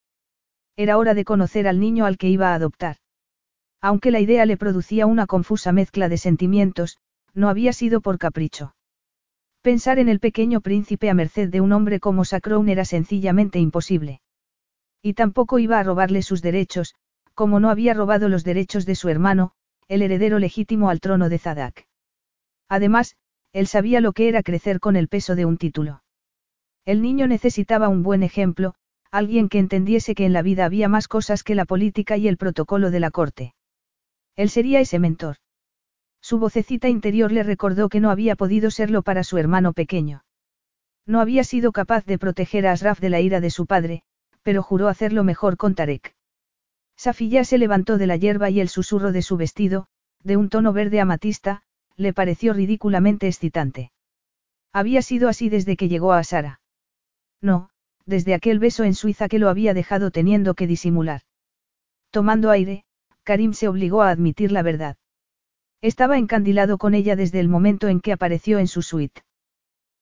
Era 0.76 0.98
hora 0.98 1.14
de 1.14 1.24
conocer 1.24 1.66
al 1.66 1.80
niño 1.80 2.04
al 2.04 2.18
que 2.18 2.28
iba 2.28 2.50
a 2.50 2.54
adoptar. 2.54 2.98
Aunque 3.80 4.10
la 4.10 4.20
idea 4.20 4.44
le 4.44 4.58
producía 4.58 5.06
una 5.06 5.26
confusa 5.26 5.72
mezcla 5.72 6.08
de 6.10 6.18
sentimientos, 6.18 6.98
no 7.32 7.48
había 7.48 7.72
sido 7.72 8.02
por 8.02 8.18
capricho. 8.18 8.74
Pensar 9.62 9.98
en 9.98 10.08
el 10.08 10.20
pequeño 10.20 10.60
príncipe 10.60 11.10
a 11.10 11.14
merced 11.14 11.48
de 11.48 11.60
un 11.60 11.72
hombre 11.72 11.98
como 11.98 12.24
Sacrown 12.24 12.68
era 12.68 12.84
sencillamente 12.84 13.58
imposible. 13.58 14.20
Y 15.02 15.14
tampoco 15.14 15.58
iba 15.58 15.78
a 15.78 15.82
robarle 15.82 16.22
sus 16.22 16.42
derechos, 16.42 16.94
como 17.34 17.60
no 17.60 17.70
había 17.70 17.94
robado 17.94 18.28
los 18.28 18.44
derechos 18.44 18.86
de 18.86 18.94
su 18.94 19.08
hermano, 19.08 19.52
el 19.88 20.02
heredero 20.02 20.38
legítimo 20.38 20.90
al 20.90 21.00
trono 21.00 21.28
de 21.28 21.38
Zadak. 21.38 21.86
Además, 22.68 23.16
él 23.52 23.66
sabía 23.66 24.00
lo 24.00 24.12
que 24.12 24.28
era 24.28 24.42
crecer 24.42 24.80
con 24.80 24.96
el 24.96 25.08
peso 25.08 25.34
de 25.34 25.46
un 25.46 25.56
título. 25.56 26.02
El 26.86 27.02
niño 27.02 27.26
necesitaba 27.26 27.88
un 27.88 28.04
buen 28.04 28.22
ejemplo, 28.22 28.74
alguien 29.10 29.48
que 29.48 29.58
entendiese 29.58 30.14
que 30.14 30.24
en 30.24 30.32
la 30.32 30.42
vida 30.42 30.64
había 30.64 30.88
más 30.88 31.08
cosas 31.08 31.42
que 31.42 31.56
la 31.56 31.64
política 31.64 32.16
y 32.16 32.28
el 32.28 32.36
protocolo 32.36 32.92
de 32.92 33.00
la 33.00 33.10
corte. 33.10 33.54
Él 34.36 34.50
sería 34.50 34.78
ese 34.78 35.00
mentor. 35.00 35.38
Su 36.20 36.38
vocecita 36.38 36.88
interior 36.88 37.32
le 37.32 37.42
recordó 37.42 37.88
que 37.88 37.98
no 37.98 38.10
había 38.10 38.36
podido 38.36 38.70
serlo 38.70 39.02
para 39.02 39.24
su 39.24 39.36
hermano 39.36 39.72
pequeño. 39.72 40.24
No 41.06 41.20
había 41.20 41.42
sido 41.42 41.72
capaz 41.72 42.04
de 42.04 42.18
proteger 42.18 42.68
a 42.68 42.72
Asraf 42.72 43.00
de 43.00 43.10
la 43.10 43.20
ira 43.20 43.40
de 43.40 43.50
su 43.50 43.66
padre, 43.66 44.02
pero 44.42 44.62
juró 44.62 44.86
hacerlo 44.86 45.24
mejor 45.24 45.56
con 45.56 45.74
Tarek. 45.74 46.14
Safiya 46.96 47.44
se 47.44 47.58
levantó 47.58 47.98
de 47.98 48.06
la 48.06 48.16
hierba 48.16 48.48
y 48.48 48.60
el 48.60 48.68
susurro 48.68 49.10
de 49.10 49.22
su 49.22 49.36
vestido, 49.36 49.88
de 50.22 50.36
un 50.36 50.50
tono 50.50 50.72
verde 50.72 51.00
amatista, 51.00 51.62
le 51.96 52.12
pareció 52.12 52.52
ridículamente 52.52 53.26
excitante. 53.26 53.90
Había 54.72 55.02
sido 55.02 55.28
así 55.28 55.48
desde 55.48 55.76
que 55.76 55.88
llegó 55.88 56.12
a 56.12 56.22
Sara. 56.22 56.60
No, 57.46 57.70
desde 58.06 58.34
aquel 58.34 58.58
beso 58.58 58.82
en 58.82 58.94
Suiza 58.94 59.28
que 59.28 59.38
lo 59.38 59.48
había 59.48 59.72
dejado 59.72 60.10
teniendo 60.10 60.54
que 60.54 60.66
disimular. 60.66 61.22
Tomando 62.10 62.50
aire, 62.50 62.84
Karim 63.22 63.52
se 63.52 63.68
obligó 63.68 64.02
a 64.02 64.10
admitir 64.10 64.50
la 64.50 64.62
verdad. 64.62 64.96
Estaba 65.80 66.18
encandilado 66.18 66.76
con 66.76 66.92
ella 66.94 67.14
desde 67.14 67.38
el 67.38 67.48
momento 67.48 67.86
en 67.86 68.00
que 68.00 68.12
apareció 68.12 68.58
en 68.58 68.66
su 68.66 68.82
suite. 68.82 69.22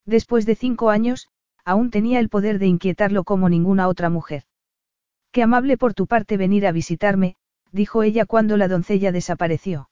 Después 0.06 0.46
de 0.46 0.54
cinco 0.54 0.88
años, 0.88 1.28
aún 1.64 1.90
tenía 1.90 2.18
el 2.18 2.30
poder 2.30 2.58
de 2.58 2.66
inquietarlo 2.66 3.24
como 3.24 3.50
ninguna 3.50 3.88
otra 3.88 4.08
mujer. 4.08 4.44
Qué 5.30 5.42
amable 5.42 5.76
por 5.76 5.92
tu 5.92 6.06
parte 6.06 6.38
venir 6.38 6.66
a 6.66 6.72
visitarme, 6.72 7.36
dijo 7.72 8.02
ella 8.02 8.24
cuando 8.24 8.56
la 8.56 8.68
doncella 8.68 9.12
desapareció. 9.12 9.90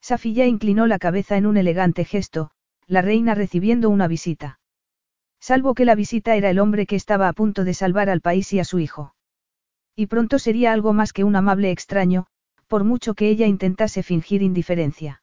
Safilla 0.00 0.46
inclinó 0.46 0.86
la 0.88 0.98
cabeza 0.98 1.36
en 1.36 1.46
un 1.46 1.56
elegante 1.56 2.04
gesto, 2.04 2.50
la 2.86 3.00
reina 3.00 3.34
recibiendo 3.34 3.90
una 3.90 4.08
visita. 4.08 4.58
Salvo 5.44 5.74
que 5.74 5.84
la 5.84 5.94
visita 5.94 6.36
era 6.36 6.48
el 6.48 6.58
hombre 6.58 6.86
que 6.86 6.96
estaba 6.96 7.28
a 7.28 7.34
punto 7.34 7.64
de 7.64 7.74
salvar 7.74 8.08
al 8.08 8.22
país 8.22 8.50
y 8.54 8.60
a 8.60 8.64
su 8.64 8.78
hijo. 8.78 9.14
Y 9.94 10.06
pronto 10.06 10.38
sería 10.38 10.72
algo 10.72 10.94
más 10.94 11.12
que 11.12 11.22
un 11.22 11.36
amable 11.36 11.70
extraño, 11.70 12.28
por 12.66 12.82
mucho 12.82 13.12
que 13.12 13.28
ella 13.28 13.46
intentase 13.46 14.02
fingir 14.02 14.40
indiferencia. 14.40 15.22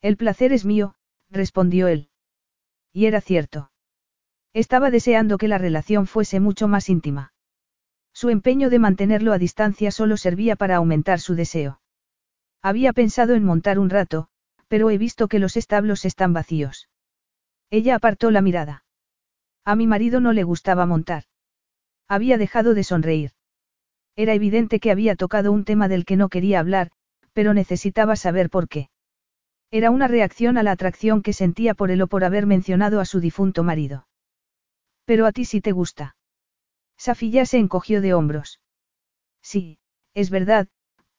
El 0.00 0.16
placer 0.16 0.52
es 0.52 0.64
mío, 0.64 0.94
respondió 1.28 1.88
él. 1.88 2.08
Y 2.92 3.06
era 3.06 3.20
cierto. 3.20 3.72
Estaba 4.52 4.92
deseando 4.92 5.38
que 5.38 5.48
la 5.48 5.58
relación 5.58 6.06
fuese 6.06 6.38
mucho 6.38 6.68
más 6.68 6.88
íntima. 6.88 7.32
Su 8.12 8.28
empeño 8.28 8.70
de 8.70 8.78
mantenerlo 8.78 9.32
a 9.32 9.38
distancia 9.38 9.90
solo 9.90 10.16
servía 10.18 10.54
para 10.54 10.76
aumentar 10.76 11.18
su 11.18 11.34
deseo. 11.34 11.80
Había 12.62 12.92
pensado 12.92 13.34
en 13.34 13.42
montar 13.42 13.80
un 13.80 13.90
rato, 13.90 14.28
pero 14.68 14.88
he 14.88 14.98
visto 14.98 15.26
que 15.26 15.40
los 15.40 15.56
establos 15.56 16.04
están 16.04 16.32
vacíos. 16.32 16.88
Ella 17.70 17.96
apartó 17.96 18.30
la 18.30 18.40
mirada. 18.40 18.84
A 19.64 19.76
mi 19.76 19.86
marido 19.86 20.20
no 20.20 20.32
le 20.32 20.42
gustaba 20.42 20.86
montar. 20.86 21.24
Había 22.08 22.36
dejado 22.36 22.74
de 22.74 22.84
sonreír. 22.84 23.32
Era 24.16 24.34
evidente 24.34 24.80
que 24.80 24.90
había 24.90 25.16
tocado 25.16 25.52
un 25.52 25.64
tema 25.64 25.88
del 25.88 26.04
que 26.04 26.16
no 26.16 26.28
quería 26.28 26.60
hablar, 26.60 26.90
pero 27.32 27.54
necesitaba 27.54 28.16
saber 28.16 28.50
por 28.50 28.68
qué. 28.68 28.90
Era 29.70 29.90
una 29.90 30.08
reacción 30.08 30.58
a 30.58 30.62
la 30.62 30.72
atracción 30.72 31.22
que 31.22 31.32
sentía 31.32 31.74
por 31.74 31.90
él 31.90 32.02
o 32.02 32.06
por 32.06 32.24
haber 32.24 32.44
mencionado 32.46 33.00
a 33.00 33.06
su 33.06 33.20
difunto 33.20 33.62
marido. 33.62 34.06
Pero 35.06 35.26
a 35.26 35.32
ti 35.32 35.44
sí 35.44 35.60
te 35.60 35.72
gusta. 35.72 36.16
Safilla 36.98 37.46
se 37.46 37.58
encogió 37.58 38.00
de 38.00 38.14
hombros. 38.14 38.60
Sí, 39.40 39.78
es 40.12 40.28
verdad, 40.30 40.68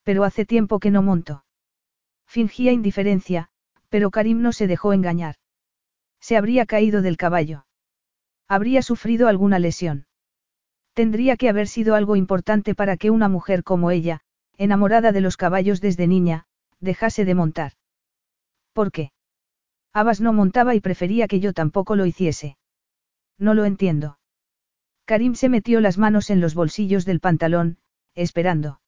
pero 0.03 0.24
hace 0.24 0.45
tiempo 0.45 0.80
que 0.80 0.91
no 0.91 1.02
monto. 1.02 1.45
Fingía 2.28 2.72
indiferencia, 2.72 3.49
pero 3.90 4.11
Karim 4.11 4.41
no 4.41 4.53
se 4.53 4.68
dejó 4.68 4.94
engañar. 4.94 5.36
Se 6.20 6.38
habría 6.38 6.65
caído 6.65 7.02
del 7.02 7.18
caballo. 7.18 7.65
Habría 8.48 8.82
sufrido 8.82 9.28
alguna 9.28 9.60
lesión. 9.60 10.06
Tendría 10.94 11.38
que 11.38 11.49
haber 11.49 11.68
sido 11.68 11.95
algo 11.95 12.15
importante 12.15 12.76
para 12.76 12.98
que 12.98 13.10
una 13.10 13.28
mujer 13.28 13.64
como 13.64 13.90
ella, 13.90 14.22
enamorada 14.57 15.11
de 15.11 15.22
los 15.22 15.38
caballos 15.38 15.82
desde 15.82 16.07
niña, 16.07 16.45
dejase 16.80 17.26
de 17.26 17.36
montar. 17.36 17.74
¿Por 18.74 18.91
qué? 18.91 19.11
Abbas 19.94 20.22
no 20.22 20.34
montaba 20.34 20.76
y 20.76 20.82
prefería 20.82 21.28
que 21.28 21.40
yo 21.40 21.53
tampoco 21.53 21.95
lo 21.95 22.06
hiciese. 22.06 22.57
No 23.38 23.53
lo 23.53 23.65
entiendo. 23.65 24.18
Karim 25.06 25.36
se 25.36 25.49
metió 25.49 25.82
las 25.82 25.98
manos 25.98 26.30
en 26.30 26.40
los 26.40 26.56
bolsillos 26.56 27.06
del 27.06 27.20
pantalón, 27.20 27.78
esperando. 28.15 28.80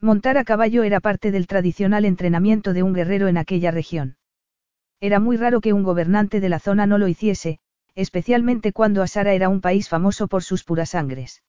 Montar 0.00 0.38
a 0.38 0.44
caballo 0.44 0.82
era 0.82 1.00
parte 1.00 1.30
del 1.30 1.46
tradicional 1.46 2.04
entrenamiento 2.04 2.72
de 2.72 2.82
un 2.82 2.92
guerrero 2.92 3.28
en 3.28 3.36
aquella 3.36 3.70
región. 3.70 4.16
Era 5.00 5.18
muy 5.20 5.36
raro 5.36 5.60
que 5.60 5.72
un 5.72 5.82
gobernante 5.82 6.40
de 6.40 6.48
la 6.48 6.58
zona 6.58 6.86
no 6.86 6.98
lo 6.98 7.08
hiciese, 7.08 7.58
especialmente 7.94 8.72
cuando 8.72 9.02
Asara 9.02 9.34
era 9.34 9.48
un 9.48 9.60
país 9.60 9.88
famoso 9.88 10.28
por 10.28 10.42
sus 10.42 10.64
purasangres. 10.64 11.42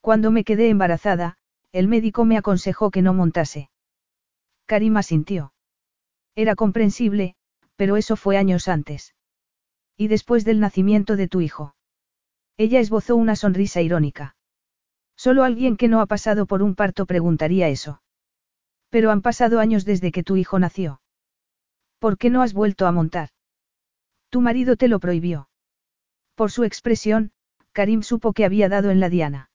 Cuando 0.00 0.30
me 0.30 0.44
quedé 0.44 0.68
embarazada, 0.68 1.36
el 1.72 1.88
médico 1.88 2.24
me 2.24 2.36
aconsejó 2.36 2.90
que 2.90 3.02
no 3.02 3.14
montase. 3.14 3.70
Karim 4.66 4.96
asintió. 4.96 5.52
Era 6.34 6.54
comprensible, 6.54 7.36
pero 7.76 7.96
eso 7.96 8.16
fue 8.16 8.36
años 8.36 8.68
antes. 8.68 9.14
Y 9.96 10.08
después 10.08 10.44
del 10.44 10.60
nacimiento 10.60 11.16
de 11.16 11.28
tu 11.28 11.40
hijo. 11.40 11.74
Ella 12.56 12.80
esbozó 12.80 13.16
una 13.16 13.36
sonrisa 13.36 13.80
irónica. 13.80 14.36
Solo 15.16 15.44
alguien 15.44 15.76
que 15.76 15.88
no 15.88 16.00
ha 16.00 16.06
pasado 16.06 16.46
por 16.46 16.62
un 16.62 16.74
parto 16.74 17.06
preguntaría 17.06 17.68
eso. 17.68 18.02
Pero 18.88 19.10
han 19.10 19.22
pasado 19.22 19.60
años 19.60 19.84
desde 19.84 20.12
que 20.12 20.22
tu 20.22 20.36
hijo 20.36 20.58
nació. 20.58 21.00
¿Por 21.98 22.18
qué 22.18 22.30
no 22.30 22.42
has 22.42 22.52
vuelto 22.52 22.86
a 22.86 22.92
montar? 22.92 23.28
Tu 24.30 24.40
marido 24.40 24.76
te 24.76 24.88
lo 24.88 24.98
prohibió. 24.98 25.48
Por 26.42 26.50
su 26.50 26.64
expresión, 26.64 27.30
Karim 27.70 28.02
supo 28.02 28.32
que 28.32 28.44
había 28.44 28.68
dado 28.68 28.90
en 28.90 28.98
la 28.98 29.08
diana. 29.08 29.48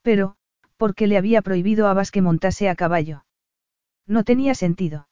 Pero, 0.00 0.36
¿por 0.78 0.94
qué 0.94 1.06
le 1.06 1.18
había 1.18 1.42
prohibido 1.42 1.86
a 1.86 1.90
Abbas 1.90 2.10
que 2.10 2.22
montase 2.22 2.70
a 2.70 2.76
caballo? 2.76 3.26
No 4.06 4.24
tenía 4.24 4.54
sentido. 4.54 5.10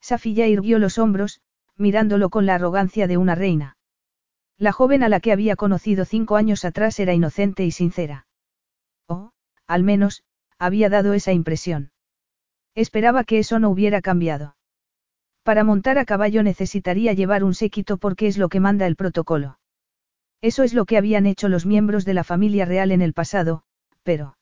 Safilla 0.00 0.48
irguió 0.48 0.80
los 0.80 0.98
hombros, 0.98 1.40
mirándolo 1.76 2.30
con 2.30 2.46
la 2.46 2.56
arrogancia 2.56 3.06
de 3.06 3.16
una 3.16 3.36
reina. 3.36 3.76
La 4.56 4.72
joven 4.72 5.04
a 5.04 5.08
la 5.08 5.20
que 5.20 5.30
había 5.30 5.54
conocido 5.54 6.04
cinco 6.04 6.34
años 6.34 6.64
atrás 6.64 6.98
era 6.98 7.14
inocente 7.14 7.64
y 7.64 7.70
sincera. 7.70 8.26
O, 9.06 9.30
al 9.68 9.84
menos, 9.84 10.24
había 10.58 10.88
dado 10.88 11.14
esa 11.14 11.32
impresión. 11.32 11.92
Esperaba 12.74 13.22
que 13.22 13.38
eso 13.38 13.60
no 13.60 13.70
hubiera 13.70 14.02
cambiado. 14.02 14.56
Para 15.44 15.62
montar 15.62 15.96
a 15.96 16.04
caballo 16.04 16.42
necesitaría 16.42 17.12
llevar 17.12 17.44
un 17.44 17.54
séquito 17.54 17.98
porque 17.98 18.26
es 18.26 18.36
lo 18.36 18.48
que 18.48 18.58
manda 18.58 18.88
el 18.88 18.96
protocolo. 18.96 19.60
Eso 20.40 20.62
es 20.62 20.72
lo 20.72 20.84
que 20.84 20.96
habían 20.96 21.26
hecho 21.26 21.48
los 21.48 21.66
miembros 21.66 22.04
de 22.04 22.14
la 22.14 22.24
familia 22.24 22.64
real 22.64 22.92
en 22.92 23.02
el 23.02 23.12
pasado, 23.12 23.62
pero... 24.02 24.38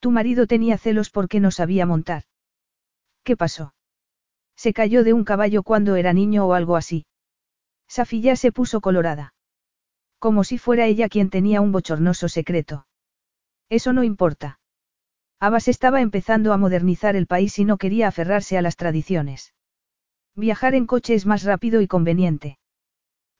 Tu 0.00 0.10
marido 0.10 0.46
tenía 0.46 0.76
celos 0.76 1.10
porque 1.10 1.40
no 1.40 1.50
sabía 1.50 1.86
montar. 1.86 2.24
¿Qué 3.22 3.36
pasó? 3.36 3.74
Se 4.56 4.72
cayó 4.72 5.04
de 5.04 5.12
un 5.12 5.24
caballo 5.24 5.62
cuando 5.62 5.96
era 5.96 6.12
niño 6.12 6.46
o 6.46 6.52
algo 6.52 6.76
así. 6.76 7.06
Safilla 7.88 8.36
se 8.36 8.52
puso 8.52 8.80
colorada. 8.80 9.34
Como 10.18 10.44
si 10.44 10.58
fuera 10.58 10.86
ella 10.86 11.08
quien 11.08 11.30
tenía 11.30 11.60
un 11.60 11.72
bochornoso 11.72 12.28
secreto. 12.28 12.86
Eso 13.68 13.92
no 13.92 14.04
importa. 14.04 14.58
Abbas 15.40 15.68
estaba 15.68 16.00
empezando 16.00 16.52
a 16.52 16.56
modernizar 16.56 17.16
el 17.16 17.26
país 17.26 17.58
y 17.58 17.64
no 17.64 17.76
quería 17.76 18.08
aferrarse 18.08 18.56
a 18.56 18.62
las 18.62 18.76
tradiciones. 18.76 19.54
Viajar 20.34 20.74
en 20.74 20.86
coche 20.86 21.14
es 21.14 21.26
más 21.26 21.44
rápido 21.44 21.80
y 21.80 21.86
conveniente. 21.86 22.58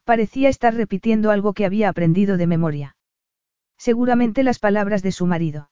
Parecía 0.05 0.49
estar 0.49 0.75
repitiendo 0.75 1.31
algo 1.31 1.55
que 1.55 1.65
había 1.65 1.89
aprendido 1.89 2.37
de 2.37 2.47
memoria. 2.47 2.97
Seguramente 3.79 4.43
las 4.43 4.59
palabras 4.59 5.03
de 5.03 5.13
su 5.13 5.27
marido. 5.27 5.71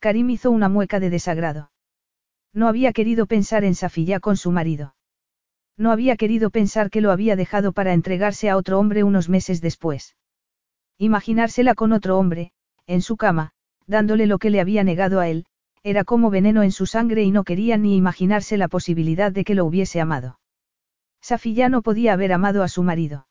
Karim 0.00 0.30
hizo 0.30 0.50
una 0.50 0.68
mueca 0.68 1.00
de 1.00 1.10
desagrado. 1.10 1.70
No 2.52 2.68
había 2.68 2.92
querido 2.92 3.26
pensar 3.26 3.64
en 3.64 3.74
Safilla 3.74 4.20
con 4.20 4.36
su 4.36 4.50
marido. 4.50 4.94
No 5.76 5.90
había 5.90 6.16
querido 6.16 6.48
pensar 6.50 6.90
que 6.90 7.02
lo 7.02 7.10
había 7.10 7.36
dejado 7.36 7.72
para 7.72 7.92
entregarse 7.92 8.48
a 8.48 8.56
otro 8.56 8.78
hombre 8.78 9.04
unos 9.04 9.28
meses 9.28 9.60
después. 9.60 10.16
Imaginársela 10.98 11.74
con 11.74 11.92
otro 11.92 12.18
hombre, 12.18 12.52
en 12.86 13.02
su 13.02 13.18
cama, 13.18 13.52
dándole 13.86 14.26
lo 14.26 14.38
que 14.38 14.48
le 14.48 14.60
había 14.60 14.84
negado 14.84 15.20
a 15.20 15.28
él, 15.28 15.44
era 15.82 16.04
como 16.04 16.30
veneno 16.30 16.62
en 16.62 16.72
su 16.72 16.86
sangre 16.86 17.22
y 17.22 17.30
no 17.30 17.44
quería 17.44 17.76
ni 17.76 17.96
imaginarse 17.96 18.56
la 18.56 18.68
posibilidad 18.68 19.30
de 19.30 19.44
que 19.44 19.54
lo 19.54 19.66
hubiese 19.66 20.00
amado. 20.00 20.38
Safilla 21.26 21.68
no 21.68 21.82
podía 21.82 22.12
haber 22.12 22.32
amado 22.32 22.62
a 22.62 22.68
su 22.68 22.84
marido. 22.84 23.26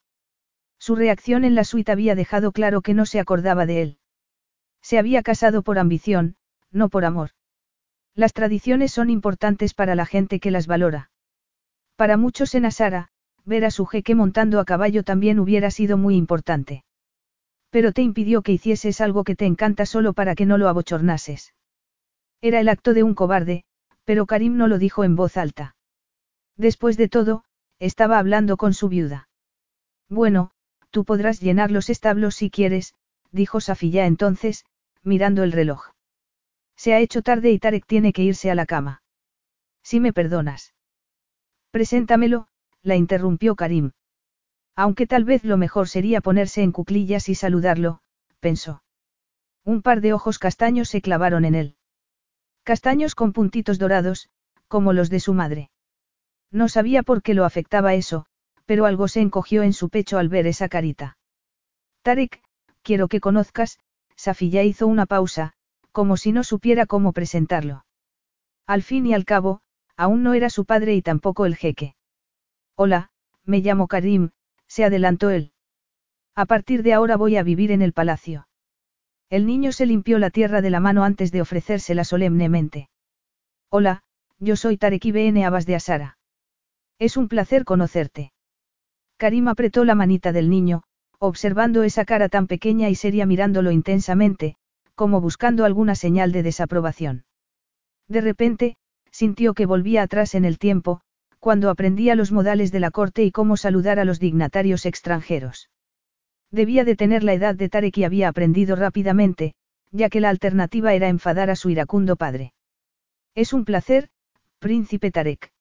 Su 0.78 0.96
reacción 0.96 1.44
en 1.44 1.54
la 1.54 1.64
suite 1.64 1.90
había 1.90 2.14
dejado 2.14 2.52
claro 2.52 2.82
que 2.82 2.92
no 2.92 3.06
se 3.06 3.20
acordaba 3.20 3.64
de 3.64 3.80
él. 3.80 3.98
Se 4.82 4.98
había 4.98 5.22
casado 5.22 5.62
por 5.62 5.78
ambición, 5.78 6.36
no 6.70 6.90
por 6.90 7.06
amor. 7.06 7.30
Las 8.14 8.34
tradiciones 8.34 8.92
son 8.92 9.08
importantes 9.08 9.72
para 9.72 9.94
la 9.94 10.04
gente 10.04 10.40
que 10.40 10.50
las 10.50 10.66
valora. 10.66 11.10
Para 11.96 12.18
muchos 12.18 12.54
en 12.54 12.66
Asara, 12.66 13.08
ver 13.46 13.64
a 13.64 13.70
su 13.70 13.86
jeque 13.86 14.14
montando 14.14 14.60
a 14.60 14.66
caballo 14.66 15.02
también 15.02 15.38
hubiera 15.38 15.70
sido 15.70 15.96
muy 15.96 16.16
importante. 16.16 16.84
Pero 17.70 17.92
te 17.92 18.02
impidió 18.02 18.42
que 18.42 18.52
hicieses 18.52 19.00
algo 19.00 19.24
que 19.24 19.36
te 19.36 19.46
encanta 19.46 19.86
solo 19.86 20.12
para 20.12 20.34
que 20.34 20.44
no 20.44 20.58
lo 20.58 20.68
abochornases. 20.68 21.54
Era 22.42 22.60
el 22.60 22.68
acto 22.68 22.92
de 22.92 23.04
un 23.04 23.14
cobarde, 23.14 23.64
pero 24.04 24.26
Karim 24.26 24.58
no 24.58 24.68
lo 24.68 24.76
dijo 24.76 25.02
en 25.02 25.16
voz 25.16 25.38
alta. 25.38 25.76
Después 26.58 26.98
de 26.98 27.08
todo, 27.08 27.45
estaba 27.78 28.18
hablando 28.18 28.56
con 28.56 28.74
su 28.74 28.88
viuda. 28.88 29.28
Bueno, 30.08 30.50
tú 30.90 31.04
podrás 31.04 31.40
llenar 31.40 31.70
los 31.70 31.90
establos 31.90 32.36
si 32.36 32.50
quieres, 32.50 32.94
dijo 33.32 33.60
Safilla 33.60 34.06
entonces, 34.06 34.64
mirando 35.02 35.42
el 35.42 35.52
reloj. 35.52 35.90
Se 36.76 36.94
ha 36.94 37.00
hecho 37.00 37.22
tarde 37.22 37.50
y 37.50 37.58
Tarek 37.58 37.86
tiene 37.86 38.12
que 38.12 38.22
irse 38.22 38.50
a 38.50 38.54
la 38.54 38.66
cama. 38.66 39.02
Si 39.82 40.00
me 40.00 40.12
perdonas. 40.12 40.74
Preséntamelo, 41.70 42.48
la 42.82 42.96
interrumpió 42.96 43.56
Karim. 43.56 43.92
Aunque 44.74 45.06
tal 45.06 45.24
vez 45.24 45.44
lo 45.44 45.56
mejor 45.56 45.88
sería 45.88 46.20
ponerse 46.20 46.62
en 46.62 46.72
cuclillas 46.72 47.28
y 47.28 47.34
saludarlo, 47.34 48.00
pensó. 48.40 48.82
Un 49.64 49.82
par 49.82 50.00
de 50.00 50.12
ojos 50.12 50.38
castaños 50.38 50.88
se 50.88 51.00
clavaron 51.00 51.44
en 51.44 51.54
él. 51.54 51.76
Castaños 52.62 53.14
con 53.14 53.32
puntitos 53.32 53.78
dorados, 53.78 54.28
como 54.68 54.92
los 54.92 55.08
de 55.08 55.20
su 55.20 55.34
madre. 55.34 55.70
No 56.50 56.68
sabía 56.68 57.02
por 57.02 57.22
qué 57.22 57.34
lo 57.34 57.44
afectaba 57.44 57.94
eso, 57.94 58.26
pero 58.64 58.86
algo 58.86 59.08
se 59.08 59.20
encogió 59.20 59.62
en 59.62 59.72
su 59.72 59.88
pecho 59.88 60.18
al 60.18 60.28
ver 60.28 60.46
esa 60.46 60.68
carita. 60.68 61.16
Tarek, 62.02 62.42
quiero 62.82 63.08
que 63.08 63.20
conozcas, 63.20 63.78
Safilla 64.16 64.62
hizo 64.62 64.86
una 64.86 65.06
pausa, 65.06 65.52
como 65.92 66.16
si 66.16 66.32
no 66.32 66.44
supiera 66.44 66.86
cómo 66.86 67.12
presentarlo. 67.12 67.84
Al 68.66 68.82
fin 68.82 69.06
y 69.06 69.14
al 69.14 69.24
cabo, 69.24 69.60
aún 69.96 70.22
no 70.22 70.34
era 70.34 70.50
su 70.50 70.64
padre 70.64 70.94
y 70.94 71.02
tampoco 71.02 71.46
el 71.46 71.56
jeque. 71.56 71.94
Hola, 72.74 73.10
me 73.44 73.60
llamo 73.60 73.86
Karim, 73.86 74.30
se 74.66 74.84
adelantó 74.84 75.30
él. 75.30 75.52
A 76.34 76.44
partir 76.44 76.82
de 76.82 76.92
ahora 76.92 77.16
voy 77.16 77.36
a 77.36 77.42
vivir 77.42 77.70
en 77.72 77.82
el 77.82 77.92
palacio. 77.92 78.46
El 79.30 79.46
niño 79.46 79.72
se 79.72 79.86
limpió 79.86 80.18
la 80.18 80.30
tierra 80.30 80.60
de 80.60 80.70
la 80.70 80.80
mano 80.80 81.02
antes 81.02 81.32
de 81.32 81.40
ofrecérsela 81.40 82.04
solemnemente. 82.04 82.90
Hola, 83.70 84.02
yo 84.38 84.56
soy 84.56 84.76
Tarek 84.76 85.04
Ibn 85.06 85.44
Abbas 85.44 85.66
de 85.66 85.76
Asara. 85.76 86.15
Es 86.98 87.16
un 87.16 87.28
placer 87.28 87.64
conocerte. 87.64 88.32
Karim 89.18 89.48
apretó 89.48 89.84
la 89.84 89.94
manita 89.94 90.32
del 90.32 90.48
niño, 90.48 90.82
observando 91.18 91.82
esa 91.82 92.04
cara 92.04 92.28
tan 92.28 92.46
pequeña 92.46 92.88
y 92.88 92.94
seria 92.94 93.26
mirándolo 93.26 93.70
intensamente, 93.70 94.56
como 94.94 95.20
buscando 95.20 95.64
alguna 95.64 95.94
señal 95.94 96.32
de 96.32 96.42
desaprobación. 96.42 97.24
De 98.08 98.20
repente, 98.20 98.76
sintió 99.10 99.54
que 99.54 99.66
volvía 99.66 100.02
atrás 100.02 100.34
en 100.34 100.44
el 100.44 100.58
tiempo, 100.58 101.00
cuando 101.38 101.70
aprendía 101.70 102.14
los 102.14 102.32
modales 102.32 102.72
de 102.72 102.80
la 102.80 102.90
corte 102.90 103.24
y 103.24 103.30
cómo 103.30 103.56
saludar 103.56 103.98
a 103.98 104.04
los 104.04 104.18
dignatarios 104.18 104.86
extranjeros. 104.86 105.70
Debía 106.50 106.84
de 106.84 106.96
tener 106.96 107.24
la 107.24 107.34
edad 107.34 107.54
de 107.54 107.68
Tarek 107.68 107.98
y 107.98 108.04
había 108.04 108.28
aprendido 108.28 108.76
rápidamente, 108.76 109.54
ya 109.90 110.08
que 110.08 110.20
la 110.20 110.30
alternativa 110.30 110.94
era 110.94 111.08
enfadar 111.08 111.50
a 111.50 111.56
su 111.56 111.70
iracundo 111.70 112.16
padre. 112.16 112.52
Es 113.34 113.52
un 113.52 113.64
placer, 113.64 114.08
príncipe 114.58 115.10
Tarek. 115.10 115.52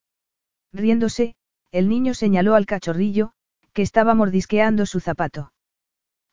Riéndose, 0.75 1.35
el 1.71 1.87
niño 1.87 2.13
señaló 2.13 2.53
al 2.55 2.65
cachorrillo, 2.65 3.31
que 3.71 3.81
estaba 3.81 4.13
mordisqueando 4.13 4.85
su 4.85 4.99
zapato. 4.99 5.53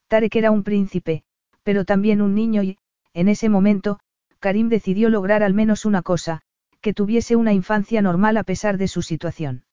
Tarek 0.09 0.35
era 0.35 0.51
un 0.51 0.65
príncipe, 0.65 1.23
pero 1.63 1.85
también 1.85 2.21
un 2.21 2.35
niño 2.35 2.63
y, 2.65 2.77
en 3.15 3.29
ese 3.29 3.49
momento, 3.49 4.01
Karim 4.41 4.69
decidió 4.69 5.11
lograr 5.11 5.45
al 5.45 5.55
menos 5.55 5.85
una 5.85 6.03
cosa, 6.03 6.43
que 6.81 6.93
tuviese 6.93 7.37
una 7.37 7.53
infancia 7.53 8.03
normal 8.03 8.37
a 8.37 8.43
pesar 8.43 8.79
de 8.79 8.89
su 8.89 9.03
situación. 9.03 9.65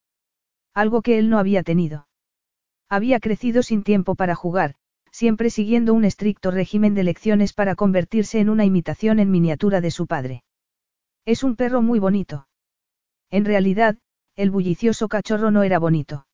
Algo 0.76 1.02
que 1.02 1.18
él 1.18 1.32
no 1.32 1.40
había 1.40 1.64
tenido. 1.64 2.08
Había 2.90 3.20
crecido 3.20 3.64
sin 3.64 3.82
tiempo 3.82 4.14
para 4.14 4.36
jugar, 4.36 4.76
siempre 5.12 5.50
siguiendo 5.50 5.96
un 5.96 6.06
estricto 6.06 6.52
régimen 6.52 6.94
de 6.94 7.04
lecciones 7.04 7.54
para 7.54 7.74
convertirse 7.74 8.40
en 8.40 8.50
una 8.50 8.66
imitación 8.66 9.20
en 9.20 9.32
miniatura 9.32 9.82
de 9.82 9.90
su 9.90 10.06
padre. 10.06 10.44
Es 11.26 11.44
un 11.44 11.56
perro 11.56 11.82
muy 11.82 11.98
bonito. 11.98 12.48
En 13.32 13.46
realidad, 13.46 13.98
el 14.36 14.52
bullicioso 14.52 15.08
cachorro 15.08 15.52
no 15.52 15.64
era 15.64 15.80
bonito. 15.80 16.28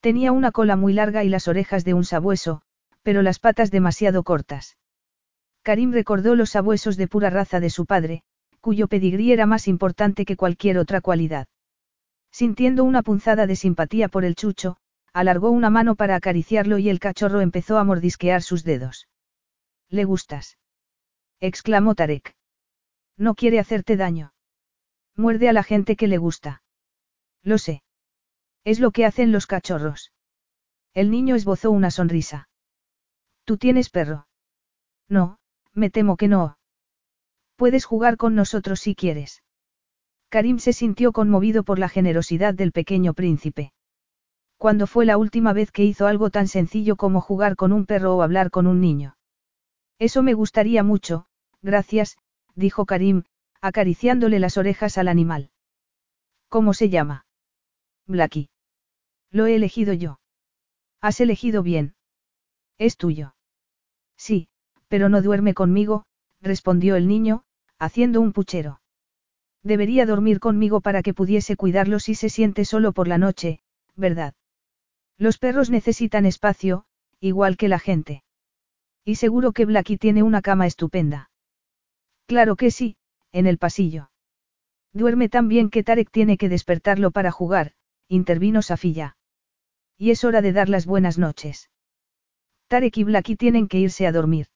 Tenía 0.00 0.32
una 0.32 0.52
cola 0.52 0.76
muy 0.76 0.92
larga 0.92 1.24
y 1.24 1.28
las 1.28 1.48
orejas 1.48 1.84
de 1.84 1.94
un 1.94 2.04
sabueso, 2.04 2.62
pero 3.02 3.22
las 3.22 3.38
patas 3.38 3.70
demasiado 3.70 4.22
cortas. 4.22 4.76
Karim 5.62 5.92
recordó 5.92 6.36
los 6.36 6.50
sabuesos 6.50 6.96
de 6.96 7.08
pura 7.08 7.30
raza 7.30 7.58
de 7.60 7.70
su 7.70 7.86
padre, 7.86 8.22
cuyo 8.60 8.88
pedigrí 8.88 9.32
era 9.32 9.46
más 9.46 9.68
importante 9.68 10.24
que 10.24 10.36
cualquier 10.36 10.78
otra 10.78 11.00
cualidad. 11.00 11.48
Sintiendo 12.30 12.84
una 12.84 13.02
punzada 13.02 13.46
de 13.46 13.56
simpatía 13.56 14.08
por 14.08 14.24
el 14.24 14.34
chucho, 14.34 14.76
alargó 15.12 15.50
una 15.50 15.70
mano 15.70 15.94
para 15.94 16.14
acariciarlo 16.14 16.78
y 16.78 16.88
el 16.88 17.00
cachorro 17.00 17.40
empezó 17.40 17.78
a 17.78 17.84
mordisquear 17.84 18.42
sus 18.42 18.64
dedos. 18.64 19.08
¿Le 19.88 20.04
gustas? 20.04 20.58
exclamó 21.40 21.94
Tarek. 21.94 22.36
No 23.16 23.34
quiere 23.34 23.58
hacerte 23.58 23.96
daño. 23.96 24.34
Muerde 25.16 25.48
a 25.48 25.52
la 25.52 25.62
gente 25.62 25.96
que 25.96 26.06
le 26.06 26.18
gusta. 26.18 26.62
Lo 27.46 27.58
sé. 27.58 27.84
Es 28.64 28.80
lo 28.80 28.90
que 28.90 29.06
hacen 29.06 29.30
los 29.30 29.46
cachorros. 29.46 30.12
El 30.94 31.12
niño 31.12 31.36
esbozó 31.36 31.70
una 31.70 31.92
sonrisa. 31.92 32.48
¿Tú 33.44 33.56
tienes 33.56 33.88
perro? 33.88 34.26
No, 35.08 35.38
me 35.72 35.88
temo 35.88 36.16
que 36.16 36.26
no. 36.26 36.58
Puedes 37.54 37.84
jugar 37.84 38.16
con 38.16 38.34
nosotros 38.34 38.80
si 38.80 38.96
quieres. 38.96 39.44
Karim 40.28 40.58
se 40.58 40.72
sintió 40.72 41.12
conmovido 41.12 41.62
por 41.62 41.78
la 41.78 41.88
generosidad 41.88 42.52
del 42.52 42.72
pequeño 42.72 43.14
príncipe. 43.14 43.72
¿Cuándo 44.56 44.88
fue 44.88 45.06
la 45.06 45.16
última 45.16 45.52
vez 45.52 45.70
que 45.70 45.84
hizo 45.84 46.08
algo 46.08 46.30
tan 46.30 46.48
sencillo 46.48 46.96
como 46.96 47.20
jugar 47.20 47.54
con 47.54 47.72
un 47.72 47.86
perro 47.86 48.16
o 48.16 48.22
hablar 48.22 48.50
con 48.50 48.66
un 48.66 48.80
niño? 48.80 49.16
Eso 50.00 50.24
me 50.24 50.34
gustaría 50.34 50.82
mucho, 50.82 51.28
gracias, 51.62 52.18
dijo 52.56 52.86
Karim, 52.86 53.22
acariciándole 53.60 54.40
las 54.40 54.56
orejas 54.56 54.98
al 54.98 55.06
animal. 55.06 55.50
¿Cómo 56.48 56.74
se 56.74 56.88
llama? 56.88 57.25
Blackie. 58.06 58.48
Lo 59.30 59.46
he 59.46 59.56
elegido 59.56 59.92
yo. 59.92 60.20
Has 61.00 61.20
elegido 61.20 61.62
bien. 61.62 61.94
Es 62.78 62.96
tuyo. 62.96 63.34
Sí, 64.16 64.48
pero 64.88 65.08
no 65.08 65.22
duerme 65.22 65.54
conmigo, 65.54 66.04
respondió 66.40 66.96
el 66.96 67.08
niño, 67.08 67.44
haciendo 67.78 68.20
un 68.20 68.32
puchero. 68.32 68.80
Debería 69.62 70.06
dormir 70.06 70.38
conmigo 70.38 70.80
para 70.80 71.02
que 71.02 71.14
pudiese 71.14 71.56
cuidarlo 71.56 71.98
si 71.98 72.14
se 72.14 72.28
siente 72.28 72.64
solo 72.64 72.92
por 72.92 73.08
la 73.08 73.18
noche, 73.18 73.60
¿verdad? 73.96 74.34
Los 75.18 75.38
perros 75.38 75.70
necesitan 75.70 76.26
espacio, 76.26 76.84
igual 77.20 77.56
que 77.56 77.68
la 77.68 77.78
gente. 77.78 78.22
Y 79.04 79.16
seguro 79.16 79.52
que 79.52 79.64
Blackie 79.64 79.98
tiene 79.98 80.22
una 80.22 80.42
cama 80.42 80.66
estupenda. 80.66 81.30
Claro 82.26 82.56
que 82.56 82.70
sí, 82.70 82.96
en 83.32 83.46
el 83.46 83.58
pasillo. 83.58 84.10
Duerme 84.92 85.28
tan 85.28 85.48
bien 85.48 85.70
que 85.70 85.82
Tarek 85.82 86.10
tiene 86.10 86.38
que 86.38 86.48
despertarlo 86.48 87.10
para 87.10 87.30
jugar, 87.30 87.72
intervino 88.08 88.62
Safilla. 88.62 89.16
Y 89.98 90.10
es 90.10 90.24
hora 90.24 90.42
de 90.42 90.52
dar 90.52 90.68
las 90.68 90.86
buenas 90.86 91.18
noches. 91.18 91.70
Tarek 92.68 92.96
y 92.98 93.04
Blackie 93.04 93.36
tienen 93.36 93.68
que 93.68 93.78
irse 93.78 94.06
a 94.06 94.12
dormir. 94.12 94.48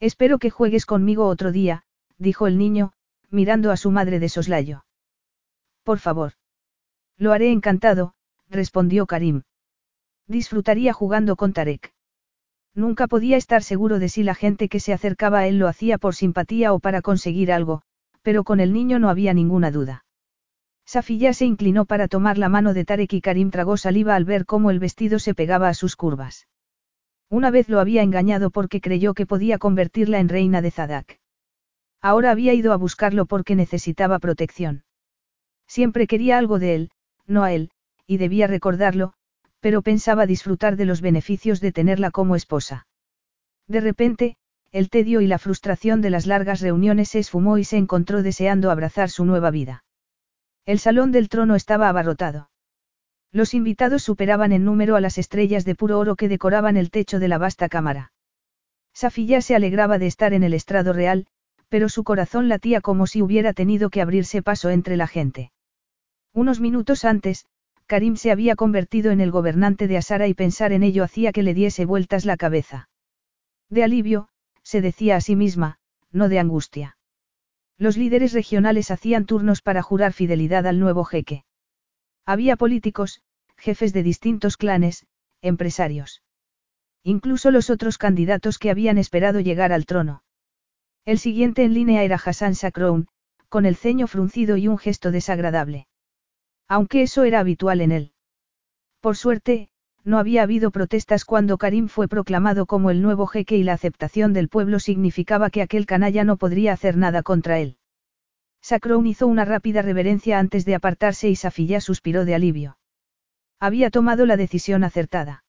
Espero 0.00 0.38
que 0.38 0.50
juegues 0.50 0.86
conmigo 0.86 1.26
otro 1.26 1.52
día, 1.52 1.84
dijo 2.18 2.46
el 2.46 2.58
niño, 2.58 2.92
mirando 3.30 3.70
a 3.70 3.76
su 3.76 3.90
madre 3.90 4.20
de 4.20 4.28
soslayo. 4.28 4.84
Por 5.82 5.98
favor. 5.98 6.32
Lo 7.16 7.32
haré 7.32 7.52
encantado, 7.52 8.14
respondió 8.48 9.06
Karim. 9.06 9.42
Disfrutaría 10.26 10.92
jugando 10.92 11.36
con 11.36 11.52
Tarek. 11.52 11.92
Nunca 12.74 13.06
podía 13.06 13.36
estar 13.36 13.62
seguro 13.62 13.98
de 13.98 14.08
si 14.08 14.22
la 14.22 14.34
gente 14.34 14.68
que 14.68 14.80
se 14.80 14.92
acercaba 14.92 15.40
a 15.40 15.46
él 15.46 15.58
lo 15.58 15.68
hacía 15.68 15.98
por 15.98 16.14
simpatía 16.14 16.72
o 16.72 16.80
para 16.80 17.02
conseguir 17.02 17.52
algo, 17.52 17.82
pero 18.22 18.42
con 18.42 18.58
el 18.58 18.72
niño 18.72 18.98
no 18.98 19.10
había 19.10 19.32
ninguna 19.34 19.70
duda. 19.70 20.04
Safiya 20.86 21.32
se 21.32 21.46
inclinó 21.46 21.86
para 21.86 22.08
tomar 22.08 22.38
la 22.38 22.48
mano 22.48 22.74
de 22.74 22.84
Tarek 22.84 23.12
y 23.14 23.20
Karim 23.20 23.50
tragó 23.50 23.76
saliva 23.76 24.14
al 24.14 24.24
ver 24.24 24.44
cómo 24.44 24.70
el 24.70 24.78
vestido 24.78 25.18
se 25.18 25.34
pegaba 25.34 25.68
a 25.68 25.74
sus 25.74 25.96
curvas. 25.96 26.46
Una 27.30 27.50
vez 27.50 27.68
lo 27.68 27.80
había 27.80 28.02
engañado 28.02 28.50
porque 28.50 28.80
creyó 28.80 29.14
que 29.14 29.26
podía 29.26 29.58
convertirla 29.58 30.20
en 30.20 30.28
reina 30.28 30.60
de 30.60 30.70
Zadak. 30.70 31.20
Ahora 32.00 32.30
había 32.30 32.52
ido 32.52 32.72
a 32.72 32.76
buscarlo 32.76 33.24
porque 33.24 33.56
necesitaba 33.56 34.18
protección. 34.18 34.84
Siempre 35.66 36.06
quería 36.06 36.36
algo 36.36 36.58
de 36.58 36.74
él, 36.74 36.90
no 37.26 37.44
a 37.44 37.52
él, 37.52 37.70
y 38.06 38.18
debía 38.18 38.46
recordarlo, 38.46 39.14
pero 39.60 39.80
pensaba 39.80 40.26
disfrutar 40.26 40.76
de 40.76 40.84
los 40.84 41.00
beneficios 41.00 41.60
de 41.60 41.72
tenerla 41.72 42.10
como 42.10 42.36
esposa. 42.36 42.86
De 43.66 43.80
repente, 43.80 44.36
el 44.72 44.90
tedio 44.90 45.22
y 45.22 45.26
la 45.26 45.38
frustración 45.38 46.02
de 46.02 46.10
las 46.10 46.26
largas 46.26 46.60
reuniones 46.60 47.08
se 47.08 47.20
esfumó 47.20 47.56
y 47.56 47.64
se 47.64 47.78
encontró 47.78 48.22
deseando 48.22 48.70
abrazar 48.70 49.08
su 49.08 49.24
nueva 49.24 49.50
vida. 49.50 49.83
El 50.66 50.78
salón 50.78 51.12
del 51.12 51.28
trono 51.28 51.54
estaba 51.54 51.88
abarrotado. 51.88 52.50
Los 53.32 53.52
invitados 53.52 54.02
superaban 54.02 54.52
en 54.52 54.64
número 54.64 54.96
a 54.96 55.00
las 55.00 55.18
estrellas 55.18 55.64
de 55.64 55.74
puro 55.74 55.98
oro 55.98 56.16
que 56.16 56.28
decoraban 56.28 56.76
el 56.76 56.90
techo 56.90 57.18
de 57.18 57.28
la 57.28 57.36
vasta 57.36 57.68
cámara. 57.68 58.12
Safilla 58.94 59.40
se 59.40 59.54
alegraba 59.54 59.98
de 59.98 60.06
estar 60.06 60.32
en 60.32 60.42
el 60.44 60.54
estrado 60.54 60.92
real, 60.92 61.26
pero 61.68 61.88
su 61.88 62.04
corazón 62.04 62.48
latía 62.48 62.80
como 62.80 63.06
si 63.06 63.20
hubiera 63.20 63.52
tenido 63.52 63.90
que 63.90 64.00
abrirse 64.00 64.42
paso 64.42 64.70
entre 64.70 64.96
la 64.96 65.08
gente. 65.08 65.50
Unos 66.32 66.60
minutos 66.60 67.04
antes, 67.04 67.46
Karim 67.86 68.16
se 68.16 68.30
había 68.30 68.56
convertido 68.56 69.10
en 69.10 69.20
el 69.20 69.30
gobernante 69.30 69.88
de 69.88 69.98
Asara 69.98 70.28
y 70.28 70.34
pensar 70.34 70.72
en 70.72 70.82
ello 70.82 71.04
hacía 71.04 71.32
que 71.32 71.42
le 71.42 71.52
diese 71.52 71.84
vueltas 71.84 72.24
la 72.24 72.36
cabeza. 72.36 72.88
De 73.68 73.84
alivio, 73.84 74.28
se 74.62 74.80
decía 74.80 75.16
a 75.16 75.20
sí 75.20 75.36
misma, 75.36 75.78
no 76.10 76.28
de 76.28 76.38
angustia. 76.38 76.96
Los 77.78 77.96
líderes 77.96 78.32
regionales 78.32 78.90
hacían 78.90 79.26
turnos 79.26 79.60
para 79.62 79.82
jurar 79.82 80.12
fidelidad 80.12 80.66
al 80.66 80.78
nuevo 80.78 81.04
jeque. 81.04 81.44
Había 82.24 82.56
políticos, 82.56 83.20
jefes 83.56 83.92
de 83.92 84.02
distintos 84.02 84.56
clanes, 84.56 85.06
empresarios. 85.42 86.22
Incluso 87.02 87.50
los 87.50 87.70
otros 87.70 87.98
candidatos 87.98 88.58
que 88.58 88.70
habían 88.70 88.96
esperado 88.96 89.40
llegar 89.40 89.72
al 89.72 89.86
trono. 89.86 90.22
El 91.04 91.18
siguiente 91.18 91.64
en 91.64 91.74
línea 91.74 92.02
era 92.02 92.16
Hassan 92.16 92.54
Sakroun, 92.54 93.08
con 93.48 93.66
el 93.66 93.76
ceño 93.76 94.06
fruncido 94.06 94.56
y 94.56 94.68
un 94.68 94.78
gesto 94.78 95.10
desagradable. 95.10 95.86
Aunque 96.66 97.02
eso 97.02 97.24
era 97.24 97.40
habitual 97.40 97.82
en 97.82 97.92
él. 97.92 98.12
Por 99.00 99.16
suerte, 99.16 99.68
no 100.04 100.18
había 100.18 100.42
habido 100.42 100.70
protestas 100.70 101.24
cuando 101.24 101.58
Karim 101.58 101.88
fue 101.88 102.08
proclamado 102.08 102.66
como 102.66 102.90
el 102.90 103.00
nuevo 103.00 103.26
jeque 103.26 103.56
y 103.56 103.62
la 103.62 103.72
aceptación 103.72 104.32
del 104.32 104.48
pueblo 104.48 104.78
significaba 104.78 105.50
que 105.50 105.62
aquel 105.62 105.86
canalla 105.86 106.24
no 106.24 106.36
podría 106.36 106.72
hacer 106.72 106.96
nada 106.96 107.22
contra 107.22 107.58
él. 107.58 107.78
Sacroun 108.60 109.06
hizo 109.06 109.26
una 109.26 109.44
rápida 109.44 109.82
reverencia 109.82 110.38
antes 110.38 110.64
de 110.64 110.74
apartarse 110.74 111.28
y 111.28 111.36
Safilla 111.36 111.80
suspiró 111.80 112.24
de 112.24 112.34
alivio. 112.34 112.78
Había 113.60 113.90
tomado 113.90 114.26
la 114.26 114.36
decisión 114.36 114.84
acertada. 114.84 115.44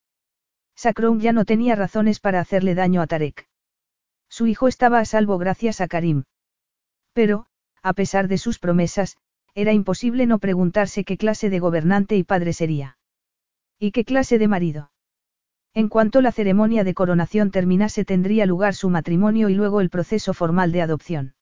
Sacroun 0.75 1.19
ya 1.19 1.31
no 1.31 1.45
tenía 1.45 1.75
razones 1.75 2.19
para 2.19 2.39
hacerle 2.39 2.75
daño 2.75 3.01
a 3.01 3.07
Tarek. 3.07 3.47
Su 4.29 4.47
hijo 4.47 4.67
estaba 4.67 4.99
a 4.99 5.05
salvo 5.05 5.37
gracias 5.37 5.79
a 5.79 5.87
Karim. 5.87 6.23
Pero, 7.13 7.45
a 7.81 7.93
pesar 7.93 8.27
de 8.27 8.37
sus 8.37 8.59
promesas, 8.59 9.17
era 9.53 9.71
imposible 9.71 10.25
no 10.25 10.39
preguntarse 10.39 11.05
qué 11.05 11.17
clase 11.17 11.49
de 11.49 11.59
gobernante 11.59 12.17
y 12.17 12.23
padre 12.23 12.51
sería. 12.51 12.97
¿Y 13.79 13.91
qué 13.91 14.05
clase 14.05 14.39
de 14.39 14.47
marido? 14.47 14.91
En 15.73 15.89
cuanto 15.89 16.21
la 16.21 16.31
ceremonia 16.31 16.83
de 16.85 16.93
coronación 16.93 17.51
terminase 17.51 18.05
tendría 18.05 18.45
lugar 18.45 18.75
su 18.75 18.89
matrimonio 18.89 19.49
y 19.49 19.55
luego 19.55 19.81
el 19.81 19.89
proceso 19.89 20.33
formal 20.33 20.71
de 20.71 20.81
adopción. 20.81 21.35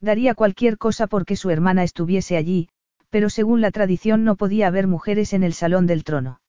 Daría 0.00 0.34
cualquier 0.34 0.78
cosa 0.78 1.08
porque 1.08 1.34
su 1.34 1.50
hermana 1.50 1.82
estuviese 1.82 2.36
allí, 2.36 2.68
pero 3.10 3.30
según 3.30 3.60
la 3.60 3.72
tradición 3.72 4.22
no 4.22 4.36
podía 4.36 4.68
haber 4.68 4.86
mujeres 4.86 5.32
en 5.32 5.42
el 5.42 5.54
salón 5.54 5.86
del 5.86 6.04
trono. 6.04 6.40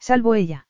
Salvo 0.00 0.34
ella. 0.34 0.66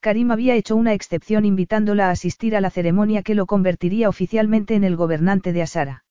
Karim 0.00 0.32
había 0.32 0.56
hecho 0.56 0.74
una 0.74 0.94
excepción 0.94 1.44
invitándola 1.44 2.08
a 2.08 2.10
asistir 2.10 2.56
a 2.56 2.60
la 2.60 2.70
ceremonia 2.70 3.22
que 3.22 3.36
lo 3.36 3.46
convertiría 3.46 4.08
oficialmente 4.08 4.74
en 4.74 4.82
el 4.82 4.96
gobernante 4.96 5.52
de 5.52 5.62
Asara. 5.62 6.04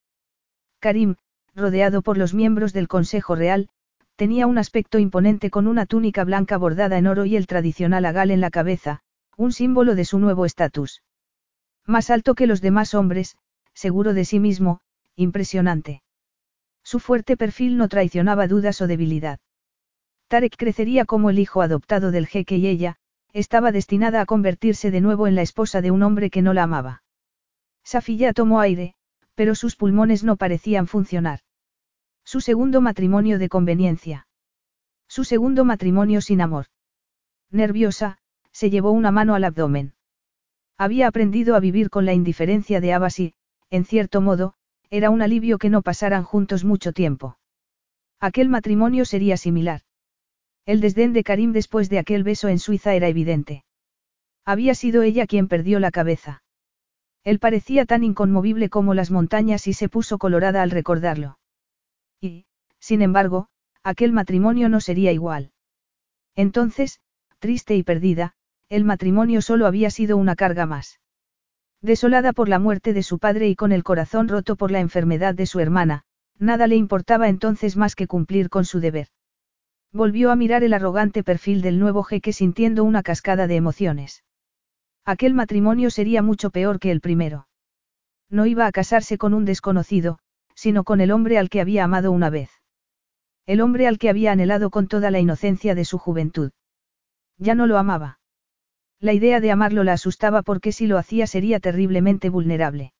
Karim, 0.79 1.15
rodeado 1.53 2.01
por 2.01 2.17
los 2.17 2.33
miembros 2.33 2.71
del 2.71 2.87
Consejo 2.87 3.35
Real, 3.35 3.67
Tenía 4.21 4.45
un 4.45 4.59
aspecto 4.59 4.99
imponente 4.99 5.49
con 5.49 5.65
una 5.65 5.87
túnica 5.87 6.23
blanca 6.23 6.55
bordada 6.55 6.99
en 6.99 7.07
oro 7.07 7.25
y 7.25 7.35
el 7.35 7.47
tradicional 7.47 8.05
agal 8.05 8.29
en 8.29 8.39
la 8.39 8.51
cabeza, 8.51 8.99
un 9.35 9.51
símbolo 9.51 9.95
de 9.95 10.05
su 10.05 10.19
nuevo 10.19 10.45
estatus. 10.45 11.01
Más 11.87 12.11
alto 12.11 12.35
que 12.35 12.45
los 12.45 12.61
demás 12.61 12.93
hombres, 12.93 13.35
seguro 13.73 14.13
de 14.13 14.23
sí 14.25 14.39
mismo, 14.39 14.81
impresionante. 15.15 16.03
Su 16.83 16.99
fuerte 16.99 17.35
perfil 17.35 17.77
no 17.77 17.87
traicionaba 17.87 18.45
dudas 18.47 18.79
o 18.81 18.85
debilidad. 18.85 19.39
Tarek 20.27 20.55
crecería 20.55 21.05
como 21.05 21.31
el 21.31 21.39
hijo 21.39 21.63
adoptado 21.63 22.11
del 22.11 22.27
jeque 22.27 22.57
y 22.57 22.67
ella, 22.67 22.97
estaba 23.33 23.71
destinada 23.71 24.21
a 24.21 24.27
convertirse 24.27 24.91
de 24.91 25.01
nuevo 25.01 25.25
en 25.25 25.33
la 25.33 25.41
esposa 25.41 25.81
de 25.81 25.89
un 25.89 26.03
hombre 26.03 26.29
que 26.29 26.43
no 26.43 26.53
la 26.53 26.61
amaba. 26.61 27.01
Safiya 27.83 28.33
tomó 28.33 28.59
aire, 28.59 28.93
pero 29.33 29.55
sus 29.55 29.75
pulmones 29.75 30.23
no 30.23 30.35
parecían 30.35 30.85
funcionar. 30.85 31.39
Su 32.23 32.41
segundo 32.41 32.81
matrimonio 32.81 33.39
de 33.39 33.49
conveniencia. 33.49 34.27
Su 35.07 35.23
segundo 35.23 35.65
matrimonio 35.65 36.21
sin 36.21 36.41
amor. 36.41 36.67
Nerviosa, 37.49 38.17
se 38.51 38.69
llevó 38.69 38.91
una 38.91 39.11
mano 39.11 39.35
al 39.35 39.43
abdomen. 39.43 39.93
Había 40.77 41.07
aprendido 41.07 41.55
a 41.55 41.59
vivir 41.59 41.89
con 41.89 42.05
la 42.05 42.13
indiferencia 42.13 42.79
de 42.79 42.93
Abbas 42.93 43.19
y, 43.19 43.33
en 43.69 43.85
cierto 43.85 44.21
modo, 44.21 44.53
era 44.89 45.09
un 45.09 45.21
alivio 45.21 45.57
que 45.57 45.69
no 45.69 45.81
pasaran 45.81 46.23
juntos 46.23 46.63
mucho 46.63 46.93
tiempo. 46.93 47.37
Aquel 48.19 48.49
matrimonio 48.49 49.05
sería 49.05 49.35
similar. 49.35 49.81
El 50.65 50.79
desdén 50.79 51.11
de 51.13 51.23
Karim 51.23 51.53
después 51.53 51.89
de 51.89 51.99
aquel 51.99 52.23
beso 52.23 52.47
en 52.47 52.59
Suiza 52.59 52.93
era 52.93 53.07
evidente. 53.07 53.65
Había 54.45 54.75
sido 54.75 55.01
ella 55.01 55.27
quien 55.27 55.47
perdió 55.47 55.79
la 55.79 55.91
cabeza. 55.91 56.43
Él 57.23 57.39
parecía 57.39 57.85
tan 57.85 58.03
inconmovible 58.03 58.69
como 58.69 58.93
las 58.93 59.11
montañas 59.11 59.67
y 59.67 59.73
se 59.73 59.89
puso 59.89 60.17
colorada 60.17 60.61
al 60.61 60.71
recordarlo. 60.71 61.37
Y, 62.21 62.45
sin 62.79 63.01
embargo, 63.01 63.47
aquel 63.83 64.11
matrimonio 64.11 64.69
no 64.69 64.79
sería 64.79 65.11
igual. 65.11 65.51
Entonces, 66.35 67.01
triste 67.39 67.75
y 67.75 67.83
perdida, 67.83 68.35
el 68.69 68.85
matrimonio 68.85 69.41
solo 69.41 69.65
había 69.65 69.89
sido 69.89 70.17
una 70.17 70.35
carga 70.35 70.65
más. 70.65 70.99
Desolada 71.81 72.31
por 72.31 72.47
la 72.47 72.59
muerte 72.59 72.93
de 72.93 73.01
su 73.01 73.17
padre 73.17 73.49
y 73.49 73.55
con 73.55 73.71
el 73.71 73.83
corazón 73.83 74.27
roto 74.27 74.55
por 74.55 74.69
la 74.69 74.79
enfermedad 74.79 75.33
de 75.33 75.47
su 75.47 75.59
hermana, 75.59 76.03
nada 76.37 76.67
le 76.67 76.75
importaba 76.75 77.27
entonces 77.27 77.75
más 77.75 77.95
que 77.95 78.07
cumplir 78.07 78.49
con 78.49 78.65
su 78.65 78.79
deber. 78.79 79.07
Volvió 79.91 80.31
a 80.31 80.35
mirar 80.35 80.63
el 80.63 80.73
arrogante 80.73 81.23
perfil 81.23 81.61
del 81.61 81.79
nuevo 81.79 82.03
jeque 82.03 82.33
sintiendo 82.33 82.83
una 82.83 83.01
cascada 83.03 83.47
de 83.47 83.55
emociones. 83.55 84.23
Aquel 85.03 85.33
matrimonio 85.33 85.89
sería 85.89 86.21
mucho 86.21 86.51
peor 86.51 86.79
que 86.79 86.91
el 86.91 87.01
primero. 87.01 87.47
No 88.29 88.45
iba 88.45 88.67
a 88.67 88.71
casarse 88.71 89.17
con 89.17 89.33
un 89.33 89.43
desconocido, 89.43 90.19
sino 90.61 90.83
con 90.83 91.01
el 91.01 91.09
hombre 91.09 91.39
al 91.39 91.49
que 91.49 91.59
había 91.59 91.83
amado 91.83 92.11
una 92.11 92.29
vez. 92.29 92.51
El 93.47 93.61
hombre 93.61 93.87
al 93.87 93.97
que 93.97 94.11
había 94.11 94.31
anhelado 94.31 94.69
con 94.69 94.87
toda 94.87 95.09
la 95.09 95.19
inocencia 95.19 95.73
de 95.73 95.85
su 95.85 95.97
juventud. 95.97 96.51
Ya 97.39 97.55
no 97.55 97.65
lo 97.65 97.79
amaba. 97.79 98.19
La 98.99 99.13
idea 99.13 99.39
de 99.39 99.49
amarlo 99.49 99.83
la 99.83 99.93
asustaba 99.93 100.43
porque 100.43 100.71
si 100.71 100.85
lo 100.85 100.99
hacía 100.99 101.25
sería 101.25 101.59
terriblemente 101.59 102.29
vulnerable. 102.29 102.93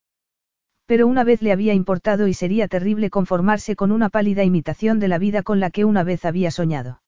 Pero 0.87 1.05
una 1.05 1.23
vez 1.23 1.43
le 1.43 1.51
había 1.51 1.75
importado 1.75 2.27
y 2.27 2.33
sería 2.33 2.67
terrible 2.67 3.11
conformarse 3.11 3.75
con 3.75 3.91
una 3.91 4.09
pálida 4.09 4.43
imitación 4.43 4.99
de 4.99 5.09
la 5.09 5.19
vida 5.19 5.43
con 5.43 5.59
la 5.59 5.69
que 5.69 5.85
una 5.85 6.03
vez 6.03 6.25
había 6.25 6.49
soñado. 6.49 7.03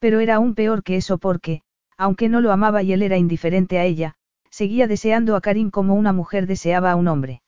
Pero 0.00 0.20
era 0.20 0.34
aún 0.34 0.54
peor 0.54 0.82
que 0.82 0.96
eso 0.96 1.16
porque, 1.16 1.62
aunque 1.96 2.28
no 2.28 2.42
lo 2.42 2.52
amaba 2.52 2.82
y 2.82 2.92
él 2.92 3.00
era 3.00 3.16
indiferente 3.16 3.78
a 3.78 3.86
ella, 3.86 4.16
seguía 4.50 4.86
deseando 4.86 5.34
a 5.34 5.40
Karim 5.40 5.70
como 5.70 5.94
una 5.94 6.12
mujer 6.12 6.46
deseaba 6.46 6.90
a 6.92 6.96
un 6.96 7.08
hombre. 7.08 7.40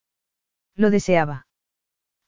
Lo 0.74 0.88
deseaba. 0.88 1.43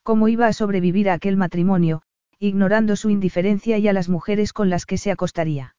¿Cómo 0.07 0.28
iba 0.28 0.47
a 0.47 0.53
sobrevivir 0.53 1.11
a 1.11 1.15
aquel 1.15 1.37
matrimonio, 1.37 2.03
ignorando 2.39 2.95
su 2.95 3.11
indiferencia 3.11 3.77
y 3.78 3.89
a 3.89 3.93
las 3.93 4.09
mujeres 4.09 4.53
con 4.53 4.70
las 4.70 4.87
que 4.87 4.99
se 4.99 5.11
acostaría? 5.11 5.74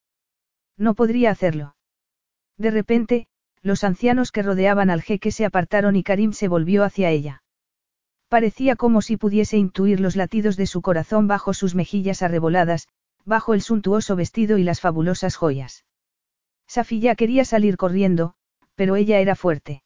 No 0.75 0.95
podría 0.95 1.31
hacerlo. 1.31 1.77
De 2.57 2.69
repente, 2.69 3.27
los 3.61 3.85
ancianos 3.85 4.33
que 4.33 4.43
rodeaban 4.43 4.89
al 4.89 5.01
jeque 5.01 5.31
se 5.31 5.45
apartaron 5.45 5.95
y 5.95 6.03
Karim 6.03 6.33
se 6.33 6.49
volvió 6.49 6.83
hacia 6.83 7.09
ella. 7.09 7.41
Parecía 8.27 8.75
como 8.75 9.01
si 9.01 9.15
pudiese 9.15 9.55
intuir 9.55 10.01
los 10.01 10.17
latidos 10.17 10.57
de 10.57 10.67
su 10.67 10.81
corazón 10.81 11.29
bajo 11.29 11.53
sus 11.53 11.73
mejillas 11.73 12.21
arreboladas, 12.21 12.89
bajo 13.23 13.53
el 13.53 13.61
suntuoso 13.61 14.17
vestido 14.17 14.57
y 14.57 14.63
las 14.63 14.81
fabulosas 14.81 15.37
joyas. 15.37 15.85
Safiya 16.67 17.15
quería 17.15 17.45
salir 17.45 17.77
corriendo, 17.77 18.33
pero 18.75 18.97
ella 18.97 19.19
era 19.19 19.35
fuerte. 19.35 19.83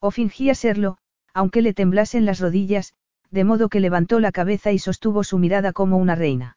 O 0.00 0.10
fingía 0.10 0.54
serlo, 0.54 0.98
aunque 1.32 1.62
le 1.62 1.72
temblasen 1.72 2.26
las 2.26 2.40
rodillas, 2.40 2.92
de 3.30 3.44
modo 3.44 3.68
que 3.68 3.80
levantó 3.80 4.20
la 4.20 4.32
cabeza 4.32 4.72
y 4.72 4.78
sostuvo 4.78 5.24
su 5.24 5.38
mirada 5.38 5.72
como 5.72 5.96
una 5.96 6.14
reina. 6.14 6.56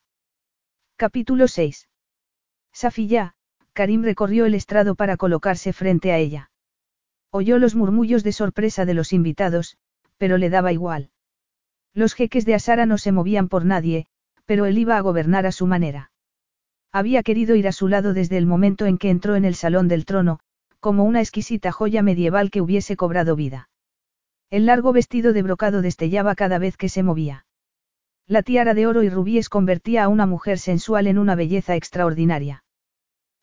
Capítulo 0.95 1.47
6. 1.47 1.89
Safiya, 2.71 3.33
Karim 3.73 4.03
recorrió 4.03 4.45
el 4.45 4.55
estrado 4.55 4.95
para 4.95 5.17
colocarse 5.17 5.73
frente 5.73 6.11
a 6.11 6.17
ella. 6.17 6.51
Oyó 7.31 7.59
los 7.59 7.75
murmullos 7.75 8.23
de 8.23 8.31
sorpresa 8.31 8.85
de 8.85 8.93
los 8.93 9.13
invitados, 9.13 9.77
pero 10.17 10.37
le 10.37 10.49
daba 10.49 10.71
igual. 10.71 11.11
Los 11.93 12.13
jeques 12.13 12.45
de 12.45 12.55
Asara 12.55 12.85
no 12.85 12.97
se 12.97 13.11
movían 13.11 13.49
por 13.49 13.65
nadie, 13.65 14.07
pero 14.45 14.65
él 14.65 14.77
iba 14.77 14.97
a 14.97 15.01
gobernar 15.01 15.45
a 15.45 15.51
su 15.51 15.67
manera. 15.67 16.11
Había 16.91 17.21
querido 17.21 17.55
ir 17.55 17.67
a 17.67 17.71
su 17.71 17.87
lado 17.87 18.13
desde 18.13 18.37
el 18.37 18.45
momento 18.45 18.85
en 18.85 18.97
que 18.97 19.09
entró 19.09 19.35
en 19.35 19.45
el 19.45 19.55
salón 19.55 19.87
del 19.87 20.05
trono, 20.05 20.39
como 20.79 21.03
una 21.03 21.19
exquisita 21.19 21.71
joya 21.71 22.01
medieval 22.01 22.49
que 22.49 22.61
hubiese 22.61 22.95
cobrado 22.95 23.35
vida. 23.35 23.69
El 24.49 24.65
largo 24.65 24.93
vestido 24.93 25.33
de 25.33 25.41
brocado 25.41 25.81
destellaba 25.81 26.33
cada 26.33 26.57
vez 26.57 26.77
que 26.77 26.87
se 26.87 27.03
movía. 27.03 27.45
La 28.27 28.43
tiara 28.43 28.73
de 28.73 28.87
oro 28.87 29.03
y 29.03 29.09
rubíes 29.09 29.49
convertía 29.49 30.03
a 30.03 30.07
una 30.07 30.25
mujer 30.25 30.57
sensual 30.59 31.07
en 31.07 31.17
una 31.17 31.35
belleza 31.35 31.75
extraordinaria. 31.75 32.63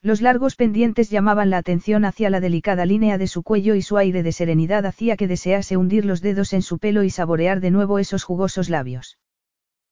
Los 0.01 0.23
largos 0.23 0.57
pendientes 0.57 1.11
llamaban 1.11 1.51
la 1.51 1.59
atención 1.59 2.05
hacia 2.05 2.29
la 2.31 2.41
delicada 2.41 2.85
línea 2.85 3.17
de 3.17 3.27
su 3.27 3.43
cuello 3.43 3.75
y 3.75 3.83
su 3.83 3.97
aire 3.97 4.23
de 4.23 4.33
serenidad 4.33 4.85
hacía 4.87 5.17
que 5.17 5.29
desease 5.29 5.77
hundir 5.77 6.05
los 6.05 6.21
dedos 6.21 6.53
en 6.53 6.63
su 6.63 6.79
pelo 6.79 7.03
y 7.05 7.11
saborear 7.11 7.61
de 7.61 7.71
nuevo 7.71 7.99
esos 7.99 8.25
jugosos 8.25 8.69
labios. 8.69 9.19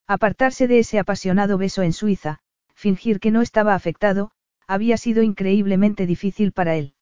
Apartarse 0.07 0.67
de 0.67 0.79
ese 0.79 0.99
apasionado 0.99 1.57
beso 1.57 1.83
en 1.83 1.93
Suiza, 1.93 2.41
fingir 2.75 3.21
que 3.21 3.31
no 3.31 3.41
estaba 3.41 3.75
afectado, 3.75 4.33
había 4.67 4.97
sido 4.97 5.23
increíblemente 5.23 6.07
difícil 6.07 6.53
para 6.53 6.77
él. 6.77 6.95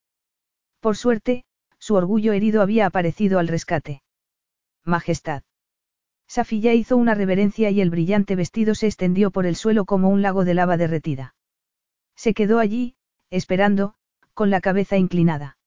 Por 0.81 0.97
suerte, 0.97 1.45
su 1.81 1.95
orgullo 1.95 2.33
herido 2.33 2.63
había 2.63 2.87
aparecido 2.87 3.41
al 3.41 3.49
rescate. 3.49 4.03
Majestad. 4.85 5.43
Safilla 6.29 6.75
hizo 6.75 6.97
una 6.97 7.15
reverencia 7.15 7.71
y 7.71 7.81
el 7.81 7.91
brillante 7.91 8.37
vestido 8.37 8.77
se 8.77 8.87
extendió 8.87 9.33
por 9.33 9.47
el 9.47 9.57
suelo 9.57 9.85
como 9.85 10.11
un 10.11 10.23
lago 10.23 10.45
de 10.45 10.55
lava 10.55 10.77
derretida. 10.77 11.35
Se 12.15 12.35
quedó 12.35 12.61
allí, 12.61 12.95
esperando, 13.31 13.95
con 14.35 14.51
la 14.51 14.61
cabeza 14.61 14.97
inclinada. 14.97 15.59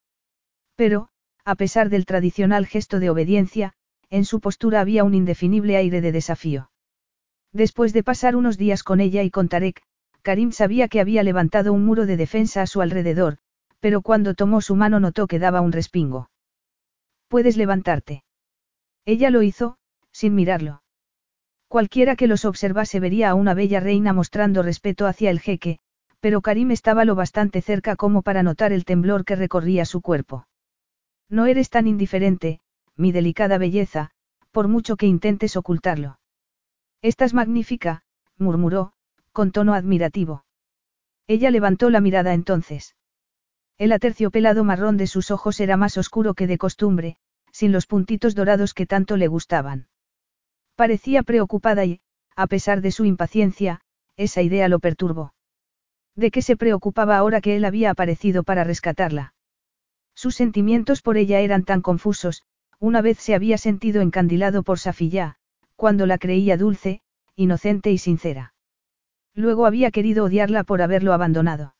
Pero, 0.76 1.10
a 1.44 1.56
pesar 1.56 1.90
del 1.90 2.06
tradicional 2.06 2.65
gesto 2.65 2.99
de 2.99 3.10
obediencia, 3.10 3.73
en 4.10 4.23
su 4.23 4.40
postura 4.40 4.80
había 4.80 5.03
un 5.03 5.15
indefinible 5.15 5.76
aire 5.76 5.99
de 5.99 6.11
desafío. 6.11 6.72
Después 7.52 7.91
de 7.91 8.03
pasar 8.03 8.35
unos 8.35 8.57
días 8.57 8.84
con 8.84 9.02
ella 9.02 9.23
y 9.23 9.31
con 9.31 9.49
Tarek, 9.49 9.81
Karim 10.22 10.52
sabía 10.52 10.88
que 10.88 11.02
había 11.02 11.23
levantado 11.23 11.73
un 11.73 11.85
muro 11.85 12.06
de 12.06 12.15
defensa 12.15 12.61
a 12.61 12.68
su 12.68 12.81
alrededor, 12.81 13.40
pero 13.84 14.01
cuando 14.01 14.34
tomó 14.34 14.61
su 14.61 14.77
mano 14.77 15.01
notó 15.01 15.27
que 15.27 15.39
daba 15.39 15.60
un 15.60 15.73
respingo. 15.73 16.30
Puedes 17.27 17.57
levantarte. 17.57 18.23
Ella 19.03 19.30
lo 19.30 19.41
hizo, 19.41 19.76
sin 20.14 20.35
mirarlo. 20.35 20.84
Cualquiera 21.68 22.15
que 22.15 22.27
los 22.27 22.45
observase 22.45 23.01
vería 23.01 23.30
a 23.30 23.34
una 23.34 23.53
bella 23.53 23.81
reina 23.81 24.14
mostrando 24.14 24.64
respeto 24.64 25.05
hacia 25.05 25.30
el 25.30 25.41
jeque, 25.41 25.80
pero 26.22 26.39
Karim 26.39 26.72
estaba 26.72 27.03
lo 27.03 27.15
bastante 27.15 27.60
cerca 27.61 27.97
como 27.97 28.22
para 28.22 28.41
notar 28.41 28.72
el 28.72 28.85
temblor 28.85 29.26
que 29.26 29.35
recorría 29.35 29.84
su 29.84 29.99
cuerpo. 29.99 30.47
No 31.27 31.45
eres 31.45 31.69
tan 31.69 31.85
indiferente, 31.85 32.61
mi 32.95 33.11
delicada 33.11 33.57
belleza, 33.57 34.11
por 34.51 34.69
mucho 34.69 34.95
que 34.95 35.07
intentes 35.07 35.57
ocultarlo. 35.57 36.19
Estás 37.01 37.34
magnífica, 37.34 38.03
murmuró, 38.38 38.93
con 39.34 39.51
tono 39.51 39.73
admirativo. 39.73 40.45
Ella 41.27 41.51
levantó 41.51 41.89
la 41.89 41.99
mirada 41.99 42.34
entonces. 42.34 42.95
El 43.77 43.91
aterciopelado 43.91 44.63
marrón 44.63 44.97
de 44.97 45.07
sus 45.07 45.31
ojos 45.31 45.59
era 45.59 45.77
más 45.77 45.97
oscuro 45.97 46.33
que 46.33 46.47
de 46.47 46.57
costumbre, 46.57 47.17
sin 47.51 47.71
los 47.71 47.87
puntitos 47.87 48.35
dorados 48.35 48.73
que 48.73 48.85
tanto 48.85 49.17
le 49.17 49.27
gustaban. 49.27 49.87
Parecía 50.75 51.23
preocupada 51.23 51.85
y, 51.85 52.01
a 52.35 52.47
pesar 52.47 52.81
de 52.81 52.91
su 52.91 53.05
impaciencia, 53.05 53.81
esa 54.17 54.41
idea 54.41 54.67
lo 54.67 54.79
perturbó. 54.79 55.33
¿De 56.15 56.31
qué 56.31 56.41
se 56.41 56.57
preocupaba 56.57 57.17
ahora 57.17 57.41
que 57.41 57.55
él 57.55 57.65
había 57.65 57.91
aparecido 57.91 58.43
para 58.43 58.63
rescatarla? 58.63 59.33
Sus 60.15 60.35
sentimientos 60.35 61.01
por 61.01 61.17
ella 61.17 61.39
eran 61.39 61.63
tan 61.63 61.81
confusos, 61.81 62.43
una 62.79 63.01
vez 63.01 63.17
se 63.17 63.33
había 63.33 63.57
sentido 63.57 64.01
encandilado 64.01 64.63
por 64.63 64.77
Safiyá, 64.77 65.37
cuando 65.75 66.05
la 66.05 66.17
creía 66.17 66.57
dulce, 66.57 67.01
inocente 67.35 67.91
y 67.91 67.97
sincera. 67.97 68.53
Luego 69.33 69.65
había 69.65 69.89
querido 69.89 70.25
odiarla 70.25 70.63
por 70.63 70.81
haberlo 70.81 71.13
abandonado. 71.13 71.75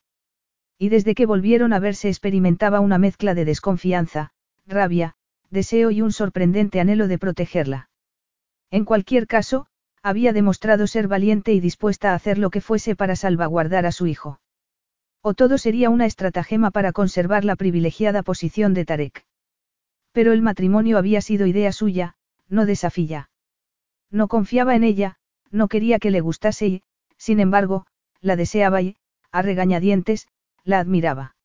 Y 0.78 0.88
desde 0.88 1.14
que 1.14 1.26
volvieron 1.26 1.72
a 1.72 1.78
verse 1.78 2.08
experimentaba 2.08 2.80
una 2.80 2.98
mezcla 2.98 3.34
de 3.34 3.44
desconfianza, 3.44 4.32
rabia, 4.66 5.14
deseo 5.50 5.90
y 5.90 6.02
un 6.02 6.12
sorprendente 6.12 6.80
anhelo 6.80 7.08
de 7.08 7.18
protegerla. 7.18 7.90
En 8.70 8.84
cualquier 8.84 9.26
caso, 9.26 9.66
había 10.02 10.32
demostrado 10.32 10.86
ser 10.86 11.08
valiente 11.08 11.52
y 11.52 11.60
dispuesta 11.60 12.10
a 12.10 12.14
hacer 12.14 12.38
lo 12.38 12.50
que 12.50 12.60
fuese 12.60 12.96
para 12.96 13.16
salvaguardar 13.16 13.86
a 13.86 13.92
su 13.92 14.06
hijo. 14.06 14.40
O 15.22 15.32
todo 15.32 15.56
sería 15.56 15.88
una 15.88 16.06
estratagema 16.06 16.70
para 16.70 16.92
conservar 16.92 17.44
la 17.44 17.56
privilegiada 17.56 18.22
posición 18.22 18.74
de 18.74 18.84
Tarek. 18.84 19.24
Pero 20.12 20.32
el 20.32 20.42
matrimonio 20.42 20.98
había 20.98 21.22
sido 21.22 21.46
idea 21.46 21.72
suya, 21.72 22.16
no 22.48 22.66
de. 22.66 23.28
No 24.10 24.28
confiaba 24.28 24.76
en 24.76 24.84
ella, 24.84 25.16
no 25.50 25.68
quería 25.68 25.98
que 25.98 26.10
le 26.10 26.20
gustase 26.20 26.66
y, 26.66 26.82
sin 27.16 27.40
embargo, 27.40 27.86
la 28.20 28.36
deseaba 28.36 28.82
y, 28.82 28.96
a 29.30 29.40
regañadientes, 29.40 30.28
la 30.64 30.80
admiraba. 30.80 31.36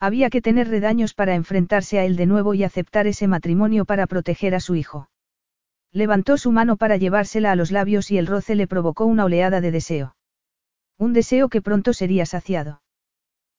Había 0.00 0.30
que 0.30 0.40
tener 0.40 0.68
redaños 0.68 1.14
para 1.14 1.34
enfrentarse 1.34 1.98
a 1.98 2.04
él 2.04 2.16
de 2.16 2.26
nuevo 2.26 2.54
y 2.54 2.64
aceptar 2.64 3.06
ese 3.06 3.26
matrimonio 3.26 3.84
para 3.84 4.06
proteger 4.06 4.54
a 4.54 4.60
su 4.60 4.74
hijo. 4.74 5.10
Levantó 5.92 6.36
su 6.36 6.52
mano 6.52 6.76
para 6.76 6.96
llevársela 6.96 7.52
a 7.52 7.56
los 7.56 7.70
labios 7.70 8.10
y 8.10 8.18
el 8.18 8.26
roce 8.26 8.54
le 8.54 8.66
provocó 8.66 9.06
una 9.06 9.24
oleada 9.24 9.60
de 9.60 9.70
deseo. 9.70 10.16
Un 10.98 11.12
deseo 11.12 11.48
que 11.48 11.62
pronto 11.62 11.92
sería 11.92 12.26
saciado. 12.26 12.82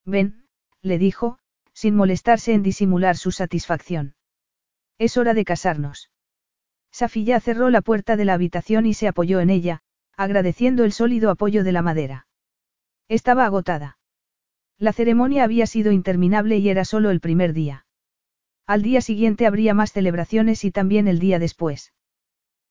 Ven, 0.06 0.46
le 0.82 0.98
dijo, 0.98 1.40
sin 1.74 1.96
molestarse 1.96 2.54
en 2.54 2.64
disimular 2.64 3.18
su 3.18 3.32
satisfacción. 3.32 4.16
Es 4.98 5.18
hora 5.18 5.34
de 5.34 5.46
casarnos. 5.46 6.12
Safilla 6.92 7.40
cerró 7.40 7.70
la 7.70 7.82
puerta 7.82 8.16
de 8.16 8.26
la 8.26 8.34
habitación 8.34 8.86
y 8.86 8.94
se 8.94 9.08
apoyó 9.08 9.40
en 9.40 9.50
ella, 9.50 9.82
agradeciendo 10.18 10.84
el 10.84 10.92
sólido 10.92 11.30
apoyo 11.30 11.64
de 11.64 11.72
la 11.72 11.82
madera. 11.82 12.28
Estaba 13.08 13.46
agotada. 13.46 13.99
La 14.80 14.94
ceremonia 14.94 15.44
había 15.44 15.68
sido 15.68 15.92
interminable 15.92 16.58
y 16.58 16.70
era 16.70 16.86
solo 16.86 17.10
el 17.10 17.20
primer 17.20 17.52
día. 17.52 17.86
Al 18.66 18.82
día 18.82 19.02
siguiente 19.02 19.46
habría 19.46 19.74
más 19.74 19.92
celebraciones 19.92 20.64
y 20.64 20.72
también 20.72 21.10
el 21.10 21.20
día 21.20 21.38
después. 21.38 21.92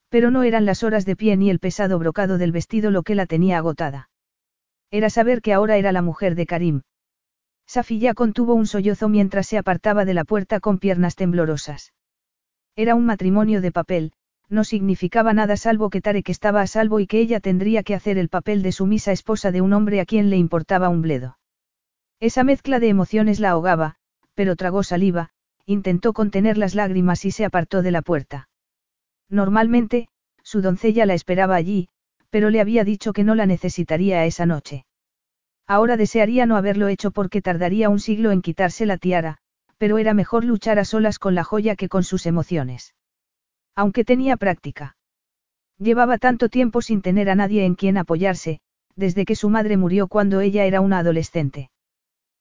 Pero 0.08 0.30
no 0.30 0.42
eran 0.42 0.64
las 0.64 0.82
horas 0.82 1.04
de 1.04 1.16
pie 1.16 1.36
ni 1.36 1.50
el 1.50 1.58
pesado 1.58 1.98
brocado 1.98 2.38
del 2.38 2.50
vestido 2.50 2.90
lo 2.90 3.02
que 3.02 3.14
la 3.14 3.26
tenía 3.26 3.58
agotada. 3.58 4.08
Era 4.90 5.10
saber 5.10 5.42
que 5.42 5.52
ahora 5.52 5.76
era 5.76 5.92
la 5.92 6.00
mujer 6.00 6.34
de 6.34 6.46
Karim. 6.46 6.80
Safilla 7.66 8.14
contuvo 8.14 8.54
un 8.54 8.66
sollozo 8.66 9.10
mientras 9.10 9.46
se 9.46 9.58
apartaba 9.58 10.06
de 10.06 10.14
la 10.14 10.24
puerta 10.24 10.60
con 10.60 10.78
piernas 10.78 11.14
temblorosas. 11.14 11.92
Era 12.74 12.94
un 12.94 13.04
matrimonio 13.04 13.60
de 13.60 13.70
papel, 13.70 14.12
no 14.48 14.64
significaba 14.64 15.34
nada 15.34 15.58
salvo 15.58 15.90
que 15.90 16.00
Tarek 16.00 16.30
estaba 16.30 16.62
a 16.62 16.66
salvo 16.66 17.00
y 17.00 17.06
que 17.06 17.20
ella 17.20 17.40
tendría 17.40 17.82
que 17.82 17.94
hacer 17.94 18.16
el 18.16 18.30
papel 18.30 18.62
de 18.62 18.72
sumisa 18.72 19.12
esposa 19.12 19.52
de 19.52 19.60
un 19.60 19.74
hombre 19.74 20.00
a 20.00 20.06
quien 20.06 20.30
le 20.30 20.38
importaba 20.38 20.88
un 20.88 21.02
bledo. 21.02 21.37
Esa 22.20 22.42
mezcla 22.42 22.80
de 22.80 22.88
emociones 22.88 23.38
la 23.38 23.50
ahogaba, 23.50 23.94
pero 24.34 24.56
tragó 24.56 24.82
saliva, 24.82 25.30
intentó 25.66 26.12
contener 26.12 26.58
las 26.58 26.74
lágrimas 26.74 27.24
y 27.24 27.30
se 27.30 27.44
apartó 27.44 27.80
de 27.82 27.92
la 27.92 28.02
puerta. 28.02 28.48
Normalmente, 29.28 30.08
su 30.42 30.60
doncella 30.60 31.06
la 31.06 31.14
esperaba 31.14 31.54
allí, 31.54 31.88
pero 32.30 32.50
le 32.50 32.60
había 32.60 32.82
dicho 32.82 33.12
que 33.12 33.24
no 33.24 33.34
la 33.34 33.46
necesitaría 33.46 34.24
esa 34.24 34.46
noche. 34.46 34.84
Ahora 35.66 35.96
desearía 35.96 36.46
no 36.46 36.56
haberlo 36.56 36.88
hecho 36.88 37.10
porque 37.10 37.42
tardaría 37.42 37.88
un 37.88 38.00
siglo 38.00 38.32
en 38.32 38.42
quitarse 38.42 38.86
la 38.86 38.96
tiara, 38.96 39.38
pero 39.76 39.98
era 39.98 40.14
mejor 40.14 40.44
luchar 40.44 40.78
a 40.78 40.84
solas 40.84 41.18
con 41.18 41.34
la 41.34 41.44
joya 41.44 41.76
que 41.76 41.88
con 41.88 42.02
sus 42.02 42.26
emociones. 42.26 42.94
Aunque 43.76 44.04
tenía 44.04 44.36
práctica. 44.36 44.96
Llevaba 45.78 46.18
tanto 46.18 46.48
tiempo 46.48 46.82
sin 46.82 47.00
tener 47.00 47.30
a 47.30 47.36
nadie 47.36 47.64
en 47.64 47.76
quien 47.76 47.96
apoyarse, 47.96 48.60
desde 48.96 49.24
que 49.24 49.36
su 49.36 49.50
madre 49.50 49.76
murió 49.76 50.08
cuando 50.08 50.40
ella 50.40 50.64
era 50.64 50.80
una 50.80 50.98
adolescente. 50.98 51.70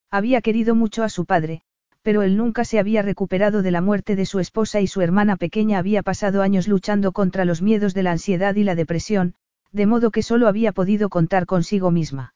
Había 0.09 0.41
querido 0.41 0.73
mucho 0.73 1.03
a 1.03 1.09
su 1.09 1.25
padre, 1.25 1.63
pero 2.01 2.21
él 2.21 2.37
nunca 2.37 2.63
se 2.63 2.79
había 2.79 3.01
recuperado 3.01 3.61
de 3.61 3.71
la 3.71 3.81
muerte 3.81 4.15
de 4.15 4.25
su 4.25 4.39
esposa 4.39 4.79
y 4.79 4.87
su 4.87 5.01
hermana 5.01 5.35
pequeña 5.35 5.77
había 5.77 6.03
pasado 6.03 6.41
años 6.41 6.69
luchando 6.69 7.11
contra 7.11 7.43
los 7.43 7.61
miedos 7.61 7.93
de 7.93 8.03
la 8.03 8.11
ansiedad 8.13 8.55
y 8.55 8.63
la 8.63 8.75
depresión, 8.75 9.35
de 9.73 9.85
modo 9.85 10.11
que 10.11 10.23
solo 10.23 10.47
había 10.47 10.71
podido 10.71 11.09
contar 11.09 11.45
consigo 11.45 11.91
misma. 11.91 12.33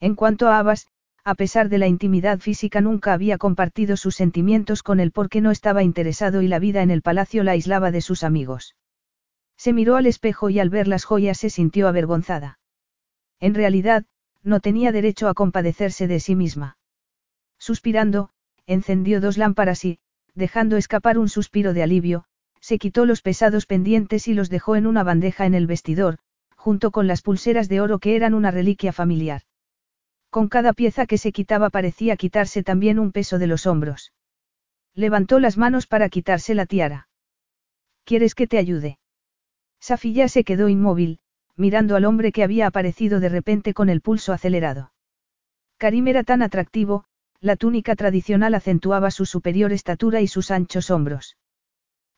En 0.00 0.14
cuanto 0.14 0.48
a 0.48 0.58
Abbas, 0.58 0.88
a 1.24 1.34
pesar 1.34 1.70
de 1.70 1.78
la 1.78 1.86
intimidad 1.86 2.40
física 2.40 2.82
nunca 2.82 3.14
había 3.14 3.38
compartido 3.38 3.96
sus 3.96 4.16
sentimientos 4.16 4.82
con 4.82 5.00
él 5.00 5.12
porque 5.12 5.40
no 5.40 5.50
estaba 5.50 5.82
interesado 5.82 6.42
y 6.42 6.48
la 6.48 6.58
vida 6.58 6.82
en 6.82 6.90
el 6.90 7.00
palacio 7.00 7.44
la 7.44 7.52
aislaba 7.52 7.92
de 7.92 8.02
sus 8.02 8.24
amigos. 8.24 8.76
Se 9.56 9.72
miró 9.72 9.96
al 9.96 10.06
espejo 10.06 10.50
y 10.50 10.58
al 10.58 10.68
ver 10.68 10.88
las 10.88 11.04
joyas 11.04 11.38
se 11.38 11.48
sintió 11.48 11.88
avergonzada. 11.88 12.58
En 13.40 13.54
realidad, 13.54 14.04
no 14.42 14.60
tenía 14.60 14.92
derecho 14.92 15.28
a 15.28 15.34
compadecerse 15.34 16.08
de 16.08 16.20
sí 16.20 16.34
misma. 16.34 16.76
Suspirando, 17.62 18.28
encendió 18.66 19.20
dos 19.20 19.38
lámparas 19.38 19.84
y, 19.84 20.00
dejando 20.34 20.76
escapar 20.76 21.16
un 21.16 21.28
suspiro 21.28 21.72
de 21.72 21.84
alivio, 21.84 22.24
se 22.58 22.76
quitó 22.76 23.06
los 23.06 23.22
pesados 23.22 23.66
pendientes 23.66 24.26
y 24.26 24.34
los 24.34 24.50
dejó 24.50 24.74
en 24.74 24.84
una 24.84 25.04
bandeja 25.04 25.46
en 25.46 25.54
el 25.54 25.68
vestidor, 25.68 26.18
junto 26.56 26.90
con 26.90 27.06
las 27.06 27.22
pulseras 27.22 27.68
de 27.68 27.80
oro 27.80 28.00
que 28.00 28.16
eran 28.16 28.34
una 28.34 28.50
reliquia 28.50 28.92
familiar. 28.92 29.42
Con 30.28 30.48
cada 30.48 30.72
pieza 30.72 31.06
que 31.06 31.18
se 31.18 31.30
quitaba 31.30 31.70
parecía 31.70 32.16
quitarse 32.16 32.64
también 32.64 32.98
un 32.98 33.12
peso 33.12 33.38
de 33.38 33.46
los 33.46 33.64
hombros. 33.68 34.12
Levantó 34.92 35.38
las 35.38 35.56
manos 35.56 35.86
para 35.86 36.08
quitarse 36.08 36.56
la 36.56 36.66
tiara. 36.66 37.06
¿Quieres 38.02 38.34
que 38.34 38.48
te 38.48 38.58
ayude? 38.58 38.98
Safilla 39.78 40.26
se 40.26 40.42
quedó 40.42 40.68
inmóvil, 40.68 41.20
mirando 41.54 41.94
al 41.94 42.06
hombre 42.06 42.32
que 42.32 42.42
había 42.42 42.66
aparecido 42.66 43.20
de 43.20 43.28
repente 43.28 43.72
con 43.72 43.88
el 43.88 44.00
pulso 44.00 44.32
acelerado. 44.32 44.92
Karim 45.78 46.08
era 46.08 46.24
tan 46.24 46.42
atractivo, 46.42 47.04
la 47.42 47.56
túnica 47.56 47.96
tradicional 47.96 48.54
acentuaba 48.54 49.10
su 49.10 49.26
superior 49.26 49.72
estatura 49.72 50.20
y 50.20 50.28
sus 50.28 50.52
anchos 50.52 50.90
hombros. 50.90 51.36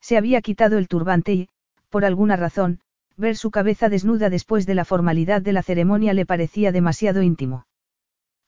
Se 0.00 0.18
había 0.18 0.42
quitado 0.42 0.76
el 0.76 0.86
turbante 0.86 1.32
y, 1.32 1.48
por 1.88 2.04
alguna 2.04 2.36
razón, 2.36 2.80
ver 3.16 3.36
su 3.36 3.50
cabeza 3.50 3.88
desnuda 3.88 4.28
después 4.28 4.66
de 4.66 4.74
la 4.74 4.84
formalidad 4.84 5.40
de 5.40 5.54
la 5.54 5.62
ceremonia 5.62 6.12
le 6.12 6.26
parecía 6.26 6.72
demasiado 6.72 7.22
íntimo. 7.22 7.66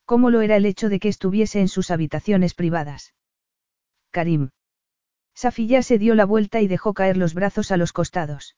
¿Cómo 0.05 0.29
lo 0.29 0.41
era 0.41 0.55
el 0.55 0.67
hecho 0.67 0.87
de 0.87 0.99
que 0.99 1.09
estuviese 1.09 1.61
en 1.61 1.67
sus 1.67 1.89
habitaciones 1.89 2.53
privadas? 2.53 3.15
Karim. 4.11 4.51
Safilla 5.33 5.81
se 5.81 5.97
dio 5.97 6.13
la 6.13 6.25
vuelta 6.25 6.61
y 6.61 6.67
dejó 6.67 6.93
caer 6.93 7.17
los 7.17 7.33
brazos 7.33 7.71
a 7.71 7.77
los 7.77 7.91
costados. 7.91 8.55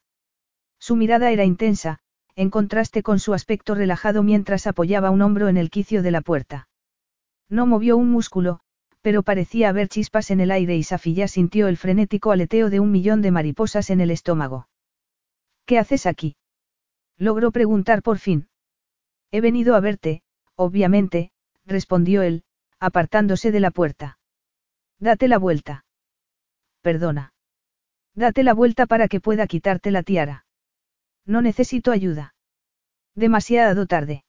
Su 0.77 0.97
mirada 0.97 1.31
era 1.31 1.45
intensa, 1.45 1.99
en 2.35 2.49
contraste 2.49 3.01
con 3.01 3.19
su 3.19 3.33
aspecto 3.33 3.75
relajado 3.75 4.23
mientras 4.23 4.67
apoyaba 4.67 5.09
un 5.09 5.21
hombro 5.21 5.47
en 5.47 5.57
el 5.57 5.69
quicio 5.69 6.03
de 6.03 6.11
la 6.11 6.21
puerta. 6.21 6.68
No 7.49 7.65
movió 7.65 7.97
un 7.97 8.11
músculo, 8.11 8.59
pero 9.01 9.23
parecía 9.23 9.69
haber 9.69 9.87
chispas 9.87 10.29
en 10.31 10.39
el 10.39 10.51
aire 10.51 10.75
y 10.75 10.83
Safilla 10.83 11.27
sintió 11.27 11.67
el 11.67 11.77
frenético 11.77 12.31
aleteo 12.31 12.69
de 12.69 12.79
un 12.79 12.91
millón 12.91 13.21
de 13.21 13.31
mariposas 13.31 13.89
en 13.89 14.01
el 14.01 14.11
estómago. 14.11 14.69
¿Qué 15.65 15.79
haces 15.79 16.05
aquí? 16.05 16.35
Logró 17.17 17.51
preguntar 17.51 18.01
por 18.01 18.19
fin. 18.19 18.49
He 19.31 19.41
venido 19.41 19.75
a 19.75 19.79
verte, 19.79 20.21
obviamente, 20.55 21.31
respondió 21.65 22.21
él, 22.21 22.43
apartándose 22.79 23.51
de 23.51 23.59
la 23.59 23.71
puerta. 23.71 24.19
Date 24.99 25.27
la 25.27 25.37
vuelta. 25.37 25.85
Perdona. 26.81 27.33
Date 28.15 28.43
la 28.43 28.53
vuelta 28.53 28.85
para 28.85 29.07
que 29.07 29.21
pueda 29.21 29.47
quitarte 29.47 29.91
la 29.91 30.03
tiara. 30.03 30.45
No 31.25 31.41
necesito 31.41 31.91
ayuda. 31.91 32.35
Demasiado 33.15 33.85
tarde. 33.85 34.23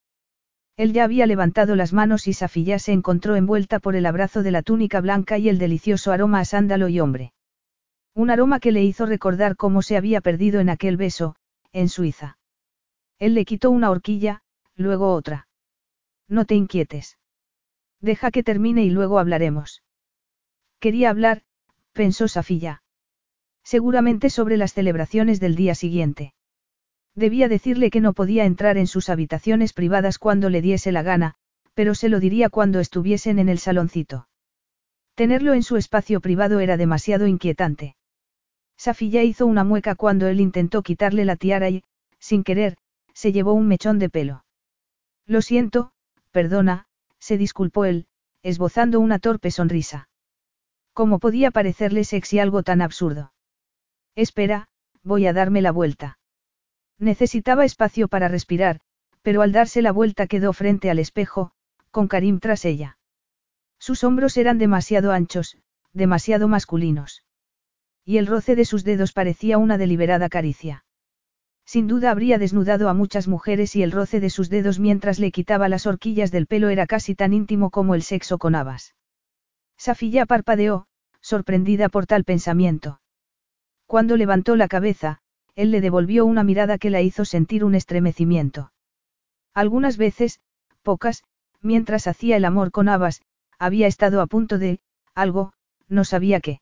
Él 0.80 0.94
ya 0.94 1.04
había 1.04 1.26
levantado 1.26 1.76
las 1.76 1.92
manos 1.92 2.26
y 2.26 2.32
Safilla 2.32 2.78
se 2.78 2.92
encontró 2.92 3.36
envuelta 3.36 3.80
por 3.80 3.96
el 3.96 4.06
abrazo 4.06 4.42
de 4.42 4.50
la 4.50 4.62
túnica 4.62 5.02
blanca 5.02 5.36
y 5.36 5.50
el 5.50 5.58
delicioso 5.58 6.10
aroma 6.10 6.40
a 6.40 6.46
sándalo 6.46 6.88
y 6.88 7.00
hombre. 7.00 7.34
Un 8.14 8.30
aroma 8.30 8.60
que 8.60 8.72
le 8.72 8.82
hizo 8.82 9.04
recordar 9.04 9.56
cómo 9.56 9.82
se 9.82 9.98
había 9.98 10.22
perdido 10.22 10.58
en 10.58 10.70
aquel 10.70 10.96
beso, 10.96 11.36
en 11.74 11.90
Suiza. 11.90 12.38
Él 13.18 13.34
le 13.34 13.44
quitó 13.44 13.70
una 13.70 13.90
horquilla, 13.90 14.40
luego 14.74 15.12
otra. 15.12 15.48
No 16.28 16.46
te 16.46 16.54
inquietes. 16.54 17.18
Deja 18.00 18.30
que 18.30 18.42
termine 18.42 18.82
y 18.82 18.88
luego 18.88 19.18
hablaremos. 19.18 19.82
Quería 20.78 21.10
hablar, 21.10 21.42
pensó 21.92 22.26
Safilla. 22.26 22.82
Seguramente 23.62 24.30
sobre 24.30 24.56
las 24.56 24.72
celebraciones 24.72 25.40
del 25.40 25.56
día 25.56 25.74
siguiente. 25.74 26.32
Debía 27.14 27.48
decirle 27.48 27.90
que 27.90 28.00
no 28.00 28.12
podía 28.12 28.44
entrar 28.44 28.78
en 28.78 28.86
sus 28.86 29.08
habitaciones 29.08 29.72
privadas 29.72 30.18
cuando 30.18 30.48
le 30.48 30.62
diese 30.62 30.92
la 30.92 31.02
gana, 31.02 31.34
pero 31.74 31.94
se 31.94 32.08
lo 32.08 32.20
diría 32.20 32.50
cuando 32.50 32.80
estuviesen 32.80 33.38
en 33.38 33.48
el 33.48 33.58
saloncito. 33.58 34.28
Tenerlo 35.14 35.54
en 35.54 35.62
su 35.62 35.76
espacio 35.76 36.20
privado 36.20 36.60
era 36.60 36.76
demasiado 36.76 37.26
inquietante. 37.26 37.96
Safilla 38.76 39.22
hizo 39.22 39.46
una 39.46 39.64
mueca 39.64 39.94
cuando 39.94 40.28
él 40.28 40.40
intentó 40.40 40.82
quitarle 40.82 41.24
la 41.24 41.36
tiara 41.36 41.68
y, 41.68 41.82
sin 42.18 42.44
querer, 42.44 42.76
se 43.12 43.32
llevó 43.32 43.52
un 43.52 43.66
mechón 43.66 43.98
de 43.98 44.08
pelo. 44.08 44.44
Lo 45.26 45.42
siento, 45.42 45.92
perdona, 46.30 46.86
se 47.18 47.36
disculpó 47.36 47.84
él, 47.84 48.06
esbozando 48.42 49.00
una 49.00 49.18
torpe 49.18 49.50
sonrisa. 49.50 50.08
¿Cómo 50.94 51.18
podía 51.18 51.50
parecerle 51.50 52.04
sexy 52.04 52.38
algo 52.38 52.62
tan 52.62 52.80
absurdo? 52.80 53.32
Espera, 54.14 54.68
voy 55.02 55.26
a 55.26 55.32
darme 55.32 55.60
la 55.60 55.72
vuelta. 55.72 56.19
Necesitaba 57.00 57.64
espacio 57.64 58.08
para 58.08 58.28
respirar, 58.28 58.80
pero 59.22 59.40
al 59.40 59.52
darse 59.52 59.80
la 59.80 59.90
vuelta 59.90 60.26
quedó 60.26 60.52
frente 60.52 60.90
al 60.90 60.98
espejo, 60.98 61.50
con 61.90 62.08
Karim 62.08 62.40
tras 62.40 62.66
ella. 62.66 62.98
Sus 63.78 64.04
hombros 64.04 64.36
eran 64.36 64.58
demasiado 64.58 65.10
anchos, 65.10 65.56
demasiado 65.94 66.46
masculinos. 66.46 67.24
Y 68.04 68.18
el 68.18 68.26
roce 68.26 68.54
de 68.54 68.66
sus 68.66 68.84
dedos 68.84 69.12
parecía 69.12 69.56
una 69.56 69.78
deliberada 69.78 70.28
caricia. 70.28 70.84
Sin 71.64 71.86
duda 71.86 72.10
habría 72.10 72.36
desnudado 72.36 72.90
a 72.90 72.94
muchas 72.94 73.28
mujeres 73.28 73.76
y 73.76 73.82
el 73.82 73.92
roce 73.92 74.20
de 74.20 74.28
sus 74.28 74.50
dedos 74.50 74.78
mientras 74.78 75.18
le 75.18 75.32
quitaba 75.32 75.70
las 75.70 75.86
horquillas 75.86 76.30
del 76.30 76.46
pelo 76.46 76.68
era 76.68 76.86
casi 76.86 77.14
tan 77.14 77.32
íntimo 77.32 77.70
como 77.70 77.94
el 77.94 78.02
sexo 78.02 78.36
con 78.36 78.54
habas. 78.54 78.94
Safilla 79.78 80.26
parpadeó, 80.26 80.86
sorprendida 81.22 81.88
por 81.88 82.06
tal 82.06 82.24
pensamiento. 82.24 83.00
Cuando 83.86 84.18
levantó 84.18 84.56
la 84.56 84.68
cabeza, 84.68 85.22
él 85.54 85.70
le 85.70 85.80
devolvió 85.80 86.26
una 86.26 86.44
mirada 86.44 86.78
que 86.78 86.90
la 86.90 87.02
hizo 87.02 87.24
sentir 87.24 87.64
un 87.64 87.74
estremecimiento. 87.74 88.72
Algunas 89.54 89.96
veces, 89.96 90.40
pocas, 90.82 91.24
mientras 91.60 92.06
hacía 92.06 92.36
el 92.36 92.44
amor 92.44 92.70
con 92.70 92.88
Abbas, 92.88 93.22
había 93.58 93.86
estado 93.86 94.20
a 94.20 94.26
punto 94.26 94.58
de, 94.58 94.80
algo, 95.14 95.52
no 95.88 96.04
sabía 96.04 96.40
qué. 96.40 96.60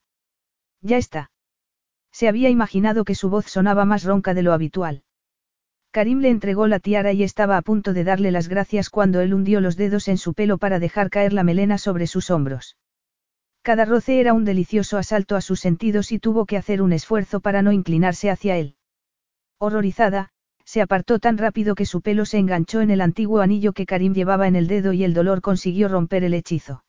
Ya 0.81 0.97
está. 0.97 1.31
Se 2.13 2.29
había 2.29 2.49
imaginado 2.49 3.05
que 3.05 3.15
su 3.15 3.31
voz 3.31 3.47
sonaba 3.47 3.85
más 3.85 4.05
ronca 4.05 4.35
de 4.35 4.43
lo 4.43 4.53
habitual. 4.53 5.03
Karim 5.91 6.21
le 6.21 6.31
entregó 6.31 6.67
la 6.67 6.81
tiara 6.81 7.13
y 7.13 7.23
estaba 7.23 7.57
a 7.57 7.63
punto 7.63 7.93
de 7.93 8.05
darle 8.05 8.31
las 8.31 8.49
gracias 8.49 8.91
cuando 8.91 9.21
él 9.21 9.35
hundió 9.35 9.61
los 9.61 9.77
dedos 9.77 10.09
en 10.09 10.19
su 10.19 10.35
pelo 10.35 10.59
para 10.59 10.79
dejar 10.79 11.11
caer 11.11 11.33
la 11.33 11.45
melena 11.45 11.79
sobre 11.79 12.07
sus 12.07 12.31
hombros. 12.31 12.77
Cada 13.63 13.85
roce 13.85 14.21
era 14.21 14.33
un 14.33 14.45
delicioso 14.45 14.99
asalto 14.99 15.37
a 15.37 15.41
sus 15.41 15.61
sentidos 15.61 16.13
y 16.13 16.19
tuvo 16.19 16.47
que 16.47 16.57
hacer 16.57 16.83
un 16.83 16.93
esfuerzo 16.93 17.41
para 17.41 17.63
no 17.63 17.73
inclinarse 17.73 18.31
hacia 18.31 18.57
él. 18.57 18.78
Horrorizada, 19.59 20.31
se 20.65 20.83
apartó 20.83 21.19
tan 21.19 21.39
rápido 21.39 21.75
que 21.75 21.87
su 21.87 22.03
pelo 22.03 22.25
se 22.27 22.39
enganchó 22.39 22.81
en 22.81 22.91
el 22.91 23.01
antiguo 23.01 23.41
anillo 23.41 23.73
que 23.73 23.87
Karim 23.87 24.13
llevaba 24.13 24.47
en 24.47 24.57
el 24.57 24.67
dedo 24.67 24.93
y 24.93 25.03
el 25.05 25.15
dolor 25.15 25.41
consiguió 25.41 25.89
romper 25.89 26.25
el 26.25 26.35
hechizo. 26.35 26.85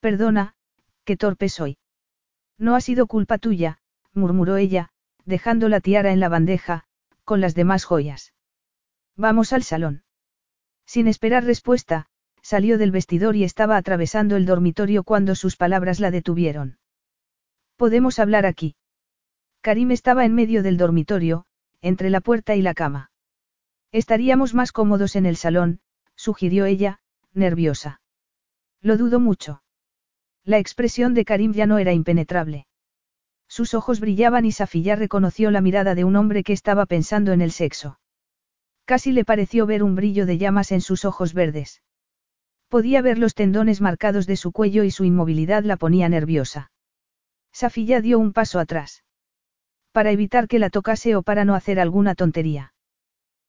Perdona, 0.00 0.54
qué 1.04 1.16
torpe 1.16 1.48
soy. 1.48 1.78
No 2.58 2.74
ha 2.76 2.80
sido 2.80 3.06
culpa 3.06 3.38
tuya, 3.38 3.78
murmuró 4.12 4.56
ella, 4.56 4.90
dejando 5.24 5.68
la 5.68 5.80
tiara 5.80 6.12
en 6.12 6.20
la 6.20 6.28
bandeja, 6.28 6.84
con 7.24 7.40
las 7.40 7.54
demás 7.54 7.84
joyas. 7.84 8.32
Vamos 9.16 9.52
al 9.52 9.62
salón. 9.62 10.04
Sin 10.86 11.08
esperar 11.08 11.44
respuesta, 11.44 12.06
salió 12.40 12.78
del 12.78 12.92
vestidor 12.92 13.34
y 13.34 13.42
estaba 13.42 13.76
atravesando 13.76 14.36
el 14.36 14.46
dormitorio 14.46 15.02
cuando 15.02 15.34
sus 15.34 15.56
palabras 15.56 15.98
la 15.98 16.12
detuvieron. 16.12 16.78
Podemos 17.74 18.20
hablar 18.20 18.46
aquí. 18.46 18.76
Karim 19.60 19.90
estaba 19.90 20.24
en 20.24 20.34
medio 20.34 20.62
del 20.62 20.76
dormitorio, 20.76 21.45
entre 21.82 22.10
la 22.10 22.20
puerta 22.20 22.54
y 22.54 22.62
la 22.62 22.74
cama. 22.74 23.10
Estaríamos 23.92 24.54
más 24.54 24.72
cómodos 24.72 25.16
en 25.16 25.26
el 25.26 25.36
salón, 25.36 25.80
sugirió 26.16 26.64
ella, 26.66 27.00
nerviosa. 27.32 28.00
Lo 28.80 28.96
dudo 28.96 29.20
mucho. 29.20 29.62
La 30.44 30.58
expresión 30.58 31.14
de 31.14 31.24
Karim 31.24 31.52
ya 31.52 31.66
no 31.66 31.78
era 31.78 31.92
impenetrable. 31.92 32.66
Sus 33.48 33.74
ojos 33.74 34.00
brillaban 34.00 34.44
y 34.44 34.52
Safilla 34.52 34.96
reconoció 34.96 35.50
la 35.50 35.60
mirada 35.60 35.94
de 35.94 36.04
un 36.04 36.16
hombre 36.16 36.42
que 36.42 36.52
estaba 36.52 36.86
pensando 36.86 37.32
en 37.32 37.40
el 37.40 37.52
sexo. 37.52 38.00
Casi 38.84 39.12
le 39.12 39.24
pareció 39.24 39.66
ver 39.66 39.82
un 39.82 39.94
brillo 39.94 40.26
de 40.26 40.38
llamas 40.38 40.72
en 40.72 40.80
sus 40.80 41.04
ojos 41.04 41.32
verdes. 41.32 41.82
Podía 42.68 43.02
ver 43.02 43.18
los 43.18 43.34
tendones 43.34 43.80
marcados 43.80 44.26
de 44.26 44.36
su 44.36 44.52
cuello 44.52 44.82
y 44.84 44.90
su 44.90 45.04
inmovilidad 45.04 45.64
la 45.64 45.76
ponía 45.76 46.08
nerviosa. 46.08 46.70
Safilla 47.52 48.00
dio 48.00 48.18
un 48.18 48.32
paso 48.32 48.58
atrás 48.58 49.05
para 49.96 50.10
evitar 50.10 50.46
que 50.46 50.58
la 50.58 50.68
tocase 50.68 51.16
o 51.16 51.22
para 51.22 51.46
no 51.46 51.54
hacer 51.54 51.80
alguna 51.80 52.14
tontería. 52.14 52.74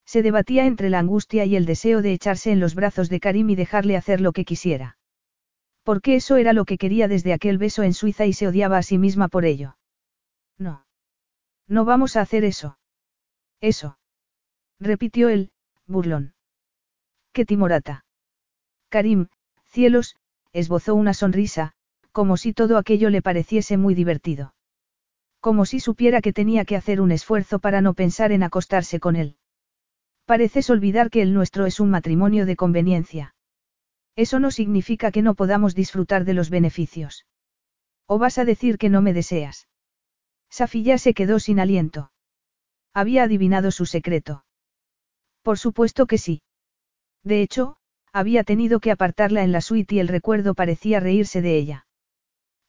Se 0.05 0.21
debatía 0.21 0.65
entre 0.65 0.89
la 0.89 0.99
angustia 0.99 1.43
y 1.43 1.57
el 1.57 1.65
deseo 1.65 2.01
de 2.01 2.13
echarse 2.13 2.53
en 2.53 2.61
los 2.61 2.73
brazos 2.73 3.09
de 3.09 3.19
Karim 3.19 3.49
y 3.49 3.55
dejarle 3.57 3.97
hacer 3.97 4.21
lo 4.21 4.31
que 4.31 4.45
quisiera. 4.45 4.97
Porque 5.83 6.15
eso 6.15 6.37
era 6.37 6.53
lo 6.53 6.63
que 6.63 6.77
quería 6.77 7.09
desde 7.09 7.33
aquel 7.33 7.57
beso 7.57 7.83
en 7.83 7.93
Suiza 7.93 8.25
y 8.25 8.31
se 8.31 8.47
odiaba 8.47 8.77
a 8.77 8.83
sí 8.83 8.97
misma 8.97 9.27
por 9.27 9.43
ello. 9.43 9.75
No. 10.57 10.85
No 11.67 11.83
vamos 11.83 12.15
a 12.15 12.21
hacer 12.21 12.45
eso. 12.45 12.79
Eso. 13.59 13.99
Repitió 14.79 15.27
él, 15.27 15.51
burlón. 15.85 16.33
¡Qué 17.33 17.43
timorata! 17.43 18.05
Karim, 18.87 19.27
cielos, 19.65 20.15
esbozó 20.53 20.95
una 20.95 21.13
sonrisa, 21.13 21.73
como 22.13 22.37
si 22.37 22.53
todo 22.53 22.77
aquello 22.77 23.09
le 23.09 23.21
pareciese 23.21 23.75
muy 23.75 23.95
divertido. 23.95 24.53
Como 25.47 25.63
si 25.65 25.79
supiera 25.79 26.19
que 26.19 26.33
tenía 26.33 26.65
que 26.65 26.75
hacer 26.75 26.99
un 26.99 27.09
esfuerzo 27.09 27.59
para 27.59 27.79
no 27.79 27.93
pensar 27.93 28.33
en 28.33 28.43
acostarse 28.43 28.99
con 28.99 29.15
él. 29.15 29.37
Pareces 30.25 30.69
olvidar 30.69 31.09
que 31.09 31.21
el 31.21 31.33
nuestro 31.33 31.65
es 31.65 31.79
un 31.79 31.89
matrimonio 31.89 32.45
de 32.45 32.57
conveniencia. 32.57 33.33
Eso 34.17 34.41
no 34.41 34.51
significa 34.51 35.09
que 35.09 35.21
no 35.21 35.35
podamos 35.35 35.73
disfrutar 35.73 36.25
de 36.25 36.33
los 36.33 36.49
beneficios. 36.49 37.25
¿O 38.07 38.19
vas 38.19 38.39
a 38.39 38.43
decir 38.43 38.77
que 38.77 38.89
no 38.89 39.01
me 39.01 39.13
deseas? 39.13 39.69
Safilla 40.49 40.97
se 40.97 41.13
quedó 41.13 41.39
sin 41.39 41.61
aliento. 41.61 42.11
Había 42.93 43.23
adivinado 43.23 43.71
su 43.71 43.85
secreto. 43.85 44.43
Por 45.43 45.57
supuesto 45.57 46.07
que 46.07 46.17
sí. 46.17 46.41
De 47.23 47.41
hecho, 47.41 47.77
Había 48.11 48.43
tenido 48.43 48.81
que 48.81 48.91
apartarla 48.91 49.43
en 49.45 49.53
la 49.53 49.61
suite 49.61 49.95
y 49.95 49.99
el 49.99 50.09
recuerdo 50.09 50.55
parecía 50.55 50.99
reírse 50.99 51.41
de 51.41 51.55
ella. 51.55 51.86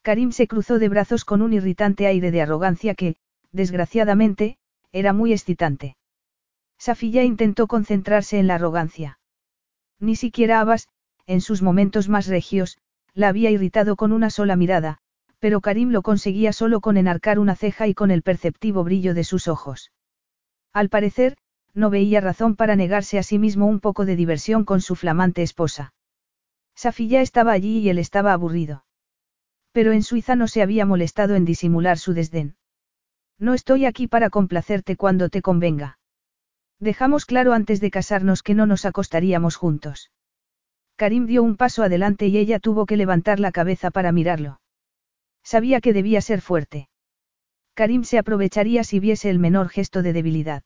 Karim 0.08 0.32
se 0.32 0.48
cruzó 0.48 0.78
de 0.78 0.88
brazos 0.88 1.26
con 1.26 1.42
un 1.42 1.52
irritante 1.52 2.06
aire 2.06 2.30
de 2.30 2.40
arrogancia 2.40 2.94
que, 2.94 3.16
desgraciadamente, 3.52 4.56
era 4.90 5.12
muy 5.12 5.34
excitante. 5.34 5.98
Safilla 6.78 7.24
intentó 7.24 7.66
concentrarse 7.66 8.38
en 8.38 8.46
la 8.46 8.54
arrogancia. 8.54 9.18
Ni 10.00 10.16
siquiera 10.16 10.60
Abbas, 10.60 10.88
en 11.26 11.42
sus 11.42 11.60
momentos 11.60 12.08
más 12.08 12.26
regios, 12.26 12.78
la 13.12 13.28
había 13.28 13.50
irritado 13.50 13.96
con 13.96 14.12
una 14.12 14.30
sola 14.30 14.56
mirada, 14.56 14.96
pero 15.40 15.60
Karim 15.60 15.90
lo 15.90 16.00
conseguía 16.00 16.54
solo 16.54 16.80
con 16.80 16.96
enarcar 16.96 17.38
una 17.38 17.54
ceja 17.54 17.86
y 17.86 17.92
con 17.92 18.10
el 18.10 18.22
perceptivo 18.22 18.84
brillo 18.84 19.12
de 19.12 19.24
sus 19.24 19.46
ojos. 19.46 19.92
Al 20.72 20.88
parecer, 20.88 21.36
no 21.74 21.90
veía 21.90 22.22
razón 22.22 22.56
para 22.56 22.76
negarse 22.76 23.18
a 23.18 23.22
sí 23.22 23.38
mismo 23.38 23.66
un 23.66 23.78
poco 23.78 24.06
de 24.06 24.16
diversión 24.16 24.64
con 24.64 24.80
su 24.80 24.96
flamante 24.96 25.42
esposa. 25.42 25.92
Safilla 26.74 27.20
estaba 27.20 27.52
allí 27.52 27.80
y 27.80 27.90
él 27.90 27.98
estaba 27.98 28.32
aburrido. 28.32 28.86
Pero 29.72 29.92
en 29.92 30.02
Suiza 30.02 30.36
no 30.36 30.48
se 30.48 30.62
había 30.62 30.86
molestado 30.86 31.34
en 31.34 31.44
disimular 31.44 31.98
su 31.98 32.14
desdén. 32.14 32.56
No 33.38 33.54
estoy 33.54 33.84
aquí 33.84 34.08
para 34.08 34.30
complacerte 34.30 34.96
cuando 34.96 35.28
te 35.28 35.42
convenga. 35.42 35.98
Dejamos 36.80 37.26
claro 37.26 37.52
antes 37.52 37.80
de 37.80 37.90
casarnos 37.90 38.42
que 38.42 38.54
no 38.54 38.66
nos 38.66 38.84
acostaríamos 38.84 39.56
juntos. 39.56 40.10
Karim 40.96 41.26
dio 41.26 41.42
un 41.42 41.56
paso 41.56 41.82
adelante 41.82 42.26
y 42.26 42.38
ella 42.38 42.58
tuvo 42.58 42.86
que 42.86 42.96
levantar 42.96 43.38
la 43.38 43.52
cabeza 43.52 43.90
para 43.90 44.10
mirarlo. 44.10 44.60
Sabía 45.44 45.80
que 45.80 45.92
debía 45.92 46.20
ser 46.20 46.40
fuerte. 46.40 46.88
Karim 47.74 48.02
se 48.02 48.18
aprovecharía 48.18 48.82
si 48.82 48.98
viese 48.98 49.30
el 49.30 49.38
menor 49.38 49.68
gesto 49.68 50.02
de 50.02 50.12
debilidad. 50.12 50.64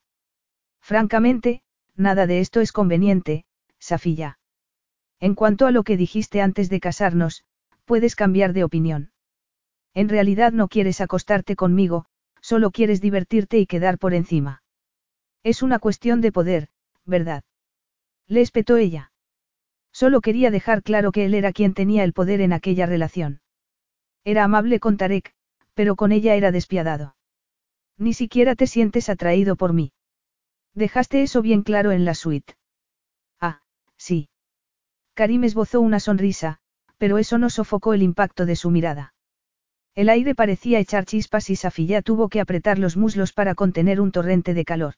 Francamente, 0.80 1.62
nada 1.94 2.26
de 2.26 2.40
esto 2.40 2.60
es 2.60 2.72
conveniente, 2.72 3.44
Safilla. 3.78 4.38
En 5.20 5.34
cuanto 5.34 5.66
a 5.66 5.70
lo 5.70 5.82
que 5.82 5.96
dijiste 5.96 6.40
antes 6.40 6.70
de 6.70 6.80
casarnos, 6.80 7.44
puedes 7.84 8.16
cambiar 8.16 8.52
de 8.52 8.64
opinión. 8.64 9.12
En 9.94 10.08
realidad 10.08 10.52
no 10.52 10.68
quieres 10.68 11.00
acostarte 11.00 11.56
conmigo, 11.56 12.06
solo 12.40 12.70
quieres 12.70 13.00
divertirte 13.00 13.58
y 13.58 13.66
quedar 13.66 13.98
por 13.98 14.14
encima. 14.14 14.62
Es 15.42 15.62
una 15.62 15.78
cuestión 15.78 16.20
de 16.20 16.32
poder, 16.32 16.68
¿verdad? 17.04 17.44
Le 18.28 18.40
espetó 18.40 18.76
ella. 18.76 19.12
Solo 19.92 20.20
quería 20.20 20.50
dejar 20.50 20.82
claro 20.82 21.12
que 21.12 21.26
él 21.26 21.34
era 21.34 21.52
quien 21.52 21.74
tenía 21.74 22.04
el 22.04 22.12
poder 22.12 22.40
en 22.40 22.52
aquella 22.52 22.86
relación. 22.86 23.42
Era 24.24 24.44
amable 24.44 24.80
con 24.80 24.96
Tarek, 24.96 25.34
pero 25.74 25.96
con 25.96 26.12
ella 26.12 26.34
era 26.34 26.52
despiadado. 26.52 27.16
Ni 27.98 28.14
siquiera 28.14 28.54
te 28.54 28.66
sientes 28.66 29.08
atraído 29.08 29.56
por 29.56 29.72
mí. 29.72 29.92
Dejaste 30.74 31.22
eso 31.22 31.42
bien 31.42 31.62
claro 31.62 31.92
en 31.92 32.04
la 32.04 32.14
suite. 32.14 32.54
Ah, 33.38 33.60
sí. 33.98 34.30
Karim 35.14 35.44
esbozó 35.44 35.80
una 35.82 36.00
sonrisa, 36.00 36.60
pero 37.02 37.18
eso 37.18 37.36
no 37.36 37.50
sofocó 37.50 37.94
el 37.94 38.02
impacto 38.04 38.46
de 38.46 38.54
su 38.54 38.70
mirada. 38.70 39.12
El 39.96 40.08
aire 40.08 40.36
parecía 40.36 40.78
echar 40.78 41.04
chispas 41.04 41.50
y 41.50 41.56
Safilla 41.56 42.00
tuvo 42.00 42.28
que 42.28 42.38
apretar 42.38 42.78
los 42.78 42.96
muslos 42.96 43.32
para 43.32 43.56
contener 43.56 44.00
un 44.00 44.12
torrente 44.12 44.54
de 44.54 44.64
calor. 44.64 44.94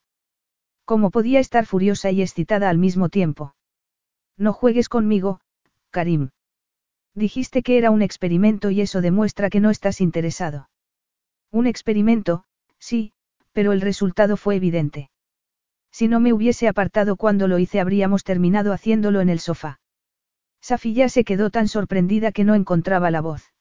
¿Cómo 0.85 1.11
podía 1.11 1.41
estar 1.41 1.65
furiosa 1.65 2.11
y 2.11 2.21
excitada 2.21 2.69
al 2.69 2.77
mismo 2.77 3.09
tiempo? 3.09 3.55
No 4.37 4.53
juegues 4.53 4.91
conmigo, 4.91 5.41
Karim. 5.89 6.29
Dijiste 7.15 7.63
que 7.63 7.79
era 7.79 7.91
un 7.91 8.03
experimento 8.03 8.69
y 8.69 8.83
eso 8.83 9.01
demuestra 9.01 9.49
que 9.49 9.61
no 9.61 9.71
estás 9.71 10.03
interesado. 10.03 10.69
Un 11.51 11.67
experimento, 11.67 12.45
sí, 12.79 13.15
pero 13.55 13.73
el 13.73 13.81
resultado 13.81 14.37
fue 14.37 14.57
evidente. 14.57 15.09
Si 15.91 16.07
no 16.09 16.21
me 16.21 16.35
hubiese 16.35 16.69
apartado 16.69 17.17
cuando 17.17 17.49
lo 17.49 17.59
hice 17.59 17.81
habríamos 17.81 18.25
terminado 18.25 18.75
haciéndolo 18.75 19.23
en 19.23 19.31
el 19.31 19.41
sofá. 19.41 19.81
Safilla 20.65 21.11
se 21.11 21.25
quedó 21.25 21.51
tan 21.51 21.69
sorprendida 21.69 22.33
que 22.33 22.43
no 22.43 22.55
encontraba 22.55 23.11
la 23.11 23.21
voz. 23.21 23.53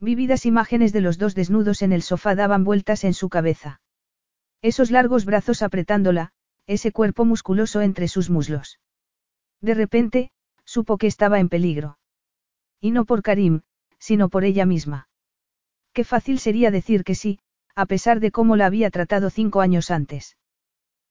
Vívidas 0.00 0.44
imágenes 0.44 0.92
de 0.92 1.00
los 1.00 1.18
dos 1.18 1.36
desnudos 1.36 1.82
en 1.82 1.92
el 1.92 2.02
sofá 2.02 2.34
daban 2.34 2.64
vueltas 2.64 3.04
en 3.04 3.14
su 3.14 3.28
cabeza. 3.28 3.80
Esos 4.60 4.90
largos 4.90 5.24
brazos 5.24 5.62
apretándola, 5.62 6.32
ese 6.66 6.90
cuerpo 6.90 7.24
musculoso 7.24 7.80
entre 7.80 8.08
sus 8.08 8.28
muslos. 8.28 8.80
De 9.60 9.74
repente, 9.74 10.32
supo 10.64 10.98
que 10.98 11.06
estaba 11.06 11.38
en 11.38 11.48
peligro. 11.48 11.96
Y 12.80 12.90
no 12.90 13.04
por 13.04 13.22
Karim, 13.22 13.60
sino 14.00 14.28
por 14.28 14.42
ella 14.42 14.66
misma. 14.66 15.08
Qué 15.92 16.02
fácil 16.02 16.40
sería 16.40 16.72
decir 16.72 17.04
que 17.04 17.14
sí, 17.14 17.38
a 17.76 17.86
pesar 17.86 18.18
de 18.18 18.32
cómo 18.32 18.56
la 18.56 18.66
había 18.66 18.90
tratado 18.90 19.30
cinco 19.30 19.60
años 19.60 19.92
antes. 19.92 20.36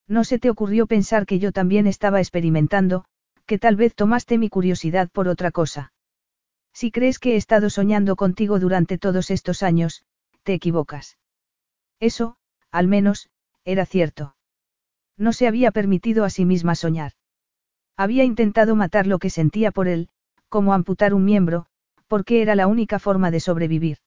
No 0.09 0.25
se 0.25 0.39
te 0.39 0.49
ocurrió 0.49 0.87
pensar 0.87 1.25
que 1.25 1.39
yo 1.39 1.53
también 1.53 1.87
estaba 1.87 2.19
experimentando, 2.19 3.05
que 3.45 3.59
tal 3.59 3.75
vez 3.75 3.95
tomaste 3.95 4.37
mi 4.37 4.49
curiosidad 4.49 5.09
por 5.09 5.27
otra 5.27 5.51
cosa. 5.51 5.93
Si 6.73 6.91
crees 6.91 7.19
que 7.19 7.33
he 7.33 7.35
estado 7.37 7.69
soñando 7.69 8.15
contigo 8.15 8.59
durante 8.59 8.97
todos 8.97 9.31
estos 9.31 9.63
años, 9.63 10.03
te 10.43 10.53
equivocas. 10.53 11.17
Eso, 11.99 12.37
al 12.71 12.87
menos, 12.87 13.29
era 13.63 13.85
cierto. 13.85 14.35
No 15.17 15.31
se 15.31 15.47
había 15.47 15.71
permitido 15.71 16.25
a 16.25 16.29
sí 16.29 16.43
misma 16.43 16.75
soñar. 16.75 17.13
Había 17.95 18.25
intentado 18.25 18.75
matar 18.75 19.07
lo 19.07 19.19
que 19.19 19.29
sentía 19.29 19.71
por 19.71 19.87
él, 19.87 20.09
como 20.49 20.73
amputar 20.73 21.13
un 21.13 21.23
miembro, 21.23 21.67
porque 22.07 22.41
era 22.41 22.55
la 22.55 22.67
única 22.67 22.99
forma 22.99 23.31
de 23.31 23.39
sobrevivir. 23.39 23.97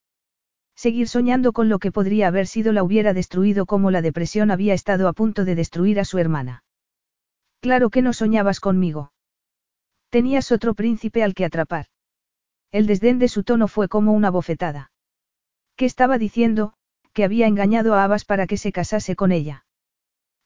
Seguir 0.76 1.08
soñando 1.08 1.52
con 1.52 1.68
lo 1.68 1.78
que 1.78 1.90
podría 1.90 2.28
haber 2.28 2.46
sido 2.46 2.72
la 2.72 2.82
hubiera 2.82 3.12
destruido 3.14 3.66
como 3.66 3.90
la 3.90 4.02
depresión 4.02 4.50
había 4.50 4.74
estado 4.74 5.08
a 5.08 5.12
punto 5.12 5.44
de 5.44 5.54
destruir 5.54 5.98
a 5.98 6.04
su 6.04 6.18
hermana. 6.18 6.62
Claro 7.60 7.90
que 7.90 8.02
no 8.02 8.12
soñabas 8.12 8.60
conmigo. 8.60 9.10
Tenías 10.10 10.52
otro 10.52 10.74
príncipe 10.74 11.22
al 11.22 11.34
que 11.34 11.44
atrapar. 11.44 11.86
El 12.70 12.86
desdén 12.86 13.18
de 13.18 13.28
su 13.28 13.44
tono 13.44 13.68
fue 13.68 13.88
como 13.88 14.12
una 14.12 14.30
bofetada. 14.30 14.90
¿Qué 15.76 15.84
estaba 15.84 16.18
diciendo? 16.18 16.74
Que 17.12 17.24
había 17.24 17.46
engañado 17.46 17.94
a 17.94 18.04
Abbas 18.04 18.24
para 18.24 18.46
que 18.46 18.56
se 18.56 18.72
casase 18.72 19.16
con 19.16 19.32
ella. 19.32 19.64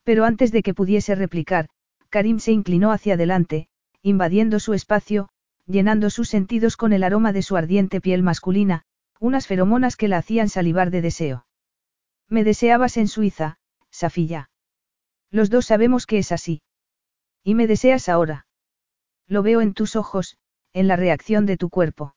Pero 0.04 0.24
antes 0.24 0.52
de 0.52 0.62
que 0.62 0.74
pudiese 0.74 1.14
replicar, 1.14 1.68
Karim 2.08 2.38
se 2.38 2.52
inclinó 2.52 2.92
hacia 2.92 3.14
adelante, 3.14 3.68
invadiendo 4.02 4.58
su 4.58 4.74
espacio, 4.74 5.28
llenando 5.66 6.10
sus 6.10 6.28
sentidos 6.28 6.76
con 6.76 6.92
el 6.92 7.04
aroma 7.04 7.32
de 7.32 7.42
su 7.42 7.56
ardiente 7.56 8.00
piel 8.00 8.22
masculina, 8.22 8.82
unas 9.20 9.46
feromonas 9.46 9.96
que 9.96 10.08
la 10.08 10.18
hacían 10.18 10.48
salivar 10.48 10.90
de 10.90 11.02
deseo. 11.02 11.46
Me 12.28 12.44
deseabas 12.44 12.96
en 12.96 13.08
Suiza, 13.08 13.58
Safilla. 13.90 14.50
Los 15.30 15.50
dos 15.50 15.66
sabemos 15.66 16.06
que 16.06 16.18
es 16.18 16.32
así. 16.32 16.62
Y 17.44 17.54
me 17.54 17.66
deseas 17.66 18.08
ahora. 18.08 18.46
Lo 19.32 19.42
veo 19.42 19.62
en 19.62 19.72
tus 19.72 19.96
ojos, 19.96 20.36
en 20.74 20.88
la 20.88 20.96
reacción 20.96 21.46
de 21.46 21.56
tu 21.56 21.70
cuerpo. 21.70 22.14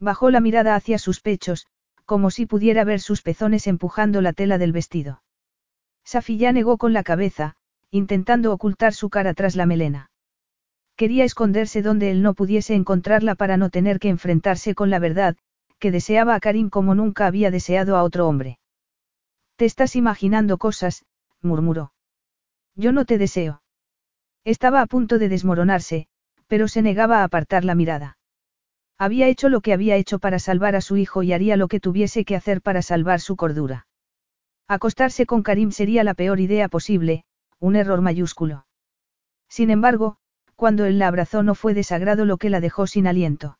Bajó 0.00 0.32
la 0.32 0.40
mirada 0.40 0.74
hacia 0.74 0.98
sus 0.98 1.20
pechos, 1.20 1.68
como 2.06 2.32
si 2.32 2.44
pudiera 2.44 2.82
ver 2.82 2.98
sus 2.98 3.22
pezones 3.22 3.68
empujando 3.68 4.20
la 4.20 4.32
tela 4.32 4.58
del 4.58 4.72
vestido. 4.72 5.22
Safilla 6.02 6.50
negó 6.50 6.76
con 6.76 6.92
la 6.92 7.04
cabeza, 7.04 7.54
intentando 7.92 8.52
ocultar 8.52 8.94
su 8.94 9.10
cara 9.10 9.32
tras 9.34 9.54
la 9.54 9.64
melena. 9.64 10.10
Quería 10.96 11.22
esconderse 11.22 11.82
donde 11.82 12.10
él 12.10 12.20
no 12.20 12.34
pudiese 12.34 12.74
encontrarla 12.74 13.36
para 13.36 13.56
no 13.56 13.70
tener 13.70 14.00
que 14.00 14.08
enfrentarse 14.08 14.74
con 14.74 14.90
la 14.90 14.98
verdad, 14.98 15.36
que 15.78 15.92
deseaba 15.92 16.34
a 16.34 16.40
Karim 16.40 16.68
como 16.68 16.96
nunca 16.96 17.28
había 17.28 17.52
deseado 17.52 17.96
a 17.96 18.02
otro 18.02 18.26
hombre. 18.26 18.58
Te 19.54 19.66
estás 19.66 19.94
imaginando 19.94 20.58
cosas, 20.58 21.04
murmuró. 21.42 21.92
Yo 22.74 22.90
no 22.90 23.04
te 23.04 23.18
deseo. 23.18 23.62
Estaba 24.42 24.82
a 24.82 24.86
punto 24.86 25.20
de 25.20 25.28
desmoronarse, 25.28 26.08
pero 26.54 26.68
se 26.68 26.82
negaba 26.82 27.18
a 27.18 27.24
apartar 27.24 27.64
la 27.64 27.74
mirada. 27.74 28.16
Había 28.96 29.26
hecho 29.26 29.48
lo 29.48 29.60
que 29.60 29.72
había 29.72 29.96
hecho 29.96 30.20
para 30.20 30.38
salvar 30.38 30.76
a 30.76 30.80
su 30.80 30.96
hijo 30.96 31.24
y 31.24 31.32
haría 31.32 31.56
lo 31.56 31.66
que 31.66 31.80
tuviese 31.80 32.24
que 32.24 32.36
hacer 32.36 32.62
para 32.62 32.80
salvar 32.80 33.18
su 33.18 33.34
cordura. 33.34 33.88
Acostarse 34.68 35.26
con 35.26 35.42
Karim 35.42 35.72
sería 35.72 36.04
la 36.04 36.14
peor 36.14 36.38
idea 36.38 36.68
posible, 36.68 37.24
un 37.58 37.74
error 37.74 38.02
mayúsculo. 38.02 38.68
Sin 39.48 39.68
embargo, 39.68 40.16
cuando 40.54 40.84
él 40.84 41.00
la 41.00 41.08
abrazó 41.08 41.42
no 41.42 41.56
fue 41.56 41.74
desagrado 41.74 42.24
lo 42.24 42.36
que 42.36 42.50
la 42.50 42.60
dejó 42.60 42.86
sin 42.86 43.08
aliento. 43.08 43.58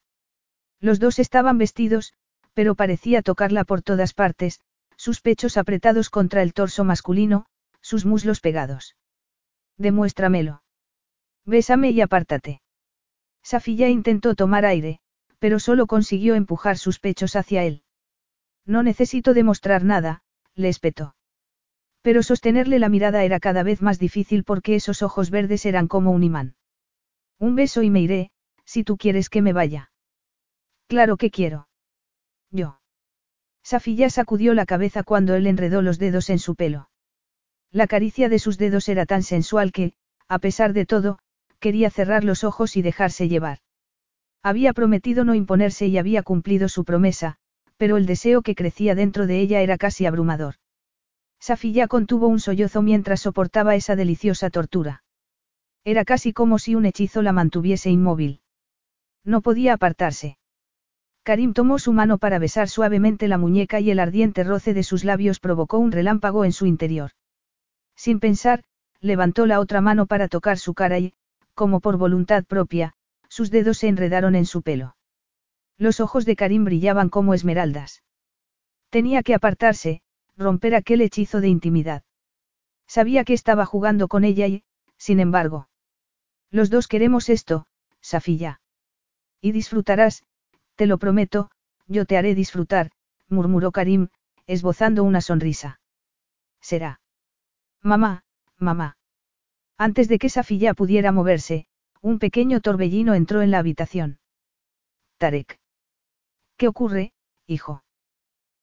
Los 0.78 1.00
dos 1.00 1.18
estaban 1.18 1.58
vestidos, 1.58 2.14
pero 2.52 2.76
parecía 2.76 3.22
tocarla 3.22 3.64
por 3.64 3.82
todas 3.82 4.14
partes, 4.14 4.60
sus 4.96 5.20
pechos 5.20 5.56
apretados 5.56 6.10
contra 6.10 6.42
el 6.42 6.54
torso 6.54 6.84
masculino, 6.84 7.46
sus 7.80 8.06
muslos 8.06 8.38
pegados. 8.38 8.94
Demuéstramelo. 9.78 10.62
Bésame 11.44 11.90
y 11.90 12.00
apártate. 12.00 12.60
Safilla 13.44 13.88
intentó 13.88 14.34
tomar 14.34 14.64
aire, 14.64 14.98
pero 15.38 15.60
solo 15.60 15.86
consiguió 15.86 16.34
empujar 16.34 16.78
sus 16.78 16.98
pechos 16.98 17.36
hacia 17.36 17.62
él. 17.62 17.82
No 18.64 18.82
necesito 18.82 19.34
demostrar 19.34 19.84
nada, 19.84 20.22
le 20.54 20.70
espetó. 20.70 21.14
Pero 22.00 22.22
sostenerle 22.22 22.78
la 22.78 22.88
mirada 22.88 23.22
era 23.22 23.38
cada 23.40 23.62
vez 23.62 23.82
más 23.82 23.98
difícil 23.98 24.44
porque 24.44 24.74
esos 24.74 25.02
ojos 25.02 25.30
verdes 25.30 25.66
eran 25.66 25.88
como 25.88 26.10
un 26.10 26.22
imán. 26.22 26.56
Un 27.38 27.54
beso 27.54 27.82
y 27.82 27.90
me 27.90 28.00
iré, 28.00 28.30
si 28.64 28.82
tú 28.82 28.96
quieres 28.96 29.28
que 29.28 29.42
me 29.42 29.52
vaya. 29.52 29.90
Claro 30.86 31.18
que 31.18 31.30
quiero. 31.30 31.68
Yo. 32.50 32.80
Safilla 33.62 34.08
sacudió 34.08 34.54
la 34.54 34.66
cabeza 34.66 35.02
cuando 35.02 35.34
él 35.34 35.46
enredó 35.46 35.82
los 35.82 35.98
dedos 35.98 36.30
en 36.30 36.38
su 36.38 36.54
pelo. 36.54 36.88
La 37.70 37.86
caricia 37.86 38.28
de 38.28 38.38
sus 38.38 38.56
dedos 38.56 38.88
era 38.88 39.04
tan 39.04 39.22
sensual 39.22 39.72
que, 39.72 39.94
a 40.28 40.38
pesar 40.38 40.72
de 40.72 40.86
todo, 40.86 41.18
quería 41.64 41.88
cerrar 41.88 42.24
los 42.24 42.44
ojos 42.44 42.76
y 42.76 42.82
dejarse 42.82 43.26
llevar. 43.26 43.60
Había 44.42 44.74
prometido 44.74 45.24
no 45.24 45.34
imponerse 45.34 45.86
y 45.86 45.96
había 45.96 46.22
cumplido 46.22 46.68
su 46.68 46.84
promesa, 46.84 47.36
pero 47.78 47.96
el 47.96 48.04
deseo 48.04 48.42
que 48.42 48.54
crecía 48.54 48.94
dentro 48.94 49.26
de 49.26 49.40
ella 49.40 49.62
era 49.62 49.78
casi 49.78 50.04
abrumador. 50.04 50.56
Safilla 51.40 51.88
contuvo 51.88 52.28
un 52.28 52.38
sollozo 52.38 52.82
mientras 52.82 53.20
soportaba 53.22 53.76
esa 53.76 53.96
deliciosa 53.96 54.50
tortura. 54.50 55.04
Era 55.84 56.04
casi 56.04 56.34
como 56.34 56.58
si 56.58 56.74
un 56.74 56.84
hechizo 56.84 57.22
la 57.22 57.32
mantuviese 57.32 57.88
inmóvil. 57.88 58.42
No 59.24 59.40
podía 59.40 59.72
apartarse. 59.72 60.36
Karim 61.22 61.54
tomó 61.54 61.78
su 61.78 61.94
mano 61.94 62.18
para 62.18 62.38
besar 62.38 62.68
suavemente 62.68 63.26
la 63.26 63.38
muñeca 63.38 63.80
y 63.80 63.90
el 63.90 64.00
ardiente 64.00 64.44
roce 64.44 64.74
de 64.74 64.82
sus 64.82 65.02
labios 65.02 65.40
provocó 65.40 65.78
un 65.78 65.92
relámpago 65.92 66.44
en 66.44 66.52
su 66.52 66.66
interior. 66.66 67.12
Sin 67.96 68.20
pensar, 68.20 68.64
levantó 69.00 69.46
la 69.46 69.60
otra 69.60 69.80
mano 69.80 70.04
para 70.04 70.28
tocar 70.28 70.58
su 70.58 70.74
cara 70.74 70.98
y, 70.98 71.14
como 71.54 71.80
por 71.80 71.96
voluntad 71.96 72.44
propia, 72.44 72.94
sus 73.28 73.50
dedos 73.50 73.78
se 73.78 73.88
enredaron 73.88 74.34
en 74.34 74.46
su 74.46 74.62
pelo. 74.62 74.96
Los 75.78 76.00
ojos 76.00 76.24
de 76.24 76.36
Karim 76.36 76.64
brillaban 76.64 77.08
como 77.08 77.34
esmeraldas. 77.34 78.02
Tenía 78.90 79.22
que 79.22 79.34
apartarse, 79.34 80.02
romper 80.36 80.74
aquel 80.74 81.00
hechizo 81.00 81.40
de 81.40 81.48
intimidad. 81.48 82.04
Sabía 82.86 83.24
que 83.24 83.32
estaba 83.32 83.66
jugando 83.66 84.08
con 84.08 84.24
ella 84.24 84.46
y, 84.46 84.62
sin 84.96 85.20
embargo. 85.20 85.68
Los 86.50 86.70
dos 86.70 86.86
queremos 86.86 87.28
esto, 87.28 87.66
Safilla. 88.00 88.60
Y 89.40 89.52
disfrutarás, 89.52 90.22
te 90.76 90.86
lo 90.86 90.98
prometo, 90.98 91.50
yo 91.86 92.04
te 92.04 92.16
haré 92.16 92.34
disfrutar, 92.34 92.90
murmuró 93.28 93.72
Karim, 93.72 94.08
esbozando 94.46 95.02
una 95.02 95.20
sonrisa. 95.20 95.80
Será. 96.60 97.00
Mamá, 97.82 98.24
mamá. 98.58 98.96
Antes 99.76 100.08
de 100.08 100.18
que 100.18 100.28
Safilla 100.28 100.74
pudiera 100.74 101.12
moverse, 101.12 101.66
un 102.00 102.18
pequeño 102.18 102.60
torbellino 102.60 103.14
entró 103.14 103.42
en 103.42 103.50
la 103.50 103.58
habitación. 103.58 104.18
Tarek. 105.18 105.58
¿Qué 106.56 106.68
ocurre, 106.68 107.12
hijo? 107.46 107.82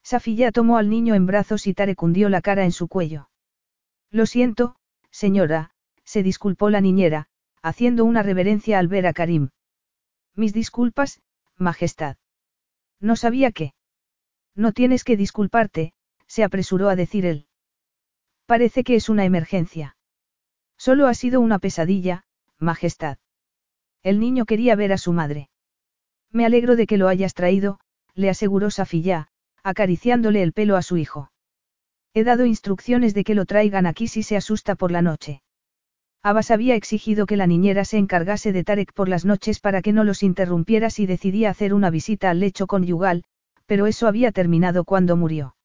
Safilla 0.03 0.51
tomó 0.51 0.77
al 0.77 0.89
niño 0.89 1.15
en 1.15 1.25
brazos 1.25 1.67
y 1.67 1.73
Tarek 1.73 2.01
hundió 2.01 2.29
la 2.29 2.41
cara 2.41 2.63
en 2.63 2.71
su 2.71 2.87
cuello. 2.87 3.29
Lo 4.09 4.25
siento, 4.25 4.75
señora, 5.11 5.71
se 6.03 6.23
disculpó 6.23 6.69
la 6.69 6.81
niñera, 6.81 7.27
haciendo 7.61 8.05
una 8.05 8.23
reverencia 8.23 8.79
al 8.79 8.87
ver 8.87 9.07
a 9.07 9.13
Karim. 9.13 9.49
Mis 10.35 10.53
disculpas, 10.53 11.21
Majestad. 11.57 12.17
No 12.99 13.15
sabía 13.15 13.51
qué. 13.51 13.73
No 14.55 14.71
tienes 14.71 15.03
que 15.03 15.17
disculparte, 15.17 15.93
se 16.27 16.43
apresuró 16.43 16.89
a 16.89 16.95
decir 16.95 17.25
él. 17.25 17.47
Parece 18.45 18.83
que 18.83 18.95
es 18.95 19.09
una 19.09 19.25
emergencia. 19.25 19.95
Solo 20.81 21.05
ha 21.05 21.13
sido 21.13 21.41
una 21.41 21.59
pesadilla, 21.59 22.23
Majestad. 22.57 23.19
El 24.01 24.19
niño 24.19 24.45
quería 24.45 24.75
ver 24.75 24.93
a 24.93 24.97
su 24.97 25.13
madre. 25.13 25.47
Me 26.31 26.43
alegro 26.43 26.75
de 26.75 26.87
que 26.87 26.97
lo 26.97 27.07
hayas 27.07 27.35
traído, 27.35 27.79
le 28.15 28.31
aseguró 28.31 28.71
Safilla, 28.71 29.27
acariciándole 29.61 30.41
el 30.41 30.53
pelo 30.53 30.77
a 30.77 30.81
su 30.81 30.97
hijo. 30.97 31.31
He 32.15 32.23
dado 32.23 32.47
instrucciones 32.47 33.13
de 33.13 33.23
que 33.23 33.35
lo 33.35 33.45
traigan 33.45 33.85
aquí 33.85 34.07
si 34.07 34.23
se 34.23 34.35
asusta 34.35 34.73
por 34.73 34.89
la 34.89 35.03
noche. 35.03 35.43
Abbas 36.23 36.49
había 36.49 36.73
exigido 36.73 37.27
que 37.27 37.37
la 37.37 37.45
niñera 37.45 37.85
se 37.85 37.99
encargase 37.99 38.51
de 38.51 38.63
Tarek 38.63 38.91
por 38.91 39.07
las 39.07 39.23
noches 39.23 39.59
para 39.59 39.83
que 39.83 39.93
no 39.93 40.03
los 40.03 40.23
interrumpiera 40.23 40.89
si 40.89 41.05
decidía 41.05 41.51
hacer 41.51 41.75
una 41.75 41.91
visita 41.91 42.31
al 42.31 42.39
lecho 42.39 42.65
conyugal, 42.65 43.23
pero 43.67 43.85
eso 43.85 44.07
había 44.07 44.31
terminado 44.31 44.83
cuando 44.83 45.15
murió. 45.15 45.55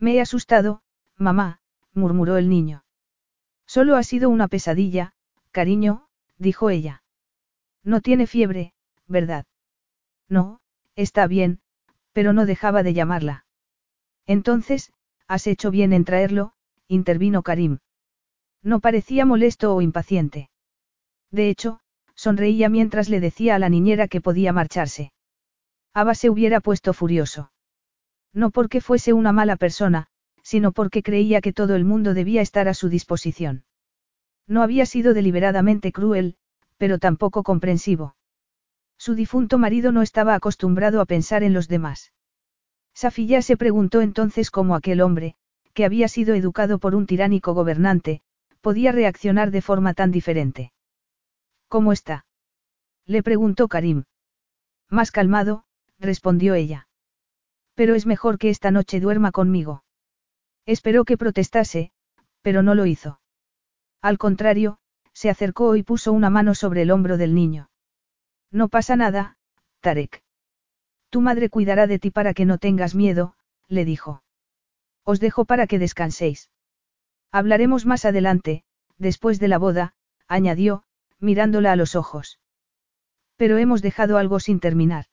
Me 0.00 0.14
he 0.14 0.20
asustado, 0.20 0.82
mamá, 1.16 1.60
murmuró 1.94 2.38
el 2.38 2.48
niño. 2.48 2.82
Solo 3.74 3.96
ha 3.96 4.02
sido 4.02 4.28
una 4.28 4.48
pesadilla, 4.48 5.14
cariño, 5.50 6.06
dijo 6.36 6.68
ella. 6.68 7.02
No 7.82 8.02
tiene 8.02 8.26
fiebre, 8.26 8.74
¿verdad? 9.06 9.46
No, 10.28 10.60
está 10.94 11.26
bien, 11.26 11.62
pero 12.12 12.34
no 12.34 12.44
dejaba 12.44 12.82
de 12.82 12.92
llamarla. 12.92 13.46
Entonces, 14.26 14.92
has 15.26 15.46
hecho 15.46 15.70
bien 15.70 15.94
en 15.94 16.04
traerlo, 16.04 16.52
intervino 16.86 17.42
Karim. 17.42 17.78
No 18.62 18.80
parecía 18.80 19.24
molesto 19.24 19.74
o 19.74 19.80
impaciente. 19.80 20.50
De 21.30 21.48
hecho, 21.48 21.80
sonreía 22.14 22.68
mientras 22.68 23.08
le 23.08 23.20
decía 23.20 23.54
a 23.54 23.58
la 23.58 23.70
niñera 23.70 24.06
que 24.06 24.20
podía 24.20 24.52
marcharse. 24.52 25.14
Aba 25.94 26.14
se 26.14 26.28
hubiera 26.28 26.60
puesto 26.60 26.92
furioso. 26.92 27.52
No 28.34 28.50
porque 28.50 28.82
fuese 28.82 29.14
una 29.14 29.32
mala 29.32 29.56
persona, 29.56 30.08
sino 30.42 30.72
porque 30.72 31.02
creía 31.02 31.40
que 31.40 31.52
todo 31.52 31.74
el 31.76 31.84
mundo 31.84 32.14
debía 32.14 32.42
estar 32.42 32.68
a 32.68 32.74
su 32.74 32.88
disposición. 32.88 33.64
No 34.46 34.62
había 34.62 34.86
sido 34.86 35.14
deliberadamente 35.14 35.92
cruel, 35.92 36.36
pero 36.76 36.98
tampoco 36.98 37.42
comprensivo. 37.42 38.16
Su 38.98 39.14
difunto 39.14 39.58
marido 39.58 39.92
no 39.92 40.02
estaba 40.02 40.34
acostumbrado 40.34 41.00
a 41.00 41.06
pensar 41.06 41.42
en 41.42 41.52
los 41.52 41.68
demás. 41.68 42.12
Safilla 42.94 43.42
se 43.42 43.56
preguntó 43.56 44.00
entonces 44.00 44.50
cómo 44.50 44.74
aquel 44.74 45.00
hombre, 45.00 45.34
que 45.72 45.84
había 45.84 46.08
sido 46.08 46.34
educado 46.34 46.78
por 46.78 46.94
un 46.94 47.06
tiránico 47.06 47.54
gobernante, 47.54 48.20
podía 48.60 48.92
reaccionar 48.92 49.50
de 49.50 49.62
forma 49.62 49.94
tan 49.94 50.10
diferente. 50.10 50.72
¿Cómo 51.68 51.92
está? 51.92 52.26
Le 53.06 53.22
preguntó 53.22 53.68
Karim. 53.68 54.04
Más 54.88 55.10
calmado, 55.10 55.64
respondió 55.98 56.54
ella. 56.54 56.88
Pero 57.74 57.94
es 57.94 58.06
mejor 58.06 58.38
que 58.38 58.50
esta 58.50 58.70
noche 58.70 59.00
duerma 59.00 59.32
conmigo. 59.32 59.82
Esperó 60.66 61.04
que 61.04 61.16
protestase, 61.16 61.92
pero 62.40 62.62
no 62.62 62.74
lo 62.74 62.86
hizo. 62.86 63.20
Al 64.00 64.18
contrario, 64.18 64.78
se 65.12 65.30
acercó 65.30 65.76
y 65.76 65.82
puso 65.82 66.12
una 66.12 66.30
mano 66.30 66.54
sobre 66.54 66.82
el 66.82 66.90
hombro 66.90 67.16
del 67.16 67.34
niño. 67.34 67.70
No 68.50 68.68
pasa 68.68 68.96
nada, 68.96 69.36
Tarek. 69.80 70.22
Tu 71.10 71.20
madre 71.20 71.50
cuidará 71.50 71.86
de 71.86 71.98
ti 71.98 72.10
para 72.10 72.34
que 72.34 72.44
no 72.44 72.58
tengas 72.58 72.94
miedo, 72.94 73.34
le 73.68 73.84
dijo. 73.84 74.22
Os 75.04 75.20
dejo 75.20 75.44
para 75.44 75.66
que 75.66 75.78
descanséis. 75.78 76.50
Hablaremos 77.30 77.86
más 77.86 78.04
adelante, 78.04 78.64
después 78.98 79.38
de 79.38 79.48
la 79.48 79.58
boda, 79.58 79.94
añadió, 80.28 80.84
mirándola 81.18 81.72
a 81.72 81.76
los 81.76 81.96
ojos. 81.96 82.38
Pero 83.36 83.58
hemos 83.58 83.82
dejado 83.82 84.18
algo 84.18 84.40
sin 84.40 84.60
terminar. 84.60 85.06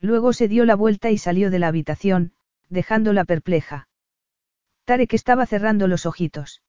Luego 0.00 0.32
se 0.32 0.48
dio 0.48 0.64
la 0.64 0.74
vuelta 0.74 1.10
y 1.10 1.18
salió 1.18 1.50
de 1.50 1.58
la 1.58 1.68
habitación, 1.68 2.32
dejándola 2.68 3.24
perpleja. 3.24 3.88
Tarek 4.84 5.14
estaba 5.14 5.46
cerrando 5.46 5.86
los 5.88 6.06
ojitos. 6.06 6.62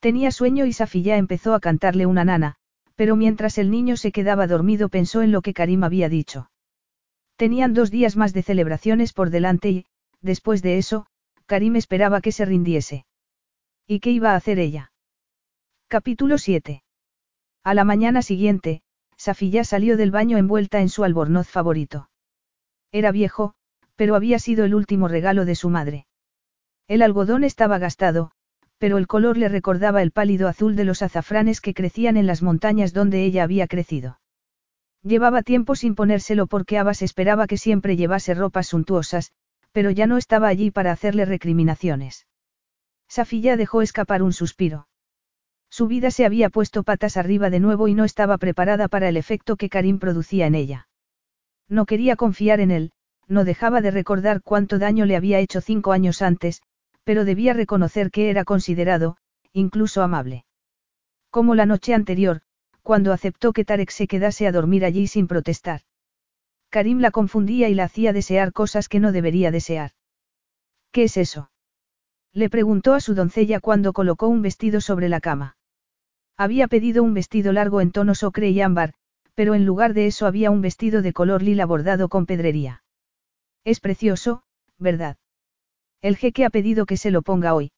Tenía 0.00 0.30
sueño 0.30 0.66
y 0.66 0.72
Safilla 0.72 1.16
empezó 1.16 1.54
a 1.54 1.60
cantarle 1.60 2.06
una 2.06 2.24
nana, 2.24 2.56
pero 2.94 3.16
mientras 3.16 3.58
el 3.58 3.70
niño 3.70 3.96
se 3.96 4.12
quedaba 4.12 4.46
dormido 4.46 4.88
pensó 4.88 5.22
en 5.22 5.32
lo 5.32 5.42
que 5.42 5.54
Karim 5.54 5.82
había 5.82 6.08
dicho. 6.08 6.50
Tenían 7.36 7.74
dos 7.74 7.90
días 7.90 8.16
más 8.16 8.32
de 8.32 8.42
celebraciones 8.42 9.12
por 9.12 9.30
delante 9.30 9.70
y, 9.70 9.86
después 10.20 10.62
de 10.62 10.78
eso, 10.78 11.06
Karim 11.46 11.76
esperaba 11.76 12.20
que 12.20 12.32
se 12.32 12.44
rindiese. 12.44 13.06
¿Y 13.86 14.00
qué 14.00 14.10
iba 14.10 14.32
a 14.32 14.36
hacer 14.36 14.58
ella? 14.58 14.92
Capítulo 15.88 16.38
7. 16.38 16.82
A 17.64 17.74
la 17.74 17.84
mañana 17.84 18.22
siguiente, 18.22 18.82
Safilla 19.16 19.64
salió 19.64 19.96
del 19.96 20.10
baño 20.10 20.38
envuelta 20.38 20.80
en 20.80 20.88
su 20.88 21.04
albornoz 21.04 21.48
favorito. 21.48 22.08
Era 22.92 23.10
viejo, 23.10 23.54
pero 23.96 24.14
había 24.14 24.38
sido 24.38 24.64
el 24.64 24.74
último 24.74 25.08
regalo 25.08 25.44
de 25.44 25.54
su 25.54 25.70
madre. 25.70 26.06
El 26.86 27.00
algodón 27.00 27.44
estaba 27.44 27.78
gastado, 27.78 28.30
pero 28.78 28.98
el 28.98 29.06
color 29.06 29.38
le 29.38 29.48
recordaba 29.48 30.02
el 30.02 30.10
pálido 30.10 30.48
azul 30.48 30.76
de 30.76 30.84
los 30.84 31.00
azafranes 31.00 31.60
que 31.62 31.72
crecían 31.72 32.16
en 32.18 32.26
las 32.26 32.42
montañas 32.42 32.92
donde 32.92 33.24
ella 33.24 33.42
había 33.42 33.66
crecido. 33.66 34.20
Llevaba 35.02 35.42
tiempo 35.42 35.76
sin 35.76 35.94
ponérselo 35.94 36.46
porque 36.46 36.78
Abbas 36.78 37.00
esperaba 37.02 37.46
que 37.46 37.56
siempre 37.56 37.96
llevase 37.96 38.34
ropas 38.34 38.68
suntuosas, 38.68 39.32
pero 39.72 39.90
ya 39.90 40.06
no 40.06 40.18
estaba 40.18 40.48
allí 40.48 40.70
para 40.70 40.92
hacerle 40.92 41.24
recriminaciones. 41.24 42.26
Safilla 43.08 43.56
dejó 43.56 43.80
escapar 43.80 44.22
un 44.22 44.32
suspiro. 44.32 44.86
Su 45.70 45.88
vida 45.88 46.10
se 46.10 46.24
había 46.24 46.50
puesto 46.50 46.82
patas 46.82 47.16
arriba 47.16 47.50
de 47.50 47.60
nuevo 47.60 47.88
y 47.88 47.94
no 47.94 48.04
estaba 48.04 48.38
preparada 48.38 48.88
para 48.88 49.08
el 49.08 49.16
efecto 49.16 49.56
que 49.56 49.68
Karim 49.68 49.98
producía 49.98 50.46
en 50.46 50.54
ella. 50.54 50.88
No 51.68 51.86
quería 51.86 52.16
confiar 52.16 52.60
en 52.60 52.70
él, 52.70 52.92
no 53.26 53.44
dejaba 53.44 53.80
de 53.80 53.90
recordar 53.90 54.42
cuánto 54.42 54.78
daño 54.78 55.06
le 55.06 55.16
había 55.16 55.38
hecho 55.38 55.60
cinco 55.60 55.92
años 55.92 56.22
antes, 56.22 56.62
pero 57.04 57.24
debía 57.24 57.52
reconocer 57.52 58.10
que 58.10 58.30
era 58.30 58.44
considerado, 58.44 59.16
incluso 59.52 60.02
amable. 60.02 60.44
Como 61.30 61.54
la 61.54 61.66
noche 61.66 61.94
anterior, 61.94 62.40
cuando 62.82 63.12
aceptó 63.12 63.52
que 63.52 63.64
Tarek 63.64 63.90
se 63.90 64.06
quedase 64.06 64.46
a 64.46 64.52
dormir 64.52 64.84
allí 64.84 65.06
sin 65.06 65.26
protestar. 65.26 65.82
Karim 66.70 66.98
la 66.98 67.10
confundía 67.10 67.68
y 67.68 67.74
la 67.74 67.84
hacía 67.84 68.12
desear 68.12 68.52
cosas 68.52 68.88
que 68.88 69.00
no 69.00 69.12
debería 69.12 69.50
desear. 69.50 69.92
¿Qué 70.90 71.04
es 71.04 71.16
eso? 71.16 71.50
Le 72.32 72.50
preguntó 72.50 72.94
a 72.94 73.00
su 73.00 73.14
doncella 73.14 73.60
cuando 73.60 73.92
colocó 73.92 74.28
un 74.28 74.42
vestido 74.42 74.80
sobre 74.80 75.08
la 75.08 75.20
cama. 75.20 75.56
Había 76.36 76.66
pedido 76.66 77.02
un 77.04 77.14
vestido 77.14 77.52
largo 77.52 77.80
en 77.80 77.92
tonos 77.92 78.24
ocre 78.24 78.50
y 78.50 78.60
ámbar, 78.60 78.94
pero 79.34 79.54
en 79.54 79.64
lugar 79.64 79.94
de 79.94 80.06
eso 80.06 80.26
había 80.26 80.50
un 80.50 80.60
vestido 80.60 81.00
de 81.00 81.12
color 81.12 81.42
lila 81.42 81.64
bordado 81.64 82.08
con 82.08 82.26
pedrería. 82.26 82.82
Es 83.64 83.80
precioso, 83.80 84.42
¿verdad? 84.78 85.16
El 86.04 86.18
jeque 86.18 86.44
ha 86.44 86.50
pedido 86.50 86.84
que 86.84 86.98
se 86.98 87.10
lo 87.10 87.22
ponga 87.22 87.54
hoy. 87.54 87.72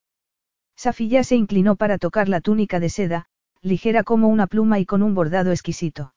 Safilla 0.75 1.23
se 1.23 1.37
inclinó 1.37 1.77
para 1.77 1.97
tocar 1.97 2.27
la 2.27 2.41
túnica 2.41 2.81
de 2.81 2.89
seda, 2.89 3.27
ligera 3.61 4.03
como 4.03 4.27
una 4.27 4.47
pluma 4.47 4.79
y 4.79 4.85
con 4.85 5.01
un 5.01 5.15
bordado 5.15 5.51
exquisito. 5.51 6.13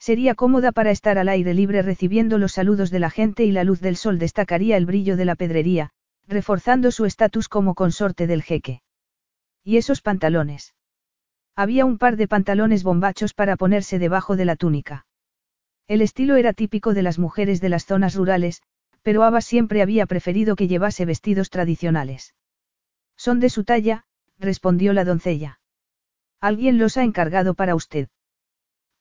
Sería 0.00 0.34
cómoda 0.34 0.72
para 0.72 0.90
estar 0.90 1.18
al 1.18 1.28
aire 1.28 1.54
libre 1.54 1.82
recibiendo 1.82 2.36
los 2.36 2.50
saludos 2.50 2.90
de 2.90 2.98
la 2.98 3.10
gente 3.10 3.44
y 3.44 3.52
la 3.52 3.62
luz 3.62 3.80
del 3.80 3.94
sol 3.94 4.18
destacaría 4.18 4.76
el 4.76 4.86
brillo 4.86 5.16
de 5.16 5.24
la 5.24 5.36
pedrería, 5.36 5.90
reforzando 6.26 6.90
su 6.90 7.04
estatus 7.04 7.48
como 7.48 7.76
consorte 7.76 8.26
del 8.26 8.42
jeque. 8.42 8.82
¿Y 9.62 9.76
esos 9.76 10.02
pantalones? 10.02 10.74
Había 11.54 11.84
un 11.84 11.98
par 11.98 12.16
de 12.16 12.26
pantalones 12.26 12.82
bombachos 12.82 13.34
para 13.34 13.54
ponerse 13.56 14.00
debajo 14.00 14.34
de 14.34 14.46
la 14.46 14.56
túnica. 14.56 15.06
El 15.86 16.02
estilo 16.02 16.34
era 16.34 16.54
típico 16.54 16.92
de 16.92 17.02
las 17.02 17.20
mujeres 17.20 17.60
de 17.60 17.68
las 17.68 17.86
zonas 17.86 18.16
rurales, 18.16 18.62
pero 19.02 19.22
Ava 19.22 19.40
siempre 19.40 19.82
había 19.82 20.06
preferido 20.06 20.56
que 20.56 20.68
llevase 20.68 21.04
vestidos 21.04 21.50
tradicionales. 21.50 22.34
Son 23.16 23.40
de 23.40 23.50
su 23.50 23.64
talla, 23.64 24.04
respondió 24.38 24.92
la 24.92 25.04
doncella. 25.04 25.60
Alguien 26.40 26.78
los 26.78 26.96
ha 26.96 27.04
encargado 27.04 27.54
para 27.54 27.74
usted. 27.74 28.08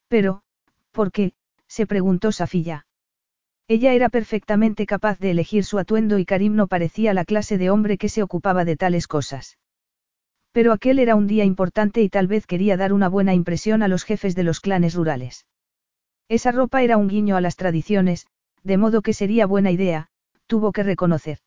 Pero, 0.08 0.42
¿por 0.92 1.12
qué? 1.12 1.34
se 1.68 1.86
preguntó 1.86 2.32
Safilla. 2.32 2.86
Ella 3.68 3.94
era 3.94 4.10
perfectamente 4.10 4.86
capaz 4.88 5.20
de 5.20 5.32
elegir 5.32 5.64
su 5.64 5.78
atuendo 5.78 6.18
y 6.18 6.26
Karim 6.26 6.56
no 6.56 6.68
parecía 6.68 7.14
la 7.14 7.24
clase 7.24 7.58
de 7.58 7.70
hombre 7.70 7.98
que 7.98 8.10
se 8.10 8.24
ocupaba 8.24 8.66
de 8.66 8.76
tales 8.76 9.08
cosas. 9.08 9.60
Pero 10.52 10.74
aquel 10.74 10.98
era 10.98 11.16
un 11.16 11.28
día 11.28 11.46
importante 11.46 12.02
y 12.02 12.10
tal 12.10 12.26
vez 12.28 12.48
quería 12.48 12.78
dar 12.78 12.92
una 12.92 13.08
buena 13.08 13.36
impresión 13.36 13.84
a 13.84 13.88
los 13.88 14.04
jefes 14.04 14.34
de 14.34 14.44
los 14.44 14.60
clanes 14.60 14.96
rurales. 14.96 15.46
Esa 16.28 16.52
ropa 16.52 16.82
era 16.82 16.98
un 16.98 17.08
guiño 17.08 17.36
a 17.38 17.42
las 17.42 17.56
tradiciones, 17.56 18.26
de 18.64 18.77
modo 18.77 19.02
que 19.02 19.14
sería 19.14 19.45
buena 19.45 19.72
idea, 19.72 20.10
tuvo 20.48 20.72
que 20.72 20.84
reconocer. 20.84 21.40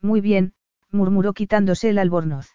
Muy 0.00 0.20
bien, 0.20 0.54
murmuró 0.90 1.32
quitándose 1.32 1.90
el 1.90 1.98
albornoz. 1.98 2.50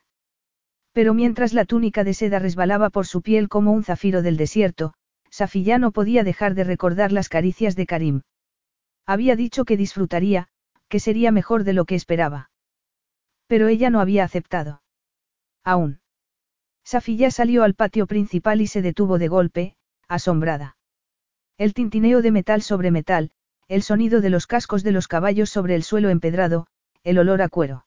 Pero 0.94 1.14
mientras 1.14 1.54
la 1.54 1.66
túnica 1.66 2.04
de 2.04 2.14
seda 2.14 2.40
resbalaba 2.40 2.90
por 2.90 3.08
su 3.08 3.22
piel 3.22 3.48
como 3.48 3.72
un 3.72 3.84
zafiro 3.84 4.22
del 4.22 4.38
desierto, 4.38 4.94
Safilla 5.30 5.78
no 5.78 5.92
podía 5.92 6.24
dejar 6.24 6.56
de 6.56 6.66
recordar 6.66 7.14
las 7.14 7.30
caricias 7.30 7.78
de 7.78 7.86
Karim. 7.86 8.22
Había 9.06 9.38
dicho 9.38 9.64
que 9.64 9.78
disfrutaría, 9.78 10.50
que 10.90 11.00
sería 11.00 11.32
mejor 11.32 11.64
de 11.64 11.74
lo 11.74 11.86
que 11.86 11.96
esperaba. 11.96 12.52
Pero 13.48 13.70
ella 13.70 13.90
no 13.90 14.02
había 14.02 14.26
aceptado. 14.26 14.82
Aún. 15.64 16.02
Safilla 16.84 17.32
salió 17.32 17.64
al 17.64 17.76
patio 17.76 18.08
principal 18.08 18.60
y 18.60 18.68
se 18.68 18.82
detuvo 18.82 19.18
de 19.18 19.30
golpe, 19.30 19.76
asombrada. 20.10 20.76
El 21.58 21.74
tintineo 21.74 22.22
de 22.22 22.32
metal 22.32 22.62
sobre 22.62 22.92
metal, 22.92 23.32
el 23.72 23.84
sonido 23.84 24.20
de 24.20 24.30
los 24.30 24.48
cascos 24.48 24.84
de 24.84 24.92
los 24.92 25.08
caballos 25.08 25.50
sobre 25.50 25.76
el 25.76 25.84
suelo 25.84 26.10
empedrado, 26.10 26.68
el 27.06 27.18
olor 27.18 27.42
a 27.42 27.48
cuero. 27.48 27.86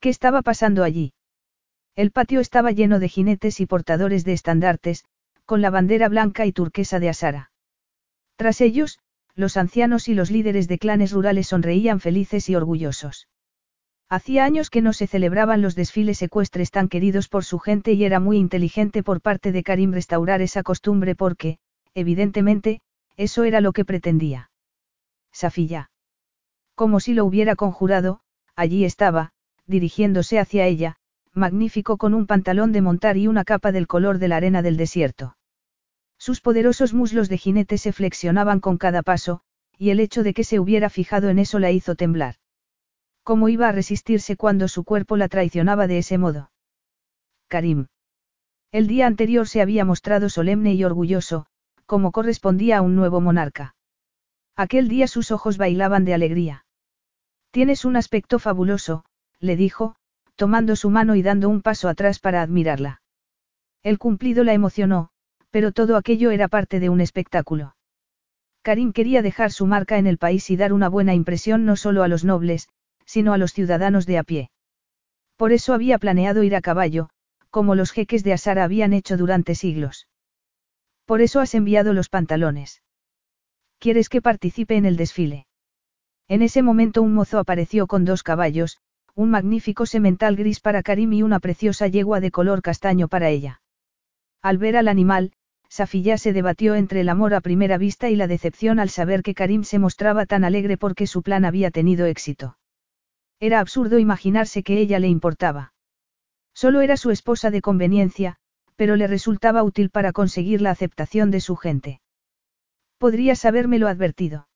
¿Qué 0.00 0.08
estaba 0.08 0.40
pasando 0.40 0.82
allí? 0.82 1.12
El 1.94 2.10
patio 2.10 2.40
estaba 2.40 2.72
lleno 2.72 2.98
de 2.98 3.10
jinetes 3.10 3.60
y 3.60 3.66
portadores 3.66 4.24
de 4.24 4.32
estandartes, 4.32 5.04
con 5.44 5.60
la 5.60 5.68
bandera 5.68 6.08
blanca 6.08 6.46
y 6.46 6.52
turquesa 6.52 7.00
de 7.00 7.10
Asara. 7.10 7.50
Tras 8.36 8.62
ellos, 8.62 8.98
los 9.34 9.58
ancianos 9.58 10.08
y 10.08 10.14
los 10.14 10.30
líderes 10.30 10.68
de 10.68 10.78
clanes 10.78 11.12
rurales 11.12 11.48
sonreían 11.48 12.00
felices 12.00 12.48
y 12.48 12.54
orgullosos. 12.54 13.28
Hacía 14.08 14.46
años 14.46 14.70
que 14.70 14.80
no 14.80 14.94
se 14.94 15.06
celebraban 15.06 15.60
los 15.60 15.74
desfiles 15.74 16.22
ecuestres 16.22 16.70
tan 16.70 16.88
queridos 16.88 17.28
por 17.28 17.44
su 17.44 17.58
gente 17.58 17.92
y 17.92 18.06
era 18.06 18.20
muy 18.20 18.38
inteligente 18.38 19.02
por 19.02 19.20
parte 19.20 19.52
de 19.52 19.62
Karim 19.62 19.92
restaurar 19.92 20.40
esa 20.40 20.62
costumbre 20.62 21.14
porque, 21.14 21.58
evidentemente, 21.92 22.80
eso 23.18 23.44
era 23.44 23.60
lo 23.60 23.74
que 23.74 23.84
pretendía. 23.84 24.47
Safilla. 25.32 25.90
Como 26.74 27.00
si 27.00 27.14
lo 27.14 27.24
hubiera 27.24 27.56
conjurado, 27.56 28.20
allí 28.54 28.84
estaba, 28.84 29.32
dirigiéndose 29.66 30.38
hacia 30.38 30.66
ella, 30.66 30.96
magnífico 31.32 31.96
con 31.96 32.14
un 32.14 32.26
pantalón 32.26 32.72
de 32.72 32.82
montar 32.82 33.16
y 33.16 33.28
una 33.28 33.44
capa 33.44 33.72
del 33.72 33.86
color 33.86 34.18
de 34.18 34.28
la 34.28 34.36
arena 34.36 34.62
del 34.62 34.76
desierto. 34.76 35.36
Sus 36.18 36.40
poderosos 36.40 36.94
muslos 36.94 37.28
de 37.28 37.38
jinete 37.38 37.78
se 37.78 37.92
flexionaban 37.92 38.60
con 38.60 38.76
cada 38.76 39.02
paso, 39.02 39.42
y 39.78 39.90
el 39.90 40.00
hecho 40.00 40.22
de 40.22 40.34
que 40.34 40.44
se 40.44 40.58
hubiera 40.58 40.90
fijado 40.90 41.28
en 41.28 41.38
eso 41.38 41.58
la 41.58 41.70
hizo 41.70 41.94
temblar. 41.94 42.36
¿Cómo 43.22 43.48
iba 43.48 43.68
a 43.68 43.72
resistirse 43.72 44.36
cuando 44.36 44.68
su 44.68 44.84
cuerpo 44.84 45.16
la 45.16 45.28
traicionaba 45.28 45.86
de 45.86 45.98
ese 45.98 46.18
modo? 46.18 46.50
Karim. 47.46 47.86
El 48.72 48.86
día 48.86 49.06
anterior 49.06 49.46
se 49.46 49.62
había 49.62 49.84
mostrado 49.84 50.28
solemne 50.28 50.74
y 50.74 50.84
orgulloso, 50.84 51.46
como 51.86 52.10
correspondía 52.10 52.78
a 52.78 52.82
un 52.82 52.96
nuevo 52.96 53.20
monarca. 53.20 53.76
Aquel 54.58 54.88
día 54.88 55.06
sus 55.06 55.30
ojos 55.30 55.56
bailaban 55.56 56.04
de 56.04 56.14
alegría. 56.14 56.66
Tienes 57.52 57.84
un 57.84 57.94
aspecto 57.94 58.40
fabuloso, 58.40 59.04
le 59.38 59.54
dijo, 59.54 59.94
tomando 60.34 60.74
su 60.74 60.90
mano 60.90 61.14
y 61.14 61.22
dando 61.22 61.48
un 61.48 61.62
paso 61.62 61.88
atrás 61.88 62.18
para 62.18 62.42
admirarla. 62.42 63.00
El 63.84 63.98
cumplido 63.98 64.42
la 64.42 64.54
emocionó, 64.54 65.10
pero 65.50 65.70
todo 65.70 65.96
aquello 65.96 66.32
era 66.32 66.48
parte 66.48 66.80
de 66.80 66.88
un 66.88 67.00
espectáculo. 67.00 67.76
Karim 68.62 68.92
quería 68.92 69.22
dejar 69.22 69.52
su 69.52 69.64
marca 69.64 69.96
en 69.96 70.08
el 70.08 70.18
país 70.18 70.50
y 70.50 70.56
dar 70.56 70.72
una 70.72 70.88
buena 70.88 71.14
impresión 71.14 71.64
no 71.64 71.76
solo 71.76 72.02
a 72.02 72.08
los 72.08 72.24
nobles, 72.24 72.68
sino 73.06 73.32
a 73.32 73.38
los 73.38 73.52
ciudadanos 73.52 74.06
de 74.06 74.18
a 74.18 74.24
pie. 74.24 74.50
Por 75.36 75.52
eso 75.52 75.72
había 75.72 75.98
planeado 75.98 76.42
ir 76.42 76.56
a 76.56 76.60
caballo, 76.60 77.10
como 77.50 77.76
los 77.76 77.92
jeques 77.92 78.24
de 78.24 78.32
Asara 78.32 78.64
habían 78.64 78.92
hecho 78.92 79.16
durante 79.16 79.54
siglos. 79.54 80.08
Por 81.04 81.20
eso 81.20 81.38
has 81.38 81.54
enviado 81.54 81.92
los 81.92 82.08
pantalones. 82.08 82.82
¿Quieres 83.78 84.08
que 84.08 84.20
participe 84.20 84.76
en 84.76 84.86
el 84.86 84.96
desfile? 84.96 85.46
En 86.26 86.42
ese 86.42 86.62
momento 86.62 87.00
un 87.00 87.14
mozo 87.14 87.38
apareció 87.38 87.86
con 87.86 88.04
dos 88.04 88.22
caballos, 88.22 88.78
un 89.14 89.30
magnífico 89.30 89.86
semental 89.86 90.36
gris 90.36 90.60
para 90.60 90.82
Karim 90.82 91.12
y 91.12 91.22
una 91.22 91.40
preciosa 91.40 91.86
yegua 91.86 92.20
de 92.20 92.30
color 92.30 92.60
castaño 92.60 93.08
para 93.08 93.30
ella. 93.30 93.62
Al 94.42 94.58
ver 94.58 94.76
al 94.76 94.88
animal, 94.88 95.32
Safiyá 95.68 96.18
se 96.18 96.32
debatió 96.32 96.74
entre 96.74 97.02
el 97.02 97.08
amor 97.08 97.34
a 97.34 97.40
primera 97.40 97.78
vista 97.78 98.10
y 98.10 98.16
la 98.16 98.26
decepción 98.26 98.80
al 98.80 98.90
saber 98.90 99.22
que 99.22 99.34
Karim 99.34 99.64
se 99.64 99.78
mostraba 99.78 100.26
tan 100.26 100.44
alegre 100.44 100.76
porque 100.76 101.06
su 101.06 101.22
plan 101.22 101.44
había 101.44 101.70
tenido 101.70 102.06
éxito. 102.06 102.58
Era 103.38 103.60
absurdo 103.60 103.98
imaginarse 103.98 104.62
que 104.62 104.78
ella 104.78 104.98
le 104.98 105.08
importaba. 105.08 105.72
Solo 106.52 106.80
era 106.80 106.96
su 106.96 107.10
esposa 107.10 107.50
de 107.50 107.60
conveniencia, 107.60 108.36
pero 108.76 108.96
le 108.96 109.06
resultaba 109.06 109.62
útil 109.62 109.90
para 109.90 110.12
conseguir 110.12 110.60
la 110.60 110.70
aceptación 110.70 111.30
de 111.30 111.40
su 111.40 111.54
gente. 111.54 112.00
Podrías 112.98 113.44
habérmelo 113.44 113.86
advertido. 113.86 114.48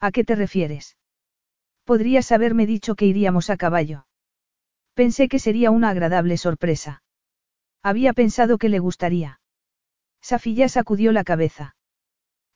¿A 0.00 0.10
qué 0.10 0.24
te 0.24 0.34
refieres? 0.34 0.96
Podrías 1.84 2.32
haberme 2.32 2.66
dicho 2.66 2.94
que 2.94 3.04
iríamos 3.04 3.50
a 3.50 3.56
caballo. 3.56 4.06
Pensé 4.94 5.28
que 5.28 5.38
sería 5.38 5.70
una 5.70 5.90
agradable 5.90 6.38
sorpresa. 6.38 7.02
Había 7.82 8.12
pensado 8.14 8.58
que 8.58 8.68
le 8.68 8.78
gustaría. 8.78 9.40
Safilla 10.20 10.68
sacudió 10.68 11.12
la 11.12 11.24
cabeza. 11.24 11.76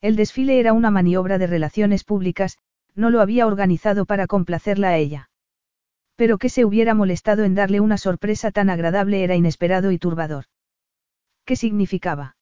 El 0.01 0.15
desfile 0.15 0.59
era 0.59 0.73
una 0.73 0.91
maniobra 0.91 1.37
de 1.37 1.47
relaciones 1.47 2.03
públicas, 2.03 2.57
no 2.95 3.09
lo 3.09 3.21
había 3.21 3.47
organizado 3.47 4.05
para 4.05 4.27
complacerla 4.27 4.89
a 4.89 4.97
ella. 4.97 5.29
Pero 6.15 6.37
que 6.37 6.49
se 6.49 6.65
hubiera 6.65 6.93
molestado 6.93 7.43
en 7.43 7.55
darle 7.55 7.79
una 7.79 7.97
sorpresa 7.97 8.51
tan 8.51 8.69
agradable 8.69 9.23
era 9.23 9.35
inesperado 9.35 9.91
y 9.91 9.97
turbador. 9.97 10.45
¿Qué 11.45 11.55
significaba? 11.55 12.35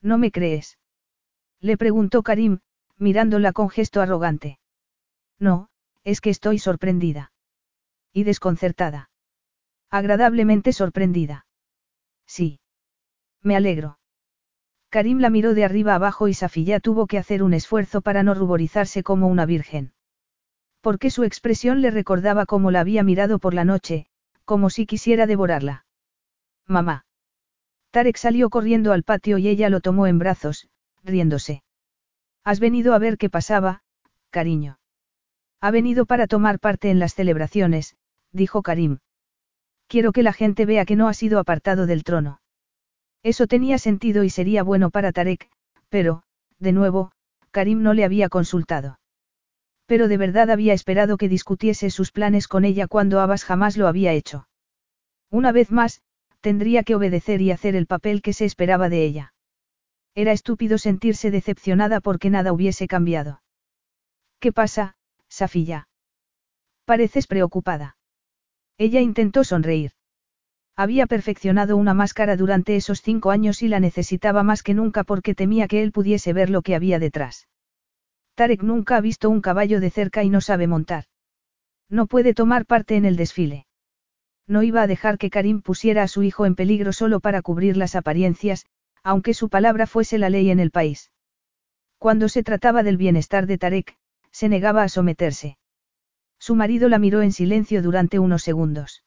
¿No 0.00 0.16
me 0.16 0.30
crees? 0.30 0.78
Le 1.60 1.76
preguntó 1.76 2.22
Karim, 2.22 2.60
mirándola 2.96 3.52
con 3.52 3.68
gesto 3.68 4.00
arrogante. 4.00 4.58
No, 5.38 5.68
es 6.04 6.20
que 6.20 6.30
estoy 6.30 6.58
sorprendida. 6.58 7.32
Y 8.12 8.24
desconcertada. 8.24 9.10
Agradablemente 9.90 10.72
sorprendida. 10.72 11.46
Sí. 12.26 12.60
Me 13.42 13.56
alegro. 13.56 13.98
Karim 14.90 15.18
la 15.18 15.30
miró 15.30 15.54
de 15.54 15.64
arriba 15.64 15.94
abajo 15.94 16.28
y 16.28 16.34
Safiyá 16.34 16.80
tuvo 16.80 17.06
que 17.06 17.18
hacer 17.18 17.42
un 17.42 17.54
esfuerzo 17.54 18.00
para 18.00 18.22
no 18.22 18.34
ruborizarse 18.34 19.02
como 19.02 19.28
una 19.28 19.44
virgen. 19.44 19.92
Porque 20.80 21.10
su 21.10 21.24
expresión 21.24 21.82
le 21.82 21.90
recordaba 21.90 22.46
cómo 22.46 22.70
la 22.70 22.80
había 22.80 23.02
mirado 23.02 23.38
por 23.38 23.52
la 23.52 23.64
noche, 23.64 24.06
como 24.44 24.70
si 24.70 24.86
quisiera 24.86 25.26
devorarla. 25.26 25.84
Mamá. 26.66 27.04
Tarek 27.90 28.16
salió 28.16 28.48
corriendo 28.48 28.92
al 28.92 29.02
patio 29.02 29.38
y 29.38 29.48
ella 29.48 29.68
lo 29.68 29.80
tomó 29.80 30.06
en 30.06 30.18
brazos, 30.18 30.68
riéndose. 31.04 31.62
Has 32.44 32.60
venido 32.60 32.94
a 32.94 32.98
ver 32.98 33.18
qué 33.18 33.30
pasaba, 33.30 33.82
cariño. 34.30 34.78
Ha 35.60 35.70
venido 35.70 36.06
para 36.06 36.26
tomar 36.26 36.60
parte 36.60 36.90
en 36.90 36.98
las 36.98 37.14
celebraciones, 37.14 37.96
dijo 38.32 38.62
Karim. 38.62 38.98
Quiero 39.88 40.12
que 40.12 40.22
la 40.22 40.32
gente 40.32 40.66
vea 40.66 40.84
que 40.84 40.96
no 40.96 41.08
ha 41.08 41.14
sido 41.14 41.38
apartado 41.38 41.86
del 41.86 42.04
trono. 42.04 42.40
Eso 43.22 43.46
tenía 43.46 43.78
sentido 43.78 44.22
y 44.22 44.30
sería 44.30 44.62
bueno 44.62 44.90
para 44.90 45.12
Tarek, 45.12 45.48
pero, 45.88 46.22
de 46.58 46.72
nuevo, 46.72 47.10
Karim 47.50 47.82
no 47.82 47.94
le 47.94 48.04
había 48.04 48.28
consultado. 48.28 49.00
Pero 49.86 50.06
de 50.06 50.18
verdad 50.18 50.50
había 50.50 50.74
esperado 50.74 51.16
que 51.16 51.28
discutiese 51.28 51.90
sus 51.90 52.12
planes 52.12 52.46
con 52.46 52.64
ella 52.64 52.86
cuando 52.86 53.20
Abbas 53.20 53.44
jamás 53.44 53.76
lo 53.76 53.88
había 53.88 54.12
hecho. 54.12 54.46
Una 55.30 55.50
vez 55.50 55.70
más, 55.70 56.02
tendría 56.40 56.82
que 56.82 56.94
obedecer 56.94 57.40
y 57.40 57.50
hacer 57.50 57.74
el 57.74 57.86
papel 57.86 58.22
que 58.22 58.32
se 58.32 58.44
esperaba 58.44 58.88
de 58.88 59.04
ella. 59.04 59.32
Era 60.22 60.32
estúpido 60.32 60.78
sentirse 60.78 61.30
decepcionada 61.30 62.00
porque 62.00 62.28
nada 62.28 62.52
hubiese 62.52 62.88
cambiado. 62.88 63.40
¿Qué 64.40 64.50
pasa, 64.50 64.96
Safilla? 65.28 65.86
Pareces 66.84 67.28
preocupada. 67.28 67.96
Ella 68.78 69.00
intentó 69.00 69.44
sonreír. 69.44 69.92
Había 70.74 71.06
perfeccionado 71.06 71.76
una 71.76 71.94
máscara 71.94 72.34
durante 72.34 72.74
esos 72.74 73.00
cinco 73.00 73.30
años 73.30 73.62
y 73.62 73.68
la 73.68 73.78
necesitaba 73.78 74.42
más 74.42 74.64
que 74.64 74.74
nunca 74.74 75.04
porque 75.04 75.36
temía 75.36 75.68
que 75.68 75.84
él 75.84 75.92
pudiese 75.92 76.32
ver 76.32 76.50
lo 76.50 76.62
que 76.62 76.74
había 76.74 76.98
detrás. 76.98 77.46
Tarek 78.34 78.64
nunca 78.64 78.96
ha 78.96 79.00
visto 79.00 79.30
un 79.30 79.40
caballo 79.40 79.78
de 79.78 79.90
cerca 79.90 80.24
y 80.24 80.30
no 80.30 80.40
sabe 80.40 80.66
montar. 80.66 81.04
No 81.88 82.08
puede 82.08 82.34
tomar 82.34 82.66
parte 82.66 82.96
en 82.96 83.04
el 83.04 83.14
desfile. 83.14 83.66
No 84.48 84.64
iba 84.64 84.82
a 84.82 84.88
dejar 84.88 85.16
que 85.16 85.30
Karim 85.30 85.62
pusiera 85.62 86.02
a 86.02 86.08
su 86.08 86.24
hijo 86.24 86.44
en 86.44 86.56
peligro 86.56 86.92
solo 86.92 87.20
para 87.20 87.40
cubrir 87.40 87.76
las 87.76 87.94
apariencias, 87.94 88.66
aunque 89.08 89.32
su 89.32 89.48
palabra 89.48 89.86
fuese 89.86 90.18
la 90.18 90.28
ley 90.28 90.50
en 90.50 90.60
el 90.60 90.70
país. 90.70 91.10
Cuando 91.96 92.28
se 92.28 92.42
trataba 92.42 92.82
del 92.82 92.98
bienestar 92.98 93.46
de 93.46 93.56
Tarek, 93.56 93.96
se 94.32 94.50
negaba 94.50 94.82
a 94.82 94.90
someterse. 94.90 95.56
Su 96.38 96.54
marido 96.54 96.90
la 96.90 96.98
miró 96.98 97.22
en 97.22 97.32
silencio 97.32 97.80
durante 97.80 98.18
unos 98.18 98.42
segundos. 98.42 99.02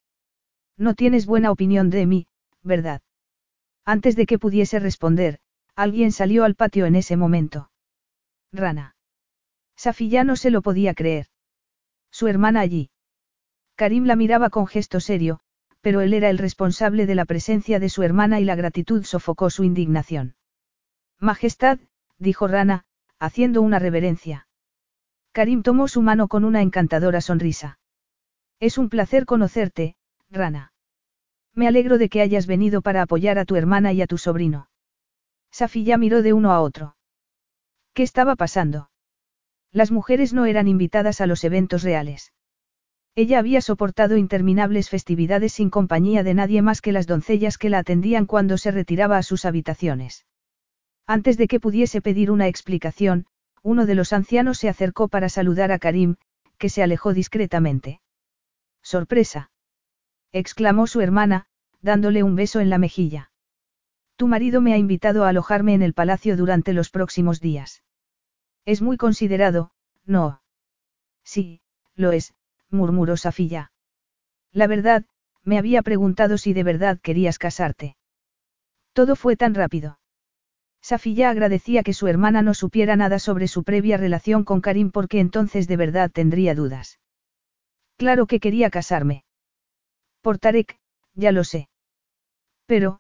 No 0.76 0.96
tienes 0.96 1.28
buena 1.28 1.52
opinión 1.52 1.92
de 1.92 2.08
mí, 2.08 2.26
¿verdad? 2.64 3.04
Antes 3.86 4.16
de 4.16 4.26
que 4.26 4.40
pudiese 4.40 4.80
responder, 4.80 5.38
alguien 5.76 6.12
salió 6.12 6.46
al 6.46 6.56
patio 6.56 6.88
en 6.88 6.96
ese 6.96 7.16
momento. 7.16 7.70
Rana. 8.52 8.96
Safi 9.76 10.10
ya 10.10 10.24
no 10.24 10.36
se 10.36 10.50
lo 10.50 10.64
podía 10.64 10.96
creer. 10.96 11.28
Su 12.10 12.28
hermana 12.28 12.62
allí. 12.62 12.90
Karim 13.76 14.06
la 14.06 14.16
miraba 14.16 14.50
con 14.50 14.66
gesto 14.66 15.00
serio, 15.00 15.42
pero 15.82 16.02
él 16.02 16.14
era 16.14 16.30
el 16.30 16.38
responsable 16.38 17.06
de 17.06 17.16
la 17.16 17.26
presencia 17.26 17.80
de 17.80 17.90
su 17.90 18.04
hermana 18.04 18.40
y 18.40 18.46
la 18.46 18.56
gratitud 18.56 19.04
sofocó 19.04 19.50
su 19.50 19.64
indignación. 19.64 20.36
Majestad, 21.20 21.80
dijo 22.18 22.48
Rana, 22.48 22.86
haciendo 23.20 23.62
una 23.62 23.80
reverencia. 23.80 24.48
Karim 25.32 25.64
tomó 25.64 25.88
su 25.88 26.02
mano 26.02 26.28
con 26.28 26.46
una 26.46 26.62
encantadora 26.62 27.22
sonrisa. 27.22 27.80
Es 28.60 28.78
un 28.78 28.90
placer 28.90 29.26
conocerte, 29.26 29.96
Rana. 30.30 30.74
Me 31.54 31.68
alegro 31.68 31.98
de 31.98 32.10
que 32.10 32.22
hayas 32.22 32.48
venido 32.48 32.82
para 32.82 33.02
apoyar 33.02 33.38
a 33.38 33.46
tu 33.46 33.56
hermana 33.56 33.92
y 33.94 34.02
a 34.02 34.08
tu 34.08 34.18
sobrino. 34.18 34.70
Safi 35.52 35.84
ya 35.84 35.98
miró 35.98 36.22
de 36.22 36.34
uno 36.34 36.52
a 36.52 36.62
otro. 36.62 36.96
¿Qué 37.94 38.04
estaba 38.04 38.36
pasando? 38.36 38.90
Las 39.72 39.92
mujeres 39.92 40.34
no 40.34 40.46
eran 40.46 40.68
invitadas 40.68 41.22
a 41.22 41.28
los 41.28 41.44
eventos 41.44 41.84
reales. 41.84 42.34
Ella 43.16 43.40
había 43.40 43.62
soportado 43.62 44.16
interminables 44.16 44.90
festividades 44.90 45.54
sin 45.54 45.70
compañía 45.70 46.24
de 46.24 46.34
nadie 46.34 46.62
más 46.62 46.82
que 46.82 46.94
las 46.94 47.08
doncellas 47.08 47.58
que 47.58 47.70
la 47.70 47.80
atendían 47.80 48.26
cuando 48.26 48.58
se 48.58 48.72
retiraba 48.72 49.18
a 49.18 49.24
sus 49.24 49.44
habitaciones. 49.46 50.26
Antes 51.08 51.38
de 51.38 51.48
que 51.48 51.60
pudiese 51.60 52.02
pedir 52.02 52.32
una 52.32 52.48
explicación, 52.48 53.26
uno 53.64 53.86
de 53.86 53.96
los 53.96 54.14
ancianos 54.14 54.60
se 54.60 54.70
acercó 54.70 55.10
para 55.10 55.28
saludar 55.28 55.72
a 55.72 55.80
Karim, 55.80 56.16
que 56.58 56.70
se 56.70 56.84
alejó 56.84 57.14
discretamente. 57.14 58.02
Sorpresa 58.82 59.52
exclamó 60.32 60.88
su 60.88 61.02
hermana, 61.02 61.48
dándole 61.82 62.24
un 62.24 62.36
beso 62.36 62.62
en 62.62 62.70
la 62.70 62.78
mejilla. 62.78 63.32
Tu 64.16 64.28
marido 64.28 64.62
me 64.62 64.74
ha 64.74 64.78
invitado 64.78 65.26
a 65.26 65.30
alojarme 65.30 65.74
en 65.74 65.82
el 65.82 65.94
palacio 65.94 66.38
durante 66.38 66.74
los 66.74 66.90
próximos 66.90 67.42
días. 67.42 67.84
Es 68.66 68.82
muy 68.82 68.96
considerado, 68.96 69.72
¿no? 70.06 70.42
Sí, 71.24 71.62
lo 71.96 72.12
es, 72.12 72.34
murmuró 72.72 73.18
Safilla. 73.18 73.72
La 74.52 74.68
verdad, 74.68 75.06
me 75.44 75.58
había 75.58 75.82
preguntado 75.82 76.38
si 76.38 76.54
de 76.54 76.64
verdad 76.64 77.00
querías 77.02 77.38
casarte. 77.38 77.96
Todo 78.94 79.16
fue 79.16 79.36
tan 79.36 79.54
rápido. 79.54 80.00
Safilla 80.82 81.30
agradecía 81.30 81.84
que 81.84 81.94
su 81.94 82.08
hermana 82.08 82.42
no 82.42 82.54
supiera 82.54 82.96
nada 82.96 83.20
sobre 83.20 83.48
su 83.48 83.64
previa 83.64 83.98
relación 83.98 84.44
con 84.44 84.62
Karim 84.62 84.92
porque 84.92 85.20
entonces 85.20 85.68
de 85.68 85.78
verdad 85.78 86.10
tendría 86.12 86.56
dudas. 86.56 87.00
Claro 87.98 88.26
que 88.26 88.40
quería 88.40 88.70
casarme. 88.70 89.26
Por 90.22 90.40
Tarek, 90.40 90.80
ya 91.14 91.32
lo 91.32 91.44
sé. 91.44 91.70
Pero, 92.66 93.00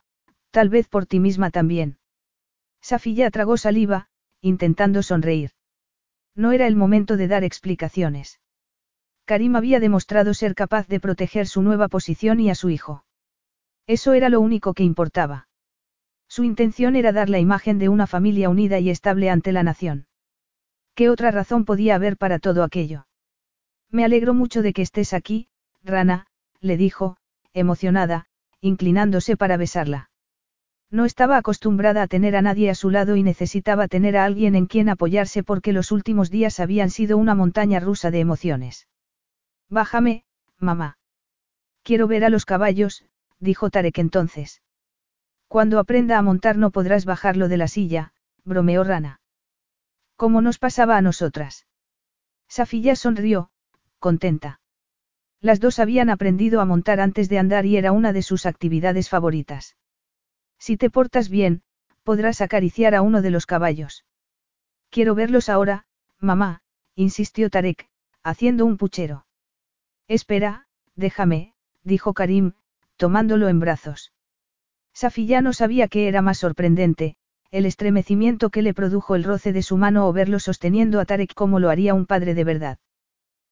tal 0.51 0.69
vez 0.69 0.87
por 0.87 1.05
ti 1.05 1.19
misma 1.19 1.49
también. 1.49 1.97
Safiya 2.81 3.31
tragó 3.31 3.57
saliva, 3.57 4.09
intentando 4.41 5.01
sonreír. 5.01 5.51
No 6.35 6.51
era 6.51 6.67
el 6.67 6.75
momento 6.75 7.17
de 7.17 7.27
dar 7.27 7.43
explicaciones. 7.43 8.40
Karim 9.25 9.55
había 9.55 9.79
demostrado 9.79 10.33
ser 10.33 10.55
capaz 10.55 10.87
de 10.87 10.99
proteger 10.99 11.47
su 11.47 11.61
nueva 11.61 11.87
posición 11.87 12.39
y 12.39 12.49
a 12.49 12.55
su 12.55 12.69
hijo. 12.69 13.05
Eso 13.87 14.13
era 14.13 14.29
lo 14.29 14.41
único 14.41 14.73
que 14.73 14.83
importaba. 14.83 15.47
Su 16.27 16.43
intención 16.43 16.95
era 16.95 17.11
dar 17.11 17.29
la 17.29 17.39
imagen 17.39 17.77
de 17.77 17.89
una 17.89 18.07
familia 18.07 18.49
unida 18.49 18.79
y 18.79 18.89
estable 18.89 19.29
ante 19.29 19.51
la 19.51 19.63
nación. 19.63 20.07
¿Qué 20.95 21.09
otra 21.09 21.31
razón 21.31 21.65
podía 21.65 21.95
haber 21.95 22.17
para 22.17 22.39
todo 22.39 22.63
aquello? 22.63 23.07
Me 23.89 24.05
alegro 24.05 24.33
mucho 24.33 24.61
de 24.61 24.73
que 24.73 24.81
estés 24.81 25.13
aquí, 25.13 25.49
Rana, 25.83 26.27
le 26.61 26.77
dijo, 26.77 27.17
emocionada, 27.53 28.27
inclinándose 28.61 29.35
para 29.35 29.57
besarla. 29.57 30.09
No 30.89 31.05
estaba 31.05 31.37
acostumbrada 31.37 32.03
a 32.03 32.07
tener 32.07 32.35
a 32.35 32.41
nadie 32.41 32.69
a 32.69 32.75
su 32.75 32.89
lado 32.89 33.15
y 33.15 33.23
necesitaba 33.23 33.87
tener 33.87 34.17
a 34.17 34.25
alguien 34.25 34.55
en 34.55 34.67
quien 34.67 34.89
apoyarse 34.89 35.43
porque 35.43 35.73
los 35.73 35.91
últimos 35.91 36.29
días 36.29 36.59
habían 36.59 36.89
sido 36.89 37.17
una 37.17 37.35
montaña 37.35 37.79
rusa 37.79 38.11
de 38.11 38.19
emociones. 38.19 38.87
Bájame, 39.71 40.25
mamá. 40.59 40.97
Quiero 41.81 42.05
ver 42.05 42.25
a 42.25 42.29
los 42.29 42.43
caballos, 42.43 43.05
dijo 43.39 43.69
Tarek 43.69 43.99
entonces. 43.99 44.61
Cuando 45.47 45.79
aprenda 45.79 46.17
a 46.17 46.21
montar 46.21 46.57
no 46.57 46.71
podrás 46.71 47.05
bajarlo 47.05 47.47
de 47.47 47.55
la 47.55 47.69
silla, 47.69 48.13
bromeó 48.43 48.83
Rana. 48.83 49.21
¿Cómo 50.17 50.41
nos 50.41 50.59
pasaba 50.59 50.97
a 50.97 51.01
nosotras? 51.01 51.67
Safilla 52.49 52.97
sonrió, 52.97 53.49
contenta. 53.99 54.59
Las 55.39 55.61
dos 55.61 55.79
habían 55.79 56.09
aprendido 56.09 56.59
a 56.59 56.65
montar 56.65 56.99
antes 56.99 57.29
de 57.29 57.39
andar 57.39 57.65
y 57.65 57.77
era 57.77 57.93
una 57.93 58.11
de 58.11 58.23
sus 58.23 58.45
actividades 58.45 59.07
favoritas. 59.07 59.77
Si 60.59 60.75
te 60.75 60.89
portas 60.89 61.29
bien, 61.29 61.63
podrás 62.03 62.41
acariciar 62.41 62.93
a 62.93 63.01
uno 63.01 63.21
de 63.21 63.31
los 63.31 63.45
caballos. 63.45 64.05
Quiero 64.89 65.15
verlos 65.15 65.47
ahora, 65.47 65.85
mamá, 66.19 66.61
insistió 66.93 67.49
Tarek, 67.49 67.89
haciendo 68.21 68.65
un 68.65 68.75
puchero. 68.75 69.25
Espera, 70.11 70.65
déjame, 70.97 71.53
dijo 71.85 72.13
Karim, 72.13 72.51
tomándolo 72.97 73.47
en 73.47 73.61
brazos. 73.61 74.11
Safi 74.93 75.25
ya 75.25 75.39
no 75.39 75.53
sabía 75.53 75.87
qué 75.87 76.09
era 76.09 76.21
más 76.21 76.37
sorprendente, 76.37 77.15
el 77.49 77.65
estremecimiento 77.65 78.49
que 78.49 78.61
le 78.61 78.73
produjo 78.73 79.15
el 79.15 79.23
roce 79.23 79.53
de 79.53 79.61
su 79.61 79.77
mano 79.77 80.05
o 80.09 80.11
verlo 80.11 80.39
sosteniendo 80.39 80.99
a 80.99 81.05
Tarek 81.05 81.33
como 81.33 81.61
lo 81.61 81.69
haría 81.69 81.93
un 81.93 82.05
padre 82.07 82.33
de 82.33 82.43
verdad. 82.43 82.77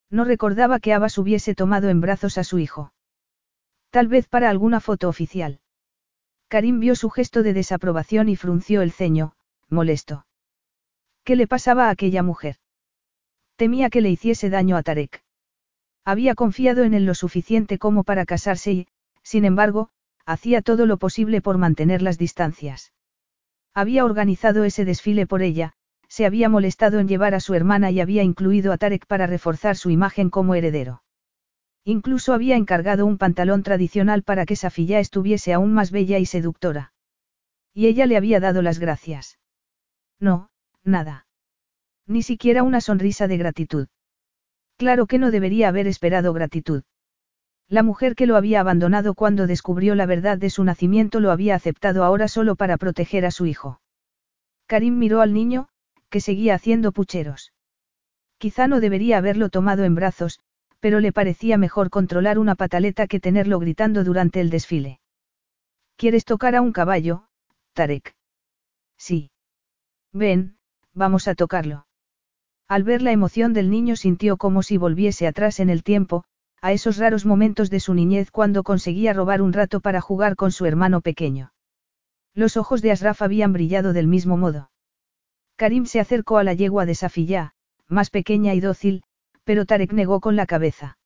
No 0.09 0.25
recordaba 0.25 0.81
que 0.81 0.91
Abbas 0.91 1.17
hubiese 1.17 1.55
tomado 1.55 1.87
en 1.87 2.01
brazos 2.01 2.37
a 2.37 2.43
su 2.43 2.59
hijo. 2.59 2.91
Tal 3.89 4.09
vez 4.09 4.27
para 4.27 4.49
alguna 4.49 4.81
foto 4.81 5.07
oficial. 5.07 5.61
Karim 6.49 6.81
vio 6.81 6.95
su 6.95 7.09
gesto 7.09 7.41
de 7.41 7.53
desaprobación 7.53 8.27
y 8.27 8.35
frunció 8.35 8.81
el 8.81 8.91
ceño, 8.91 9.31
molesto. 9.69 10.25
¿Qué 11.23 11.37
le 11.37 11.47
pasaba 11.47 11.87
a 11.87 11.91
aquella 11.91 12.21
mujer? 12.21 12.57
Temía 13.55 13.89
que 13.89 14.01
le 14.01 14.09
hiciese 14.09 14.49
daño 14.49 14.75
a 14.75 14.83
Tarek. 14.83 15.23
Había 16.05 16.35
confiado 16.35 16.83
en 16.83 16.93
él 16.93 17.05
lo 17.05 17.15
suficiente 17.15 17.77
como 17.77 18.03
para 18.03 18.25
casarse 18.25 18.71
y, 18.71 18.87
sin 19.23 19.45
embargo, 19.45 19.89
hacía 20.25 20.61
todo 20.61 20.85
lo 20.85 20.97
posible 20.97 21.41
por 21.41 21.57
mantener 21.57 22.01
las 22.01 22.17
distancias. 22.17 22.93
Había 23.73 24.05
organizado 24.05 24.63
ese 24.63 24.85
desfile 24.85 25.27
por 25.27 25.41
ella, 25.41 25.73
se 26.07 26.25
había 26.25 26.49
molestado 26.49 26.99
en 26.99 27.07
llevar 27.07 27.35
a 27.35 27.39
su 27.39 27.53
hermana 27.53 27.91
y 27.91 28.01
había 28.01 28.23
incluido 28.23 28.73
a 28.73 28.77
Tarek 28.77 29.05
para 29.05 29.27
reforzar 29.27 29.75
su 29.75 29.89
imagen 29.89 30.29
como 30.29 30.55
heredero. 30.55 31.03
Incluso 31.85 32.33
había 32.33 32.55
encargado 32.55 33.05
un 33.05 33.17
pantalón 33.17 33.63
tradicional 33.63 34.23
para 34.23 34.45
que 34.45 34.55
Safilla 34.55 34.99
estuviese 34.99 35.53
aún 35.53 35.73
más 35.73 35.91
bella 35.91 36.19
y 36.19 36.25
seductora. 36.25 36.93
Y 37.73 37.87
ella 37.87 38.05
le 38.05 38.17
había 38.17 38.39
dado 38.39 38.61
las 38.61 38.79
gracias. 38.79 39.39
No, 40.19 40.49
nada. 40.83 41.27
Ni 42.05 42.23
siquiera 42.23 42.63
una 42.63 42.81
sonrisa 42.81 43.27
de 43.27 43.37
gratitud. 43.37 43.87
Claro 44.79 45.07
que 45.07 45.17
no 45.17 45.29
debería 45.29 45.67
haber 45.67 45.87
esperado 45.87 46.31
gratitud. 46.31 46.83
La 47.67 47.83
mujer 47.83 48.15
que 48.15 48.25
lo 48.25 48.37
había 48.37 48.61
abandonado 48.61 49.13
cuando 49.13 49.45
descubrió 49.45 49.93
la 49.93 50.05
verdad 50.05 50.37
de 50.37 50.49
su 50.49 50.63
nacimiento 50.63 51.19
lo 51.19 51.31
había 51.31 51.53
aceptado 51.53 52.05
ahora 52.05 52.29
solo 52.29 52.55
para 52.55 52.77
proteger 52.77 53.25
a 53.25 53.31
su 53.31 53.45
hijo. 53.45 53.81
Karim 54.67 54.97
miró 54.97 55.19
al 55.19 55.33
niño, 55.33 55.67
que 56.09 56.21
seguía 56.21 56.55
haciendo 56.55 56.93
pucheros. 56.93 57.51
Quizá 58.37 58.69
no 58.69 58.79
debería 58.79 59.17
haberlo 59.17 59.49
tomado 59.49 59.83
en 59.83 59.95
brazos, 59.95 60.39
pero 60.79 61.01
le 61.01 61.11
parecía 61.11 61.57
mejor 61.57 61.89
controlar 61.89 62.39
una 62.39 62.55
pataleta 62.55 63.05
que 63.05 63.19
tenerlo 63.19 63.59
gritando 63.59 64.05
durante 64.05 64.39
el 64.39 64.49
desfile. 64.49 65.01
¿Quieres 65.97 66.23
tocar 66.23 66.55
a 66.55 66.61
un 66.61 66.71
caballo, 66.71 67.25
Tarek? 67.73 68.15
Sí. 68.97 69.29
Ven, 70.13 70.57
vamos 70.93 71.27
a 71.27 71.35
tocarlo. 71.35 71.88
Al 72.69 72.83
ver 72.83 73.01
la 73.01 73.11
emoción 73.11 73.51
del 73.53 73.71
niño 73.71 73.95
sintió 73.95 74.37
como 74.37 74.61
si 74.61 74.77
volviese 74.77 75.25
atrás 75.25 75.59
en 75.59 75.71
el 75.71 75.81
tiempo, 75.83 76.23
a 76.61 76.71
esos 76.71 76.97
raros 76.97 77.25
momentos 77.25 77.71
de 77.71 77.79
su 77.79 77.95
niñez 77.95 78.29
cuando 78.29 78.61
conseguía 78.61 79.11
robar 79.11 79.41
un 79.41 79.53
rato 79.53 79.79
para 79.79 80.01
jugar 80.01 80.35
con 80.35 80.51
su 80.51 80.67
hermano 80.67 81.01
pequeño. 81.01 81.51
Los 82.35 82.57
ojos 82.57 82.83
de 82.83 82.91
Asraf 82.91 83.23
habían 83.23 83.53
brillado 83.53 83.91
del 83.91 84.05
mismo 84.05 84.37
modo. 84.37 84.69
Karim 85.55 85.87
se 85.87 85.99
acercó 85.99 86.37
a 86.37 86.43
la 86.43 86.53
yegua 86.53 86.85
de 86.85 86.93
Safiyá, 86.93 87.55
más 87.87 88.11
pequeña 88.11 88.53
y 88.53 88.59
dócil, 88.59 89.03
pero 89.43 89.65
Tarek 89.65 89.91
negó 89.91 90.19
con 90.19 90.35
la 90.35 90.45
cabeza. 90.45 90.99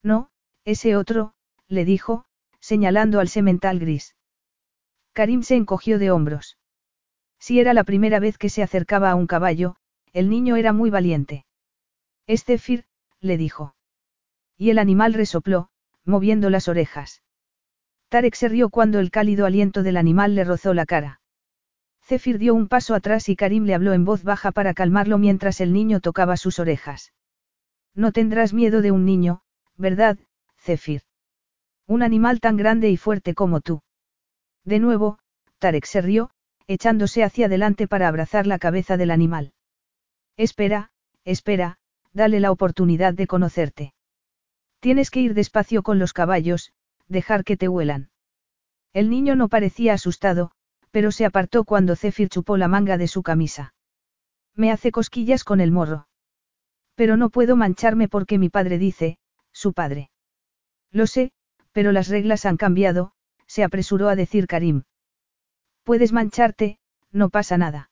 No, 0.00 0.30
ese 0.64 0.94
otro, 0.94 1.34
le 1.66 1.84
dijo, 1.84 2.24
señalando 2.60 3.18
al 3.18 3.28
semental 3.28 3.80
gris. 3.80 4.14
Karim 5.12 5.42
se 5.42 5.56
encogió 5.56 5.98
de 5.98 6.12
hombros. 6.12 6.56
Si 7.40 7.58
era 7.58 7.74
la 7.74 7.82
primera 7.82 8.20
vez 8.20 8.38
que 8.38 8.48
se 8.48 8.62
acercaba 8.62 9.10
a 9.10 9.16
un 9.16 9.26
caballo, 9.26 9.76
el 10.14 10.30
niño 10.30 10.54
era 10.54 10.72
muy 10.72 10.90
valiente. 10.90 11.44
Es 12.26 12.44
Zephyr, 12.44 12.84
le 13.20 13.36
dijo. 13.36 13.74
Y 14.56 14.70
el 14.70 14.78
animal 14.78 15.12
resopló, 15.12 15.68
moviendo 16.04 16.50
las 16.50 16.68
orejas. 16.68 17.22
Tarek 18.08 18.36
se 18.36 18.48
rió 18.48 18.70
cuando 18.70 19.00
el 19.00 19.10
cálido 19.10 19.44
aliento 19.44 19.82
del 19.82 19.96
animal 19.96 20.36
le 20.36 20.44
rozó 20.44 20.72
la 20.72 20.86
cara. 20.86 21.20
Zephyr 22.04 22.38
dio 22.38 22.54
un 22.54 22.68
paso 22.68 22.94
atrás 22.94 23.28
y 23.28 23.34
Karim 23.34 23.64
le 23.64 23.74
habló 23.74 23.92
en 23.92 24.04
voz 24.04 24.22
baja 24.22 24.52
para 24.52 24.72
calmarlo 24.72 25.18
mientras 25.18 25.60
el 25.60 25.72
niño 25.72 25.98
tocaba 25.98 26.36
sus 26.36 26.60
orejas. 26.60 27.12
No 27.92 28.12
tendrás 28.12 28.52
miedo 28.52 28.82
de 28.82 28.92
un 28.92 29.04
niño, 29.04 29.42
¿verdad, 29.76 30.18
Zephyr? 30.58 31.02
Un 31.86 32.04
animal 32.04 32.38
tan 32.38 32.56
grande 32.56 32.88
y 32.88 32.96
fuerte 32.96 33.34
como 33.34 33.60
tú. 33.60 33.82
De 34.64 34.78
nuevo, 34.78 35.18
Tarek 35.58 35.86
se 35.86 36.02
rió, 36.02 36.30
echándose 36.68 37.24
hacia 37.24 37.46
adelante 37.46 37.88
para 37.88 38.06
abrazar 38.06 38.46
la 38.46 38.60
cabeza 38.60 38.96
del 38.96 39.10
animal. 39.10 39.53
Espera, 40.36 40.90
espera, 41.24 41.78
dale 42.12 42.40
la 42.40 42.50
oportunidad 42.50 43.14
de 43.14 43.26
conocerte. 43.26 43.94
Tienes 44.80 45.10
que 45.10 45.20
ir 45.20 45.34
despacio 45.34 45.82
con 45.82 45.98
los 45.98 46.12
caballos, 46.12 46.72
dejar 47.08 47.44
que 47.44 47.56
te 47.56 47.68
huelan. 47.68 48.10
El 48.92 49.10
niño 49.10 49.36
no 49.36 49.48
parecía 49.48 49.94
asustado, 49.94 50.50
pero 50.90 51.10
se 51.10 51.24
apartó 51.24 51.64
cuando 51.64 51.96
Zephyr 51.96 52.28
chupó 52.28 52.56
la 52.56 52.68
manga 52.68 52.98
de 52.98 53.08
su 53.08 53.22
camisa. 53.22 53.74
Me 54.54 54.70
hace 54.70 54.92
cosquillas 54.92 55.42
con 55.42 55.60
el 55.60 55.72
morro. 55.72 56.06
Pero 56.94 57.16
no 57.16 57.30
puedo 57.30 57.56
mancharme 57.56 58.08
porque 58.08 58.38
mi 58.38 58.48
padre 58.48 58.78
dice, 58.78 59.18
su 59.52 59.72
padre. 59.72 60.10
Lo 60.92 61.06
sé, 61.06 61.32
pero 61.72 61.90
las 61.90 62.08
reglas 62.08 62.44
han 62.46 62.56
cambiado, 62.56 63.12
se 63.46 63.64
apresuró 63.64 64.08
a 64.08 64.16
decir 64.16 64.46
Karim. 64.46 64.84
Puedes 65.82 66.12
mancharte, 66.12 66.78
no 67.10 67.30
pasa 67.30 67.58
nada. 67.58 67.90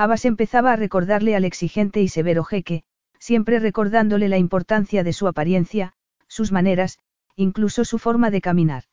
Abbas 0.00 0.24
empezaba 0.24 0.72
a 0.72 0.76
recordarle 0.76 1.36
al 1.36 1.44
exigente 1.44 2.00
y 2.00 2.08
severo 2.08 2.42
jeque, 2.42 2.84
siempre 3.18 3.58
recordándole 3.58 4.30
la 4.30 4.38
importancia 4.38 5.04
de 5.04 5.12
su 5.12 5.28
apariencia, 5.28 5.92
sus 6.26 6.52
maneras, 6.52 6.98
incluso 7.36 7.84
su 7.84 7.98
forma 7.98 8.30
de 8.30 8.40
caminar. 8.40 8.84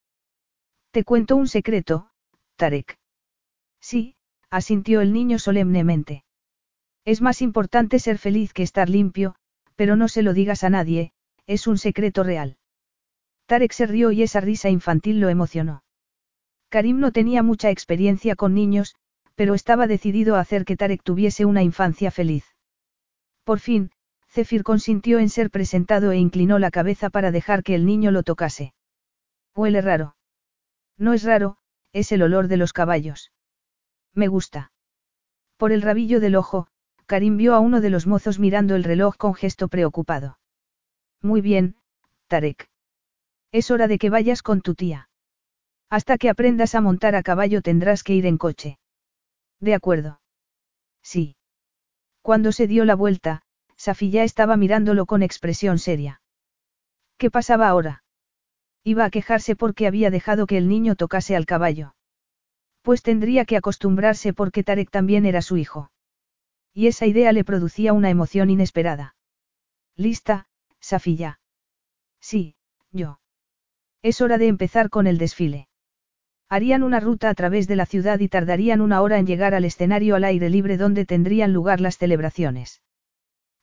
Te 0.91 1.05
cuento 1.05 1.37
un 1.37 1.47
secreto, 1.47 2.09
Tarek. 2.57 2.99
Sí, 3.79 4.17
asintió 4.49 4.99
el 4.99 5.13
niño 5.13 5.39
solemnemente. 5.39 6.25
Es 7.05 7.21
más 7.21 7.41
importante 7.41 7.99
ser 7.99 8.17
feliz 8.17 8.51
que 8.51 8.63
estar 8.63 8.89
limpio, 8.89 9.35
pero 9.77 9.95
no 9.95 10.09
se 10.09 10.23
lo 10.23 10.33
digas 10.33 10.65
a 10.65 10.69
nadie, 10.69 11.13
es 11.45 11.67
un 11.67 11.77
secreto 11.77 12.23
real. 12.23 12.57
Tarek 13.45 13.71
se 13.71 13.85
rió 13.85 14.11
y 14.11 14.23
esa 14.23 14.41
risa 14.41 14.69
infantil 14.69 15.21
lo 15.21 15.29
emocionó. 15.29 15.85
Karim 16.67 16.99
no 16.99 17.13
tenía 17.13 17.43
mucha 17.43 17.69
experiencia 17.69 18.35
con 18.35 18.53
niños, 18.53 18.97
pero 19.37 19.53
estaba 19.53 19.85
decidido 19.85 20.35
a 20.35 20.39
hacer 20.39 20.65
que 20.65 20.75
Tarek 20.75 21.03
tuviese 21.03 21.45
una 21.45 21.61
infancia 21.61 22.09
feliz. 22.09 22.43
Por 23.43 23.59
fin, 23.59 23.91
Zephyr 24.29 24.63
consintió 24.63 25.19
en 25.19 25.29
ser 25.29 25.51
presentado 25.51 26.11
e 26.11 26.17
inclinó 26.17 26.57
la 26.57 26.71
cabeza 26.71 27.11
para 27.11 27.29
dejar 27.29 27.61
que 27.61 27.75
el 27.75 27.85
niño 27.85 28.09
lo 28.09 28.23
tocase. 28.23 28.73
Huele 29.55 29.81
raro. 29.81 30.15
No 30.97 31.13
es 31.13 31.23
raro, 31.23 31.57
es 31.93 32.11
el 32.11 32.23
olor 32.23 32.47
de 32.47 32.57
los 32.57 32.73
caballos. 32.73 33.31
Me 34.15 34.27
gusta. 34.27 34.71
Por 35.55 35.71
el 35.71 35.83
rabillo 35.83 36.19
del 36.19 36.35
ojo, 36.35 36.67
Karim 37.05 37.37
vio 37.37 37.53
a 37.53 37.59
uno 37.59 37.79
de 37.79 37.91
los 37.91 38.07
mozos 38.07 38.39
mirando 38.39 38.75
el 38.75 38.83
reloj 38.83 39.17
con 39.17 39.35
gesto 39.35 39.67
preocupado. 39.67 40.39
Muy 41.21 41.41
bien, 41.41 41.75
Tarek. 42.25 42.71
Es 43.51 43.69
hora 43.69 43.87
de 43.87 43.99
que 43.99 44.09
vayas 44.09 44.41
con 44.41 44.61
tu 44.61 44.73
tía. 44.73 45.09
Hasta 45.91 46.17
que 46.17 46.29
aprendas 46.29 46.73
a 46.73 46.81
montar 46.81 47.15
a 47.15 47.21
caballo 47.21 47.61
tendrás 47.61 48.03
que 48.03 48.15
ir 48.15 48.25
en 48.25 48.39
coche. 48.39 48.79
De 49.59 49.73
acuerdo. 49.73 50.21
Sí. 51.01 51.35
Cuando 52.21 52.51
se 52.51 52.67
dio 52.67 52.85
la 52.85 52.95
vuelta, 52.95 53.41
Safi 53.75 54.11
ya 54.11 54.23
estaba 54.23 54.57
mirándolo 54.57 55.05
con 55.05 55.23
expresión 55.23 55.79
seria. 55.79 56.21
¿Qué 57.17 57.31
pasaba 57.31 57.67
ahora? 57.67 58.03
Iba 58.83 59.05
a 59.05 59.09
quejarse 59.09 59.55
porque 59.55 59.87
había 59.87 60.11
dejado 60.11 60.45
que 60.47 60.57
el 60.57 60.67
niño 60.67 60.95
tocase 60.95 61.35
al 61.35 61.45
caballo. 61.45 61.95
Pues 62.81 63.01
tendría 63.01 63.45
que 63.45 63.57
acostumbrarse 63.57 64.33
porque 64.33 64.63
Tarek 64.63 64.89
también 64.89 65.25
era 65.25 65.41
su 65.41 65.57
hijo. 65.57 65.91
Y 66.73 66.87
esa 66.87 67.05
idea 67.05 67.31
le 67.31 67.43
producía 67.43 67.93
una 67.93 68.09
emoción 68.09 68.49
inesperada. 68.49 69.15
¿Lista, 69.95 70.47
Safilla? 70.79 71.39
Sí, 72.21 72.55
yo. 72.91 73.19
Es 74.03 74.21
hora 74.21 74.37
de 74.37 74.47
empezar 74.47 74.89
con 74.89 75.07
el 75.07 75.17
desfile. 75.17 75.67
Harían 76.49 76.83
una 76.83 76.99
ruta 76.99 77.29
a 77.29 77.33
través 77.33 77.67
de 77.67 77.75
la 77.75 77.85
ciudad 77.85 78.19
y 78.19 78.29
tardarían 78.29 78.79
una 78.79 79.01
hora 79.01 79.19
en 79.19 79.27
llegar 79.27 79.53
al 79.53 79.65
escenario 79.65 80.15
al 80.15 80.23
aire 80.23 80.49
libre 80.49 80.77
donde 80.77 81.05
tendrían 81.05 81.51
lugar 81.51 81.81
las 81.81 81.97
celebraciones. 81.97 82.81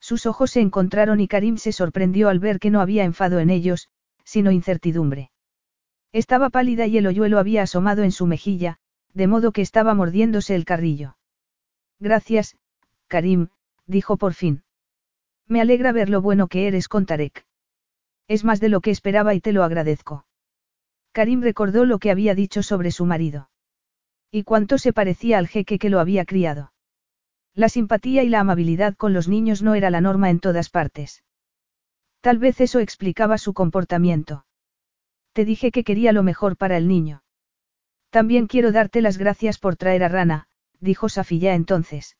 Sus 0.01 0.27
ojos 0.27 0.51
se 0.51 0.61
encontraron 0.61 1.19
y 1.21 1.29
Karim 1.29 1.57
se 1.57 1.73
sorprendió 1.73 2.29
al 2.29 2.41
ver 2.41 2.59
que 2.59 2.71
no 2.71 2.83
había 2.83 3.05
enfado 3.05 3.39
en 3.39 3.49
ellos, 3.49 3.89
sino 4.23 4.51
incertidumbre. 4.51 5.31
Estaba 6.13 6.51
pálida 6.51 6.87
y 6.87 6.99
el 6.99 7.07
hoyuelo 7.07 7.39
había 7.39 7.63
asomado 7.63 8.03
en 8.03 8.13
su 8.13 8.27
mejilla, 8.27 8.79
de 9.15 9.27
modo 9.29 9.53
que 9.53 9.63
estaba 9.63 9.95
mordiéndose 9.95 10.55
el 10.55 10.67
carrillo. 10.67 11.17
Gracias, 12.01 12.57
Karim, 13.09 13.49
dijo 13.87 14.19
por 14.19 14.35
fin. 14.35 14.63
Me 15.49 15.63
alegra 15.63 15.93
ver 15.93 16.11
lo 16.11 16.21
bueno 16.21 16.49
que 16.49 16.67
eres 16.67 16.89
con 16.89 17.07
Tarek. 17.07 17.47
Es 18.29 18.45
más 18.45 18.61
de 18.61 18.69
lo 18.69 18.81
que 18.81 18.91
esperaba 18.91 19.35
y 19.35 19.41
te 19.41 19.53
lo 19.53 19.65
agradezco. 19.65 20.27
Karim 21.15 21.43
recordó 21.43 21.85
lo 21.85 22.01
que 22.01 22.11
había 22.11 22.35
dicho 22.35 22.65
sobre 22.65 22.91
su 22.91 23.07
marido. 23.07 23.49
Y 24.33 24.43
cuánto 24.43 24.79
se 24.79 24.93
parecía 24.93 25.39
al 25.39 25.47
jeque 25.47 25.79
que 25.79 25.89
lo 25.89 26.01
había 26.01 26.25
criado. 26.25 26.73
La 27.55 27.69
simpatía 27.69 28.25
y 28.25 28.29
la 28.29 28.41
amabilidad 28.41 28.97
con 28.97 29.13
los 29.13 29.29
niños 29.29 29.63
no 29.63 29.77
era 29.77 29.91
la 29.91 30.01
norma 30.01 30.29
en 30.29 30.41
todas 30.41 30.71
partes. 30.71 31.23
Tal 32.21 32.39
vez 32.39 32.61
eso 32.61 32.81
explicaba 32.81 33.39
su 33.39 33.55
comportamiento. 33.55 34.45
Te 35.33 35.45
dije 35.45 35.71
que 35.71 35.85
quería 35.85 36.13
lo 36.13 36.25
mejor 36.25 36.57
para 36.57 36.77
el 36.77 36.89
niño. 36.89 37.23
También 38.11 38.49
quiero 38.49 38.73
darte 38.73 39.01
las 39.01 39.17
gracias 39.17 39.59
por 39.59 39.77
traer 39.77 40.03
a 40.03 40.09
Rana, 40.09 40.49
dijo 40.81 41.09
Safilla 41.09 41.55
entonces. 41.55 42.17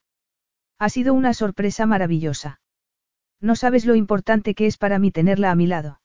Ha 0.79 0.89
sido 0.89 1.15
una 1.15 1.35
sorpresa 1.35 1.85
maravillosa. 1.85 2.61
No 3.41 3.57
sabes 3.57 3.87
lo 3.87 3.97
importante 3.97 4.55
que 4.55 4.67
es 4.67 4.77
para 4.77 5.01
mí 5.01 5.11
tenerla 5.11 5.51
a 5.51 5.57
mi 5.57 5.67
lado. 5.67 6.01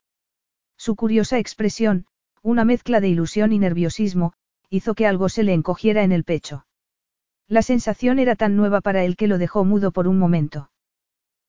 Su 0.75 0.95
curiosa 0.95 1.37
expresión, 1.37 2.07
una 2.41 2.65
mezcla 2.65 2.99
de 2.99 3.09
ilusión 3.09 3.51
y 3.51 3.59
nerviosismo, 3.59 4.33
hizo 4.69 4.95
que 4.95 5.07
algo 5.07 5.29
se 5.29 5.43
le 5.43 5.53
encogiera 5.53 6.03
en 6.03 6.11
el 6.11 6.23
pecho. 6.23 6.65
La 7.47 7.61
sensación 7.61 8.19
era 8.19 8.35
tan 8.35 8.55
nueva 8.55 8.81
para 8.81 9.03
él 9.03 9.15
que 9.15 9.27
lo 9.27 9.37
dejó 9.37 9.65
mudo 9.65 9.91
por 9.91 10.07
un 10.07 10.19
momento. 10.19 10.69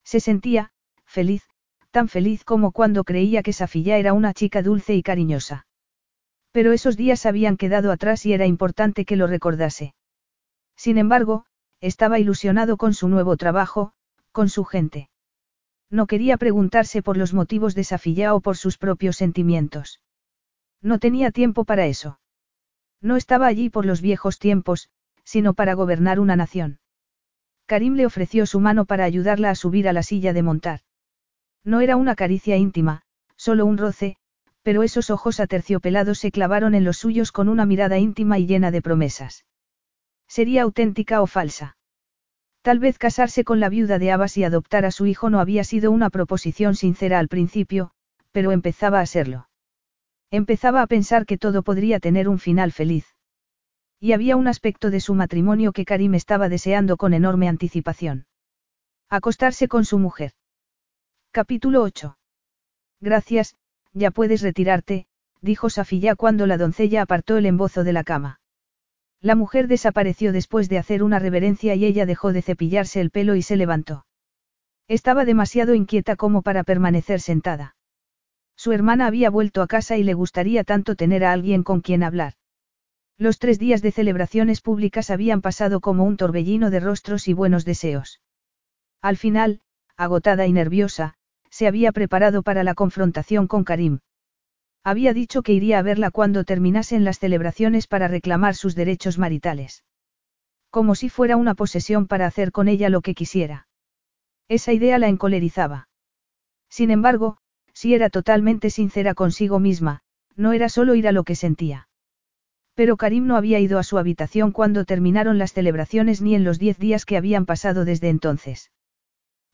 Se 0.02 0.20
sentía, 0.20 0.72
feliz, 1.04 1.44
tan 1.90 2.08
feliz 2.08 2.44
como 2.44 2.72
cuando 2.72 3.04
creía 3.04 3.42
que 3.42 3.52
Safilla 3.52 3.98
era 3.98 4.12
una 4.12 4.32
chica 4.32 4.62
dulce 4.62 4.94
y 4.94 5.02
cariñosa. 5.02 5.66
Pero 6.52 6.72
esos 6.72 6.96
días 6.96 7.26
habían 7.26 7.56
quedado 7.56 7.92
atrás 7.92 8.24
y 8.26 8.32
era 8.32 8.46
importante 8.46 9.04
que 9.04 9.16
lo 9.16 9.26
recordase. 9.26 9.94
Sin 10.76 10.98
embargo, 10.98 11.44
estaba 11.80 12.18
ilusionado 12.18 12.76
con 12.76 12.94
su 12.94 13.08
nuevo 13.08 13.36
trabajo, 13.36 13.92
con 14.32 14.48
su 14.48 14.64
gente. 14.64 15.10
No 15.90 16.06
quería 16.06 16.36
preguntarse 16.36 17.02
por 17.02 17.16
los 17.16 17.34
motivos 17.34 17.74
de 17.74 17.84
Safilla 17.84 18.34
o 18.34 18.40
por 18.40 18.56
sus 18.56 18.78
propios 18.78 19.16
sentimientos. 19.16 20.00
No 20.82 20.98
tenía 20.98 21.31
tiempo 21.31 21.65
para 21.65 21.86
eso. 21.86 22.20
No 23.01 23.16
estaba 23.16 23.47
allí 23.47 23.70
por 23.70 23.86
los 23.86 24.01
viejos 24.01 24.39
tiempos, 24.39 24.90
sino 25.24 25.55
para 25.55 25.74
gobernar 25.74 26.20
una 26.20 26.36
nación. 26.36 26.81
Karim 27.66 27.94
le 27.94 28.07
ofreció 28.07 28.47
su 28.47 28.61
mano 28.61 28.85
para 28.85 29.05
ayudarla 29.05 29.51
a 29.51 29.55
subir 29.55 29.89
a 29.89 29.93
la 29.93 30.02
silla 30.02 30.32
de 30.32 30.43
montar. 30.43 30.81
No 31.65 31.81
era 31.81 31.97
una 31.97 32.16
caricia 32.16 32.57
íntima, 32.57 33.02
solo 33.36 33.66
un 33.66 33.78
roce, 33.78 34.16
pero 34.62 34.82
esos 34.82 35.11
ojos 35.11 35.40
aterciopelados 35.40 36.19
se 36.19 36.31
clavaron 36.31 36.74
en 36.74 36.85
los 36.85 36.98
suyos 36.98 37.32
con 37.32 37.48
una 37.48 37.66
mirada 37.66 37.98
íntima 37.98 38.39
y 38.39 38.47
llena 38.47 38.70
de 38.70 38.82
promesas. 38.82 39.44
¿Sería 40.27 40.62
auténtica 40.62 41.23
o 41.23 41.27
falsa? 41.27 41.77
Tal 42.62 42.78
vez 42.78 42.98
casarse 42.98 43.44
con 43.44 43.61
la 43.61 43.69
viuda 43.69 43.98
de 43.98 44.12
Abbas 44.12 44.36
y 44.36 44.44
adoptar 44.44 44.85
a 44.85 44.90
su 44.90 45.07
hijo 45.07 45.31
no 45.31 45.40
había 45.40 45.65
sido 45.65 45.90
una 45.90 46.11
proposición 46.11 46.74
sincera 46.74 47.19
al 47.19 47.28
principio, 47.28 47.93
pero 48.32 48.52
empezaba 48.52 49.01
a 49.01 49.07
serlo. 49.07 49.49
Empezaba 50.31 50.82
a 50.82 50.86
pensar 50.86 51.27
que 51.27 51.39
todo 51.39 51.62
podría 51.62 51.98
tener 51.98 52.28
un 52.28 52.39
final 52.39 52.70
feliz. 52.70 53.07
Y 53.98 54.12
había 54.12 54.36
un 54.36 54.47
aspecto 54.47 54.90
de 54.90 55.01
su 55.01 55.15
matrimonio 55.15 55.73
que 55.73 55.85
Karim 55.85 56.15
estaba 56.15 56.48
deseando 56.48 56.97
con 56.97 57.15
enorme 57.15 57.48
anticipación. 57.48 58.27
Acostarse 59.09 59.66
con 59.66 59.85
su 59.85 59.98
mujer. 59.98 60.32
Capítulo 61.32 61.82
8. 61.82 62.16
Gracias, 63.01 63.57
ya 63.93 64.11
puedes 64.12 64.40
retirarte, 64.43 65.07
dijo 65.40 65.69
Safilla 65.69 66.15
cuando 66.15 66.47
la 66.47 66.59
doncella 66.59 67.02
apartó 67.02 67.36
el 67.36 67.47
embozo 67.47 67.82
de 67.82 67.93
la 67.93 68.05
cama. 68.05 68.40
La 69.20 69.35
mujer 69.35 69.66
desapareció 69.66 70.32
después 70.32 70.69
de 70.69 70.78
hacer 70.78 71.02
una 71.02 71.19
reverencia 71.19 71.74
y 71.74 71.85
ella 71.85 72.07
dejó 72.07 72.32
de 72.32 72.43
cepillarse 72.43 73.01
el 73.01 73.11
pelo 73.11 73.35
y 73.35 73.43
se 73.43 73.57
levantó. 73.57 74.07
Estaba 74.86 75.24
demasiado 75.24 75.74
inquieta 75.74 76.16
como 76.16 76.43
para 76.43 76.65
permanecer 76.65 77.20
sentada. 77.20 77.74
Su 78.60 78.72
hermana 78.72 79.06
había 79.06 79.30
vuelto 79.30 79.62
a 79.62 79.66
casa 79.66 79.96
y 79.96 80.02
le 80.02 80.12
gustaría 80.12 80.64
tanto 80.64 80.94
tener 80.94 81.24
a 81.24 81.32
alguien 81.32 81.62
con 81.62 81.80
quien 81.80 82.02
hablar. 82.02 82.34
Los 83.16 83.38
tres 83.38 83.58
días 83.58 83.80
de 83.80 83.90
celebraciones 83.90 84.60
públicas 84.60 85.08
habían 85.08 85.40
pasado 85.40 85.80
como 85.80 86.04
un 86.04 86.18
torbellino 86.18 86.68
de 86.68 86.78
rostros 86.78 87.26
y 87.26 87.32
buenos 87.32 87.64
deseos. 87.64 88.20
Al 89.00 89.16
final, 89.16 89.62
agotada 89.96 90.46
y 90.46 90.52
nerviosa, 90.52 91.14
se 91.48 91.68
había 91.68 91.90
preparado 91.90 92.42
para 92.42 92.62
la 92.62 92.74
confrontación 92.74 93.46
con 93.46 93.64
Karim. 93.64 94.00
Había 94.84 95.14
dicho 95.14 95.40
que 95.40 95.54
iría 95.54 95.78
a 95.78 95.82
verla 95.82 96.10
cuando 96.10 96.44
terminasen 96.44 97.02
las 97.02 97.18
celebraciones 97.18 97.86
para 97.86 98.08
reclamar 98.08 98.54
sus 98.56 98.74
derechos 98.74 99.16
maritales. 99.16 99.84
Como 100.68 100.94
si 100.96 101.08
fuera 101.08 101.38
una 101.38 101.54
posesión 101.54 102.06
para 102.06 102.26
hacer 102.26 102.52
con 102.52 102.68
ella 102.68 102.90
lo 102.90 103.00
que 103.00 103.14
quisiera. 103.14 103.68
Esa 104.48 104.74
idea 104.74 104.98
la 104.98 105.08
encolerizaba. 105.08 105.88
Sin 106.68 106.90
embargo, 106.90 107.38
si 107.81 107.94
era 107.94 108.11
totalmente 108.11 108.69
sincera 108.69 109.15
consigo 109.15 109.59
misma, 109.59 110.02
no 110.36 110.52
era 110.52 110.69
solo 110.69 110.94
ir 110.97 111.09
a 111.09 111.12
lo 111.12 111.24
que 111.24 111.35
sentía. 111.35 111.89
Pero 112.74 112.98
Karim 112.98 113.27
no 113.27 113.36
había 113.36 113.59
ido 113.59 113.78
a 113.78 113.82
su 113.85 113.97
habitación 113.97 114.52
cuando 114.52 114.85
terminaron 114.85 115.39
las 115.39 115.55
celebraciones 115.55 116.20
ni 116.20 116.35
en 116.35 116.44
los 116.44 116.59
diez 116.59 116.77
días 116.78 117.07
que 117.07 117.16
habían 117.16 117.47
pasado 117.47 117.86
desde 117.86 118.11
entonces. 118.11 118.70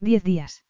Diez 0.01 0.25
días. 0.25 0.65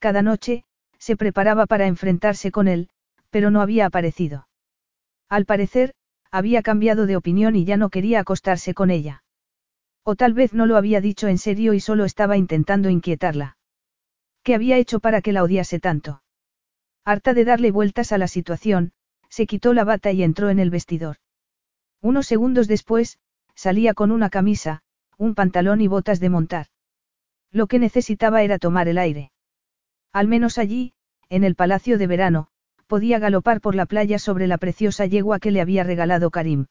Cada 0.00 0.20
noche, 0.20 0.64
se 0.98 1.16
preparaba 1.16 1.64
para 1.64 1.86
enfrentarse 1.86 2.50
con 2.50 2.68
él, 2.68 2.90
pero 3.30 3.50
no 3.50 3.62
había 3.62 3.86
aparecido. 3.86 4.46
Al 5.30 5.46
parecer, 5.46 5.94
había 6.30 6.60
cambiado 6.60 7.06
de 7.06 7.16
opinión 7.16 7.56
y 7.56 7.64
ya 7.64 7.78
no 7.78 7.88
quería 7.88 8.20
acostarse 8.20 8.74
con 8.74 8.90
ella. 8.90 9.24
O 10.04 10.14
tal 10.14 10.34
vez 10.34 10.52
no 10.52 10.66
lo 10.66 10.76
había 10.76 11.00
dicho 11.00 11.26
en 11.26 11.38
serio 11.38 11.72
y 11.72 11.80
solo 11.80 12.04
estaba 12.04 12.36
intentando 12.36 12.90
inquietarla. 12.90 13.56
¿Qué 14.42 14.54
había 14.54 14.76
hecho 14.76 15.00
para 15.00 15.22
que 15.22 15.32
la 15.32 15.42
odiase 15.42 15.80
tanto? 15.80 16.20
Harta 17.08 17.34
de 17.34 17.44
darle 17.44 17.70
vueltas 17.70 18.10
a 18.10 18.18
la 18.18 18.26
situación, 18.26 18.90
se 19.28 19.46
quitó 19.46 19.72
la 19.74 19.84
bata 19.84 20.10
y 20.10 20.24
entró 20.24 20.50
en 20.50 20.58
el 20.58 20.70
vestidor. 20.70 21.18
Unos 22.02 22.26
segundos 22.26 22.66
después, 22.66 23.20
salía 23.54 23.94
con 23.94 24.10
una 24.10 24.28
camisa, 24.28 24.82
un 25.16 25.36
pantalón 25.36 25.80
y 25.80 25.86
botas 25.86 26.18
de 26.18 26.30
montar. 26.30 26.66
Lo 27.52 27.68
que 27.68 27.78
necesitaba 27.78 28.42
era 28.42 28.58
tomar 28.58 28.88
el 28.88 28.98
aire. 28.98 29.30
Al 30.12 30.26
menos 30.26 30.58
allí, 30.58 30.94
en 31.28 31.44
el 31.44 31.54
palacio 31.54 31.96
de 31.96 32.08
verano, 32.08 32.48
podía 32.88 33.20
galopar 33.20 33.60
por 33.60 33.76
la 33.76 33.86
playa 33.86 34.18
sobre 34.18 34.48
la 34.48 34.58
preciosa 34.58 35.06
yegua 35.06 35.38
que 35.38 35.52
le 35.52 35.60
había 35.60 35.84
regalado 35.84 36.30
Karim. 36.30 36.66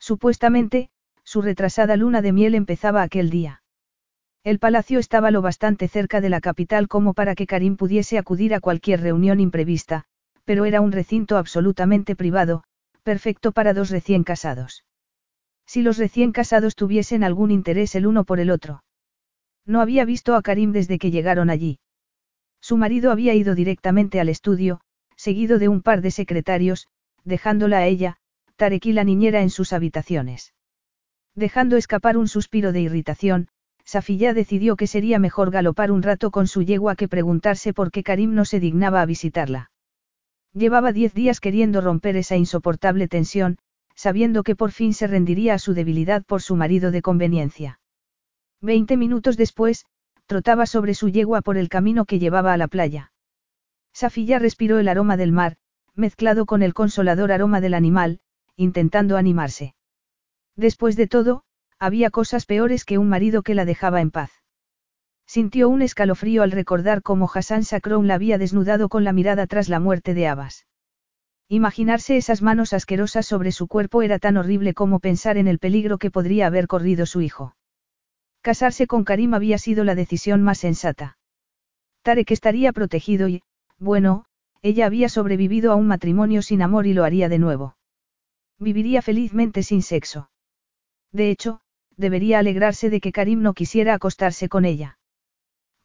Supuestamente, 0.00 0.90
su 1.22 1.42
retrasada 1.42 1.96
luna 1.96 2.22
de 2.22 2.32
miel 2.32 2.56
empezaba 2.56 3.02
aquel 3.02 3.30
día. 3.30 3.62
El 4.44 4.58
palacio 4.58 4.98
estaba 4.98 5.30
lo 5.30 5.40
bastante 5.40 5.88
cerca 5.88 6.20
de 6.20 6.28
la 6.28 6.42
capital 6.42 6.86
como 6.86 7.14
para 7.14 7.34
que 7.34 7.46
Karim 7.46 7.78
pudiese 7.78 8.18
acudir 8.18 8.52
a 8.52 8.60
cualquier 8.60 9.00
reunión 9.00 9.40
imprevista, 9.40 10.04
pero 10.44 10.66
era 10.66 10.82
un 10.82 10.92
recinto 10.92 11.38
absolutamente 11.38 12.14
privado, 12.14 12.62
perfecto 13.02 13.52
para 13.52 13.72
dos 13.72 13.88
recién 13.88 14.22
casados. 14.22 14.84
Si 15.66 15.80
los 15.80 15.96
recién 15.96 16.30
casados 16.30 16.74
tuviesen 16.74 17.24
algún 17.24 17.50
interés 17.50 17.94
el 17.94 18.06
uno 18.06 18.24
por 18.24 18.38
el 18.38 18.50
otro. 18.50 18.84
No 19.64 19.80
había 19.80 20.04
visto 20.04 20.34
a 20.34 20.42
Karim 20.42 20.72
desde 20.72 20.98
que 20.98 21.10
llegaron 21.10 21.48
allí. 21.48 21.78
Su 22.60 22.76
marido 22.76 23.10
había 23.12 23.32
ido 23.32 23.54
directamente 23.54 24.20
al 24.20 24.28
estudio, 24.28 24.82
seguido 25.16 25.58
de 25.58 25.68
un 25.68 25.80
par 25.80 26.02
de 26.02 26.10
secretarios, 26.10 26.86
dejándola 27.24 27.78
a 27.78 27.86
ella, 27.86 28.18
Tarek 28.56 28.84
y 28.84 28.92
la 28.92 29.04
niñera 29.04 29.40
en 29.40 29.48
sus 29.48 29.72
habitaciones. 29.72 30.52
Dejando 31.34 31.78
escapar 31.78 32.18
un 32.18 32.28
suspiro 32.28 32.72
de 32.72 32.82
irritación, 32.82 33.48
Safilla 33.84 34.32
decidió 34.34 34.76
que 34.76 34.86
sería 34.86 35.18
mejor 35.18 35.50
galopar 35.50 35.90
un 35.90 36.02
rato 36.02 36.30
con 36.30 36.46
su 36.46 36.62
yegua 36.62 36.96
que 36.96 37.08
preguntarse 37.08 37.72
por 37.72 37.90
qué 37.90 38.02
Karim 38.02 38.34
no 38.34 38.44
se 38.44 38.60
dignaba 38.60 39.02
a 39.02 39.06
visitarla. 39.06 39.70
Llevaba 40.52 40.92
diez 40.92 41.14
días 41.14 41.40
queriendo 41.40 41.80
romper 41.80 42.16
esa 42.16 42.36
insoportable 42.36 43.08
tensión, 43.08 43.58
sabiendo 43.94 44.42
que 44.42 44.56
por 44.56 44.70
fin 44.70 44.94
se 44.94 45.06
rendiría 45.06 45.54
a 45.54 45.58
su 45.58 45.74
debilidad 45.74 46.24
por 46.24 46.42
su 46.42 46.56
marido 46.56 46.90
de 46.90 47.02
conveniencia. 47.02 47.80
Veinte 48.60 48.96
minutos 48.96 49.36
después, 49.36 49.86
trotaba 50.26 50.66
sobre 50.66 50.94
su 50.94 51.08
yegua 51.08 51.42
por 51.42 51.56
el 51.56 51.68
camino 51.68 52.06
que 52.06 52.18
llevaba 52.18 52.52
a 52.52 52.56
la 52.56 52.68
playa. 52.68 53.12
Safilla 53.92 54.38
respiró 54.38 54.78
el 54.78 54.88
aroma 54.88 55.16
del 55.16 55.32
mar, 55.32 55.56
mezclado 55.94 56.46
con 56.46 56.62
el 56.62 56.74
consolador 56.74 57.30
aroma 57.30 57.60
del 57.60 57.74
animal, 57.74 58.20
intentando 58.56 59.16
animarse. 59.16 59.74
Después 60.56 60.96
de 60.96 61.06
todo, 61.06 61.43
había 61.84 62.10
cosas 62.10 62.46
peores 62.46 62.84
que 62.84 62.96
un 62.96 63.08
marido 63.10 63.42
que 63.42 63.54
la 63.54 63.66
dejaba 63.66 64.00
en 64.00 64.10
paz. 64.10 64.30
Sintió 65.26 65.68
un 65.68 65.82
escalofrío 65.82 66.42
al 66.42 66.50
recordar 66.50 67.02
cómo 67.02 67.30
Hassan 67.32 67.64
Sakroun 67.64 68.08
la 68.08 68.14
había 68.14 68.38
desnudado 68.38 68.88
con 68.88 69.04
la 69.04 69.12
mirada 69.12 69.46
tras 69.46 69.68
la 69.68 69.80
muerte 69.80 70.14
de 70.14 70.26
Abbas. 70.26 70.66
Imaginarse 71.48 72.16
esas 72.16 72.40
manos 72.40 72.72
asquerosas 72.72 73.26
sobre 73.26 73.52
su 73.52 73.68
cuerpo 73.68 74.00
era 74.00 74.18
tan 74.18 74.38
horrible 74.38 74.72
como 74.72 74.98
pensar 74.98 75.36
en 75.36 75.46
el 75.46 75.58
peligro 75.58 75.98
que 75.98 76.10
podría 76.10 76.46
haber 76.46 76.68
corrido 76.68 77.04
su 77.04 77.20
hijo. 77.20 77.54
Casarse 78.40 78.86
con 78.86 79.04
Karim 79.04 79.34
había 79.34 79.58
sido 79.58 79.84
la 79.84 79.94
decisión 79.94 80.42
más 80.42 80.58
sensata. 80.58 81.18
Tarek 82.02 82.30
estaría 82.30 82.72
protegido 82.72 83.28
y, 83.28 83.42
bueno, 83.78 84.24
ella 84.62 84.86
había 84.86 85.10
sobrevivido 85.10 85.70
a 85.70 85.74
un 85.74 85.86
matrimonio 85.86 86.40
sin 86.40 86.62
amor 86.62 86.86
y 86.86 86.94
lo 86.94 87.04
haría 87.04 87.28
de 87.28 87.38
nuevo. 87.38 87.76
Viviría 88.58 89.02
felizmente 89.02 89.62
sin 89.62 89.82
sexo. 89.82 90.30
De 91.12 91.30
hecho, 91.30 91.60
debería 91.96 92.38
alegrarse 92.38 92.90
de 92.90 93.00
que 93.00 93.12
Karim 93.12 93.42
no 93.42 93.54
quisiera 93.54 93.94
acostarse 93.94 94.48
con 94.48 94.64
ella. 94.64 94.98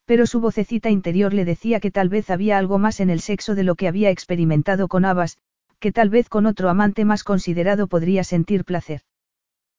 Pero 0.05 0.25
su 0.25 0.41
vocecita 0.41 0.89
interior 0.89 1.33
le 1.33 1.45
decía 1.45 1.79
que 1.79 1.91
tal 1.91 2.09
vez 2.09 2.29
había 2.29 2.57
algo 2.57 2.79
más 2.79 2.99
en 2.99 3.09
el 3.09 3.19
sexo 3.19 3.55
de 3.55 3.63
lo 3.63 3.75
que 3.75 3.87
había 3.87 4.09
experimentado 4.09 4.87
con 4.87 5.05
Abbas, 5.05 5.37
que 5.79 5.91
tal 5.91 6.09
vez 6.09 6.29
con 6.29 6.45
otro 6.45 6.69
amante 6.69 7.05
más 7.05 7.23
considerado 7.23 7.87
podría 7.87 8.23
sentir 8.23 8.65
placer. 8.65 9.01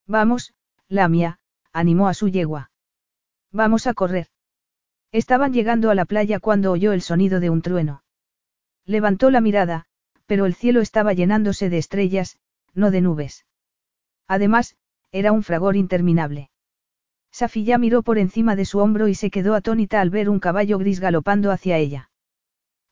Vamos, 0.07 0.55
Lamia, 0.89 1.41
animó 1.73 2.09
a 2.09 2.15
su 2.15 2.29
yegua. 2.29 2.71
Vamos 3.53 3.87
a 3.87 3.95
correr. 3.95 4.29
Estaban 5.13 5.53
llegando 5.53 5.91
a 5.91 5.95
la 5.95 6.05
playa 6.05 6.39
cuando 6.39 6.71
oyó 6.71 6.93
el 6.93 7.03
sonido 7.03 7.41
de 7.41 7.51
un 7.51 7.63
trueno. 7.63 8.05
Levantó 8.87 9.31
la 9.31 9.41
mirada, 9.41 9.87
pero 10.27 10.47
el 10.47 10.55
cielo 10.55 10.81
estaba 10.81 11.13
llenándose 11.13 11.69
de 11.69 11.79
estrellas, 11.79 12.39
no 12.73 12.93
de 12.93 13.01
nubes. 13.01 13.47
Además, 14.29 14.77
era 15.13 15.33
un 15.33 15.43
fragor 15.43 15.77
interminable. 15.77 16.51
Safilla 17.33 17.79
miró 17.79 18.03
por 18.03 18.19
encima 18.19 18.57
de 18.57 18.65
su 18.65 18.79
hombro 18.79 19.09
y 19.09 19.15
se 19.15 19.31
quedó 19.31 19.55
atónita 19.55 20.01
al 20.01 20.11
ver 20.11 20.29
un 20.29 20.41
caballo 20.41 20.79
gris 20.79 21.01
galopando 21.01 21.51
hacia 21.51 21.79
ella. 21.79 22.11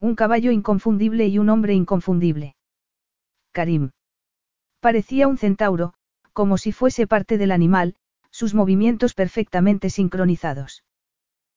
Un 0.00 0.14
caballo 0.14 0.52
inconfundible 0.52 1.26
y 1.26 1.38
un 1.38 1.48
hombre 1.48 1.74
inconfundible. 1.74 2.54
Karim. 3.52 3.90
Parecía 4.80 5.26
un 5.26 5.38
centauro, 5.38 5.94
como 6.32 6.56
si 6.56 6.70
fuese 6.70 7.08
parte 7.08 7.36
del 7.36 7.50
animal, 7.50 7.96
sus 8.30 8.54
movimientos 8.54 9.14
perfectamente 9.14 9.90
sincronizados. 9.90 10.84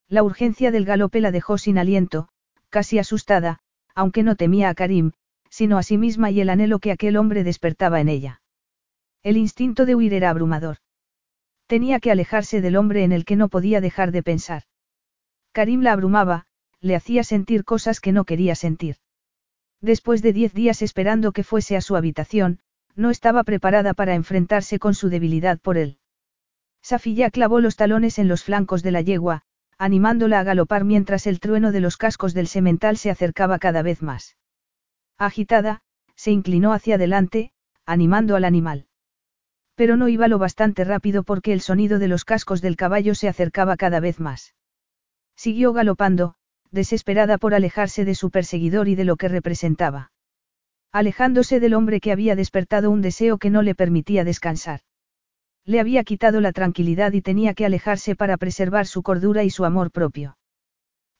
La 0.07 0.23
urgencia 0.23 0.71
del 0.71 0.85
galope 0.85 1.21
la 1.21 1.31
dejó 1.31 1.59
sin 1.59 1.77
aliento, 1.77 2.29
casi 2.69 2.97
asustada, 2.97 3.59
aunque 3.93 4.23
no 4.23 4.35
temía 4.35 4.69
a 4.69 4.73
Karim, 4.73 5.11
sino 5.49 5.77
a 5.77 5.83
sí 5.83 5.97
misma 5.97 6.31
y 6.31 6.41
el 6.41 6.49
anhelo 6.49 6.79
que 6.79 6.91
aquel 6.91 7.17
hombre 7.17 7.43
despertaba 7.43 8.01
en 8.01 8.09
ella. 8.09 8.40
El 9.23 9.37
instinto 9.37 9.85
de 9.85 9.95
huir 9.95 10.13
era 10.13 10.29
abrumador. 10.29 10.77
Tenía 11.67 11.99
que 11.99 12.11
alejarse 12.11 12.59
del 12.59 12.75
hombre 12.75 13.03
en 13.03 13.11
el 13.11 13.23
que 13.23 13.35
no 13.35 13.49
podía 13.49 13.79
dejar 13.79 14.11
de 14.11 14.23
pensar. 14.23 14.63
Karim 15.51 15.81
la 15.81 15.93
abrumaba, 15.93 16.45
le 16.79 16.95
hacía 16.95 17.23
sentir 17.23 17.63
cosas 17.63 17.99
que 17.99 18.11
no 18.11 18.25
quería 18.25 18.55
sentir. 18.55 18.97
Después 19.79 20.21
de 20.21 20.33
diez 20.33 20.53
días 20.53 20.81
esperando 20.81 21.31
que 21.31 21.43
fuese 21.43 21.77
a 21.77 21.81
su 21.81 21.95
habitación, 21.95 22.59
no 22.95 23.09
estaba 23.09 23.43
preparada 23.43 23.93
para 23.93 24.15
enfrentarse 24.15 24.79
con 24.79 24.93
su 24.95 25.09
debilidad 25.09 25.59
por 25.59 25.77
él. 25.77 25.97
Safilla 26.81 27.29
clavó 27.29 27.59
los 27.59 27.75
talones 27.75 28.17
en 28.19 28.27
los 28.27 28.43
flancos 28.43 28.83
de 28.83 28.91
la 28.91 29.01
yegua, 29.01 29.43
animándola 29.77 30.39
a 30.39 30.43
galopar 30.43 30.83
mientras 30.83 31.27
el 31.27 31.39
trueno 31.39 31.71
de 31.71 31.79
los 31.79 31.97
cascos 31.97 32.33
del 32.33 32.47
semental 32.47 32.97
se 32.97 33.11
acercaba 33.11 33.59
cada 33.59 33.81
vez 33.81 34.01
más. 34.01 34.35
Agitada, 35.17 35.81
se 36.15 36.31
inclinó 36.31 36.73
hacia 36.73 36.95
adelante, 36.95 37.51
animando 37.85 38.35
al 38.35 38.45
animal. 38.45 38.87
Pero 39.75 39.97
no 39.97 40.07
iba 40.07 40.27
lo 40.27 40.37
bastante 40.37 40.83
rápido 40.83 41.23
porque 41.23 41.53
el 41.53 41.61
sonido 41.61 41.99
de 41.99 42.07
los 42.07 42.25
cascos 42.25 42.61
del 42.61 42.75
caballo 42.75 43.15
se 43.15 43.27
acercaba 43.27 43.77
cada 43.77 43.99
vez 43.99 44.19
más. 44.19 44.53
Siguió 45.35 45.73
galopando, 45.73 46.35
desesperada 46.71 47.37
por 47.37 47.53
alejarse 47.53 48.05
de 48.05 48.15
su 48.15 48.31
perseguidor 48.31 48.87
y 48.87 48.95
de 48.95 49.05
lo 49.05 49.17
que 49.17 49.27
representaba. 49.27 50.11
Alejándose 50.91 51.59
del 51.59 51.73
hombre 51.73 51.99
que 51.99 52.11
había 52.11 52.35
despertado 52.35 52.91
un 52.91 53.01
deseo 53.01 53.37
que 53.37 53.49
no 53.49 53.61
le 53.61 53.75
permitía 53.75 54.23
descansar. 54.23 54.81
Le 55.65 55.79
había 55.79 56.03
quitado 56.03 56.41
la 56.41 56.51
tranquilidad 56.51 57.13
y 57.13 57.21
tenía 57.21 57.53
que 57.53 57.65
alejarse 57.65 58.15
para 58.15 58.37
preservar 58.37 58.87
su 58.87 59.03
cordura 59.03 59.43
y 59.43 59.49
su 59.49 59.63
amor 59.63 59.91
propio. 59.91 60.37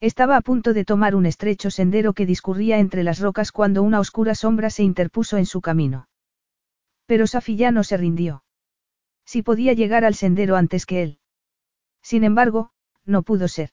Estaba 0.00 0.36
a 0.36 0.40
punto 0.40 0.74
de 0.74 0.84
tomar 0.84 1.14
un 1.14 1.26
estrecho 1.26 1.70
sendero 1.70 2.12
que 2.12 2.26
discurría 2.26 2.78
entre 2.78 3.04
las 3.04 3.20
rocas 3.20 3.52
cuando 3.52 3.82
una 3.82 4.00
oscura 4.00 4.34
sombra 4.34 4.68
se 4.68 4.82
interpuso 4.82 5.38
en 5.38 5.46
su 5.46 5.60
camino. 5.60 6.08
Pero 7.12 7.26
Safi 7.26 7.56
no 7.70 7.84
se 7.84 7.98
rindió. 7.98 8.42
Si 9.26 9.42
podía 9.42 9.74
llegar 9.74 10.06
al 10.06 10.14
sendero 10.14 10.56
antes 10.56 10.86
que 10.86 11.02
él. 11.02 11.18
Sin 12.00 12.24
embargo, 12.24 12.70
no 13.04 13.22
pudo 13.22 13.48
ser. 13.48 13.68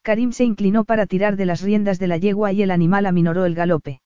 Karim 0.00 0.32
se 0.32 0.44
inclinó 0.44 0.86
para 0.86 1.04
tirar 1.04 1.36
de 1.36 1.44
las 1.44 1.60
riendas 1.60 1.98
de 1.98 2.06
la 2.06 2.16
yegua 2.16 2.54
y 2.54 2.62
el 2.62 2.70
animal 2.70 3.04
aminoró 3.04 3.44
el 3.44 3.54
galope. 3.54 4.00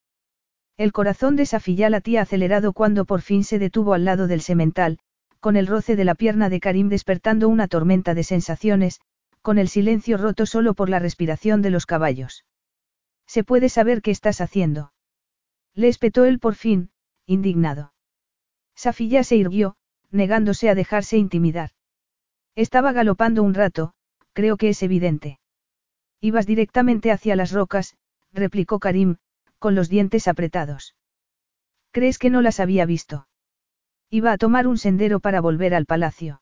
El 0.77 0.91
corazón 0.91 1.37
de 1.37 1.47
Safiyá 1.47 1.91
latía 1.91 2.23
acelerado 2.23 2.73
cuando 2.73 3.05
por 3.05 3.21
fin 3.21 3.45
se 3.45 3.61
detuvo 3.61 3.95
al 3.95 4.05
lado 4.05 4.27
del 4.27 4.41
semental, 4.41 4.99
con 5.39 5.55
el 5.55 5.69
roce 5.69 5.95
de 5.95 6.05
la 6.05 6.17
pierna 6.17 6.49
de 6.49 6.59
Karim 6.59 6.89
despertando 6.89 7.49
una 7.49 7.69
tormenta 7.69 8.15
de 8.15 8.25
sensaciones, 8.25 8.99
con 9.43 9.59
el 9.59 9.69
silencio 9.69 10.17
roto 10.17 10.45
solo 10.45 10.75
por 10.75 10.89
la 10.89 10.99
respiración 10.99 11.63
de 11.63 11.71
los 11.71 11.87
caballos. 11.87 12.45
¿Se 13.29 13.45
puede 13.45 13.69
saber 13.69 14.03
qué 14.03 14.11
estás 14.11 14.41
haciendo? 14.41 14.93
Le 15.73 15.87
espetó 15.87 16.25
él 16.25 16.41
por 16.41 16.57
fin, 16.57 16.91
indignado. 17.27 17.93
Safiyá 18.81 19.25
se 19.25 19.37
irguió, 19.37 19.77
negándose 20.11 20.71
a 20.71 20.75
dejarse 20.75 21.19
intimidar. 21.19 21.73
Estaba 22.55 22.93
galopando 22.93 23.43
un 23.43 23.53
rato, 23.53 23.93
creo 24.33 24.57
que 24.57 24.71
es 24.71 24.83
evidente. 24.83 25.39
Ibas 26.19 26.47
directamente 26.47 27.13
hacia 27.13 27.37
las 27.37 27.53
rocas, 27.53 27.99
replicó 28.33 28.79
Karim, 28.79 29.17
con 29.59 29.75
los 29.75 29.91
dientes 29.91 30.27
apretados. 30.29 30.97
¿Crees 31.91 32.17
que 32.17 32.31
no 32.31 32.41
las 32.41 32.59
había 32.59 32.87
visto? 32.87 33.29
Iba 34.09 34.33
a 34.33 34.39
tomar 34.39 34.67
un 34.67 34.79
sendero 34.79 35.21
para 35.21 35.43
volver 35.43 35.75
al 35.75 35.85
palacio. 35.85 36.41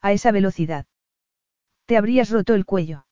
A 0.00 0.12
esa 0.12 0.30
velocidad. 0.30 0.86
Te 1.86 1.96
habrías 1.96 2.30
roto 2.30 2.54
el 2.54 2.66
cuello. 2.66 3.04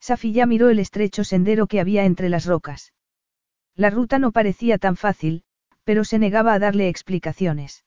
Safi 0.00 0.32
miró 0.44 0.70
el 0.70 0.80
estrecho 0.80 1.22
sendero 1.22 1.68
que 1.68 1.78
había 1.78 2.04
entre 2.04 2.30
las 2.30 2.46
rocas. 2.46 2.92
La 3.76 3.90
ruta 3.90 4.18
no 4.18 4.32
parecía 4.32 4.76
tan 4.78 4.96
fácil, 4.96 5.44
pero 5.90 6.04
se 6.04 6.20
negaba 6.20 6.54
a 6.54 6.60
darle 6.60 6.88
explicaciones. 6.88 7.84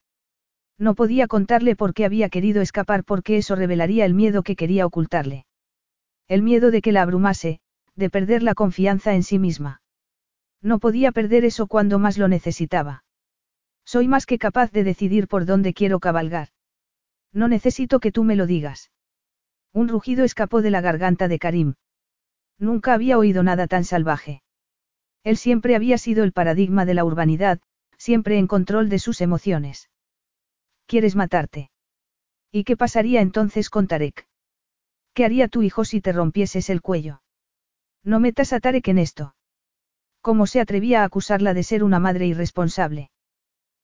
No 0.77 0.93
podía 0.93 1.27
contarle 1.27 1.77
por 1.77 1.93
qué 1.93 2.03
había 2.03 2.27
querido 2.27 2.61
escapar 2.61 3.05
porque 3.05 3.37
eso 3.37 3.55
revelaría 3.55 4.03
el 4.03 4.13
miedo 4.13 4.43
que 4.43 4.57
quería 4.57 4.85
ocultarle. 4.85 5.45
El 6.27 6.41
miedo 6.41 6.69
de 6.69 6.81
que 6.81 6.91
la 6.91 7.01
abrumase, 7.01 7.61
de 7.95 8.09
perder 8.09 8.43
la 8.43 8.55
confianza 8.55 9.13
en 9.13 9.23
sí 9.23 9.39
misma. 9.39 9.81
No 10.61 10.79
podía 10.79 11.13
perder 11.13 11.45
eso 11.45 11.67
cuando 11.67 11.97
más 11.97 12.17
lo 12.17 12.27
necesitaba. 12.27 13.05
Soy 13.85 14.09
más 14.09 14.25
que 14.25 14.37
capaz 14.37 14.73
de 14.73 14.83
decidir 14.83 15.29
por 15.29 15.45
dónde 15.45 15.73
quiero 15.73 16.01
cabalgar. 16.01 16.49
No 17.31 17.47
necesito 17.47 18.01
que 18.01 18.11
tú 18.11 18.25
me 18.25 18.35
lo 18.35 18.47
digas. 18.47 18.91
Un 19.71 19.87
rugido 19.87 20.25
escapó 20.25 20.61
de 20.61 20.71
la 20.71 20.81
garganta 20.81 21.29
de 21.29 21.39
Karim. 21.39 21.75
Nunca 22.59 22.95
había 22.95 23.17
oído 23.17 23.43
nada 23.43 23.67
tan 23.67 23.85
salvaje. 23.85 24.43
Él 25.23 25.37
siempre 25.37 25.77
había 25.77 25.97
sido 25.97 26.25
el 26.25 26.33
paradigma 26.33 26.83
de 26.83 26.95
la 26.95 27.05
urbanidad, 27.05 27.61
siempre 28.03 28.37
en 28.37 28.47
control 28.47 28.89
de 28.89 28.99
sus 28.99 29.21
emociones. 29.21 29.89
¿Quieres 30.87 31.15
matarte? 31.15 31.71
¿Y 32.51 32.65
qué 32.65 32.75
pasaría 32.75 33.21
entonces 33.21 33.69
con 33.69 33.87
Tarek? 33.87 34.27
¿Qué 35.13 35.23
haría 35.23 35.47
tu 35.47 35.61
hijo 35.61 35.85
si 35.85 36.01
te 36.01 36.11
rompieses 36.11 36.69
el 36.69 36.81
cuello? 36.81 37.21
No 38.03 38.19
metas 38.19 38.51
a 38.51 38.59
Tarek 38.59 38.89
en 38.89 38.97
esto. 38.97 39.35
¿Cómo 40.19 40.47
se 40.47 40.59
atrevía 40.59 41.01
a 41.01 41.05
acusarla 41.05 41.53
de 41.53 41.63
ser 41.63 41.81
una 41.81 41.99
madre 41.99 42.27
irresponsable? 42.27 43.09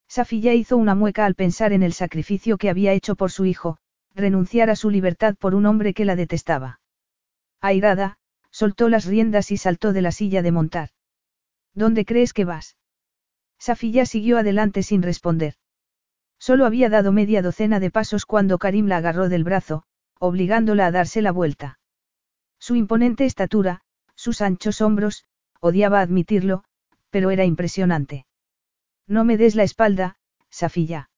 Safiya 0.09 0.53
hizo 0.53 0.75
una 0.75 0.95
mueca 0.95 1.25
al 1.25 1.35
pensar 1.35 1.71
en 1.71 1.81
el 1.81 1.93
sacrificio 1.93 2.57
que 2.57 2.69
había 2.69 2.91
hecho 2.91 3.15
por 3.15 3.31
su 3.31 3.45
hijo, 3.45 3.77
renunciar 4.13 4.69
a 4.69 4.75
su 4.75 4.89
libertad 4.89 5.35
por 5.39 5.55
un 5.55 5.65
hombre 5.65 5.93
que 5.93 6.03
la 6.03 6.17
detestaba. 6.17 6.81
Airada, 7.61 8.17
soltó 8.51 8.89
las 8.89 9.05
riendas 9.05 9.49
y 9.49 9.55
saltó 9.55 9.93
de 9.93 10.01
la 10.01 10.11
silla 10.11 10.41
de 10.41 10.51
montar. 10.51 10.89
¿Dónde 11.73 12.03
crees 12.03 12.33
que 12.33 12.43
vas? 12.43 12.75
Safiya 13.59 14.05
siguió 14.05 14.37
adelante 14.37 14.83
sin 14.83 15.03
responder. 15.03 15.55
Solo 16.39 16.65
había 16.65 16.89
dado 16.89 17.11
media 17.11 17.41
docena 17.41 17.79
de 17.79 17.91
pasos 17.91 18.25
cuando 18.25 18.57
Karim 18.57 18.87
la 18.87 18.97
agarró 18.97 19.27
del 19.27 19.43
brazo, 19.43 19.83
obligándola 20.17 20.87
a 20.87 20.91
darse 20.91 21.21
la 21.21 21.31
vuelta. 21.31 21.79
Su 22.57 22.75
imponente 22.75 23.25
estatura, 23.25 23.81
sus 24.15 24.41
anchos 24.41 24.81
hombros, 24.81 25.25
odiaba 25.59 25.99
admitirlo, 26.01 26.63
pero 27.09 27.31
era 27.31 27.43
impresionante. 27.45 28.25
No 29.07 29.25
me 29.25 29.37
des 29.37 29.55
la 29.55 29.63
espalda, 29.63 30.15
Safiya. 30.49 31.09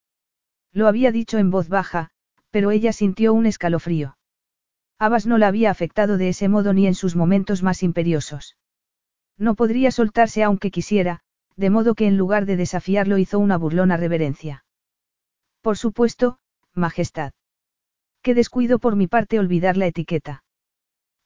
Lo 0.72 0.88
había 0.88 1.11
dicho 1.11 1.38
en 1.38 1.51
voz 1.51 1.67
baja, 1.67 2.09
pero 2.49 2.72
ella 2.72 2.93
sintió 2.93 3.33
un 3.33 3.45
escalofrío. 3.45 4.17
Abbas 4.98 5.25
no 5.25 5.38
la 5.38 5.48
había 5.48 5.72
afectado 5.72 6.17
de 6.17 6.30
ese 6.30 6.48
modo 6.48 6.74
ni 6.74 6.88
en 6.88 6.95
sus 6.95 7.16
momentos 7.16 7.64
más 7.64 7.83
imperiosos. 7.83 8.57
No 9.38 9.56
podría 9.56 9.91
soltarse 9.91 10.43
aunque 10.43 10.72
quisiera, 10.72 11.24
de 11.55 11.69
modo 11.69 11.95
que 11.95 12.07
en 12.07 12.17
lugar 12.17 12.45
de 12.45 12.57
desafiarlo 12.57 13.17
hizo 13.17 13.39
una 13.39 13.57
burlona 13.57 13.97
reverencia. 13.97 14.65
Por 15.61 15.77
supuesto, 15.77 16.39
Majestad. 16.73 17.33
Qué 18.21 18.33
descuido 18.33 18.80
por 18.80 18.95
mi 18.95 19.07
parte 19.07 19.39
olvidar 19.39 19.77
la 19.77 19.88
etiqueta. 19.88 20.43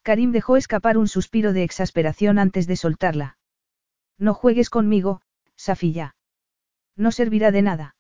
Karim 0.02 0.32
dejó 0.32 0.58
escapar 0.58 0.98
un 0.98 1.08
suspiro 1.08 1.54
de 1.54 1.64
exasperación 1.64 2.40
antes 2.40 2.68
de 2.68 2.76
soltarla. 2.76 3.38
No 4.18 4.34
juegues 4.34 4.70
conmigo, 4.70 5.22
Safilla. 5.56 6.16
No 6.96 7.12
servirá 7.12 7.52
de 7.52 7.62
nada. 7.62 7.96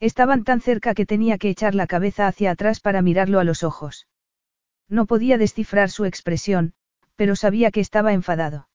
Estaban 0.00 0.44
tan 0.44 0.60
cerca 0.60 0.94
que 0.94 1.06
tenía 1.06 1.38
que 1.38 1.50
echar 1.50 1.74
la 1.74 1.86
cabeza 1.86 2.26
hacia 2.26 2.52
atrás 2.52 2.80
para 2.80 3.02
mirarlo 3.02 3.40
a 3.40 3.44
los 3.44 3.62
ojos. 3.62 4.08
No 4.88 5.06
podía 5.06 5.38
descifrar 5.38 5.90
su 5.90 6.04
expresión, 6.04 6.72
pero 7.14 7.36
sabía 7.36 7.70
que 7.70 7.80
estaba 7.80 8.12
enfadado. 8.12 8.68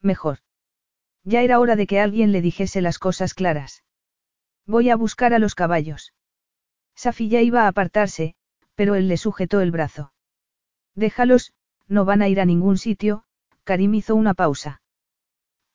Mejor. 0.00 0.38
Ya 1.24 1.42
era 1.42 1.60
hora 1.60 1.76
de 1.76 1.86
que 1.86 2.00
alguien 2.00 2.32
le 2.32 2.40
dijese 2.40 2.80
las 2.80 2.98
cosas 2.98 3.34
claras. 3.34 3.84
Voy 4.66 4.90
a 4.90 4.96
buscar 4.96 5.34
a 5.34 5.38
los 5.38 5.54
caballos. 5.54 6.12
Safi 6.94 7.28
ya 7.28 7.40
iba 7.42 7.64
a 7.64 7.68
apartarse, 7.68 8.34
pero 8.74 8.94
él 8.94 9.08
le 9.08 9.16
sujetó 9.16 9.60
el 9.60 9.70
brazo. 9.70 10.12
Déjalos, 10.94 11.52
no 11.86 12.04
van 12.04 12.22
a 12.22 12.28
ir 12.28 12.40
a 12.40 12.44
ningún 12.44 12.76
sitio, 12.76 13.24
Karim 13.64 13.94
hizo 13.94 14.14
una 14.14 14.34
pausa. 14.34 14.82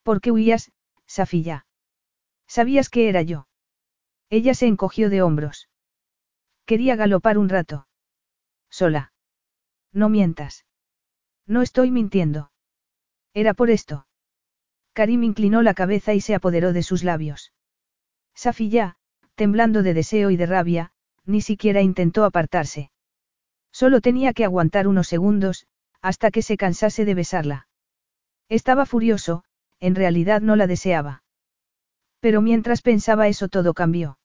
¿Por 0.03 0.21
qué 0.21 0.31
huías, 0.31 0.71
Safi 1.05 1.45
¿Sabías 2.47 2.89
que 2.89 3.09
era 3.09 3.21
yo? 3.21 3.47
Ella 4.29 4.53
se 4.53 4.67
encogió 4.67 5.09
de 5.09 5.21
hombros. 5.21 5.69
Quería 6.65 6.95
galopar 6.95 7.37
un 7.37 7.49
rato. 7.49 7.87
Sola. 8.69 9.13
No 9.91 10.09
mientas. 10.09 10.65
No 11.45 11.61
estoy 11.61 11.91
mintiendo. 11.91 12.51
Era 13.33 13.53
por 13.53 13.69
esto. 13.69 14.07
Karim 14.93 15.23
inclinó 15.23 15.63
la 15.63 15.73
cabeza 15.73 16.13
y 16.13 16.21
se 16.21 16.35
apoderó 16.35 16.71
de 16.71 16.83
sus 16.83 17.03
labios. 17.03 17.51
Safiya, 18.35 18.95
temblando 19.35 19.83
de 19.83 19.93
deseo 19.93 20.29
y 20.29 20.37
de 20.37 20.45
rabia, 20.45 20.91
ni 21.25 21.41
siquiera 21.41 21.81
intentó 21.81 22.25
apartarse. 22.25 22.91
Solo 23.71 24.01
tenía 24.01 24.33
que 24.33 24.45
aguantar 24.45 24.87
unos 24.87 25.07
segundos, 25.07 25.65
hasta 26.01 26.29
que 26.31 26.41
se 26.41 26.57
cansase 26.57 27.05
de 27.05 27.15
besarla. 27.15 27.67
Estaba 28.49 28.85
furioso, 28.85 29.43
en 29.79 29.95
realidad 29.95 30.41
no 30.41 30.55
la 30.55 30.67
deseaba. 30.67 31.23
Pero 32.19 32.41
mientras 32.41 32.81
pensaba 32.81 33.27
eso 33.27 33.47
todo 33.47 33.73
cambió. 33.73 34.19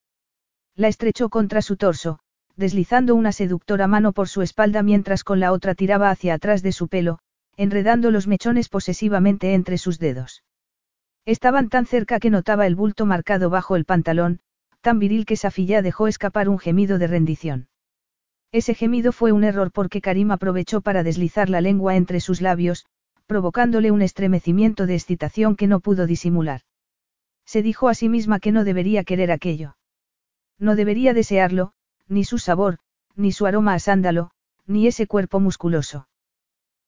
La 0.74 0.88
estrechó 0.88 1.30
contra 1.30 1.62
su 1.62 1.76
torso, 1.76 2.18
deslizando 2.56 3.14
una 3.14 3.32
seductora 3.32 3.86
mano 3.86 4.12
por 4.12 4.28
su 4.28 4.42
espalda 4.42 4.82
mientras 4.82 5.24
con 5.24 5.40
la 5.40 5.52
otra 5.52 5.74
tiraba 5.74 6.10
hacia 6.10 6.34
atrás 6.34 6.62
de 6.62 6.72
su 6.72 6.88
pelo, 6.88 7.20
enredando 7.56 8.10
los 8.10 8.26
mechones 8.26 8.68
posesivamente 8.68 9.54
entre 9.54 9.78
sus 9.78 9.98
dedos. 9.98 10.44
Estaban 11.28 11.68
tan 11.68 11.84
cerca 11.84 12.20
que 12.20 12.30
notaba 12.30 12.66
el 12.66 12.74
bulto 12.74 13.04
marcado 13.04 13.50
bajo 13.50 13.76
el 13.76 13.84
pantalón, 13.84 14.40
tan 14.80 14.98
viril 14.98 15.26
que 15.26 15.36
Safilla 15.36 15.82
dejó 15.82 16.08
escapar 16.08 16.48
un 16.48 16.58
gemido 16.58 16.98
de 16.98 17.06
rendición. 17.06 17.68
Ese 18.50 18.72
gemido 18.72 19.12
fue 19.12 19.32
un 19.32 19.44
error 19.44 19.70
porque 19.70 20.00
Karim 20.00 20.30
aprovechó 20.30 20.80
para 20.80 21.02
deslizar 21.02 21.50
la 21.50 21.60
lengua 21.60 21.96
entre 21.96 22.20
sus 22.20 22.40
labios, 22.40 22.86
provocándole 23.26 23.90
un 23.90 24.00
estremecimiento 24.00 24.86
de 24.86 24.94
excitación 24.94 25.54
que 25.54 25.66
no 25.66 25.80
pudo 25.80 26.06
disimular. 26.06 26.62
Se 27.44 27.60
dijo 27.60 27.90
a 27.90 27.94
sí 27.94 28.08
misma 28.08 28.40
que 28.40 28.50
no 28.50 28.64
debería 28.64 29.04
querer 29.04 29.30
aquello. 29.30 29.76
No 30.58 30.76
debería 30.76 31.12
desearlo, 31.12 31.72
ni 32.06 32.24
su 32.24 32.38
sabor, 32.38 32.78
ni 33.16 33.32
su 33.32 33.44
aroma 33.44 33.74
a 33.74 33.78
sándalo, 33.80 34.30
ni 34.66 34.86
ese 34.86 35.06
cuerpo 35.06 35.40
musculoso. 35.40 36.08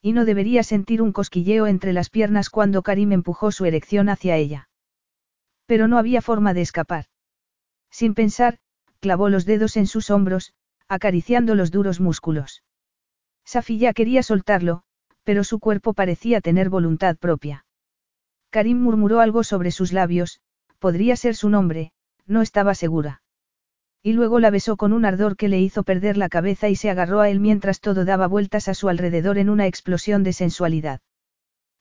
Y 0.03 0.13
no 0.13 0.25
debería 0.25 0.63
sentir 0.63 1.03
un 1.03 1.13
cosquilleo 1.13 1.67
entre 1.67 1.93
las 1.93 2.11
piernas 2.11 2.51
cuando 2.51 2.83
Karim 2.83 3.13
empujó 3.13 3.53
su 3.53 3.65
erección 3.67 4.09
hacia 4.09 4.37
ella. 4.37 4.69
Pero 5.67 5.89
no 5.89 5.99
había 5.99 6.23
forma 6.23 6.55
de 6.55 6.63
escapar. 6.63 7.07
Sin 7.91 8.15
pensar, 8.15 8.59
clavó 9.01 9.29
los 9.29 9.45
dedos 9.45 9.77
en 9.77 9.87
sus 9.87 10.11
hombros, 10.11 10.55
acariciando 10.89 11.55
los 11.55 11.71
duros 11.71 12.01
músculos. 12.01 12.63
Safi 13.45 13.79
ya 13.79 13.93
quería 13.93 14.23
soltarlo, 14.23 14.83
pero 15.25 15.45
su 15.45 15.59
cuerpo 15.59 15.93
parecía 15.93 16.41
tener 16.41 16.71
voluntad 16.71 17.17
propia. 17.17 17.67
Karim 18.51 18.81
murmuró 18.81 19.21
algo 19.21 19.45
sobre 19.45 19.71
sus 19.71 19.93
labios, 19.93 20.41
podría 20.79 21.17
ser 21.17 21.37
su 21.37 21.49
nombre, 21.49 21.93
no 22.27 22.43
estaba 22.43 22.75
segura. 22.75 23.23
Y 24.03 24.15
luego 24.15 24.41
la 24.41 24.51
besó 24.51 24.77
con 24.77 24.93
un 24.93 25.05
ardor 25.05 25.37
que 25.37 25.49
le 25.49 25.61
hizo 25.61 25.83
perder 25.83 26.17
la 26.17 26.31
cabeza 26.31 26.69
y 26.69 26.77
se 26.77 26.89
agarró 26.89 27.21
a 27.21 27.29
él 27.29 27.39
mientras 27.39 27.81
todo 27.81 28.05
daba 28.07 28.27
vueltas 28.27 28.69
a 28.69 28.75
su 28.75 28.89
alrededor 28.89 29.37
en 29.37 29.51
una 29.51 29.67
explosión 29.67 30.23
de 30.23 30.33
sensualidad. 30.33 31.01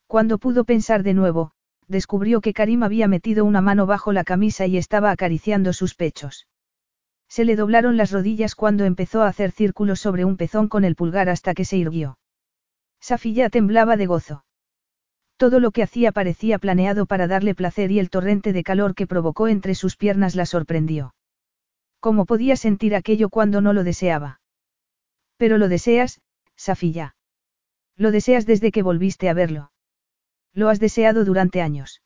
Cuando 0.05 0.37
pudo 0.37 0.65
pensar 0.65 1.03
de 1.03 1.13
nuevo, 1.13 1.53
descubrió 1.87 2.41
que 2.41 2.53
Karim 2.53 2.83
había 2.83 3.07
metido 3.07 3.45
una 3.45 3.61
mano 3.61 3.85
bajo 3.85 4.11
la 4.11 4.23
camisa 4.23 4.65
y 4.65 4.77
estaba 4.77 5.11
acariciando 5.11 5.71
sus 5.71 5.95
pechos. 5.95 6.47
Se 7.29 7.45
le 7.45 7.55
doblaron 7.55 7.95
las 7.95 8.11
rodillas 8.11 8.55
cuando 8.55 8.85
empezó 8.85 9.21
a 9.21 9.27
hacer 9.27 9.51
círculos 9.51 9.99
sobre 9.99 10.25
un 10.25 10.35
pezón 10.35 10.67
con 10.67 10.83
el 10.83 10.95
pulgar 10.95 11.29
hasta 11.29 11.53
que 11.53 11.63
se 11.63 11.77
irguió. 11.77 12.17
Safi 12.99 13.33
ya 13.33 13.49
temblaba 13.49 13.95
de 13.97 14.07
gozo. 14.07 14.43
Todo 15.37 15.59
lo 15.59 15.71
que 15.71 15.83
hacía 15.83 16.11
parecía 16.11 16.59
planeado 16.59 17.05
para 17.05 17.27
darle 17.27 17.55
placer 17.55 17.91
y 17.91 17.99
el 17.99 18.09
torrente 18.09 18.51
de 18.51 18.63
calor 18.63 18.93
que 18.93 19.07
provocó 19.07 19.47
entre 19.47 19.73
sus 19.73 19.95
piernas 19.95 20.35
la 20.35 20.45
sorprendió. 20.45 21.13
¿Cómo 21.99 22.25
podía 22.25 22.55
sentir 22.55 22.95
aquello 22.95 23.29
cuando 23.29 23.61
no 23.61 23.73
lo 23.73 23.83
deseaba? 23.83 24.39
Pero 25.37 25.57
lo 25.57 25.67
deseas, 25.67 26.21
Safilla. 26.55 27.15
Lo 27.97 28.11
deseas 28.11 28.45
desde 28.45 28.71
que 28.71 28.83
volviste 28.83 29.29
a 29.29 29.33
verlo. 29.33 29.71
Lo 30.53 30.69
has 30.69 30.79
deseado 30.79 31.25
durante 31.25 31.61
años. 31.61 32.01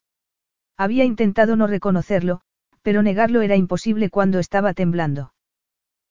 Había 0.77 1.03
intentado 1.03 1.55
no 1.55 1.67
reconocerlo, 1.67 2.41
pero 2.81 3.03
negarlo 3.03 3.41
era 3.41 3.55
imposible 3.55 4.09
cuando 4.09 4.39
estaba 4.39 4.73
temblando. 4.73 5.33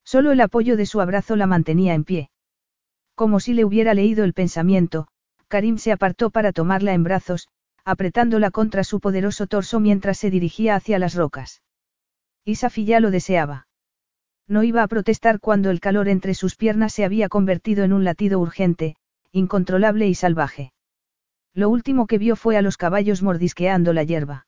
Solo 0.05 0.33
el 0.33 0.41
apoyo 0.41 0.77
de 0.77 0.87
su 0.87 1.01
abrazo 1.01 1.37
la 1.37 1.47
mantenía 1.47 1.95
en 1.95 2.05
pie. 2.05 2.31
Como 3.15 3.41
si 3.41 3.53
le 3.53 3.65
hubiera 3.65 3.95
leído 3.95 4.25
el 4.25 4.33
pensamiento, 4.33 5.09
Karim 5.49 5.79
se 5.79 5.93
apartó 5.93 6.31
para 6.31 6.53
tomarla 6.53 6.95
en 6.95 7.03
brazos, 7.03 7.49
apretándola 7.85 8.51
contra 8.51 8.85
su 8.85 9.01
poderoso 9.01 9.47
torso 9.47 9.81
mientras 9.81 10.19
se 10.19 10.31
dirigía 10.31 10.77
hacia 10.77 10.99
las 10.99 11.15
rocas. 11.15 11.63
Y 12.45 12.55
ya 12.55 13.01
lo 13.01 13.11
deseaba. 13.11 13.67
No 14.53 14.63
iba 14.65 14.83
a 14.83 14.87
protestar 14.87 15.41
cuando 15.41 15.71
el 15.71 15.81
calor 15.81 16.11
entre 16.11 16.35
sus 16.35 16.57
piernas 16.57 16.93
se 16.93 17.07
había 17.07 17.31
convertido 17.31 17.85
en 17.85 17.95
un 17.95 18.05
latido 18.05 18.39
urgente, 18.39 18.97
incontrolable 19.33 20.07
y 20.09 20.15
salvaje. 20.15 20.75
Lo 21.55 21.71
último 21.71 22.07
que 22.07 22.19
vio 22.19 22.37
fue 22.37 22.59
a 22.59 22.61
los 22.61 22.77
caballos 22.77 23.23
mordisqueando 23.23 23.95
la 23.95 24.03
hierba. 24.03 24.47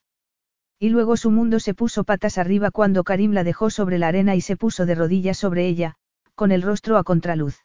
Y 0.78 0.91
luego 0.91 1.16
su 1.16 1.31
mundo 1.31 1.58
se 1.58 1.73
puso 1.73 2.05
patas 2.05 2.36
arriba 2.36 2.70
cuando 2.70 3.02
Karim 3.02 3.33
la 3.33 3.44
dejó 3.44 3.70
sobre 3.70 3.97
la 3.97 4.08
arena 4.08 4.36
y 4.36 4.42
se 4.42 4.58
puso 4.58 4.84
de 4.84 4.94
rodillas 4.94 5.39
sobre 5.39 5.66
ella, 5.66 5.94
con 6.34 6.52
el 6.52 6.60
rostro 6.60 6.99
a 6.99 7.02
contraluz. 7.02 7.65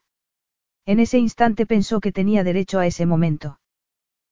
En 0.85 1.01
ese 1.01 1.17
instante 1.17 1.65
pensó 1.65 1.99
que 1.99 2.13
tenía 2.13 2.45
derecho 2.45 2.79
a 2.79 2.87
ese 2.87 3.05
momento. 3.05 3.59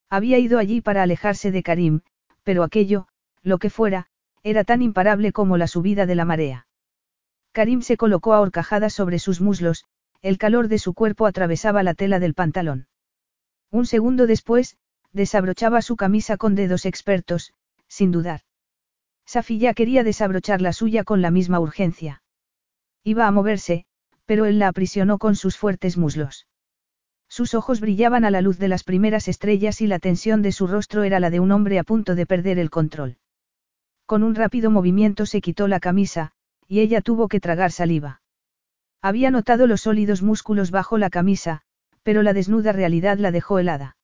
Había 0.09 0.39
ido 0.39 0.59
allí 0.59 0.79
para 0.79 1.03
alejarse 1.03 1.51
de 1.51 1.61
Karim, 1.61 1.99
pero 2.43 2.63
aquello, 2.63 3.09
lo 3.43 3.57
que 3.57 3.69
fuera, 3.69 4.07
era 4.43 4.63
tan 4.63 4.81
imparable 4.81 5.33
como 5.33 5.57
la 5.57 5.67
subida 5.67 6.05
de 6.05 6.15
la 6.15 6.23
marea. 6.23 6.66
Karim 7.57 7.81
se 7.81 7.97
colocó 7.97 8.35
a 8.35 8.39
horcajadas 8.39 8.93
sobre 8.93 9.17
sus 9.17 9.41
muslos, 9.41 9.83
el 10.21 10.37
calor 10.37 10.67
de 10.67 10.77
su 10.77 10.93
cuerpo 10.93 11.25
atravesaba 11.25 11.81
la 11.81 11.95
tela 11.95 12.19
del 12.19 12.35
pantalón. 12.35 12.85
Un 13.71 13.87
segundo 13.87 14.27
después, 14.27 14.77
desabrochaba 15.11 15.81
su 15.81 15.95
camisa 15.95 16.37
con 16.37 16.53
dedos 16.53 16.85
expertos, 16.85 17.53
sin 17.87 18.11
dudar. 18.11 18.41
Safi 19.25 19.59
quería 19.73 20.03
desabrochar 20.03 20.61
la 20.61 20.71
suya 20.71 21.03
con 21.03 21.23
la 21.23 21.31
misma 21.31 21.59
urgencia. 21.59 22.21
Iba 23.03 23.25
a 23.25 23.31
moverse, 23.31 23.85
pero 24.27 24.45
él 24.45 24.59
la 24.59 24.67
aprisionó 24.67 25.17
con 25.17 25.35
sus 25.35 25.57
fuertes 25.57 25.97
muslos. 25.97 26.45
Sus 27.27 27.55
ojos 27.55 27.79
brillaban 27.79 28.23
a 28.23 28.29
la 28.29 28.41
luz 28.41 28.59
de 28.59 28.67
las 28.67 28.83
primeras 28.83 29.27
estrellas 29.27 29.81
y 29.81 29.87
la 29.87 29.97
tensión 29.97 30.43
de 30.43 30.51
su 30.51 30.67
rostro 30.67 31.01
era 31.01 31.19
la 31.19 31.31
de 31.31 31.39
un 31.39 31.51
hombre 31.51 31.79
a 31.79 31.83
punto 31.83 32.13
de 32.13 32.27
perder 32.27 32.59
el 32.59 32.69
control. 32.69 33.17
Con 34.05 34.21
un 34.21 34.35
rápido 34.35 34.69
movimiento 34.69 35.25
se 35.25 35.41
quitó 35.41 35.67
la 35.67 35.79
camisa, 35.79 36.33
y 36.67 36.81
ella 36.81 37.01
tuvo 37.01 37.27
que 37.27 37.39
tragar 37.39 37.71
saliva. 37.71 38.21
Había 39.01 39.31
notado 39.31 39.67
los 39.67 39.81
sólidos 39.81 40.21
músculos 40.21 40.71
bajo 40.71 40.97
la 40.97 41.09
camisa, 41.09 41.61
pero 42.03 42.23
la 42.23 42.33
desnuda 42.33 42.71
realidad 42.71 43.17
la 43.17 43.31
dejó 43.31 43.59
helada. 43.59 43.97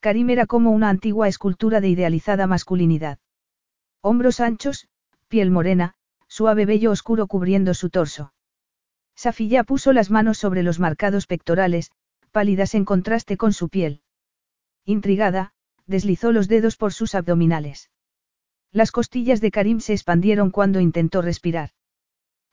Karim 0.00 0.30
era 0.30 0.46
como 0.46 0.70
una 0.70 0.88
antigua 0.88 1.28
escultura 1.28 1.80
de 1.80 1.88
idealizada 1.88 2.46
masculinidad. 2.46 3.18
Hombros 4.00 4.40
anchos, 4.40 4.88
piel 5.28 5.50
morena, 5.50 5.94
suave 6.28 6.66
vello 6.66 6.90
oscuro 6.90 7.26
cubriendo 7.26 7.74
su 7.74 7.90
torso. 7.90 8.32
Safilla 9.14 9.64
puso 9.64 9.92
las 9.92 10.10
manos 10.10 10.38
sobre 10.38 10.62
los 10.62 10.78
marcados 10.78 11.26
pectorales, 11.26 11.90
pálidas 12.30 12.74
en 12.74 12.84
contraste 12.84 13.36
con 13.36 13.52
su 13.52 13.68
piel. 13.68 14.02
Intrigada, 14.84 15.52
deslizó 15.86 16.32
los 16.32 16.48
dedos 16.48 16.76
por 16.76 16.92
sus 16.92 17.14
abdominales. 17.14 17.90
Las 18.72 18.92
costillas 18.92 19.40
de 19.40 19.50
Karim 19.50 19.80
se 19.80 19.94
expandieron 19.94 20.50
cuando 20.50 20.80
intentó 20.80 21.22
respirar. 21.22 21.70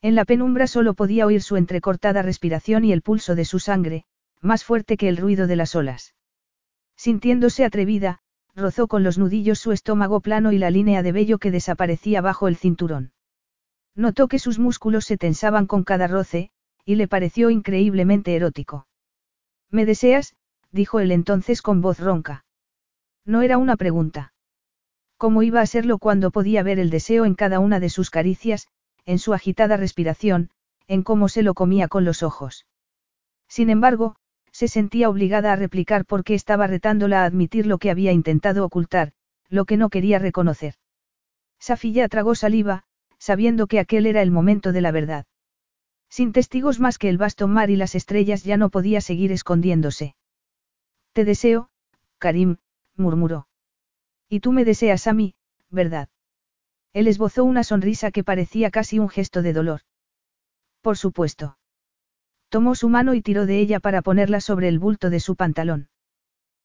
En 0.04 0.16
la 0.16 0.26
penumbra 0.26 0.68
solo 0.68 0.96
podía 0.96 1.26
oír 1.26 1.42
su 1.42 1.56
entrecortada 1.56 2.22
respiración 2.22 2.84
y 2.84 2.92
el 2.92 3.02
pulso 3.02 3.36
de 3.36 3.46
su 3.46 3.60
sangre, 3.60 4.04
más 4.42 4.66
fuerte 4.66 4.98
que 4.98 5.08
el 5.08 5.16
ruido 5.16 5.48
de 5.48 5.56
las 5.56 5.76
olas. 5.76 6.14
Sintiéndose 6.98 7.64
atrevida, 7.64 8.20
rozó 8.54 8.88
con 8.88 9.04
los 9.04 9.18
nudillos 9.18 9.60
su 9.60 9.72
estómago 9.72 10.20
plano 10.20 10.52
y 10.52 10.58
la 10.58 10.72
línea 10.72 11.04
de 11.04 11.14
vello 11.14 11.38
que 11.38 11.52
desaparecía 11.52 12.20
bajo 12.20 12.50
el 12.50 12.58
cinturón. 12.58 13.14
Notó 13.96 14.28
que 14.28 14.40
sus 14.40 14.60
músculos 14.60 15.06
se 15.06 15.18
tensaban 15.18 15.68
con 15.68 15.86
cada 15.86 16.08
roce, 16.08 16.52
y 16.84 16.96
le 16.96 17.08
pareció 17.08 17.50
increíblemente 17.50 18.36
erótico. 18.36 18.88
¿Me 19.70 19.86
deseas? 19.86 20.36
dijo 20.74 21.00
él 21.00 21.14
entonces 21.14 21.62
con 21.62 21.80
voz 21.80 22.02
ronca. 22.02 22.44
No 23.24 23.42
era 23.42 23.58
una 23.58 23.78
pregunta. 23.78 24.34
¿Cómo 25.16 25.44
iba 25.44 25.62
a 25.62 25.66
serlo 25.66 25.98
cuando 25.98 26.30
podía 26.30 26.62
ver 26.62 26.78
el 26.78 26.90
deseo 26.90 27.24
en 27.24 27.36
cada 27.36 27.60
una 27.60 27.80
de 27.80 27.90
sus 27.90 28.10
caricias, 28.10 28.68
en 29.06 29.20
su 29.20 29.34
agitada 29.34 29.78
respiración, 29.78 30.50
en 30.88 31.04
cómo 31.04 31.30
se 31.30 31.44
lo 31.44 31.54
comía 31.54 31.88
con 31.88 32.06
los 32.06 32.24
ojos? 32.24 32.66
Sin 33.48 33.70
embargo, 33.70 34.16
se 34.52 34.68
sentía 34.68 35.10
obligada 35.10 35.52
a 35.52 35.56
replicar 35.56 36.06
porque 36.06 36.36
estaba 36.36 36.68
retándola 36.68 37.24
a 37.24 37.26
admitir 37.26 37.66
lo 37.66 37.80
que 37.80 37.90
había 37.90 38.12
intentado 38.12 38.66
ocultar, 38.66 39.14
lo 39.50 39.66
que 39.66 39.78
no 39.78 39.90
quería 39.90 40.20
reconocer. 40.20 40.76
Safilla 41.60 42.08
tragó 42.08 42.36
saliva, 42.36 42.84
sabiendo 43.18 43.68
que 43.68 43.80
aquel 43.80 44.06
era 44.06 44.22
el 44.22 44.32
momento 44.32 44.72
de 44.72 44.82
la 44.82 44.92
verdad. 44.92 45.26
Sin 46.10 46.32
testigos 46.32 46.80
más 46.80 47.00
que 47.00 47.10
el 47.10 47.18
vasto 47.18 47.48
mar 47.48 47.70
y 47.70 47.76
las 47.76 47.96
estrellas 47.96 48.44
ya 48.44 48.58
no 48.58 48.70
podía 48.70 49.02
seguir 49.02 49.32
escondiéndose. 49.32 50.16
Te 51.14 51.26
deseo, 51.26 51.70
Karim, 52.20 52.58
murmuró. 52.96 53.48
Y 54.30 54.40
tú 54.40 54.52
me 54.52 54.66
deseas 54.66 55.08
a 55.08 55.14
mí, 55.14 55.36
¿verdad? 55.70 56.10
Él 56.94 57.08
esbozó 57.08 57.44
una 57.44 57.64
sonrisa 57.64 58.12
que 58.12 58.24
parecía 58.24 58.70
casi 58.70 59.00
un 59.00 59.10
gesto 59.10 59.42
de 59.42 59.54
dolor. 59.54 59.82
Por 60.82 60.98
supuesto. 60.98 61.58
Tomó 62.50 62.76
su 62.76 62.88
mano 62.88 63.16
y 63.16 63.22
tiró 63.22 63.48
de 63.48 63.60
ella 63.60 63.80
para 63.80 64.04
ponerla 64.04 64.40
sobre 64.40 64.68
el 64.68 64.78
bulto 64.78 65.10
de 65.10 65.20
su 65.20 65.36
pantalón. 65.36 65.90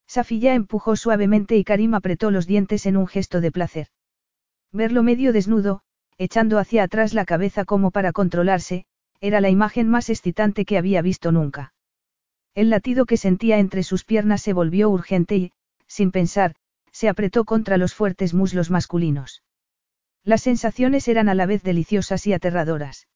Safilla 0.06 0.54
empujó 0.54 0.96
suavemente 0.96 1.56
y 1.56 1.64
Karim 1.64 1.94
apretó 1.94 2.30
los 2.30 2.46
dientes 2.46 2.84
en 2.86 2.96
un 2.96 3.06
gesto 3.06 3.40
de 3.40 3.52
placer. 3.52 3.88
Verlo 4.70 5.02
medio 5.02 5.32
desnudo, 5.32 5.80
echando 6.18 6.58
hacia 6.58 6.82
atrás 6.82 7.14
la 7.14 7.24
cabeza 7.24 7.64
como 7.64 7.90
para 7.90 8.12
controlarse, 8.12 8.84
era 9.20 9.40
la 9.40 9.48
imagen 9.48 9.88
más 9.88 10.10
excitante 10.10 10.64
que 10.64 10.76
había 10.76 11.00
visto 11.00 11.32
nunca. 11.32 11.72
El 12.54 12.70
latido 12.70 13.06
que 13.06 13.16
sentía 13.16 13.58
entre 13.58 13.82
sus 13.82 14.04
piernas 14.04 14.42
se 14.42 14.52
volvió 14.52 14.90
urgente 14.90 15.36
y, 15.36 15.52
sin 15.86 16.10
pensar, 16.10 16.54
se 16.92 17.08
apretó 17.08 17.44
contra 17.44 17.78
los 17.78 17.94
fuertes 17.94 18.34
muslos 18.34 18.70
masculinos. 18.70 19.42
Las 20.28 20.42
sensaciones 20.42 21.08
eran 21.08 21.30
a 21.30 21.34
la 21.34 21.46
vez 21.46 21.62
deliciosas 21.62 22.26
y 22.26 22.34
aterradoras. 22.34 23.08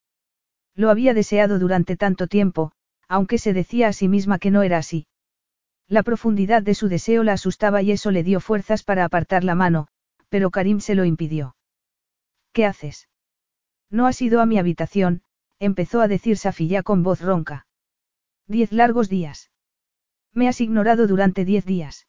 Lo 0.73 0.89
había 0.89 1.13
deseado 1.13 1.59
durante 1.59 1.95
tanto 1.95 2.25
tiempo, 2.25 2.71
aunque 3.07 3.37
se 3.37 3.53
decía 3.53 3.87
a 3.89 3.93
sí 3.93 4.07
misma 4.07 4.39
que 4.39 4.49
no 4.49 4.63
era 4.63 4.79
así. 4.79 5.05
La 5.87 6.01
profundidad 6.01 6.63
de 6.63 6.73
su 6.73 6.87
deseo 6.87 7.23
la 7.23 7.33
asustaba 7.33 7.83
y 7.83 7.91
eso 7.91 8.09
le 8.09 8.23
dio 8.23 8.39
fuerzas 8.39 8.81
para 8.81 9.05
apartar 9.05 9.43
la 9.43 9.53
mano, 9.53 9.89
pero 10.29 10.49
Karim 10.49 10.79
se 10.79 10.95
lo 10.95 11.05
impidió. 11.05 11.55
¿Qué 12.51 12.65
haces? 12.65 13.09
No 13.91 14.07
has 14.07 14.19
ido 14.19 14.41
a 14.41 14.47
mi 14.47 14.57
habitación, 14.57 15.21
empezó 15.59 16.01
a 16.01 16.07
decir 16.07 16.39
Safilla 16.39 16.81
con 16.81 17.03
voz 17.03 17.21
ronca. 17.21 17.67
Diez 18.47 18.71
largos 18.71 19.07
días. 19.07 19.51
Me 20.33 20.47
has 20.47 20.59
ignorado 20.61 21.05
durante 21.05 21.45
diez 21.45 21.63
días. 21.63 22.07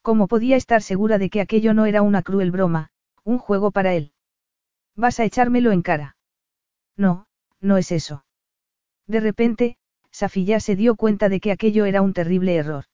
¿Cómo 0.00 0.28
podía 0.28 0.54
estar 0.54 0.80
segura 0.80 1.18
de 1.18 1.28
que 1.28 1.40
aquello 1.40 1.74
no 1.74 1.86
era 1.86 2.02
una 2.02 2.22
cruel 2.22 2.52
broma, 2.52 2.91
un 3.24 3.38
juego 3.38 3.70
para 3.70 3.94
él? 3.94 4.12
Vas 4.96 5.20
a 5.20 5.24
echármelo 5.24 5.72
en 5.72 5.82
cara. 5.82 6.16
No, 6.96 7.26
no 7.60 7.76
es 7.76 7.92
eso. 7.92 8.24
De 9.06 9.20
repente, 9.20 9.76
Safilla 10.10 10.60
se 10.60 10.76
dio 10.76 10.96
cuenta 10.96 11.28
de 11.28 11.40
que 11.40 11.52
aquello 11.52 11.84
era 11.84 12.02
un 12.02 12.12
terrible 12.12 12.56
error. 12.56 12.84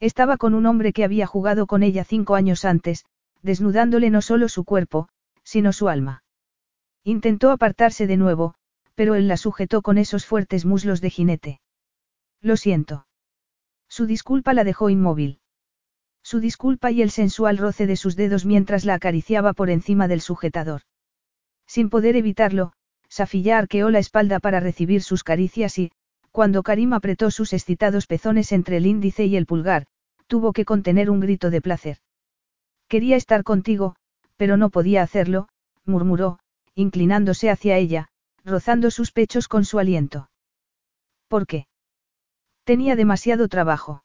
Estaba 0.00 0.36
con 0.36 0.54
un 0.54 0.66
hombre 0.66 0.92
que 0.92 1.04
había 1.04 1.26
jugado 1.26 1.66
con 1.66 1.82
ella 1.82 2.04
cinco 2.04 2.34
años 2.34 2.64
antes, 2.64 3.04
desnudándole 3.42 4.10
no 4.10 4.22
solo 4.22 4.48
su 4.48 4.64
cuerpo, 4.64 5.08
sino 5.44 5.72
su 5.72 5.88
alma. 5.88 6.24
Intentó 7.04 7.50
apartarse 7.50 8.06
de 8.06 8.16
nuevo, 8.16 8.54
pero 8.94 9.14
él 9.14 9.28
la 9.28 9.36
sujetó 9.36 9.82
con 9.82 9.98
esos 9.98 10.26
fuertes 10.26 10.64
muslos 10.64 11.00
de 11.00 11.10
jinete. 11.10 11.60
Lo 12.40 12.56
siento. 12.56 13.06
Su 13.88 14.06
disculpa 14.06 14.54
la 14.54 14.64
dejó 14.64 14.90
inmóvil. 14.90 15.41
Su 16.22 16.40
disculpa 16.40 16.90
y 16.90 17.02
el 17.02 17.10
sensual 17.10 17.58
roce 17.58 17.86
de 17.86 17.96
sus 17.96 18.16
dedos 18.16 18.44
mientras 18.44 18.84
la 18.84 18.94
acariciaba 18.94 19.52
por 19.52 19.70
encima 19.70 20.08
del 20.08 20.20
sujetador. 20.20 20.82
Sin 21.66 21.90
poder 21.90 22.16
evitarlo, 22.16 22.72
Safilla 23.08 23.58
arqueó 23.58 23.90
la 23.90 23.98
espalda 23.98 24.40
para 24.40 24.60
recibir 24.60 25.02
sus 25.02 25.24
caricias 25.24 25.78
y, 25.78 25.92
cuando 26.30 26.62
Karim 26.62 26.94
apretó 26.94 27.30
sus 27.30 27.52
excitados 27.52 28.06
pezones 28.06 28.52
entre 28.52 28.78
el 28.78 28.86
índice 28.86 29.26
y 29.26 29.36
el 29.36 29.46
pulgar, 29.46 29.86
tuvo 30.26 30.52
que 30.52 30.64
contener 30.64 31.10
un 31.10 31.20
grito 31.20 31.50
de 31.50 31.60
placer. 31.60 31.98
Quería 32.88 33.16
estar 33.16 33.42
contigo, 33.42 33.96
pero 34.36 34.56
no 34.56 34.70
podía 34.70 35.02
hacerlo, 35.02 35.48
murmuró, 35.84 36.38
inclinándose 36.74 37.50
hacia 37.50 37.76
ella, 37.76 38.08
rozando 38.44 38.90
sus 38.90 39.12
pechos 39.12 39.48
con 39.48 39.64
su 39.64 39.78
aliento. 39.78 40.30
¿Por 41.28 41.46
qué? 41.46 41.66
Tenía 42.64 42.96
demasiado 42.96 43.48
trabajo. 43.48 44.02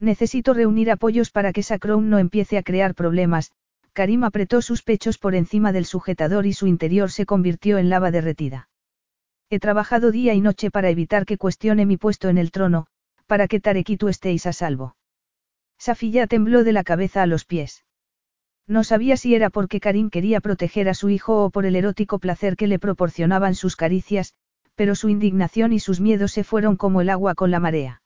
Necesito 0.00 0.52
reunir 0.52 0.90
apoyos 0.90 1.30
para 1.30 1.52
que 1.52 1.62
Sacrown 1.62 2.10
no 2.10 2.18
empiece 2.18 2.58
a 2.58 2.62
crear 2.62 2.94
problemas. 2.94 3.52
Karim 3.92 4.24
apretó 4.24 4.60
sus 4.60 4.82
pechos 4.82 5.16
por 5.16 5.34
encima 5.34 5.72
del 5.72 5.86
sujetador 5.86 6.44
y 6.44 6.52
su 6.52 6.66
interior 6.66 7.10
se 7.10 7.24
convirtió 7.24 7.78
en 7.78 7.88
lava 7.88 8.10
derretida. 8.10 8.68
He 9.48 9.58
trabajado 9.58 10.10
día 10.10 10.34
y 10.34 10.40
noche 10.40 10.70
para 10.70 10.90
evitar 10.90 11.24
que 11.24 11.38
cuestione 11.38 11.86
mi 11.86 11.96
puesto 11.96 12.28
en 12.28 12.36
el 12.36 12.50
trono, 12.50 12.88
para 13.26 13.48
que 13.48 13.60
Tarek 13.60 13.96
tú 13.98 14.08
estéis 14.08 14.44
a 14.46 14.52
salvo. 14.52 14.96
Safiya 15.78 16.26
tembló 16.26 16.62
de 16.62 16.72
la 16.72 16.84
cabeza 16.84 17.22
a 17.22 17.26
los 17.26 17.44
pies. 17.44 17.84
No 18.66 18.82
sabía 18.84 19.16
si 19.16 19.34
era 19.34 19.48
porque 19.48 19.80
Karim 19.80 20.10
quería 20.10 20.40
proteger 20.40 20.88
a 20.88 20.94
su 20.94 21.08
hijo 21.08 21.44
o 21.44 21.50
por 21.50 21.64
el 21.64 21.76
erótico 21.76 22.18
placer 22.18 22.56
que 22.56 22.66
le 22.66 22.78
proporcionaban 22.78 23.54
sus 23.54 23.76
caricias, 23.76 24.34
pero 24.74 24.94
su 24.94 25.08
indignación 25.08 25.72
y 25.72 25.78
sus 25.78 26.00
miedos 26.00 26.32
se 26.32 26.44
fueron 26.44 26.76
como 26.76 27.00
el 27.00 27.08
agua 27.08 27.34
con 27.34 27.50
la 27.50 27.60
marea. 27.60 28.02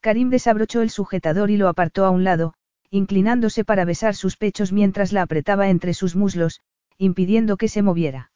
Karim 0.00 0.30
desabrochó 0.30 0.80
el 0.82 0.90
sujetador 0.90 1.50
y 1.50 1.56
lo 1.56 1.68
apartó 1.68 2.04
a 2.04 2.10
un 2.10 2.24
lado, 2.24 2.54
inclinándose 2.90 3.64
para 3.64 3.84
besar 3.84 4.14
sus 4.14 4.36
pechos 4.36 4.72
mientras 4.72 5.12
la 5.12 5.22
apretaba 5.22 5.68
entre 5.68 5.94
sus 5.94 6.16
muslos, 6.16 6.60
impidiendo 6.98 7.56
que 7.56 7.68
se 7.68 7.82
moviera. 7.82 8.32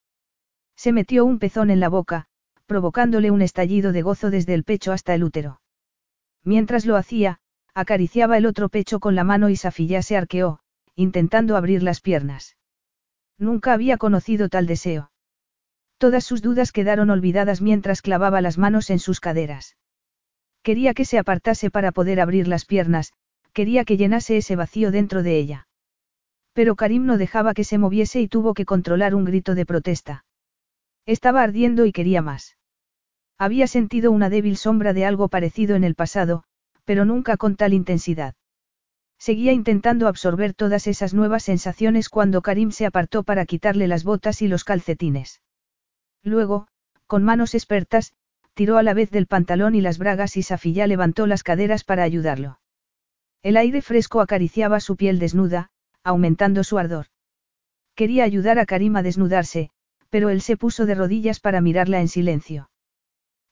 Se 0.77 0.93
metió 0.93 1.25
un 1.25 1.39
pezón 1.39 1.71
en 1.71 1.81
la 1.81 1.89
boca, 1.89 2.27
provocándole 2.67 3.31
un 3.31 3.43
estallido 3.43 3.93
de 3.93 4.03
gozo 4.03 4.31
desde 4.31 4.55
el 4.55 4.65
pecho 4.65 4.93
hasta 4.93 5.15
el 5.15 5.25
útero. 5.25 5.61
Mientras 6.45 6.87
lo 6.87 6.97
hacía, 6.97 7.39
acariciaba 7.75 8.37
el 8.39 8.47
otro 8.47 8.69
pecho 8.69 9.01
con 9.01 9.15
la 9.15 9.25
mano 9.25 9.49
y 9.49 9.57
Safilla 9.57 10.03
se 10.03 10.17
arqueó, 10.17 10.61
intentando 10.95 11.57
abrir 11.57 11.83
las 11.83 12.01
piernas. 12.01 12.57
Nunca 13.39 13.73
había 13.73 13.97
conocido 13.97 14.49
tal 14.49 14.67
deseo. 14.67 15.11
Todas 15.99 16.25
sus 16.25 16.43
dudas 16.43 16.73
quedaron 16.73 17.11
olvidadas 17.11 17.61
mientras 17.61 18.03
clavaba 18.03 18.41
las 18.41 18.59
manos 18.59 18.91
en 18.91 18.99
sus 18.99 19.21
caderas. 19.21 19.77
Quería 20.65 20.95
que 20.95 21.05
se 21.05 21.19
apartase 21.19 21.71
para 21.71 21.93
poder 21.93 22.21
abrir 22.21 22.49
las 22.49 22.65
piernas, 22.65 23.13
quería 23.53 23.85
que 23.85 23.99
llenase 23.99 24.39
ese 24.39 24.57
vacío 24.57 24.91
dentro 24.91 25.23
de 25.23 25.37
ella. 25.37 25.69
Pero 26.55 26.75
Karim 26.75 27.05
no 27.05 27.19
dejaba 27.19 27.53
que 27.53 27.65
se 27.65 27.77
moviese 27.77 28.23
y 28.23 28.29
tuvo 28.29 28.55
que 28.55 28.65
controlar 28.65 29.15
un 29.15 29.27
grito 29.27 29.55
de 29.55 29.67
protesta. 29.67 30.25
Estaba 31.05 31.43
ardiendo 31.43 31.85
y 31.85 31.93
quería 31.93 32.23
más. 32.23 32.57
Había 33.37 33.67
sentido 33.67 34.11
una 34.11 34.31
débil 34.31 34.57
sombra 34.57 34.95
de 34.95 35.05
algo 35.05 35.29
parecido 35.29 35.77
en 35.77 35.85
el 35.85 35.95
pasado, 35.95 36.45
pero 36.87 37.05
nunca 37.05 37.37
con 37.37 37.57
tal 37.57 37.75
intensidad. 37.75 38.35
Seguía 39.19 39.53
intentando 39.53 40.09
absorber 40.09 40.55
todas 40.55 40.87
esas 40.87 41.13
nuevas 41.13 41.43
sensaciones 41.43 42.09
cuando 42.09 42.41
Karim 42.41 42.71
se 42.71 42.87
apartó 42.87 43.23
para 43.23 43.45
quitarle 43.45 43.87
las 43.87 44.03
botas 44.03 44.41
y 44.41 44.49
los 44.49 44.65
calcetines. 44.65 45.43
Luego, 46.23 46.69
con 47.07 47.23
manos 47.23 47.55
expertas, 47.55 48.15
tiró 48.55 48.79
a 48.79 48.83
la 48.83 48.95
vez 48.95 49.11
del 49.11 49.27
pantalón 49.27 49.75
y 49.75 49.81
las 49.81 49.99
bragas 49.99 50.37
y 50.37 50.43
Safilla 50.43 50.87
levantó 50.87 51.27
las 51.27 51.43
caderas 51.43 51.85
para 51.85 52.05
ayudarlo. 52.05 52.61
El 53.43 53.57
aire 53.57 53.83
fresco 53.83 54.21
acariciaba 54.21 54.81
su 54.81 54.97
piel 54.97 55.19
desnuda, 55.19 55.71
aumentando 56.03 56.65
su 56.65 56.79
ardor. 56.79 57.07
Quería 57.95 58.25
ayudar 58.25 58.59
a 58.59 58.67
Karim 58.67 58.97
a 58.97 59.03
desnudarse, 59.03 59.71
pero 60.09 60.31
él 60.31 60.41
se 60.41 60.57
puso 60.57 60.87
de 60.87 60.95
rodillas 60.95 61.41
para 61.41 61.61
mirarla 61.61 62.01
en 62.01 62.09
silencio. 62.09 62.71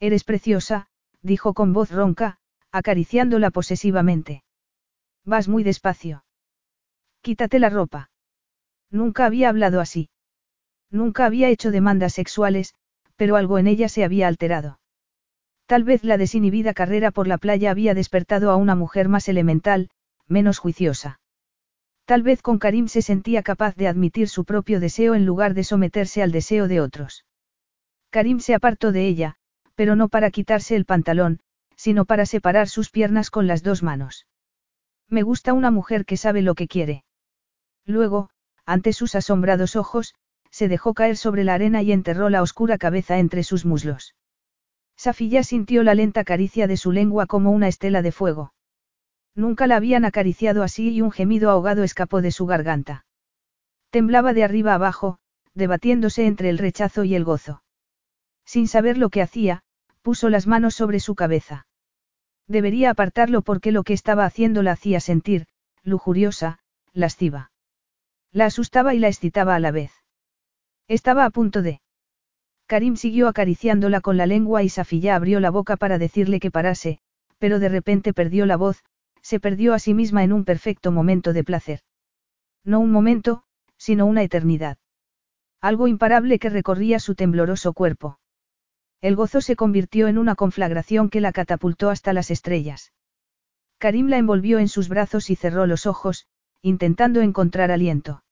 Eres 0.01 0.25
preciosa, 0.25 0.89
dijo 1.21 1.55
con 1.55 1.73
voz 1.73 1.91
ronca, 1.91 2.39
acariciándola 2.71 3.51
posesivamente. 3.51 4.45
Vas 5.25 5.49
muy 5.49 5.63
despacio. 5.63 6.25
Quítate 7.21 7.59
la 7.59 7.69
ropa. 7.69 8.11
Nunca 8.91 9.27
había 9.27 9.49
hablado 9.49 9.81
así. 9.81 10.11
Nunca 10.91 11.25
había 11.27 11.49
hecho 11.49 11.71
demandas 11.71 12.15
sexuales, 12.15 12.75
pero 13.17 13.37
algo 13.37 13.59
en 13.59 13.67
ella 13.67 13.89
se 13.89 14.05
había 14.05 14.27
alterado. 14.27 14.81
Tal 15.67 15.85
vez 15.85 16.05
la 16.05 16.19
desinhibida 16.19 16.75
carrera 16.75 17.11
por 17.11 17.27
la 17.27 17.39
playa 17.39 17.71
había 17.71 17.95
despertado 17.95 18.51
a 18.51 18.57
una 18.57 18.75
mujer 18.75 19.09
más 19.09 19.29
elemental, 19.29 19.91
menos 20.29 20.59
juiciosa. 20.59 21.21
Tal 22.05 22.23
vez 22.23 22.43
con 22.43 22.59
Karim 22.59 22.89
se 22.89 23.03
sentía 23.03 23.43
capaz 23.43 23.77
de 23.77 23.89
admitir 23.89 24.29
su 24.29 24.45
propio 24.45 24.81
deseo 24.81 25.15
en 25.15 25.25
lugar 25.25 25.55
de 25.55 25.65
someterse 25.65 26.23
al 26.23 26.33
deseo 26.33 26.69
de 26.69 26.81
otros. 26.81 27.25
Karim 28.11 28.41
se 28.41 28.55
apartó 28.55 28.93
de 28.93 29.07
ella, 29.07 29.37
pero 29.75 29.97
no 29.97 30.09
para 30.09 30.31
quitarse 30.31 30.77
el 30.77 30.85
pantalón, 30.85 31.41
sino 31.77 32.05
para 32.05 32.27
separar 32.27 32.69
sus 32.69 32.91
piernas 32.91 33.31
con 33.31 33.47
las 33.47 33.63
dos 33.63 33.83
manos. 33.83 34.27
Me 35.09 35.23
gusta 35.23 35.53
una 35.53 35.71
mujer 35.71 36.05
que 36.05 36.17
sabe 36.17 36.43
lo 36.43 36.55
que 36.55 36.69
quiere. 36.69 37.05
Luego, 37.87 38.31
ante 38.67 38.93
sus 38.93 39.15
asombrados 39.15 39.77
ojos, 39.77 40.15
se 40.51 40.69
dejó 40.69 40.95
caer 40.95 41.17
sobre 41.17 41.45
la 41.45 41.55
arena 41.55 41.83
y 41.83 41.93
enterró 41.93 42.29
la 42.29 42.43
oscura 42.43 42.79
cabeza 42.79 43.19
entre 43.19 43.43
sus 43.43 43.65
muslos. 43.65 44.15
Safilla 45.03 45.43
sintió 45.43 45.83
la 45.83 45.97
lenta 45.97 46.23
caricia 46.23 46.69
de 46.69 46.77
su 46.77 46.93
lengua 46.93 47.27
como 47.27 47.51
una 47.51 47.67
estela 47.67 48.03
de 48.03 48.13
fuego. 48.13 48.55
Nunca 49.35 49.67
la 49.67 49.75
habían 49.75 50.05
acariciado 50.05 50.63
así 50.63 50.91
y 50.91 51.03
un 51.03 51.11
gemido 51.11 51.51
ahogado 51.51 51.83
escapó 51.83 52.23
de 52.23 52.31
su 52.31 52.47
garganta. 52.47 53.05
Temblaba 53.91 54.33
de 54.33 54.45
arriba 54.45 54.75
abajo, 54.75 55.19
debatiéndose 55.55 56.27
entre 56.27 56.51
el 56.51 56.59
rechazo 56.59 57.03
y 57.03 57.17
el 57.17 57.25
gozo. 57.25 57.65
Sin 58.45 58.69
saber 58.69 58.97
lo 58.97 59.11
que 59.11 59.23
hacía, 59.23 59.65
puso 60.03 60.29
las 60.29 60.47
manos 60.47 60.77
sobre 60.77 61.01
su 61.01 61.17
cabeza. 61.17 61.67
Debería 62.47 62.91
apartarlo 62.91 63.43
porque 63.43 63.73
lo 63.73 63.83
que 63.83 63.95
estaba 63.95 64.25
haciendo 64.25 64.63
la 64.63 64.71
hacía 64.71 65.01
sentir, 65.01 65.49
lujuriosa, 65.83 66.61
lasciva. 66.93 67.51
La 68.31 68.45
asustaba 68.45 68.95
y 68.95 69.01
la 69.01 69.09
excitaba 69.09 69.57
a 69.57 69.59
la 69.59 69.73
vez. 69.73 69.91
Estaba 70.87 71.25
a 71.25 71.31
punto 71.31 71.61
de. 71.61 71.81
Karim 72.73 72.97
siguió 72.97 73.29
acariciándola 73.29 74.01
con 74.01 74.17
la 74.17 74.25
lengua 74.25 74.63
y 74.63 74.71
Safilla 74.71 75.15
abrió 75.15 75.41
la 75.41 75.51
boca 75.51 75.77
para 75.77 75.99
decirle 75.99 76.41
que 76.41 76.51
parase, 76.51 77.01
pero 77.37 77.59
de 77.59 77.69
repente 77.69 78.15
perdió 78.15 78.47
la 78.47 78.57
voz, 78.57 78.83
se 79.21 79.39
perdió 79.41 79.75
a 79.75 79.79
sí 79.79 79.93
misma 79.93 80.25
en 80.25 80.33
un 80.33 80.47
perfecto 80.47 80.91
momento 80.91 81.35
de 81.35 81.45
placer. 81.45 81.81
No 82.65 82.81
un 82.81 82.91
momento, 82.91 83.43
sino 83.77 84.07
una 84.07 84.23
eternidad. 84.23 84.79
Algo 85.61 85.87
imparable 85.87 86.39
que 86.39 86.49
recorría 86.49 86.99
su 86.99 87.15
tembloroso 87.15 87.75
cuerpo. 87.75 88.19
El 89.03 89.17
gozo 89.17 89.43
se 89.43 89.55
convirtió 89.55 90.09
en 90.09 90.17
una 90.17 90.35
conflagración 90.35 91.11
que 91.11 91.21
la 91.21 91.33
catapultó 91.33 91.91
hasta 91.91 92.15
las 92.15 92.31
estrellas. 92.31 92.95
Karim 93.77 94.09
la 94.09 94.17
envolvió 94.17 94.59
en 94.59 94.69
sus 94.69 94.89
brazos 94.89 95.29
y 95.29 95.37
cerró 95.37 95.67
los 95.67 95.85
ojos, 95.85 96.27
intentando 96.63 97.21
encontrar 97.21 97.71
aliento. 97.71 98.25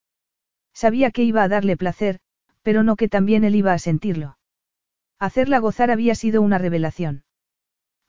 Sabía 0.73 1.11
que 1.11 1.25
iba 1.25 1.43
a 1.43 1.49
darle 1.49 1.77
placer, 1.77 2.21
pero 2.63 2.83
no 2.83 2.97
que 2.97 3.09
también 3.09 3.45
él 3.45 3.55
iba 3.55 3.73
a 3.73 3.79
sentirlo. 3.79 4.39
Hacerla 5.19 5.59
gozar 5.59 5.91
había 5.91 6.15
sido 6.15 6.43
una 6.43 6.59
revelación. 6.59 7.25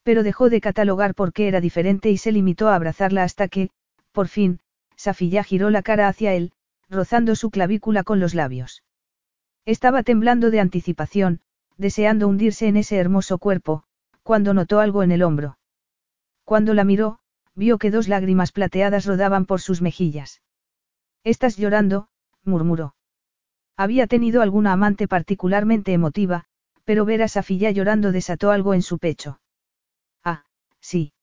Pero 0.04 0.24
dejó 0.24 0.50
de 0.50 0.62
catalogar 0.62 1.14
por 1.14 1.34
qué 1.34 1.48
era 1.48 1.62
diferente 1.62 2.10
y 2.10 2.18
se 2.18 2.32
limitó 2.32 2.70
a 2.70 2.76
abrazarla 2.76 3.24
hasta 3.24 3.48
que, 3.48 3.70
por 4.12 4.28
fin, 4.28 4.60
Safilla 4.96 5.44
giró 5.44 5.70
la 5.70 5.84
cara 5.84 6.08
hacia 6.08 6.34
él, 6.34 6.54
rozando 6.90 7.36
su 7.36 7.50
clavícula 7.52 8.04
con 8.04 8.20
los 8.20 8.34
labios. 8.34 8.84
Estaba 9.66 10.04
temblando 10.04 10.52
de 10.52 10.60
anticipación, 10.60 11.42
deseando 11.78 12.28
hundirse 12.28 12.68
en 12.68 12.78
ese 12.78 12.98
hermoso 12.98 13.38
cuerpo, 13.38 13.84
cuando 14.24 14.54
notó 14.54 14.80
algo 14.80 15.04
en 15.04 15.12
el 15.12 15.24
hombro. 15.24 15.58
Cuando 16.46 16.74
la 16.74 16.84
miró, 16.84 17.20
vio 17.56 17.78
que 17.78 17.92
dos 17.92 18.08
lágrimas 18.08 18.52
plateadas 18.52 19.06
rodaban 19.06 19.46
por 19.46 19.62
sus 19.62 19.82
mejillas. 19.82 20.42
Estás 21.24 21.58
llorando, 21.58 22.08
murmuró. 22.44 22.96
Había 23.78 24.08
tenido 24.08 24.42
alguna 24.42 24.74
amante 24.74 25.08
particularmente 25.08 25.94
emotiva, 25.94 26.46
pero 26.84 27.06
ver 27.06 27.24
a 27.24 27.28
Safilla 27.28 27.72
llorando 27.72 28.12
desató 28.12 28.52
algo 28.52 28.74
en 28.74 28.82
su 28.82 29.00
pecho. 29.00 29.40
Ah, 30.24 30.46
sí. 30.80 31.14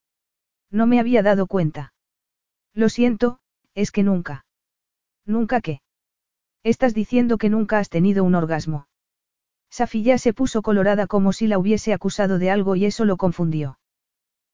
No 0.70 0.86
me 0.86 1.00
había 1.00 1.22
dado 1.22 1.46
cuenta. 1.46 1.92
Lo 2.74 2.88
siento, 2.88 3.38
es 3.74 3.90
que 3.90 4.02
nunca. 4.02 4.44
¿Nunca 5.24 5.60
qué? 5.60 5.82
Estás 6.62 6.94
diciendo 6.94 7.38
que 7.38 7.48
nunca 7.48 7.78
has 7.78 7.88
tenido 7.88 8.24
un 8.24 8.34
orgasmo. 8.34 8.88
Safilla 9.70 10.18
se 10.18 10.32
puso 10.32 10.62
colorada 10.62 11.06
como 11.06 11.32
si 11.32 11.46
la 11.46 11.58
hubiese 11.58 11.92
acusado 11.92 12.38
de 12.38 12.50
algo 12.50 12.76
y 12.76 12.86
eso 12.86 13.04
lo 13.04 13.16
confundió. 13.16 13.78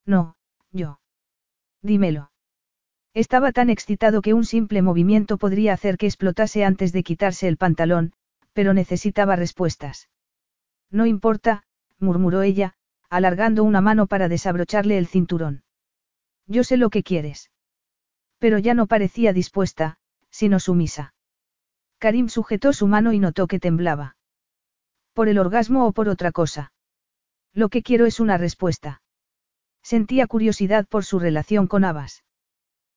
No, 0.04 0.36
yo. 0.72 0.98
Dímelo. 1.82 2.30
Estaba 3.14 3.52
tan 3.52 3.70
excitado 3.70 4.22
que 4.22 4.34
un 4.34 4.44
simple 4.44 4.82
movimiento 4.82 5.38
podría 5.38 5.72
hacer 5.72 5.96
que 5.98 6.06
explotase 6.06 6.64
antes 6.64 6.92
de 6.92 7.04
quitarse 7.04 7.46
el 7.46 7.56
pantalón, 7.56 8.12
pero 8.52 8.74
necesitaba 8.74 9.36
respuestas. 9.36 10.08
No 10.90 11.06
importa, 11.06 11.62
murmuró 12.00 12.42
ella, 12.42 12.74
alargando 13.08 13.62
una 13.62 13.80
mano 13.80 14.08
para 14.08 14.28
desabrocharle 14.28 14.98
el 14.98 15.06
cinturón. 15.06 15.62
Yo 16.48 16.64
sé 16.64 16.76
lo 16.76 16.90
que 16.90 17.04
quieres. 17.04 17.52
Pero 18.38 18.58
ya 18.58 18.74
no 18.74 18.88
parecía 18.88 19.32
dispuesta, 19.32 19.98
sino 20.30 20.58
sumisa. 20.58 21.14
Karim 21.98 22.28
sujetó 22.28 22.72
su 22.72 22.88
mano 22.88 23.12
y 23.12 23.20
notó 23.20 23.46
que 23.46 23.60
temblaba. 23.60 24.16
¿Por 25.12 25.28
el 25.28 25.38
orgasmo 25.38 25.86
o 25.86 25.92
por 25.92 26.08
otra 26.08 26.32
cosa? 26.32 26.72
Lo 27.52 27.68
que 27.68 27.82
quiero 27.82 28.06
es 28.06 28.18
una 28.18 28.38
respuesta. 28.38 29.02
Sentía 29.82 30.26
curiosidad 30.26 30.86
por 30.88 31.04
su 31.04 31.20
relación 31.20 31.68
con 31.68 31.84
Abbas. 31.84 32.23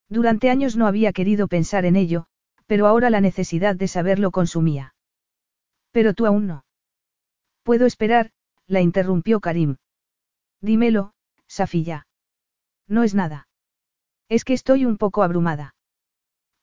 Durante 0.09 0.49
años 0.49 0.75
no 0.75 0.87
había 0.87 1.11
querido 1.13 1.47
pensar 1.47 1.85
en 1.85 1.95
ello, 1.95 2.27
pero 2.65 2.87
ahora 2.87 3.09
la 3.09 3.21
necesidad 3.21 3.75
de 3.75 3.87
saberlo 3.87 4.31
consumía. 4.31 4.93
Pero 5.91 6.13
tú 6.13 6.25
aún 6.25 6.47
no. 6.47 6.65
Puedo 7.63 7.85
esperar, 7.85 8.31
la 8.67 8.81
interrumpió 8.81 9.39
Karim. 9.39 9.77
Dímelo, 10.61 11.13
Safilla. 11.47 12.07
No 12.87 13.03
es 13.03 13.15
nada. 13.15 13.47
Es 14.29 14.43
que 14.43 14.53
estoy 14.53 14.85
un 14.85 14.97
poco 14.97 15.23
abrumada. 15.23 15.75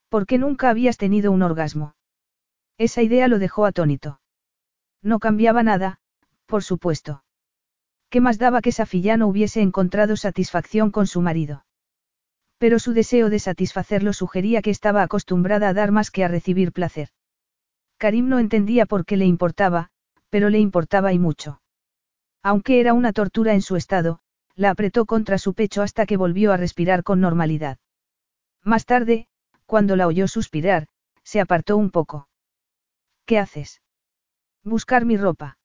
¿Por 0.09 0.27
qué 0.27 0.39
nunca 0.39 0.71
habías 0.71 0.97
tenido 0.97 1.33
un 1.33 1.43
orgasmo? 1.43 1.95
Esa 2.79 3.03
idea 3.03 3.29
lo 3.29 3.39
dejó 3.39 3.67
atónito. 3.67 4.21
No 5.03 5.19
cambiaba 5.19 5.63
nada, 5.63 6.01
por 6.47 6.63
supuesto. 6.63 7.25
¿Qué 8.11 8.21
más 8.21 8.39
daba 8.39 8.61
que 8.61 8.73
Safilla 8.73 9.17
no 9.17 9.27
hubiese 9.27 9.61
encontrado 9.61 10.17
satisfacción 10.17 10.91
con 10.91 11.07
su 11.07 11.21
marido? 11.21 11.65
Pero 12.59 12.79
su 12.79 12.93
deseo 12.93 13.31
de 13.31 13.39
satisfacerlo 13.39 14.13
sugería 14.13 14.63
que 14.63 14.71
estaba 14.71 15.03
acostumbrada 15.03 15.69
a 15.69 15.75
dar 15.75 15.91
más 15.91 16.11
que 16.11 16.25
a 16.25 16.29
recibir 16.29 16.73
placer. 16.73 17.09
Karim 17.99 18.29
no 18.29 18.39
entendía 18.39 18.87
por 18.87 19.05
qué 19.05 19.17
le 19.17 19.27
importaba, 19.27 19.91
pero 20.31 20.51
le 20.51 20.59
importaba 20.59 21.13
y 21.13 21.19
mucho. 21.19 21.61
Aunque 22.43 22.81
era 22.81 22.93
una 22.93 23.13
tortura 23.13 23.55
en 23.55 23.63
su 23.63 23.77
estado, 23.77 24.21
la 24.55 24.71
apretó 24.71 25.07
contra 25.07 25.39
su 25.39 25.55
pecho 25.55 25.83
hasta 25.83 26.07
que 26.07 26.17
volvió 26.17 26.53
a 26.53 26.57
respirar 26.57 27.03
con 27.03 27.21
normalidad. 27.21 27.79
Más 28.63 28.87
tarde, 28.87 29.27
cuando 29.67 29.97
la 29.97 30.07
oyó 30.07 30.29
suspirar, 30.29 30.87
se 31.23 31.41
apartó 31.41 31.77
un 31.77 31.91
poco. 31.91 32.29
¿Qué 33.27 33.39
haces? 33.39 33.81
Buscar 34.63 35.05
mi 35.05 35.17
ropa. 35.17 35.59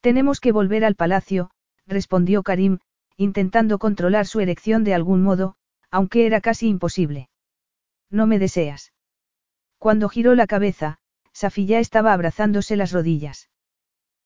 Tenemos 0.00 0.40
que 0.40 0.52
volver 0.52 0.84
al 0.84 0.96
palacio, 0.96 1.50
respondió 1.86 2.42
Karim, 2.42 2.78
intentando 3.16 3.78
controlar 3.78 4.26
su 4.26 4.40
erección 4.40 4.84
de 4.84 4.94
algún 4.94 5.22
modo, 5.22 5.54
aunque 5.92 6.26
era 6.26 6.40
casi 6.40 6.68
imposible. 6.68 7.28
No 8.10 8.26
me 8.26 8.40
deseas. 8.40 8.92
Cuando 9.78 10.08
giró 10.08 10.34
la 10.34 10.46
cabeza, 10.46 10.98
Safilla 11.32 11.78
estaba 11.78 12.12
abrazándose 12.12 12.76
las 12.76 12.92
rodillas. 12.92 13.50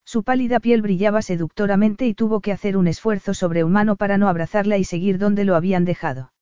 Su 0.04 0.22
pálida 0.22 0.60
piel 0.60 0.82
brillaba 0.82 1.20
seductoramente 1.20 2.06
y 2.06 2.14
tuvo 2.14 2.40
que 2.40 2.52
hacer 2.52 2.76
un 2.76 2.86
esfuerzo 2.86 3.34
sobrehumano 3.34 3.96
para 3.96 4.16
no 4.16 4.28
abrazarla 4.28 4.78
y 4.78 4.84
seguir 4.84 5.18
donde 5.18 5.44
lo 5.44 5.56
habían 5.56 5.84
dejado. 5.84 6.32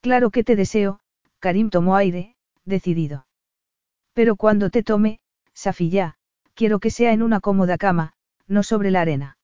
Claro 0.00 0.30
que 0.30 0.42
te 0.44 0.56
deseo, 0.56 1.00
Karim 1.38 1.68
tomó 1.68 1.96
aire, 1.96 2.34
decidido. 2.64 3.26
Pero 4.14 4.36
cuando 4.36 4.70
te 4.70 4.82
tome, 4.82 5.20
Safilla, 5.52 6.16
quiero 6.54 6.78
que 6.78 6.90
sea 6.90 7.12
en 7.12 7.22
una 7.22 7.40
cómoda 7.40 7.76
cama, 7.76 8.14
no 8.46 8.62
sobre 8.62 8.90
la 8.90 9.02
arena. 9.02 9.36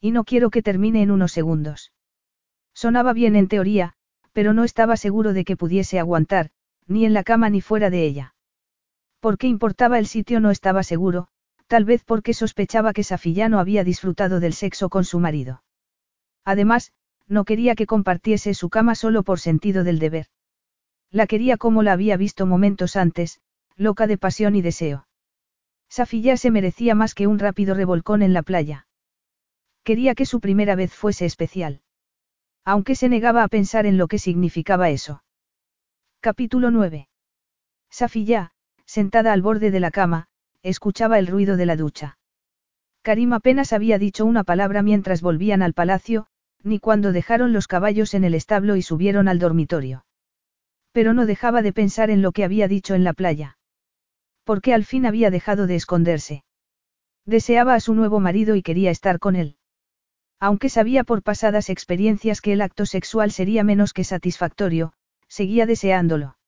Y 0.00 0.12
no 0.12 0.24
quiero 0.24 0.50
que 0.50 0.62
termine 0.62 1.02
en 1.02 1.10
unos 1.10 1.32
segundos. 1.32 1.92
Sonaba 2.72 3.12
bien 3.12 3.34
en 3.34 3.48
teoría, 3.48 3.94
pero 4.32 4.52
no 4.52 4.64
estaba 4.64 4.96
seguro 4.96 5.32
de 5.32 5.44
que 5.44 5.56
pudiese 5.56 5.98
aguantar, 5.98 6.50
ni 6.86 7.04
en 7.04 7.14
la 7.14 7.24
cama 7.24 7.50
ni 7.50 7.60
fuera 7.60 7.90
de 7.90 8.04
ella. 8.04 8.34
¿Por 9.20 9.38
qué 9.38 9.46
importaba 9.46 9.98
el 9.98 10.06
sitio? 10.06 10.40
No 10.40 10.50
estaba 10.50 10.82
seguro, 10.82 11.28
tal 11.66 11.84
vez 11.84 12.04
porque 12.04 12.34
sospechaba 12.34 12.92
que 12.92 13.04
Safilla 13.04 13.48
no 13.48 13.58
había 13.58 13.84
disfrutado 13.84 14.40
del 14.40 14.54
sexo 14.54 14.88
con 14.88 15.04
su 15.04 15.20
marido. 15.20 15.62
Además, 16.44 16.92
no 17.28 17.44
quería 17.44 17.74
que 17.74 17.86
compartiese 17.86 18.54
su 18.54 18.70
cama 18.70 18.94
solo 18.94 19.22
por 19.22 19.38
sentido 19.38 19.84
del 19.84 19.98
deber. 19.98 20.26
La 21.10 21.26
quería 21.26 21.56
como 21.56 21.82
la 21.82 21.92
había 21.92 22.16
visto 22.16 22.46
momentos 22.46 22.96
antes, 22.96 23.40
loca 23.76 24.06
de 24.06 24.18
pasión 24.18 24.56
y 24.56 24.62
deseo. 24.62 25.06
Safilla 25.88 26.36
se 26.36 26.50
merecía 26.50 26.94
más 26.94 27.14
que 27.14 27.26
un 27.26 27.38
rápido 27.38 27.74
revolcón 27.74 28.22
en 28.22 28.32
la 28.32 28.42
playa. 28.42 28.86
Quería 29.84 30.14
que 30.14 30.26
su 30.26 30.40
primera 30.40 30.76
vez 30.76 30.92
fuese 30.92 31.24
especial. 31.26 31.82
Aunque 32.64 32.94
se 32.94 33.08
negaba 33.08 33.42
a 33.42 33.48
pensar 33.48 33.86
en 33.86 33.96
lo 33.96 34.08
que 34.08 34.18
significaba 34.18 34.90
eso. 34.90 35.22
Capítulo 36.20 36.70
9. 36.70 37.08
Safilla, 37.90 38.52
sentada 38.84 39.32
al 39.32 39.42
borde 39.42 39.70
de 39.70 39.80
la 39.80 39.90
cama, 39.90 40.28
escuchaba 40.62 41.18
el 41.18 41.26
ruido 41.26 41.56
de 41.56 41.66
la 41.66 41.76
ducha. 41.76 42.18
Karim 43.02 43.32
apenas 43.32 43.72
había 43.72 43.98
dicho 43.98 44.26
una 44.26 44.44
palabra 44.44 44.82
mientras 44.82 45.22
volvían 45.22 45.62
al 45.62 45.72
palacio, 45.72 46.26
ni 46.62 46.78
cuando 46.78 47.12
dejaron 47.12 47.52
los 47.52 47.66
caballos 47.66 48.12
en 48.14 48.24
el 48.24 48.34
establo 48.34 48.76
y 48.76 48.82
subieron 48.82 49.28
al 49.28 49.38
dormitorio. 49.38 50.04
Pero 50.92 51.14
no 51.14 51.24
dejaba 51.24 51.62
de 51.62 51.72
pensar 51.72 52.10
en 52.10 52.20
lo 52.20 52.32
que 52.32 52.44
había 52.44 52.68
dicho 52.68 52.94
en 52.94 53.04
la 53.04 53.14
playa. 53.14 53.56
Porque 54.44 54.74
al 54.74 54.84
fin 54.84 55.06
había 55.06 55.30
dejado 55.30 55.66
de 55.66 55.76
esconderse. 55.76 56.44
Deseaba 57.24 57.74
a 57.74 57.80
su 57.80 57.94
nuevo 57.94 58.20
marido 58.20 58.56
y 58.56 58.62
quería 58.62 58.90
estar 58.90 59.18
con 59.18 59.36
él. 59.36 59.56
Aunque 60.40 60.70
sabía 60.70 61.04
por 61.04 61.22
pasadas 61.22 61.68
experiencias 61.68 62.40
que 62.40 62.54
el 62.54 62.62
acto 62.62 62.86
sexual 62.86 63.30
sería 63.30 63.62
menos 63.62 63.92
que 63.92 64.04
satisfactorio, 64.04 64.94
seguía 65.28 65.66
deseándolo. 65.66 66.38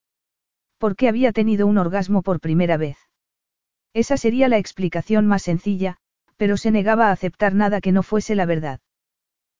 Porque 0.79 1.07
había 1.07 1.31
tenido 1.31 1.67
un 1.67 1.77
orgasmo 1.77 2.23
por 2.23 2.39
primera 2.39 2.75
vez. 2.75 2.97
Esa 3.93 4.17
sería 4.17 4.49
la 4.49 4.57
explicación 4.57 5.27
más 5.27 5.43
sencilla, 5.43 5.97
pero 6.37 6.57
se 6.57 6.71
negaba 6.71 7.09
a 7.09 7.11
aceptar 7.11 7.53
nada 7.53 7.79
que 7.79 7.91
no 7.91 8.01
fuese 8.01 8.33
la 8.33 8.47
verdad. 8.47 8.79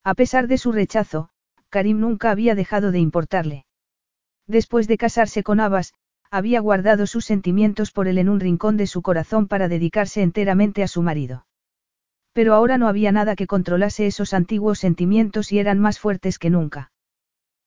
A 0.04 0.16
pesar 0.16 0.48
de 0.48 0.58
su 0.58 0.72
rechazo, 0.72 1.30
Karim 1.70 2.00
nunca 2.00 2.32
había 2.32 2.56
dejado 2.56 2.92
de 2.92 3.00
importarle. 3.00 3.66
Después 4.48 4.88
de 4.88 4.98
casarse 4.98 5.44
con 5.44 5.60
Abbas, 5.60 5.94
había 6.32 6.60
guardado 6.60 7.06
sus 7.06 7.26
sentimientos 7.26 7.92
por 7.92 8.08
él 8.08 8.18
en 8.18 8.28
un 8.28 8.40
rincón 8.40 8.76
de 8.76 8.88
su 8.88 9.04
corazón 9.04 9.48
para 9.48 9.68
dedicarse 9.68 10.24
enteramente 10.24 10.82
a 10.82 10.88
su 10.88 11.04
marido. 11.04 11.46
Pero 12.34 12.56
ahora 12.56 12.78
no 12.78 12.88
había 12.88 13.12
nada 13.12 13.36
que 13.36 13.48
controlase 13.48 14.08
esos 14.08 14.34
antiguos 14.34 14.80
sentimientos 14.80 15.52
y 15.52 15.60
eran 15.60 15.80
más 15.80 16.00
fuertes 16.00 16.40
que 16.40 16.50
nunca. 16.50 16.92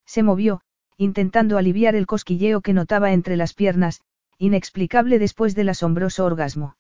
Se 0.05 0.23
movió, 0.23 0.61
intentando 0.97 1.57
aliviar 1.57 1.95
el 1.95 2.07
cosquilleo 2.07 2.61
que 2.61 2.73
notaba 2.73 3.12
entre 3.12 3.36
las 3.36 3.55
piernas, 3.55 4.03
inexplicable 4.39 5.19
después 5.19 5.55
del 5.55 5.69
asombroso 5.69 6.25
orgasmo. 6.25 6.77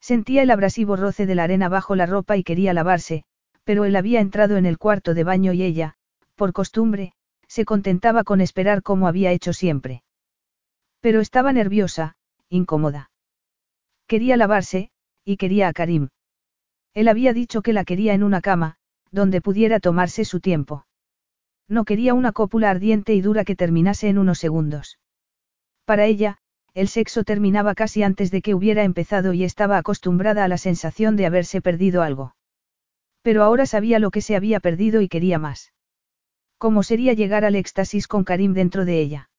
Sentía 0.00 0.42
el 0.42 0.50
abrasivo 0.50 0.96
roce 0.96 1.26
de 1.26 1.34
la 1.34 1.44
arena 1.44 1.68
bajo 1.68 1.96
la 1.96 2.06
ropa 2.06 2.36
y 2.36 2.44
quería 2.44 2.72
lavarse, 2.72 3.24
pero 3.64 3.84
él 3.84 3.96
había 3.96 4.20
entrado 4.20 4.56
en 4.56 4.66
el 4.66 4.78
cuarto 4.78 5.14
de 5.14 5.24
baño 5.24 5.52
y 5.52 5.62
ella, 5.62 5.94
por 6.36 6.52
costumbre, 6.52 7.12
se 7.48 7.64
contentaba 7.64 8.22
con 8.24 8.40
esperar 8.40 8.82
como 8.82 9.08
había 9.08 9.32
hecho 9.32 9.52
siempre. 9.52 10.02
Pero 11.00 11.20
estaba 11.20 11.52
nerviosa, 11.52 12.16
incómoda. 12.48 13.10
Quería 14.06 14.36
lavarse, 14.36 14.90
y 15.24 15.36
quería 15.36 15.68
a 15.68 15.72
Karim. 15.72 16.08
Él 16.98 17.06
había 17.06 17.32
dicho 17.32 17.62
que 17.62 17.72
la 17.72 17.84
quería 17.84 18.12
en 18.12 18.24
una 18.24 18.40
cama, 18.40 18.74
donde 19.12 19.40
pudiera 19.40 19.78
tomarse 19.78 20.24
su 20.24 20.40
tiempo. 20.40 20.84
No 21.68 21.84
quería 21.84 22.12
una 22.12 22.32
cópula 22.32 22.70
ardiente 22.70 23.14
y 23.14 23.20
dura 23.20 23.44
que 23.44 23.54
terminase 23.54 24.08
en 24.08 24.18
unos 24.18 24.40
segundos. 24.40 24.98
Para 25.84 26.06
ella, 26.06 26.38
el 26.74 26.88
sexo 26.88 27.22
terminaba 27.22 27.76
casi 27.76 28.02
antes 28.02 28.32
de 28.32 28.42
que 28.42 28.52
hubiera 28.52 28.82
empezado 28.82 29.32
y 29.32 29.44
estaba 29.44 29.78
acostumbrada 29.78 30.42
a 30.42 30.48
la 30.48 30.58
sensación 30.58 31.14
de 31.14 31.26
haberse 31.26 31.62
perdido 31.62 32.02
algo. 32.02 32.34
Pero 33.22 33.44
ahora 33.44 33.64
sabía 33.64 34.00
lo 34.00 34.10
que 34.10 34.20
se 34.20 34.34
había 34.34 34.58
perdido 34.58 35.00
y 35.00 35.06
quería 35.06 35.38
más. 35.38 35.72
¿Cómo 36.58 36.82
sería 36.82 37.12
llegar 37.12 37.44
al 37.44 37.54
éxtasis 37.54 38.08
con 38.08 38.24
Karim 38.24 38.54
dentro 38.54 38.84
de 38.84 39.00
ella? 39.00 39.30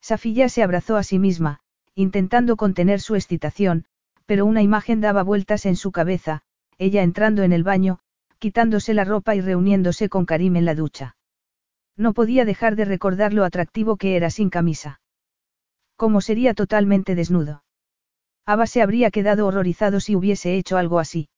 Safilla 0.00 0.48
se 0.48 0.62
abrazó 0.62 0.96
a 0.96 1.02
sí 1.02 1.18
misma, 1.18 1.60
intentando 1.94 2.56
contener 2.56 3.02
su 3.02 3.14
excitación, 3.14 3.84
pero 4.24 4.46
una 4.46 4.62
imagen 4.62 5.02
daba 5.02 5.22
vueltas 5.22 5.66
en 5.66 5.76
su 5.76 5.92
cabeza, 5.92 6.44
ella 6.78 7.02
entrando 7.02 7.42
en 7.42 7.52
el 7.52 7.64
baño, 7.64 7.98
quitándose 8.38 8.94
la 8.94 9.04
ropa 9.04 9.34
y 9.34 9.40
reuniéndose 9.40 10.08
con 10.08 10.24
Karim 10.24 10.56
en 10.56 10.64
la 10.64 10.74
ducha. 10.74 11.16
No 11.96 12.12
podía 12.12 12.44
dejar 12.44 12.76
de 12.76 12.84
recordar 12.84 13.34
lo 13.34 13.44
atractivo 13.44 13.96
que 13.96 14.16
era 14.16 14.30
sin 14.30 14.50
camisa. 14.50 15.00
¿Cómo 15.96 16.20
sería 16.20 16.54
totalmente 16.54 17.16
desnudo? 17.16 17.64
Aba 18.46 18.66
se 18.66 18.80
habría 18.80 19.10
quedado 19.10 19.46
horrorizado 19.46 19.98
si 19.98 20.14
hubiese 20.14 20.56
hecho 20.56 20.76
algo 20.78 21.00
así. 21.00 21.28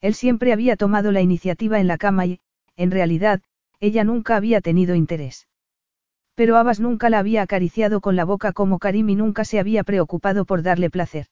Él 0.00 0.14
siempre 0.14 0.52
había 0.52 0.76
tomado 0.76 1.10
la 1.10 1.22
iniciativa 1.22 1.80
en 1.80 1.86
la 1.88 1.96
cama 1.96 2.26
y, 2.26 2.40
en 2.76 2.90
realidad, 2.90 3.40
ella 3.80 4.04
nunca 4.04 4.36
había 4.36 4.60
tenido 4.60 4.94
interés. 4.94 5.48
Pero 6.34 6.56
Abbas 6.56 6.78
nunca 6.78 7.10
la 7.10 7.18
había 7.18 7.42
acariciado 7.42 8.00
con 8.00 8.14
la 8.14 8.24
boca 8.24 8.52
como 8.52 8.78
Karim 8.78 9.08
y 9.08 9.16
nunca 9.16 9.44
se 9.44 9.58
había 9.58 9.82
preocupado 9.82 10.44
por 10.44 10.62
darle 10.62 10.90
placer. 10.90 11.26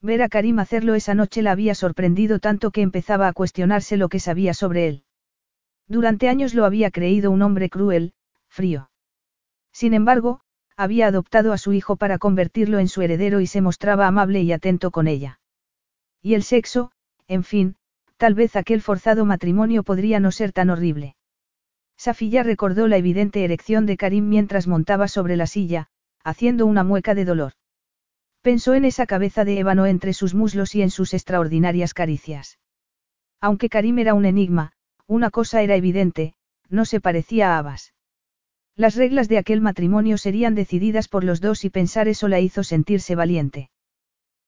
Ver 0.00 0.22
a 0.22 0.28
Karim 0.28 0.58
hacerlo 0.60 0.94
esa 0.94 1.14
noche 1.14 1.42
la 1.42 1.52
había 1.52 1.74
sorprendido 1.74 2.38
tanto 2.38 2.70
que 2.70 2.82
empezaba 2.82 3.26
a 3.26 3.32
cuestionarse 3.32 3.96
lo 3.96 4.08
que 4.08 4.20
sabía 4.20 4.54
sobre 4.54 4.86
él. 4.86 5.04
Durante 5.88 6.28
años 6.28 6.54
lo 6.54 6.64
había 6.64 6.90
creído 6.90 7.30
un 7.30 7.42
hombre 7.42 7.68
cruel, 7.68 8.12
frío. 8.48 8.90
Sin 9.72 9.94
embargo, 9.94 10.40
había 10.76 11.08
adoptado 11.08 11.52
a 11.52 11.58
su 11.58 11.72
hijo 11.72 11.96
para 11.96 12.18
convertirlo 12.18 12.78
en 12.78 12.88
su 12.88 13.02
heredero 13.02 13.40
y 13.40 13.46
se 13.46 13.60
mostraba 13.60 14.06
amable 14.06 14.42
y 14.42 14.52
atento 14.52 14.92
con 14.92 15.08
ella. 15.08 15.40
Y 16.22 16.34
el 16.34 16.44
sexo, 16.44 16.92
en 17.26 17.42
fin, 17.42 17.76
tal 18.16 18.34
vez 18.34 18.54
aquel 18.54 18.82
forzado 18.82 19.24
matrimonio 19.24 19.82
podría 19.82 20.20
no 20.20 20.30
ser 20.30 20.52
tan 20.52 20.70
horrible. 20.70 21.16
Safilla 21.96 22.44
recordó 22.44 22.86
la 22.86 22.96
evidente 22.96 23.42
erección 23.42 23.86
de 23.86 23.96
Karim 23.96 24.28
mientras 24.28 24.68
montaba 24.68 25.08
sobre 25.08 25.36
la 25.36 25.48
silla, 25.48 25.88
haciendo 26.22 26.66
una 26.66 26.84
mueca 26.84 27.14
de 27.16 27.24
dolor. 27.24 27.52
Pensó 28.48 28.72
en 28.72 28.86
esa 28.86 29.04
cabeza 29.04 29.44
de 29.44 29.58
ébano 29.58 29.84
entre 29.84 30.14
sus 30.14 30.34
muslos 30.34 30.74
y 30.74 30.80
en 30.80 30.88
sus 30.88 31.12
extraordinarias 31.12 31.92
caricias. 31.92 32.58
Aunque 33.42 33.68
Karim 33.68 33.98
era 33.98 34.14
un 34.14 34.24
enigma, 34.24 34.72
una 35.06 35.28
cosa 35.28 35.60
era 35.60 35.76
evidente, 35.76 36.32
no 36.70 36.86
se 36.86 36.98
parecía 36.98 37.50
a 37.50 37.58
Abbas. 37.58 37.92
Las 38.74 38.94
reglas 38.96 39.28
de 39.28 39.36
aquel 39.36 39.60
matrimonio 39.60 40.16
serían 40.16 40.54
decididas 40.54 41.08
por 41.08 41.24
los 41.24 41.42
dos 41.42 41.62
y 41.66 41.68
pensar 41.68 42.08
eso 42.08 42.26
la 42.26 42.40
hizo 42.40 42.64
sentirse 42.64 43.14
valiente. 43.14 43.68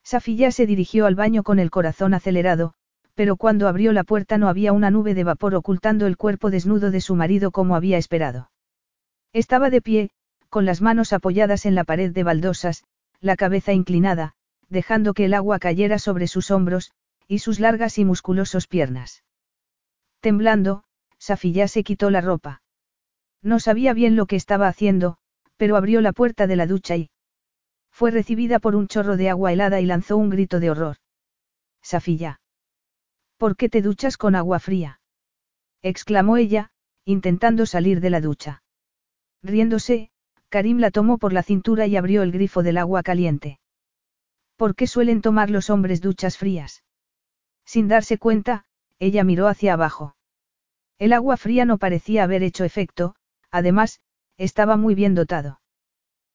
Safilla 0.03 0.51
se 0.51 0.65
dirigió 0.65 1.05
al 1.05 1.15
baño 1.15 1.43
con 1.43 1.59
el 1.59 1.71
corazón 1.71 2.15
acelerado, 2.15 2.73
pero 3.15 3.37
cuando 3.37 3.69
abrió 3.69 3.93
la 3.93 4.05
puerta 4.05 4.39
no 4.39 4.49
había 4.49 4.73
una 4.73 4.91
nube 4.91 5.13
de 5.13 5.25
vapor 5.25 5.55
ocultando 5.55 6.07
el 6.07 6.17
cuerpo 6.17 6.51
desnudo 6.51 6.91
de 6.91 7.03
su 7.03 7.17
marido 7.17 7.51
como 7.51 7.77
había 7.77 7.99
esperado. 7.99 8.51
Estaba 9.35 9.69
de 9.69 9.83
pie, 9.83 10.11
con 10.49 10.65
las 10.65 10.81
manos 10.81 11.13
apoyadas 11.13 11.67
en 11.67 11.75
la 11.75 11.85
pared 11.85 12.13
de 12.13 12.23
baldosas, 12.23 12.83
la 13.21 13.37
cabeza 13.37 13.73
inclinada, 13.73 14.35
dejando 14.69 15.15
que 15.15 15.27
el 15.27 15.35
agua 15.35 15.59
cayera 15.59 15.99
sobre 15.99 16.27
sus 16.27 16.51
hombros, 16.51 16.93
y 17.29 17.41
sus 17.41 17.61
largas 17.61 17.99
y 17.99 18.05
musculosos 18.05 18.67
piernas. 18.67 19.25
Temblando, 20.21 20.85
Safilla 21.19 21.69
se 21.69 21.85
quitó 21.85 22.11
la 22.11 22.21
ropa. 22.21 22.63
No 23.43 23.61
sabía 23.61 23.93
bien 23.93 24.17
lo 24.17 24.27
que 24.27 24.37
estaba 24.37 24.69
haciendo, 24.69 25.19
pero 25.57 25.77
abrió 25.77 26.01
la 26.01 26.13
puerta 26.13 26.47
de 26.47 26.57
la 26.57 26.67
ducha 26.67 26.97
y... 26.97 27.11
Fue 27.91 28.11
recibida 28.11 28.59
por 28.59 28.77
un 28.77 28.89
chorro 28.89 29.17
de 29.17 29.29
agua 29.29 29.53
helada 29.53 29.81
y 29.81 29.87
lanzó 29.87 30.17
un 30.17 30.31
grito 30.31 30.61
de 30.61 30.71
horror. 30.71 30.97
Safilla. 31.83 32.41
¿Por 33.37 33.57
qué 33.57 33.69
te 33.69 33.83
duchas 33.83 34.17
con 34.17 34.35
agua 34.35 34.59
fría? 34.59 35.01
exclamó 35.83 36.37
ella, 36.37 36.71
intentando 37.05 37.67
salir 37.67 38.01
de 38.01 38.11
la 38.11 38.21
ducha. 38.21 38.63
Riéndose, 39.43 40.10
Karim 40.51 40.79
la 40.79 40.91
tomó 40.91 41.17
por 41.17 41.33
la 41.33 41.43
cintura 41.43 41.87
y 41.87 41.97
abrió 41.97 42.23
el 42.23 42.33
grifo 42.33 42.63
del 42.63 42.77
agua 42.77 43.03
caliente. 43.03 43.61
¿Por 44.57 44.75
qué 44.75 44.87
suelen 44.87 45.23
tomar 45.23 45.49
los 45.49 45.71
hombres 45.71 46.01
duchas 46.01 46.37
frías? 46.37 46.83
Sin 47.65 47.89
darse 47.89 48.19
cuenta, 48.19 48.65
ella 48.99 49.25
miró 49.25 49.47
hacia 49.47 49.75
abajo. 49.75 50.17
El 50.99 51.13
agua 51.13 51.37
fría 51.37 51.65
no 51.65 51.79
parecía 51.79 52.25
haber 52.25 52.43
hecho 52.43 52.65
efecto, 52.65 53.15
además, 53.51 54.01
estaba 54.37 54.77
muy 54.77 54.95
bien 54.95 55.15
dotado. 55.15 55.61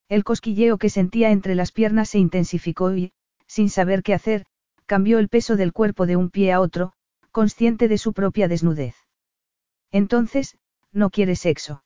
El 0.08 0.24
cosquilleo 0.24 0.78
que 0.78 0.88
sentía 0.88 1.30
entre 1.30 1.54
las 1.54 1.70
piernas 1.70 2.08
se 2.08 2.18
intensificó 2.18 2.94
y, 2.96 3.12
sin 3.46 3.68
saber 3.68 4.02
qué 4.02 4.14
hacer, 4.14 4.46
cambió 4.86 5.18
el 5.18 5.28
peso 5.28 5.56
del 5.56 5.72
cuerpo 5.72 6.06
de 6.06 6.16
un 6.16 6.30
pie 6.30 6.52
a 6.52 6.60
otro, 6.60 6.94
consciente 7.32 7.86
de 7.86 7.98
su 7.98 8.12
propia 8.12 8.48
desnudez. 8.48 8.96
Entonces, 9.92 10.56
¿no 10.90 11.10
quiere 11.10 11.36
sexo? 11.36 11.84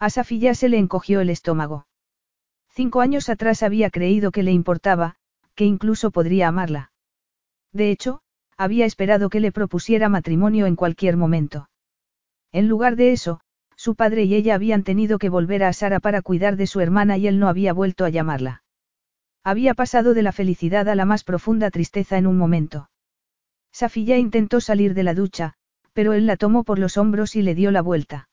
A 0.00 0.08
Safilla 0.08 0.54
se 0.54 0.70
le 0.70 0.78
encogió 0.78 1.20
el 1.20 1.28
estómago. 1.28 1.86
Cinco 2.70 3.02
años 3.02 3.28
atrás 3.28 3.62
había 3.62 3.90
creído 3.90 4.30
que 4.30 4.42
le 4.42 4.50
importaba, 4.50 5.16
que 5.54 5.66
incluso 5.66 6.10
podría 6.10 6.48
amarla. 6.48 6.90
De 7.70 7.90
hecho, 7.90 8.22
había 8.56 8.86
esperado 8.86 9.28
que 9.28 9.40
le 9.40 9.52
propusiera 9.52 10.08
matrimonio 10.08 10.64
en 10.64 10.74
cualquier 10.74 11.18
momento. 11.18 11.68
En 12.50 12.66
lugar 12.66 12.96
de 12.96 13.12
eso, 13.12 13.40
su 13.76 13.94
padre 13.94 14.24
y 14.24 14.34
ella 14.34 14.54
habían 14.54 14.84
tenido 14.84 15.18
que 15.18 15.28
volver 15.28 15.64
a 15.64 15.72
Sara 15.74 16.00
para 16.00 16.22
cuidar 16.22 16.56
de 16.56 16.66
su 16.66 16.80
hermana 16.80 17.18
y 17.18 17.26
él 17.26 17.38
no 17.38 17.48
había 17.48 17.74
vuelto 17.74 18.06
a 18.06 18.08
llamarla. 18.08 18.62
Había 19.44 19.74
pasado 19.74 20.14
de 20.14 20.22
la 20.22 20.32
felicidad 20.32 20.88
a 20.88 20.94
la 20.94 21.04
más 21.04 21.24
profunda 21.24 21.70
tristeza 21.70 22.16
en 22.16 22.26
un 22.26 22.38
momento. 22.38 22.88
Safilla 23.70 24.16
intentó 24.16 24.62
salir 24.62 24.94
de 24.94 25.02
la 25.02 25.12
ducha, 25.12 25.52
pero 25.92 26.14
él 26.14 26.24
la 26.24 26.38
tomó 26.38 26.64
por 26.64 26.78
los 26.78 26.96
hombros 26.96 27.36
y 27.36 27.42
le 27.42 27.54
dio 27.54 27.70
la 27.70 27.82
vuelta. 27.82 28.29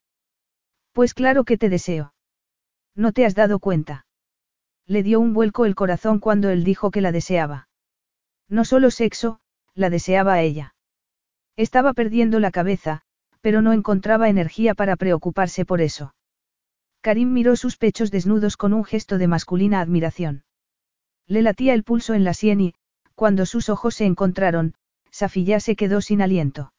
Pues 0.97 1.13
claro 1.13 1.43
que 1.43 1.59
te 1.59 1.69
deseo. 1.69 2.15
¿No 2.95 3.11
te 3.11 3.23
has 3.23 3.35
dado 3.35 3.59
cuenta? 3.59 4.07
Le 4.87 5.03
dio 5.03 5.19
un 5.19 5.35
vuelco 5.35 5.65
el 5.65 5.75
corazón 5.75 6.19
cuando 6.19 6.49
él 6.49 6.63
dijo 6.63 6.89
que 6.89 7.01
la 7.01 7.11
deseaba. 7.11 7.69
No 8.49 8.65
solo 8.65 8.89
sexo, 8.89 9.39
la 9.75 9.91
deseaba 9.91 10.33
a 10.33 10.41
ella. 10.41 10.73
Estaba 11.55 11.93
perdiendo 11.93 12.39
la 12.39 12.49
cabeza, 12.49 13.03
pero 13.41 13.61
no 13.61 13.73
encontraba 13.73 14.27
energía 14.27 14.73
para 14.73 14.95
preocuparse 14.95 15.65
por 15.65 15.81
eso. 15.81 16.15
Karim 17.01 17.31
miró 17.31 17.55
sus 17.57 17.77
pechos 17.77 18.09
desnudos 18.09 18.57
con 18.57 18.73
un 18.73 18.83
gesto 18.83 19.19
de 19.19 19.27
masculina 19.27 19.81
admiración. 19.81 20.45
Le 21.27 21.43
latía 21.43 21.75
el 21.75 21.83
pulso 21.83 22.15
en 22.15 22.23
la 22.23 22.33
sien 22.33 22.59
y, 22.59 22.73
cuando 23.13 23.45
sus 23.45 23.69
ojos 23.69 23.93
se 23.93 24.07
encontraron, 24.07 24.73
Safilla 25.11 25.59
se 25.59 25.75
quedó 25.75 26.01
sin 26.01 26.23
aliento. 26.23 26.73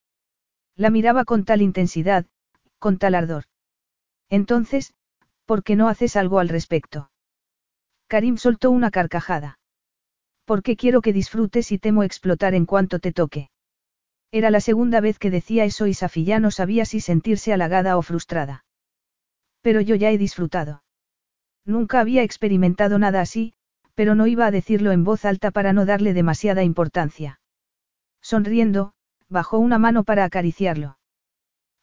La 0.75 0.91
miraba 0.91 1.25
con 1.25 1.45
tal 1.45 1.63
intensidad, 1.63 2.27
con 2.81 2.99
tal 2.99 3.15
ardor. 3.15 3.45
Entonces, 4.31 4.95
¿por 5.47 5.63
qué 5.63 5.77
no 5.77 5.89
haces 5.89 6.17
algo 6.17 6.39
al 6.39 6.49
respecto? 6.49 7.11
Karim 8.07 8.37
soltó 8.37 8.71
una 8.71 8.91
carcajada. 8.91 9.59
Porque 10.45 10.77
quiero 10.77 11.03
que 11.03 11.13
disfrutes 11.13 11.73
y 11.73 11.79
temo 11.79 12.03
explotar 12.03 12.55
en 12.55 12.67
cuanto 12.67 12.99
te 12.99 13.13
toque. 13.13 13.51
Era 14.31 14.51
la 14.51 14.61
segunda 14.61 15.01
vez 15.01 15.19
que 15.19 15.31
decía 15.31 15.65
eso 15.65 15.87
y 15.87 15.95
Safilla 15.95 16.39
no 16.39 16.51
sabía 16.51 16.85
si 16.85 17.01
sentirse 17.01 17.53
halagada 17.53 17.97
o 17.97 18.03
frustrada. 18.03 18.65
Pero 19.63 19.81
yo 19.81 19.95
ya 19.95 20.11
he 20.11 20.19
disfrutado. 20.19 20.83
Nunca 21.65 22.01
había 22.01 22.23
experimentado 22.23 22.99
nada 22.99 23.21
así, 23.21 23.55
pero 23.95 24.15
no 24.15 24.27
iba 24.27 24.47
a 24.47 24.51
decirlo 24.51 24.93
en 24.93 25.05
voz 25.05 25.25
alta 25.25 25.51
para 25.51 25.73
no 25.73 25.85
darle 25.85 26.15
demasiada 26.15 26.63
importancia. 26.63 27.41
Sonriendo, 28.21 28.93
bajó 29.29 29.59
una 29.59 29.79
mano 29.79 30.05
para 30.05 30.25
acariciarlo. 30.25 30.99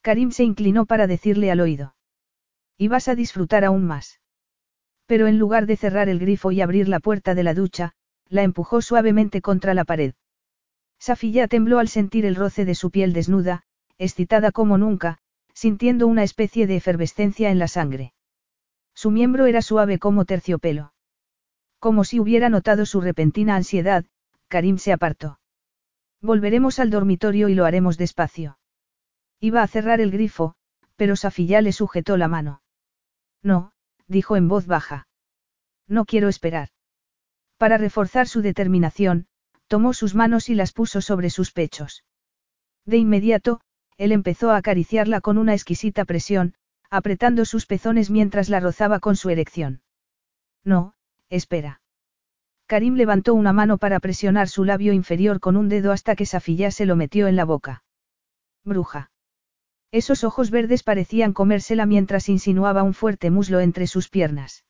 Karim 0.01 0.31
se 0.31 0.43
inclinó 0.43 0.85
para 0.85 1.07
decirle 1.07 1.51
al 1.51 1.61
oído. 1.61 1.94
Y 2.77 2.87
vas 2.87 3.07
a 3.07 3.15
disfrutar 3.15 3.63
aún 3.63 3.85
más. 3.85 4.19
Pero 5.05 5.27
en 5.27 5.37
lugar 5.37 5.65
de 5.65 5.77
cerrar 5.77 6.09
el 6.09 6.19
grifo 6.19 6.51
y 6.51 6.61
abrir 6.61 6.87
la 6.87 6.99
puerta 6.99 7.35
de 7.35 7.43
la 7.43 7.53
ducha, 7.53 7.93
la 8.27 8.43
empujó 8.43 8.81
suavemente 8.81 9.41
contra 9.41 9.73
la 9.73 9.85
pared. 9.85 10.13
Safilla 10.99 11.47
tembló 11.47 11.79
al 11.79 11.87
sentir 11.87 12.25
el 12.25 12.35
roce 12.35 12.65
de 12.65 12.75
su 12.75 12.89
piel 12.91 13.13
desnuda, 13.13 13.63
excitada 13.97 14.51
como 14.51 14.77
nunca, 14.77 15.19
sintiendo 15.53 16.07
una 16.07 16.23
especie 16.23 16.67
de 16.67 16.75
efervescencia 16.75 17.49
en 17.49 17.59
la 17.59 17.67
sangre. 17.67 18.13
Su 18.93 19.11
miembro 19.11 19.45
era 19.45 19.61
suave 19.61 19.99
como 19.99 20.25
terciopelo. 20.25 20.93
Como 21.79 22.03
si 22.03 22.19
hubiera 22.19 22.49
notado 22.49 22.85
su 22.85 23.01
repentina 23.01 23.55
ansiedad, 23.55 24.05
Karim 24.47 24.77
se 24.77 24.91
apartó. 24.91 25.39
Volveremos 26.21 26.79
al 26.79 26.89
dormitorio 26.89 27.49
y 27.49 27.55
lo 27.55 27.65
haremos 27.65 27.97
despacio. 27.97 28.57
Iba 29.39 29.61
a 29.61 29.67
cerrar 29.67 30.01
el 30.01 30.11
grifo, 30.11 30.55
pero 30.95 31.15
Safilla 31.15 31.61
le 31.61 31.71
sujetó 31.71 32.17
la 32.17 32.27
mano. 32.27 32.61
No, 33.45 33.71
dijo 34.07 34.37
en 34.37 34.47
voz 34.47 34.65
baja. 34.65 35.07
No 35.87 36.05
quiero 36.05 36.29
esperar. 36.29 36.69
Para 37.57 37.77
reforzar 37.77 38.27
su 38.27 38.41
determinación, 38.41 39.27
tomó 39.67 39.93
sus 39.93 40.15
manos 40.15 40.49
y 40.49 40.55
las 40.55 40.73
puso 40.73 40.99
sobre 40.99 41.29
sus 41.29 41.51
pechos. 41.51 42.03
De 42.85 42.97
inmediato, 42.97 43.61
él 43.97 44.11
empezó 44.11 44.49
a 44.49 44.57
acariciarla 44.57 45.21
con 45.21 45.37
una 45.37 45.53
exquisita 45.53 46.05
presión, 46.05 46.55
apretando 46.89 47.45
sus 47.45 47.67
pezones 47.67 48.09
mientras 48.09 48.49
la 48.49 48.59
rozaba 48.59 48.99
con 48.99 49.15
su 49.15 49.29
erección. 49.29 49.83
No, 50.63 50.95
espera. 51.29 51.81
Karim 52.65 52.95
levantó 52.95 53.35
una 53.35 53.53
mano 53.53 53.77
para 53.77 53.99
presionar 53.99 54.49
su 54.49 54.65
labio 54.65 54.91
inferior 54.91 55.39
con 55.39 55.55
un 55.55 55.69
dedo 55.69 55.91
hasta 55.91 56.15
que 56.15 56.25
Safilla 56.25 56.71
se 56.71 56.87
lo 56.87 56.95
metió 56.95 57.27
en 57.27 57.35
la 57.35 57.45
boca. 57.45 57.83
Bruja. 58.63 59.11
Esos 59.95 60.25
ojos 60.25 60.51
verdes 60.51 60.83
parecían 60.83 61.31
comérsela 61.31 61.85
mientras 61.85 62.27
insinuaba 62.27 62.83
un 62.83 62.93
fuerte 62.93 63.31
muslo 63.31 63.61
entre 63.61 63.87
sus 63.87 64.09
piernas. 64.09 64.65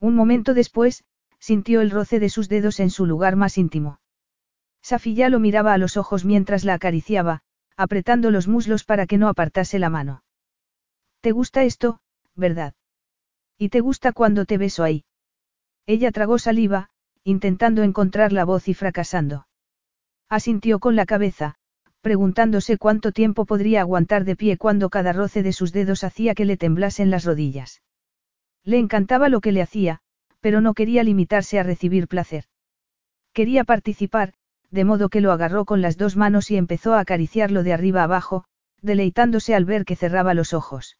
Un 0.00 0.14
momento 0.14 0.54
después, 0.54 1.04
sintió 1.38 1.82
el 1.82 1.90
roce 1.90 2.18
de 2.18 2.30
sus 2.30 2.48
dedos 2.48 2.80
en 2.80 2.88
su 2.88 3.04
lugar 3.04 3.36
más 3.36 3.58
íntimo. 3.58 4.00
Safilla 4.80 5.28
lo 5.28 5.38
miraba 5.38 5.74
a 5.74 5.76
los 5.76 5.98
ojos 5.98 6.24
mientras 6.24 6.64
la 6.64 6.72
acariciaba, 6.72 7.42
apretando 7.76 8.30
los 8.30 8.48
muslos 8.48 8.84
para 8.84 9.06
que 9.06 9.18
no 9.18 9.28
apartase 9.28 9.78
la 9.78 9.90
mano. 9.90 10.24
¿Te 11.20 11.32
gusta 11.32 11.64
esto, 11.64 12.00
verdad? 12.34 12.72
¿Y 13.58 13.68
te 13.68 13.80
gusta 13.80 14.12
cuando 14.12 14.46
te 14.46 14.56
beso 14.56 14.82
ahí? 14.82 15.04
Ella 15.84 16.10
tragó 16.10 16.38
saliva, 16.38 16.88
intentando 17.22 17.82
encontrar 17.82 18.32
la 18.32 18.46
voz 18.46 18.66
y 18.68 18.72
fracasando. 18.72 19.46
Asintió 20.30 20.78
con 20.78 20.96
la 20.96 21.04
cabeza, 21.04 21.56
preguntándose 22.00 22.78
cuánto 22.78 23.12
tiempo 23.12 23.44
podría 23.44 23.80
aguantar 23.80 24.24
de 24.24 24.36
pie 24.36 24.56
cuando 24.56 24.90
cada 24.90 25.12
roce 25.12 25.42
de 25.42 25.52
sus 25.52 25.72
dedos 25.72 26.04
hacía 26.04 26.34
que 26.34 26.44
le 26.44 26.56
temblasen 26.56 27.10
las 27.10 27.24
rodillas. 27.24 27.82
Le 28.64 28.78
encantaba 28.78 29.28
lo 29.28 29.40
que 29.40 29.52
le 29.52 29.62
hacía, 29.62 30.00
pero 30.40 30.60
no 30.60 30.74
quería 30.74 31.02
limitarse 31.02 31.58
a 31.58 31.62
recibir 31.62 32.08
placer. 32.08 32.44
Quería 33.32 33.64
participar, 33.64 34.34
de 34.70 34.84
modo 34.84 35.08
que 35.08 35.20
lo 35.20 35.32
agarró 35.32 35.64
con 35.64 35.80
las 35.80 35.96
dos 35.96 36.16
manos 36.16 36.50
y 36.50 36.56
empezó 36.56 36.94
a 36.94 37.00
acariciarlo 37.00 37.62
de 37.62 37.72
arriba 37.72 38.02
abajo, 38.02 38.44
deleitándose 38.82 39.54
al 39.54 39.64
ver 39.64 39.84
que 39.84 39.96
cerraba 39.96 40.34
los 40.34 40.52
ojos. 40.52 40.98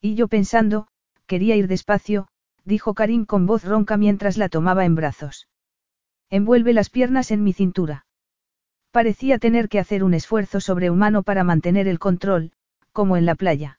Y 0.00 0.14
yo 0.14 0.28
pensando, 0.28 0.88
quería 1.26 1.56
ir 1.56 1.68
despacio, 1.68 2.28
dijo 2.64 2.94
Karim 2.94 3.24
con 3.24 3.46
voz 3.46 3.64
ronca 3.64 3.96
mientras 3.96 4.36
la 4.36 4.48
tomaba 4.48 4.84
en 4.84 4.94
brazos. 4.94 5.48
Envuelve 6.28 6.72
las 6.72 6.90
piernas 6.90 7.30
en 7.30 7.42
mi 7.42 7.52
cintura. 7.52 8.06
Parecía 8.90 9.38
tener 9.38 9.68
que 9.68 9.78
hacer 9.78 10.02
un 10.02 10.14
esfuerzo 10.14 10.60
sobrehumano 10.60 11.22
para 11.22 11.44
mantener 11.44 11.86
el 11.86 11.98
control, 11.98 12.52
como 12.92 13.16
en 13.16 13.24
la 13.24 13.36
playa. 13.36 13.78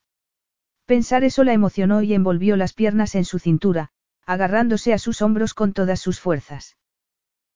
Pensar 0.86 1.24
eso 1.24 1.44
la 1.44 1.54
emocionó 1.54 2.02
y 2.02 2.14
envolvió 2.14 2.56
las 2.56 2.74
piernas 2.74 3.16
en 3.16 3.26
su 3.26 3.40
cintura, 3.40 3.90
agarrándose 4.26 4.94
a 4.94 4.98
sus 4.98 5.22
hombros 5.22 5.54
con 5.54 5.74
todas 5.74 6.00
sus 6.00 6.20
fuerzas. 6.20 6.78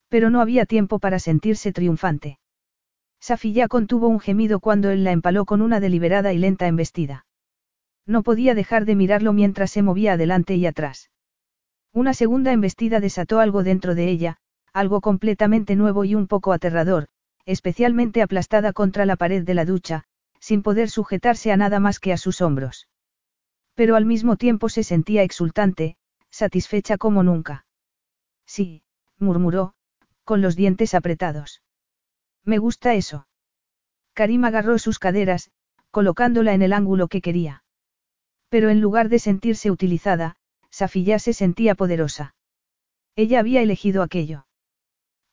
Pero 0.10 0.30
no 0.30 0.42
había 0.42 0.66
tiempo 0.66 1.00
para 1.00 1.20
sentirse 1.20 1.72
triunfante. 1.72 2.40
Safilla 3.20 3.68
contuvo 3.68 4.08
un 4.08 4.20
gemido 4.20 4.60
cuando 4.60 4.90
él 4.90 5.04
la 5.04 5.12
empaló 5.12 5.46
con 5.46 5.62
una 5.62 5.80
deliberada 5.80 6.34
y 6.34 6.38
lenta 6.38 6.68
embestida. 6.68 7.26
No 8.06 8.22
podía 8.22 8.54
dejar 8.54 8.86
de 8.86 8.96
mirarlo 8.96 9.34
mientras 9.34 9.72
se 9.72 9.82
movía 9.82 10.14
adelante 10.14 10.56
y 10.56 10.66
atrás. 10.66 11.10
Una 11.92 12.14
segunda 12.14 12.52
embestida 12.52 13.00
desató 13.00 13.40
algo 13.40 13.64
dentro 13.64 13.96
de 13.96 14.10
ella, 14.10 14.38
algo 14.74 15.02
completamente 15.02 15.76
nuevo 15.76 16.04
y 16.04 16.14
un 16.14 16.28
poco 16.28 16.54
aterrador, 16.54 17.08
especialmente 17.46 18.22
aplastada 18.22 18.74
contra 18.74 19.06
la 19.06 19.16
pared 19.16 19.44
de 19.44 19.54
la 19.54 19.66
ducha, 19.66 20.04
sin 20.40 20.64
poder 20.64 20.90
sujetarse 20.90 21.52
a 21.52 21.58
nada 21.58 21.80
más 21.80 22.00
que 22.00 22.14
a 22.14 22.18
sus 22.18 22.42
hombros. 22.42 22.88
Pero 23.74 23.96
al 23.96 24.06
mismo 24.06 24.36
tiempo 24.36 24.70
se 24.70 24.84
sentía 24.84 25.24
exultante, 25.24 25.98
satisfecha 26.30 26.98
como 26.98 27.24
nunca. 27.24 27.66
Sí, 28.46 28.84
murmuró, 29.18 29.74
con 30.24 30.42
los 30.42 30.56
dientes 30.56 30.94
apretados. 30.94 31.62
Me 32.44 32.58
gusta 32.58 32.94
eso. 32.94 33.28
Karim 34.14 34.46
agarró 34.46 34.78
sus 34.80 35.00
caderas, 35.00 35.52
colocándola 35.92 36.54
en 36.54 36.62
el 36.62 36.74
ángulo 36.74 37.08
que 37.08 37.22
quería. 37.22 37.64
Pero 38.50 38.70
en 38.70 38.82
lugar 38.82 39.10
de 39.10 39.20
sentirse 39.20 39.72
utilizada, 39.72 40.36
Safiyá 40.70 41.20
se 41.20 41.34
sentía 41.34 41.76
poderosa. 41.76 42.36
Ella 43.16 43.40
había 43.40 43.62
elegido 43.62 44.04
aquello. 44.04 44.45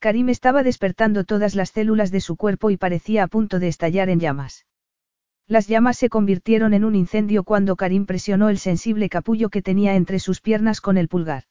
Karim 0.03 0.31
estaba 0.31 0.65
despertando 0.65 1.23
todas 1.23 1.55
las 1.55 1.71
células 1.71 2.11
de 2.11 2.21
su 2.21 2.35
cuerpo 2.35 2.71
y 2.71 2.77
parecía 2.77 3.23
a 3.23 3.29
punto 3.29 3.61
de 3.61 3.69
estallar 3.69 4.09
en 4.09 4.19
llamas. 4.19 4.67
Las 5.47 5.69
llamas 5.69 5.97
se 5.97 6.09
convirtieron 6.09 6.75
en 6.75 6.83
un 6.85 6.97
incendio 6.97 7.45
cuando 7.45 7.77
Karim 7.77 8.05
presionó 8.05 8.49
el 8.49 8.59
sensible 8.59 9.09
capullo 9.09 9.49
que 9.49 9.63
tenía 9.63 9.95
entre 9.95 10.19
sus 10.19 10.41
piernas 10.41 10.81
con 10.81 10.99
el 10.99 11.07
pulgar. 11.07 11.45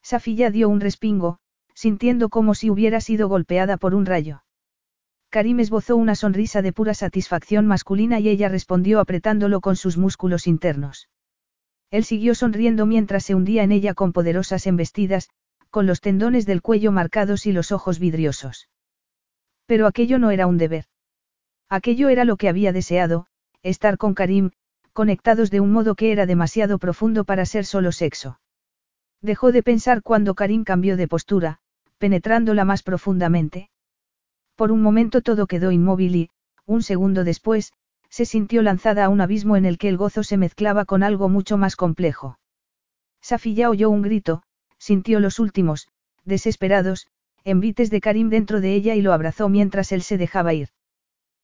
Safiyá 0.00 0.50
dio 0.50 0.70
un 0.70 0.80
respingo, 0.80 1.36
sintiendo 1.74 2.30
como 2.30 2.54
si 2.54 2.70
hubiera 2.70 3.02
sido 3.02 3.28
golpeada 3.28 3.76
por 3.76 3.94
un 3.94 4.06
rayo. 4.06 4.42
Karim 5.28 5.60
esbozó 5.60 5.96
una 5.96 6.14
sonrisa 6.14 6.62
de 6.62 6.72
pura 6.72 6.94
satisfacción 6.94 7.66
masculina 7.66 8.20
y 8.20 8.30
ella 8.30 8.48
respondió 8.48 9.00
apretándolo 9.00 9.60
con 9.60 9.76
sus 9.76 9.98
músculos 9.98 10.46
internos. 10.46 11.10
Él 11.90 12.04
siguió 12.04 12.34
sonriendo 12.34 12.86
mientras 12.86 13.24
se 13.26 13.34
hundía 13.34 13.64
en 13.64 13.72
ella 13.72 13.92
con 13.92 14.14
poderosas 14.14 14.66
embestidas, 14.66 15.28
con 15.70 15.86
los 15.86 16.00
tendones 16.00 16.46
del 16.46 16.62
cuello 16.62 16.92
marcados 16.92 17.46
y 17.46 17.52
los 17.52 17.72
ojos 17.72 17.98
vidriosos. 17.98 18.68
Pero 19.66 19.86
aquello 19.86 20.18
no 20.18 20.30
era 20.30 20.46
un 20.46 20.58
deber. 20.58 20.84
Aquello 21.68 22.08
era 22.08 22.24
lo 22.24 22.36
que 22.36 22.48
había 22.48 22.72
deseado, 22.72 23.26
estar 23.62 23.98
con 23.98 24.14
Karim, 24.14 24.50
conectados 24.92 25.50
de 25.50 25.60
un 25.60 25.72
modo 25.72 25.94
que 25.94 26.12
era 26.12 26.24
demasiado 26.26 26.78
profundo 26.78 27.24
para 27.24 27.44
ser 27.44 27.66
solo 27.66 27.92
sexo. 27.92 28.40
Dejó 29.20 29.52
de 29.52 29.62
pensar 29.62 30.02
cuando 30.02 30.34
Karim 30.34 30.64
cambió 30.64 30.96
de 30.96 31.08
postura, 31.08 31.58
penetrándola 31.98 32.64
más 32.64 32.82
profundamente. 32.82 33.70
Por 34.54 34.72
un 34.72 34.82
momento 34.82 35.20
todo 35.20 35.46
quedó 35.46 35.72
inmóvil 35.72 36.16
y, 36.16 36.30
un 36.64 36.82
segundo 36.82 37.24
después, 37.24 37.72
se 38.08 38.24
sintió 38.24 38.62
lanzada 38.62 39.04
a 39.04 39.08
un 39.08 39.20
abismo 39.20 39.56
en 39.56 39.66
el 39.66 39.78
que 39.78 39.88
el 39.88 39.96
gozo 39.96 40.22
se 40.22 40.36
mezclaba 40.36 40.84
con 40.84 41.02
algo 41.02 41.28
mucho 41.28 41.58
más 41.58 41.76
complejo. 41.76 42.38
Safiya 43.20 43.68
oyó 43.68 43.90
un 43.90 44.02
grito, 44.02 44.42
sintió 44.78 45.20
los 45.20 45.38
últimos, 45.38 45.88
desesperados, 46.24 47.08
envites 47.44 47.90
de 47.90 48.00
Karim 48.00 48.28
dentro 48.28 48.60
de 48.60 48.74
ella 48.74 48.94
y 48.94 49.02
lo 49.02 49.12
abrazó 49.12 49.48
mientras 49.48 49.92
él 49.92 50.02
se 50.02 50.18
dejaba 50.18 50.54
ir. 50.54 50.68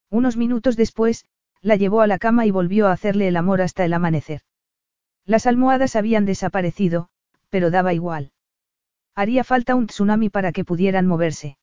Unos 0.09 0.37
minutos 0.37 0.75
después, 0.75 1.25
la 1.61 1.75
llevó 1.75 2.01
a 2.01 2.07
la 2.07 2.19
cama 2.19 2.45
y 2.45 2.51
volvió 2.51 2.87
a 2.87 2.91
hacerle 2.91 3.27
el 3.27 3.37
amor 3.37 3.61
hasta 3.61 3.85
el 3.85 3.93
amanecer. 3.93 4.41
Las 5.25 5.47
almohadas 5.47 5.95
habían 5.95 6.25
desaparecido, 6.25 7.09
pero 7.49 7.71
daba 7.71 7.93
igual. 7.93 8.31
Haría 9.15 9.43
falta 9.43 9.75
un 9.75 9.87
tsunami 9.87 10.29
para 10.29 10.51
que 10.51 10.65
pudieran 10.65 11.07
moverse. 11.07 11.57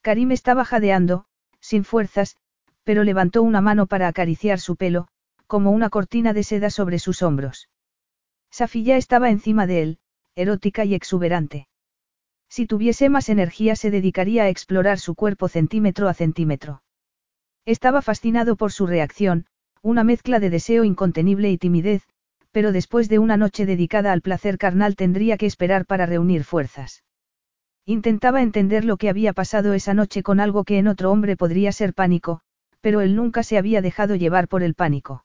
Karim 0.00 0.32
estaba 0.32 0.64
jadeando, 0.64 1.26
sin 1.60 1.84
fuerzas, 1.84 2.36
pero 2.82 3.04
levantó 3.04 3.42
una 3.42 3.60
mano 3.60 3.86
para 3.86 4.08
acariciar 4.08 4.58
su 4.58 4.74
pelo, 4.74 5.06
como 5.46 5.70
una 5.70 5.90
cortina 5.90 6.32
de 6.32 6.42
seda 6.42 6.70
sobre 6.70 6.98
sus 6.98 7.22
hombros. 7.22 7.68
Safía 8.50 8.96
estaba 8.96 9.30
encima 9.30 9.66
de 9.66 9.82
él, 9.82 9.98
erótica 10.34 10.84
y 10.84 10.94
exuberante. 10.94 11.68
Si 12.48 12.66
tuviese 12.66 13.08
más 13.08 13.28
energía 13.28 13.76
se 13.76 13.90
dedicaría 13.90 14.44
a 14.44 14.48
explorar 14.48 14.98
su 14.98 15.14
cuerpo 15.14 15.48
centímetro 15.48 16.08
a 16.08 16.14
centímetro. 16.14 16.82
Estaba 17.64 18.02
fascinado 18.02 18.56
por 18.56 18.72
su 18.72 18.86
reacción, 18.86 19.46
una 19.82 20.04
mezcla 20.04 20.40
de 20.40 20.50
deseo 20.50 20.84
incontenible 20.84 21.50
y 21.50 21.58
timidez, 21.58 22.02
pero 22.50 22.72
después 22.72 23.08
de 23.08 23.18
una 23.18 23.36
noche 23.36 23.66
dedicada 23.66 24.12
al 24.12 24.20
placer 24.20 24.58
carnal 24.58 24.96
tendría 24.96 25.36
que 25.36 25.46
esperar 25.46 25.86
para 25.86 26.06
reunir 26.06 26.44
fuerzas. 26.44 27.04
Intentaba 27.86 28.42
entender 28.42 28.84
lo 28.84 28.96
que 28.96 29.08
había 29.08 29.32
pasado 29.32 29.74
esa 29.74 29.94
noche 29.94 30.22
con 30.22 30.40
algo 30.40 30.64
que 30.64 30.78
en 30.78 30.88
otro 30.88 31.10
hombre 31.10 31.36
podría 31.36 31.72
ser 31.72 31.94
pánico, 31.94 32.40
pero 32.80 33.00
él 33.00 33.16
nunca 33.16 33.42
se 33.42 33.58
había 33.58 33.80
dejado 33.80 34.14
llevar 34.14 34.48
por 34.48 34.62
el 34.62 34.74
pánico. 34.74 35.24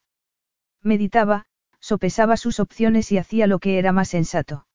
Meditaba, 0.82 1.45
sopesaba 1.80 2.38
sus 2.38 2.60
opciones 2.60 3.11
y 3.11 3.18
hacía 3.18 3.48
lo 3.48 3.60
que 3.60 3.77
era 3.80 3.92
más 3.92 4.10
sensato. 4.10 4.66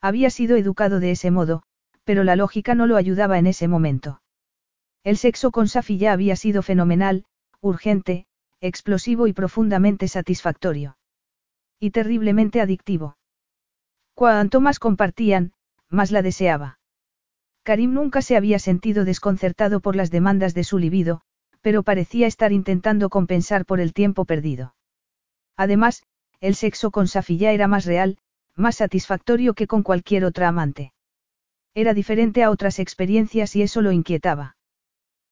Había 0.00 0.30
sido 0.30 0.56
educado 0.56 1.00
de 1.00 1.10
ese 1.10 1.30
modo, 1.30 1.62
pero 2.04 2.24
la 2.24 2.36
lógica 2.36 2.74
no 2.74 2.86
lo 2.86 2.96
ayudaba 2.96 3.38
en 3.38 3.46
ese 3.46 3.68
momento. 3.68 4.22
El 5.04 5.16
sexo 5.16 5.50
con 5.50 5.68
Safi 5.68 5.98
ya 5.98 6.12
había 6.12 6.36
sido 6.36 6.62
fenomenal, 6.62 7.24
urgente, 7.60 8.26
explosivo 8.60 9.26
y 9.26 9.32
profundamente 9.32 10.08
satisfactorio. 10.08 10.96
Y 11.78 11.90
terriblemente 11.90 12.60
adictivo. 12.60 13.16
Cuanto 14.14 14.60
más 14.60 14.78
compartían, 14.78 15.52
más 15.88 16.10
la 16.10 16.22
deseaba. 16.22 16.78
Karim 17.62 17.92
nunca 17.92 18.22
se 18.22 18.36
había 18.36 18.58
sentido 18.58 19.04
desconcertado 19.04 19.80
por 19.80 19.96
las 19.96 20.10
demandas 20.10 20.54
de 20.54 20.64
su 20.64 20.78
libido, 20.78 21.22
pero 21.60 21.82
parecía 21.82 22.26
estar 22.26 22.52
intentando 22.52 23.10
compensar 23.10 23.64
por 23.66 23.80
el 23.80 23.92
tiempo 23.92 24.24
perdido. 24.24 24.74
Además, 25.56 26.02
el 26.40 26.54
sexo 26.54 26.90
con 26.90 27.06
Safilla 27.06 27.52
era 27.52 27.68
más 27.68 27.84
real, 27.84 28.18
más 28.60 28.76
satisfactorio 28.76 29.54
que 29.54 29.66
con 29.66 29.82
cualquier 29.82 30.24
otra 30.24 30.48
amante. 30.48 30.92
Era 31.74 31.94
diferente 31.94 32.42
a 32.42 32.50
otras 32.50 32.78
experiencias 32.78 33.56
y 33.56 33.62
eso 33.62 33.80
lo 33.80 33.90
inquietaba. 33.90 34.56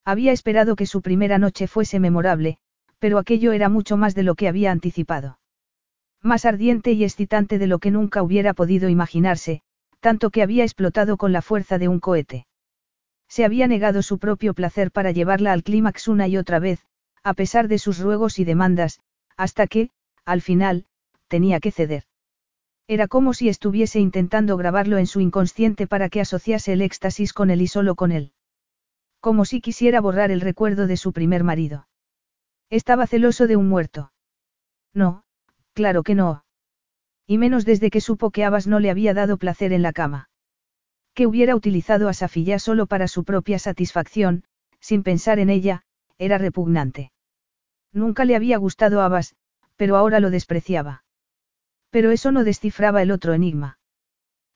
Había 0.04 0.32
esperado 0.32 0.74
que 0.74 0.86
su 0.86 1.02
primera 1.02 1.38
noche 1.38 1.66
fuese 1.66 2.00
memorable, 2.00 2.58
pero 2.98 3.18
aquello 3.18 3.52
era 3.52 3.68
mucho 3.68 3.96
más 3.96 4.14
de 4.14 4.22
lo 4.22 4.34
que 4.34 4.48
había 4.48 4.72
anticipado. 4.72 5.38
Más 6.22 6.44
ardiente 6.44 6.92
y 6.92 7.04
excitante 7.04 7.58
de 7.58 7.66
lo 7.66 7.78
que 7.78 7.90
nunca 7.90 8.22
hubiera 8.22 8.54
podido 8.54 8.88
imaginarse, 8.88 9.62
tanto 10.00 10.30
que 10.30 10.42
había 10.42 10.64
explotado 10.64 11.16
con 11.16 11.32
la 11.32 11.42
fuerza 11.42 11.78
de 11.78 11.88
un 11.88 12.00
cohete. 12.00 12.46
Se 13.28 13.44
había 13.44 13.66
negado 13.66 14.02
su 14.02 14.18
propio 14.18 14.54
placer 14.54 14.90
para 14.90 15.12
llevarla 15.12 15.52
al 15.52 15.62
clímax 15.62 16.08
una 16.08 16.26
y 16.28 16.36
otra 16.36 16.58
vez, 16.58 16.80
a 17.22 17.34
pesar 17.34 17.68
de 17.68 17.78
sus 17.78 17.98
ruegos 17.98 18.38
y 18.38 18.44
demandas, 18.44 19.00
hasta 19.36 19.66
que, 19.66 19.90
al 20.24 20.40
final, 20.40 20.86
tenía 21.28 21.60
que 21.60 21.70
ceder. 21.70 22.07
Era 22.90 23.06
como 23.06 23.34
si 23.34 23.50
estuviese 23.50 24.00
intentando 24.00 24.56
grabarlo 24.56 24.96
en 24.96 25.06
su 25.06 25.20
inconsciente 25.20 25.86
para 25.86 26.08
que 26.08 26.22
asociase 26.22 26.72
el 26.72 26.80
éxtasis 26.80 27.34
con 27.34 27.50
él 27.50 27.60
y 27.60 27.66
solo 27.66 27.94
con 27.94 28.12
él. 28.12 28.32
Como 29.20 29.44
si 29.44 29.60
quisiera 29.60 30.00
borrar 30.00 30.30
el 30.30 30.40
recuerdo 30.40 30.86
de 30.86 30.96
su 30.96 31.12
primer 31.12 31.44
marido. 31.44 31.86
Estaba 32.70 33.06
celoso 33.06 33.46
de 33.46 33.56
un 33.56 33.68
muerto. 33.68 34.10
No, 34.94 35.24
claro 35.74 36.02
que 36.02 36.14
no. 36.14 36.44
Y 37.26 37.36
menos 37.36 37.66
desde 37.66 37.90
que 37.90 38.00
supo 38.00 38.30
que 38.30 38.44
Abbas 38.44 38.66
no 38.66 38.80
le 38.80 38.90
había 38.90 39.12
dado 39.12 39.36
placer 39.36 39.74
en 39.74 39.82
la 39.82 39.92
cama. 39.92 40.30
Que 41.12 41.26
hubiera 41.26 41.54
utilizado 41.54 42.08
a 42.08 42.14
Safiyá 42.14 42.58
solo 42.58 42.86
para 42.86 43.06
su 43.06 43.22
propia 43.24 43.58
satisfacción, 43.58 44.44
sin 44.80 45.02
pensar 45.02 45.38
en 45.40 45.50
ella, 45.50 45.82
era 46.16 46.38
repugnante. 46.38 47.12
Nunca 47.92 48.24
le 48.24 48.34
había 48.34 48.56
gustado 48.56 49.02
Abbas, 49.02 49.36
pero 49.76 49.96
ahora 49.96 50.20
lo 50.20 50.30
despreciaba. 50.30 51.04
Pero 51.90 52.10
eso 52.10 52.32
no 52.32 52.44
descifraba 52.44 53.02
el 53.02 53.10
otro 53.10 53.34
enigma. 53.34 53.78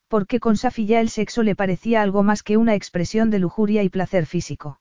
Porque 0.08 0.40
con 0.40 0.56
Safiyá 0.56 1.00
el 1.00 1.08
sexo 1.08 1.42
le 1.42 1.56
parecía 1.56 2.02
algo 2.02 2.22
más 2.22 2.42
que 2.42 2.56
una 2.56 2.74
expresión 2.74 3.30
de 3.30 3.38
lujuria 3.38 3.82
y 3.82 3.88
placer 3.88 4.26
físico. 4.26 4.80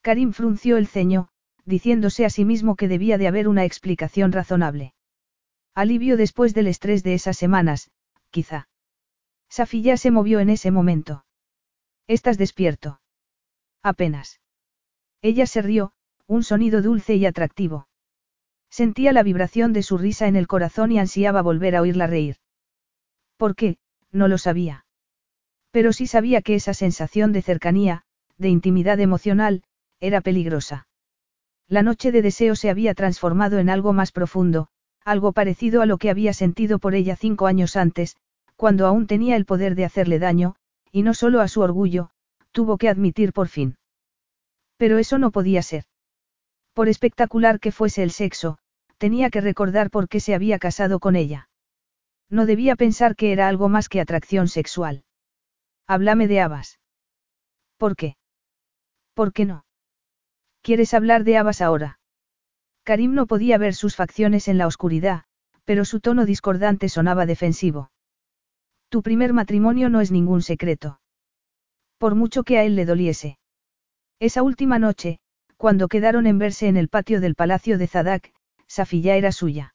Karim 0.00 0.32
frunció 0.32 0.76
el 0.78 0.86
ceño, 0.86 1.28
diciéndose 1.64 2.24
a 2.24 2.30
sí 2.30 2.44
mismo 2.44 2.76
que 2.76 2.88
debía 2.88 3.18
de 3.18 3.28
haber 3.28 3.46
una 3.48 3.64
explicación 3.64 4.32
razonable. 4.32 4.94
Alivio 5.74 6.16
después 6.16 6.54
del 6.54 6.66
estrés 6.66 7.02
de 7.02 7.14
esas 7.14 7.36
semanas, 7.36 7.90
quizá. 8.30 8.68
Safi 9.50 9.82
ya 9.82 9.96
se 9.96 10.10
movió 10.10 10.40
en 10.40 10.50
ese 10.50 10.70
momento. 10.70 11.24
¿Estás 12.06 12.38
despierto? 12.38 13.00
Apenas. 13.82 14.40
Ella 15.20 15.46
se 15.46 15.62
rió, 15.62 15.92
un 16.26 16.42
sonido 16.42 16.80
dulce 16.80 17.16
y 17.16 17.26
atractivo. 17.26 17.87
Sentía 18.70 19.12
la 19.12 19.22
vibración 19.22 19.72
de 19.72 19.82
su 19.82 19.98
risa 19.98 20.28
en 20.28 20.36
el 20.36 20.46
corazón 20.46 20.92
y 20.92 20.98
ansiaba 20.98 21.42
volver 21.42 21.76
a 21.76 21.82
oírla 21.82 22.06
reír. 22.06 22.36
¿Por 23.36 23.54
qué? 23.54 23.78
No 24.12 24.28
lo 24.28 24.38
sabía. 24.38 24.84
Pero 25.70 25.92
sí 25.92 26.06
sabía 26.06 26.42
que 26.42 26.54
esa 26.54 26.74
sensación 26.74 27.32
de 27.32 27.42
cercanía, 27.42 28.02
de 28.36 28.48
intimidad 28.48 29.00
emocional, 29.00 29.62
era 30.00 30.20
peligrosa. 30.20 30.86
La 31.68 31.82
noche 31.82 32.12
de 32.12 32.22
deseo 32.22 32.56
se 32.56 32.70
había 32.70 32.94
transformado 32.94 33.58
en 33.58 33.68
algo 33.68 33.92
más 33.92 34.12
profundo, 34.12 34.68
algo 35.04 35.32
parecido 35.32 35.82
a 35.82 35.86
lo 35.86 35.98
que 35.98 36.10
había 36.10 36.32
sentido 36.32 36.78
por 36.78 36.94
ella 36.94 37.16
cinco 37.16 37.46
años 37.46 37.76
antes, 37.76 38.16
cuando 38.56 38.86
aún 38.86 39.06
tenía 39.06 39.36
el 39.36 39.44
poder 39.44 39.74
de 39.74 39.84
hacerle 39.84 40.18
daño, 40.18 40.56
y 40.90 41.02
no 41.02 41.14
solo 41.14 41.40
a 41.40 41.48
su 41.48 41.60
orgullo, 41.60 42.10
tuvo 42.52 42.78
que 42.78 42.88
admitir 42.88 43.32
por 43.32 43.48
fin. 43.48 43.76
Pero 44.76 44.98
eso 44.98 45.18
no 45.18 45.30
podía 45.30 45.62
ser. 45.62 45.84
Por 46.78 46.88
espectacular 46.88 47.58
que 47.58 47.72
fuese 47.72 48.04
el 48.04 48.12
sexo, 48.12 48.58
tenía 48.98 49.30
que 49.30 49.40
recordar 49.40 49.90
por 49.90 50.08
qué 50.08 50.20
se 50.20 50.32
había 50.32 50.60
casado 50.60 51.00
con 51.00 51.16
ella. 51.16 51.48
No 52.30 52.46
debía 52.46 52.76
pensar 52.76 53.16
que 53.16 53.32
era 53.32 53.48
algo 53.48 53.68
más 53.68 53.88
que 53.88 54.00
atracción 54.00 54.46
sexual. 54.46 55.02
Háblame 55.88 56.28
de 56.28 56.40
Abas. 56.40 56.78
¿Por 57.78 57.96
qué? 57.96 58.16
¿Por 59.12 59.32
qué 59.32 59.44
no? 59.44 59.64
¿Quieres 60.62 60.94
hablar 60.94 61.24
de 61.24 61.36
Abas 61.36 61.62
ahora? 61.62 61.98
Karim 62.84 63.12
no 63.12 63.26
podía 63.26 63.58
ver 63.58 63.74
sus 63.74 63.96
facciones 63.96 64.46
en 64.46 64.56
la 64.56 64.68
oscuridad, 64.68 65.24
Pero 65.64 65.84
su 65.84 65.98
tono 65.98 66.26
discordante 66.26 66.88
sonaba 66.88 67.26
defensivo. 67.26 67.90
Tu 68.88 69.02
primer 69.02 69.32
matrimonio 69.32 69.88
no 69.88 70.00
es 70.00 70.12
ningún 70.12 70.42
secreto. 70.42 71.00
Por 71.98 72.14
mucho 72.14 72.44
que 72.44 72.56
a 72.56 72.62
él 72.62 72.76
le 72.76 72.84
doliese. 72.84 73.36
Esa 74.20 74.44
última 74.44 74.78
noche, 74.78 75.18
cuando 75.58 75.88
quedaron 75.88 76.26
en 76.28 76.38
verse 76.38 76.68
en 76.68 76.76
el 76.76 76.88
patio 76.88 77.20
del 77.20 77.34
palacio 77.34 77.78
de 77.78 77.88
Zadak, 77.88 78.32
Safiya 78.68 79.16
era 79.16 79.32
suya. 79.32 79.74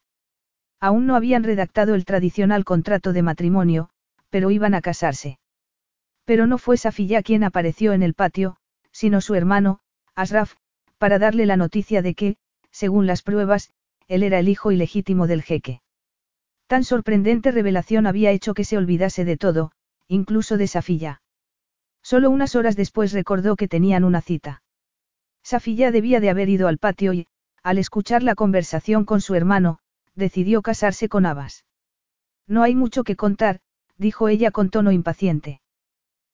Aún 0.80 1.06
no 1.06 1.16
habían 1.16 1.44
redactado 1.44 1.94
el 1.94 2.06
tradicional 2.06 2.64
contrato 2.64 3.12
de 3.14 3.22
matrimonio, 3.22 3.90
pero 4.30 4.50
iban 4.50 4.76
a 4.76 4.82
casarse. 4.82 5.40
Pero 6.26 6.48
no 6.48 6.58
fue 6.58 6.78
Safiya 6.78 7.22
quien 7.22 7.44
apareció 7.44 7.92
en 7.92 8.02
el 8.02 8.14
patio, 8.14 8.56
sino 8.92 9.20
su 9.20 9.36
hermano, 9.36 9.82
Asraf, 10.16 10.56
para 10.98 11.20
darle 11.20 11.46
la 11.46 11.58
noticia 11.58 12.02
de 12.02 12.16
que, 12.16 12.38
según 12.72 13.06
las 13.06 13.22
pruebas, 13.22 13.72
él 14.08 14.24
era 14.24 14.40
el 14.40 14.48
hijo 14.48 14.72
ilegítimo 14.72 15.28
del 15.28 15.44
jeque. 15.44 15.82
Tan 16.68 16.86
sorprendente 16.86 17.52
revelación 17.52 18.08
había 18.08 18.32
hecho 18.32 18.54
que 18.54 18.64
se 18.64 18.78
olvidase 18.78 19.26
de 19.26 19.36
todo, 19.36 19.74
incluso 20.08 20.58
de 20.58 20.68
Safiya. 20.68 21.22
Solo 22.02 22.30
unas 22.30 22.56
horas 22.56 22.78
después 22.78 23.12
recordó 23.12 23.58
que 23.58 23.68
tenían 23.68 24.06
una 24.06 24.22
cita. 24.22 24.63
Safiya 25.44 25.92
debía 25.92 26.20
de 26.20 26.30
haber 26.30 26.50
ido 26.50 26.68
al 26.68 26.78
patio 26.78 27.14
y, 27.14 27.28
al 27.62 27.78
escuchar 27.78 28.24
la 28.24 28.36
conversación 28.36 29.06
con 29.06 29.22
su 29.22 29.36
hermano, 29.36 29.80
decidió 30.16 30.62
casarse 30.62 31.10
con 31.10 31.26
Abbas. 31.26 31.66
No 32.48 32.64
hay 32.64 32.76
mucho 32.76 33.04
que 33.04 33.16
contar, 33.16 33.60
dijo 33.98 34.28
ella 34.30 34.52
con 34.52 34.70
tono 34.70 34.92
impaciente. 34.92 35.62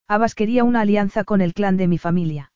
Abbas 0.07 0.35
quería 0.35 0.63
una 0.63 0.81
alianza 0.81 1.23
con 1.23 1.41
el 1.41 1.53
clan 1.53 1.77
de 1.77 1.87
mi 1.87 1.97
familia. 1.97 2.51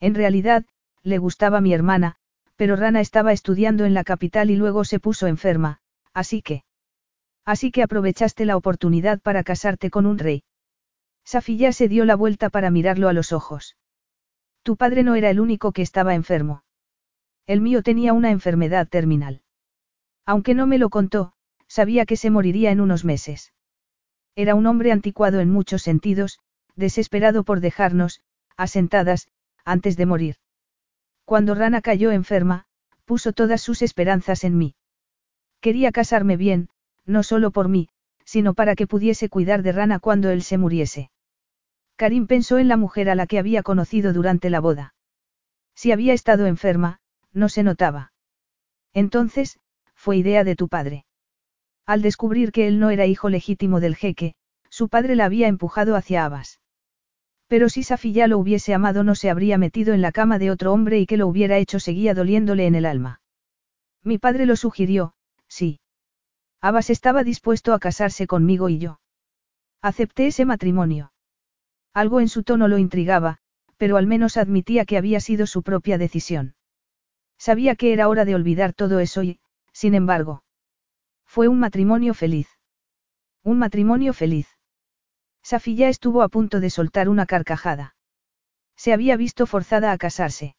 En 0.00 0.14
realidad, 0.14 0.64
le 1.02 1.18
gustaba 1.18 1.60
mi 1.60 1.72
hermana, 1.72 2.16
pero 2.56 2.76
Rana 2.76 3.00
estaba 3.00 3.32
estudiando 3.32 3.84
en 3.84 3.94
la 3.94 4.04
capital 4.04 4.50
y 4.50 4.56
luego 4.56 4.84
se 4.84 5.00
puso 5.00 5.26
enferma, 5.26 5.80
así 6.12 6.42
que... 6.42 6.64
Así 7.44 7.70
que 7.70 7.82
aprovechaste 7.82 8.44
la 8.44 8.56
oportunidad 8.56 9.20
para 9.20 9.44
casarte 9.44 9.88
con 9.88 10.04
un 10.04 10.18
rey. 10.18 10.42
Safiya 11.24 11.72
se 11.72 11.88
dio 11.88 12.04
la 12.04 12.16
vuelta 12.16 12.50
para 12.50 12.70
mirarlo 12.70 13.08
a 13.08 13.12
los 13.12 13.32
ojos. 13.32 13.76
Tu 14.66 14.76
padre 14.76 15.04
no 15.04 15.14
era 15.14 15.30
el 15.30 15.38
único 15.38 15.70
que 15.70 15.82
estaba 15.82 16.16
enfermo. 16.16 16.64
El 17.46 17.60
mío 17.60 17.84
tenía 17.84 18.12
una 18.12 18.32
enfermedad 18.32 18.88
terminal. 18.88 19.42
Aunque 20.24 20.54
no 20.54 20.66
me 20.66 20.76
lo 20.76 20.90
contó, 20.90 21.34
sabía 21.68 22.04
que 22.04 22.16
se 22.16 22.30
moriría 22.30 22.72
en 22.72 22.80
unos 22.80 23.04
meses. 23.04 23.52
Era 24.34 24.56
un 24.56 24.66
hombre 24.66 24.90
anticuado 24.90 25.38
en 25.38 25.52
muchos 25.52 25.82
sentidos, 25.82 26.40
desesperado 26.74 27.44
por 27.44 27.60
dejarnos, 27.60 28.22
asentadas, 28.56 29.28
antes 29.64 29.96
de 29.96 30.06
morir. 30.06 30.34
Cuando 31.24 31.54
Rana 31.54 31.80
cayó 31.80 32.10
enferma, 32.10 32.66
puso 33.04 33.32
todas 33.32 33.62
sus 33.62 33.82
esperanzas 33.82 34.42
en 34.42 34.58
mí. 34.58 34.74
Quería 35.60 35.92
casarme 35.92 36.36
bien, 36.36 36.70
no 37.04 37.22
solo 37.22 37.52
por 37.52 37.68
mí, 37.68 37.88
sino 38.24 38.52
para 38.52 38.74
que 38.74 38.88
pudiese 38.88 39.28
cuidar 39.28 39.62
de 39.62 39.70
Rana 39.70 40.00
cuando 40.00 40.30
él 40.30 40.42
se 40.42 40.58
muriese. 40.58 41.12
Karim 41.96 42.26
pensó 42.26 42.58
en 42.58 42.68
la 42.68 42.76
mujer 42.76 43.08
a 43.08 43.14
la 43.14 43.26
que 43.26 43.38
había 43.38 43.62
conocido 43.62 44.12
durante 44.12 44.50
la 44.50 44.60
boda. 44.60 44.94
Si 45.74 45.92
había 45.92 46.12
estado 46.12 46.46
enferma, 46.46 47.00
no 47.32 47.48
se 47.48 47.62
notaba. 47.62 48.12
Entonces, 48.92 49.58
fue 49.94 50.18
idea 50.18 50.44
de 50.44 50.56
tu 50.56 50.68
padre. 50.68 51.06
Al 51.86 52.02
descubrir 52.02 52.52
que 52.52 52.66
él 52.66 52.78
no 52.78 52.90
era 52.90 53.06
hijo 53.06 53.28
legítimo 53.28 53.80
del 53.80 53.96
jeque, 53.96 54.34
su 54.68 54.88
padre 54.88 55.16
la 55.16 55.24
había 55.24 55.48
empujado 55.48 55.96
hacia 55.96 56.24
Abbas. 56.24 56.60
Pero 57.46 57.68
si 57.68 57.82
Safiya 57.82 58.26
lo 58.26 58.38
hubiese 58.38 58.74
amado 58.74 59.04
no 59.04 59.14
se 59.14 59.30
habría 59.30 59.56
metido 59.56 59.94
en 59.94 60.02
la 60.02 60.12
cama 60.12 60.38
de 60.38 60.50
otro 60.50 60.72
hombre 60.72 60.98
y 60.98 61.06
que 61.06 61.16
lo 61.16 61.28
hubiera 61.28 61.58
hecho 61.58 61.78
seguía 61.78 62.12
doliéndole 62.12 62.66
en 62.66 62.74
el 62.74 62.86
alma. 62.86 63.20
Mi 64.02 64.18
padre 64.18 64.46
lo 64.46 64.56
sugirió, 64.56 65.14
sí. 65.48 65.80
Abbas 66.60 66.90
estaba 66.90 67.22
dispuesto 67.22 67.72
a 67.72 67.78
casarse 67.78 68.26
conmigo 68.26 68.68
y 68.68 68.78
yo. 68.78 69.00
Acepté 69.80 70.26
ese 70.26 70.44
matrimonio. 70.44 71.12
Algo 71.96 72.20
en 72.20 72.28
su 72.28 72.42
tono 72.42 72.68
lo 72.68 72.76
intrigaba, 72.76 73.38
pero 73.78 73.96
al 73.96 74.06
menos 74.06 74.36
admitía 74.36 74.84
que 74.84 74.98
había 74.98 75.18
sido 75.18 75.46
su 75.46 75.62
propia 75.62 75.96
decisión. 75.96 76.54
Sabía 77.38 77.74
que 77.74 77.94
era 77.94 78.08
hora 78.08 78.26
de 78.26 78.34
olvidar 78.34 78.74
todo 78.74 79.00
eso 79.00 79.22
y, 79.22 79.40
sin 79.72 79.94
embargo, 79.94 80.42
fue 81.24 81.48
un 81.48 81.58
matrimonio 81.58 82.12
feliz. 82.12 82.48
Un 83.42 83.58
matrimonio 83.58 84.12
feliz. 84.12 84.46
Safiya 85.42 85.88
estuvo 85.88 86.20
a 86.20 86.28
punto 86.28 86.60
de 86.60 86.68
soltar 86.68 87.08
una 87.08 87.24
carcajada. 87.24 87.96
Se 88.76 88.92
había 88.92 89.16
visto 89.16 89.46
forzada 89.46 89.90
a 89.90 89.96
casarse. 89.96 90.54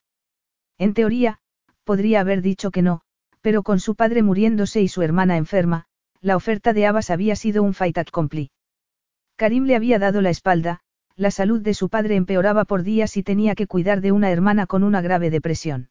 En 0.80 0.95
teoría, 0.95 1.38
podría 1.83 2.22
haber 2.22 2.41
dicho 2.41 2.72
que 2.72 2.82
no, 2.82 3.01
pero 3.41 3.61
con 3.61 3.80
su 3.80 3.93
padre 3.93 4.24
muriéndose 4.24 4.82
y 4.82 4.88
su 4.88 5.03
hermana 5.03 5.38
enferma, 5.38 5.85
la 6.19 6.35
oferta 6.35 6.74
de 6.74 6.88
Abbas 6.88 7.11
había 7.11 7.35
sido 7.35 7.61
un 7.61 7.75
fait 7.75 7.95
accompli. 7.95 8.49
Karim 9.35 9.66
le 9.66 9.75
había 9.75 9.99
dado 9.99 10.22
la 10.22 10.32
espalda, 10.32 10.82
la 11.17 11.31
salud 11.31 11.61
de 11.61 11.73
su 11.73 11.89
padre 11.89 12.15
empeoraba 12.15 12.63
por 12.63 12.83
días 12.83 13.17
y 13.17 13.23
tenía 13.23 13.55
que 13.55 13.65
cuidar 13.65 14.01
de 14.01 14.11
una 14.11 14.29
hermana 14.31 14.67
con 14.67 14.83
una 14.83 15.01
grave 15.01 15.31
depresión. 15.31 15.89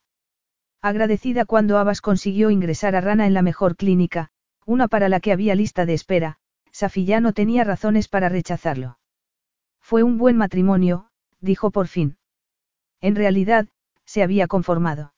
Agradecida 0.81 1.45
cuando 1.45 1.79
Abbas 1.79 2.01
consiguió 2.01 2.51
ingresar 2.51 2.95
a 2.95 3.01
Rana 3.01 3.27
en 3.27 3.35
la 3.35 3.43
mejor 3.43 3.75
clínica, 3.75 4.31
una 4.65 4.87
para 4.87 5.09
la 5.09 5.19
que 5.19 5.33
había 5.33 5.57
lista 5.57 5.85
de 5.85 5.95
espera, 5.95 6.39
Safiya 6.71 7.21
no 7.21 7.33
tenía 7.33 7.65
razones 7.65 8.07
para 8.07 8.29
rechazarlo. 8.29 8.99
Fue 9.81 10.05
un 10.05 10.17
buen 10.17 10.37
matrimonio, 10.37 11.09
dijo 11.41 11.73
por 11.73 11.89
fin. 11.89 12.19
En 13.01 13.17
realidad, 13.17 13.67
se 14.05 14.23
había 14.23 14.47
conformado. 14.47 15.13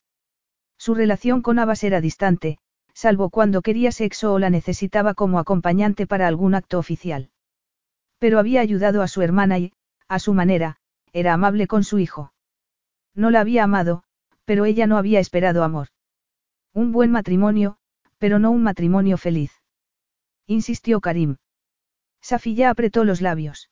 Su 0.79 0.95
relación 0.95 1.43
con 1.43 1.59
Abbas 1.59 1.85
era 1.85 2.01
distante, 2.01 2.59
salvo 2.95 3.29
cuando 3.29 3.61
quería 3.61 3.93
sexo 3.93 4.33
o 4.33 4.39
la 4.39 4.49
necesitaba 4.49 5.13
como 5.13 5.39
acompañante 5.39 6.07
para 6.07 6.29
algún 6.29 6.55
acto 6.55 6.79
oficial. 6.79 7.31
Pero 8.19 8.39
había 8.39 8.61
ayudado 8.63 9.03
a 9.03 9.09
su 9.09 9.23
hermana 9.23 9.59
y, 9.59 9.73
a 10.09 10.19
su 10.19 10.35
manera, 10.35 10.77
era 11.13 11.35
amable 11.35 11.67
con 11.67 11.85
su 11.85 11.99
hijo. 11.99 12.33
No 13.15 13.31
la 13.31 13.41
había 13.41 13.65
amado, 13.65 14.05
pero 14.45 14.65
ella 14.65 14.87
no 14.87 14.97
había 14.97 15.21
esperado 15.21 15.63
amor. 15.63 15.89
Un 16.73 16.93
buen 16.93 17.11
matrimonio, 17.11 17.77
pero 18.19 18.39
no 18.39 18.51
un 18.51 18.63
matrimonio 18.63 19.19
feliz. 19.19 19.53
Insistió 20.47 21.01
Karim. 21.01 21.37
Safiya 22.21 22.71
apretó 22.71 23.05
los 23.05 23.21
labios. 23.21 23.71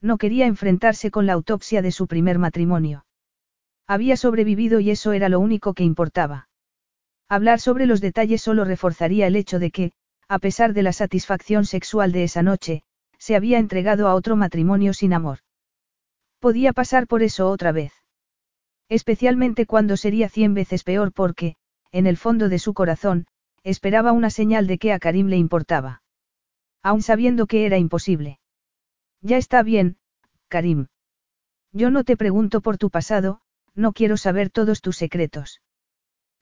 No 0.00 0.16
quería 0.16 0.46
enfrentarse 0.46 1.10
con 1.10 1.26
la 1.26 1.32
autopsia 1.32 1.82
de 1.82 1.90
su 1.90 2.06
primer 2.06 2.38
matrimonio. 2.38 3.04
Había 3.86 4.16
sobrevivido 4.16 4.80
y 4.80 4.90
eso 4.90 5.12
era 5.12 5.28
lo 5.28 5.40
único 5.40 5.74
que 5.74 5.82
importaba. 5.82 6.48
Hablar 7.28 7.60
sobre 7.60 7.86
los 7.86 8.00
detalles 8.00 8.42
solo 8.42 8.64
reforzaría 8.64 9.26
el 9.26 9.36
hecho 9.36 9.58
de 9.58 9.70
que, 9.70 9.92
a 10.28 10.38
pesar 10.38 10.72
de 10.72 10.82
la 10.82 10.92
satisfacción 10.92 11.64
sexual 11.64 12.12
de 12.12 12.24
esa 12.24 12.42
noche, 12.42 12.82
se 13.18 13.34
había 13.34 13.58
entregado 13.58 14.08
a 14.08 14.14
otro 14.14 14.36
matrimonio 14.36 14.94
sin 14.94 15.12
amor. 15.12 15.40
Podía 16.38 16.72
pasar 16.72 17.06
por 17.06 17.22
eso 17.22 17.48
otra 17.48 17.72
vez. 17.72 17.92
Especialmente 18.88 19.66
cuando 19.66 19.96
sería 19.96 20.28
cien 20.28 20.54
veces 20.54 20.84
peor 20.84 21.12
porque, 21.12 21.56
en 21.92 22.06
el 22.06 22.16
fondo 22.16 22.48
de 22.48 22.58
su 22.58 22.74
corazón, 22.74 23.26
esperaba 23.64 24.12
una 24.12 24.30
señal 24.30 24.66
de 24.66 24.78
que 24.78 24.92
a 24.92 24.98
Karim 24.98 25.26
le 25.26 25.36
importaba. 25.36 26.02
Aun 26.82 27.02
sabiendo 27.02 27.46
que 27.46 27.66
era 27.66 27.76
imposible. 27.76 28.38
Ya 29.20 29.36
está 29.36 29.62
bien, 29.62 29.98
Karim. 30.48 30.86
Yo 31.72 31.90
no 31.90 32.04
te 32.04 32.16
pregunto 32.16 32.60
por 32.60 32.78
tu 32.78 32.88
pasado, 32.88 33.40
no 33.74 33.92
quiero 33.92 34.16
saber 34.16 34.48
todos 34.50 34.80
tus 34.80 34.96
secretos. 34.96 35.60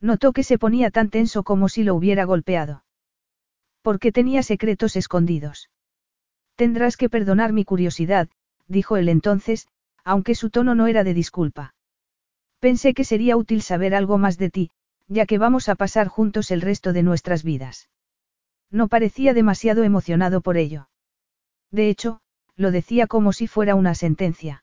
Notó 0.00 0.32
que 0.32 0.42
se 0.42 0.58
ponía 0.58 0.90
tan 0.90 1.10
tenso 1.10 1.42
como 1.42 1.68
si 1.68 1.82
lo 1.82 1.94
hubiera 1.94 2.24
golpeado. 2.24 2.84
Porque 3.82 4.12
tenía 4.12 4.42
secretos 4.42 4.94
escondidos. 4.94 5.70
Tendrás 6.54 6.96
que 6.96 7.08
perdonar 7.08 7.52
mi 7.52 7.64
curiosidad, 7.64 8.28
dijo 8.68 8.96
él 8.96 9.08
entonces, 9.08 9.68
aunque 10.06 10.36
su 10.36 10.50
tono 10.50 10.76
no 10.76 10.86
era 10.86 11.02
de 11.02 11.14
disculpa. 11.14 11.74
Pensé 12.60 12.94
que 12.94 13.02
sería 13.02 13.36
útil 13.36 13.60
saber 13.60 13.92
algo 13.92 14.18
más 14.18 14.38
de 14.38 14.50
ti, 14.50 14.70
ya 15.08 15.26
que 15.26 15.36
vamos 15.36 15.68
a 15.68 15.74
pasar 15.74 16.06
juntos 16.06 16.52
el 16.52 16.60
resto 16.60 16.92
de 16.92 17.02
nuestras 17.02 17.42
vidas. 17.42 17.90
No 18.70 18.86
parecía 18.86 19.34
demasiado 19.34 19.82
emocionado 19.82 20.40
por 20.42 20.56
ello. 20.56 20.88
De 21.72 21.90
hecho, 21.90 22.20
lo 22.54 22.70
decía 22.70 23.08
como 23.08 23.32
si 23.32 23.48
fuera 23.48 23.74
una 23.74 23.96
sentencia. 23.96 24.62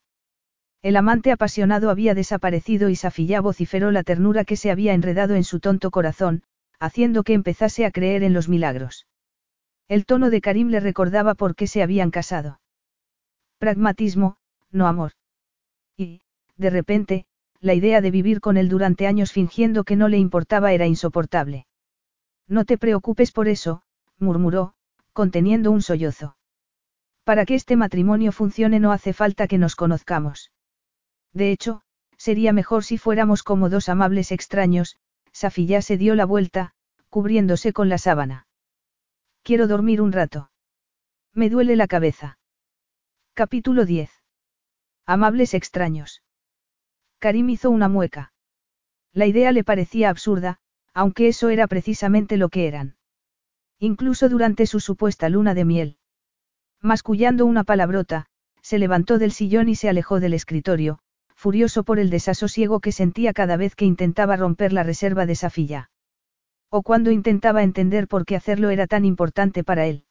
El 0.81 0.95
amante 0.95 1.33
apasionado 1.33 1.89
había 1.89 2.15
desaparecido 2.15 2.87
y 2.87 2.95
Safilla 2.95 3.41
vociferó 3.41 3.91
la 3.91 4.03
ternura 4.03 4.45
que 4.45 4.55
se 4.55 4.71
había 4.71 4.93
enredado 4.93 5.35
en 5.35 5.43
su 5.43 5.59
tonto 5.59 5.91
corazón, 5.91 6.43
haciendo 6.79 7.23
que 7.23 7.33
empezase 7.33 7.85
a 7.85 7.91
creer 7.91 8.23
en 8.23 8.33
los 8.33 8.47
milagros. 8.47 9.07
El 9.89 10.05
tono 10.05 10.29
de 10.29 10.39
Karim 10.39 10.69
le 10.69 10.79
recordaba 10.79 11.35
por 11.35 11.55
qué 11.55 11.67
se 11.67 11.83
habían 11.83 12.11
casado. 12.11 12.61
Pragmatismo, 13.59 14.37
no 14.71 14.87
amor. 14.87 15.11
Y, 15.97 16.21
de 16.57 16.69
repente, 16.69 17.25
la 17.59 17.73
idea 17.73 18.01
de 18.01 18.11
vivir 18.11 18.41
con 18.41 18.57
él 18.57 18.69
durante 18.69 19.07
años 19.07 19.31
fingiendo 19.31 19.83
que 19.83 19.95
no 19.95 20.07
le 20.07 20.17
importaba 20.17 20.73
era 20.73 20.85
insoportable. 20.85 21.65
No 22.47 22.65
te 22.65 22.77
preocupes 22.77 23.31
por 23.31 23.47
eso, 23.47 23.83
murmuró, 24.19 24.73
conteniendo 25.13 25.71
un 25.71 25.81
sollozo. 25.81 26.35
Para 27.23 27.45
que 27.45 27.55
este 27.55 27.75
matrimonio 27.77 28.31
funcione 28.31 28.79
no 28.79 28.91
hace 28.91 29.13
falta 29.13 29.47
que 29.47 29.57
nos 29.57 29.75
conozcamos. 29.75 30.51
De 31.31 31.51
hecho, 31.51 31.81
sería 32.17 32.53
mejor 32.53 32.83
si 32.83 32.97
fuéramos 32.97 33.43
como 33.43 33.69
dos 33.69 33.89
amables 33.89 34.31
extraños, 34.31 34.97
Safi 35.31 35.81
se 35.81 35.97
dio 35.97 36.15
la 36.15 36.25
vuelta, 36.25 36.73
cubriéndose 37.09 37.73
con 37.73 37.89
la 37.89 37.97
sábana. 37.97 38.47
Quiero 39.41 39.67
dormir 39.67 40.01
un 40.01 40.11
rato. 40.11 40.51
Me 41.33 41.49
duele 41.49 41.75
la 41.75 41.87
cabeza. 41.87 42.37
Capítulo 43.33 43.85
10. 43.85 44.22
Amables 45.05 45.53
extraños. 45.53 46.23
Karim 47.19 47.49
hizo 47.49 47.69
una 47.69 47.89
mueca. 47.89 48.31
La 49.11 49.25
idea 49.25 49.51
le 49.51 49.65
parecía 49.65 50.09
absurda, 50.09 50.59
aunque 50.93 51.27
eso 51.27 51.49
era 51.49 51.67
precisamente 51.67 52.37
lo 52.37 52.47
que 52.47 52.67
eran. 52.67 52.95
Incluso 53.79 54.29
durante 54.29 54.65
su 54.65 54.79
supuesta 54.79 55.27
luna 55.27 55.53
de 55.53 55.65
miel. 55.65 55.97
Mascullando 56.81 57.45
una 57.45 57.65
palabrota, 57.65 58.27
se 58.61 58.79
levantó 58.79 59.17
del 59.17 59.33
sillón 59.33 59.67
y 59.67 59.75
se 59.75 59.89
alejó 59.89 60.21
del 60.21 60.33
escritorio, 60.33 60.99
furioso 61.35 61.83
por 61.83 61.99
el 61.99 62.09
desasosiego 62.09 62.79
que 62.79 62.93
sentía 62.93 63.33
cada 63.33 63.57
vez 63.57 63.75
que 63.75 63.83
intentaba 63.83 64.37
romper 64.37 64.71
la 64.71 64.83
reserva 64.83 65.25
de 65.25 65.35
Safilla. 65.35 65.89
O 66.69 66.81
cuando 66.81 67.11
intentaba 67.11 67.63
entender 67.63 68.07
por 68.07 68.25
qué 68.25 68.37
hacerlo 68.37 68.69
era 68.69 68.87
tan 68.87 69.03
importante 69.03 69.65
para 69.65 69.85
él. 69.85 70.05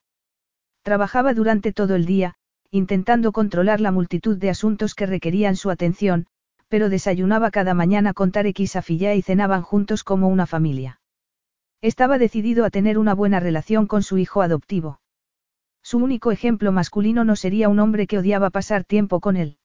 Trabajaba 0.83 1.33
durante 1.33 1.73
todo 1.73 1.95
el 1.95 2.05
día, 2.05 2.35
intentando 2.73 3.33
controlar 3.33 3.79
la 3.81 3.91
multitud 3.91 4.35
de 4.35 4.49
asuntos 4.49 4.95
que 4.95 5.05
requerían 5.05 5.55
su 5.55 5.69
atención, 5.69 6.25
pero 6.69 6.89
desayunaba 6.89 7.51
cada 7.51 7.75
mañana 7.75 8.15
con 8.15 8.31
Tarek 8.31 8.61
y 8.61 8.65
Safilla 8.65 9.13
y 9.13 9.21
cenaban 9.21 9.61
juntos 9.61 10.03
como 10.03 10.27
una 10.27 10.47
familia. 10.47 10.99
Estaba 11.81 12.17
decidido 12.17 12.65
a 12.65 12.71
tener 12.71 12.97
una 12.97 13.13
buena 13.13 13.39
relación 13.39 13.85
con 13.85 14.01
su 14.01 14.17
hijo 14.17 14.41
adoptivo. 14.41 14.99
Su 15.83 15.99
único 15.99 16.31
ejemplo 16.31 16.71
masculino 16.71 17.23
no 17.23 17.35
sería 17.35 17.69
un 17.69 17.77
hombre 17.77 18.07
que 18.07 18.17
odiaba 18.17 18.49
pasar 18.49 18.85
tiempo 18.85 19.19
con 19.19 19.37
él. 19.37 19.59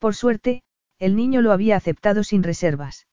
Por 0.00 0.16
suerte, 0.16 0.64
el 0.98 1.14
niño 1.14 1.42
lo 1.42 1.52
había 1.52 1.76
aceptado 1.76 2.24
sin 2.24 2.42
reservas. 2.42 3.06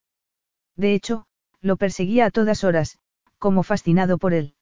De 0.75 0.95
hecho, 0.95 1.27
lo 1.61 1.77
perseguía 1.77 2.25
a 2.25 2.31
todas 2.31 2.63
horas, 2.63 2.97
como 3.37 3.61
fascinado 3.61 4.17
por 4.17 4.33
él. 4.33 4.55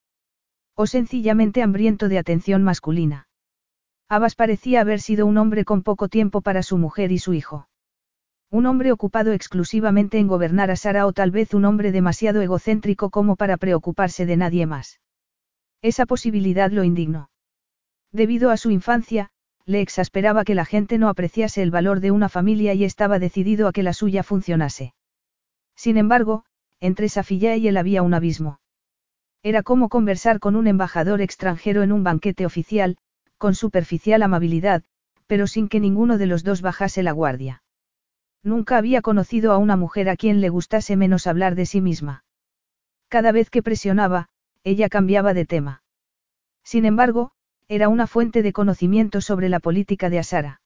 O 0.76 0.88
sencillamente 0.88 1.64
hambriento 1.64 2.10
de 2.10 2.18
atención 2.18 2.64
masculina. 2.64 3.30
Abbas 4.12 4.36
parecía 4.36 4.82
haber 4.82 5.00
sido 5.00 5.26
un 5.26 5.38
hombre 5.38 5.64
con 5.64 5.84
poco 5.84 6.10
tiempo 6.10 6.42
para 6.42 6.64
su 6.64 6.78
mujer 6.78 7.14
y 7.14 7.18
su 7.18 7.34
hijo. 7.34 7.70
Un 8.50 8.66
hombre 8.66 8.92
ocupado 8.92 9.32
exclusivamente 9.32 10.20
en 10.20 10.28
gobernar 10.28 10.70
a 10.70 10.76
Sara 10.76 11.08
o 11.08 11.14
tal 11.14 11.32
vez 11.32 11.54
un 11.54 11.64
hombre 11.64 11.94
demasiado 11.94 12.42
egocéntrico 12.42 13.10
como 13.10 13.38
para 13.38 13.56
preocuparse 13.56 14.26
de 14.26 14.36
nadie 14.36 14.66
más. 14.66 15.00
Esa 15.82 16.06
posibilidad 16.06 16.70
lo 16.72 16.84
indignó. 16.84 17.30
Debido 18.12 18.50
a 18.50 18.58
su 18.58 18.70
infancia, 18.70 19.30
le 19.66 19.80
exasperaba 19.80 20.44
que 20.44 20.56
la 20.56 20.66
gente 20.66 20.98
no 20.98 21.08
apreciase 21.08 21.64
el 21.64 21.72
valor 21.72 22.02
de 22.02 22.12
una 22.12 22.28
familia 22.28 22.74
y 22.74 22.84
estaba 22.84 23.18
decidido 23.18 23.70
a 23.70 23.72
que 23.72 23.82
la 23.82 23.94
suya 23.94 24.24
funcionase. 24.24 24.94
Sin 25.78 25.96
embargo, 25.96 26.44
entre 26.82 27.08
Safilla 27.08 27.56
y 27.56 27.70
él 27.70 27.78
había 27.78 28.02
un 28.02 28.14
abismo. 28.14 28.60
Era 29.42 29.64
como 29.64 29.88
conversar 29.88 30.42
con 30.42 30.58
un 30.58 30.68
embajador 30.68 31.22
extranjero 31.22 31.82
en 31.82 31.94
un 31.94 32.04
banquete 32.04 32.46
oficial, 32.46 32.98
con 33.42 33.56
superficial 33.56 34.22
amabilidad, 34.22 34.84
pero 35.26 35.48
sin 35.48 35.68
que 35.68 35.80
ninguno 35.80 36.20
de 36.20 36.28
los 36.28 36.44
dos 36.44 36.62
bajase 36.62 37.02
la 37.02 37.12
guardia. 37.12 37.64
Nunca 38.44 38.78
había 38.78 39.02
conocido 39.02 39.52
a 39.52 39.58
una 39.58 39.76
mujer 39.76 40.10
a 40.10 40.16
quien 40.16 40.42
le 40.42 40.50
gustase 40.50 40.96
menos 40.96 41.26
hablar 41.26 41.56
de 41.56 41.66
sí 41.66 41.82
misma. 41.82 42.24
Cada 43.10 43.32
vez 43.32 43.50
que 43.50 43.64
presionaba, 43.64 44.30
ella 44.64 44.90
cambiaba 44.90 45.34
de 45.34 45.46
tema. 45.48 45.82
Sin 46.64 46.86
embargo, 46.86 47.32
era 47.68 47.90
una 47.90 48.06
fuente 48.06 48.44
de 48.44 48.54
conocimiento 48.54 49.22
sobre 49.22 49.50
la 49.50 49.60
política 49.60 50.12
de 50.12 50.20
Asara. 50.20 50.62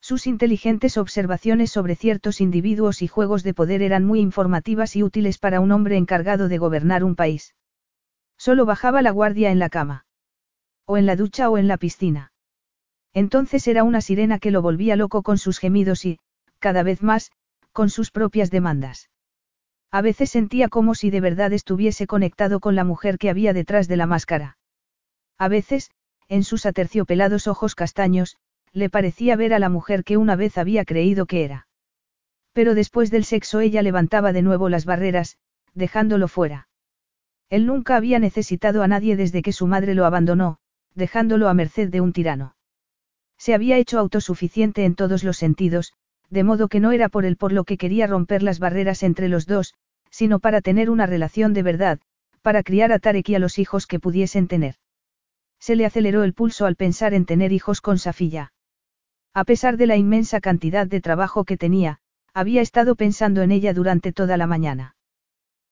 Sus 0.00 0.26
inteligentes 0.26 0.96
observaciones 0.96 1.70
sobre 1.70 1.96
ciertos 1.96 2.40
individuos 2.40 3.02
y 3.02 3.08
juegos 3.08 3.42
de 3.42 3.52
poder 3.52 3.82
eran 3.82 4.06
muy 4.06 4.20
informativas 4.20 4.96
y 4.96 5.02
útiles 5.02 5.36
para 5.36 5.60
un 5.60 5.70
hombre 5.70 5.98
encargado 5.98 6.48
de 6.48 6.56
gobernar 6.56 7.04
un 7.04 7.14
país. 7.14 7.54
Solo 8.38 8.64
bajaba 8.64 9.02
la 9.02 9.10
guardia 9.10 9.50
en 9.50 9.58
la 9.58 9.68
cama. 9.68 10.06
O 10.92 10.96
en 10.96 11.06
la 11.06 11.14
ducha 11.14 11.48
o 11.48 11.56
en 11.56 11.68
la 11.68 11.76
piscina. 11.76 12.32
Entonces 13.14 13.68
era 13.68 13.84
una 13.84 14.00
sirena 14.00 14.40
que 14.40 14.50
lo 14.50 14.60
volvía 14.60 14.96
loco 14.96 15.22
con 15.22 15.38
sus 15.38 15.60
gemidos 15.60 16.04
y, 16.04 16.18
cada 16.58 16.82
vez 16.82 17.00
más, 17.00 17.30
con 17.70 17.90
sus 17.90 18.10
propias 18.10 18.50
demandas. 18.50 19.08
A 19.92 20.02
veces 20.02 20.30
sentía 20.30 20.68
como 20.68 20.96
si 20.96 21.10
de 21.10 21.20
verdad 21.20 21.52
estuviese 21.52 22.08
conectado 22.08 22.58
con 22.58 22.74
la 22.74 22.82
mujer 22.82 23.18
que 23.18 23.30
había 23.30 23.52
detrás 23.52 23.86
de 23.86 23.98
la 23.98 24.06
máscara. 24.06 24.58
A 25.38 25.46
veces, 25.46 25.92
en 26.26 26.42
sus 26.42 26.66
aterciopelados 26.66 27.46
ojos 27.46 27.76
castaños, 27.76 28.36
le 28.72 28.90
parecía 28.90 29.36
ver 29.36 29.54
a 29.54 29.60
la 29.60 29.68
mujer 29.68 30.02
que 30.02 30.16
una 30.16 30.34
vez 30.34 30.58
había 30.58 30.84
creído 30.84 31.26
que 31.26 31.44
era. 31.44 31.68
Pero 32.52 32.74
después 32.74 33.12
del 33.12 33.24
sexo 33.24 33.60
ella 33.60 33.82
levantaba 33.82 34.32
de 34.32 34.42
nuevo 34.42 34.68
las 34.68 34.86
barreras, 34.86 35.38
dejándolo 35.72 36.26
fuera. 36.26 36.66
Él 37.48 37.64
nunca 37.64 37.94
había 37.94 38.18
necesitado 38.18 38.82
a 38.82 38.88
nadie 38.88 39.14
desde 39.14 39.42
que 39.42 39.52
su 39.52 39.68
madre 39.68 39.94
lo 39.94 40.04
abandonó, 40.04 40.58
dejándolo 40.94 41.48
a 41.48 41.54
merced 41.54 41.88
de 41.88 42.00
un 42.00 42.12
tirano. 42.12 42.56
Se 43.38 43.54
había 43.54 43.78
hecho 43.78 43.98
autosuficiente 43.98 44.84
en 44.84 44.94
todos 44.94 45.24
los 45.24 45.36
sentidos, 45.38 45.94
de 46.28 46.44
modo 46.44 46.68
que 46.68 46.80
no 46.80 46.92
era 46.92 47.08
por 47.08 47.24
él 47.24 47.36
por 47.36 47.52
lo 47.52 47.64
que 47.64 47.78
quería 47.78 48.06
romper 48.06 48.42
las 48.42 48.58
barreras 48.58 49.02
entre 49.02 49.28
los 49.28 49.46
dos, 49.46 49.74
sino 50.10 50.40
para 50.40 50.60
tener 50.60 50.90
una 50.90 51.06
relación 51.06 51.52
de 51.54 51.62
verdad, 51.62 52.00
para 52.42 52.62
criar 52.62 52.92
a 52.92 52.98
Tarek 52.98 53.28
y 53.28 53.34
a 53.34 53.38
los 53.38 53.58
hijos 53.58 53.86
que 53.86 54.00
pudiesen 54.00 54.48
tener. 54.48 54.76
Se 55.58 55.76
le 55.76 55.86
aceleró 55.86 56.24
el 56.24 56.34
pulso 56.34 56.66
al 56.66 56.76
pensar 56.76 57.14
en 57.14 57.26
tener 57.26 57.52
hijos 57.52 57.80
con 57.80 57.98
Safilla. 57.98 58.52
A 59.34 59.44
pesar 59.44 59.76
de 59.76 59.86
la 59.86 59.96
inmensa 59.96 60.40
cantidad 60.40 60.86
de 60.86 61.00
trabajo 61.00 61.44
que 61.44 61.56
tenía, 61.56 61.98
había 62.32 62.62
estado 62.62 62.96
pensando 62.96 63.42
en 63.42 63.52
ella 63.52 63.74
durante 63.74 64.12
toda 64.12 64.36
la 64.36 64.46
mañana. 64.46 64.96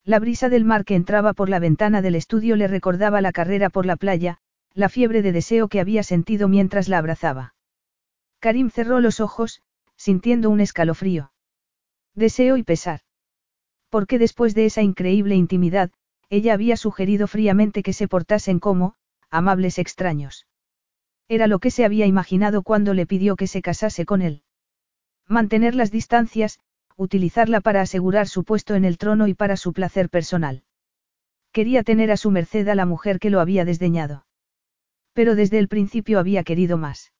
La 0.04 0.18
brisa 0.18 0.48
del 0.48 0.64
mar 0.64 0.84
que 0.84 0.94
entraba 0.94 1.32
por 1.32 1.48
la 1.48 1.58
ventana 1.58 2.02
del 2.02 2.14
estudio 2.14 2.56
le 2.56 2.68
recordaba 2.68 3.20
la 3.20 3.32
carrera 3.32 3.70
por 3.70 3.86
la 3.86 3.96
playa, 3.96 4.38
la 4.74 4.88
fiebre 4.88 5.22
de 5.22 5.32
deseo 5.32 5.68
que 5.68 5.80
había 5.80 6.02
sentido 6.02 6.48
mientras 6.48 6.88
la 6.88 6.98
abrazaba. 6.98 7.54
Karim 8.40 8.70
cerró 8.70 9.00
los 9.00 9.20
ojos, 9.20 9.62
sintiendo 9.96 10.50
un 10.50 10.60
escalofrío. 10.60 11.32
Deseo 12.14 12.56
y 12.56 12.62
pesar. 12.62 13.00
Porque 13.88 14.18
después 14.18 14.54
de 14.54 14.66
esa 14.66 14.82
increíble 14.82 15.34
intimidad, 15.34 15.90
ella 16.30 16.54
había 16.54 16.76
sugerido 16.76 17.26
fríamente 17.26 17.82
que 17.82 17.92
se 17.92 18.06
portasen 18.06 18.60
como, 18.60 18.94
amables 19.30 19.78
extraños. 19.78 20.46
Era 21.28 21.46
lo 21.46 21.58
que 21.58 21.70
se 21.70 21.84
había 21.84 22.06
imaginado 22.06 22.62
cuando 22.62 22.94
le 22.94 23.06
pidió 23.06 23.36
que 23.36 23.46
se 23.46 23.62
casase 23.62 24.04
con 24.04 24.22
él. 24.22 24.42
Mantener 25.26 25.74
las 25.74 25.90
distancias, 25.90 26.58
utilizarla 26.96 27.60
para 27.60 27.80
asegurar 27.80 28.28
su 28.28 28.44
puesto 28.44 28.74
en 28.74 28.84
el 28.84 28.98
trono 28.98 29.28
y 29.28 29.34
para 29.34 29.56
su 29.56 29.72
placer 29.72 30.08
personal. 30.08 30.62
Quería 31.52 31.82
tener 31.82 32.10
a 32.10 32.16
su 32.16 32.30
merced 32.30 32.68
a 32.68 32.74
la 32.74 32.86
mujer 32.86 33.18
que 33.18 33.30
lo 33.30 33.40
había 33.40 33.64
desdeñado. 33.64 34.26
Pero 35.18 35.34
desde 35.34 35.58
el 35.58 35.66
principio 35.66 36.20
había 36.20 36.44
querido 36.44 36.78
más. 36.78 37.12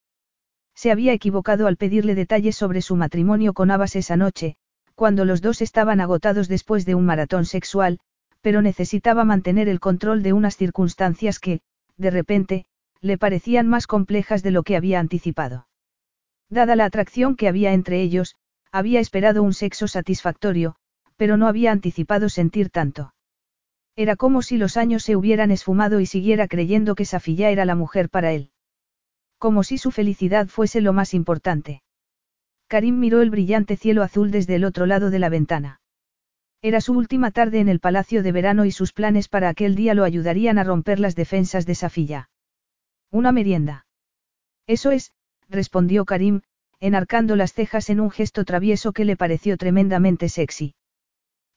Se 0.77 0.93
había 0.93 1.13
equivocado 1.13 1.67
al 1.67 1.77
pedirle 1.77 2.15
detalles 2.15 2.55
sobre 2.55 2.81
su 2.81 2.95
matrimonio 2.95 3.55
con 3.55 3.73
Abbas 3.73 3.97
esa 3.97 4.17
noche, 4.17 4.55
cuando 4.95 5.25
los 5.25 5.43
dos 5.43 5.63
estaban 5.63 6.01
agotados 6.01 6.47
después 6.47 6.87
de 6.87 6.95
un 6.95 7.05
maratón 7.05 7.45
sexual, 7.45 7.99
pero 8.41 8.63
necesitaba 8.63 9.25
mantener 9.25 9.69
el 9.69 9.81
control 9.81 10.23
de 10.23 10.33
unas 10.33 10.57
circunstancias 10.57 11.41
que, 11.41 11.61
de 11.97 12.11
repente, 12.13 12.67
le 13.01 13.19
parecían 13.19 13.67
más 13.67 13.89
complejas 13.89 14.45
de 14.45 14.53
lo 14.53 14.63
que 14.63 14.77
había 14.77 15.01
anticipado. 15.01 15.67
Dada 16.49 16.77
la 16.77 16.85
atracción 16.85 17.35
que 17.35 17.49
había 17.49 17.73
entre 17.73 18.01
ellos, 18.01 18.37
había 18.71 19.01
esperado 19.01 19.43
un 19.43 19.55
sexo 19.55 19.89
satisfactorio, 19.89 20.77
pero 21.17 21.37
no 21.37 21.49
había 21.49 21.73
anticipado 21.73 22.29
sentir 22.29 22.71
tanto. 22.71 23.13
Era 23.99 24.15
como 24.15 24.43
si 24.43 24.59
los 24.59 24.77
años 24.77 25.03
se 25.03 25.17
hubieran 25.17 25.51
esfumado 25.51 25.99
y 25.99 26.07
siguiera 26.07 26.47
creyendo 26.47 26.95
que 26.95 27.05
Safilla 27.05 27.51
era 27.51 27.65
la 27.65 27.75
mujer 27.75 28.09
para 28.11 28.33
él. 28.33 28.53
Como 29.39 29.65
si 29.65 29.77
su 29.77 29.91
felicidad 29.91 30.47
fuese 30.47 30.81
lo 30.81 30.93
más 30.93 31.15
importante. 31.15 31.83
Karim 32.69 33.01
miró 33.01 33.23
el 33.23 33.31
brillante 33.31 33.77
cielo 33.77 34.05
azul 34.05 34.31
desde 34.31 34.55
el 34.55 34.65
otro 34.65 34.87
lado 34.87 35.11
de 35.11 35.19
la 35.19 35.31
ventana. 35.31 35.81
Era 36.63 36.81
su 36.81 36.93
última 36.93 37.33
tarde 37.33 37.59
en 37.59 37.69
el 37.69 37.81
palacio 37.81 38.23
de 38.23 38.31
verano 38.31 38.65
y 38.67 38.71
sus 38.71 38.93
planes 38.93 39.27
para 39.27 39.49
aquel 39.49 39.75
día 39.75 39.95
lo 39.95 40.05
ayudarían 40.05 40.59
a 40.59 40.65
romper 40.65 41.01
las 41.01 41.17
defensas 41.17 41.67
de 41.67 41.75
Safilla. 41.75 42.31
Una 43.11 43.33
merienda. 43.33 43.85
Eso 44.69 44.93
es, 44.93 45.11
respondió 45.49 46.05
Karim, 46.05 46.43
enarcando 46.79 47.35
las 47.35 47.53
cejas 47.53 47.91
en 47.91 47.99
un 47.99 48.13
gesto 48.13 48.45
travieso 48.45 48.93
que 48.93 49.05
le 49.05 49.17
pareció 49.17 49.57
tremendamente 49.57 50.29
sexy. 50.29 50.77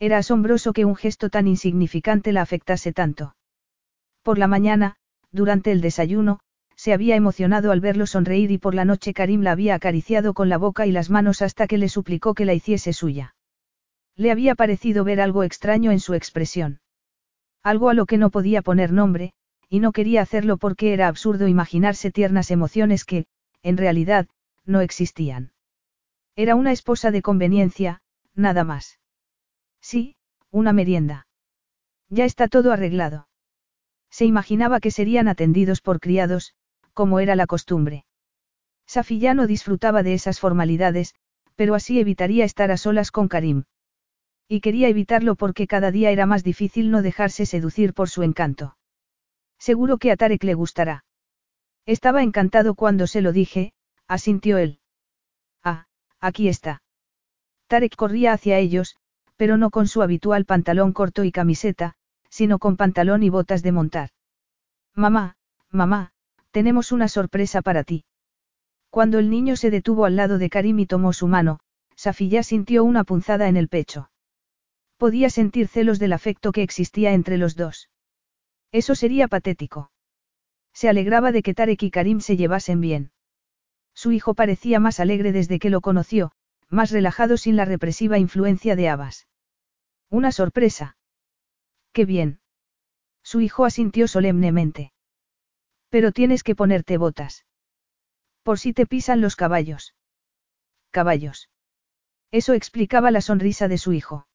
Era 0.01 0.17
asombroso 0.17 0.73
que 0.73 0.83
un 0.83 0.95
gesto 0.95 1.29
tan 1.29 1.47
insignificante 1.47 2.31
la 2.31 2.41
afectase 2.41 2.91
tanto. 2.91 3.35
Por 4.23 4.39
la 4.39 4.47
mañana, 4.47 4.95
durante 5.31 5.71
el 5.71 5.79
desayuno, 5.79 6.39
se 6.75 6.91
había 6.91 7.15
emocionado 7.15 7.71
al 7.71 7.81
verlo 7.81 8.07
sonreír 8.07 8.49
y 8.49 8.57
por 8.57 8.73
la 8.73 8.83
noche 8.83 9.13
Karim 9.13 9.41
la 9.41 9.51
había 9.51 9.75
acariciado 9.75 10.33
con 10.33 10.49
la 10.49 10.57
boca 10.57 10.87
y 10.87 10.91
las 10.91 11.11
manos 11.11 11.43
hasta 11.43 11.67
que 11.67 11.77
le 11.77 11.87
suplicó 11.87 12.33
que 12.33 12.45
la 12.45 12.55
hiciese 12.55 12.93
suya. 12.93 13.35
Le 14.15 14.31
había 14.31 14.55
parecido 14.55 15.03
ver 15.03 15.21
algo 15.21 15.43
extraño 15.43 15.91
en 15.91 15.99
su 15.99 16.15
expresión. 16.15 16.79
Algo 17.61 17.89
a 17.89 17.93
lo 17.93 18.07
que 18.07 18.17
no 18.17 18.31
podía 18.31 18.63
poner 18.63 18.91
nombre, 18.91 19.33
y 19.69 19.81
no 19.81 19.91
quería 19.91 20.23
hacerlo 20.23 20.57
porque 20.57 20.93
era 20.93 21.09
absurdo 21.09 21.47
imaginarse 21.47 22.09
tiernas 22.09 22.49
emociones 22.49 23.05
que, 23.05 23.27
en 23.61 23.77
realidad, 23.77 24.27
no 24.65 24.81
existían. 24.81 25.51
Era 26.35 26.55
una 26.55 26.71
esposa 26.71 27.11
de 27.11 27.21
conveniencia, 27.21 28.01
nada 28.33 28.63
más. 28.63 28.97
Sí, 29.81 30.15
una 30.51 30.73
merienda. 30.73 31.27
Ya 32.09 32.25
está 32.25 32.47
todo 32.47 32.71
arreglado. 32.71 33.27
Se 34.09 34.25
imaginaba 34.25 34.79
que 34.79 34.91
serían 34.91 35.27
atendidos 35.27 35.81
por 35.81 35.99
criados, 35.99 36.53
como 36.93 37.19
era 37.19 37.35
la 37.35 37.47
costumbre. 37.47 38.05
Safiya 38.85 39.33
no 39.33 39.47
disfrutaba 39.47 40.03
de 40.03 40.13
esas 40.13 40.39
formalidades, 40.39 41.15
pero 41.55 41.75
así 41.75 41.99
evitaría 41.99 42.43
estar 42.43 42.71
a 42.71 42.77
solas 42.77 43.11
con 43.11 43.27
Karim. 43.27 43.63
Y 44.47 44.59
quería 44.59 44.89
evitarlo 44.89 45.35
porque 45.35 45.67
cada 45.67 45.91
día 45.91 46.11
era 46.11 46.25
más 46.25 46.43
difícil 46.43 46.91
no 46.91 47.01
dejarse 47.01 47.45
seducir 47.45 47.93
por 47.93 48.09
su 48.09 48.23
encanto. 48.23 48.77
Seguro 49.57 49.97
que 49.97 50.11
a 50.11 50.17
Tarek 50.17 50.43
le 50.43 50.55
gustará. 50.55 51.05
Estaba 51.85 52.21
encantado 52.21 52.75
cuando 52.75 53.07
se 53.07 53.21
lo 53.21 53.31
dije, 53.31 53.73
asintió 54.07 54.57
él. 54.57 54.79
Ah, 55.63 55.85
aquí 56.19 56.49
está. 56.49 56.83
Tarek 57.67 57.95
corría 57.95 58.33
hacia 58.33 58.59
ellos, 58.59 58.97
pero 59.41 59.57
no 59.57 59.71
con 59.71 59.87
su 59.87 60.03
habitual 60.03 60.45
pantalón 60.45 60.93
corto 60.93 61.23
y 61.23 61.31
camiseta, 61.31 61.95
sino 62.29 62.59
con 62.59 62.77
pantalón 62.77 63.23
y 63.23 63.29
botas 63.29 63.63
de 63.63 63.71
montar. 63.71 64.11
Mamá, 64.93 65.35
mamá, 65.71 66.11
tenemos 66.51 66.91
una 66.91 67.07
sorpresa 67.07 67.63
para 67.63 67.83
ti. 67.83 68.05
Cuando 68.91 69.17
el 69.17 69.31
niño 69.31 69.55
se 69.55 69.71
detuvo 69.71 70.05
al 70.05 70.15
lado 70.15 70.37
de 70.37 70.51
Karim 70.51 70.77
y 70.77 70.85
tomó 70.85 71.11
su 71.11 71.25
mano, 71.25 71.59
Safiya 71.95 72.43
sintió 72.43 72.83
una 72.83 73.03
punzada 73.03 73.47
en 73.47 73.57
el 73.57 73.67
pecho. 73.67 74.11
Podía 74.97 75.31
sentir 75.31 75.67
celos 75.67 75.97
del 75.97 76.13
afecto 76.13 76.51
que 76.51 76.61
existía 76.61 77.13
entre 77.13 77.39
los 77.39 77.55
dos. 77.55 77.89
Eso 78.71 78.93
sería 78.93 79.27
patético. 79.27 79.89
Se 80.71 80.87
alegraba 80.87 81.31
de 81.31 81.41
que 81.41 81.55
Tarek 81.55 81.81
y 81.81 81.89
Karim 81.89 82.19
se 82.19 82.37
llevasen 82.37 82.79
bien. 82.79 83.11
Su 83.95 84.11
hijo 84.11 84.35
parecía 84.35 84.79
más 84.79 84.99
alegre 84.99 85.31
desde 85.31 85.57
que 85.57 85.71
lo 85.71 85.81
conoció, 85.81 86.31
más 86.69 86.91
relajado 86.91 87.37
sin 87.37 87.55
la 87.55 87.65
represiva 87.65 88.19
influencia 88.19 88.75
de 88.75 88.87
Abbas. 88.87 89.25
Una 90.11 90.33
sorpresa. 90.33 90.97
Qué 91.93 92.03
bien. 92.03 92.41
Su 93.23 93.39
hijo 93.39 93.63
asintió 93.63 94.09
solemnemente. 94.09 94.91
Pero 95.87 96.11
tienes 96.11 96.43
que 96.43 96.53
ponerte 96.53 96.97
botas. 96.97 97.45
Por 98.43 98.59
si 98.59 98.73
te 98.73 98.85
pisan 98.85 99.21
los 99.21 99.37
caballos. 99.37 99.95
Caballos. 100.89 101.49
Eso 102.29 102.51
explicaba 102.53 103.09
la 103.09 103.21
sonrisa 103.21 103.69
de 103.69 103.77
su 103.77 103.93
hijo. 103.93 104.27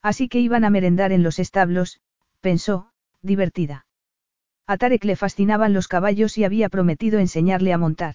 Así 0.00 0.30
que 0.30 0.40
iban 0.40 0.64
a 0.64 0.70
merendar 0.70 1.12
en 1.12 1.22
los 1.22 1.38
establos, 1.38 2.00
pensó, 2.40 2.90
divertida. 3.20 3.86
A 4.66 4.78
Tarek 4.78 5.04
le 5.04 5.16
fascinaban 5.16 5.74
los 5.74 5.86
caballos 5.86 6.38
y 6.38 6.44
había 6.44 6.70
prometido 6.70 7.18
enseñarle 7.18 7.74
a 7.74 7.78
montar. 7.78 8.14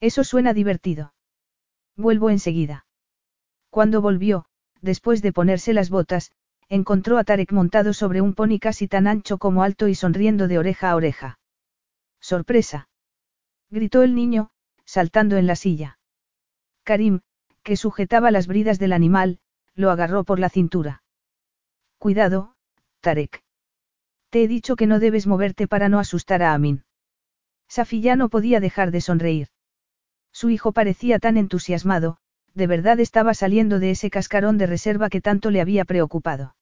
Eso 0.00 0.22
suena 0.22 0.52
divertido. 0.52 1.14
Vuelvo 1.96 2.28
enseguida. 2.28 2.86
Cuando 3.70 4.02
volvió, 4.02 4.44
después 4.84 5.22
de 5.22 5.32
ponerse 5.32 5.72
las 5.72 5.90
botas, 5.90 6.30
encontró 6.68 7.18
a 7.18 7.24
Tarek 7.24 7.52
montado 7.52 7.92
sobre 7.92 8.20
un 8.20 8.34
pony 8.34 8.58
casi 8.60 8.86
tan 8.86 9.06
ancho 9.06 9.38
como 9.38 9.62
alto 9.62 9.88
y 9.88 9.94
sonriendo 9.94 10.46
de 10.46 10.58
oreja 10.58 10.90
a 10.90 10.96
oreja. 10.96 11.38
¡Sorpresa! 12.20 12.88
gritó 13.70 14.02
el 14.02 14.14
niño, 14.14 14.50
saltando 14.84 15.36
en 15.36 15.46
la 15.46 15.56
silla. 15.56 15.98
Karim, 16.84 17.20
que 17.62 17.76
sujetaba 17.76 18.30
las 18.30 18.46
bridas 18.46 18.78
del 18.78 18.92
animal, 18.92 19.38
lo 19.74 19.90
agarró 19.90 20.22
por 20.24 20.38
la 20.38 20.50
cintura. 20.50 21.02
Cuidado, 21.98 22.54
Tarek. 23.00 23.42
Te 24.28 24.44
he 24.44 24.48
dicho 24.48 24.76
que 24.76 24.86
no 24.86 24.98
debes 24.98 25.26
moverte 25.26 25.66
para 25.66 25.88
no 25.88 25.98
asustar 25.98 26.42
a 26.42 26.52
Amin. 26.52 26.84
Safiya 27.68 28.16
no 28.16 28.28
podía 28.28 28.60
dejar 28.60 28.90
de 28.90 29.00
sonreír. 29.00 29.48
Su 30.32 30.50
hijo 30.50 30.72
parecía 30.72 31.18
tan 31.18 31.36
entusiasmado, 31.36 32.18
de 32.54 32.66
verdad 32.66 33.00
estaba 33.00 33.34
saliendo 33.34 33.78
de 33.78 33.90
ese 33.90 34.10
cascarón 34.10 34.58
de 34.58 34.66
reserva 34.66 35.08
que 35.08 35.20
tanto 35.20 35.50
le 35.50 35.60
había 35.60 35.84
preocupado. 35.84 36.56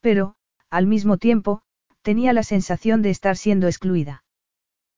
Pero, 0.00 0.34
al 0.70 0.86
mismo 0.86 1.18
tiempo, 1.18 1.62
tenía 2.02 2.32
la 2.32 2.42
sensación 2.42 3.02
de 3.02 3.10
estar 3.10 3.36
siendo 3.36 3.66
excluida. 3.66 4.24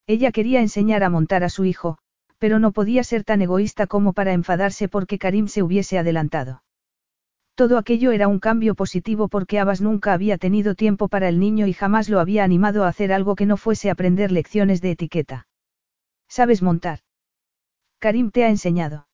Ella 0.07 0.33
quería 0.33 0.61
enseñar 0.61 1.03
a 1.03 1.11
montar 1.11 1.45
a 1.45 1.49
su 1.49 1.65
hijo, 1.65 1.99
pero 2.39 2.59
no 2.59 2.73
podía 2.73 3.05
ser 3.05 3.25
tan 3.25 3.43
egoísta 3.43 3.87
como 3.87 4.13
para 4.13 4.33
enfadarse 4.33 4.89
porque 4.89 5.19
Karim 5.19 5.49
se 5.49 5.63
hubiese 5.63 5.99
adelantado. 5.99 6.63
Todo 7.55 7.79
aquello 7.79 8.11
era 8.11 8.27
un 8.27 8.41
cambio 8.41 8.75
positivo 8.75 9.29
porque 9.29 9.61
Abbas 9.61 9.81
nunca 9.81 10.13
había 10.13 10.39
tenido 10.39 10.75
tiempo 10.75 11.09
para 11.09 11.29
el 11.29 11.39
niño 11.39 11.67
y 11.67 11.73
jamás 11.73 12.09
lo 12.09 12.21
había 12.21 12.45
animado 12.45 12.85
a 12.85 12.89
hacer 12.89 13.13
algo 13.13 13.37
que 13.37 13.47
no 13.47 13.57
fuese 13.57 13.91
aprender 13.91 14.33
lecciones 14.33 14.81
de 14.81 14.91
etiqueta. 14.91 15.47
¿Sabes 16.29 16.63
montar? 16.63 17.01
Karim 18.01 18.31
te 18.31 18.45
ha 18.45 18.49
enseñado. 18.49 19.07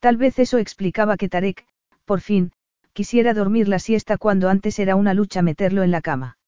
Tal 0.00 0.16
vez 0.16 0.38
eso 0.38 0.58
explicaba 0.58 1.16
que 1.16 1.28
Tarek, 1.28 1.66
por 2.06 2.20
fin, 2.20 2.52
quisiera 2.92 3.34
dormir 3.34 3.68
la 3.68 3.78
siesta 3.78 4.16
cuando 4.16 4.48
antes 4.48 4.78
era 4.78 4.96
una 4.96 5.14
lucha 5.14 5.42
meterlo 5.42 5.82
en 5.82 5.90
la 5.90 6.00
cama. 6.00 6.38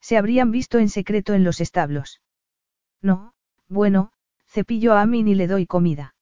Se 0.00 0.16
habrían 0.16 0.50
visto 0.50 0.78
en 0.78 0.88
secreto 0.88 1.32
en 1.32 1.44
los 1.44 1.60
establos. 1.60 2.20
No, 3.00 3.34
bueno, 3.68 4.12
cepillo 4.46 4.94
a 4.94 5.02
Amin 5.02 5.28
y 5.28 5.36
le 5.36 5.46
doy 5.46 5.66
comida. 5.66 6.14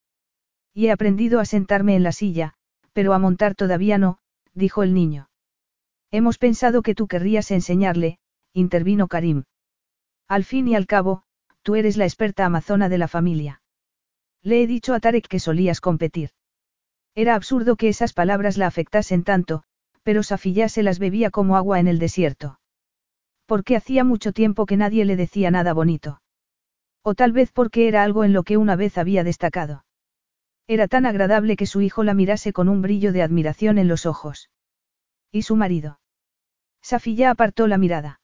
Y 0.75 0.87
he 0.87 0.93
aprendido 0.93 1.41
a 1.41 1.47
sentarme 1.47 1.97
en 1.97 2.03
la 2.03 2.13
silla, 2.13 2.55
pero 2.93 3.15
a 3.15 3.19
montar 3.19 3.55
todavía 3.55 3.97
no, 3.97 4.19
dijo 4.53 4.83
el 4.83 4.93
niño. 4.93 5.31
Hemos 6.11 6.39
pensado 6.39 6.83
que 6.83 6.95
tú 6.95 7.09
querrías 7.09 7.51
enseñarle, 7.51 8.19
intervino 8.53 9.09
Karim. 9.09 9.45
Al 10.29 10.45
fin 10.45 10.69
y 10.69 10.75
al 10.75 10.87
cabo, 10.87 11.23
tú 11.63 11.75
eres 11.75 11.97
la 11.97 12.05
experta 12.05 12.45
amazona 12.45 12.89
de 12.89 12.99
la 12.99 13.09
familia. 13.09 13.63
Le 14.43 14.63
he 14.63 14.67
dicho 14.67 14.93
a 14.95 15.01
Tarek 15.01 15.27
que 15.27 15.41
solías 15.41 15.81
competir. 15.81 16.31
Era 17.15 17.35
absurdo 17.35 17.77
que 17.77 17.89
esas 17.89 18.13
palabras 18.13 18.57
la 18.57 18.67
afectasen 18.67 19.25
tanto, 19.25 19.63
pero 20.03 20.23
Safiyá 20.23 20.69
se 20.69 20.83
las 20.83 20.99
bebía 20.99 21.31
como 21.31 21.57
agua 21.57 21.81
en 21.81 21.89
el 21.89 21.99
desierto. 21.99 22.61
Porque 23.47 23.77
hacía 23.77 24.05
mucho 24.05 24.33
tiempo 24.33 24.67
que 24.67 24.77
nadie 24.77 25.05
le 25.05 25.17
decía 25.17 25.51
nada 25.51 25.73
bonito. 25.73 26.23
O 27.03 27.15
tal 27.15 27.33
vez 27.33 27.51
porque 27.53 27.89
era 27.89 28.03
algo 28.03 28.25
en 28.25 28.33
lo 28.33 28.43
que 28.43 28.57
una 28.57 28.77
vez 28.77 28.97
había 28.99 29.25
destacado. 29.25 29.85
Era 30.69 30.87
tan 30.87 31.05
agradable 31.05 31.57
que 31.57 31.67
su 31.67 31.81
hijo 31.81 32.05
la 32.05 32.15
mirase 32.15 32.53
con 32.53 32.69
un 32.69 32.81
brillo 32.81 33.13
de 33.13 33.23
admiración 33.23 33.79
en 33.79 33.89
los 33.89 34.07
ojos. 34.07 34.51
¿Y 35.33 35.43
su 35.43 35.57
marido? 35.57 36.01
Safiyá 36.83 37.31
apartó 37.31 37.67
la 37.67 37.79
mirada. 37.79 38.21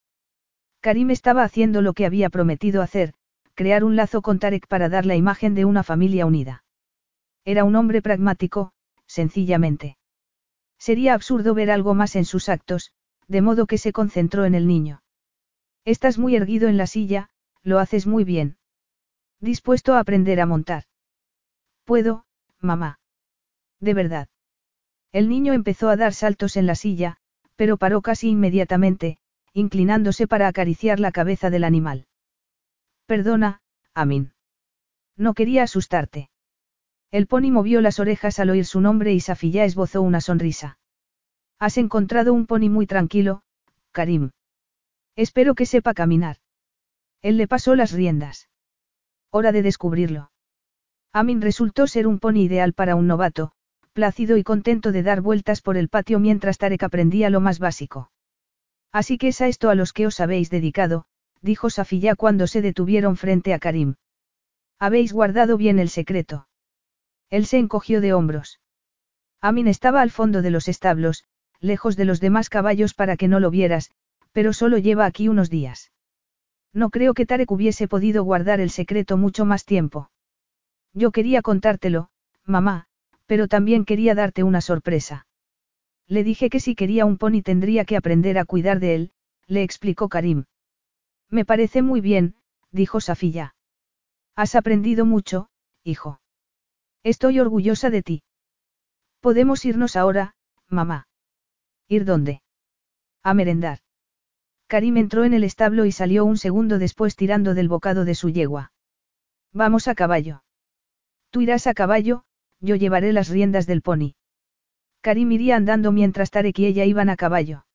Karim 0.81 1.11
estaba 1.11 1.43
haciendo 1.43 1.83
lo 1.83 1.93
que 1.93 2.07
había 2.07 2.31
prometido 2.31 2.83
hacer, 2.83 3.15
crear 3.55 3.83
un 3.83 3.97
lazo 3.97 4.23
con 4.23 4.39
Tarek 4.39 4.69
para 4.69 4.89
dar 4.89 5.07
la 5.07 5.17
imagen 5.17 5.55
de 5.55 5.65
una 5.65 5.83
familia 5.83 6.27
unida. 6.27 6.63
Era 7.45 7.65
un 7.65 7.75
hombre 7.75 8.03
pragmático, 8.03 8.73
sencillamente. 9.07 9.97
Sería 10.79 11.15
absurdo 11.15 11.55
ver 11.55 11.71
algo 11.71 11.95
más 11.95 12.17
en 12.17 12.25
sus 12.25 12.49
actos, 12.49 12.93
de 13.29 13.41
modo 13.41 13.67
que 13.67 13.79
se 13.79 13.93
concentró 13.93 14.45
en 14.45 14.55
el 14.55 14.67
niño. 14.67 15.03
Estás 15.85 16.19
muy 16.19 16.37
erguido 16.37 16.69
en 16.69 16.77
la 16.77 16.87
silla, 16.87 17.31
lo 17.63 17.79
haces 17.79 18.07
muy 18.07 18.25
bien. 18.25 18.59
Dispuesto 19.41 19.95
a 19.95 20.01
aprender 20.01 20.41
a 20.41 20.47
montar. 20.47 20.85
Puedo, 21.85 22.25
mamá. 22.61 22.99
De 23.81 23.95
verdad. 23.95 24.29
El 25.13 25.29
niño 25.29 25.53
empezó 25.53 25.89
a 25.89 25.97
dar 25.97 26.13
saltos 26.13 26.57
en 26.57 26.67
la 26.67 26.75
silla, 26.75 27.19
pero 27.57 27.77
paró 27.77 28.03
casi 28.03 28.29
inmediatamente, 28.29 29.19
inclinándose 29.53 30.27
para 30.27 30.49
acariciar 30.49 31.01
la 31.01 31.13
cabeza 31.13 31.51
del 31.51 31.65
animal. 31.65 32.07
Perdona, 33.07 33.61
Amin. 33.95 34.35
No 35.17 35.33
quería 35.33 35.63
asustarte. 35.63 36.29
El 37.11 37.27
pony 37.27 37.51
movió 37.51 37.81
las 37.81 38.01
orejas 38.01 38.39
al 38.39 38.51
oír 38.51 38.67
su 38.67 38.81
nombre 38.81 39.13
y 39.13 39.21
Safiyá 39.21 39.65
esbozó 39.65 40.03
una 40.03 40.21
sonrisa. 40.21 40.79
Has 41.59 41.79
encontrado 41.79 42.35
un 42.35 42.47
pony 42.47 42.69
muy 42.69 42.87
tranquilo, 42.87 43.43
Karim. 43.93 44.31
Espero 45.15 45.55
que 45.55 45.67
sepa 45.67 45.95
caminar. 45.95 46.37
Él 47.23 47.39
le 47.39 47.49
pasó 47.49 47.75
las 47.75 47.93
riendas. 47.93 48.49
Hora 49.31 49.53
de 49.53 49.63
descubrirlo. 49.63 50.31
Amin 51.13 51.41
resultó 51.41 51.87
ser 51.87 52.07
un 52.07 52.19
pony 52.19 52.43
ideal 52.43 52.75
para 52.75 52.95
un 52.95 53.07
novato, 53.07 53.53
plácido 53.95 54.37
y 54.37 54.43
contento 54.43 54.93
de 54.93 55.03
dar 55.03 55.23
vueltas 55.23 55.63
por 55.63 55.79
el 55.79 55.89
patio 55.89 56.19
mientras 56.19 56.59
Tarek 56.59 56.83
aprendía 56.83 57.31
lo 57.31 57.41
más 57.41 57.59
básico. 57.59 58.11
Así 58.93 59.17
que 59.17 59.29
es 59.29 59.41
a 59.41 59.49
esto 59.49 59.71
a 59.71 59.75
los 59.75 59.95
que 59.95 60.07
os 60.07 60.21
habéis 60.21 60.51
dedicado, 60.51 61.07
dijo 61.41 61.71
Safiyá 61.71 62.17
cuando 62.17 62.47
se 62.47 62.61
detuvieron 62.61 63.17
frente 63.17 63.55
a 63.55 63.59
Karim. 63.59 63.95
Habéis 64.79 65.15
guardado 65.15 65.57
bien 65.57 65.79
el 65.79 65.89
secreto. 65.89 66.47
Él 67.31 67.47
se 67.47 67.59
encogió 67.59 68.01
de 68.01 68.13
hombros. 68.13 68.61
Amin 69.41 69.69
estaba 69.69 70.01
al 70.01 70.11
fondo 70.11 70.43
de 70.43 70.51
los 70.51 70.69
establos, 70.69 71.25
lejos 71.61 71.97
de 71.97 72.05
los 72.05 72.21
demás 72.21 72.49
caballos 72.49 72.95
para 72.95 73.17
que 73.17 73.29
no 73.29 73.41
lo 73.41 73.51
vieras, 73.51 73.91
pero 74.33 74.53
solo 74.53 74.79
lleva 74.79 75.07
aquí 75.07 75.29
unos 75.29 75.51
días. 75.51 75.93
No 76.73 76.91
creo 76.91 77.15
que 77.15 77.27
Tarek 77.27 77.51
hubiese 77.51 77.89
podido 77.89 78.23
guardar 78.23 78.61
el 78.61 78.71
secreto 78.71 79.17
mucho 79.17 79.45
más 79.45 79.65
tiempo. 79.65 80.11
Yo 80.93 81.11
quería 81.11 81.43
contártelo, 81.43 82.11
mamá, 82.45 82.87
pero 83.27 83.49
también 83.49 83.85
quería 83.85 84.15
darte 84.15 84.43
una 84.43 84.61
sorpresa. 84.61 85.27
Le 86.07 86.23
dije 86.23 86.51
que 86.51 86.61
si 86.61 86.75
quería 86.75 87.05
un 87.05 87.19
pony 87.19 87.43
tendría 87.43 87.85
que 87.85 87.97
aprender 87.97 88.39
a 88.39 88.45
cuidar 88.45 88.79
de 88.79 88.95
él, 88.95 89.13
le 89.47 89.63
explicó 89.63 90.09
Karim. 90.09 90.45
Me 91.31 91.45
parece 91.45 91.83
muy 91.83 92.01
bien, 92.01 92.37
dijo 92.71 93.01
Safilla. 93.01 93.55
Has 94.37 94.55
aprendido 94.55 95.05
mucho, 95.05 95.49
hijo. 95.83 96.21
Estoy 97.07 97.39
orgullosa 97.39 97.89
de 97.89 98.03
ti. 98.03 98.23
Podemos 99.21 99.65
irnos 99.65 99.95
ahora, 99.95 100.35
mamá. 100.69 101.07
¿Ir 101.87 102.05
dónde? 102.05 102.43
A 103.23 103.33
merendar. 103.33 103.79
Karim 104.67 104.97
entró 104.97 105.23
en 105.23 105.33
el 105.33 105.45
establo 105.45 105.85
y 105.85 105.93
salió 105.93 106.25
un 106.25 106.37
segundo 106.37 106.81
después 106.81 107.15
tirando 107.15 107.55
del 107.55 107.69
bocado 107.69 108.05
de 108.05 108.17
su 108.17 108.31
yegua. 108.31 108.73
Vamos 109.53 109.87
a 109.87 109.95
caballo. 109.95 110.43
Tú 111.31 111.43
irás 111.43 111.69
a 111.69 111.75
caballo, 111.75 112.25
yo 112.59 112.75
llevaré 112.75 113.13
las 113.13 113.29
riendas 113.29 113.69
del 113.69 113.83
pony. 113.83 114.17
Karim 115.01 115.31
iría 115.31 115.55
andando 115.55 115.93
mientras 115.93 116.33
Tarek 116.33 116.59
y 116.59 116.67
ella 116.67 116.87
iban 116.87 117.09
a 117.09 117.15
caballo. 117.15 117.67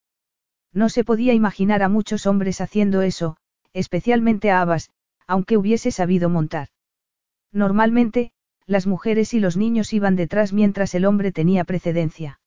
No 0.73 0.89
se 0.89 1.05
podía 1.05 1.31
imaginar 1.33 1.83
a 1.83 1.87
muchos 1.87 2.25
hombres 2.25 2.59
haciendo 2.59 3.01
eso, 3.01 3.37
especialmente 3.71 4.51
a 4.51 4.59
Abbas, 4.59 4.89
aunque 5.25 5.55
hubiese 5.55 5.91
sabido 5.91 6.27
montar. 6.27 6.67
Normalmente, 7.53 8.33
las 8.65 8.87
mujeres 8.87 9.33
y 9.33 9.39
los 9.39 9.57
niños 9.57 9.93
iban 9.93 10.15
detrás 10.15 10.53
mientras 10.53 10.95
el 10.95 11.05
hombre 11.05 11.31
tenía 11.31 11.63
precedencia. 11.63 12.39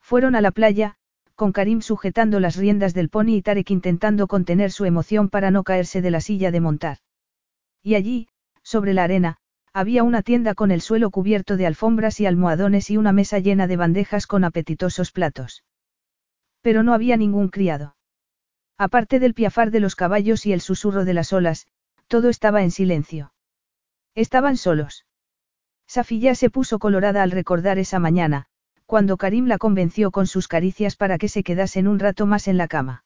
Fueron 0.00 0.34
a 0.34 0.40
la 0.40 0.50
playa, 0.50 0.96
con 1.34 1.52
Karim 1.52 1.80
sujetando 1.80 2.40
las 2.40 2.56
riendas 2.56 2.94
del 2.94 3.08
pony 3.08 3.36
y 3.36 3.42
Tarek 3.42 3.70
intentando 3.70 4.26
contener 4.26 4.72
su 4.72 4.84
emoción 4.84 5.28
para 5.28 5.50
no 5.50 5.64
caerse 5.64 6.02
de 6.02 6.10
la 6.10 6.20
silla 6.20 6.50
de 6.50 6.60
montar. 6.60 6.98
Y 7.82 7.94
allí, 7.94 8.28
sobre 8.62 8.92
la 8.92 9.04
arena, 9.04 9.38
había 9.72 10.02
una 10.02 10.22
tienda 10.22 10.54
con 10.54 10.70
el 10.70 10.80
suelo 10.80 11.10
cubierto 11.10 11.56
de 11.56 11.66
alfombras 11.66 12.20
y 12.20 12.26
almohadones 12.26 12.90
y 12.90 12.96
una 12.96 13.12
mesa 13.12 13.38
llena 13.38 13.66
de 13.66 13.76
bandejas 13.76 14.26
con 14.26 14.44
apetitosos 14.44 15.12
platos. 15.12 15.64
Pero 16.60 16.82
no 16.82 16.92
había 16.92 17.16
ningún 17.16 17.48
criado. 17.48 17.96
Aparte 18.76 19.18
del 19.20 19.34
piafar 19.34 19.70
de 19.70 19.80
los 19.80 19.94
caballos 19.94 20.44
y 20.46 20.52
el 20.52 20.60
susurro 20.60 21.04
de 21.04 21.14
las 21.14 21.32
olas, 21.32 21.66
todo 22.08 22.28
estaba 22.28 22.62
en 22.62 22.70
silencio. 22.70 23.32
Estaban 24.14 24.56
solos. 24.56 25.06
Safilla 25.90 26.36
se 26.36 26.50
puso 26.50 26.78
colorada 26.78 27.24
al 27.24 27.32
recordar 27.32 27.80
esa 27.80 27.98
mañana, 27.98 28.46
cuando 28.86 29.16
Karim 29.16 29.46
la 29.46 29.58
convenció 29.58 30.12
con 30.12 30.28
sus 30.28 30.46
caricias 30.46 30.94
para 30.94 31.18
que 31.18 31.26
se 31.26 31.42
quedasen 31.42 31.88
un 31.88 31.98
rato 31.98 32.26
más 32.26 32.46
en 32.46 32.58
la 32.58 32.68
cama. 32.68 33.04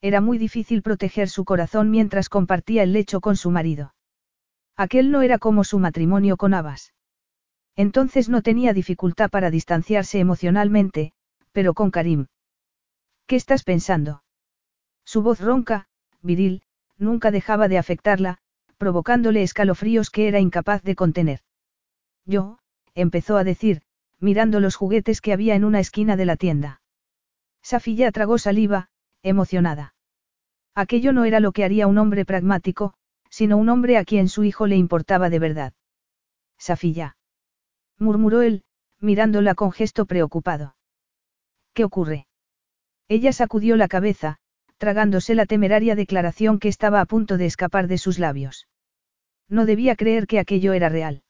Era 0.00 0.20
muy 0.20 0.38
difícil 0.38 0.82
proteger 0.82 1.28
su 1.28 1.44
corazón 1.44 1.90
mientras 1.90 2.28
compartía 2.28 2.84
el 2.84 2.92
lecho 2.92 3.20
con 3.20 3.34
su 3.34 3.50
marido. 3.50 3.92
Aquel 4.76 5.10
no 5.10 5.22
era 5.22 5.38
como 5.38 5.64
su 5.64 5.80
matrimonio 5.80 6.36
con 6.36 6.54
Abbas. 6.54 6.94
Entonces 7.74 8.28
no 8.28 8.40
tenía 8.40 8.72
dificultad 8.72 9.28
para 9.28 9.50
distanciarse 9.50 10.20
emocionalmente, 10.20 11.12
pero 11.50 11.74
con 11.74 11.90
Karim. 11.90 12.26
¿Qué 13.26 13.34
estás 13.34 13.64
pensando? 13.64 14.22
Su 15.04 15.22
voz 15.22 15.40
ronca, 15.40 15.88
viril, 16.22 16.62
nunca 16.98 17.32
dejaba 17.32 17.66
de 17.66 17.78
afectarla, 17.78 18.38
provocándole 18.78 19.42
escalofríos 19.42 20.10
que 20.10 20.28
era 20.28 20.38
incapaz 20.38 20.84
de 20.84 20.94
contener. 20.94 21.40
Yo, 22.26 22.58
empezó 22.94 23.36
a 23.36 23.44
decir, 23.44 23.82
mirando 24.20 24.60
los 24.60 24.76
juguetes 24.76 25.20
que 25.20 25.32
había 25.32 25.54
en 25.54 25.64
una 25.64 25.80
esquina 25.80 26.16
de 26.16 26.26
la 26.26 26.36
tienda. 26.36 26.80
Safilla 27.62 28.10
tragó 28.12 28.38
saliva, 28.38 28.88
emocionada. 29.22 29.94
Aquello 30.74 31.12
no 31.12 31.24
era 31.24 31.40
lo 31.40 31.52
que 31.52 31.64
haría 31.64 31.86
un 31.86 31.98
hombre 31.98 32.24
pragmático, 32.24 32.94
sino 33.30 33.56
un 33.56 33.68
hombre 33.68 33.96
a 33.96 34.04
quien 34.04 34.28
su 34.28 34.44
hijo 34.44 34.66
le 34.66 34.76
importaba 34.76 35.30
de 35.30 35.38
verdad. 35.38 35.72
Safilla. 36.58 37.16
murmuró 37.98 38.42
él, 38.42 38.64
mirándola 39.00 39.54
con 39.54 39.72
gesto 39.72 40.06
preocupado. 40.06 40.76
¿Qué 41.74 41.84
ocurre? 41.84 42.26
Ella 43.08 43.32
sacudió 43.32 43.76
la 43.76 43.88
cabeza, 43.88 44.38
tragándose 44.78 45.34
la 45.34 45.46
temeraria 45.46 45.94
declaración 45.94 46.58
que 46.58 46.68
estaba 46.68 47.00
a 47.00 47.06
punto 47.06 47.36
de 47.36 47.46
escapar 47.46 47.86
de 47.86 47.98
sus 47.98 48.18
labios. 48.18 48.68
No 49.48 49.64
debía 49.64 49.96
creer 49.96 50.26
que 50.26 50.38
aquello 50.38 50.72
era 50.72 50.88
real. 50.88 51.22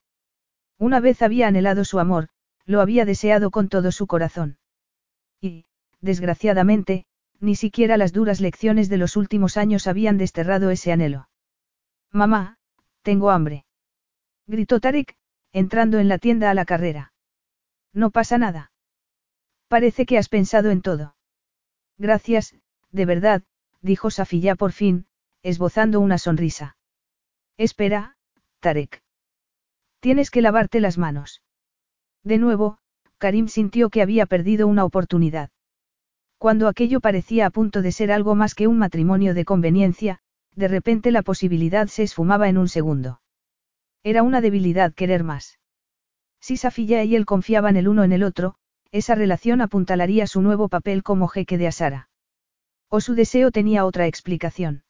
Una 0.79 0.99
vez 0.99 1.21
había 1.21 1.47
anhelado 1.47 1.85
su 1.85 1.99
amor, 1.99 2.29
lo 2.65 2.81
había 2.81 3.05
deseado 3.05 3.49
con 3.51 3.69
todo 3.69 3.91
su 3.91 4.07
corazón. 4.07 4.57
Y, 5.41 5.65
desgraciadamente, 6.01 7.05
ni 7.39 7.55
siquiera 7.55 7.97
las 7.97 8.13
duras 8.13 8.41
lecciones 8.41 8.89
de 8.89 8.97
los 8.97 9.15
últimos 9.15 9.57
años 9.57 9.87
habían 9.87 10.17
desterrado 10.17 10.69
ese 10.69 10.91
anhelo. 10.91 11.29
Mamá, 12.11 12.57
tengo 13.01 13.31
hambre. 13.31 13.65
Gritó 14.47 14.79
Tarek, 14.79 15.15
entrando 15.51 15.99
en 15.99 16.07
la 16.07 16.17
tienda 16.17 16.49
a 16.49 16.53
la 16.53 16.65
carrera. 16.65 17.13
No 17.93 18.11
pasa 18.11 18.37
nada. 18.37 18.71
Parece 19.67 20.05
que 20.05 20.17
has 20.17 20.29
pensado 20.29 20.71
en 20.71 20.81
todo. 20.81 21.15
Gracias, 21.97 22.55
de 22.91 23.05
verdad, 23.05 23.43
dijo 23.81 24.11
Safilla 24.11 24.55
por 24.55 24.71
fin, 24.71 25.07
esbozando 25.41 25.99
una 25.99 26.17
sonrisa. 26.17 26.77
Espera, 27.57 28.17
Tarek. 28.59 29.03
Tienes 30.07 30.31
que 30.31 30.41
lavarte 30.41 30.79
las 30.79 30.97
manos. 30.97 31.41
De 32.23 32.37
nuevo, 32.37 32.77
Karim 33.17 33.49
sintió 33.49 33.89
que 33.89 34.01
había 34.01 34.25
perdido 34.25 34.65
una 34.65 34.85
oportunidad. 34.85 35.49
Cuando 36.37 36.69
aquello 36.69 37.01
parecía 37.01 37.45
a 37.45 37.49
punto 37.49 37.81
de 37.81 37.91
ser 37.91 38.13
algo 38.13 38.33
más 38.33 38.55
que 38.55 38.67
un 38.67 38.77
matrimonio 38.77 39.33
de 39.33 39.43
conveniencia, 39.43 40.19
de 40.55 40.69
repente 40.69 41.11
la 41.11 41.23
posibilidad 41.23 41.87
se 41.87 42.03
esfumaba 42.03 42.47
en 42.47 42.57
un 42.57 42.69
segundo. 42.69 43.19
Era 44.01 44.23
una 44.23 44.39
debilidad 44.39 44.93
querer 44.93 45.25
más. 45.25 45.59
Si 46.39 46.55
Safilla 46.55 47.03
y 47.03 47.13
él 47.13 47.25
confiaban 47.25 47.75
el 47.75 47.89
uno 47.89 48.05
en 48.05 48.13
el 48.13 48.23
otro, 48.23 48.55
esa 48.93 49.13
relación 49.13 49.59
apuntalaría 49.59 50.25
su 50.25 50.41
nuevo 50.41 50.69
papel 50.69 51.03
como 51.03 51.27
jeque 51.27 51.57
de 51.57 51.67
Asara. 51.67 52.07
O 52.87 53.01
su 53.01 53.13
deseo 53.13 53.51
tenía 53.51 53.83
otra 53.83 54.07
explicación. 54.07 54.85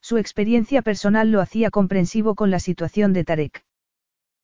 Su 0.00 0.18
experiencia 0.18 0.82
personal 0.82 1.30
lo 1.30 1.40
hacía 1.40 1.70
comprensivo 1.70 2.34
con 2.34 2.50
la 2.50 2.58
situación 2.58 3.12
de 3.12 3.22
Tarek. 3.22 3.64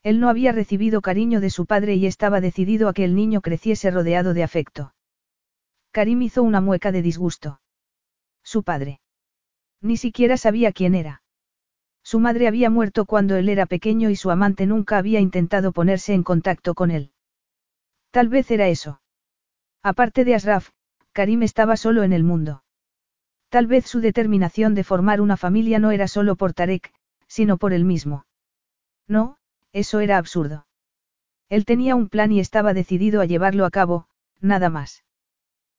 Él 0.02 0.20
no 0.20 0.28
había 0.28 0.52
recibido 0.52 1.00
cariño 1.00 1.40
de 1.40 1.50
su 1.50 1.66
padre 1.66 1.94
y 1.94 2.06
estaba 2.06 2.40
decidido 2.40 2.88
a 2.88 2.92
que 2.92 3.04
el 3.04 3.14
niño 3.14 3.40
creciese 3.40 3.90
rodeado 3.90 4.34
de 4.34 4.42
afecto. 4.42 4.94
Karim 5.90 6.22
hizo 6.22 6.42
una 6.42 6.60
mueca 6.60 6.92
de 6.92 7.02
disgusto. 7.02 7.60
Su 8.42 8.62
padre. 8.62 9.00
Ni 9.80 9.96
siquiera 9.96 10.36
sabía 10.36 10.72
quién 10.72 10.94
era. 10.94 11.22
Su 12.02 12.20
madre 12.20 12.48
había 12.48 12.70
muerto 12.70 13.04
cuando 13.04 13.36
él 13.36 13.48
era 13.48 13.66
pequeño 13.66 14.10
y 14.10 14.16
su 14.16 14.30
amante 14.30 14.66
nunca 14.66 14.98
había 14.98 15.20
intentado 15.20 15.72
ponerse 15.72 16.14
en 16.14 16.22
contacto 16.22 16.74
con 16.74 16.90
él. 16.90 17.12
Tal 18.10 18.28
vez 18.28 18.50
era 18.50 18.68
eso. 18.68 19.00
Aparte 19.82 20.24
de 20.24 20.34
Asraf, 20.34 20.70
Karim 21.12 21.42
estaba 21.42 21.76
solo 21.76 22.02
en 22.02 22.12
el 22.12 22.24
mundo. 22.24 22.62
Tal 23.48 23.66
vez 23.66 23.86
su 23.86 24.00
determinación 24.00 24.74
de 24.74 24.84
formar 24.84 25.20
una 25.20 25.36
familia 25.36 25.78
no 25.78 25.90
era 25.90 26.08
solo 26.08 26.36
por 26.36 26.52
Tarek, 26.52 26.92
sino 27.26 27.56
por 27.56 27.72
él 27.72 27.84
mismo. 27.84 28.26
No, 29.06 29.37
eso 29.72 30.00
era 30.00 30.18
absurdo. 30.18 30.66
Él 31.48 31.64
tenía 31.64 31.94
un 31.94 32.08
plan 32.08 32.32
y 32.32 32.40
estaba 32.40 32.74
decidido 32.74 33.20
a 33.20 33.24
llevarlo 33.24 33.64
a 33.64 33.70
cabo, 33.70 34.06
nada 34.40 34.68
más. 34.68 35.04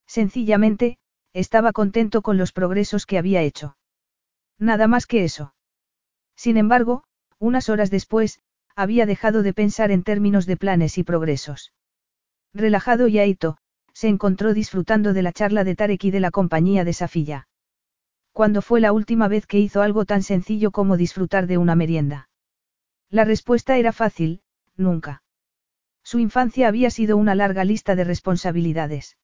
Sencillamente, 0.07 0.97
estaba 1.33 1.71
contento 1.71 2.21
con 2.21 2.37
los 2.37 2.51
progresos 2.51 3.05
que 3.05 3.17
había 3.17 3.41
hecho. 3.41 3.77
Nada 4.57 4.87
más 4.87 5.05
que 5.05 5.23
eso. 5.23 5.53
Sin 6.35 6.57
embargo, 6.57 7.03
unas 7.37 7.69
horas 7.69 7.91
después, 7.91 8.41
había 8.75 9.05
dejado 9.05 9.43
de 9.43 9.53
pensar 9.53 9.91
en 9.91 10.03
términos 10.03 10.45
de 10.45 10.57
planes 10.57 10.97
y 10.97 11.03
progresos. 11.03 11.73
Relajado 12.53 13.07
y 13.07 13.19
ahito, 13.19 13.57
se 13.93 14.07
encontró 14.07 14.53
disfrutando 14.53 15.13
de 15.13 15.21
la 15.21 15.33
charla 15.33 15.63
de 15.63 15.75
Tarek 15.75 16.03
y 16.05 16.11
de 16.11 16.19
la 16.19 16.31
compañía 16.31 16.83
de 16.85 16.93
Safilla. 16.93 17.47
¿Cuándo 18.31 18.61
fue 18.61 18.79
la 18.79 18.93
última 18.93 19.27
vez 19.27 19.45
que 19.45 19.59
hizo 19.59 19.81
algo 19.81 20.05
tan 20.05 20.23
sencillo 20.23 20.71
como 20.71 20.97
disfrutar 20.97 21.45
de 21.45 21.57
una 21.57 21.75
merienda? 21.75 22.28
La 23.11 23.25
respuesta 23.25 23.77
era 23.77 23.91
fácil, 23.91 24.41
nunca. 24.77 25.23
Su 26.03 26.19
infancia 26.19 26.67
había 26.67 26.89
sido 26.91 27.17
una 27.17 27.35
larga 27.35 27.63
lista 27.63 27.95
de 27.95 28.03
responsabilidades. 28.03 29.17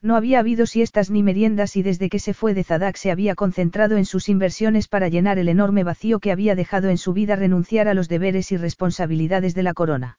No 0.00 0.16
había 0.16 0.40
habido 0.40 0.66
siestas 0.66 1.10
ni 1.10 1.22
meriendas 1.22 1.76
y 1.76 1.82
desde 1.82 2.08
que 2.08 2.18
se 2.18 2.34
fue 2.34 2.54
de 2.54 2.64
Zadak 2.64 2.96
se 2.96 3.12
había 3.12 3.34
concentrado 3.34 3.96
en 3.96 4.04
sus 4.04 4.28
inversiones 4.28 4.88
para 4.88 5.08
llenar 5.08 5.38
el 5.38 5.48
enorme 5.48 5.84
vacío 5.84 6.18
que 6.18 6.32
había 6.32 6.56
dejado 6.56 6.88
en 6.88 6.98
su 6.98 7.12
vida 7.12 7.36
renunciar 7.36 7.86
a 7.86 7.94
los 7.94 8.08
deberes 8.08 8.50
y 8.50 8.56
responsabilidades 8.56 9.54
de 9.54 9.62
la 9.62 9.74
corona. 9.74 10.18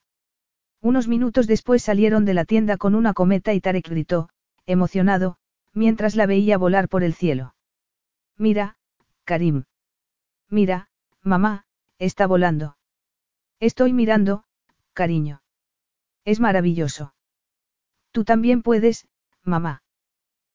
Unos 0.82 1.08
minutos 1.08 1.48
después 1.48 1.82
salieron 1.82 2.26
de 2.26 2.34
la 2.34 2.46
tienda 2.46 2.78
con 2.78 2.96
una 2.96 3.14
cometa 3.14 3.54
y 3.54 3.60
Tarek 3.60 3.90
gritó, 3.90 4.30
emocionado, 4.66 5.38
mientras 5.74 6.16
la 6.16 6.28
veía 6.28 6.58
volar 6.58 6.88
por 6.88 7.04
el 7.04 7.14
cielo. 7.14 7.56
Mira, 8.38 8.78
Karim. 9.26 9.64
Mira, 10.50 10.90
mamá, 11.24 11.66
está 12.00 12.26
volando. 12.28 12.78
Estoy 13.64 13.94
mirando, 13.94 14.44
cariño. 14.92 15.42
Es 16.26 16.42
maravilloso. 16.42 17.16
Tú 18.12 18.26
también 18.26 18.62
puedes, 18.62 19.08
mamá. 19.42 19.84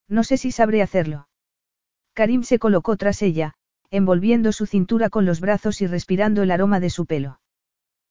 No 0.08 0.24
sé 0.24 0.36
si 0.36 0.52
sabré 0.52 0.82
hacerlo. 0.82 1.26
Karim 2.12 2.42
se 2.42 2.58
colocó 2.58 2.98
tras 2.98 3.22
ella, 3.22 3.54
envolviendo 3.88 4.52
su 4.52 4.66
cintura 4.66 5.08
con 5.08 5.24
los 5.24 5.40
brazos 5.40 5.80
y 5.80 5.86
respirando 5.86 6.42
el 6.42 6.50
aroma 6.50 6.80
de 6.80 6.90
su 6.90 7.06
pelo. 7.06 7.40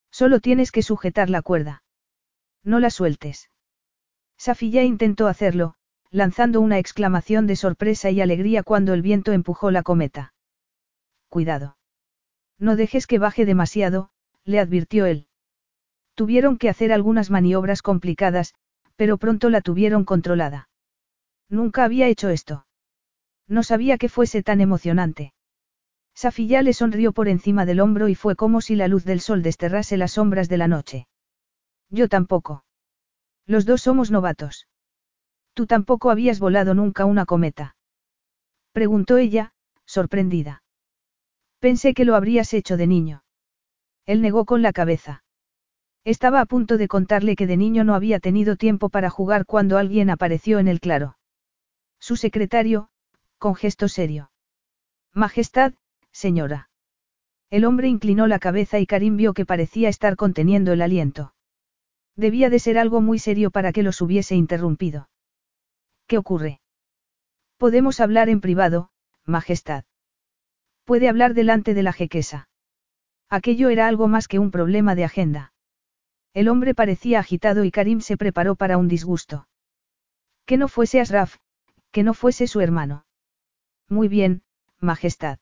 Solo 0.10 0.40
tienes 0.40 0.72
que 0.72 0.82
sujetar 0.82 1.30
la 1.30 1.44
cuerda. 1.44 1.84
No 2.64 2.80
la 2.80 2.90
sueltes. 2.90 3.52
Safiya 4.36 4.82
intentó 4.82 5.28
hacerlo, 5.28 5.76
lanzando 6.10 6.60
una 6.60 6.80
exclamación 6.80 7.46
de 7.46 7.56
sorpresa 7.56 8.10
y 8.10 8.20
alegría 8.20 8.64
cuando 8.64 8.96
el 8.96 9.04
viento 9.04 9.32
empujó 9.32 9.70
la 9.70 9.84
cometa. 9.84 10.34
Cuidado. 11.30 11.78
No 12.58 12.76
dejes 12.76 13.06
que 13.06 13.20
baje 13.20 13.46
demasiado, 13.46 14.10
le 14.48 14.60
advirtió 14.60 15.06
él. 15.06 15.28
Tuvieron 16.16 16.58
que 16.58 16.70
hacer 16.70 16.92
algunas 16.92 17.30
maniobras 17.30 17.82
complicadas, 17.82 18.56
pero 18.96 19.18
pronto 19.18 19.50
la 19.50 19.62
tuvieron 19.62 20.06
controlada. 20.06 20.70
Nunca 21.50 21.84
había 21.84 22.08
hecho 22.08 22.30
esto. 22.30 22.66
No 23.48 23.62
sabía 23.62 23.98
que 23.98 24.10
fuese 24.10 24.42
tan 24.44 24.62
emocionante. 24.62 25.34
Safilla 26.16 26.62
le 26.62 26.74
sonrió 26.74 27.12
por 27.12 27.28
encima 27.28 27.66
del 27.66 27.80
hombro 27.80 28.08
y 28.08 28.16
fue 28.16 28.36
como 28.36 28.62
si 28.62 28.76
la 28.76 28.88
luz 28.88 29.06
del 29.06 29.20
sol 29.20 29.44
desterrase 29.44 29.98
las 29.98 30.14
sombras 30.14 30.50
de 30.50 30.58
la 30.58 30.68
noche. 30.68 31.08
Yo 31.90 32.08
tampoco. 32.08 32.66
Los 33.46 33.66
dos 33.66 33.82
somos 33.82 34.12
novatos. 34.12 34.68
Tú 35.54 35.68
tampoco 35.68 36.10
habías 36.10 36.40
volado 36.40 36.74
nunca 36.74 37.06
una 37.06 37.26
cometa. 37.26 37.76
Preguntó 38.72 39.18
ella, 39.18 39.54
sorprendida. 39.86 40.64
Pensé 41.60 41.94
que 41.94 42.06
lo 42.06 42.16
habrías 42.16 42.54
hecho 42.54 42.78
de 42.78 42.88
niño. 42.88 43.24
Él 44.08 44.22
negó 44.22 44.46
con 44.46 44.64
la 44.64 44.74
cabeza. 44.74 45.24
Estaba 46.04 46.40
a 46.42 46.46
punto 46.46 46.78
de 46.78 46.88
contarle 46.88 47.36
que 47.36 47.46
de 47.46 47.58
niño 47.58 47.84
no 47.84 47.94
había 47.94 48.20
tenido 48.20 48.56
tiempo 48.56 48.90
para 48.90 49.10
jugar 49.10 49.46
cuando 49.46 49.78
alguien 49.78 50.10
apareció 50.10 50.58
en 50.60 50.70
el 50.70 50.80
claro. 50.80 51.18
Su 52.00 52.16
secretario, 52.16 52.90
con 53.38 53.56
gesto 53.56 53.90
serio. 53.90 54.32
Majestad, 55.14 55.74
señora. 56.12 56.70
El 57.50 57.66
hombre 57.66 57.90
inclinó 57.90 58.28
la 58.28 58.40
cabeza 58.40 58.80
y 58.80 58.86
Karim 58.86 59.18
vio 59.18 59.34
que 59.34 59.46
parecía 59.46 59.90
estar 59.90 60.16
conteniendo 60.16 60.72
el 60.72 60.82
aliento. 60.82 61.34
Debía 62.16 62.50
de 62.50 62.60
ser 62.60 62.78
algo 62.78 63.02
muy 63.02 63.20
serio 63.20 63.52
para 63.52 63.74
que 63.74 63.84
los 63.84 64.02
hubiese 64.02 64.36
interrumpido. 64.36 65.10
¿Qué 66.08 66.18
ocurre? 66.18 66.62
Podemos 67.58 68.00
hablar 68.00 68.30
en 68.30 68.40
privado, 68.40 68.90
Majestad. 69.26 69.84
Puede 70.86 71.10
hablar 71.10 71.34
delante 71.34 71.74
de 71.74 71.84
la 71.84 71.92
jequesa. 71.92 72.48
Aquello 73.30 73.70
era 73.70 73.88
algo 73.88 74.08
más 74.08 74.28
que 74.28 74.40
un 74.40 74.52
problema 74.52 74.96
de 74.96 75.04
agenda. 75.04 75.54
El 76.34 76.48
hombre 76.48 76.74
parecía 76.74 77.20
agitado 77.20 77.64
y 77.66 77.72
Karim 77.72 78.00
se 78.00 78.16
preparó 78.16 78.56
para 78.56 78.78
un 78.78 78.88
disgusto. 78.88 79.48
Que 80.46 80.58
no 80.58 80.68
fuese 80.68 81.02
Asraf, 81.02 81.38
que 81.92 82.04
no 82.04 82.14
fuese 82.14 82.48
su 82.48 82.62
hermano. 82.62 83.06
Muy 83.90 84.08
bien, 84.08 84.44
Majestad. 84.80 85.40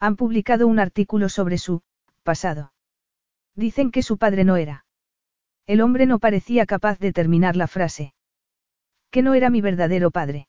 Han 0.00 0.16
publicado 0.16 0.66
un 0.66 0.78
artículo 0.78 1.28
sobre 1.28 1.58
su 1.58 1.82
pasado. 2.22 2.72
Dicen 3.54 3.90
que 3.90 4.02
su 4.02 4.16
padre 4.16 4.44
no 4.44 4.56
era. 4.56 4.86
El 5.66 5.80
hombre 5.80 6.06
no 6.06 6.18
parecía 6.18 6.66
capaz 6.66 6.98
de 6.98 7.12
terminar 7.12 7.56
la 7.56 7.66
frase. 7.66 8.14
Que 9.10 9.22
no 9.22 9.34
era 9.34 9.50
mi 9.50 9.60
verdadero 9.60 10.10
padre. 10.10 10.48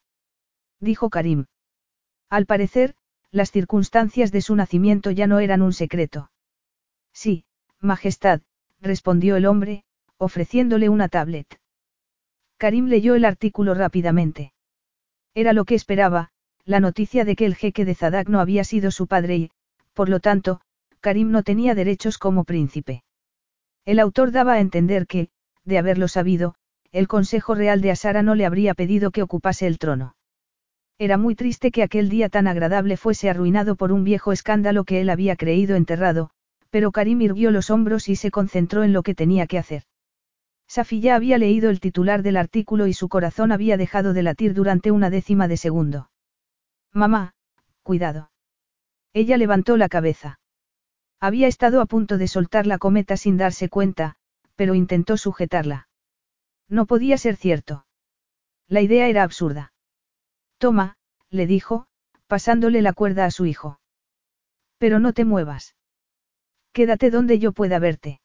Dijo 0.80 1.09
Karim. 1.09 1.45
Al 2.30 2.45
parecer, 2.45 2.95
las 3.32 3.51
circunstancias 3.51 4.32
de 4.32 4.42
su 4.42 4.56
nacimiento 4.56 5.11
ya 5.11 5.27
no 5.27 5.40
eran 5.40 5.61
un 5.61 5.74
secreto. 5.74 6.32
Sí, 7.16 7.45
Majestad, 7.80 8.42
respondió 8.82 9.38
el 9.38 9.45
hombre, 9.45 9.85
ofreciéndole 10.18 10.90
una 10.90 11.08
tablet. 11.08 11.48
Karim 12.58 12.88
leyó 12.88 13.16
el 13.16 13.26
artículo 13.26 13.74
rápidamente. 13.74 14.53
Era 15.34 15.53
lo 15.53 15.64
que 15.64 15.76
esperaba, 15.76 16.30
la 16.66 16.82
noticia 16.82 17.24
de 17.24 17.35
que 17.35 17.45
el 17.45 17.56
jeque 17.56 17.85
de 17.85 17.95
Zadak 17.95 18.27
no 18.27 18.42
había 18.42 18.64
sido 18.66 18.92
su 18.92 19.08
padre 19.08 19.38
y, 19.38 19.52
por 19.94 20.10
lo 20.10 20.19
tanto, 20.19 20.60
Karim 21.00 21.32
no 21.32 21.42
tenía 21.42 21.74
derechos 21.74 22.18
como 22.18 22.44
príncipe. 22.44 23.03
El 23.85 24.00
autor 24.00 24.32
daba 24.32 24.53
a 24.53 24.60
entender 24.60 25.08
que, 25.08 25.30
de 25.64 25.77
haberlo 25.77 26.08
sabido, 26.08 26.56
el 26.92 27.08
Consejo 27.08 27.56
Real 27.56 27.82
de 27.82 27.92
Asara 27.92 28.24
no 28.24 28.35
le 28.35 28.45
habría 28.45 28.74
pedido 28.74 29.11
que 29.11 29.22
ocupase 29.22 29.68
el 29.68 29.77
trono. 29.77 30.16
Era 30.98 31.18
muy 31.18 31.35
triste 31.35 31.72
que 31.72 31.84
aquel 31.84 32.10
día 32.10 32.30
tan 32.30 32.48
agradable 32.48 32.98
fuese 32.98 33.30
arruinado 33.30 33.76
por 33.76 33.92
un 33.92 34.03
viejo 34.03 34.32
escándalo 34.32 34.84
que 34.84 35.02
él 35.02 35.10
había 35.10 35.35
creído 35.35 35.76
enterrado, 35.76 36.32
pero 36.69 36.92
Karim 36.92 37.22
irguió 37.22 37.52
los 37.52 37.69
hombros 37.69 38.10
y 38.10 38.16
se 38.16 38.32
concentró 38.32 38.84
en 38.84 38.94
lo 38.94 39.03
que 39.03 39.16
tenía 39.16 39.48
que 39.48 39.58
hacer. 39.58 39.84
Safi 40.68 41.00
ya 41.00 41.16
había 41.16 41.38
leído 41.38 41.69
el 41.69 41.80
titular 41.80 42.24
del 42.24 42.38
artículo 42.38 42.88
y 42.88 42.94
su 42.94 43.08
corazón 43.08 43.52
había 43.52 43.77
dejado 43.77 44.14
de 44.14 44.24
latir 44.24 44.53
durante 44.53 44.92
una 44.92 45.10
décima 45.10 45.48
de 45.48 45.58
segundo. 45.58 46.10
Mamá, 46.92 47.34
cuidado. 47.84 48.32
Ella 49.14 49.38
levantó 49.38 49.77
la 49.77 49.90
cabeza. 49.90 50.40
Había 51.19 51.48
estado 51.48 51.82
a 51.82 51.85
punto 51.85 52.18
de 52.18 52.27
soltar 52.27 52.68
la 52.68 52.77
cometa 52.77 53.16
sin 53.16 53.38
darse 53.38 53.69
cuenta, 53.69 54.16
pero 54.56 54.76
intentó 54.76 55.18
sujetarla. 55.18 55.88
No 56.68 56.85
podía 56.85 57.18
ser 57.18 57.35
cierto. 57.35 57.85
La 58.68 58.82
idea 58.82 59.08
era 59.08 59.24
absurda. 59.24 59.74
Toma, 60.58 60.98
le 61.30 61.45
dijo, 61.48 61.88
pasándole 62.27 62.82
la 62.82 62.94
cuerda 62.94 63.26
a 63.26 63.32
su 63.32 63.45
hijo. 63.45 63.80
Pero 64.77 65.00
no 65.00 65.14
te 65.14 65.26
muevas. 65.26 65.76
Quédate 66.75 67.09
donde 67.09 67.39
yo 67.39 67.53
pueda 67.53 67.79
verte. 67.79 68.19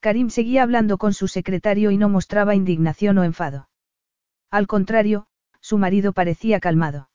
Karim 0.00 0.28
seguía 0.30 0.64
hablando 0.64 0.98
con 0.98 1.14
su 1.14 1.28
secretario 1.28 1.92
y 1.92 1.98
no 1.98 2.08
mostraba 2.08 2.56
indignación 2.56 3.16
o 3.18 3.22
enfado. 3.22 3.68
Al 4.50 4.66
contrario, 4.66 5.28
su 5.60 5.78
marido 5.78 6.12
parecía 6.12 6.58
calmado. 6.58 7.10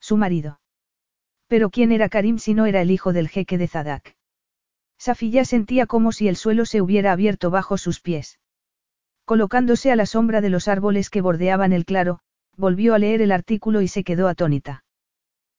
Su 0.00 0.16
marido. 0.16 0.58
Pero 1.46 1.70
¿quién 1.70 1.92
era 1.92 2.08
Karim 2.08 2.38
si 2.38 2.54
no 2.54 2.66
era 2.66 2.80
el 2.82 2.90
hijo 2.90 3.12
del 3.12 3.28
jeque 3.28 3.56
de 3.56 3.68
Zadak? 3.68 4.16
Safiya 4.98 5.44
sentía 5.44 5.86
como 5.86 6.10
si 6.10 6.26
el 6.26 6.34
suelo 6.34 6.66
se 6.66 6.82
hubiera 6.82 7.12
abierto 7.12 7.52
bajo 7.52 7.78
sus 7.78 8.00
pies. 8.00 8.40
Colocándose 9.26 9.92
a 9.92 9.96
la 9.96 10.06
sombra 10.06 10.40
de 10.40 10.50
los 10.50 10.66
árboles 10.66 11.08
que 11.08 11.20
bordeaban 11.20 11.72
el 11.72 11.84
claro, 11.84 12.18
volvió 12.56 12.94
a 12.94 12.98
leer 12.98 13.22
el 13.22 13.30
artículo 13.30 13.80
y 13.80 13.86
se 13.86 14.02
quedó 14.02 14.26
atónita. 14.26 14.82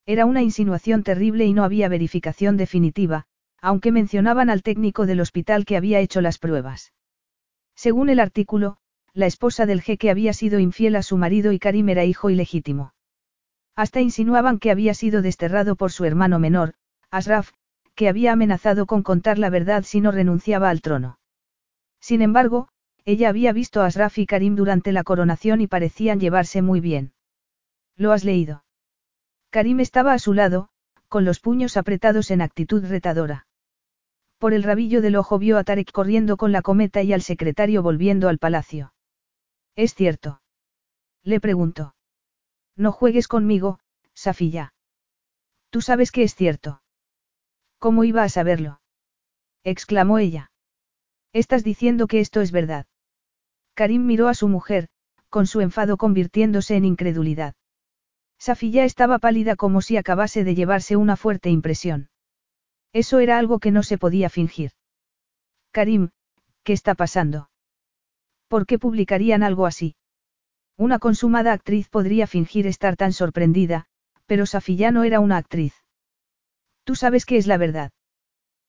Era 0.06 0.26
una 0.26 0.42
insinuación 0.42 1.04
terrible 1.04 1.46
y 1.46 1.54
no 1.54 1.64
había 1.64 1.88
verificación 1.88 2.58
definitiva, 2.58 3.29
aunque 3.62 3.92
mencionaban 3.92 4.50
al 4.50 4.64
técnico 4.64 5.06
del 5.06 5.22
hospital 5.22 5.66
que 5.66 5.78
había 5.78 6.00
hecho 6.00 6.22
las 6.22 6.38
pruebas. 6.38 6.94
Según 7.76 8.10
el 8.10 8.20
artículo, 8.20 8.78
la 9.14 9.26
esposa 9.26 9.66
del 9.66 9.82
jeque 9.82 10.10
había 10.10 10.34
sido 10.34 10.60
infiel 10.60 10.96
a 10.96 11.04
su 11.04 11.18
marido 11.18 11.52
y 11.52 11.60
Karim 11.60 11.90
era 11.90 12.06
hijo 12.06 12.30
ilegítimo. 12.30 12.94
Hasta 13.76 14.02
insinuaban 14.02 14.60
que 14.60 14.72
había 14.72 14.94
sido 14.94 15.22
desterrado 15.22 15.76
por 15.76 15.92
su 15.92 16.06
hermano 16.06 16.40
menor, 16.40 16.74
Asraf, 17.12 17.52
que 17.96 18.08
había 18.08 18.32
amenazado 18.32 18.86
con 18.86 19.04
contar 19.04 19.38
la 19.40 19.50
verdad 19.50 19.84
si 19.84 20.02
no 20.02 20.12
renunciaba 20.12 20.70
al 20.70 20.82
trono. 20.82 21.20
Sin 22.00 22.22
embargo, 22.22 22.70
ella 23.06 23.30
había 23.30 23.52
visto 23.52 23.82
a 23.82 23.88
Asraf 23.88 24.18
y 24.20 24.26
Karim 24.26 24.56
durante 24.56 24.92
la 24.92 25.04
coronación 25.04 25.62
y 25.62 25.68
parecían 25.68 26.20
llevarse 26.20 26.62
muy 26.62 26.80
bien. 26.80 27.14
¿Lo 27.96 28.14
has 28.14 28.24
leído? 28.24 28.64
Karim 29.50 29.80
estaba 29.80 30.14
a 30.14 30.20
su 30.20 30.34
lado, 30.34 30.70
con 31.10 31.26
los 31.26 31.40
puños 31.40 31.76
apretados 31.76 32.32
en 32.32 32.42
actitud 32.42 32.86
retadora. 32.86 33.48
Por 34.40 34.54
el 34.54 34.64
rabillo 34.64 35.02
del 35.02 35.18
ojo 35.18 35.38
vio 35.38 35.58
a 35.58 35.66
Tarek 35.66 35.92
corriendo 35.92 36.38
con 36.38 36.54
la 36.54 36.62
cometa 36.62 37.04
y 37.04 37.12
al 37.12 37.22
secretario 37.22 37.84
volviendo 37.84 38.30
al 38.30 38.40
palacio. 38.40 38.94
¿Es 39.76 39.94
cierto? 39.94 40.42
Le 41.24 41.42
preguntó. 41.42 41.94
No 42.78 42.94
juegues 42.94 43.28
conmigo, 43.28 43.80
Safilla. 44.14 44.74
Tú 45.70 45.82
sabes 45.82 46.12
que 46.14 46.24
es 46.24 46.36
cierto. 46.36 46.82
¿Cómo 47.80 48.06
iba 48.06 48.24
a 48.24 48.30
saberlo? 48.30 48.80
exclamó 49.66 50.20
ella. 50.20 50.52
Estás 51.34 51.66
diciendo 51.66 52.08
que 52.08 52.22
esto 52.22 52.40
es 52.40 52.54
verdad. 52.54 52.88
Karim 53.74 54.06
miró 54.06 54.30
a 54.30 54.34
su 54.34 54.48
mujer, 54.48 54.88
con 55.30 55.48
su 55.48 55.60
enfado 55.60 55.98
convirtiéndose 55.98 56.78
en 56.78 56.86
incredulidad. 56.86 57.56
Safilla 58.38 58.86
estaba 58.86 59.20
pálida 59.20 59.58
como 59.58 59.82
si 59.82 59.98
acabase 59.98 60.46
de 60.46 60.56
llevarse 60.56 60.96
una 60.96 61.18
fuerte 61.18 61.50
impresión. 61.50 62.10
Eso 62.94 63.20
era 63.20 63.38
algo 63.38 63.60
que 63.60 63.72
no 63.72 63.84
se 63.84 63.98
podía 63.98 64.30
fingir. 64.30 64.72
Karim, 65.72 66.10
¿qué 66.64 66.74
está 66.74 66.96
pasando? 66.96 67.50
¿Por 68.48 68.66
qué 68.66 68.80
publicarían 68.80 69.44
algo 69.44 69.66
así? 69.66 69.96
Una 70.76 70.98
consumada 70.98 71.54
actriz 71.54 71.90
podría 71.90 72.26
fingir 72.26 72.66
estar 72.66 72.96
tan 72.96 73.14
sorprendida, 73.14 73.86
pero 74.26 74.46
Safilla 74.46 74.92
no 74.92 75.04
era 75.04 75.20
una 75.20 75.38
actriz. 75.38 75.74
Tú 76.84 76.96
sabes 76.96 77.26
que 77.26 77.38
es 77.38 77.46
la 77.46 77.58
verdad. 77.58 77.92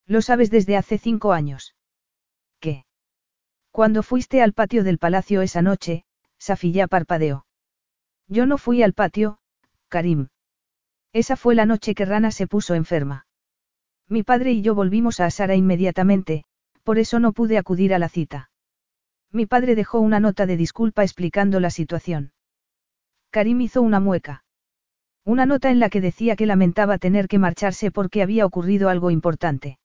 Lo 0.07 0.20
sabes 0.20 0.50
desde 0.50 0.76
hace 0.76 0.99
cinco 0.99 1.32
años. 1.32 1.74
¿Qué? 2.58 2.84
Cuando 3.70 4.02
fuiste 4.02 4.42
al 4.42 4.52
patio 4.52 4.84
del 4.84 4.99
palacio 4.99 5.40
esa 5.40 5.62
noche, 5.62 6.05
Safilla 6.39 6.89
parpadeó. 6.89 7.47
Yo 8.26 8.44
no 8.44 8.58
fui 8.58 8.82
al 8.82 8.92
patio, 8.92 9.39
Karim. 9.89 10.28
Esa 11.12 11.36
fue 11.36 11.55
la 11.55 11.66
noche 11.66 11.94
que 11.94 12.05
Rana 12.05 12.32
se 12.32 12.47
puso 12.47 12.74
enferma. 12.74 13.26
Mi 14.10 14.24
padre 14.24 14.50
y 14.50 14.60
yo 14.60 14.74
volvimos 14.74 15.20
a 15.20 15.30
Sara 15.30 15.55
inmediatamente, 15.55 16.42
por 16.82 16.98
eso 16.98 17.20
no 17.20 17.32
pude 17.32 17.56
acudir 17.58 17.94
a 17.94 18.00
la 18.00 18.08
cita. 18.08 18.50
Mi 19.30 19.47
padre 19.47 19.76
dejó 19.76 20.00
una 20.00 20.18
nota 20.18 20.47
de 20.47 20.56
disculpa 20.56 21.05
explicando 21.05 21.60
la 21.60 21.70
situación. 21.70 22.32
Karim 23.30 23.60
hizo 23.60 23.80
una 23.80 24.00
mueca. 24.00 24.42
Una 25.24 25.47
nota 25.47 25.70
en 25.70 25.78
la 25.78 25.90
que 25.90 26.00
decía 26.00 26.34
que 26.34 26.47
lamentaba 26.47 26.98
tener 26.98 27.28
que 27.28 27.39
marcharse 27.39 27.92
porque 27.92 28.20
había 28.20 28.47
ocurrido 28.47 28.89
algo 28.89 29.12
importante. 29.12 29.78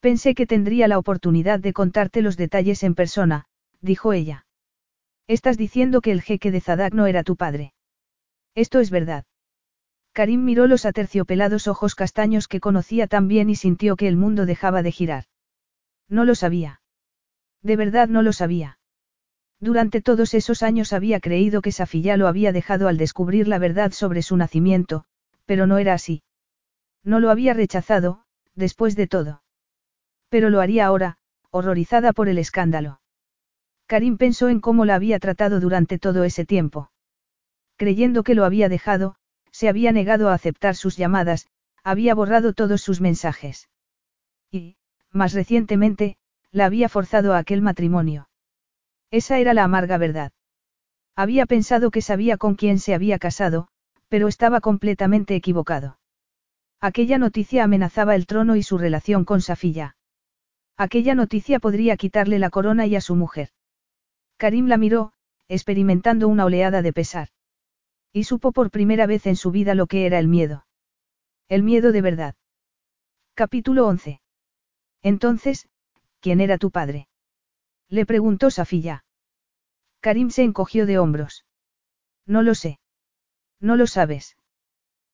Pensé 0.00 0.34
que 0.34 0.46
tendría 0.46 0.88
la 0.88 0.98
oportunidad 0.98 1.60
de 1.60 1.72
contarte 1.72 2.22
los 2.22 2.36
detalles 2.36 2.82
en 2.82 2.96
persona, 2.96 3.44
dijo 3.80 4.12
ella. 4.12 4.46
Estás 5.28 5.56
diciendo 5.56 6.00
que 6.00 6.10
el 6.10 6.22
jeque 6.22 6.50
de 6.50 6.60
Zadak 6.60 6.94
no 6.94 7.06
era 7.06 7.22
tu 7.22 7.36
padre. 7.36 7.74
Esto 8.56 8.80
es 8.80 8.90
verdad. 8.90 9.24
Karim 10.16 10.46
miró 10.46 10.66
los 10.66 10.86
aterciopelados 10.86 11.68
ojos 11.68 11.94
castaños 11.94 12.48
que 12.48 12.58
conocía 12.58 13.06
tan 13.06 13.28
bien 13.28 13.50
y 13.50 13.54
sintió 13.54 13.96
que 13.96 14.08
el 14.08 14.16
mundo 14.16 14.46
dejaba 14.46 14.82
de 14.82 14.90
girar. 14.90 15.24
No 16.08 16.24
lo 16.24 16.34
sabía. 16.34 16.80
De 17.62 17.76
verdad 17.76 18.08
no 18.08 18.22
lo 18.22 18.32
sabía. 18.32 18.78
Durante 19.60 20.00
todos 20.00 20.32
esos 20.32 20.62
años 20.62 20.94
había 20.94 21.20
creído 21.20 21.60
que 21.60 21.70
Safilla 21.70 22.16
lo 22.16 22.28
había 22.28 22.52
dejado 22.52 22.88
al 22.88 22.96
descubrir 22.96 23.46
la 23.46 23.58
verdad 23.58 23.92
sobre 23.92 24.22
su 24.22 24.38
nacimiento, 24.38 25.04
pero 25.44 25.66
no 25.66 25.76
era 25.76 25.92
así. 25.92 26.22
No 27.04 27.20
lo 27.20 27.28
había 27.28 27.52
rechazado, 27.52 28.22
después 28.54 28.96
de 28.96 29.08
todo. 29.08 29.42
Pero 30.30 30.48
lo 30.48 30.62
haría 30.62 30.86
ahora, 30.86 31.18
horrorizada 31.50 32.14
por 32.14 32.30
el 32.30 32.38
escándalo. 32.38 33.02
Karim 33.86 34.16
pensó 34.16 34.48
en 34.48 34.60
cómo 34.62 34.86
la 34.86 34.94
había 34.94 35.18
tratado 35.18 35.60
durante 35.60 35.98
todo 35.98 36.24
ese 36.24 36.46
tiempo. 36.46 36.90
Creyendo 37.76 38.22
que 38.22 38.34
lo 38.34 38.46
había 38.46 38.70
dejado, 38.70 39.16
se 39.56 39.70
había 39.70 39.90
negado 39.90 40.28
a 40.28 40.34
aceptar 40.34 40.76
sus 40.76 40.98
llamadas, 40.98 41.46
había 41.82 42.14
borrado 42.14 42.52
todos 42.52 42.82
sus 42.82 43.00
mensajes. 43.00 43.70
Y, 44.50 44.76
más 45.12 45.32
recientemente, 45.32 46.18
la 46.52 46.66
había 46.66 46.90
forzado 46.90 47.32
a 47.32 47.38
aquel 47.38 47.62
matrimonio. 47.62 48.28
Esa 49.10 49.38
era 49.38 49.54
la 49.54 49.64
amarga 49.64 49.96
verdad. 49.96 50.32
Había 51.14 51.46
pensado 51.46 51.90
que 51.90 52.02
sabía 52.02 52.36
con 52.36 52.54
quién 52.54 52.78
se 52.78 52.92
había 52.92 53.18
casado, 53.18 53.68
pero 54.08 54.28
estaba 54.28 54.60
completamente 54.60 55.34
equivocado. 55.34 55.98
Aquella 56.78 57.16
noticia 57.16 57.64
amenazaba 57.64 58.14
el 58.14 58.26
trono 58.26 58.56
y 58.56 58.62
su 58.62 58.76
relación 58.76 59.24
con 59.24 59.40
Safilla. 59.40 59.96
Aquella 60.76 61.14
noticia 61.14 61.60
podría 61.60 61.96
quitarle 61.96 62.38
la 62.38 62.50
corona 62.50 62.84
y 62.84 62.94
a 62.94 63.00
su 63.00 63.16
mujer. 63.16 63.48
Karim 64.36 64.66
la 64.66 64.76
miró, 64.76 65.14
experimentando 65.48 66.28
una 66.28 66.44
oleada 66.44 66.82
de 66.82 66.92
pesar. 66.92 67.28
Y 68.16 68.24
supo 68.24 68.50
por 68.52 68.70
primera 68.70 69.06
vez 69.06 69.26
en 69.26 69.36
su 69.36 69.50
vida 69.50 69.74
lo 69.74 69.86
que 69.86 70.06
era 70.06 70.18
el 70.18 70.26
miedo. 70.26 70.64
El 71.50 71.62
miedo 71.62 71.92
de 71.92 72.00
verdad. 72.00 72.34
Capítulo 73.34 73.86
11. 73.86 74.22
Entonces, 75.02 75.68
¿quién 76.20 76.40
era 76.40 76.56
tu 76.56 76.70
padre? 76.70 77.08
Le 77.90 78.06
preguntó 78.06 78.50
Safilla. 78.50 79.04
Karim 80.00 80.30
se 80.30 80.44
encogió 80.44 80.86
de 80.86 80.98
hombros. 80.98 81.44
No 82.24 82.40
lo 82.40 82.54
sé. 82.54 82.80
No 83.60 83.76
lo 83.76 83.86
sabes. 83.86 84.38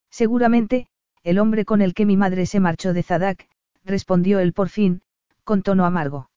Seguramente, 0.08 0.86
el 1.24 1.40
hombre 1.40 1.64
con 1.64 1.82
el 1.82 1.94
que 1.94 2.06
mi 2.06 2.16
madre 2.16 2.46
se 2.46 2.60
marchó 2.60 2.92
de 2.92 3.02
Zadak, 3.02 3.48
respondió 3.82 4.38
él 4.38 4.52
por 4.52 4.68
fin, 4.68 5.02
con 5.42 5.64
tono 5.64 5.86
amargo. 5.86 6.30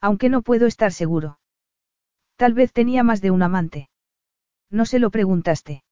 Aunque 0.00 0.30
no 0.30 0.40
puedo 0.40 0.66
estar 0.66 0.90
seguro. 0.90 1.38
Tal 2.36 2.54
vez 2.54 2.72
tenía 2.72 3.02
más 3.02 3.20
de 3.20 3.30
un 3.30 3.42
amante. 3.42 3.90
No 4.72 4.86
se 4.86 4.98
lo 4.98 5.10
preguntaste. 5.10 5.84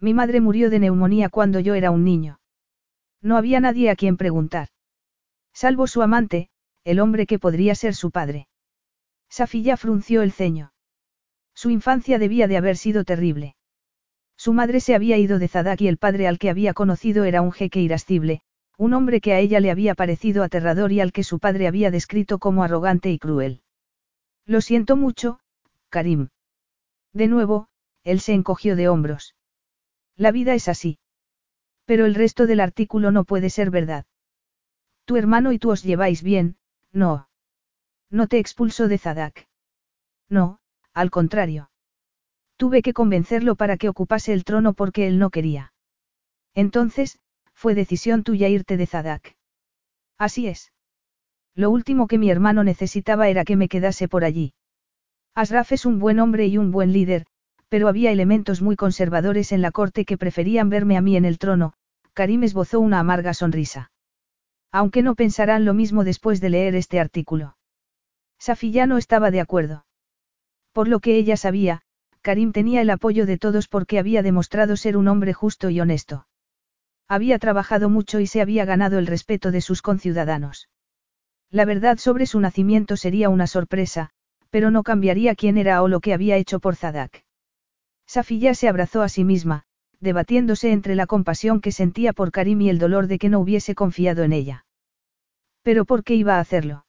Mi 0.00 0.14
madre 0.14 0.40
murió 0.40 0.70
de 0.70 0.78
neumonía 0.78 1.28
cuando 1.28 1.58
yo 1.60 1.74
era 1.74 1.90
un 1.90 2.04
niño. 2.04 2.38
No 3.20 3.36
había 3.36 3.58
nadie 3.60 3.90
a 3.90 3.96
quien 3.96 4.16
preguntar. 4.16 4.68
Salvo 5.52 5.88
su 5.88 6.02
amante, 6.02 6.48
el 6.84 7.00
hombre 7.00 7.26
que 7.26 7.40
podría 7.40 7.74
ser 7.74 7.94
su 7.94 8.12
padre. 8.12 8.46
Safilla 9.28 9.76
frunció 9.76 10.22
el 10.22 10.30
ceño. 10.30 10.72
Su 11.52 11.70
infancia 11.70 12.20
debía 12.20 12.46
de 12.46 12.56
haber 12.56 12.76
sido 12.76 13.02
terrible. 13.04 13.56
Su 14.36 14.52
madre 14.52 14.80
se 14.80 14.94
había 14.94 15.18
ido 15.18 15.40
de 15.40 15.48
Zadak 15.48 15.80
y 15.80 15.88
el 15.88 15.98
padre 15.98 16.28
al 16.28 16.38
que 16.38 16.50
había 16.50 16.74
conocido 16.74 17.24
era 17.24 17.42
un 17.42 17.50
jeque 17.50 17.80
irascible, 17.80 18.42
un 18.78 18.92
hombre 18.92 19.20
que 19.20 19.32
a 19.32 19.40
ella 19.40 19.58
le 19.58 19.70
había 19.70 19.94
parecido 19.96 20.44
aterrador 20.44 20.92
y 20.92 21.00
al 21.00 21.12
que 21.12 21.24
su 21.24 21.40
padre 21.40 21.66
había 21.66 21.90
descrito 21.90 22.38
como 22.38 22.62
arrogante 22.62 23.10
y 23.10 23.18
cruel. 23.18 23.62
Lo 24.44 24.60
siento 24.60 24.94
mucho, 24.94 25.40
Karim. 25.88 26.28
De 27.12 27.26
nuevo, 27.26 27.68
él 28.06 28.20
se 28.20 28.34
encogió 28.34 28.76
de 28.76 28.88
hombros. 28.88 29.34
La 30.16 30.30
vida 30.30 30.54
es 30.54 30.68
así. 30.68 31.00
Pero 31.86 32.06
el 32.06 32.14
resto 32.14 32.46
del 32.46 32.60
artículo 32.60 33.10
no 33.10 33.24
puede 33.24 33.50
ser 33.50 33.70
verdad. 33.70 34.06
Tu 35.06 35.16
hermano 35.16 35.50
y 35.50 35.58
tú 35.58 35.72
os 35.72 35.82
lleváis 35.82 36.22
bien, 36.22 36.56
no. 36.92 37.28
No 38.08 38.28
te 38.28 38.38
expulsó 38.38 38.86
de 38.86 38.98
Zadak. 38.98 39.48
No, 40.28 40.60
al 40.92 41.10
contrario. 41.10 41.70
Tuve 42.56 42.80
que 42.80 42.92
convencerlo 42.92 43.56
para 43.56 43.76
que 43.76 43.88
ocupase 43.88 44.32
el 44.32 44.44
trono 44.44 44.72
porque 44.72 45.08
él 45.08 45.18
no 45.18 45.30
quería. 45.30 45.72
Entonces, 46.54 47.18
fue 47.54 47.74
decisión 47.74 48.22
tuya 48.22 48.48
irte 48.48 48.76
de 48.76 48.86
Zadak. 48.86 49.36
Así 50.16 50.46
es. 50.46 50.72
Lo 51.56 51.70
último 51.70 52.06
que 52.06 52.18
mi 52.18 52.30
hermano 52.30 52.62
necesitaba 52.62 53.28
era 53.28 53.44
que 53.44 53.56
me 53.56 53.68
quedase 53.68 54.06
por 54.06 54.24
allí. 54.24 54.54
Asraf 55.34 55.72
es 55.72 55.84
un 55.84 55.98
buen 55.98 56.20
hombre 56.20 56.46
y 56.46 56.56
un 56.56 56.70
buen 56.70 56.92
líder, 56.92 57.26
pero 57.68 57.88
había 57.88 58.12
elementos 58.12 58.62
muy 58.62 58.76
conservadores 58.76 59.52
en 59.52 59.62
la 59.62 59.72
corte 59.72 60.04
que 60.04 60.18
preferían 60.18 60.68
verme 60.68 60.96
a 60.96 61.00
mí 61.00 61.16
en 61.16 61.24
el 61.24 61.38
trono, 61.38 61.72
Karim 62.12 62.44
esbozó 62.44 62.80
una 62.80 63.00
amarga 63.00 63.34
sonrisa. 63.34 63.90
Aunque 64.72 65.02
no 65.02 65.14
pensarán 65.14 65.64
lo 65.64 65.74
mismo 65.74 66.04
después 66.04 66.40
de 66.40 66.50
leer 66.50 66.74
este 66.74 67.00
artículo. 67.00 67.56
Safiya 68.38 68.86
no 68.86 68.98
estaba 68.98 69.30
de 69.30 69.40
acuerdo. 69.40 69.86
Por 70.72 70.88
lo 70.88 71.00
que 71.00 71.16
ella 71.16 71.36
sabía, 71.36 71.82
Karim 72.22 72.52
tenía 72.52 72.80
el 72.80 72.90
apoyo 72.90 73.26
de 73.26 73.38
todos 73.38 73.68
porque 73.68 73.98
había 73.98 74.22
demostrado 74.22 74.76
ser 74.76 74.96
un 74.96 75.08
hombre 75.08 75.32
justo 75.32 75.70
y 75.70 75.80
honesto. 75.80 76.26
Había 77.08 77.38
trabajado 77.38 77.88
mucho 77.88 78.20
y 78.20 78.26
se 78.26 78.40
había 78.40 78.64
ganado 78.64 78.98
el 78.98 79.06
respeto 79.06 79.50
de 79.50 79.60
sus 79.60 79.80
conciudadanos. 79.80 80.68
La 81.50 81.64
verdad 81.64 81.98
sobre 81.98 82.26
su 82.26 82.40
nacimiento 82.40 82.96
sería 82.96 83.28
una 83.28 83.46
sorpresa, 83.46 84.10
pero 84.50 84.70
no 84.70 84.82
cambiaría 84.82 85.34
quién 85.34 85.56
era 85.56 85.82
o 85.82 85.88
lo 85.88 86.00
que 86.00 86.14
había 86.14 86.36
hecho 86.36 86.60
por 86.60 86.76
Zadak. 86.76 87.25
Safiya 88.06 88.54
se 88.54 88.68
abrazó 88.68 89.02
a 89.02 89.08
sí 89.08 89.24
misma, 89.24 89.64
debatiéndose 90.00 90.72
entre 90.72 90.94
la 90.94 91.06
compasión 91.06 91.60
que 91.60 91.72
sentía 91.72 92.12
por 92.12 92.30
Karim 92.30 92.60
y 92.60 92.68
el 92.70 92.78
dolor 92.78 93.06
de 93.06 93.18
que 93.18 93.28
no 93.28 93.40
hubiese 93.40 93.74
confiado 93.74 94.22
en 94.22 94.32
ella. 94.32 94.66
Pero 95.62 95.84
¿por 95.84 96.04
qué 96.04 96.14
iba 96.14 96.36
a 96.36 96.40
hacerlo? 96.40 96.86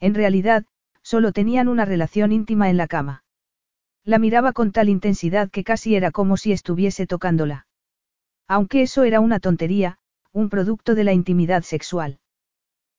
En 0.00 0.14
realidad, 0.14 0.64
solo 1.02 1.32
tenían 1.32 1.68
una 1.68 1.84
relación 1.84 2.32
íntima 2.32 2.70
en 2.70 2.76
la 2.76 2.86
cama. 2.86 3.24
La 4.04 4.18
miraba 4.18 4.52
con 4.52 4.72
tal 4.72 4.88
intensidad 4.88 5.50
que 5.50 5.64
casi 5.64 5.96
era 5.96 6.10
como 6.10 6.36
si 6.36 6.52
estuviese 6.52 7.06
tocándola. 7.06 7.66
Aunque 8.46 8.82
eso 8.82 9.02
era 9.02 9.20
una 9.20 9.40
tontería, 9.40 9.98
un 10.32 10.48
producto 10.48 10.94
de 10.94 11.04
la 11.04 11.12
intimidad 11.12 11.62
sexual. 11.62 12.20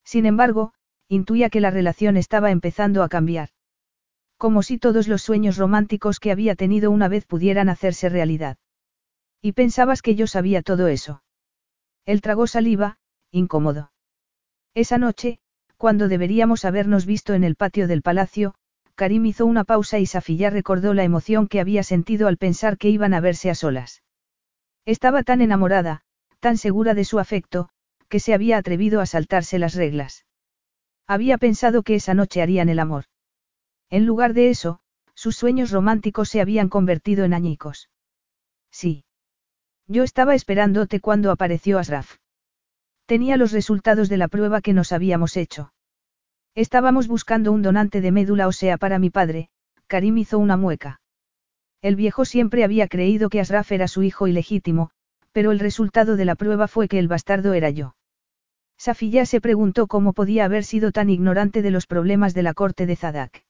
Sin 0.03 0.25
embargo, 0.25 0.73
intuía 1.07 1.49
que 1.49 1.61
la 1.61 1.71
relación 1.71 2.17
estaba 2.17 2.51
empezando 2.51 3.01
a 3.01 3.09
cambiar. 3.09 3.49
Como 4.39 4.63
si 4.63 4.77
todos 4.77 5.09
los 5.09 5.21
sueños 5.21 5.57
románticos 5.57 6.21
que 6.21 6.31
había 6.31 6.55
tenido 6.55 6.91
una 6.91 7.09
vez 7.09 7.25
pudieran 7.25 7.67
hacerse 7.67 8.07
realidad. 8.07 8.57
Y 9.41 9.51
pensabas 9.51 10.01
que 10.01 10.15
yo 10.15 10.27
sabía 10.27 10.61
todo 10.61 10.87
eso. 10.87 11.21
Él 12.05 12.21
tragó 12.21 12.47
saliva, 12.47 12.99
incómodo. 13.31 13.91
Esa 14.73 14.97
noche, 14.97 15.39
cuando 15.75 16.07
deberíamos 16.07 16.63
habernos 16.63 17.05
visto 17.05 17.33
en 17.33 17.43
el 17.43 17.57
patio 17.57 17.85
del 17.85 18.01
palacio, 18.01 18.55
Karim 18.95 19.25
hizo 19.25 19.45
una 19.45 19.65
pausa 19.65 19.99
y 19.99 20.05
Safilla 20.05 20.49
recordó 20.49 20.93
la 20.93 21.03
emoción 21.03 21.49
que 21.49 21.59
había 21.59 21.83
sentido 21.83 22.29
al 22.29 22.37
pensar 22.37 22.77
que 22.77 22.87
iban 22.87 23.13
a 23.13 23.19
verse 23.19 23.49
a 23.49 23.55
solas. 23.55 24.03
Estaba 24.85 25.23
tan 25.23 25.41
enamorada, 25.41 26.03
tan 26.39 26.57
segura 26.57 26.93
de 26.93 27.03
su 27.03 27.19
afecto, 27.19 27.71
que 28.07 28.21
se 28.21 28.33
había 28.33 28.57
atrevido 28.57 29.01
a 29.01 29.05
saltarse 29.05 29.59
las 29.59 29.75
reglas. 29.75 30.25
Había 31.07 31.37
pensado 31.37 31.83
que 31.83 31.95
esa 31.95 32.13
noche 32.13 32.41
harían 32.41 32.69
el 32.69 32.79
amor. 32.79 33.08
En 33.89 34.05
lugar 34.05 34.33
de 34.33 34.49
eso, 34.49 34.79
sus 35.15 35.35
sueños 35.35 35.71
románticos 35.71 36.29
se 36.29 36.41
habían 36.41 36.69
convertido 36.69 37.25
en 37.25 37.33
añicos. 37.33 37.89
Sí. 38.71 39.03
Yo 39.87 40.03
estaba 40.03 40.35
esperándote 40.35 40.99
cuando 40.99 41.31
apareció 41.31 41.79
Asraf. 41.79 42.17
Tenía 43.05 43.37
los 43.37 43.51
resultados 43.51 44.07
de 44.07 44.17
la 44.17 44.27
prueba 44.27 44.61
que 44.61 44.73
nos 44.73 44.91
habíamos 44.91 45.35
hecho. 45.35 45.73
Estábamos 46.53 47.07
buscando 47.07 47.51
un 47.51 47.63
donante 47.63 48.01
de 48.01 48.11
médula 48.11 48.47
ósea 48.47 48.77
para 48.77 48.99
mi 48.99 49.09
padre, 49.09 49.49
Karim 49.87 50.17
hizo 50.19 50.37
una 50.37 50.57
mueca. 50.57 51.01
El 51.81 51.95
viejo 51.95 52.25
siempre 52.25 52.63
había 52.63 52.87
creído 52.87 53.29
que 53.29 53.39
Asraf 53.39 53.71
era 53.71 53.87
su 53.87 54.03
hijo 54.03 54.27
ilegítimo, 54.27 54.91
pero 55.31 55.51
el 55.51 55.59
resultado 55.59 56.15
de 56.15 56.25
la 56.25 56.35
prueba 56.35 56.67
fue 56.67 56.87
que 56.87 56.99
el 56.99 57.07
bastardo 57.07 57.53
era 57.53 57.69
yo. 57.69 57.95
Safiya 58.77 59.25
se 59.25 59.41
preguntó 59.41 59.87
cómo 59.87 60.13
podía 60.13 60.45
haber 60.45 60.63
sido 60.63 60.91
tan 60.91 61.09
ignorante 61.09 61.61
de 61.61 61.71
los 61.71 61.87
problemas 61.87 62.33
de 62.33 62.43
la 62.43 62.53
corte 62.53 62.85
de 62.85 62.95
Zadak. 62.95 63.43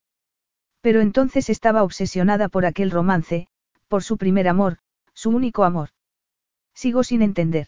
Pero 0.81 1.01
entonces 1.01 1.49
estaba 1.49 1.83
obsesionada 1.83 2.49
por 2.49 2.65
aquel 2.65 2.91
romance, 2.91 3.47
por 3.87 4.03
su 4.03 4.17
primer 4.17 4.47
amor, 4.47 4.77
su 5.13 5.29
único 5.29 5.63
amor. 5.63 5.89
Sigo 6.73 7.03
sin 7.03 7.21
entender. 7.21 7.67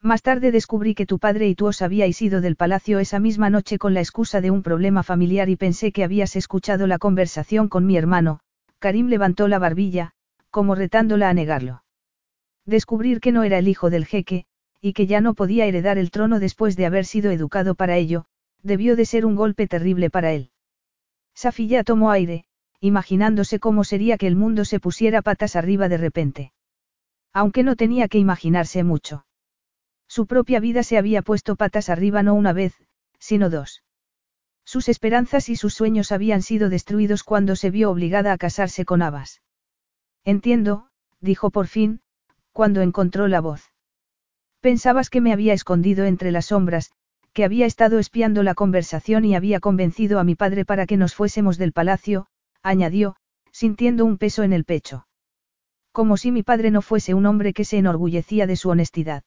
Más 0.00 0.22
tarde 0.22 0.52
descubrí 0.52 0.94
que 0.94 1.06
tu 1.06 1.18
padre 1.18 1.48
y 1.48 1.54
tú 1.54 1.66
os 1.66 1.82
habíais 1.82 2.20
ido 2.22 2.40
del 2.40 2.54
palacio 2.54 3.00
esa 3.00 3.18
misma 3.18 3.50
noche 3.50 3.78
con 3.78 3.94
la 3.94 4.00
excusa 4.00 4.40
de 4.40 4.50
un 4.50 4.62
problema 4.62 5.02
familiar 5.02 5.48
y 5.48 5.56
pensé 5.56 5.90
que 5.90 6.04
habías 6.04 6.36
escuchado 6.36 6.86
la 6.86 6.98
conversación 6.98 7.68
con 7.68 7.84
mi 7.84 7.96
hermano, 7.96 8.40
Karim 8.78 9.08
levantó 9.08 9.48
la 9.48 9.58
barbilla, 9.58 10.12
como 10.50 10.76
retándola 10.76 11.28
a 11.30 11.34
negarlo. 11.34 11.82
Descubrir 12.64 13.20
que 13.20 13.32
no 13.32 13.42
era 13.42 13.58
el 13.58 13.66
hijo 13.66 13.90
del 13.90 14.06
jeque, 14.06 14.44
y 14.80 14.92
que 14.92 15.06
ya 15.06 15.20
no 15.20 15.34
podía 15.34 15.66
heredar 15.66 15.98
el 15.98 16.10
trono 16.12 16.38
después 16.38 16.76
de 16.76 16.86
haber 16.86 17.04
sido 17.04 17.32
educado 17.32 17.74
para 17.74 17.96
ello, 17.96 18.26
debió 18.62 18.94
de 18.94 19.04
ser 19.04 19.26
un 19.26 19.34
golpe 19.34 19.66
terrible 19.66 20.10
para 20.10 20.32
él. 20.32 20.50
Safiya 21.38 21.84
tomó 21.84 22.10
aire, 22.10 22.46
imaginándose 22.80 23.60
cómo 23.60 23.84
sería 23.84 24.18
que 24.18 24.26
el 24.26 24.34
mundo 24.34 24.64
se 24.64 24.80
pusiera 24.80 25.22
patas 25.22 25.54
arriba 25.54 25.88
de 25.88 25.96
repente. 25.96 26.52
Aunque 27.32 27.62
no 27.62 27.76
tenía 27.76 28.08
que 28.08 28.18
imaginarse 28.18 28.82
mucho. 28.82 29.24
Su 30.08 30.26
propia 30.26 30.58
vida 30.58 30.82
se 30.82 30.98
había 30.98 31.22
puesto 31.22 31.54
patas 31.54 31.90
arriba 31.90 32.24
no 32.24 32.34
una 32.34 32.52
vez, 32.52 32.74
sino 33.20 33.50
dos. 33.50 33.84
Sus 34.64 34.88
esperanzas 34.88 35.48
y 35.48 35.54
sus 35.54 35.74
sueños 35.74 36.10
habían 36.10 36.42
sido 36.42 36.70
destruidos 36.70 37.22
cuando 37.22 37.54
se 37.54 37.70
vio 37.70 37.92
obligada 37.92 38.32
a 38.32 38.36
casarse 38.36 38.84
con 38.84 39.00
Abbas. 39.00 39.40
Entiendo, 40.24 40.88
dijo 41.20 41.52
por 41.52 41.68
fin, 41.68 42.00
cuando 42.50 42.80
encontró 42.80 43.28
la 43.28 43.40
voz. 43.40 43.62
Pensabas 44.58 45.08
que 45.08 45.20
me 45.20 45.32
había 45.32 45.52
escondido 45.52 46.04
entre 46.04 46.32
las 46.32 46.46
sombras, 46.46 46.90
que 47.38 47.44
había 47.44 47.66
estado 47.66 48.00
espiando 48.00 48.42
la 48.42 48.56
conversación 48.56 49.24
y 49.24 49.36
había 49.36 49.60
convencido 49.60 50.18
a 50.18 50.24
mi 50.24 50.34
padre 50.34 50.64
para 50.64 50.86
que 50.86 50.96
nos 50.96 51.14
fuésemos 51.14 51.56
del 51.56 51.72
palacio, 51.72 52.26
añadió, 52.64 53.14
sintiendo 53.52 54.04
un 54.04 54.18
peso 54.18 54.42
en 54.42 54.52
el 54.52 54.64
pecho. 54.64 55.06
Como 55.92 56.16
si 56.16 56.32
mi 56.32 56.42
padre 56.42 56.72
no 56.72 56.82
fuese 56.82 57.14
un 57.14 57.26
hombre 57.26 57.52
que 57.52 57.64
se 57.64 57.78
enorgullecía 57.78 58.48
de 58.48 58.56
su 58.56 58.70
honestidad. 58.70 59.22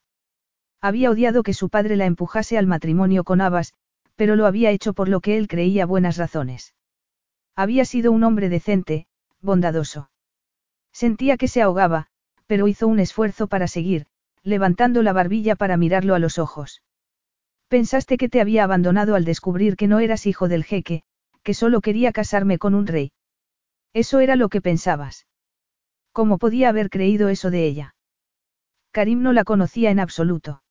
Había 0.78 1.10
odiado 1.10 1.42
que 1.42 1.54
su 1.54 1.70
padre 1.70 1.96
la 1.96 2.04
empujase 2.04 2.58
al 2.58 2.66
matrimonio 2.66 3.24
con 3.24 3.40
Abbas, 3.40 3.72
pero 4.14 4.36
lo 4.36 4.44
había 4.44 4.72
hecho 4.72 4.92
por 4.92 5.08
lo 5.08 5.22
que 5.22 5.38
él 5.38 5.48
creía 5.48 5.86
buenas 5.86 6.18
razones. 6.18 6.74
Había 7.56 7.86
sido 7.86 8.12
un 8.12 8.24
hombre 8.24 8.50
decente, 8.50 9.06
bondadoso. 9.40 10.10
Sentía 10.92 11.38
que 11.38 11.48
se 11.48 11.62
ahogaba, 11.62 12.08
pero 12.46 12.68
hizo 12.68 12.88
un 12.88 13.00
esfuerzo 13.00 13.46
para 13.46 13.68
seguir, 13.68 14.04
levantando 14.42 15.02
la 15.02 15.14
barbilla 15.14 15.56
para 15.56 15.78
mirarlo 15.78 16.14
a 16.14 16.18
los 16.18 16.38
ojos. 16.38 16.82
Pensaste 17.72 18.18
que 18.18 18.28
te 18.28 18.42
había 18.42 18.64
abandonado 18.64 19.14
al 19.14 19.24
descubrir 19.24 19.76
que 19.76 19.88
no 19.88 19.98
eras 19.98 20.26
hijo 20.26 20.46
del 20.46 20.62
jeque, 20.62 21.04
que 21.42 21.54
solo 21.54 21.80
quería 21.80 22.12
casarme 22.12 22.58
con 22.58 22.74
un 22.74 22.86
rey. 22.86 23.12
Eso 23.94 24.20
era 24.20 24.36
lo 24.36 24.50
que 24.50 24.60
pensabas. 24.60 25.26
¿Cómo 26.12 26.36
podía 26.36 26.68
haber 26.68 26.90
creído 26.90 27.30
eso 27.30 27.50
de 27.50 27.64
ella? 27.64 27.94
Karim 28.90 29.22
no 29.22 29.32
la 29.32 29.44
conocía 29.44 29.90
en 29.90 30.00
absoluto. 30.00 30.62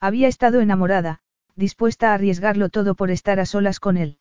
Había 0.00 0.28
estado 0.28 0.60
enamorada, 0.60 1.20
dispuesta 1.56 2.10
a 2.10 2.14
arriesgarlo 2.16 2.68
todo 2.68 2.94
por 2.94 3.10
estar 3.10 3.40
a 3.40 3.46
solas 3.46 3.80
con 3.80 3.96
él. 3.96 4.18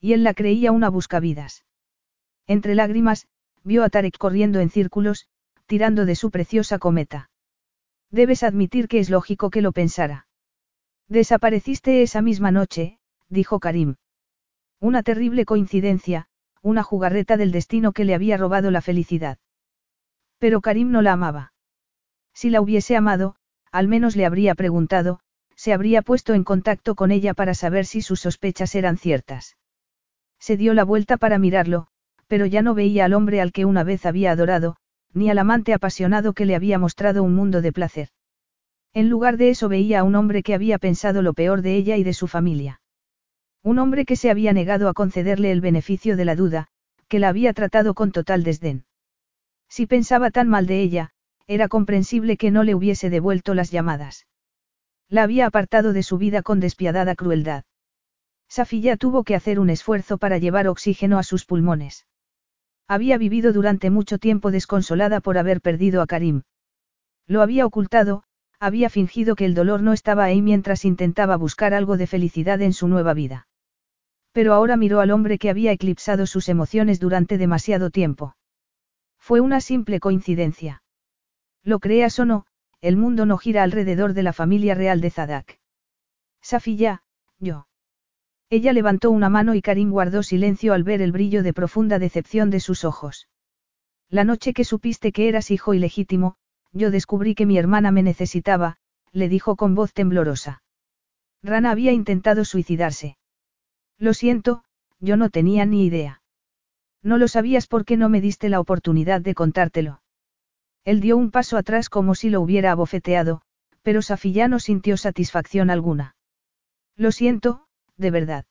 Y 0.00 0.12
él 0.12 0.22
la 0.22 0.32
creía 0.32 0.70
una 0.70 0.90
buscavidas. 0.90 1.64
Entre 2.46 2.76
lágrimas, 2.76 3.26
vio 3.64 3.82
a 3.82 3.90
Tarek 3.90 4.16
corriendo 4.16 4.60
en 4.60 4.70
círculos, 4.70 5.26
tirando 5.66 6.06
de 6.06 6.14
su 6.14 6.30
preciosa 6.30 6.78
cometa. 6.78 7.30
Debes 8.12 8.44
admitir 8.44 8.86
que 8.86 9.00
es 9.00 9.10
lógico 9.10 9.50
que 9.50 9.60
lo 9.60 9.72
pensara. 9.72 10.25
Desapareciste 11.08 12.02
esa 12.02 12.20
misma 12.20 12.50
noche, 12.50 12.98
dijo 13.28 13.60
Karim. 13.60 13.94
Una 14.80 15.02
terrible 15.02 15.44
coincidencia, 15.44 16.26
una 16.62 16.82
jugarreta 16.82 17.36
del 17.36 17.52
destino 17.52 17.92
que 17.92 18.04
le 18.04 18.14
había 18.14 18.36
robado 18.36 18.72
la 18.72 18.80
felicidad. 18.80 19.38
Pero 20.38 20.60
Karim 20.60 20.90
no 20.90 21.02
la 21.02 21.12
amaba. 21.12 21.52
Si 22.34 22.50
la 22.50 22.60
hubiese 22.60 22.96
amado, 22.96 23.36
al 23.70 23.86
menos 23.86 24.16
le 24.16 24.26
habría 24.26 24.54
preguntado, 24.54 25.20
se 25.54 25.72
habría 25.72 26.02
puesto 26.02 26.34
en 26.34 26.44
contacto 26.44 26.94
con 26.94 27.10
ella 27.12 27.34
para 27.34 27.54
saber 27.54 27.86
si 27.86 28.02
sus 28.02 28.20
sospechas 28.20 28.74
eran 28.74 28.98
ciertas. 28.98 29.56
Se 30.38 30.56
dio 30.56 30.74
la 30.74 30.84
vuelta 30.84 31.16
para 31.16 31.38
mirarlo, 31.38 31.86
pero 32.26 32.46
ya 32.46 32.62
no 32.62 32.74
veía 32.74 33.04
al 33.04 33.14
hombre 33.14 33.40
al 33.40 33.52
que 33.52 33.64
una 33.64 33.84
vez 33.84 34.04
había 34.06 34.32
adorado, 34.32 34.76
ni 35.14 35.30
al 35.30 35.38
amante 35.38 35.72
apasionado 35.72 36.34
que 36.34 36.46
le 36.46 36.56
había 36.56 36.78
mostrado 36.78 37.22
un 37.22 37.34
mundo 37.34 37.62
de 37.62 37.72
placer. 37.72 38.08
En 38.96 39.10
lugar 39.10 39.36
de 39.36 39.50
eso 39.50 39.68
veía 39.68 40.00
a 40.00 40.04
un 40.04 40.14
hombre 40.14 40.42
que 40.42 40.54
había 40.54 40.78
pensado 40.78 41.20
lo 41.20 41.34
peor 41.34 41.60
de 41.60 41.76
ella 41.76 41.98
y 41.98 42.02
de 42.02 42.14
su 42.14 42.28
familia. 42.28 42.80
Un 43.62 43.78
hombre 43.78 44.06
que 44.06 44.16
se 44.16 44.30
había 44.30 44.54
negado 44.54 44.88
a 44.88 44.94
concederle 44.94 45.52
el 45.52 45.60
beneficio 45.60 46.16
de 46.16 46.24
la 46.24 46.34
duda, 46.34 46.68
que 47.06 47.18
la 47.18 47.28
había 47.28 47.52
tratado 47.52 47.92
con 47.92 48.10
total 48.10 48.42
desdén. 48.42 48.86
Si 49.68 49.86
pensaba 49.86 50.30
tan 50.30 50.48
mal 50.48 50.66
de 50.66 50.80
ella, 50.80 51.10
era 51.46 51.68
comprensible 51.68 52.38
que 52.38 52.50
no 52.50 52.64
le 52.64 52.74
hubiese 52.74 53.10
devuelto 53.10 53.52
las 53.52 53.70
llamadas. 53.70 54.26
La 55.10 55.24
había 55.24 55.44
apartado 55.44 55.92
de 55.92 56.02
su 56.02 56.16
vida 56.16 56.40
con 56.40 56.58
despiadada 56.58 57.16
crueldad. 57.16 57.64
Safilla 58.48 58.96
tuvo 58.96 59.24
que 59.24 59.34
hacer 59.34 59.60
un 59.60 59.68
esfuerzo 59.68 60.16
para 60.16 60.38
llevar 60.38 60.68
oxígeno 60.68 61.18
a 61.18 61.22
sus 61.22 61.44
pulmones. 61.44 62.06
Había 62.88 63.18
vivido 63.18 63.52
durante 63.52 63.90
mucho 63.90 64.16
tiempo 64.16 64.50
desconsolada 64.50 65.20
por 65.20 65.36
haber 65.36 65.60
perdido 65.60 66.00
a 66.00 66.06
Karim. 66.06 66.44
Lo 67.26 67.42
había 67.42 67.66
ocultado, 67.66 68.22
había 68.58 68.90
fingido 68.90 69.36
que 69.36 69.44
el 69.44 69.54
dolor 69.54 69.82
no 69.82 69.92
estaba 69.92 70.24
ahí 70.24 70.42
mientras 70.42 70.84
intentaba 70.84 71.36
buscar 71.36 71.74
algo 71.74 71.96
de 71.96 72.06
felicidad 72.06 72.60
en 72.62 72.72
su 72.72 72.88
nueva 72.88 73.14
vida. 73.14 73.48
Pero 74.32 74.54
ahora 74.54 74.76
miró 74.76 75.00
al 75.00 75.10
hombre 75.10 75.38
que 75.38 75.50
había 75.50 75.72
eclipsado 75.72 76.26
sus 76.26 76.48
emociones 76.48 77.00
durante 77.00 77.38
demasiado 77.38 77.90
tiempo. 77.90 78.36
Fue 79.18 79.40
una 79.40 79.60
simple 79.60 80.00
coincidencia. 80.00 80.82
Lo 81.62 81.80
creas 81.80 82.18
o 82.18 82.24
no, 82.24 82.46
el 82.80 82.96
mundo 82.96 83.26
no 83.26 83.38
gira 83.38 83.62
alrededor 83.62 84.12
de 84.12 84.22
la 84.22 84.32
familia 84.32 84.74
real 84.74 85.00
de 85.00 85.10
Zadak. 85.10 85.58
Safiya, 86.40 87.02
yo. 87.38 87.66
Ella 88.48 88.72
levantó 88.72 89.10
una 89.10 89.28
mano 89.28 89.54
y 89.54 89.62
Karim 89.62 89.90
guardó 89.90 90.22
silencio 90.22 90.72
al 90.72 90.84
ver 90.84 91.02
el 91.02 91.10
brillo 91.10 91.42
de 91.42 91.52
profunda 91.52 91.98
decepción 91.98 92.50
de 92.50 92.60
sus 92.60 92.84
ojos. 92.84 93.28
La 94.08 94.22
noche 94.22 94.52
que 94.52 94.64
supiste 94.64 95.10
que 95.10 95.28
eras 95.28 95.50
hijo 95.50 95.74
ilegítimo, 95.74 96.36
yo 96.76 96.90
descubrí 96.90 97.34
que 97.34 97.46
mi 97.46 97.58
hermana 97.58 97.90
me 97.90 98.02
necesitaba, 98.02 98.76
le 99.12 99.28
dijo 99.28 99.56
con 99.56 99.74
voz 99.74 99.92
temblorosa. 99.92 100.62
Rana 101.42 101.70
había 101.70 101.92
intentado 101.92 102.44
suicidarse. 102.44 103.16
Lo 103.98 104.14
siento, 104.14 104.64
yo 105.00 105.16
no 105.16 105.30
tenía 105.30 105.64
ni 105.64 105.86
idea. 105.86 106.22
No 107.02 107.18
lo 107.18 107.28
sabías 107.28 107.66
porque 107.66 107.96
no 107.96 108.08
me 108.08 108.20
diste 108.20 108.48
la 108.48 108.60
oportunidad 108.60 109.20
de 109.20 109.34
contártelo. 109.34 110.02
Él 110.84 111.00
dio 111.00 111.16
un 111.16 111.30
paso 111.30 111.56
atrás 111.56 111.88
como 111.88 112.14
si 112.14 112.30
lo 112.30 112.40
hubiera 112.40 112.72
abofeteado, 112.72 113.42
pero 113.82 114.02
Safilla 114.02 114.48
no 114.48 114.58
sintió 114.58 114.96
satisfacción 114.96 115.70
alguna. 115.70 116.16
Lo 116.96 117.12
siento, 117.12 117.66
de 117.96 118.10
verdad. 118.10 118.44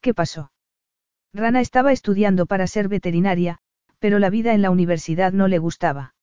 ¿Qué 0.00 0.14
pasó? 0.14 0.52
Rana 1.32 1.60
estaba 1.60 1.92
estudiando 1.92 2.46
para 2.46 2.66
ser 2.66 2.88
veterinaria, 2.88 3.58
pero 3.98 4.18
la 4.18 4.30
vida 4.30 4.52
en 4.52 4.62
la 4.62 4.70
universidad 4.70 5.32
no 5.32 5.48
le 5.48 5.58
gustaba. 5.58 6.14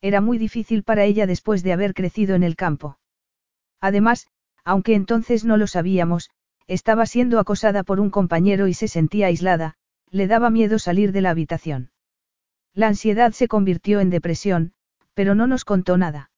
Era 0.00 0.20
muy 0.20 0.38
difícil 0.38 0.84
para 0.84 1.04
ella 1.04 1.26
después 1.26 1.62
de 1.62 1.72
haber 1.72 1.94
crecido 1.94 2.34
en 2.34 2.42
el 2.42 2.56
campo. 2.56 2.98
Además, 3.80 4.28
aunque 4.64 4.94
entonces 4.94 5.44
no 5.44 5.56
lo 5.56 5.66
sabíamos, 5.66 6.30
estaba 6.66 7.06
siendo 7.06 7.38
acosada 7.40 7.82
por 7.82 7.98
un 7.98 8.10
compañero 8.10 8.68
y 8.68 8.74
se 8.74 8.88
sentía 8.88 9.26
aislada, 9.26 9.74
le 10.10 10.26
daba 10.26 10.50
miedo 10.50 10.78
salir 10.78 11.12
de 11.12 11.22
la 11.22 11.30
habitación. 11.30 11.90
La 12.74 12.88
ansiedad 12.88 13.32
se 13.32 13.48
convirtió 13.48 14.00
en 14.00 14.10
depresión, 14.10 14.72
pero 15.14 15.34
no 15.34 15.46
nos 15.46 15.64
contó 15.64 15.96
nada. 15.96 16.30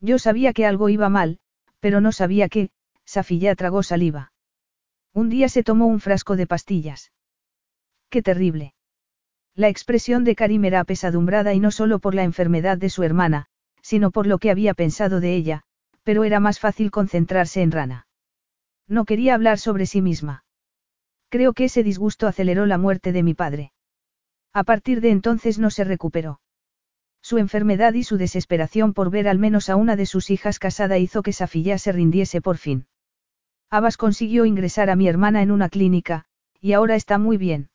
Yo 0.00 0.18
sabía 0.18 0.52
que 0.52 0.66
algo 0.66 0.88
iba 0.88 1.08
mal, 1.08 1.40
pero 1.80 2.00
no 2.00 2.12
sabía 2.12 2.48
qué, 2.48 2.70
Safilla 3.04 3.54
tragó 3.56 3.82
saliva. 3.82 4.32
Un 5.12 5.28
día 5.28 5.48
se 5.48 5.64
tomó 5.64 5.86
un 5.86 5.98
frasco 5.98 6.36
de 6.36 6.46
pastillas. 6.46 7.10
¡Qué 8.10 8.22
terrible! 8.22 8.75
La 9.56 9.68
expresión 9.68 10.24
de 10.24 10.36
Karim 10.36 10.66
era 10.66 10.80
apesadumbrada 10.80 11.54
y 11.54 11.60
no 11.60 11.70
solo 11.70 11.98
por 11.98 12.14
la 12.14 12.24
enfermedad 12.24 12.76
de 12.76 12.90
su 12.90 13.02
hermana, 13.02 13.46
sino 13.80 14.10
por 14.10 14.26
lo 14.26 14.36
que 14.36 14.50
había 14.50 14.74
pensado 14.74 15.18
de 15.18 15.34
ella, 15.34 15.62
pero 16.02 16.24
era 16.24 16.40
más 16.40 16.60
fácil 16.60 16.90
concentrarse 16.90 17.62
en 17.62 17.72
Rana. 17.72 18.06
No 18.86 19.06
quería 19.06 19.34
hablar 19.34 19.58
sobre 19.58 19.86
sí 19.86 20.02
misma. 20.02 20.44
Creo 21.30 21.54
que 21.54 21.64
ese 21.64 21.82
disgusto 21.82 22.26
aceleró 22.26 22.66
la 22.66 22.76
muerte 22.76 23.12
de 23.12 23.22
mi 23.22 23.32
padre. 23.32 23.72
A 24.52 24.62
partir 24.62 25.00
de 25.00 25.10
entonces 25.10 25.58
no 25.58 25.70
se 25.70 25.84
recuperó. 25.84 26.40
Su 27.22 27.38
enfermedad 27.38 27.94
y 27.94 28.04
su 28.04 28.18
desesperación 28.18 28.92
por 28.92 29.10
ver 29.10 29.26
al 29.26 29.38
menos 29.38 29.70
a 29.70 29.76
una 29.76 29.96
de 29.96 30.04
sus 30.04 30.28
hijas 30.28 30.58
casada 30.58 30.98
hizo 30.98 31.22
que 31.22 31.32
Safilla 31.32 31.78
se 31.78 31.92
rindiese 31.92 32.42
por 32.42 32.58
fin. 32.58 32.88
Abbas 33.70 33.96
consiguió 33.96 34.44
ingresar 34.44 34.90
a 34.90 34.96
mi 34.96 35.08
hermana 35.08 35.40
en 35.40 35.50
una 35.50 35.70
clínica, 35.70 36.26
y 36.60 36.74
ahora 36.74 36.94
está 36.94 37.16
muy 37.16 37.38
bien. 37.38 37.70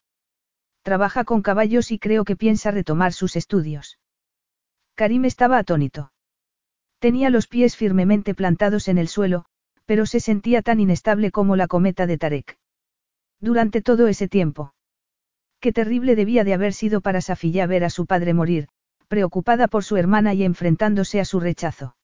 Trabaja 0.83 1.23
con 1.23 1.41
caballos 1.41 1.91
y 1.91 1.99
creo 1.99 2.23
que 2.23 2.35
piensa 2.35 2.71
retomar 2.71 3.13
sus 3.13 3.35
estudios. 3.35 3.99
Karim 4.95 5.25
estaba 5.25 5.57
atónito. 5.57 6.11
Tenía 6.99 7.29
los 7.29 7.47
pies 7.47 7.75
firmemente 7.75 8.33
plantados 8.33 8.87
en 8.87 8.97
el 8.97 9.07
suelo, 9.07 9.45
pero 9.85 10.05
se 10.05 10.19
sentía 10.19 10.61
tan 10.61 10.79
inestable 10.79 11.31
como 11.31 11.55
la 11.55 11.67
cometa 11.67 12.07
de 12.07 12.17
Tarek. 12.17 12.57
Durante 13.39 13.81
todo 13.81 14.07
ese 14.07 14.27
tiempo. 14.27 14.73
Qué 15.59 15.71
terrible 15.71 16.15
debía 16.15 16.43
de 16.43 16.53
haber 16.53 16.73
sido 16.73 17.01
para 17.01 17.21
Safilla 17.21 17.67
ver 17.67 17.83
a 17.83 17.89
su 17.89 18.05
padre 18.05 18.33
morir, 18.33 18.67
preocupada 19.07 19.67
por 19.67 19.83
su 19.83 19.97
hermana 19.97 20.33
y 20.33 20.43
enfrentándose 20.43 21.19
a 21.19 21.25
su 21.25 21.39
rechazo. 21.39 21.95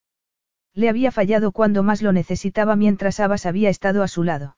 Le 0.73 0.89
había 0.89 1.11
fallado 1.11 1.51
cuando 1.51 1.81
más 1.81 2.01
lo 2.01 2.11
necesitaba 2.11 2.75
mientras 2.75 3.19
Abbas 3.19 3.45
había 3.47 3.69
estado 3.69 4.03
a 4.03 4.07
su 4.07 4.23
lado. 4.23 4.57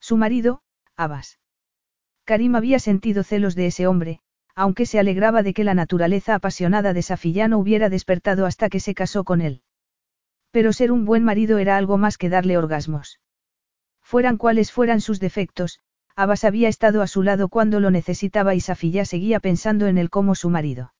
Su 0.00 0.16
marido, 0.16 0.62
Abbas. 0.96 1.38
Karim 2.28 2.56
había 2.56 2.78
sentido 2.78 3.22
celos 3.22 3.54
de 3.54 3.64
ese 3.68 3.86
hombre, 3.86 4.20
aunque 4.54 4.84
se 4.84 4.98
alegraba 4.98 5.42
de 5.42 5.54
que 5.54 5.64
la 5.64 5.72
naturaleza 5.72 6.34
apasionada 6.34 6.92
de 6.92 7.00
Safilla 7.00 7.48
no 7.48 7.56
hubiera 7.56 7.88
despertado 7.88 8.44
hasta 8.44 8.68
que 8.68 8.80
se 8.80 8.92
casó 8.92 9.24
con 9.24 9.40
él. 9.40 9.62
Pero 10.50 10.74
ser 10.74 10.92
un 10.92 11.06
buen 11.06 11.24
marido 11.24 11.56
era 11.56 11.78
algo 11.78 11.96
más 11.96 12.18
que 12.18 12.28
darle 12.28 12.58
orgasmos. 12.58 13.18
Fueran 14.02 14.36
cuales 14.36 14.72
fueran 14.72 15.00
sus 15.00 15.20
defectos, 15.20 15.78
Abbas 16.16 16.44
había 16.44 16.68
estado 16.68 17.00
a 17.00 17.06
su 17.06 17.22
lado 17.22 17.48
cuando 17.48 17.80
lo 17.80 17.90
necesitaba 17.90 18.54
y 18.54 18.60
Safilla 18.60 19.06
seguía 19.06 19.40
pensando 19.40 19.86
en 19.86 19.96
él 19.96 20.10
como 20.10 20.34
su 20.34 20.50
marido. 20.50 20.92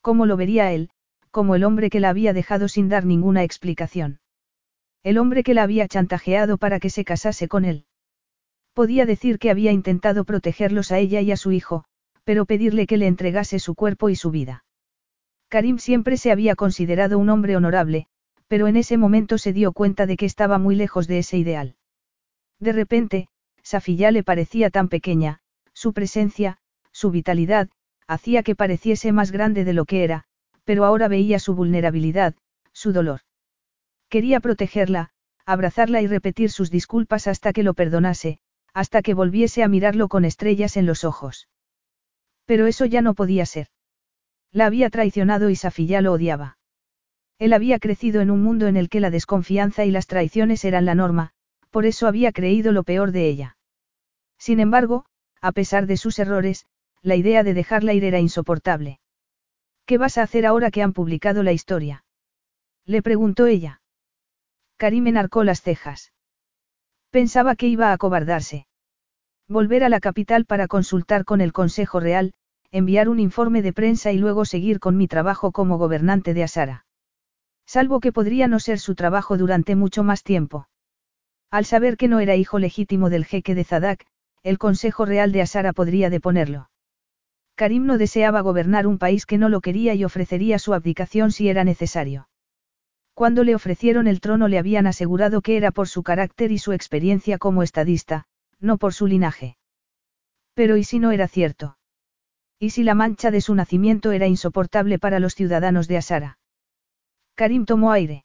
¿Cómo 0.00 0.26
lo 0.26 0.36
vería 0.36 0.72
él, 0.72 0.90
como 1.30 1.54
el 1.54 1.62
hombre 1.62 1.90
que 1.90 2.00
la 2.00 2.08
había 2.08 2.32
dejado 2.32 2.66
sin 2.66 2.88
dar 2.88 3.04
ninguna 3.04 3.44
explicación. 3.44 4.18
El 5.04 5.18
hombre 5.18 5.44
que 5.44 5.54
la 5.54 5.62
había 5.62 5.86
chantajeado 5.86 6.58
para 6.58 6.80
que 6.80 6.90
se 6.90 7.04
casase 7.04 7.46
con 7.46 7.64
él. 7.64 7.86
Podía 8.72 9.06
decir 9.06 9.38
que 9.38 9.50
había 9.50 9.72
intentado 9.72 10.24
protegerlos 10.24 10.92
a 10.92 10.98
ella 10.98 11.20
y 11.20 11.32
a 11.32 11.36
su 11.36 11.52
hijo, 11.52 11.84
pero 12.24 12.46
pedirle 12.46 12.86
que 12.86 12.96
le 12.96 13.06
entregase 13.06 13.58
su 13.58 13.74
cuerpo 13.74 14.08
y 14.08 14.16
su 14.16 14.30
vida. 14.30 14.64
Karim 15.48 15.78
siempre 15.78 16.16
se 16.16 16.30
había 16.30 16.54
considerado 16.54 17.18
un 17.18 17.28
hombre 17.28 17.56
honorable, 17.56 18.06
pero 18.46 18.68
en 18.68 18.76
ese 18.76 18.96
momento 18.96 19.38
se 19.38 19.52
dio 19.52 19.72
cuenta 19.72 20.06
de 20.06 20.16
que 20.16 20.26
estaba 20.26 20.58
muy 20.58 20.76
lejos 20.76 21.08
de 21.08 21.18
ese 21.18 21.38
ideal. 21.38 21.76
De 22.60 22.72
repente, 22.72 23.28
Safilla 23.62 24.10
le 24.10 24.22
parecía 24.22 24.70
tan 24.70 24.88
pequeña, 24.88 25.40
su 25.72 25.92
presencia, 25.92 26.58
su 26.92 27.10
vitalidad, 27.10 27.68
hacía 28.06 28.42
que 28.42 28.56
pareciese 28.56 29.12
más 29.12 29.30
grande 29.32 29.64
de 29.64 29.72
lo 29.72 29.84
que 29.84 30.04
era, 30.04 30.24
pero 30.64 30.84
ahora 30.84 31.08
veía 31.08 31.38
su 31.38 31.54
vulnerabilidad, 31.54 32.34
su 32.72 32.92
dolor. 32.92 33.20
Quería 34.08 34.40
protegerla, 34.40 35.10
abrazarla 35.46 36.02
y 36.02 36.06
repetir 36.06 36.50
sus 36.50 36.70
disculpas 36.70 37.26
hasta 37.26 37.52
que 37.52 37.62
lo 37.62 37.74
perdonase, 37.74 38.40
hasta 38.74 39.02
que 39.02 39.14
volviese 39.14 39.62
a 39.62 39.68
mirarlo 39.68 40.08
con 40.08 40.24
estrellas 40.24 40.76
en 40.76 40.86
los 40.86 41.04
ojos. 41.04 41.48
Pero 42.46 42.66
eso 42.66 42.84
ya 42.84 43.02
no 43.02 43.14
podía 43.14 43.46
ser. 43.46 43.68
La 44.52 44.66
había 44.66 44.90
traicionado 44.90 45.50
y 45.50 45.56
Safilla 45.56 46.00
lo 46.00 46.12
odiaba. 46.12 46.58
Él 47.38 47.52
había 47.52 47.78
crecido 47.78 48.20
en 48.20 48.30
un 48.30 48.42
mundo 48.42 48.66
en 48.66 48.76
el 48.76 48.88
que 48.88 49.00
la 49.00 49.10
desconfianza 49.10 49.84
y 49.84 49.90
las 49.90 50.06
traiciones 50.06 50.64
eran 50.64 50.84
la 50.84 50.94
norma, 50.94 51.30
por 51.70 51.86
eso 51.86 52.06
había 52.06 52.32
creído 52.32 52.72
lo 52.72 52.82
peor 52.82 53.12
de 53.12 53.28
ella. 53.28 53.56
Sin 54.38 54.60
embargo, 54.60 55.06
a 55.40 55.52
pesar 55.52 55.86
de 55.86 55.96
sus 55.96 56.18
errores, 56.18 56.66
la 57.02 57.16
idea 57.16 57.42
de 57.42 57.54
dejarla 57.54 57.94
ir 57.94 58.04
era 58.04 58.18
insoportable. 58.18 59.00
¿Qué 59.86 59.96
vas 59.96 60.18
a 60.18 60.22
hacer 60.22 60.46
ahora 60.46 60.70
que 60.70 60.82
han 60.82 60.92
publicado 60.92 61.42
la 61.42 61.52
historia? 61.52 62.04
Le 62.84 63.02
preguntó 63.02 63.46
ella. 63.46 63.80
Karim 64.76 65.06
enarcó 65.06 65.44
las 65.44 65.62
cejas. 65.62 66.12
Pensaba 67.10 67.56
que 67.56 67.66
iba 67.66 67.88
a 67.88 67.92
acobardarse. 67.92 68.66
Volver 69.48 69.82
a 69.82 69.88
la 69.88 69.98
capital 69.98 70.44
para 70.44 70.68
consultar 70.68 71.24
con 71.24 71.40
el 71.40 71.52
Consejo 71.52 71.98
Real, 71.98 72.32
enviar 72.70 73.08
un 73.08 73.18
informe 73.18 73.62
de 73.62 73.72
prensa 73.72 74.12
y 74.12 74.18
luego 74.18 74.44
seguir 74.44 74.78
con 74.78 74.96
mi 74.96 75.08
trabajo 75.08 75.50
como 75.50 75.76
gobernante 75.76 76.34
de 76.34 76.44
Asara. 76.44 76.86
Salvo 77.66 77.98
que 77.98 78.12
podría 78.12 78.46
no 78.46 78.60
ser 78.60 78.78
su 78.78 78.94
trabajo 78.94 79.36
durante 79.36 79.74
mucho 79.74 80.04
más 80.04 80.22
tiempo. 80.22 80.68
Al 81.50 81.64
saber 81.64 81.96
que 81.96 82.06
no 82.06 82.20
era 82.20 82.36
hijo 82.36 82.60
legítimo 82.60 83.10
del 83.10 83.24
jeque 83.24 83.56
de 83.56 83.64
Zadak, 83.64 84.06
el 84.44 84.58
Consejo 84.58 85.04
Real 85.04 85.32
de 85.32 85.42
Asara 85.42 85.72
podría 85.72 86.10
deponerlo. 86.10 86.70
Karim 87.56 87.86
no 87.86 87.98
deseaba 87.98 88.40
gobernar 88.40 88.86
un 88.86 88.98
país 88.98 89.26
que 89.26 89.36
no 89.36 89.48
lo 89.48 89.60
quería 89.60 89.94
y 89.94 90.04
ofrecería 90.04 90.60
su 90.60 90.74
abdicación 90.74 91.32
si 91.32 91.48
era 91.48 91.64
necesario. 91.64 92.29
Cuando 93.20 93.44
le 93.44 93.54
ofrecieron 93.54 94.06
el 94.06 94.22
trono 94.22 94.48
le 94.48 94.58
habían 94.58 94.86
asegurado 94.86 95.42
que 95.42 95.58
era 95.58 95.72
por 95.72 95.88
su 95.88 96.02
carácter 96.02 96.52
y 96.52 96.56
su 96.56 96.72
experiencia 96.72 97.36
como 97.36 97.62
estadista, 97.62 98.24
no 98.60 98.78
por 98.78 98.94
su 98.94 99.06
linaje. 99.06 99.58
Pero 100.54 100.78
¿y 100.78 100.84
si 100.84 101.00
no 101.00 101.10
era 101.10 101.28
cierto? 101.28 101.76
¿Y 102.58 102.70
si 102.70 102.82
la 102.82 102.94
mancha 102.94 103.30
de 103.30 103.42
su 103.42 103.54
nacimiento 103.54 104.12
era 104.12 104.26
insoportable 104.26 104.98
para 104.98 105.20
los 105.20 105.34
ciudadanos 105.34 105.86
de 105.86 105.98
Asara? 105.98 106.38
Karim 107.34 107.66
tomó 107.66 107.92
aire. 107.92 108.24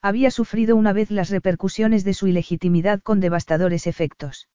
Había 0.00 0.30
sufrido 0.30 0.76
una 0.76 0.94
vez 0.94 1.10
las 1.10 1.28
repercusiones 1.28 2.02
de 2.02 2.14
su 2.14 2.26
ilegitimidad 2.26 3.02
con 3.02 3.20
devastadores 3.20 3.86
efectos. 3.86 4.48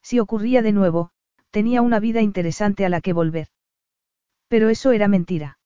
Si 0.00 0.18
ocurría 0.18 0.62
de 0.62 0.72
nuevo, 0.72 1.10
tenía 1.50 1.82
una 1.82 2.00
vida 2.00 2.22
interesante 2.22 2.86
a 2.86 2.88
la 2.88 3.02
que 3.02 3.12
volver. 3.12 3.48
Pero 4.48 4.70
eso 4.70 4.92
era 4.92 5.08
mentira. 5.08 5.58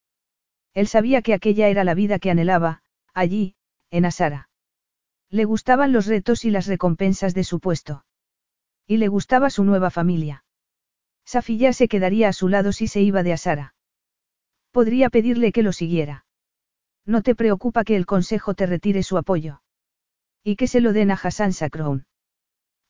Él 0.74 0.88
sabía 0.88 1.22
que 1.22 1.34
aquella 1.34 1.68
era 1.68 1.84
la 1.84 1.94
vida 1.94 2.18
que 2.18 2.32
anhelaba, 2.32 2.82
allí, 3.14 3.54
en 3.90 4.04
Asara. 4.04 4.48
Le 5.30 5.44
gustaban 5.44 5.92
los 5.92 6.06
retos 6.06 6.44
y 6.44 6.50
las 6.50 6.66
recompensas 6.66 7.34
de 7.34 7.44
su 7.44 7.60
puesto. 7.60 8.04
Y 8.86 8.98
le 8.98 9.08
gustaba 9.08 9.50
su 9.50 9.64
nueva 9.64 9.90
familia. 9.90 10.44
Safiya 11.24 11.72
se 11.72 11.88
quedaría 11.88 12.28
a 12.28 12.32
su 12.32 12.48
lado 12.48 12.72
si 12.72 12.88
se 12.88 13.00
iba 13.00 13.22
de 13.22 13.32
Asara. 13.32 13.74
Podría 14.70 15.10
pedirle 15.10 15.52
que 15.52 15.62
lo 15.62 15.72
siguiera. 15.72 16.26
No 17.04 17.22
te 17.22 17.34
preocupa 17.34 17.84
que 17.84 17.96
el 17.96 18.06
consejo 18.06 18.54
te 18.54 18.66
retire 18.66 19.02
su 19.02 19.16
apoyo. 19.18 19.62
Y 20.44 20.56
que 20.56 20.66
se 20.66 20.80
lo 20.80 20.92
den 20.92 21.10
a 21.10 21.14
Hassan 21.14 21.52
Sakroun. 21.52 22.06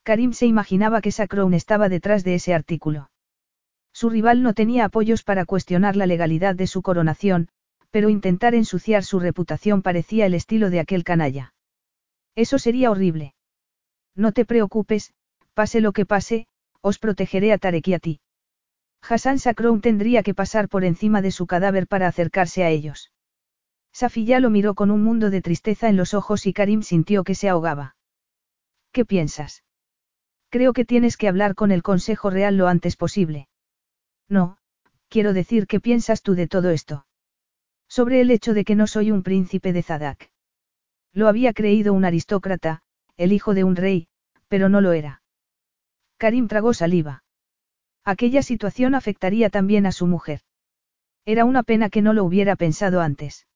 Karim 0.02 0.32
se 0.32 0.46
imaginaba 0.46 1.00
que 1.00 1.12
Sakroun 1.12 1.54
estaba 1.54 1.88
detrás 1.88 2.24
de 2.24 2.34
ese 2.34 2.54
artículo. 2.54 3.10
Su 3.92 4.10
rival 4.10 4.42
no 4.42 4.54
tenía 4.54 4.86
apoyos 4.86 5.22
para 5.22 5.44
cuestionar 5.44 5.96
la 5.96 6.06
legalidad 6.06 6.54
de 6.54 6.66
su 6.66 6.82
coronación, 6.82 7.48
pero 7.92 8.08
intentar 8.08 8.54
ensuciar 8.54 9.04
su 9.04 9.20
reputación 9.20 9.82
parecía 9.82 10.26
el 10.26 10.34
estilo 10.34 10.70
de 10.70 10.80
aquel 10.80 11.04
canalla. 11.04 11.54
Eso 12.34 12.58
sería 12.58 12.90
horrible. 12.90 13.34
No 14.16 14.32
te 14.32 14.44
preocupes, 14.44 15.12
pase 15.54 15.80
lo 15.80 15.92
que 15.92 16.06
pase, 16.06 16.46
os 16.80 16.98
protegeré 16.98 17.52
a 17.52 17.58
Tarek 17.58 17.86
y 17.88 17.94
a 17.94 17.98
ti. 17.98 18.20
Hassan 19.02 19.38
Sakroun 19.38 19.82
tendría 19.82 20.22
que 20.22 20.34
pasar 20.34 20.68
por 20.68 20.84
encima 20.84 21.20
de 21.22 21.30
su 21.30 21.46
cadáver 21.46 21.86
para 21.86 22.08
acercarse 22.08 22.64
a 22.64 22.70
ellos. 22.70 23.12
Safiya 23.92 24.40
lo 24.40 24.48
miró 24.48 24.74
con 24.74 24.90
un 24.90 25.02
mundo 25.04 25.28
de 25.28 25.42
tristeza 25.42 25.88
en 25.90 25.98
los 25.98 26.14
ojos 26.14 26.46
y 26.46 26.54
Karim 26.54 26.82
sintió 26.82 27.24
que 27.24 27.34
se 27.34 27.50
ahogaba. 27.50 27.94
¿Qué 28.90 29.04
piensas? 29.04 29.64
Creo 30.48 30.72
que 30.72 30.86
tienes 30.86 31.18
que 31.18 31.28
hablar 31.28 31.54
con 31.54 31.72
el 31.72 31.82
Consejo 31.82 32.30
Real 32.30 32.56
lo 32.56 32.68
antes 32.68 32.96
posible. 32.96 33.48
No, 34.28 34.56
quiero 35.08 35.34
decir 35.34 35.66
qué 35.66 35.78
piensas 35.78 36.22
tú 36.22 36.34
de 36.34 36.48
todo 36.48 36.70
esto. 36.70 37.04
Sobre 37.92 38.22
el 38.22 38.30
hecho 38.30 38.54
de 38.54 38.64
que 38.64 38.74
no 38.74 38.86
soy 38.86 39.10
un 39.10 39.22
príncipe 39.22 39.74
de 39.74 39.82
Zadak. 39.82 40.30
Lo 41.12 41.28
había 41.28 41.52
creído 41.52 41.92
un 41.92 42.06
aristócrata, 42.06 42.80
el 43.18 43.32
hijo 43.32 43.52
de 43.52 43.64
un 43.64 43.76
rey, 43.76 44.08
pero 44.48 44.70
no 44.70 44.80
lo 44.80 44.94
era. 44.94 45.22
Karim 46.16 46.48
tragó 46.48 46.72
saliva. 46.72 47.22
Aquella 48.02 48.42
situación 48.42 48.94
afectaría 48.94 49.50
también 49.50 49.84
a 49.84 49.92
su 49.92 50.06
mujer. 50.06 50.40
Era 51.26 51.44
una 51.44 51.62
pena 51.64 51.90
que 51.90 52.00
no 52.00 52.14
lo 52.14 52.24
hubiera 52.24 52.56
pensado 52.56 53.02
antes. 53.02 53.46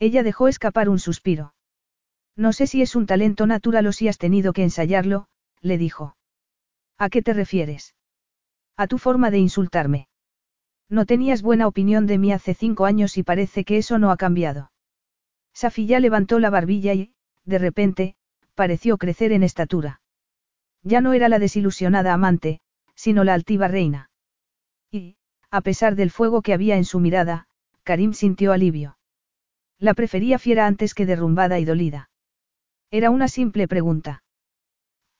Ella 0.00 0.24
dejó 0.24 0.48
escapar 0.48 0.88
un 0.88 0.98
suspiro. 0.98 1.54
No 2.34 2.52
sé 2.52 2.66
si 2.66 2.82
es 2.82 2.96
un 2.96 3.06
talento 3.06 3.46
natural 3.46 3.86
o 3.86 3.92
si 3.92 4.08
has 4.08 4.18
tenido 4.18 4.52
que 4.52 4.64
ensayarlo, 4.64 5.28
le 5.60 5.78
dijo. 5.78 6.16
¿A 6.98 7.10
qué 7.10 7.22
te 7.22 7.32
refieres? 7.32 7.94
A 8.76 8.88
tu 8.88 8.98
forma 8.98 9.30
de 9.30 9.38
insultarme. 9.38 10.08
No 10.92 11.06
tenías 11.06 11.40
buena 11.40 11.66
opinión 11.66 12.06
de 12.06 12.18
mí 12.18 12.34
hace 12.34 12.52
cinco 12.52 12.84
años 12.84 13.16
y 13.16 13.22
parece 13.22 13.64
que 13.64 13.78
eso 13.78 13.98
no 13.98 14.10
ha 14.10 14.18
cambiado. 14.18 14.72
Safilla 15.54 15.98
levantó 16.00 16.38
la 16.38 16.50
barbilla 16.50 16.92
y, 16.92 17.14
de 17.46 17.56
repente, 17.56 18.14
pareció 18.54 18.98
crecer 18.98 19.32
en 19.32 19.42
estatura. 19.42 20.02
Ya 20.82 21.00
no 21.00 21.14
era 21.14 21.30
la 21.30 21.38
desilusionada 21.38 22.12
amante, 22.12 22.60
sino 22.94 23.24
la 23.24 23.32
altiva 23.32 23.68
reina. 23.68 24.10
Y, 24.90 25.16
a 25.50 25.62
pesar 25.62 25.96
del 25.96 26.10
fuego 26.10 26.42
que 26.42 26.52
había 26.52 26.76
en 26.76 26.84
su 26.84 27.00
mirada, 27.00 27.46
Karim 27.84 28.12
sintió 28.12 28.52
alivio. 28.52 28.98
La 29.78 29.94
prefería 29.94 30.38
fiera 30.38 30.66
antes 30.66 30.92
que 30.92 31.06
derrumbada 31.06 31.58
y 31.58 31.64
dolida. 31.64 32.10
Era 32.90 33.08
una 33.08 33.28
simple 33.28 33.66
pregunta. 33.66 34.24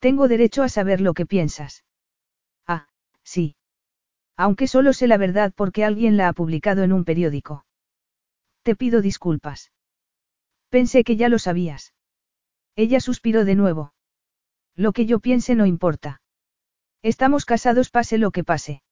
Tengo 0.01 0.29
derecho 0.29 0.63
a 0.63 0.69
saber 0.69 1.01
lo 1.01 1.15
que 1.15 1.25
piensas. 1.25 1.83
Ah, 2.67 2.89
sí. 3.23 3.57
Aunque 4.37 4.67
solo 4.67 4.93
sé 4.93 5.07
la 5.07 5.17
verdad 5.17 5.53
porque 5.55 5.85
alguien 5.85 6.17
la 6.17 6.29
ha 6.29 6.33
publicado 6.33 6.83
en 6.83 6.93
un 6.93 7.05
periódico. 7.05 7.65
Te 8.63 8.77
pido 8.77 9.03
disculpas. 9.03 9.73
Pensé 10.69 11.05
que 11.05 11.17
ya 11.17 11.29
lo 11.29 11.39
sabías. 11.39 11.95
Ella 12.77 13.01
suspiró 13.01 13.45
de 13.45 13.55
nuevo. 13.55 13.93
Lo 14.75 14.93
que 14.93 15.05
yo 15.05 15.21
piense 15.21 15.55
no 15.55 15.67
importa. 15.67 16.23
Estamos 17.03 17.45
casados 17.45 17.91
pase 17.91 18.17
lo 18.17 18.31
que 18.31 18.45
pase. 18.45 18.83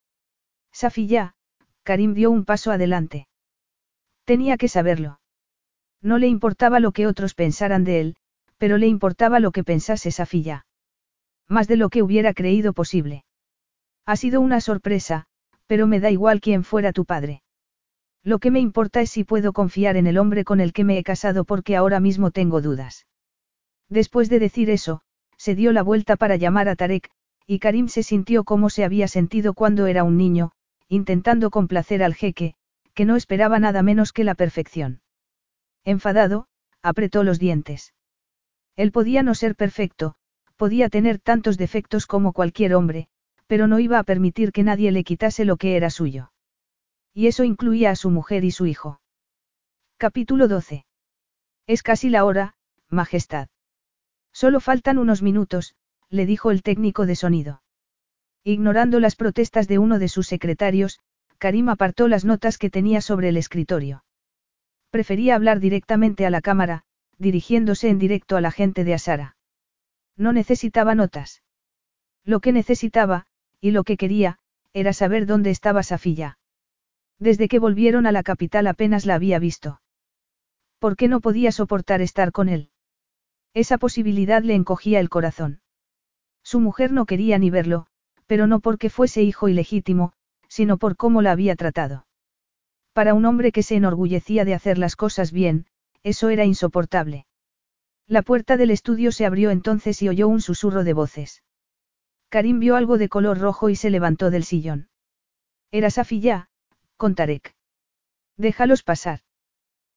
Safiya, 0.72 1.34
Karim 1.84 2.14
dio 2.14 2.30
un 2.30 2.44
paso 2.44 2.70
adelante. 2.70 3.28
Tenía 4.24 4.56
que 4.56 4.68
saberlo. 4.68 5.20
No 6.02 6.18
le 6.18 6.26
importaba 6.26 6.80
lo 6.80 6.92
que 6.92 7.06
otros 7.06 7.34
pensaran 7.34 7.84
de 7.84 8.00
él, 8.00 8.16
pero 8.58 8.78
le 8.78 8.86
importaba 8.86 9.40
lo 9.40 9.52
que 9.52 9.64
pensase 9.64 10.10
Safiya. 10.10 10.66
Más 11.48 11.66
de 11.66 11.76
lo 11.76 11.88
que 11.88 12.02
hubiera 12.02 12.34
creído 12.34 12.72
posible. 12.72 13.24
Ha 14.06 14.16
sido 14.16 14.40
una 14.40 14.60
sorpresa, 14.60 15.26
pero 15.70 15.86
me 15.86 16.00
da 16.00 16.10
igual 16.10 16.40
quién 16.40 16.64
fuera 16.64 16.92
tu 16.92 17.04
padre. 17.04 17.44
Lo 18.24 18.40
que 18.40 18.50
me 18.50 18.58
importa 18.58 19.02
es 19.02 19.10
si 19.10 19.22
puedo 19.22 19.52
confiar 19.52 19.96
en 19.96 20.08
el 20.08 20.18
hombre 20.18 20.42
con 20.42 20.58
el 20.58 20.72
que 20.72 20.82
me 20.82 20.98
he 20.98 21.04
casado 21.04 21.44
porque 21.44 21.76
ahora 21.76 22.00
mismo 22.00 22.32
tengo 22.32 22.60
dudas. 22.60 23.06
Después 23.88 24.28
de 24.28 24.40
decir 24.40 24.68
eso, 24.68 25.02
se 25.36 25.54
dio 25.54 25.70
la 25.70 25.84
vuelta 25.84 26.16
para 26.16 26.34
llamar 26.34 26.68
a 26.68 26.74
Tarek, 26.74 27.08
y 27.46 27.60
Karim 27.60 27.86
se 27.86 28.02
sintió 28.02 28.42
como 28.42 28.68
se 28.68 28.82
había 28.82 29.06
sentido 29.06 29.54
cuando 29.54 29.86
era 29.86 30.02
un 30.02 30.16
niño, 30.16 30.50
intentando 30.88 31.50
complacer 31.50 32.02
al 32.02 32.16
jeque, 32.16 32.56
que 32.92 33.04
no 33.04 33.14
esperaba 33.14 33.60
nada 33.60 33.84
menos 33.84 34.12
que 34.12 34.24
la 34.24 34.34
perfección. 34.34 35.02
Enfadado, 35.84 36.48
apretó 36.82 37.22
los 37.22 37.38
dientes. 37.38 37.94
Él 38.74 38.90
podía 38.90 39.22
no 39.22 39.36
ser 39.36 39.54
perfecto, 39.54 40.16
podía 40.56 40.88
tener 40.88 41.20
tantos 41.20 41.56
defectos 41.56 42.08
como 42.08 42.32
cualquier 42.32 42.74
hombre, 42.74 43.06
pero 43.50 43.66
no 43.66 43.80
iba 43.80 43.98
a 43.98 44.04
permitir 44.04 44.52
que 44.52 44.62
nadie 44.62 44.92
le 44.92 45.02
quitase 45.02 45.44
lo 45.44 45.56
que 45.56 45.74
era 45.74 45.90
suyo. 45.90 46.30
Y 47.12 47.26
eso 47.26 47.42
incluía 47.42 47.90
a 47.90 47.96
su 47.96 48.08
mujer 48.08 48.44
y 48.44 48.52
su 48.52 48.66
hijo. 48.66 49.00
Capítulo 49.96 50.46
12. 50.46 50.86
Es 51.66 51.82
casi 51.82 52.10
la 52.10 52.24
hora, 52.24 52.54
Majestad. 52.90 53.48
Solo 54.32 54.60
faltan 54.60 54.98
unos 54.98 55.22
minutos, 55.22 55.74
le 56.10 56.26
dijo 56.26 56.52
el 56.52 56.62
técnico 56.62 57.06
de 57.06 57.16
sonido. 57.16 57.62
Ignorando 58.44 59.00
las 59.00 59.16
protestas 59.16 59.66
de 59.66 59.80
uno 59.80 59.98
de 59.98 60.06
sus 60.06 60.28
secretarios, 60.28 61.00
Karim 61.38 61.70
apartó 61.70 62.06
las 62.06 62.24
notas 62.24 62.56
que 62.56 62.70
tenía 62.70 63.00
sobre 63.00 63.30
el 63.30 63.36
escritorio. 63.36 64.04
Prefería 64.90 65.34
hablar 65.34 65.58
directamente 65.58 66.24
a 66.24 66.30
la 66.30 66.40
cámara, 66.40 66.84
dirigiéndose 67.18 67.88
en 67.88 67.98
directo 67.98 68.36
a 68.36 68.40
la 68.40 68.52
gente 68.52 68.84
de 68.84 68.94
Asara. 68.94 69.36
No 70.16 70.32
necesitaba 70.32 70.94
notas. 70.94 71.42
Lo 72.24 72.38
que 72.38 72.52
necesitaba, 72.52 73.26
y 73.60 73.70
lo 73.70 73.84
que 73.84 73.96
quería, 73.96 74.38
era 74.72 74.92
saber 74.92 75.26
dónde 75.26 75.50
estaba 75.50 75.82
Safilla. 75.82 76.38
Desde 77.18 77.48
que 77.48 77.58
volvieron 77.58 78.06
a 78.06 78.12
la 78.12 78.22
capital 78.22 78.66
apenas 78.66 79.04
la 79.06 79.14
había 79.14 79.38
visto. 79.38 79.80
¿Por 80.78 80.96
qué 80.96 81.08
no 81.08 81.20
podía 81.20 81.52
soportar 81.52 82.00
estar 82.00 82.32
con 82.32 82.48
él? 82.48 82.70
Esa 83.52 83.78
posibilidad 83.78 84.42
le 84.42 84.54
encogía 84.54 85.00
el 85.00 85.10
corazón. 85.10 85.60
Su 86.42 86.60
mujer 86.60 86.92
no 86.92 87.04
quería 87.04 87.38
ni 87.38 87.50
verlo, 87.50 87.86
pero 88.26 88.46
no 88.46 88.60
porque 88.60 88.88
fuese 88.88 89.22
hijo 89.22 89.48
ilegítimo, 89.48 90.12
sino 90.48 90.78
por 90.78 90.96
cómo 90.96 91.20
la 91.20 91.32
había 91.32 91.56
tratado. 91.56 92.06
Para 92.92 93.12
un 93.12 93.24
hombre 93.24 93.52
que 93.52 93.62
se 93.62 93.76
enorgullecía 93.76 94.44
de 94.44 94.54
hacer 94.54 94.78
las 94.78 94.96
cosas 94.96 95.32
bien, 95.32 95.66
eso 96.02 96.28
era 96.30 96.44
insoportable. 96.44 97.26
La 98.06 98.22
puerta 98.22 98.56
del 98.56 98.70
estudio 98.70 99.12
se 99.12 99.26
abrió 99.26 99.50
entonces 99.50 100.00
y 100.02 100.08
oyó 100.08 100.28
un 100.28 100.40
susurro 100.40 100.82
de 100.82 100.92
voces. 100.94 101.42
Karim 102.30 102.60
vio 102.60 102.76
algo 102.76 102.96
de 102.96 103.08
color 103.08 103.38
rojo 103.38 103.70
y 103.70 103.76
se 103.76 103.90
levantó 103.90 104.30
del 104.30 104.44
sillón. 104.44 104.88
Era 105.72 105.90
Safiyá, 105.90 106.48
con 106.96 107.16
Tarek. 107.16 107.56
Déjalos 108.36 108.84
pasar. 108.84 109.20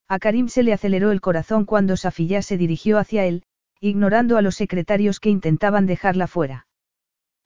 A 0.08 0.18
Karim 0.18 0.48
se 0.48 0.64
le 0.64 0.72
aceleró 0.72 1.12
el 1.12 1.20
corazón 1.20 1.64
cuando 1.64 1.96
Safiyá 1.96 2.42
se 2.42 2.58
dirigió 2.58 2.98
hacia 2.98 3.24
él, 3.24 3.44
ignorando 3.80 4.36
a 4.36 4.42
los 4.42 4.56
secretarios 4.56 5.20
que 5.20 5.30
intentaban 5.30 5.86
dejarla 5.86 6.26
fuera. 6.26 6.66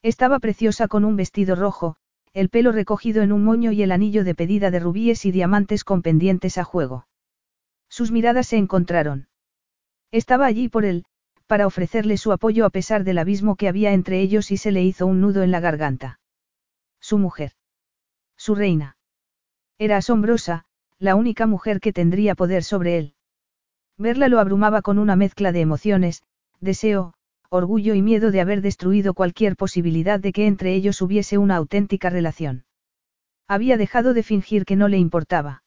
Estaba 0.03 0.39
preciosa 0.39 0.89
con 0.89 1.05
un 1.05 1.17
vestido 1.17 1.55
rojo, 1.55 1.97
el 2.33 2.49
pelo 2.49 2.73
recogido 2.73 3.23
en 3.23 3.33
un 3.33 3.45
moño 3.45 3.73
y 3.73 3.83
el 3.83 3.93
anillo 3.93 4.25
de 4.25 4.35
pedida 4.35 4.71
de 4.71 4.81
rubíes 4.81 5.27
y 5.27 5.33
diamantes 5.33 5.85
con 5.85 6.01
pendientes 6.01 6.57
a 6.57 6.65
juego. 6.65 7.07
Sus 7.91 8.11
miradas 8.11 8.47
se 8.47 8.57
encontraron. 8.57 9.29
Estaba 10.13 10.47
allí 10.47 10.71
por 10.71 10.87
él, 10.87 11.05
para 11.49 11.67
ofrecerle 11.67 12.19
su 12.19 12.31
apoyo 12.31 12.65
a 12.67 12.71
pesar 12.71 13.03
del 13.03 13.19
abismo 13.19 13.57
que 13.57 13.69
había 13.69 13.93
entre 13.93 14.21
ellos 14.21 14.53
y 14.53 14.59
se 14.59 14.71
le 14.71 14.85
hizo 14.85 15.07
un 15.07 15.21
nudo 15.21 15.43
en 15.43 15.51
la 15.51 15.61
garganta. 15.61 16.21
Su 17.01 17.19
mujer. 17.19 17.53
Su 18.37 18.55
reina. 18.55 18.97
Era 19.79 19.97
asombrosa, 19.97 20.67
la 20.99 21.15
única 21.15 21.47
mujer 21.47 21.81
que 21.81 21.93
tendría 21.93 22.35
poder 22.35 22.63
sobre 22.63 22.99
él. 22.99 23.15
Verla 23.97 24.29
lo 24.29 24.41
abrumaba 24.41 24.83
con 24.83 24.99
una 24.99 25.17
mezcla 25.17 25.51
de 25.51 25.63
emociones, 25.63 26.23
deseo, 26.61 27.15
orgullo 27.49 27.95
y 27.95 28.03
miedo 28.03 28.31
de 28.31 28.43
haber 28.43 28.61
destruido 28.61 29.15
cualquier 29.15 29.57
posibilidad 29.57 30.21
de 30.21 30.33
que 30.33 30.47
entre 30.47 30.75
ellos 30.75 31.01
hubiese 31.01 31.39
una 31.39 31.57
auténtica 31.57 32.11
relación. 32.11 32.67
Había 33.49 33.79
dejado 33.79 34.13
de 34.13 34.23
fingir 34.23 34.67
que 34.67 34.77
no 34.77 34.89
le 34.89 34.99
importaba. 34.99 35.63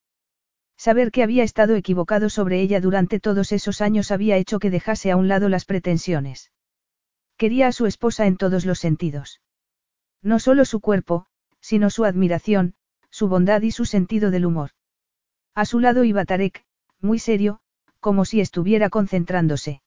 Saber 0.81 1.11
que 1.11 1.21
había 1.21 1.43
estado 1.43 1.75
equivocado 1.75 2.27
sobre 2.31 2.59
ella 2.59 2.81
durante 2.81 3.19
todos 3.19 3.51
esos 3.51 3.81
años 3.81 4.09
había 4.09 4.37
hecho 4.37 4.57
que 4.57 4.71
dejase 4.71 5.11
a 5.11 5.15
un 5.15 5.27
lado 5.27 5.47
las 5.47 5.65
pretensiones. 5.65 6.51
Quería 7.37 7.67
a 7.67 7.71
su 7.71 7.85
esposa 7.85 8.25
en 8.25 8.35
todos 8.35 8.65
los 8.65 8.79
sentidos. 8.79 9.41
No 10.23 10.39
solo 10.39 10.65
su 10.65 10.79
cuerpo, 10.79 11.27
sino 11.59 11.91
su 11.91 12.03
admiración, 12.03 12.73
su 13.11 13.27
bondad 13.27 13.61
y 13.61 13.69
su 13.69 13.85
sentido 13.85 14.31
del 14.31 14.47
humor. 14.47 14.71
A 15.53 15.65
su 15.65 15.79
lado 15.79 16.03
iba 16.03 16.25
Tarek, 16.25 16.65
muy 16.99 17.19
serio, 17.19 17.59
como 17.99 18.25
si 18.25 18.41
estuviera 18.41 18.89
concentrándose. 18.89 19.83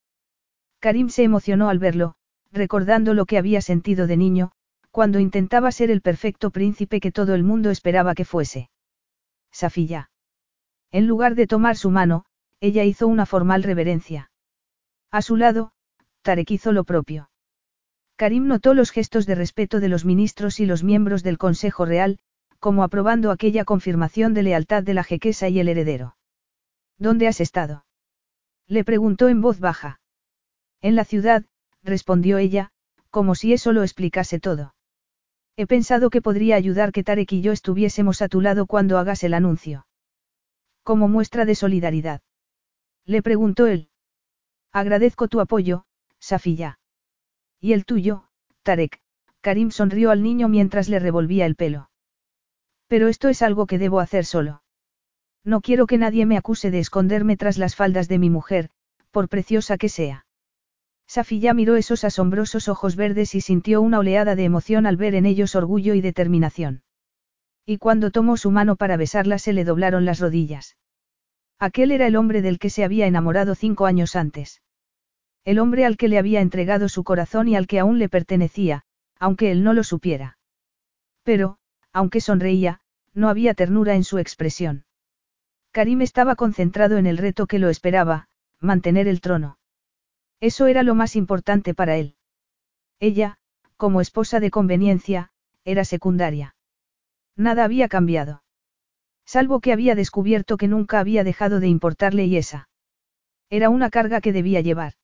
Karim 0.78 1.08
se 1.08 1.24
emocionó 1.24 1.70
al 1.70 1.80
verlo, 1.80 2.14
recordando 2.52 3.14
lo 3.14 3.26
que 3.26 3.38
había 3.38 3.62
sentido 3.62 4.06
de 4.06 4.16
niño, 4.16 4.52
cuando 4.92 5.18
intentaba 5.18 5.72
ser 5.72 5.90
el 5.90 6.02
perfecto 6.02 6.52
príncipe 6.52 7.00
que 7.00 7.10
todo 7.10 7.34
el 7.34 7.42
mundo 7.42 7.70
esperaba 7.70 8.14
que 8.14 8.24
fuese. 8.24 8.70
Safilla. 9.50 10.12
En 10.94 11.08
lugar 11.08 11.34
de 11.34 11.48
tomar 11.48 11.76
su 11.76 11.90
mano, 11.90 12.24
ella 12.60 12.84
hizo 12.84 13.08
una 13.08 13.26
formal 13.26 13.64
reverencia. 13.64 14.30
A 15.10 15.22
su 15.22 15.34
lado, 15.34 15.72
Tarek 16.22 16.52
hizo 16.52 16.70
lo 16.70 16.84
propio. 16.84 17.30
Karim 18.14 18.46
notó 18.46 18.74
los 18.74 18.92
gestos 18.92 19.26
de 19.26 19.34
respeto 19.34 19.80
de 19.80 19.88
los 19.88 20.04
ministros 20.04 20.60
y 20.60 20.66
los 20.66 20.84
miembros 20.84 21.24
del 21.24 21.36
Consejo 21.36 21.84
Real, 21.84 22.20
como 22.60 22.84
aprobando 22.84 23.32
aquella 23.32 23.64
confirmación 23.64 24.34
de 24.34 24.44
lealtad 24.44 24.84
de 24.84 24.94
la 24.94 25.02
jequesa 25.02 25.48
y 25.48 25.58
el 25.58 25.66
heredero. 25.66 26.16
¿Dónde 26.96 27.26
has 27.26 27.40
estado? 27.40 27.84
Le 28.68 28.84
preguntó 28.84 29.28
en 29.28 29.40
voz 29.40 29.58
baja. 29.58 29.98
En 30.80 30.94
la 30.94 31.04
ciudad, 31.04 31.44
respondió 31.82 32.38
ella, 32.38 32.70
como 33.10 33.34
si 33.34 33.52
eso 33.52 33.72
lo 33.72 33.82
explicase 33.82 34.38
todo. 34.38 34.76
He 35.56 35.66
pensado 35.66 36.08
que 36.08 36.22
podría 36.22 36.54
ayudar 36.54 36.92
que 36.92 37.02
Tarek 37.02 37.32
y 37.32 37.40
yo 37.40 37.50
estuviésemos 37.50 38.22
a 38.22 38.28
tu 38.28 38.40
lado 38.40 38.66
cuando 38.66 38.96
hagas 38.98 39.24
el 39.24 39.34
anuncio. 39.34 39.86
Como 40.84 41.08
muestra 41.08 41.44
de 41.46 41.54
solidaridad. 41.54 42.20
Le 43.06 43.22
preguntó 43.22 43.66
él. 43.66 43.88
Agradezco 44.70 45.28
tu 45.28 45.40
apoyo, 45.40 45.86
Safilla. 46.20 46.78
¿Y 47.58 47.72
el 47.72 47.84
tuyo, 47.86 48.28
Tarek? 48.62 49.00
Karim 49.40 49.70
sonrió 49.70 50.10
al 50.10 50.22
niño 50.22 50.48
mientras 50.48 50.88
le 50.88 50.98
revolvía 50.98 51.46
el 51.46 51.56
pelo. 51.56 51.90
Pero 52.86 53.08
esto 53.08 53.28
es 53.28 53.42
algo 53.42 53.66
que 53.66 53.78
debo 53.78 54.00
hacer 54.00 54.24
solo. 54.24 54.62
No 55.42 55.60
quiero 55.60 55.86
que 55.86 55.98
nadie 55.98 56.26
me 56.26 56.36
acuse 56.36 56.70
de 56.70 56.80
esconderme 56.80 57.36
tras 57.36 57.58
las 57.58 57.76
faldas 57.76 58.08
de 58.08 58.18
mi 58.18 58.30
mujer, 58.30 58.70
por 59.10 59.28
preciosa 59.28 59.78
que 59.78 59.88
sea. 59.88 60.26
Safía 61.06 61.52
miró 61.54 61.76
esos 61.76 62.04
asombrosos 62.04 62.68
ojos 62.68 62.96
verdes 62.96 63.34
y 63.34 63.40
sintió 63.40 63.82
una 63.82 63.98
oleada 63.98 64.36
de 64.36 64.44
emoción 64.44 64.86
al 64.86 64.96
ver 64.96 65.14
en 65.14 65.26
ellos 65.26 65.54
orgullo 65.54 65.94
y 65.94 66.00
determinación. 66.00 66.83
Y 67.66 67.78
cuando 67.78 68.10
tomó 68.10 68.36
su 68.36 68.50
mano 68.50 68.76
para 68.76 68.96
besarla 68.96 69.38
se 69.38 69.52
le 69.52 69.64
doblaron 69.64 70.04
las 70.04 70.20
rodillas. 70.20 70.76
Aquel 71.58 71.92
era 71.92 72.06
el 72.06 72.16
hombre 72.16 72.42
del 72.42 72.58
que 72.58 72.70
se 72.70 72.84
había 72.84 73.06
enamorado 73.06 73.54
cinco 73.54 73.86
años 73.86 74.16
antes. 74.16 74.60
El 75.44 75.58
hombre 75.58 75.84
al 75.84 75.96
que 75.96 76.08
le 76.08 76.18
había 76.18 76.40
entregado 76.40 76.88
su 76.88 77.04
corazón 77.04 77.48
y 77.48 77.56
al 77.56 77.66
que 77.66 77.78
aún 77.78 77.98
le 77.98 78.08
pertenecía, 78.08 78.84
aunque 79.18 79.50
él 79.50 79.62
no 79.62 79.72
lo 79.72 79.84
supiera. 79.84 80.38
Pero, 81.22 81.58
aunque 81.92 82.20
sonreía, 82.20 82.80
no 83.14 83.28
había 83.28 83.54
ternura 83.54 83.94
en 83.94 84.04
su 84.04 84.18
expresión. 84.18 84.84
Karim 85.70 86.02
estaba 86.02 86.36
concentrado 86.36 86.98
en 86.98 87.06
el 87.06 87.18
reto 87.18 87.46
que 87.46 87.58
lo 87.58 87.68
esperaba, 87.68 88.28
mantener 88.60 89.08
el 89.08 89.20
trono. 89.20 89.58
Eso 90.40 90.66
era 90.66 90.82
lo 90.82 90.94
más 90.94 91.16
importante 91.16 91.74
para 91.74 91.96
él. 91.96 92.16
Ella, 93.00 93.38
como 93.76 94.00
esposa 94.00 94.40
de 94.40 94.50
conveniencia, 94.50 95.30
era 95.64 95.84
secundaria. 95.84 96.53
Nada 97.36 97.64
había 97.64 97.88
cambiado. 97.88 98.42
Salvo 99.26 99.60
que 99.60 99.72
había 99.72 99.94
descubierto 99.94 100.56
que 100.56 100.68
nunca 100.68 101.00
había 101.00 101.24
dejado 101.24 101.60
de 101.60 101.68
importarle 101.68 102.26
y 102.26 102.36
esa. 102.36 102.68
Era 103.50 103.70
una 103.70 103.90
carga 103.90 104.20
que 104.20 104.32
debía 104.32 104.60
llevar. 104.60 104.94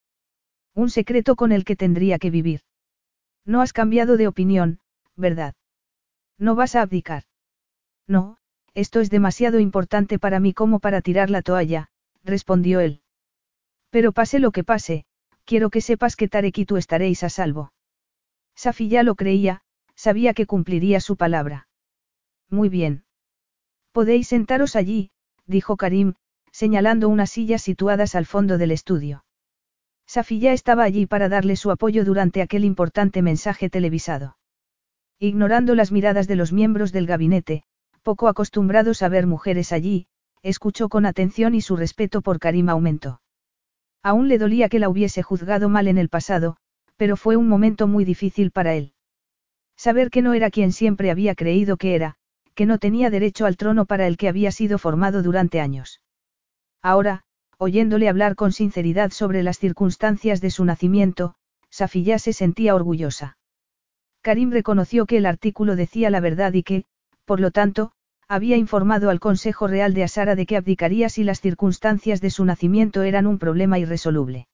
Un 0.74 0.90
secreto 0.90 1.36
con 1.36 1.52
el 1.52 1.64
que 1.64 1.76
tendría 1.76 2.18
que 2.18 2.30
vivir. 2.30 2.60
No 3.44 3.60
has 3.62 3.72
cambiado 3.72 4.16
de 4.16 4.28
opinión, 4.28 4.80
¿verdad? 5.16 5.54
No 6.38 6.54
vas 6.54 6.76
a 6.76 6.82
abdicar. 6.82 7.24
No, 8.06 8.36
esto 8.74 9.00
es 9.00 9.10
demasiado 9.10 9.58
importante 9.58 10.18
para 10.18 10.40
mí 10.40 10.52
como 10.54 10.78
para 10.78 11.00
tirar 11.00 11.30
la 11.30 11.42
toalla, 11.42 11.90
respondió 12.22 12.80
él. 12.80 13.02
Pero 13.90 14.12
pase 14.12 14.38
lo 14.38 14.52
que 14.52 14.64
pase, 14.64 15.04
quiero 15.44 15.70
que 15.70 15.80
sepas 15.80 16.16
que 16.16 16.28
Tarek 16.28 16.58
y 16.58 16.66
tú 16.66 16.76
estaréis 16.76 17.24
a 17.24 17.28
salvo. 17.28 17.72
Safi 18.54 18.88
ya 18.88 19.02
lo 19.02 19.16
creía, 19.16 19.62
sabía 19.96 20.34
que 20.34 20.46
cumpliría 20.46 21.00
su 21.00 21.16
palabra. 21.16 21.66
Muy 22.50 22.68
bien. 22.68 23.04
Podéis 23.92 24.28
sentaros 24.28 24.76
allí, 24.76 25.10
dijo 25.46 25.76
Karim, 25.76 26.14
señalando 26.52 27.08
unas 27.08 27.30
sillas 27.30 27.62
situadas 27.62 28.14
al 28.14 28.26
fondo 28.26 28.58
del 28.58 28.72
estudio. 28.72 29.24
Safi 30.06 30.40
ya 30.40 30.52
estaba 30.52 30.82
allí 30.82 31.06
para 31.06 31.28
darle 31.28 31.54
su 31.54 31.70
apoyo 31.70 32.04
durante 32.04 32.42
aquel 32.42 32.64
importante 32.64 33.22
mensaje 33.22 33.70
televisado. 33.70 34.36
Ignorando 35.20 35.74
las 35.74 35.92
miradas 35.92 36.26
de 36.26 36.34
los 36.34 36.52
miembros 36.52 36.92
del 36.92 37.06
gabinete, 37.06 37.62
poco 38.02 38.26
acostumbrados 38.26 39.02
a 39.02 39.08
ver 39.08 39.26
mujeres 39.26 39.72
allí, 39.72 40.06
escuchó 40.42 40.88
con 40.88 41.06
atención 41.06 41.54
y 41.54 41.60
su 41.60 41.76
respeto 41.76 42.22
por 42.22 42.40
Karim 42.40 42.68
aumentó. 42.68 43.20
Aún 44.02 44.28
le 44.28 44.38
dolía 44.38 44.68
que 44.68 44.78
la 44.78 44.88
hubiese 44.88 45.22
juzgado 45.22 45.68
mal 45.68 45.86
en 45.86 45.98
el 45.98 46.08
pasado, 46.08 46.56
pero 46.96 47.16
fue 47.16 47.36
un 47.36 47.48
momento 47.48 47.86
muy 47.86 48.04
difícil 48.04 48.50
para 48.50 48.74
él. 48.74 48.94
Saber 49.76 50.10
que 50.10 50.22
no 50.22 50.34
era 50.34 50.50
quien 50.50 50.72
siempre 50.72 51.10
había 51.10 51.34
creído 51.34 51.76
que 51.76 51.94
era, 51.94 52.16
que 52.60 52.66
no 52.66 52.76
tenía 52.76 53.08
derecho 53.08 53.46
al 53.46 53.56
trono 53.56 53.86
para 53.86 54.06
el 54.06 54.18
que 54.18 54.28
había 54.28 54.52
sido 54.52 54.76
formado 54.76 55.22
durante 55.22 55.62
años. 55.62 56.02
Ahora, 56.82 57.22
oyéndole 57.56 58.06
hablar 58.06 58.34
con 58.34 58.52
sinceridad 58.52 59.12
sobre 59.12 59.42
las 59.42 59.58
circunstancias 59.58 60.42
de 60.42 60.50
su 60.50 60.66
nacimiento, 60.66 61.36
Safiyá 61.70 62.18
se 62.18 62.34
sentía 62.34 62.74
orgullosa. 62.74 63.38
Karim 64.20 64.50
reconoció 64.50 65.06
que 65.06 65.16
el 65.16 65.24
artículo 65.24 65.74
decía 65.74 66.10
la 66.10 66.20
verdad 66.20 66.52
y 66.52 66.62
que, 66.62 66.84
por 67.24 67.40
lo 67.40 67.50
tanto, 67.50 67.92
había 68.28 68.58
informado 68.58 69.08
al 69.08 69.20
Consejo 69.20 69.66
Real 69.66 69.94
de 69.94 70.02
Asara 70.02 70.34
de 70.34 70.44
que 70.44 70.58
abdicaría 70.58 71.08
si 71.08 71.24
las 71.24 71.40
circunstancias 71.40 72.20
de 72.20 72.28
su 72.28 72.44
nacimiento 72.44 73.04
eran 73.04 73.26
un 73.26 73.38
problema 73.38 73.78
irresoluble. 73.78 74.48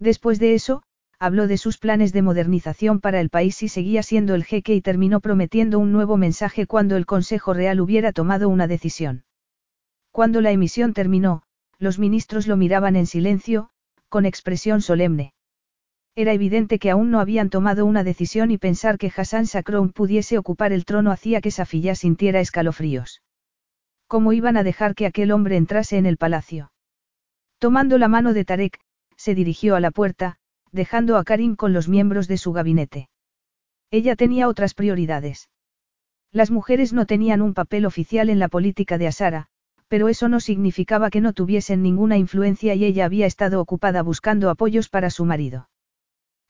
Después 0.00 0.40
de 0.40 0.54
eso, 0.54 0.82
habló 1.20 1.46
de 1.46 1.58
sus 1.58 1.76
planes 1.76 2.14
de 2.14 2.22
modernización 2.22 2.98
para 2.98 3.20
el 3.20 3.28
país 3.28 3.62
y 3.62 3.68
seguía 3.68 4.02
siendo 4.02 4.34
el 4.34 4.42
jeque 4.42 4.74
y 4.74 4.80
terminó 4.80 5.20
prometiendo 5.20 5.78
un 5.78 5.92
nuevo 5.92 6.16
mensaje 6.16 6.66
cuando 6.66 6.96
el 6.96 7.04
Consejo 7.04 7.52
Real 7.52 7.78
hubiera 7.80 8.12
tomado 8.12 8.48
una 8.48 8.66
decisión. 8.66 9.24
Cuando 10.12 10.40
la 10.40 10.50
emisión 10.50 10.94
terminó, 10.94 11.42
los 11.78 11.98
ministros 11.98 12.46
lo 12.46 12.56
miraban 12.56 12.96
en 12.96 13.06
silencio, 13.06 13.68
con 14.08 14.24
expresión 14.24 14.80
solemne. 14.80 15.34
Era 16.16 16.32
evidente 16.32 16.78
que 16.78 16.90
aún 16.90 17.10
no 17.10 17.20
habían 17.20 17.50
tomado 17.50 17.84
una 17.84 18.02
decisión 18.02 18.50
y 18.50 18.56
pensar 18.56 18.96
que 18.96 19.12
Hassan 19.14 19.46
Sakroun 19.46 19.92
pudiese 19.92 20.38
ocupar 20.38 20.72
el 20.72 20.86
trono 20.86 21.12
hacía 21.12 21.42
que 21.42 21.50
Safilla 21.50 21.94
sintiera 21.94 22.40
escalofríos. 22.40 23.22
¿Cómo 24.06 24.32
iban 24.32 24.56
a 24.56 24.62
dejar 24.62 24.94
que 24.94 25.04
aquel 25.04 25.32
hombre 25.32 25.56
entrase 25.56 25.98
en 25.98 26.06
el 26.06 26.16
palacio? 26.16 26.72
Tomando 27.58 27.98
la 27.98 28.08
mano 28.08 28.32
de 28.32 28.46
Tarek, 28.46 28.80
se 29.16 29.34
dirigió 29.34 29.76
a 29.76 29.80
la 29.80 29.90
puerta, 29.90 30.39
dejando 30.72 31.16
a 31.16 31.24
Karim 31.24 31.56
con 31.56 31.72
los 31.72 31.88
miembros 31.88 32.28
de 32.28 32.38
su 32.38 32.52
gabinete. 32.52 33.08
Ella 33.90 34.16
tenía 34.16 34.48
otras 34.48 34.74
prioridades. 34.74 35.48
Las 36.32 36.50
mujeres 36.50 36.92
no 36.92 37.06
tenían 37.06 37.42
un 37.42 37.54
papel 37.54 37.86
oficial 37.86 38.30
en 38.30 38.38
la 38.38 38.48
política 38.48 38.98
de 38.98 39.08
Asara, 39.08 39.46
pero 39.88 40.08
eso 40.08 40.28
no 40.28 40.38
significaba 40.38 41.10
que 41.10 41.20
no 41.20 41.32
tuviesen 41.32 41.82
ninguna 41.82 42.16
influencia 42.16 42.76
y 42.76 42.84
ella 42.84 43.04
había 43.04 43.26
estado 43.26 43.60
ocupada 43.60 44.02
buscando 44.02 44.48
apoyos 44.48 44.88
para 44.88 45.10
su 45.10 45.24
marido. 45.24 45.68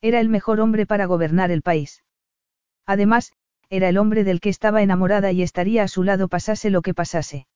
Era 0.03 0.21
el 0.21 0.29
mejor 0.29 0.61
hombre 0.61 0.85
para 0.85 1.07
gobernar 1.07 1.51
el 1.51 1.63
país. 1.63 2.05
Además, 2.85 3.33
era 3.71 3.89
el 3.89 3.97
hombre 3.97 4.25
del 4.25 4.41
que 4.41 4.51
estaba 4.51 4.83
enamorada 4.83 5.33
y 5.33 5.43
estaría 5.43 5.85
a 5.85 5.89
su 5.89 6.03
lado 6.03 6.29
pasase 6.29 6.69
lo 6.69 6.83
que 6.83 6.93
pasase. 6.93 7.47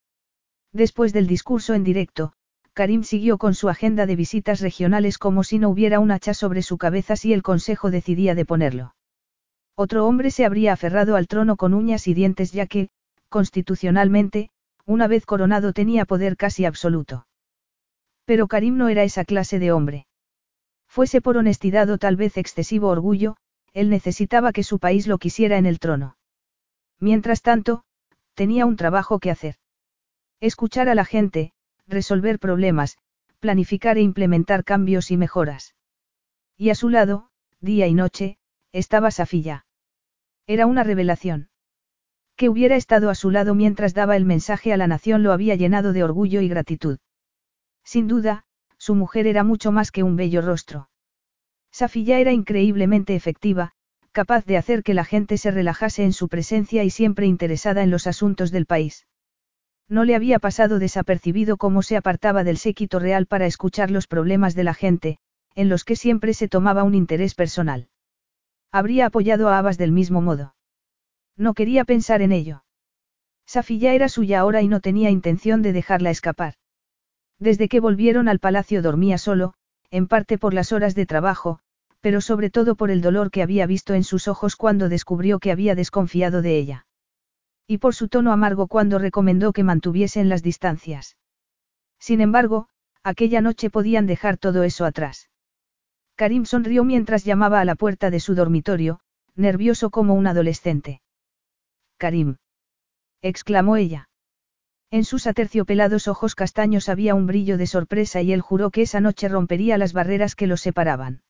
Después 0.73 1.12
del 1.12 1.26
discurso 1.26 1.75
en 1.75 1.84
directo, 1.84 2.33
Karim 2.75 3.05
siguió 3.05 3.39
con 3.39 3.55
su 3.55 3.69
agenda 3.69 4.05
de 4.05 4.17
visitas 4.17 4.61
regionales 4.61 5.17
como 5.17 5.44
si 5.44 5.61
no 5.61 5.70
hubiera 5.70 6.01
un 6.01 6.11
hacha 6.11 6.35
sobre 6.35 6.61
su 6.61 6.77
cabeza 6.77 7.15
si 7.15 7.33
el 7.33 7.44
Consejo 7.44 7.93
decidía 7.93 8.35
deponerlo. 8.35 8.97
Otro 9.77 10.07
hombre 10.07 10.33
se 10.33 10.44
habría 10.44 10.73
aferrado 10.73 11.15
al 11.15 11.28
trono 11.28 11.57
con 11.57 11.73
uñas 11.73 12.09
y 12.09 12.15
dientes 12.15 12.53
ya 12.53 12.67
que, 12.67 12.89
constitucionalmente, 13.28 14.51
una 14.86 15.07
vez 15.07 15.25
coronado 15.25 15.73
tenía 15.73 16.05
poder 16.05 16.36
casi 16.36 16.65
absoluto. 16.65 17.27
Pero 18.25 18.49
Karim 18.49 18.77
no 18.77 18.89
era 18.89 19.05
esa 19.05 19.25
clase 19.25 19.61
de 19.61 19.70
hombre. 19.70 20.07
Fuese 20.89 21.20
por 21.20 21.36
honestidad 21.36 21.89
o 21.91 21.99
tal 21.99 22.17
vez 22.17 22.36
excesivo 22.36 22.89
orgullo, 22.89 23.36
él 23.73 23.89
necesitaba 23.89 24.53
que 24.53 24.65
su 24.65 24.81
país 24.81 25.07
lo 25.07 25.19
quisiera 25.19 25.59
en 25.59 25.67
el 25.67 25.78
trono. 25.78 26.17
Mientras 26.99 27.41
tanto, 27.41 27.85
tenía 28.35 28.67
un 28.67 28.77
trabajo 28.77 29.20
que 29.20 29.31
hacer. 29.31 29.57
Escuchar 30.41 30.89
a 30.89 30.94
la 30.94 31.05
gente, 31.05 31.53
resolver 31.87 32.39
problemas, 32.39 32.99
planificar 33.41 33.99
e 33.99 34.03
implementar 34.03 34.65
cambios 34.65 35.11
y 35.11 35.17
mejoras. 35.17 35.75
Y 36.57 36.71
a 36.71 36.75
su 36.75 36.89
lado, 36.89 37.31
día 37.61 37.87
y 37.87 37.95
noche, 37.95 38.39
estaba 38.73 39.11
Safilla. 39.11 39.67
Era 40.47 40.67
una 40.67 40.85
revelación. 40.85 41.49
Que 42.37 42.49
hubiera 42.49 42.77
estado 42.77 43.11
a 43.11 43.15
su 43.15 43.31
lado 43.31 43.55
mientras 43.55 43.95
daba 43.95 44.17
el 44.17 44.25
mensaje 44.25 44.73
a 44.73 44.77
la 44.77 44.87
nación 44.87 45.23
lo 45.23 45.33
había 45.33 45.55
llenado 45.55 45.93
de 45.93 46.03
orgullo 46.03 46.41
y 46.41 46.49
gratitud. 46.49 46.99
Sin 47.85 48.09
duda, 48.09 48.45
su 48.79 48.95
mujer 48.95 49.27
era 49.27 49.45
mucho 49.45 49.73
más 49.73 49.91
que 49.91 50.03
un 50.03 50.17
bello 50.17 50.43
rostro. 50.43 50.89
Safilla 51.71 52.19
era 52.19 52.33
increíblemente 52.33 53.15
efectiva, 53.15 53.73
capaz 54.13 54.45
de 54.45 54.57
hacer 54.57 54.83
que 54.83 54.95
la 54.95 55.05
gente 55.05 55.39
se 55.39 55.51
relajase 55.51 56.05
en 56.05 56.13
su 56.13 56.29
presencia 56.29 56.85
y 56.85 56.91
siempre 56.91 57.27
interesada 57.27 57.83
en 57.83 57.91
los 57.91 58.07
asuntos 58.07 58.51
del 58.51 58.67
país. 58.67 59.07
No 59.89 60.05
le 60.05 60.15
había 60.15 60.39
pasado 60.39 60.79
desapercibido 60.79 61.57
cómo 61.57 61.83
se 61.83 61.97
apartaba 61.97 62.45
del 62.45 62.57
séquito 62.57 62.99
real 62.99 63.27
para 63.27 63.47
escuchar 63.47 63.91
los 63.91 64.07
problemas 64.07 64.55
de 64.55 64.65
la 64.65 64.75
gente, 64.75 65.19
en 65.55 65.69
los 65.69 65.85
que 65.85 65.97
siempre 65.97 66.35
se 66.35 66.49
tomaba 66.49 66.83
un 66.83 66.95
interés 66.95 67.35
personal. 67.35 67.89
Habría 68.73 69.07
apoyado 69.07 69.49
a 69.49 69.59
Abbas 69.59 69.79
del 69.79 69.93
mismo 69.93 70.21
modo. 70.21 70.55
No 71.37 71.55
quería 71.55 71.85
pensar 71.85 72.23
en 72.23 72.33
ello. 72.33 72.65
Safilla 73.47 73.93
era 73.93 74.09
suya 74.09 74.41
ahora 74.41 74.63
y 74.63 74.69
no 74.69 74.81
tenía 74.81 75.11
intención 75.11 75.63
de 75.63 75.73
dejarla 75.73 76.11
escapar. 76.11 76.55
Desde 77.39 77.69
que 77.69 77.81
volvieron 77.81 78.29
al 78.29 78.39
palacio 78.39 78.81
dormía 78.83 79.19
solo, 79.19 79.55
en 79.91 80.07
parte 80.09 80.39
por 80.39 80.55
las 80.55 80.73
horas 80.73 80.95
de 80.95 81.07
trabajo, 81.07 81.61
pero 82.01 82.21
sobre 82.21 82.51
todo 82.51 82.75
por 82.75 82.91
el 82.91 83.01
dolor 83.01 83.31
que 83.31 83.43
había 83.43 83.67
visto 83.67 83.95
en 83.95 84.05
sus 84.05 84.29
ojos 84.29 84.57
cuando 84.57 84.89
descubrió 84.89 85.39
que 85.39 85.53
había 85.53 85.75
desconfiado 85.75 86.43
de 86.43 86.57
ella. 86.57 86.87
Y 87.67 87.78
por 87.78 87.94
su 87.94 88.09
tono 88.09 88.33
amargo 88.33 88.67
cuando 88.67 88.99
recomendó 88.99 89.52
que 89.52 89.65
mantuviesen 89.65 90.28
las 90.28 90.43
distancias. 90.43 91.17
Sin 91.99 92.20
embargo, 92.20 92.68
aquella 93.02 93.41
noche 93.41 93.70
podían 93.70 94.07
dejar 94.07 94.36
todo 94.36 94.62
eso 94.62 94.84
atrás. 94.84 95.31
Karim 96.17 96.44
sonrió 96.44 96.84
mientras 96.84 97.25
llamaba 97.25 97.60
a 97.60 97.65
la 97.65 97.75
puerta 97.75 98.10
de 98.10 98.20
su 98.20 98.34
dormitorio, 98.34 99.01
nervioso 99.34 99.91
como 99.91 100.15
un 100.15 100.26
adolescente. 100.26 101.01
Karim. 101.97 102.36
exclamó 103.23 103.76
ella. 103.76 104.09
En 104.91 105.05
sus 105.05 105.26
aterciopelados 105.26 106.07
ojos 106.07 106.34
castaños 106.34 106.89
había 106.89 107.15
un 107.15 107.26
brillo 107.26 107.59
de 107.59 107.67
sorpresa 107.67 108.23
y 108.23 108.33
él 108.33 108.41
juró 108.41 108.70
que 108.70 108.83
esa 108.83 109.01
noche 109.01 109.28
rompería 109.28 109.78
las 109.78 109.93
barreras 109.93 110.36
que 110.36 110.47
los 110.47 110.60
separaban. 110.60 111.23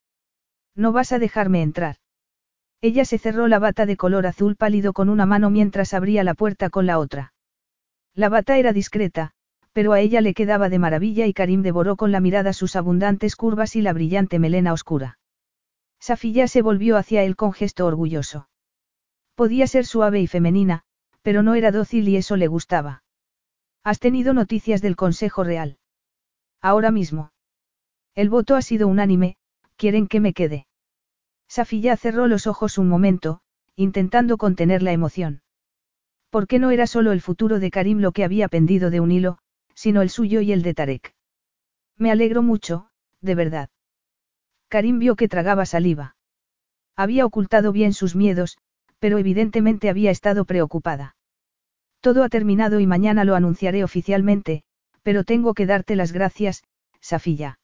No 0.75 0.93
vas 0.93 1.13
a 1.13 1.19
dejarme 1.19 1.63
entrar. 1.63 1.97
Ella 2.81 3.05
se 3.05 3.19
cerró 3.19 3.49
la 3.49 3.59
bata 3.59 3.87
de 3.87 3.97
color 3.97 4.27
azul 4.27 4.57
pálido 4.57 4.93
con 4.93 5.09
una 5.09 5.27
mano 5.27 5.51
mientras 5.51 5.95
abría 5.95 6.25
la 6.25 6.35
puerta 6.35 6.71
con 6.71 6.87
la 6.87 6.99
otra. 6.99 7.33
La 8.15 8.29
bata 8.29 8.59
era 8.59 8.73
discreta, 8.73 9.33
pero 9.73 9.93
a 9.93 10.01
ella 10.01 10.21
le 10.21 10.35
quedaba 10.35 10.69
de 10.69 10.79
maravilla 10.79 11.27
y 11.27 11.33
Karim 11.33 11.63
devoró 11.63 11.97
con 11.97 12.13
la 12.13 12.21
mirada 12.21 12.53
sus 12.53 12.77
abundantes 12.77 13.37
curvas 13.37 13.75
y 13.75 13.83
la 13.83 13.93
brillante 13.93 14.39
melena 14.39 14.73
oscura. 14.73 15.19
Safilla 15.99 16.47
se 16.47 16.63
volvió 16.63 16.97
hacia 16.97 17.23
él 17.25 17.35
con 17.35 17.53
gesto 17.53 17.87
orgulloso. 17.87 18.49
Podía 19.35 19.67
ser 19.67 19.85
suave 19.85 20.21
y 20.21 20.27
femenina, 20.27 20.83
pero 21.23 21.43
no 21.43 21.55
era 21.55 21.73
dócil 21.73 22.09
y 22.09 22.17
eso 22.17 22.37
le 22.37 22.47
gustaba. 22.47 23.03
¿Has 23.83 23.99
tenido 23.99 24.33
noticias 24.33 24.81
del 24.81 24.97
Consejo 24.97 25.43
Real? 25.43 25.79
Ahora 26.61 26.91
mismo. 26.91 27.33
El 28.15 28.31
voto 28.31 28.55
ha 28.55 28.63
sido 28.63 28.87
unánime, 28.87 29.37
quieren 29.77 30.07
que 30.07 30.21
me 30.21 30.35
quede. 30.35 30.67
Safilla 31.49 31.97
cerró 31.97 32.27
los 32.27 32.47
ojos 32.47 32.79
un 32.79 32.89
momento, 32.89 33.41
intentando 33.77 34.37
contener 34.37 34.83
la 34.83 34.93
emoción. 34.93 35.43
¿Por 36.31 36.47
qué 36.47 36.59
no 36.59 36.71
era 36.71 36.87
solo 36.87 37.13
el 37.13 37.21
futuro 37.21 37.61
de 37.61 37.71
Karim 37.71 37.99
lo 37.99 38.13
que 38.13 38.25
había 38.25 38.49
pendido 38.49 38.91
de 38.91 39.01
un 39.01 39.13
hilo, 39.13 39.39
sino 39.75 40.03
el 40.03 40.11
suyo 40.11 40.41
y 40.41 40.53
el 40.53 40.63
de 40.63 40.75
Tarek? 40.75 41.15
Me 41.97 42.11
alegro 42.11 42.43
mucho, 42.43 42.89
de 43.21 43.35
verdad. 43.35 43.71
Karim 44.69 44.99
vio 44.99 45.15
que 45.15 45.29
tragaba 45.29 45.67
saliva. 45.67 46.17
Había 46.97 47.27
ocultado 47.27 47.73
bien 47.73 47.93
sus 47.93 48.17
miedos, 48.17 48.59
pero 48.99 49.19
evidentemente 49.19 49.89
había 49.89 50.11
estado 50.11 50.45
preocupada. 50.45 51.17
Todo 52.01 52.23
ha 52.23 52.29
terminado 52.29 52.81
y 52.81 52.87
mañana 52.87 53.25
lo 53.25 53.35
anunciaré 53.35 53.85
oficialmente, 53.85 54.63
pero 55.03 55.25
tengo 55.25 55.55
que 55.55 55.67
darte 55.67 55.97
las 55.97 56.13
gracias, 56.13 56.65
Safilla. 57.01 57.59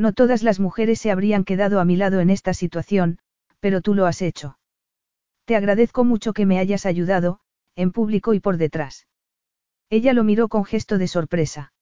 No 0.00 0.14
todas 0.14 0.42
las 0.42 0.60
mujeres 0.60 0.98
se 0.98 1.10
habrían 1.10 1.44
quedado 1.44 1.78
a 1.78 1.84
mi 1.84 1.94
lado 1.94 2.20
en 2.20 2.30
esta 2.30 2.54
situación, 2.54 3.18
pero 3.60 3.82
tú 3.82 3.92
lo 3.92 4.06
has 4.06 4.22
hecho. 4.22 4.58
Te 5.44 5.56
agradezco 5.56 6.04
mucho 6.04 6.32
que 6.32 6.46
me 6.46 6.58
hayas 6.58 6.86
ayudado, 6.86 7.40
en 7.76 7.92
público 7.92 8.32
y 8.32 8.40
por 8.40 8.56
detrás. 8.56 9.06
Ella 9.90 10.14
lo 10.14 10.24
miró 10.24 10.48
con 10.48 10.64
gesto 10.64 10.96
de 10.96 11.06
sorpresa. 11.06 11.74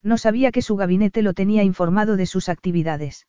No 0.00 0.16
sabía 0.16 0.52
que 0.52 0.62
su 0.62 0.76
gabinete 0.76 1.22
lo 1.22 1.34
tenía 1.34 1.64
informado 1.64 2.16
de 2.16 2.26
sus 2.26 2.48
actividades. 2.48 3.26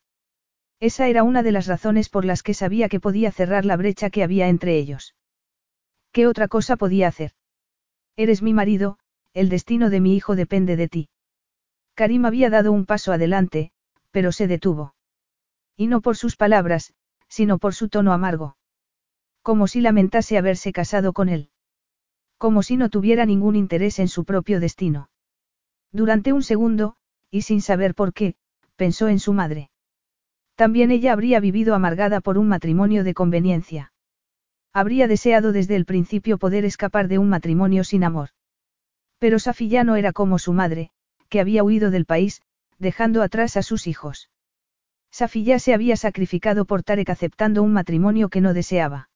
Esa 0.79 1.07
era 1.07 1.23
una 1.23 1.41
de 1.41 1.53
las 1.53 1.65
razones 1.65 2.07
por 2.07 2.23
las 2.23 2.43
que 2.43 2.53
sabía 2.53 2.89
que 2.89 2.99
podía 2.99 3.31
cerrar 3.31 3.65
la 3.65 3.75
brecha 3.75 4.11
que 4.11 4.21
había 4.21 4.49
entre 4.49 4.77
ellos. 4.77 5.15
¿Qué 6.11 6.27
otra 6.27 6.47
cosa 6.47 6.77
podía 6.77 7.07
hacer? 7.07 7.31
Eres 8.15 8.43
mi 8.43 8.53
marido, 8.53 8.99
el 9.33 9.49
destino 9.49 9.89
de 9.89 9.99
mi 9.99 10.15
hijo 10.15 10.35
depende 10.35 10.75
de 10.75 10.87
ti. 10.87 11.09
Karim 11.95 12.25
había 12.25 12.51
dado 12.51 12.71
un 12.71 12.85
paso 12.85 13.13
adelante, 13.13 13.71
pero 14.11 14.31
se 14.31 14.47
detuvo. 14.47 14.93
Y 15.75 15.87
no 15.87 16.01
por 16.01 16.17
sus 16.17 16.35
palabras, 16.35 16.93
sino 17.27 17.57
por 17.57 17.73
su 17.73 17.89
tono 17.89 18.13
amargo. 18.13 18.57
Como 19.41 19.67
si 19.67 19.81
lamentase 19.81 20.37
haberse 20.37 20.71
casado 20.71 21.13
con 21.13 21.29
él. 21.29 21.49
Como 22.37 22.61
si 22.63 22.77
no 22.77 22.89
tuviera 22.89 23.25
ningún 23.25 23.55
interés 23.55 23.99
en 23.99 24.07
su 24.07 24.25
propio 24.25 24.59
destino. 24.59 25.09
Durante 25.91 26.33
un 26.33 26.43
segundo, 26.43 26.95
y 27.29 27.41
sin 27.41 27.61
saber 27.61 27.95
por 27.95 28.13
qué, 28.13 28.35
pensó 28.75 29.07
en 29.07 29.19
su 29.19 29.33
madre. 29.33 29.71
También 30.55 30.91
ella 30.91 31.13
habría 31.13 31.39
vivido 31.39 31.73
amargada 31.73 32.21
por 32.21 32.37
un 32.37 32.47
matrimonio 32.47 33.03
de 33.03 33.13
conveniencia. 33.13 33.93
Habría 34.73 35.07
deseado 35.07 35.51
desde 35.51 35.75
el 35.75 35.85
principio 35.85 36.37
poder 36.37 36.65
escapar 36.65 37.07
de 37.07 37.17
un 37.17 37.29
matrimonio 37.29 37.83
sin 37.83 38.03
amor. 38.03 38.29
Pero 39.17 39.39
Safilla 39.39 39.83
no 39.83 39.95
era 39.95 40.13
como 40.13 40.39
su 40.39 40.53
madre, 40.53 40.91
que 41.29 41.39
había 41.39 41.63
huido 41.63 41.91
del 41.91 42.05
país, 42.05 42.41
dejando 42.81 43.21
atrás 43.21 43.57
a 43.57 43.61
sus 43.61 43.85
hijos. 43.85 44.29
Safiya 45.11 45.59
se 45.59 45.73
había 45.73 45.95
sacrificado 45.95 46.65
por 46.65 46.83
Tarek 46.83 47.09
aceptando 47.09 47.61
un 47.61 47.73
matrimonio 47.73 48.29
que 48.29 48.41
no 48.41 48.53
deseaba. 48.53 49.09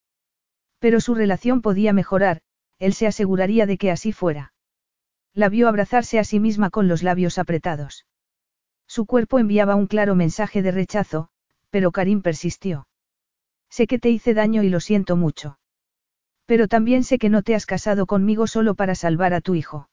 Pero 0.79 1.01
su 1.01 1.15
relación 1.15 1.61
podía 1.61 1.91
mejorar, 1.91 2.41
él 2.77 2.93
se 2.93 3.07
aseguraría 3.07 3.65
de 3.65 3.77
que 3.77 3.89
así 3.89 4.11
fuera. 4.11 4.53
La 5.33 5.49
vio 5.49 5.67
abrazarse 5.67 6.19
a 6.19 6.23
sí 6.23 6.39
misma 6.39 6.69
con 6.69 6.87
los 6.87 7.01
labios 7.01 7.39
apretados. 7.39 8.05
Su 8.87 9.07
cuerpo 9.07 9.39
enviaba 9.39 9.75
un 9.75 9.87
claro 9.87 10.15
mensaje 10.15 10.61
de 10.61 10.71
rechazo, 10.71 11.29
pero 11.71 11.91
Karim 11.91 12.21
persistió. 12.21 12.87
Sé 13.69 13.87
que 13.87 13.97
te 13.97 14.11
hice 14.11 14.35
daño 14.35 14.61
y 14.61 14.69
lo 14.69 14.79
siento 14.79 15.15
mucho. 15.15 15.57
Pero 16.45 16.67
también 16.67 17.03
sé 17.03 17.17
que 17.17 17.29
no 17.29 17.41
te 17.41 17.55
has 17.55 17.65
casado 17.65 18.05
conmigo 18.05 18.45
solo 18.45 18.75
para 18.75 18.93
salvar 18.93 19.33
a 19.33 19.41
tu 19.41 19.55
hijo. 19.55 19.89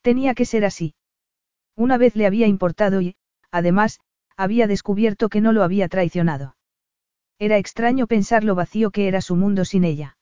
Tenía 0.00 0.34
que 0.34 0.46
ser 0.46 0.64
así. 0.64 0.94
Una 1.76 1.98
vez 1.98 2.16
le 2.16 2.26
había 2.26 2.46
importado 2.46 3.00
y, 3.00 3.16
además, 3.50 4.00
había 4.36 4.66
descubierto 4.66 5.28
que 5.28 5.40
no 5.40 5.52
lo 5.52 5.62
había 5.62 5.88
traicionado. 5.88 6.56
Era 7.38 7.58
extraño 7.58 8.06
pensar 8.06 8.44
lo 8.44 8.54
vacío 8.54 8.90
que 8.90 9.08
era 9.08 9.20
su 9.20 9.36
mundo 9.36 9.64
sin 9.64 9.84
ella. 9.84 10.16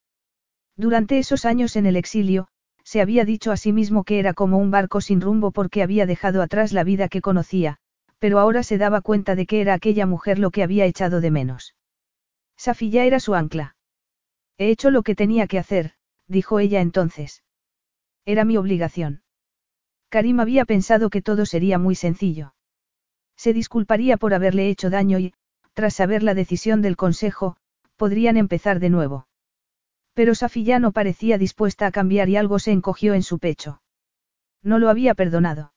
Durante 0.76 1.18
esos 1.18 1.44
años 1.44 1.76
en 1.76 1.86
el 1.86 1.96
exilio, 1.96 2.48
se 2.84 3.00
había 3.00 3.24
dicho 3.24 3.52
a 3.52 3.56
sí 3.56 3.72
mismo 3.72 4.04
que 4.04 4.18
era 4.18 4.34
como 4.34 4.58
un 4.58 4.70
barco 4.70 5.00
sin 5.00 5.20
rumbo 5.20 5.50
porque 5.50 5.82
había 5.82 6.06
dejado 6.06 6.40
atrás 6.40 6.72
la 6.72 6.84
vida 6.84 7.08
que 7.08 7.20
conocía, 7.20 7.78
pero 8.18 8.38
ahora 8.38 8.62
se 8.62 8.78
daba 8.78 9.00
cuenta 9.00 9.34
de 9.34 9.46
que 9.46 9.60
era 9.60 9.74
aquella 9.74 10.06
mujer 10.06 10.38
lo 10.38 10.50
que 10.50 10.62
había 10.62 10.86
echado 10.86 11.20
de 11.20 11.30
menos. 11.30 11.74
Safilla 12.56 13.04
era 13.04 13.20
su 13.20 13.34
ancla. 13.34 13.76
He 14.56 14.70
hecho 14.70 14.90
lo 14.90 15.02
que 15.02 15.14
tenía 15.14 15.46
que 15.46 15.58
hacer, 15.58 15.92
dijo 16.26 16.58
ella 16.58 16.80
entonces. 16.80 17.42
Era 18.24 18.44
mi 18.44 18.56
obligación. 18.56 19.22
Karim 20.08 20.40
había 20.40 20.64
pensado 20.64 21.10
que 21.10 21.22
todo 21.22 21.44
sería 21.46 21.78
muy 21.78 21.94
sencillo. 21.94 22.54
Se 23.36 23.52
disculparía 23.52 24.16
por 24.16 24.34
haberle 24.34 24.68
hecho 24.68 24.90
daño 24.90 25.18
y, 25.18 25.34
tras 25.74 25.94
saber 25.94 26.22
la 26.22 26.34
decisión 26.34 26.82
del 26.82 26.96
consejo, 26.96 27.56
podrían 27.96 28.36
empezar 28.36 28.80
de 28.80 28.90
nuevo. 28.90 29.28
Pero 30.14 30.34
Safilla 30.34 30.78
no 30.78 30.92
parecía 30.92 31.38
dispuesta 31.38 31.86
a 31.86 31.92
cambiar 31.92 32.28
y 32.28 32.36
algo 32.36 32.58
se 32.58 32.72
encogió 32.72 33.14
en 33.14 33.22
su 33.22 33.38
pecho. 33.38 33.82
No 34.62 34.78
lo 34.78 34.88
había 34.88 35.14
perdonado. 35.14 35.72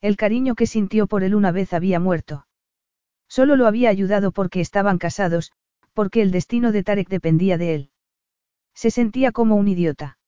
El 0.00 0.16
cariño 0.16 0.54
que 0.54 0.66
sintió 0.66 1.06
por 1.06 1.24
él 1.24 1.34
una 1.34 1.50
vez 1.50 1.72
había 1.72 1.98
muerto. 1.98 2.46
Solo 3.28 3.56
lo 3.56 3.66
había 3.66 3.88
ayudado 3.88 4.32
porque 4.32 4.60
estaban 4.60 4.98
casados, 4.98 5.52
porque 5.94 6.20
el 6.20 6.30
destino 6.30 6.72
de 6.72 6.82
Tarek 6.82 7.08
dependía 7.08 7.56
de 7.56 7.74
él. 7.74 7.90
Se 8.74 8.90
sentía 8.90 9.32
como 9.32 9.56
un 9.56 9.68
idiota. 9.68 10.18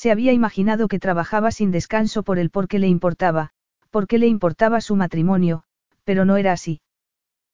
Se 0.00 0.10
había 0.10 0.32
imaginado 0.32 0.88
que 0.88 0.98
trabajaba 0.98 1.50
sin 1.50 1.72
descanso 1.72 2.22
por 2.22 2.38
él 2.38 2.48
porque 2.48 2.78
le 2.78 2.88
importaba, 2.88 3.50
porque 3.90 4.16
le 4.16 4.28
importaba 4.28 4.80
su 4.80 4.96
matrimonio, 4.96 5.62
pero 6.04 6.24
no 6.24 6.38
era 6.38 6.52
así. 6.52 6.80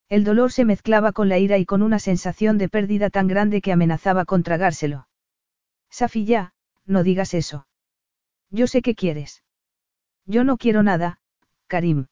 El 0.09 0.23
dolor 0.23 0.53
se 0.53 0.65
mezclaba 0.65 1.11
con 1.11 1.29
la 1.29 1.39
ira 1.39 1.59
y 1.59 1.65
con 1.67 1.83
una 1.83 1.99
sensación 1.99 2.57
de 2.57 2.69
pérdida 2.69 3.11
tan 3.11 3.27
grande 3.27 3.61
que 3.61 3.73
amenazaba 3.73 4.25
con 4.25 4.45
tragárselo. 4.45 5.09
Safi 5.91 6.25
no 6.85 7.03
digas 7.03 7.35
eso. 7.35 7.67
Yo 8.51 8.69
sé 8.69 8.81
que 8.81 8.95
quieres. 8.95 9.43
Yo 10.25 10.45
no 10.45 10.57
quiero 10.57 10.85
nada, 10.85 11.19
Karim. 11.67 12.07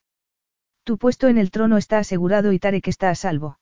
Tu 0.83 0.99
puesto 0.99 1.29
en 1.29 1.39
el 1.39 1.53
trono 1.53 1.77
está 1.77 1.99
asegurado 1.99 2.53
y 2.53 2.59
Tarek 2.59 2.89
está 2.89 3.09
a 3.09 3.15
salvo. 3.15 3.61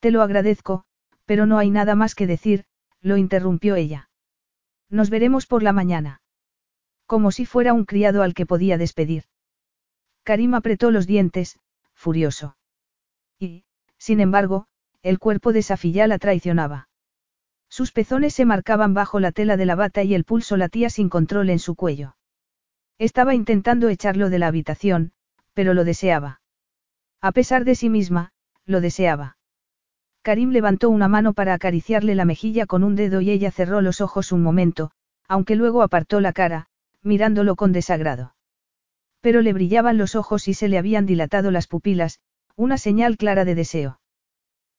Te 0.00 0.10
lo 0.10 0.20
agradezco, 0.20 0.84
pero 1.24 1.46
no 1.46 1.56
hay 1.56 1.70
nada 1.70 1.94
más 1.94 2.14
que 2.14 2.26
decir, 2.26 2.66
lo 3.00 3.16
interrumpió 3.16 3.74
ella. 3.74 4.07
Nos 4.90 5.10
veremos 5.10 5.46
por 5.46 5.62
la 5.62 5.72
mañana. 5.72 6.20
Como 7.06 7.30
si 7.30 7.46
fuera 7.46 7.72
un 7.72 7.84
criado 7.84 8.22
al 8.22 8.34
que 8.34 8.46
podía 8.46 8.78
despedir. 8.78 9.24
Karim 10.24 10.54
apretó 10.54 10.90
los 10.90 11.06
dientes, 11.06 11.58
furioso. 11.94 12.56
Y, 13.38 13.64
sin 13.96 14.20
embargo, 14.20 14.66
el 15.02 15.18
cuerpo 15.18 15.52
de 15.52 15.62
Safilla 15.62 16.06
la 16.06 16.18
traicionaba. 16.18 16.88
Sus 17.70 17.92
pezones 17.92 18.34
se 18.34 18.44
marcaban 18.44 18.92
bajo 18.92 19.20
la 19.20 19.32
tela 19.32 19.56
de 19.56 19.66
la 19.66 19.74
bata 19.74 20.02
y 20.02 20.14
el 20.14 20.24
pulso 20.24 20.56
latía 20.56 20.90
sin 20.90 21.08
control 21.08 21.50
en 21.50 21.58
su 21.58 21.74
cuello. 21.74 22.16
Estaba 22.98 23.34
intentando 23.34 23.88
echarlo 23.88 24.28
de 24.28 24.38
la 24.38 24.48
habitación, 24.48 25.12
pero 25.54 25.72
lo 25.72 25.84
deseaba. 25.84 26.40
A 27.20 27.32
pesar 27.32 27.64
de 27.64 27.74
sí 27.74 27.88
misma, 27.88 28.32
lo 28.64 28.80
deseaba. 28.80 29.37
Karim 30.22 30.50
levantó 30.50 30.90
una 30.90 31.08
mano 31.08 31.32
para 31.32 31.54
acariciarle 31.54 32.14
la 32.14 32.24
mejilla 32.24 32.66
con 32.66 32.84
un 32.84 32.96
dedo 32.96 33.20
y 33.20 33.30
ella 33.30 33.50
cerró 33.50 33.80
los 33.80 34.00
ojos 34.00 34.32
un 34.32 34.42
momento, 34.42 34.90
aunque 35.26 35.56
luego 35.56 35.82
apartó 35.82 36.20
la 36.20 36.32
cara, 36.32 36.68
mirándolo 37.02 37.56
con 37.56 37.72
desagrado. 37.72 38.34
Pero 39.20 39.42
le 39.42 39.52
brillaban 39.52 39.98
los 39.98 40.14
ojos 40.14 40.48
y 40.48 40.54
se 40.54 40.68
le 40.68 40.78
habían 40.78 41.06
dilatado 41.06 41.50
las 41.50 41.66
pupilas, 41.66 42.20
una 42.56 42.78
señal 42.78 43.16
clara 43.16 43.44
de 43.44 43.54
deseo. 43.54 44.00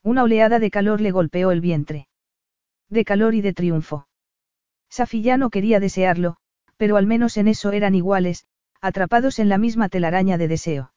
Una 0.04 0.24
oleada 0.24 0.60
de 0.60 0.72
calor 0.72 1.02
le 1.02 1.12
golpeó 1.12 1.52
el 1.52 1.62
vientre. 1.62 2.08
De 2.90 3.06
calor 3.06 3.36
y 3.36 3.42
de 3.42 3.54
triunfo. 3.54 4.08
Safi 4.90 5.22
no 5.38 5.50
quería 5.50 5.80
desearlo, 5.80 6.38
pero 6.78 6.98
al 6.98 7.06
menos 7.06 7.38
en 7.38 7.48
eso 7.48 7.72
eran 7.72 7.94
iguales, 7.94 8.48
atrapados 8.82 9.40
en 9.40 9.50
la 9.50 9.58
misma 9.58 9.90
telaraña 9.90 10.38
de 10.38 10.48
deseo. 10.48 10.94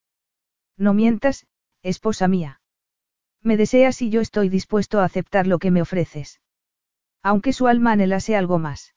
No 0.79 0.95
mientas, 0.95 1.47
esposa 1.83 2.29
mía. 2.29 2.62
Me 3.43 3.57
deseas 3.57 4.01
y 4.03 4.11
yo 4.11 4.21
estoy 4.21 4.49
dispuesto 4.49 5.01
a 5.01 5.05
aceptar 5.05 5.47
lo 5.47 5.59
que 5.59 5.71
me 5.71 5.83
ofreces. 5.83 6.41
Aunque 7.23 7.53
su 7.53 7.67
alma 7.67 7.93
anhelase 7.93 8.37
algo 8.37 8.59
más. 8.59 8.95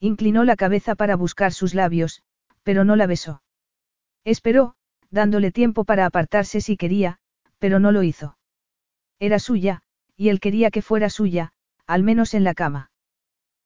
Inclinó 0.00 0.44
la 0.44 0.56
cabeza 0.56 0.94
para 0.94 1.16
buscar 1.16 1.52
sus 1.52 1.74
labios, 1.74 2.22
pero 2.62 2.84
no 2.84 2.96
la 2.96 3.06
besó. 3.06 3.42
Esperó, 4.24 4.74
dándole 5.10 5.52
tiempo 5.52 5.84
para 5.84 6.06
apartarse 6.06 6.60
si 6.60 6.76
quería, 6.76 7.18
pero 7.58 7.80
no 7.80 7.92
lo 7.92 8.02
hizo. 8.02 8.36
Era 9.18 9.38
suya, 9.38 9.82
y 10.16 10.28
él 10.28 10.40
quería 10.40 10.70
que 10.70 10.82
fuera 10.82 11.10
suya, 11.10 11.52
al 11.86 12.02
menos 12.02 12.34
en 12.34 12.44
la 12.44 12.54
cama. 12.54 12.90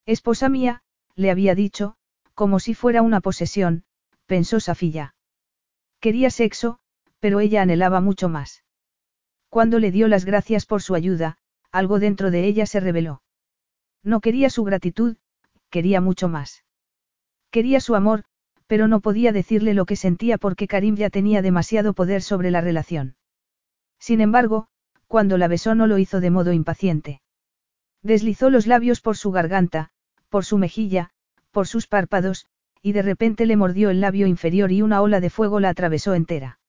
Esposa 0.06 0.48
mía, 0.48 0.82
le 1.14 1.30
había 1.30 1.54
dicho, 1.54 1.96
como 2.34 2.60
si 2.60 2.74
fuera 2.74 3.02
una 3.02 3.20
posesión, 3.20 3.84
pensó 4.26 4.60
Safilla. 4.60 5.14
Quería 5.98 6.30
sexo, 6.30 6.78
pero 7.18 7.40
ella 7.40 7.62
anhelaba 7.62 8.00
mucho 8.00 8.28
más. 8.28 8.64
Cuando 9.50 9.80
le 9.80 9.90
dio 9.90 10.06
las 10.08 10.24
gracias 10.24 10.64
por 10.64 10.80
su 10.80 10.94
ayuda, 10.94 11.36
algo 11.72 11.98
dentro 11.98 12.30
de 12.30 12.46
ella 12.46 12.66
se 12.66 12.78
reveló. 12.78 13.20
No 14.02 14.20
quería 14.20 14.48
su 14.48 14.62
gratitud, 14.64 15.16
quería 15.70 16.00
mucho 16.00 16.28
más. 16.28 16.64
Quería 17.50 17.80
su 17.80 17.96
amor, 17.96 18.24
pero 18.68 18.86
no 18.86 19.00
podía 19.00 19.32
decirle 19.32 19.74
lo 19.74 19.86
que 19.86 19.96
sentía 19.96 20.38
porque 20.38 20.68
Karim 20.68 20.94
ya 20.94 21.10
tenía 21.10 21.42
demasiado 21.42 21.92
poder 21.92 22.22
sobre 22.22 22.52
la 22.52 22.60
relación. 22.60 23.16
Sin 23.98 24.20
embargo, 24.20 24.68
cuando 25.08 25.36
la 25.36 25.48
besó 25.48 25.74
no 25.74 25.88
lo 25.88 25.98
hizo 25.98 26.20
de 26.20 26.30
modo 26.30 26.52
impaciente. 26.52 27.20
Deslizó 28.02 28.48
los 28.48 28.68
labios 28.68 29.00
por 29.00 29.16
su 29.16 29.32
garganta, 29.32 29.90
por 30.28 30.44
su 30.44 30.58
mejilla, 30.58 31.10
por 31.50 31.66
sus 31.66 31.88
párpados, 31.88 32.46
y 32.80 32.92
de 32.92 33.02
repente 33.02 33.44
le 33.46 33.56
mordió 33.56 33.90
el 33.90 34.00
labio 34.00 34.28
inferior 34.28 34.70
y 34.70 34.82
una 34.82 35.02
ola 35.02 35.18
de 35.18 35.28
fuego 35.28 35.58
la 35.58 35.70
atravesó 35.70 36.14
entera. 36.14 36.59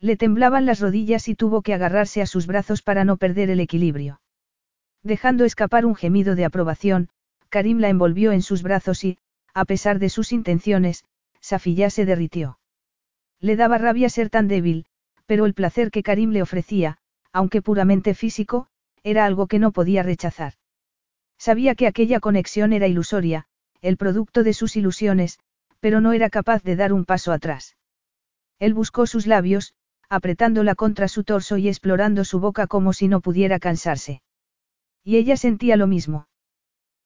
Le 0.00 0.16
temblaban 0.16 0.64
las 0.64 0.80
rodillas 0.80 1.28
y 1.28 1.34
tuvo 1.34 1.60
que 1.60 1.74
agarrarse 1.74 2.22
a 2.22 2.26
sus 2.26 2.46
brazos 2.46 2.82
para 2.82 3.04
no 3.04 3.18
perder 3.18 3.50
el 3.50 3.60
equilibrio. 3.60 4.20
Dejando 5.02 5.44
escapar 5.44 5.84
un 5.84 5.94
gemido 5.94 6.34
de 6.34 6.46
aprobación, 6.46 7.10
Karim 7.50 7.78
la 7.78 7.90
envolvió 7.90 8.32
en 8.32 8.42
sus 8.42 8.62
brazos 8.62 9.04
y, 9.04 9.18
a 9.52 9.64
pesar 9.64 9.98
de 9.98 10.08
sus 10.08 10.32
intenciones, 10.32 11.04
Safiyá 11.40 11.90
se 11.90 12.06
derritió. 12.06 12.58
Le 13.40 13.56
daba 13.56 13.76
rabia 13.78 14.08
ser 14.08 14.30
tan 14.30 14.48
débil, 14.48 14.86
pero 15.26 15.44
el 15.46 15.54
placer 15.54 15.90
que 15.90 16.02
Karim 16.02 16.30
le 16.30 16.42
ofrecía, 16.42 16.98
aunque 17.32 17.60
puramente 17.60 18.14
físico, 18.14 18.68
era 19.02 19.24
algo 19.24 19.46
que 19.46 19.58
no 19.58 19.70
podía 19.72 20.02
rechazar. 20.02 20.54
Sabía 21.38 21.74
que 21.74 21.86
aquella 21.86 22.20
conexión 22.20 22.72
era 22.72 22.86
ilusoria, 22.86 23.46
el 23.80 23.96
producto 23.96 24.42
de 24.44 24.54
sus 24.54 24.76
ilusiones, 24.76 25.38
pero 25.80 26.00
no 26.00 26.12
era 26.12 26.30
capaz 26.30 26.62
de 26.62 26.76
dar 26.76 26.92
un 26.92 27.04
paso 27.04 27.32
atrás. 27.32 27.76
Él 28.58 28.74
buscó 28.74 29.06
sus 29.06 29.26
labios, 29.26 29.72
apretándola 30.10 30.74
contra 30.74 31.06
su 31.08 31.22
torso 31.22 31.56
y 31.56 31.68
explorando 31.68 32.24
su 32.24 32.40
boca 32.40 32.66
como 32.66 32.92
si 32.92 33.06
no 33.06 33.20
pudiera 33.20 33.60
cansarse. 33.60 34.22
Y 35.04 35.16
ella 35.16 35.36
sentía 35.36 35.76
lo 35.76 35.86
mismo. 35.86 36.26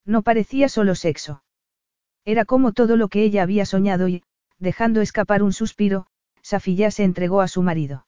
No 0.05 0.23
parecía 0.23 0.67
solo 0.67 0.95
sexo. 0.95 1.43
Era 2.25 2.45
como 2.45 2.73
todo 2.73 2.97
lo 2.97 3.07
que 3.07 3.23
ella 3.23 3.43
había 3.43 3.65
soñado 3.65 4.07
y, 4.07 4.23
dejando 4.57 5.01
escapar 5.01 5.43
un 5.43 5.53
suspiro, 5.53 6.07
Safilla 6.41 6.89
se 6.89 7.03
entregó 7.03 7.41
a 7.41 7.47
su 7.47 7.61
marido. 7.61 8.07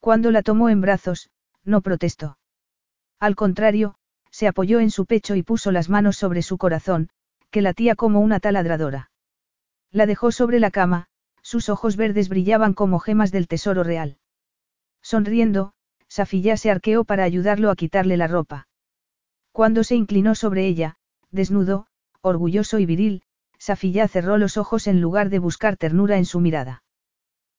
Cuando 0.00 0.32
la 0.32 0.42
tomó 0.42 0.68
en 0.68 0.80
brazos, 0.80 1.30
no 1.64 1.80
protestó. 1.80 2.38
Al 3.20 3.36
contrario, 3.36 3.94
se 4.32 4.48
apoyó 4.48 4.80
en 4.80 4.90
su 4.90 5.06
pecho 5.06 5.36
y 5.36 5.44
puso 5.44 5.70
las 5.70 5.88
manos 5.88 6.16
sobre 6.16 6.42
su 6.42 6.58
corazón, 6.58 7.08
que 7.50 7.62
latía 7.62 7.94
como 7.94 8.20
una 8.20 8.40
taladradora. 8.40 9.12
La 9.92 10.06
dejó 10.06 10.32
sobre 10.32 10.58
la 10.58 10.72
cama, 10.72 11.06
sus 11.42 11.68
ojos 11.68 11.96
verdes 11.96 12.28
brillaban 12.28 12.72
como 12.72 12.98
gemas 12.98 13.32
del 13.32 13.48
tesoro 13.48 13.84
real. 13.84 14.18
Sonriendo, 15.02 15.74
Safilla 16.08 16.56
se 16.56 16.70
arqueó 16.70 17.04
para 17.04 17.24
ayudarlo 17.24 17.70
a 17.70 17.76
quitarle 17.76 18.16
la 18.16 18.28
ropa. 18.28 18.68
Cuando 19.50 19.84
se 19.84 19.96
inclinó 19.96 20.34
sobre 20.34 20.66
ella, 20.66 20.96
desnudo, 21.30 21.86
orgulloso 22.20 22.78
y 22.78 22.86
viril, 22.86 23.22
Safilla 23.58 24.08
cerró 24.08 24.38
los 24.38 24.56
ojos 24.56 24.86
en 24.86 25.00
lugar 25.00 25.28
de 25.30 25.38
buscar 25.38 25.76
ternura 25.76 26.16
en 26.16 26.24
su 26.24 26.40
mirada. 26.40 26.82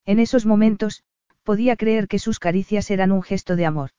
En 0.05 0.19
esos 0.19 0.45
momentos, 0.45 1.03
podía 1.43 1.75
creer 1.75 2.07
que 2.07 2.19
sus 2.19 2.39
caricias 2.39 2.89
eran 2.91 3.11
un 3.11 3.21
gesto 3.21 3.55
de 3.55 3.65
amor. 3.65 3.91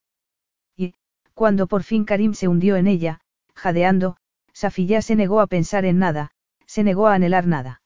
Y, 0.77 0.95
cuando 1.35 1.67
por 1.67 1.83
fin 1.83 2.05
Karim 2.05 2.35
se 2.35 2.49
hundió 2.49 2.77
en 2.77 2.87
ella, 2.87 3.21
jadeando, 3.55 4.17
Safilla 4.53 5.03
se 5.03 5.17
negó 5.17 5.41
a 5.41 5.47
pensar 5.47 5.85
en 5.85 5.99
nada, 5.99 6.31
se 6.67 6.85
negó 6.85 7.07
a 7.07 7.15
anhelar 7.15 7.47
nada. 7.47 7.83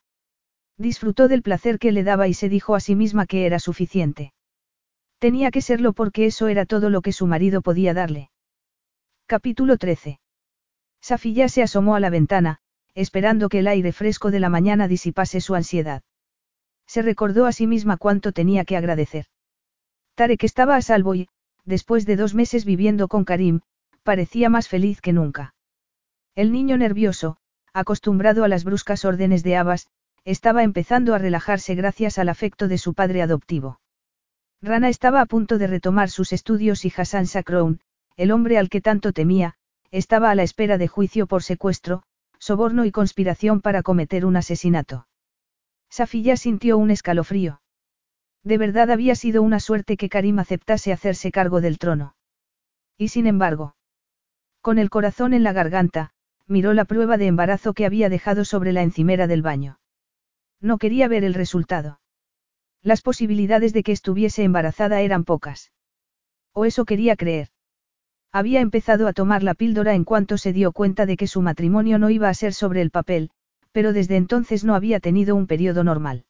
Disfrutó 0.79 1.27
del 1.27 1.41
placer 1.41 1.77
que 1.77 1.91
le 1.91 2.05
daba 2.05 2.29
y 2.29 2.33
se 2.33 2.47
dijo 2.47 2.73
a 2.73 2.79
sí 2.79 2.95
misma 2.95 3.25
que 3.25 3.45
era 3.45 3.59
suficiente. 3.59 4.31
Tenía 5.19 5.51
que 5.51 5.61
serlo 5.61 5.91
porque 5.91 6.25
eso 6.25 6.47
era 6.47 6.65
todo 6.65 6.89
lo 6.89 7.01
que 7.01 7.11
su 7.11 7.27
marido 7.27 7.61
podía 7.61 7.93
darle. 7.93 8.31
Capítulo 9.25 9.75
13. 9.75 10.21
Safiya 11.01 11.49
se 11.49 11.63
asomó 11.63 11.95
a 11.95 11.99
la 11.99 12.09
ventana, 12.09 12.59
esperando 12.95 13.49
que 13.49 13.59
el 13.59 13.67
aire 13.67 13.91
fresco 13.91 14.31
de 14.31 14.39
la 14.39 14.47
mañana 14.47 14.87
disipase 14.87 15.41
su 15.41 15.53
ansiedad. 15.53 16.01
Se 16.87 17.01
recordó 17.01 17.45
a 17.45 17.51
sí 17.51 17.67
misma 17.67 17.97
cuánto 17.97 18.31
tenía 18.31 18.63
que 18.63 18.77
agradecer. 18.77 19.25
Tarek 20.15 20.45
estaba 20.45 20.77
a 20.77 20.81
salvo 20.81 21.13
y, 21.13 21.27
después 21.65 22.05
de 22.05 22.15
dos 22.15 22.33
meses 22.33 22.63
viviendo 22.63 23.09
con 23.09 23.25
Karim, 23.25 23.59
parecía 24.03 24.49
más 24.49 24.69
feliz 24.69 25.01
que 25.01 25.11
nunca. 25.11 25.55
El 26.35 26.53
niño 26.53 26.77
nervioso, 26.77 27.35
acostumbrado 27.73 28.45
a 28.45 28.47
las 28.47 28.63
bruscas 28.63 29.03
órdenes 29.03 29.43
de 29.43 29.57
Abbas, 29.57 29.89
estaba 30.29 30.61
empezando 30.61 31.15
a 31.15 31.17
relajarse 31.17 31.73
gracias 31.73 32.19
al 32.19 32.29
afecto 32.29 32.67
de 32.67 32.77
su 32.77 32.93
padre 32.93 33.23
adoptivo. 33.23 33.79
Rana 34.61 34.87
estaba 34.87 35.21
a 35.21 35.25
punto 35.25 35.57
de 35.57 35.65
retomar 35.65 36.11
sus 36.11 36.33
estudios 36.33 36.85
y 36.85 36.93
Hassan 36.95 37.25
Sakroun, 37.25 37.79
el 38.15 38.29
hombre 38.29 38.59
al 38.59 38.69
que 38.69 38.79
tanto 38.79 39.11
temía, 39.11 39.55
estaba 39.89 40.29
a 40.29 40.35
la 40.35 40.43
espera 40.43 40.77
de 40.77 40.87
juicio 40.87 41.25
por 41.25 41.41
secuestro, 41.41 42.03
soborno 42.37 42.85
y 42.85 42.91
conspiración 42.91 43.59
para 43.59 43.81
cometer 43.81 44.23
un 44.23 44.35
asesinato. 44.35 45.07
Safiya 45.89 46.37
sintió 46.37 46.77
un 46.77 46.91
escalofrío. 46.91 47.61
De 48.43 48.59
verdad 48.59 48.91
había 48.91 49.15
sido 49.15 49.41
una 49.41 49.59
suerte 49.59 49.97
que 49.97 50.09
Karim 50.09 50.37
aceptase 50.37 50.93
hacerse 50.93 51.31
cargo 51.31 51.59
del 51.59 51.79
trono. 51.79 52.13
Y 52.99 53.07
sin 53.07 53.25
embargo, 53.25 53.73
con 54.61 54.77
el 54.77 54.91
corazón 54.91 55.33
en 55.33 55.41
la 55.41 55.53
garganta, 55.53 56.11
miró 56.45 56.75
la 56.75 56.85
prueba 56.85 57.17
de 57.17 57.25
embarazo 57.25 57.73
que 57.73 57.87
había 57.87 58.09
dejado 58.09 58.45
sobre 58.45 58.73
la 58.73 58.83
encimera 58.83 59.25
del 59.25 59.41
baño. 59.41 59.79
No 60.61 60.77
quería 60.77 61.07
ver 61.07 61.23
el 61.23 61.33
resultado. 61.33 61.99
Las 62.81 63.01
posibilidades 63.01 63.73
de 63.73 63.83
que 63.83 63.91
estuviese 63.91 64.43
embarazada 64.43 65.01
eran 65.01 65.23
pocas. 65.23 65.71
O 66.53 66.65
eso 66.65 66.85
quería 66.85 67.15
creer. 67.15 67.49
Había 68.31 68.61
empezado 68.61 69.07
a 69.07 69.13
tomar 69.13 69.43
la 69.43 69.55
píldora 69.55 69.95
en 69.95 70.03
cuanto 70.03 70.37
se 70.37 70.53
dio 70.53 70.71
cuenta 70.71 71.05
de 71.05 71.17
que 71.17 71.27
su 71.27 71.41
matrimonio 71.41 71.97
no 71.97 72.09
iba 72.09 72.29
a 72.29 72.33
ser 72.33 72.53
sobre 72.53 72.81
el 72.81 72.91
papel, 72.91 73.31
pero 73.71 73.93
desde 73.93 74.17
entonces 74.17 74.63
no 74.63 74.75
había 74.75 74.99
tenido 74.99 75.35
un 75.35 75.47
periodo 75.47 75.83
normal. 75.83 76.25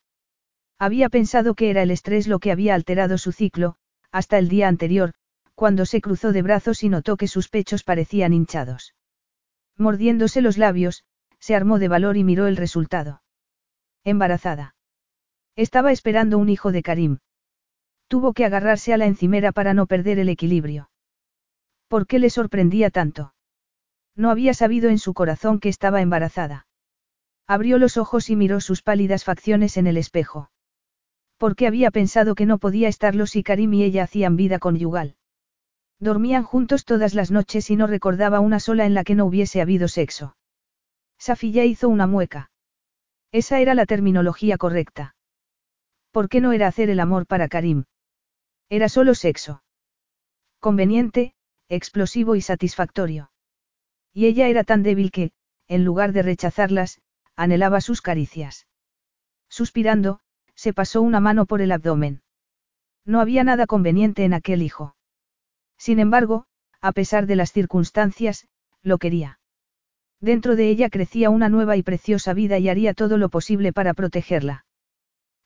Había 0.77 1.09
pensado 1.09 1.55
que 1.55 1.69
era 1.69 1.81
el 1.81 1.91
estrés 1.91 2.27
lo 2.27 2.39
que 2.39 2.51
había 2.51 2.73
alterado 2.73 3.17
su 3.17 3.31
ciclo, 3.31 3.75
hasta 4.11 4.37
el 4.37 4.47
día 4.47 4.67
anterior, 4.67 5.13
cuando 5.55 5.85
se 5.85 5.99
cruzó 5.99 6.31
de 6.31 6.41
brazos 6.41 6.83
y 6.83 6.89
notó 6.89 7.17
que 7.17 7.27
sus 7.27 7.49
pechos 7.49 7.83
parecían 7.83 8.31
hinchados. 8.31 8.95
Mordiéndose 9.77 10.41
los 10.41 10.57
labios, 10.57 11.03
se 11.39 11.55
armó 11.55 11.79
de 11.79 11.89
valor 11.89 12.15
y 12.15 12.23
miró 12.23 12.47
el 12.47 12.55
resultado. 12.55 13.21
Embarazada. 14.09 14.75
Estaba 15.55 15.91
esperando 15.91 16.37
un 16.37 16.49
hijo 16.49 16.71
de 16.71 16.81
Karim. 16.81 17.19
Tuvo 18.07 18.33
que 18.33 18.45
agarrarse 18.45 18.93
a 18.93 18.97
la 18.97 19.05
encimera 19.05 19.51
para 19.51 19.73
no 19.73 19.85
perder 19.85 20.17
el 20.19 20.29
equilibrio. 20.29 20.89
¿Por 21.87 22.07
qué 22.07 22.17
le 22.19 22.29
sorprendía 22.29 22.89
tanto? 22.89 23.33
No 24.15 24.31
había 24.31 24.53
sabido 24.53 24.89
en 24.89 24.97
su 24.97 25.13
corazón 25.13 25.59
que 25.59 25.69
estaba 25.69 26.01
embarazada. 26.01 26.67
Abrió 27.47 27.77
los 27.77 27.97
ojos 27.97 28.29
y 28.29 28.35
miró 28.35 28.61
sus 28.61 28.81
pálidas 28.81 29.23
facciones 29.23 29.77
en 29.77 29.87
el 29.87 29.97
espejo. 29.97 30.51
¿Por 31.37 31.55
qué 31.55 31.67
había 31.67 31.91
pensado 31.91 32.35
que 32.35 32.45
no 32.45 32.57
podía 32.57 32.87
estarlo 32.87 33.25
si 33.27 33.43
Karim 33.43 33.73
y 33.73 33.83
ella 33.83 34.03
hacían 34.03 34.35
vida 34.35 34.59
conyugal? 34.59 35.15
Dormían 35.99 36.43
juntos 36.43 36.85
todas 36.85 37.13
las 37.13 37.31
noches 37.31 37.69
y 37.69 37.75
no 37.75 37.87
recordaba 37.87 38.39
una 38.39 38.59
sola 38.59 38.85
en 38.85 38.93
la 38.93 39.03
que 39.03 39.15
no 39.15 39.25
hubiese 39.25 39.61
habido 39.61 39.87
sexo. 39.87 40.35
Safiya 41.17 41.65
hizo 41.65 41.89
una 41.89 42.07
mueca. 42.07 42.51
Esa 43.31 43.59
era 43.59 43.75
la 43.75 43.85
terminología 43.85 44.57
correcta. 44.57 45.15
¿Por 46.11 46.29
qué 46.29 46.41
no 46.41 46.51
era 46.51 46.67
hacer 46.67 46.89
el 46.89 46.99
amor 46.99 47.27
para 47.27 47.47
Karim? 47.47 47.85
Era 48.69 48.89
solo 48.89 49.13
sexo. 49.13 49.63
Conveniente, 50.59 51.33
explosivo 51.69 52.35
y 52.35 52.41
satisfactorio. 52.41 53.31
Y 54.13 54.25
ella 54.25 54.47
era 54.47 54.63
tan 54.63 54.81
débil 54.81 55.11
que, 55.11 55.31
en 55.67 55.85
lugar 55.85 56.11
de 56.11 56.23
rechazarlas, 56.23 57.01
anhelaba 57.35 57.81
sus 57.81 58.01
caricias. 58.01 58.67
Suspirando, 59.47 60.19
se 60.55 60.73
pasó 60.73 61.01
una 61.01 61.19
mano 61.19 61.45
por 61.45 61.61
el 61.61 61.71
abdomen. 61.71 62.21
No 63.05 63.21
había 63.21 63.43
nada 63.43 63.65
conveniente 63.65 64.25
en 64.25 64.33
aquel 64.33 64.61
hijo. 64.61 64.95
Sin 65.77 65.99
embargo, 65.99 66.47
a 66.81 66.91
pesar 66.91 67.27
de 67.27 67.35
las 67.35 67.51
circunstancias, 67.51 68.47
lo 68.81 68.97
quería. 68.97 69.38
Dentro 70.21 70.55
de 70.55 70.69
ella 70.69 70.89
crecía 70.89 71.29
una 71.29 71.49
nueva 71.49 71.77
y 71.77 71.83
preciosa 71.83 72.33
vida 72.33 72.57
y 72.59 72.67
haría 72.67 72.93
todo 72.93 73.17
lo 73.17 73.29
posible 73.29 73.71
para 73.71 73.93
protegerla. 73.93 74.65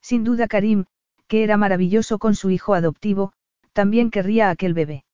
Sin 0.00 0.24
duda 0.24 0.48
Karim, 0.48 0.84
que 1.28 1.44
era 1.44 1.56
maravilloso 1.56 2.18
con 2.18 2.34
su 2.34 2.50
hijo 2.50 2.74
adoptivo, 2.74 3.32
también 3.72 4.10
querría 4.10 4.48
a 4.48 4.50
aquel 4.50 4.74
bebé. 4.74 5.04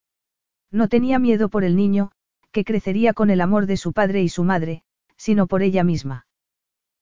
No 0.70 0.88
tenía 0.88 1.18
miedo 1.18 1.48
por 1.48 1.64
el 1.64 1.76
niño, 1.76 2.12
que 2.52 2.64
crecería 2.64 3.12
con 3.12 3.30
el 3.30 3.40
amor 3.40 3.66
de 3.66 3.76
su 3.76 3.92
padre 3.92 4.22
y 4.22 4.28
su 4.28 4.44
madre, 4.44 4.82
sino 5.16 5.46
por 5.46 5.62
ella 5.62 5.84
misma. 5.84 6.26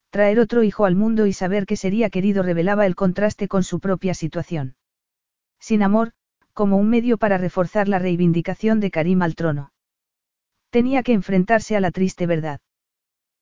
Traer 0.09 0.39
otro 0.39 0.63
hijo 0.63 0.85
al 0.85 0.95
mundo 0.95 1.27
y 1.27 1.33
saber 1.33 1.65
que 1.65 1.75
sería 1.75 2.09
querido 2.09 2.43
revelaba 2.43 2.85
el 2.85 2.95
contraste 2.95 3.47
con 3.47 3.63
su 3.63 3.79
propia 3.79 4.13
situación. 4.13 4.75
Sin 5.59 5.83
amor, 5.83 6.11
como 6.53 6.77
un 6.77 6.89
medio 6.89 7.17
para 7.17 7.37
reforzar 7.37 7.87
la 7.87 7.99
reivindicación 7.99 8.79
de 8.79 8.91
Karim 8.91 9.21
al 9.21 9.35
trono. 9.35 9.71
Tenía 10.69 11.03
que 11.03 11.13
enfrentarse 11.13 11.75
a 11.75 11.79
la 11.79 11.91
triste 11.91 12.25
verdad. 12.25 12.61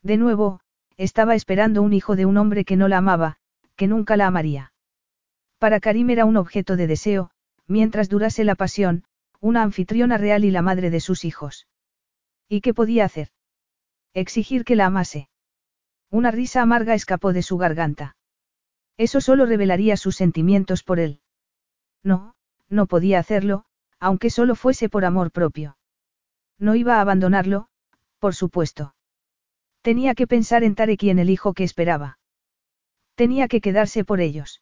De 0.02 0.18
nuevo, 0.18 0.62
estaba 0.96 1.36
esperando 1.36 1.82
un 1.82 1.94
hijo 1.94 2.16
de 2.16 2.26
un 2.26 2.38
hombre 2.38 2.66
que 2.66 2.76
no 2.76 2.88
la 2.88 2.98
amaba, 2.98 3.38
que 3.76 3.88
nunca 3.88 4.18
la 4.18 4.28
amaría. 4.28 4.74
Para 5.60 5.80
Karim 5.80 6.10
era 6.10 6.26
un 6.26 6.38
objeto 6.38 6.76
de 6.76 6.88
deseo, 6.88 7.32
mientras 7.68 8.10
durase 8.10 8.44
la 8.44 8.56
pasión, 8.56 9.04
una 9.40 9.62
anfitriona 9.62 10.18
real 10.18 10.46
y 10.46 10.52
la 10.52 10.62
madre 10.62 10.90
de 10.90 11.00
sus 11.00 11.26
hijos. 11.26 11.68
¿Y 12.48 12.62
qué 12.62 12.74
podía 12.74 13.06
hacer? 13.06 13.30
Exigir 14.14 14.64
que 14.64 14.76
la 14.76 14.86
amase. 14.86 15.30
Una 16.10 16.32
risa 16.32 16.62
amarga 16.62 16.94
escapó 16.94 17.34
de 17.34 17.44
su 17.44 17.58
garganta. 17.58 18.16
Eso 18.98 19.22
solo 19.22 19.46
revelaría 19.46 19.98
sus 19.98 20.16
sentimientos 20.16 20.84
por 20.84 21.00
él. 21.00 21.22
No, 22.04 22.36
no 22.70 22.88
podía 22.88 23.20
hacerlo, 23.20 23.66
aunque 24.00 24.30
solo 24.30 24.56
fuese 24.56 24.90
por 24.90 25.06
amor 25.06 25.32
propio. 25.32 25.77
No 26.60 26.76
iba 26.76 26.98
a 26.98 27.02
abandonarlo, 27.02 27.68
por 28.20 28.36
supuesto. 28.36 28.96
Tenía 29.82 30.16
que 30.16 30.28
pensar 30.28 30.64
en 30.64 30.76
Tarek 30.76 31.04
y 31.04 31.10
en 31.10 31.20
el 31.20 31.30
hijo 31.30 31.54
que 31.54 31.64
esperaba. 31.64 32.20
Tenía 33.16 33.48
que 33.48 33.62
quedarse 33.62 34.04
por 34.04 34.22
ellos. 34.22 34.62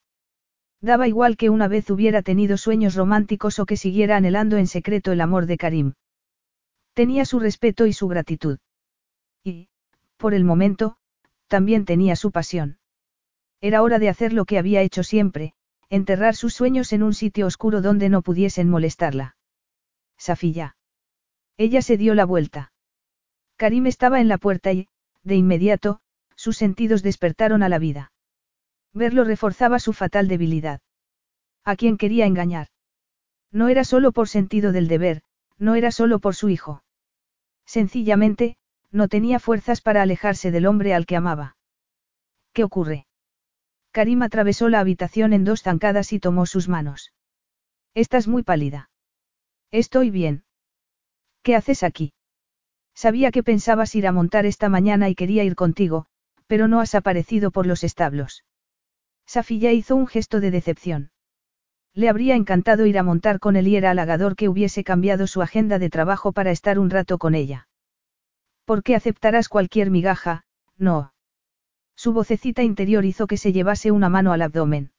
Daba 0.82 1.07
igual 1.07 1.38
que 1.38 1.49
una 1.49 1.67
vez 1.67 1.90
hubiera 1.90 2.22
tenido 2.22 2.57
sueños 2.57 2.95
románticos 2.95 3.59
o 3.59 3.65
que 3.65 3.77
siguiera 3.77 4.17
anhelando 4.17 4.57
en 4.57 4.67
secreto 4.67 5.11
el 5.11 5.22
amor 5.22 5.45
de 5.45 5.57
Karim. 5.57 5.93
Tenía 6.93 7.25
su 7.25 7.40
respeto 7.40 7.85
y 7.85 7.93
su 7.93 8.07
gratitud. 8.07 8.59
Y, 9.43 9.69
por 10.17 10.33
el 10.33 10.43
momento, 10.43 10.98
también 11.48 11.85
tenía 11.85 12.15
su 12.15 12.32
pasión. 12.32 12.77
Era 13.61 13.82
hora 13.82 13.99
de 13.99 14.09
hacer 14.09 14.32
lo 14.33 14.45
que 14.45 14.57
había 14.57 14.82
hecho 14.82 15.03
siempre, 15.03 15.53
enterrar 15.90 16.35
sus 16.35 16.53
sueños 16.53 16.93
en 16.93 17.03
un 17.03 17.14
sitio 17.14 17.48
oscuro 17.48 17.82
donde 17.82 18.09
no 18.09 18.22
pudiesen 18.22 18.69
molestarla. 18.69 19.35
Safilla. 20.17 20.75
Ella 21.58 21.82
se 21.82 21.98
dio 21.98 22.16
la 22.16 22.25
vuelta. 22.25 22.72
Karim 23.56 23.88
estaba 23.88 24.19
en 24.19 24.27
la 24.27 24.38
puerta 24.38 24.74
y, 24.74 24.88
de 25.24 25.35
inmediato, 25.35 26.01
sus 26.35 26.58
sentidos 26.58 27.03
despertaron 27.03 27.64
a 27.64 27.69
la 27.69 27.80
vida. 27.80 28.11
Verlo 28.93 29.24
reforzaba 29.24 29.80
su 29.80 29.93
fatal 29.93 30.27
debilidad. 30.27 30.82
¿A 31.64 31.75
quién 31.75 31.98
quería 31.98 32.25
engañar? 32.25 32.67
No 33.51 33.69
era 33.69 33.84
solo 33.84 34.11
por 34.11 34.27
sentido 34.27 34.72
del 34.72 34.88
deber, 34.88 35.24
no 35.58 35.75
era 35.75 35.92
solo 35.92 36.19
por 36.19 36.35
su 36.35 36.50
hijo. 36.50 36.84
Sencillamente, 37.66 38.58
no 38.92 39.08
tenía 39.08 39.40
fuerzas 39.40 39.82
para 39.82 40.01
alejarse 40.01 40.51
del 40.51 40.66
hombre 40.66 40.93
al 40.93 41.06
que 41.06 41.16
amaba. 41.16 41.58
¿Qué 42.53 42.64
ocurre? 42.64 43.08
Karim 43.92 44.22
atravesó 44.22 44.69
la 44.69 44.80
habitación 44.80 45.34
en 45.34 45.43
dos 45.43 45.64
zancadas 45.64 46.14
y 46.14 46.19
tomó 46.19 46.45
sus 46.45 46.69
manos. 46.69 47.14
Estás 47.93 48.27
muy 48.27 48.43
pálida. 48.43 48.90
Estoy 49.72 50.09
bien. 50.09 50.44
¿Qué 51.45 51.56
haces 51.56 51.83
aquí? 51.83 52.11
Sabía 52.95 53.30
que 53.30 53.43
pensabas 53.43 53.93
ir 53.93 54.07
a 54.07 54.11
montar 54.11 54.48
esta 54.48 54.67
mañana 54.67 55.09
y 55.09 55.15
quería 55.15 55.43
ir 55.43 55.53
contigo, 55.53 56.07
pero 56.48 56.67
no 56.67 56.80
has 56.80 56.95
aparecido 56.95 57.51
por 57.51 57.67
los 57.67 57.83
establos. 57.83 58.43
Safiya 59.27 59.72
hizo 59.72 59.95
un 59.95 60.07
gesto 60.07 60.40
de 60.40 60.49
decepción. 60.49 61.11
Le 61.93 62.09
habría 62.09 62.35
encantado 62.35 62.88
ir 62.88 62.98
a 62.98 63.03
montar 63.03 63.40
con 63.40 63.57
él 63.57 63.67
y 63.67 63.75
era 63.75 63.91
halagador 63.91 64.35
que 64.35 64.49
hubiese 64.49 64.83
cambiado 64.83 65.27
su 65.27 65.43
agenda 65.43 65.77
de 65.77 65.91
trabajo 65.91 66.32
para 66.32 66.49
estar 66.49 66.80
un 66.80 66.90
rato 66.90 67.19
con 67.19 67.35
ella. 67.35 67.67
¿Por 68.65 68.82
qué 68.82 68.95
aceptarás 68.95 69.48
cualquier 69.48 69.91
migaja? 69.91 70.48
No. 70.80 71.14
Su 71.95 72.11
vocecita 72.11 72.64
interior 72.64 73.06
hizo 73.06 73.27
que 73.27 73.38
se 73.38 73.53
llevase 73.53 73.91
una 73.91 74.09
mano 74.09 74.33
al 74.33 74.41
abdomen. 74.41 74.93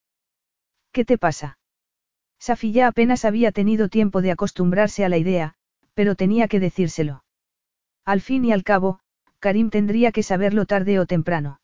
¿Qué 0.93 1.05
te 1.05 1.19
pasa? 1.19 1.59
Safiya 2.39 2.87
apenas 2.87 3.25
había 3.25 3.51
tenido 3.51 3.89
tiempo 3.89 4.23
de 4.23 4.31
acostumbrarse 4.31 5.05
a 5.05 5.09
la 5.09 5.17
idea, 5.17 5.57
pero 5.97 6.15
tenía 6.15 6.47
que 6.47 6.61
decírselo. 6.61 7.25
Al 8.05 8.21
fin 8.21 8.45
y 8.45 8.53
al 8.53 8.65
cabo, 8.65 9.01
Karim 9.39 9.71
tendría 9.71 10.13
que 10.13 10.23
saberlo 10.23 10.67
tarde 10.67 11.01
o 11.01 11.07
temprano. 11.07 11.59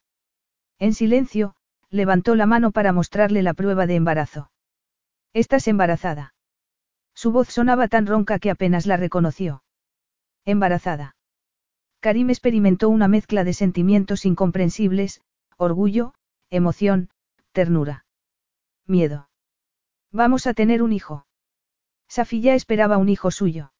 En 0.79 0.95
silencio, 0.95 1.55
levantó 1.91 2.35
la 2.35 2.47
mano 2.47 2.71
para 2.73 2.95
mostrarle 2.95 3.43
la 3.43 3.53
prueba 3.53 3.87
de 3.87 3.97
embarazo. 3.97 4.51
Estás 5.35 5.69
embarazada. 5.69 6.35
Su 7.15 7.31
voz 7.31 7.49
sonaba 7.49 7.89
tan 7.89 8.07
ronca 8.07 8.39
que 8.39 8.51
apenas 8.51 8.87
la 8.87 8.97
reconoció. 8.97 9.63
Embarazada. 10.47 11.15
Karim 12.01 12.31
experimentó 12.31 12.89
una 12.89 13.09
mezcla 13.09 13.45
de 13.45 13.53
sentimientos 13.53 14.25
incomprensibles, 14.25 15.21
orgullo, 15.59 16.15
emoción, 16.49 17.11
ternura. 17.53 18.07
Miedo. 18.87 19.29
Vamos 20.11 20.47
a 20.47 20.55
tener 20.55 20.83
un 20.83 20.95
hijo. 20.95 21.27
Safiya 22.09 22.55
esperaba 22.55 22.97
un 22.97 23.11
hijo 23.11 23.31
suyo. 23.31 23.73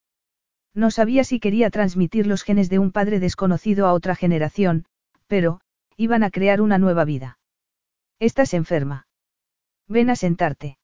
No 0.75 0.91
sabía 0.91 1.25
si 1.25 1.39
quería 1.39 1.71
transmitir 1.71 2.27
los 2.27 2.43
genes 2.43 2.71
de 2.71 2.79
un 2.79 2.93
padre 2.93 3.21
desconocido 3.21 3.87
a 3.87 3.93
otra 3.93 4.15
generación, 4.15 4.87
pero, 5.27 5.61
iban 5.97 6.23
a 6.23 6.31
crear 6.31 6.61
una 6.61 6.79
nueva 6.79 7.05
vida. 7.05 7.39
Estás 8.19 8.55
enferma. 8.55 9.07
Ven 9.89 10.09
a 10.09 10.17
sentarte. 10.17 10.79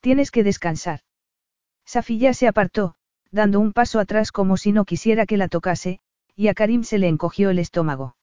Tienes 0.00 0.30
que 0.30 0.42
descansar. 0.42 1.00
Safiya 1.84 2.34
se 2.34 2.48
apartó, 2.48 2.94
dando 3.30 3.60
un 3.60 3.72
paso 3.72 4.00
atrás 4.00 4.32
como 4.32 4.56
si 4.56 4.72
no 4.72 4.84
quisiera 4.84 5.26
que 5.26 5.36
la 5.36 5.48
tocase, 5.48 6.00
y 6.34 6.48
a 6.48 6.54
Karim 6.54 6.82
se 6.82 6.98
le 6.98 7.08
encogió 7.08 7.50
el 7.50 7.58
estómago. 7.58 8.16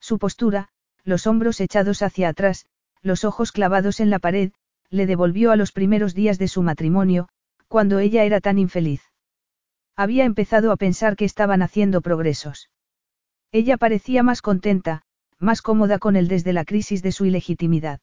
Su 0.00 0.18
postura, 0.18 0.68
los 1.04 1.26
hombros 1.26 1.60
echados 1.60 2.02
hacia 2.02 2.28
atrás, 2.28 2.66
los 3.02 3.24
ojos 3.24 3.52
clavados 3.52 4.00
en 4.00 4.10
la 4.10 4.18
pared, 4.18 4.52
le 4.88 5.06
devolvió 5.06 5.52
a 5.52 5.56
los 5.56 5.72
primeros 5.72 6.14
días 6.14 6.38
de 6.38 6.48
su 6.48 6.62
matrimonio, 6.62 7.28
cuando 7.68 7.98
ella 7.98 8.24
era 8.24 8.40
tan 8.40 8.58
infeliz. 8.58 9.09
Había 9.96 10.24
empezado 10.24 10.72
a 10.72 10.76
pensar 10.76 11.16
que 11.16 11.24
estaban 11.24 11.62
haciendo 11.62 12.00
progresos. 12.00 12.70
Ella 13.52 13.76
parecía 13.76 14.22
más 14.22 14.42
contenta, 14.42 15.02
más 15.38 15.62
cómoda 15.62 15.98
con 15.98 16.16
él 16.16 16.28
desde 16.28 16.52
la 16.52 16.64
crisis 16.64 17.02
de 17.02 17.12
su 17.12 17.26
ilegitimidad. 17.26 18.00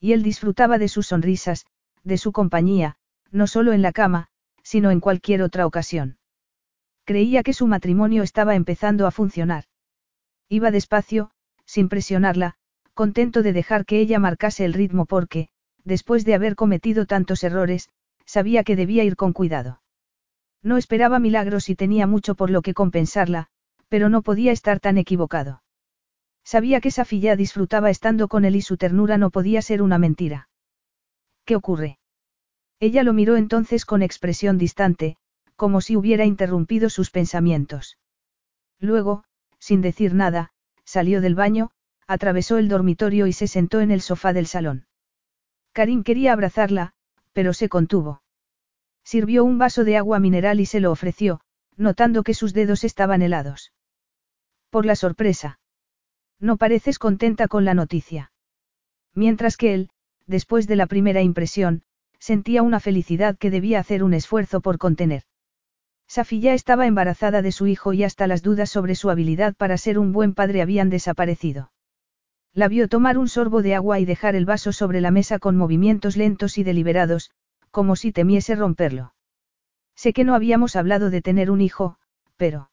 Y 0.00 0.12
él 0.12 0.22
disfrutaba 0.22 0.78
de 0.78 0.88
sus 0.88 1.06
sonrisas, 1.08 1.66
de 2.02 2.18
su 2.18 2.32
compañía, 2.32 2.96
no 3.30 3.46
solo 3.46 3.72
en 3.72 3.82
la 3.82 3.92
cama, 3.92 4.28
sino 4.62 4.90
en 4.90 5.00
cualquier 5.00 5.42
otra 5.42 5.66
ocasión. 5.66 6.18
Creía 7.04 7.42
que 7.42 7.52
su 7.52 7.66
matrimonio 7.66 8.22
estaba 8.22 8.56
empezando 8.56 9.06
a 9.06 9.10
funcionar. 9.10 9.64
Iba 10.48 10.70
despacio, 10.70 11.30
sin 11.64 11.88
presionarla, 11.88 12.56
contento 12.94 13.42
de 13.42 13.52
dejar 13.52 13.84
que 13.84 14.00
ella 14.00 14.18
marcase 14.18 14.64
el 14.64 14.72
ritmo 14.72 15.06
porque, 15.06 15.48
después 15.84 16.24
de 16.24 16.34
haber 16.34 16.56
cometido 16.56 17.06
tantos 17.06 17.44
errores, 17.44 17.90
sabía 18.24 18.64
que 18.64 18.74
debía 18.74 19.04
ir 19.04 19.16
con 19.16 19.32
cuidado. 19.32 19.80
No 20.62 20.76
esperaba 20.76 21.18
milagros 21.18 21.68
y 21.68 21.76
tenía 21.76 22.06
mucho 22.06 22.34
por 22.34 22.50
lo 22.50 22.62
que 22.62 22.74
compensarla, 22.74 23.48
pero 23.88 24.08
no 24.08 24.22
podía 24.22 24.52
estar 24.52 24.80
tan 24.80 24.98
equivocado. 24.98 25.62
Sabía 26.44 26.80
que 26.80 26.90
Safilla 26.90 27.36
disfrutaba 27.36 27.90
estando 27.90 28.28
con 28.28 28.44
él 28.44 28.56
y 28.56 28.62
su 28.62 28.76
ternura 28.76 29.18
no 29.18 29.30
podía 29.30 29.62
ser 29.62 29.82
una 29.82 29.98
mentira. 29.98 30.48
¿Qué 31.44 31.56
ocurre? 31.56 31.98
Ella 32.78 33.02
lo 33.02 33.12
miró 33.12 33.36
entonces 33.36 33.84
con 33.84 34.02
expresión 34.02 34.58
distante, 34.58 35.16
como 35.56 35.80
si 35.80 35.96
hubiera 35.96 36.24
interrumpido 36.24 36.90
sus 36.90 37.10
pensamientos. 37.10 37.98
Luego, 38.78 39.24
sin 39.58 39.80
decir 39.80 40.14
nada, 40.14 40.52
salió 40.84 41.20
del 41.20 41.34
baño, 41.34 41.70
atravesó 42.06 42.58
el 42.58 42.68
dormitorio 42.68 43.26
y 43.26 43.32
se 43.32 43.48
sentó 43.48 43.80
en 43.80 43.90
el 43.90 44.00
sofá 44.00 44.32
del 44.32 44.46
salón. 44.46 44.86
Karim 45.72 46.04
quería 46.04 46.32
abrazarla, 46.32 46.94
pero 47.32 47.52
se 47.52 47.68
contuvo. 47.68 48.22
Sirvió 49.06 49.44
un 49.44 49.56
vaso 49.56 49.84
de 49.84 49.96
agua 49.96 50.18
mineral 50.18 50.58
y 50.58 50.66
se 50.66 50.80
lo 50.80 50.90
ofreció, 50.90 51.40
notando 51.76 52.24
que 52.24 52.34
sus 52.34 52.52
dedos 52.52 52.82
estaban 52.82 53.22
helados. 53.22 53.72
Por 54.68 54.84
la 54.84 54.96
sorpresa. 54.96 55.60
No 56.40 56.56
pareces 56.56 56.98
contenta 56.98 57.46
con 57.46 57.64
la 57.64 57.72
noticia. 57.72 58.32
Mientras 59.14 59.56
que 59.56 59.74
él, 59.74 59.90
después 60.26 60.66
de 60.66 60.74
la 60.74 60.86
primera 60.86 61.22
impresión, 61.22 61.84
sentía 62.18 62.62
una 62.62 62.80
felicidad 62.80 63.38
que 63.38 63.52
debía 63.52 63.78
hacer 63.78 64.02
un 64.02 64.12
esfuerzo 64.12 64.60
por 64.60 64.76
contener. 64.76 65.22
ya 66.08 66.52
estaba 66.52 66.88
embarazada 66.88 67.42
de 67.42 67.52
su 67.52 67.68
hijo 67.68 67.92
y 67.92 68.02
hasta 68.02 68.26
las 68.26 68.42
dudas 68.42 68.70
sobre 68.70 68.96
su 68.96 69.08
habilidad 69.08 69.54
para 69.54 69.78
ser 69.78 70.00
un 70.00 70.12
buen 70.12 70.34
padre 70.34 70.62
habían 70.62 70.90
desaparecido. 70.90 71.70
La 72.52 72.66
vio 72.66 72.88
tomar 72.88 73.18
un 73.18 73.28
sorbo 73.28 73.62
de 73.62 73.76
agua 73.76 74.00
y 74.00 74.04
dejar 74.04 74.34
el 74.34 74.46
vaso 74.46 74.72
sobre 74.72 75.00
la 75.00 75.12
mesa 75.12 75.38
con 75.38 75.56
movimientos 75.56 76.16
lentos 76.16 76.58
y 76.58 76.64
deliberados, 76.64 77.30
como 77.76 77.94
si 77.94 78.10
temiese 78.10 78.54
romperlo. 78.54 79.12
Sé 79.94 80.14
que 80.14 80.24
no 80.24 80.34
habíamos 80.34 80.76
hablado 80.76 81.10
de 81.10 81.20
tener 81.20 81.50
un 81.50 81.60
hijo, 81.60 81.98
pero... 82.38 82.70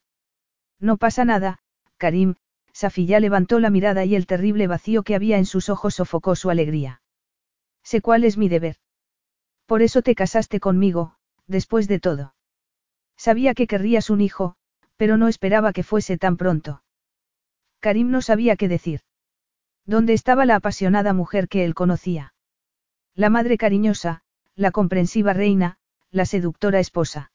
No 0.79 0.95
pasa 0.95 1.25
nada, 1.25 1.59
Karim, 1.97 2.35
Safilla 2.71 3.19
levantó 3.19 3.59
la 3.59 3.69
mirada 3.69 4.05
y 4.05 4.15
el 4.15 4.25
terrible 4.25 4.65
vacío 4.65 5.03
que 5.03 5.15
había 5.15 5.37
en 5.39 5.45
sus 5.45 5.67
ojos 5.67 5.95
sofocó 5.95 6.37
su 6.37 6.49
alegría. 6.49 7.01
Sé 7.83 7.99
cuál 7.99 8.23
es 8.23 8.37
mi 8.37 8.47
deber. 8.47 8.77
Por 9.65 9.81
eso 9.81 10.03
te 10.03 10.15
casaste 10.15 10.61
conmigo, 10.61 11.17
después 11.47 11.89
de 11.89 11.99
todo. 11.99 12.33
Sabía 13.17 13.55
que 13.55 13.67
querrías 13.67 14.09
un 14.09 14.21
hijo, 14.21 14.55
pero 14.95 15.17
no 15.17 15.27
esperaba 15.27 15.73
que 15.73 15.83
fuese 15.83 16.17
tan 16.17 16.37
pronto. 16.37 16.81
Karim 17.81 18.09
no 18.09 18.21
sabía 18.21 18.55
qué 18.55 18.69
decir. 18.69 19.01
¿Dónde 19.85 20.13
estaba 20.13 20.45
la 20.45 20.55
apasionada 20.55 21.11
mujer 21.11 21.49
que 21.49 21.65
él 21.65 21.73
conocía? 21.73 22.35
La 23.15 23.29
madre 23.29 23.57
cariñosa, 23.57 24.22
la 24.55 24.71
comprensiva 24.71 25.33
reina, 25.33 25.77
la 26.11 26.25
seductora 26.25 26.79
esposa. 26.79 27.31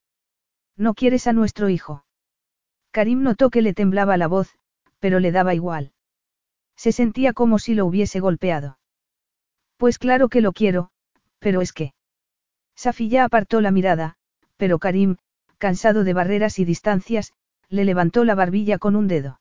¿No 0.76 0.94
quieres 0.94 1.26
a 1.26 1.32
nuestro 1.32 1.68
hijo? 1.68 2.04
Karim 2.92 3.22
notó 3.22 3.50
que 3.50 3.62
le 3.62 3.74
temblaba 3.74 4.16
la 4.16 4.28
voz, 4.28 4.56
pero 5.00 5.20
le 5.20 5.32
daba 5.32 5.54
igual. 5.54 5.92
Se 6.76 6.92
sentía 6.92 7.32
como 7.32 7.58
si 7.58 7.74
lo 7.74 7.86
hubiese 7.86 8.20
golpeado. 8.20 8.78
Pues 9.76 9.98
claro 9.98 10.28
que 10.28 10.40
lo 10.40 10.52
quiero, 10.52 10.90
pero 11.38 11.60
es 11.60 11.72
que... 11.72 11.94
Safiya 12.76 13.24
apartó 13.24 13.60
la 13.60 13.72
mirada, 13.72 14.16
pero 14.56 14.78
Karim, 14.78 15.16
cansado 15.58 16.04
de 16.04 16.12
barreras 16.14 16.58
y 16.60 16.64
distancias, 16.64 17.32
le 17.68 17.84
levantó 17.84 18.24
la 18.24 18.36
barbilla 18.36 18.78
con 18.78 18.94
un 18.94 19.08
dedo. 19.08 19.40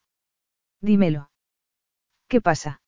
Dímelo. 0.82 1.30
¿Qué 2.28 2.42
pasa? 2.42 2.82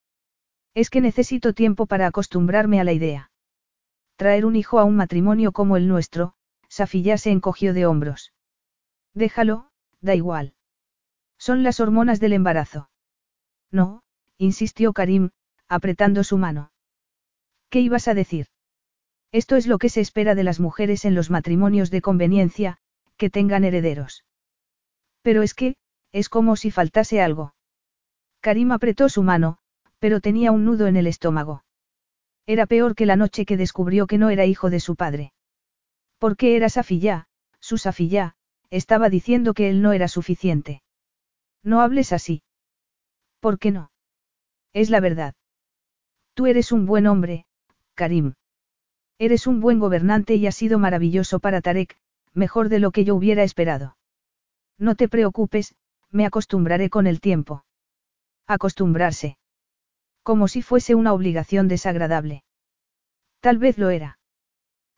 Es 0.74 0.90
que 0.90 1.02
necesito 1.02 1.54
tiempo 1.54 1.86
para 1.86 2.08
acostumbrarme 2.08 2.80
a 2.80 2.84
la 2.84 2.94
idea. 2.94 3.29
Traer 4.20 4.46
un 4.46 4.58
hijo 4.58 4.80
a 4.80 4.84
un 4.84 4.98
matrimonio 4.98 5.54
como 5.54 5.78
el 5.78 5.88
nuestro, 5.88 6.34
Safiya 6.68 7.18
se 7.18 7.32
encogió 7.32 7.74
de 7.74 7.86
hombros. 7.86 8.34
Déjalo, 9.14 9.70
da 10.02 10.14
igual. 10.14 10.56
Son 11.38 11.64
las 11.64 11.80
hormonas 11.80 12.20
del 12.20 12.34
embarazo. 12.34 12.90
No, 13.72 14.04
insistió 14.38 14.92
Karim, 14.92 15.30
apretando 15.70 16.26
su 16.26 16.38
mano. 16.38 16.74
¿Qué 17.70 17.80
ibas 17.80 18.10
a 18.10 18.14
decir? 18.14 18.48
Esto 19.32 19.56
es 19.56 19.68
lo 19.68 19.78
que 19.78 19.88
se 19.88 20.02
espera 20.02 20.36
de 20.36 20.44
las 20.44 20.60
mujeres 20.60 21.06
en 21.06 21.16
los 21.16 21.30
matrimonios 21.30 21.90
de 21.90 22.02
conveniencia, 22.02 22.78
que 23.16 23.30
tengan 23.30 23.64
herederos. 23.64 24.26
Pero 25.22 25.44
es 25.44 25.54
que, 25.54 25.78
es 26.12 26.28
como 26.28 26.58
si 26.58 26.72
faltase 26.72 27.22
algo. 27.22 27.54
Karim 28.42 28.74
apretó 28.74 29.08
su 29.08 29.24
mano, 29.24 29.60
pero 29.98 30.20
tenía 30.20 30.52
un 30.52 30.66
nudo 30.66 30.88
en 30.88 30.98
el 30.98 31.08
estómago. 31.08 31.64
Era 32.50 32.66
peor 32.66 32.96
que 32.96 33.06
la 33.06 33.16
noche 33.16 33.46
que 33.46 33.58
descubrió 33.58 34.08
que 34.08 34.18
no 34.18 34.32
era 34.32 34.48
hijo 34.48 34.72
de 34.72 34.80
su 34.80 34.96
padre. 34.96 35.34
Porque 36.18 36.56
era 36.56 36.68
Safillá, 36.68 37.28
su 37.60 37.78
Safillá, 37.78 38.34
estaba 38.72 39.12
diciendo 39.12 39.54
que 39.54 39.70
él 39.70 39.84
no 39.84 39.94
era 39.94 40.08
suficiente. 40.08 40.82
No 41.62 41.80
hables 41.80 42.12
así. 42.12 42.42
¿Por 43.40 43.60
qué 43.60 43.70
no? 43.70 43.92
Es 44.74 44.90
la 44.90 45.00
verdad. 45.00 45.36
Tú 46.34 46.48
eres 46.48 46.72
un 46.72 46.88
buen 46.88 47.06
hombre, 47.06 47.46
Karim. 47.94 48.34
Eres 49.20 49.46
un 49.46 49.60
buen 49.60 49.78
gobernante 49.78 50.34
y 50.34 50.48
has 50.48 50.56
sido 50.56 50.80
maravilloso 50.80 51.40
para 51.40 51.62
Tarek, 51.62 52.00
mejor 52.34 52.70
de 52.70 52.80
lo 52.80 52.90
que 52.90 53.04
yo 53.04 53.14
hubiera 53.14 53.44
esperado. 53.44 53.96
No 54.80 54.96
te 54.96 55.08
preocupes, 55.08 55.76
me 56.10 56.26
acostumbraré 56.26 56.90
con 56.90 57.06
el 57.06 57.22
tiempo. 57.22 57.64
Acostumbrarse. 58.48 59.38
Como 60.24 60.48
si 60.48 60.62
fuese 60.62 60.96
una 60.96 61.14
obligación 61.14 61.68
desagradable. 61.68 62.44
Tal 63.40 63.58
vez 63.58 63.78
lo 63.78 63.90
era. 63.90 64.20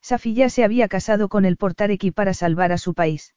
Safiya 0.01 0.49
se 0.49 0.63
había 0.63 0.87
casado 0.87 1.29
con 1.29 1.45
el 1.45 1.57
por 1.57 1.75
Tarek 1.75 2.13
para 2.13 2.33
salvar 2.33 2.71
a 2.71 2.77
su 2.77 2.93
país. 2.93 3.35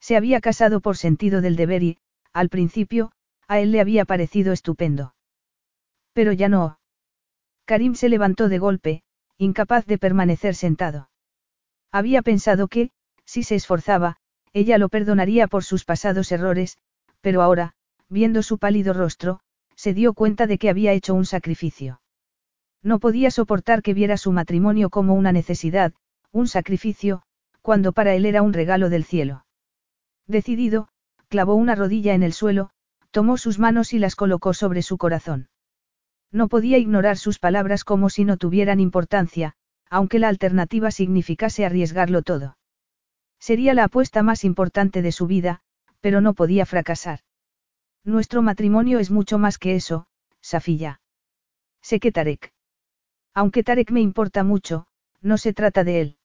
Se 0.00 0.16
había 0.16 0.40
casado 0.40 0.80
por 0.80 0.96
sentido 0.96 1.40
del 1.40 1.56
deber 1.56 1.82
y, 1.82 1.98
al 2.32 2.48
principio, 2.48 3.12
a 3.48 3.60
él 3.60 3.72
le 3.72 3.80
había 3.80 4.04
parecido 4.04 4.52
estupendo. 4.52 5.14
Pero 6.12 6.32
ya 6.32 6.48
no. 6.48 6.78
Karim 7.64 7.94
se 7.94 8.08
levantó 8.08 8.48
de 8.48 8.58
golpe, 8.58 9.02
incapaz 9.38 9.86
de 9.86 9.98
permanecer 9.98 10.54
sentado. 10.54 11.10
Había 11.90 12.22
pensado 12.22 12.68
que, 12.68 12.90
si 13.24 13.42
se 13.42 13.54
esforzaba, 13.54 14.16
ella 14.52 14.78
lo 14.78 14.88
perdonaría 14.88 15.48
por 15.48 15.64
sus 15.64 15.84
pasados 15.84 16.30
errores, 16.32 16.78
pero 17.20 17.42
ahora, 17.42 17.74
viendo 18.08 18.42
su 18.42 18.58
pálido 18.58 18.92
rostro, 18.92 19.40
se 19.76 19.94
dio 19.94 20.14
cuenta 20.14 20.46
de 20.46 20.58
que 20.58 20.70
había 20.70 20.92
hecho 20.92 21.14
un 21.14 21.24
sacrificio. 21.24 22.00
No 22.82 22.98
podía 22.98 23.30
soportar 23.30 23.82
que 23.82 23.94
viera 23.94 24.16
su 24.16 24.32
matrimonio 24.32 24.90
como 24.90 25.14
una 25.14 25.32
necesidad, 25.32 25.94
un 26.32 26.48
sacrificio, 26.48 27.22
cuando 27.62 27.92
para 27.92 28.14
él 28.14 28.26
era 28.26 28.42
un 28.42 28.52
regalo 28.52 28.90
del 28.90 29.04
cielo. 29.04 29.46
Decidido, 30.26 30.88
clavó 31.28 31.54
una 31.54 31.74
rodilla 31.74 32.14
en 32.14 32.22
el 32.22 32.32
suelo, 32.32 32.70
tomó 33.10 33.38
sus 33.38 33.58
manos 33.58 33.94
y 33.94 33.98
las 33.98 34.16
colocó 34.16 34.54
sobre 34.54 34.82
su 34.82 34.98
corazón. 34.98 35.48
No 36.30 36.48
podía 36.48 36.78
ignorar 36.78 37.16
sus 37.16 37.38
palabras 37.38 37.84
como 37.84 38.10
si 38.10 38.24
no 38.24 38.36
tuvieran 38.36 38.80
importancia, 38.80 39.54
aunque 39.88 40.18
la 40.18 40.28
alternativa 40.28 40.90
significase 40.90 41.64
arriesgarlo 41.64 42.22
todo. 42.22 42.58
Sería 43.38 43.72
la 43.74 43.84
apuesta 43.84 44.22
más 44.22 44.44
importante 44.44 45.00
de 45.00 45.12
su 45.12 45.26
vida, 45.26 45.60
pero 46.00 46.20
no 46.20 46.34
podía 46.34 46.66
fracasar. 46.66 47.20
Nuestro 48.04 48.42
matrimonio 48.42 48.98
es 48.98 49.10
mucho 49.10 49.38
más 49.38 49.58
que 49.58 49.74
eso, 49.74 50.06
Safilla. 50.42 51.00
Sé 51.80 52.00
que 52.00 52.12
Tarek. 52.12 52.52
Aunque 53.32 53.62
Tarek 53.62 53.90
me 53.90 54.02
importa 54.02 54.44
mucho, 54.44 54.86
no 55.22 55.38
se 55.38 55.54
trata 55.54 55.84
de 55.84 56.00
él. 56.00 56.18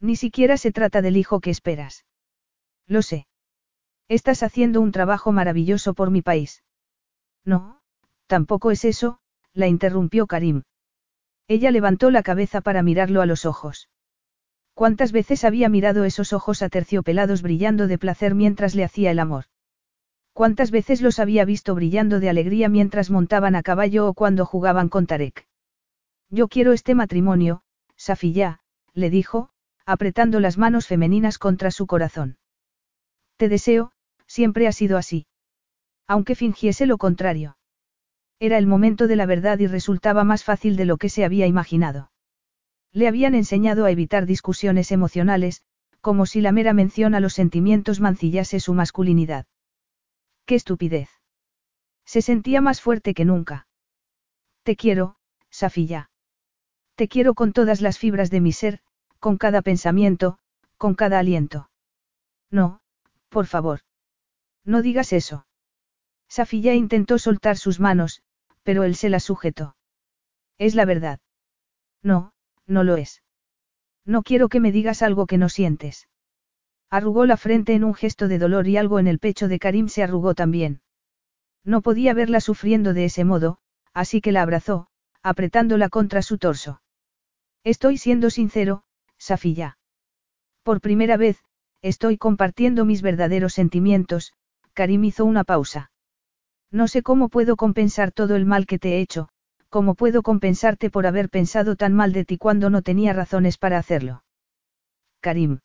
Ni 0.00 0.16
siquiera 0.16 0.56
se 0.56 0.72
trata 0.72 1.02
del 1.02 1.16
hijo 1.16 1.40
que 1.40 1.50
esperas. 1.50 2.06
Lo 2.86 3.02
sé. 3.02 3.26
Estás 4.08 4.42
haciendo 4.42 4.80
un 4.80 4.92
trabajo 4.92 5.30
maravilloso 5.30 5.94
por 5.94 6.10
mi 6.10 6.22
país. 6.22 6.62
No, 7.44 7.80
tampoco 8.26 8.70
es 8.70 8.84
eso, 8.84 9.18
la 9.52 9.66
interrumpió 9.66 10.26
Karim. 10.26 10.62
Ella 11.48 11.70
levantó 11.70 12.10
la 12.10 12.22
cabeza 12.22 12.62
para 12.62 12.82
mirarlo 12.82 13.20
a 13.20 13.26
los 13.26 13.44
ojos. 13.44 13.90
¿Cuántas 14.72 15.12
veces 15.12 15.44
había 15.44 15.68
mirado 15.68 16.04
esos 16.04 16.32
ojos 16.32 16.62
aterciopelados 16.62 17.42
brillando 17.42 17.86
de 17.86 17.98
placer 17.98 18.34
mientras 18.34 18.74
le 18.74 18.84
hacía 18.84 19.10
el 19.10 19.18
amor? 19.18 19.44
¿Cuántas 20.34 20.72
veces 20.72 21.00
los 21.00 21.20
había 21.20 21.44
visto 21.44 21.76
brillando 21.76 22.18
de 22.18 22.28
alegría 22.28 22.68
mientras 22.68 23.08
montaban 23.08 23.54
a 23.54 23.62
caballo 23.62 24.08
o 24.08 24.14
cuando 24.14 24.44
jugaban 24.44 24.88
con 24.88 25.06
Tarek? 25.06 25.46
Yo 26.28 26.48
quiero 26.48 26.72
este 26.72 26.96
matrimonio, 26.96 27.62
Safiyá, 27.94 28.58
le 28.94 29.10
dijo, 29.10 29.50
apretando 29.86 30.40
las 30.40 30.58
manos 30.58 30.88
femeninas 30.88 31.38
contra 31.38 31.70
su 31.70 31.86
corazón. 31.86 32.36
Te 33.36 33.48
deseo, 33.48 33.92
siempre 34.26 34.66
ha 34.66 34.72
sido 34.72 34.98
así. 34.98 35.26
Aunque 36.08 36.34
fingiese 36.34 36.86
lo 36.86 36.98
contrario. 36.98 37.56
Era 38.40 38.58
el 38.58 38.66
momento 38.66 39.06
de 39.06 39.14
la 39.14 39.26
verdad 39.26 39.60
y 39.60 39.68
resultaba 39.68 40.24
más 40.24 40.42
fácil 40.42 40.74
de 40.74 40.84
lo 40.84 40.96
que 40.96 41.10
se 41.10 41.24
había 41.24 41.46
imaginado. 41.46 42.10
Le 42.92 43.06
habían 43.06 43.36
enseñado 43.36 43.84
a 43.84 43.92
evitar 43.92 44.26
discusiones 44.26 44.90
emocionales, 44.90 45.62
como 46.00 46.26
si 46.26 46.40
la 46.40 46.50
mera 46.50 46.72
mención 46.72 47.14
a 47.14 47.20
los 47.20 47.34
sentimientos 47.34 48.00
mancillase 48.00 48.58
su 48.58 48.74
masculinidad. 48.74 49.46
¡Qué 50.46 50.54
estupidez! 50.54 51.08
Se 52.04 52.20
sentía 52.22 52.60
más 52.60 52.80
fuerte 52.80 53.14
que 53.14 53.24
nunca. 53.24 53.66
Te 54.62 54.76
quiero, 54.76 55.16
Safilla. 55.50 56.10
Te 56.96 57.08
quiero 57.08 57.34
con 57.34 57.52
todas 57.52 57.80
las 57.80 57.98
fibras 57.98 58.30
de 58.30 58.40
mi 58.40 58.52
ser, 58.52 58.80
con 59.18 59.38
cada 59.38 59.62
pensamiento, 59.62 60.38
con 60.76 60.94
cada 60.94 61.18
aliento. 61.18 61.70
No, 62.50 62.80
por 63.28 63.46
favor. 63.46 63.80
No 64.64 64.82
digas 64.82 65.12
eso. 65.12 65.46
Safilla 66.28 66.74
intentó 66.74 67.18
soltar 67.18 67.56
sus 67.56 67.80
manos, 67.80 68.22
pero 68.62 68.84
él 68.84 68.96
se 68.96 69.08
las 69.08 69.24
sujetó. 69.24 69.76
Es 70.58 70.74
la 70.74 70.84
verdad. 70.84 71.20
No, 72.02 72.32
no 72.66 72.84
lo 72.84 72.96
es. 72.96 73.22
No 74.04 74.22
quiero 74.22 74.48
que 74.48 74.60
me 74.60 74.72
digas 74.72 75.02
algo 75.02 75.26
que 75.26 75.38
no 75.38 75.48
sientes. 75.48 76.08
Arrugó 76.94 77.26
la 77.26 77.36
frente 77.36 77.74
en 77.74 77.82
un 77.82 77.92
gesto 77.92 78.28
de 78.28 78.38
dolor 78.38 78.68
y 78.68 78.76
algo 78.76 79.00
en 79.00 79.08
el 79.08 79.18
pecho 79.18 79.48
de 79.48 79.58
Karim 79.58 79.88
se 79.88 80.04
arrugó 80.04 80.36
también. 80.36 80.80
No 81.64 81.82
podía 81.82 82.14
verla 82.14 82.38
sufriendo 82.40 82.94
de 82.94 83.06
ese 83.06 83.24
modo, 83.24 83.58
así 83.94 84.20
que 84.20 84.30
la 84.30 84.42
abrazó, 84.42 84.86
apretándola 85.20 85.88
contra 85.88 86.22
su 86.22 86.38
torso. 86.38 86.82
Estoy 87.64 87.98
siendo 87.98 88.30
sincero, 88.30 88.84
Safilla. 89.18 89.76
Por 90.62 90.80
primera 90.80 91.16
vez, 91.16 91.42
estoy 91.82 92.16
compartiendo 92.16 92.84
mis 92.84 93.02
verdaderos 93.02 93.54
sentimientos, 93.54 94.32
Karim 94.72 95.02
hizo 95.02 95.24
una 95.24 95.42
pausa. 95.42 95.90
No 96.70 96.86
sé 96.86 97.02
cómo 97.02 97.28
puedo 97.28 97.56
compensar 97.56 98.12
todo 98.12 98.36
el 98.36 98.46
mal 98.46 98.66
que 98.66 98.78
te 98.78 98.90
he 98.90 99.00
hecho, 99.00 99.30
cómo 99.68 99.96
puedo 99.96 100.22
compensarte 100.22 100.90
por 100.90 101.08
haber 101.08 101.28
pensado 101.28 101.74
tan 101.74 101.92
mal 101.92 102.12
de 102.12 102.24
ti 102.24 102.38
cuando 102.38 102.70
no 102.70 102.82
tenía 102.82 103.12
razones 103.12 103.58
para 103.58 103.78
hacerlo. 103.78 104.22
Karim. 105.20 105.58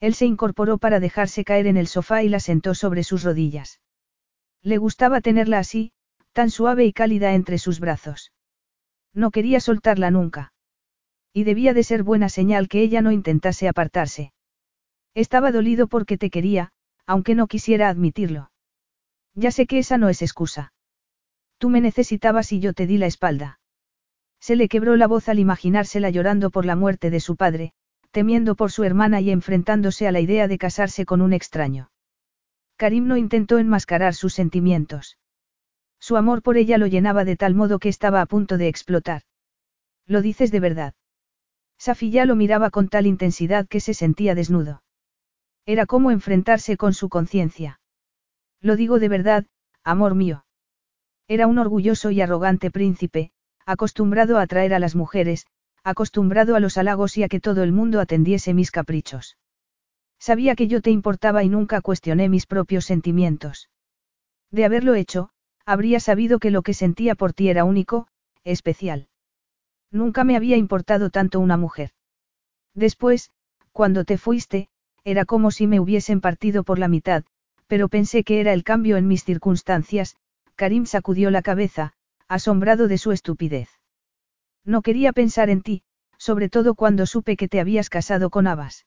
Él 0.00 0.14
se 0.14 0.26
incorporó 0.26 0.78
para 0.78 0.98
dejarse 0.98 1.44
caer 1.44 1.66
en 1.66 1.76
el 1.76 1.86
sofá 1.86 2.22
y 2.22 2.28
la 2.28 2.40
sentó 2.40 2.74
sobre 2.74 3.04
sus 3.04 3.22
rodillas. 3.22 3.80
Le 4.62 4.78
gustaba 4.78 5.20
tenerla 5.20 5.58
así, 5.58 5.92
tan 6.32 6.50
suave 6.50 6.84
y 6.86 6.92
cálida 6.92 7.34
entre 7.34 7.58
sus 7.58 7.80
brazos. 7.80 8.32
No 9.12 9.30
quería 9.30 9.60
soltarla 9.60 10.10
nunca. 10.10 10.52
Y 11.32 11.44
debía 11.44 11.74
de 11.74 11.84
ser 11.84 12.02
buena 12.02 12.28
señal 12.28 12.68
que 12.68 12.80
ella 12.80 13.02
no 13.02 13.12
intentase 13.12 13.68
apartarse. 13.68 14.32
Estaba 15.14 15.52
dolido 15.52 15.86
porque 15.86 16.16
te 16.16 16.30
quería, 16.30 16.72
aunque 17.06 17.34
no 17.34 17.46
quisiera 17.46 17.88
admitirlo. 17.88 18.50
Ya 19.34 19.50
sé 19.50 19.66
que 19.66 19.78
esa 19.78 19.98
no 19.98 20.08
es 20.08 20.22
excusa. 20.22 20.72
Tú 21.58 21.68
me 21.68 21.80
necesitabas 21.80 22.52
y 22.52 22.60
yo 22.60 22.72
te 22.72 22.86
di 22.86 22.98
la 22.98 23.06
espalda. 23.06 23.60
Se 24.40 24.56
le 24.56 24.68
quebró 24.68 24.96
la 24.96 25.06
voz 25.06 25.28
al 25.28 25.38
imaginársela 25.38 26.10
llorando 26.10 26.50
por 26.50 26.64
la 26.64 26.74
muerte 26.74 27.10
de 27.10 27.20
su 27.20 27.36
padre, 27.36 27.74
temiendo 28.10 28.54
por 28.54 28.72
su 28.72 28.84
hermana 28.84 29.20
y 29.20 29.30
enfrentándose 29.30 30.06
a 30.06 30.12
la 30.12 30.20
idea 30.20 30.48
de 30.48 30.58
casarse 30.58 31.04
con 31.04 31.20
un 31.20 31.32
extraño. 31.32 31.90
Karim 32.76 33.06
no 33.06 33.16
intentó 33.16 33.58
enmascarar 33.58 34.14
sus 34.14 34.34
sentimientos. 34.34 35.18
Su 35.98 36.16
amor 36.16 36.42
por 36.42 36.56
ella 36.56 36.78
lo 36.78 36.86
llenaba 36.86 37.24
de 37.24 37.36
tal 37.36 37.54
modo 37.54 37.78
que 37.78 37.90
estaba 37.90 38.20
a 38.22 38.26
punto 38.26 38.56
de 38.56 38.68
explotar. 38.68 39.22
¿Lo 40.06 40.22
dices 40.22 40.50
de 40.50 40.60
verdad? 40.60 40.94
Safilla 41.78 42.24
lo 42.24 42.36
miraba 42.36 42.70
con 42.70 42.88
tal 42.88 43.06
intensidad 43.06 43.68
que 43.68 43.80
se 43.80 43.94
sentía 43.94 44.34
desnudo. 44.34 44.82
Era 45.66 45.86
como 45.86 46.10
enfrentarse 46.10 46.76
con 46.76 46.94
su 46.94 47.08
conciencia. 47.08 47.80
Lo 48.60 48.76
digo 48.76 48.98
de 48.98 49.08
verdad, 49.08 49.46
amor 49.84 50.14
mío. 50.14 50.44
Era 51.28 51.46
un 51.46 51.58
orgulloso 51.58 52.10
y 52.10 52.20
arrogante 52.20 52.70
príncipe, 52.70 53.30
acostumbrado 53.64 54.38
a 54.38 54.42
atraer 54.42 54.74
a 54.74 54.78
las 54.78 54.96
mujeres, 54.96 55.46
acostumbrado 55.84 56.56
a 56.56 56.60
los 56.60 56.76
halagos 56.76 57.16
y 57.16 57.22
a 57.22 57.28
que 57.28 57.40
todo 57.40 57.62
el 57.62 57.72
mundo 57.72 58.00
atendiese 58.00 58.54
mis 58.54 58.70
caprichos. 58.70 59.36
Sabía 60.18 60.54
que 60.54 60.68
yo 60.68 60.82
te 60.82 60.90
importaba 60.90 61.42
y 61.44 61.48
nunca 61.48 61.80
cuestioné 61.80 62.28
mis 62.28 62.46
propios 62.46 62.84
sentimientos. 62.84 63.70
De 64.50 64.64
haberlo 64.64 64.94
hecho, 64.94 65.30
habría 65.64 66.00
sabido 66.00 66.38
que 66.38 66.50
lo 66.50 66.62
que 66.62 66.74
sentía 66.74 67.14
por 67.14 67.32
ti 67.32 67.48
era 67.48 67.64
único, 67.64 68.06
especial. 68.44 69.08
Nunca 69.90 70.24
me 70.24 70.36
había 70.36 70.56
importado 70.56 71.10
tanto 71.10 71.40
una 71.40 71.56
mujer. 71.56 71.90
Después, 72.74 73.30
cuando 73.72 74.04
te 74.04 74.18
fuiste, 74.18 74.68
era 75.04 75.24
como 75.24 75.50
si 75.50 75.66
me 75.66 75.80
hubiesen 75.80 76.20
partido 76.20 76.64
por 76.64 76.78
la 76.78 76.88
mitad, 76.88 77.24
pero 77.66 77.88
pensé 77.88 78.24
que 78.24 78.40
era 78.40 78.52
el 78.52 78.64
cambio 78.64 78.96
en 78.96 79.08
mis 79.08 79.24
circunstancias, 79.24 80.16
Karim 80.54 80.84
sacudió 80.84 81.30
la 81.30 81.42
cabeza, 81.42 81.94
asombrado 82.28 82.88
de 82.88 82.98
su 82.98 83.12
estupidez. 83.12 83.79
No 84.64 84.82
quería 84.82 85.12
pensar 85.12 85.50
en 85.50 85.62
ti, 85.62 85.82
sobre 86.18 86.48
todo 86.48 86.74
cuando 86.74 87.06
supe 87.06 87.36
que 87.36 87.48
te 87.48 87.60
habías 87.60 87.88
casado 87.88 88.30
con 88.30 88.46
Abbas. 88.46 88.86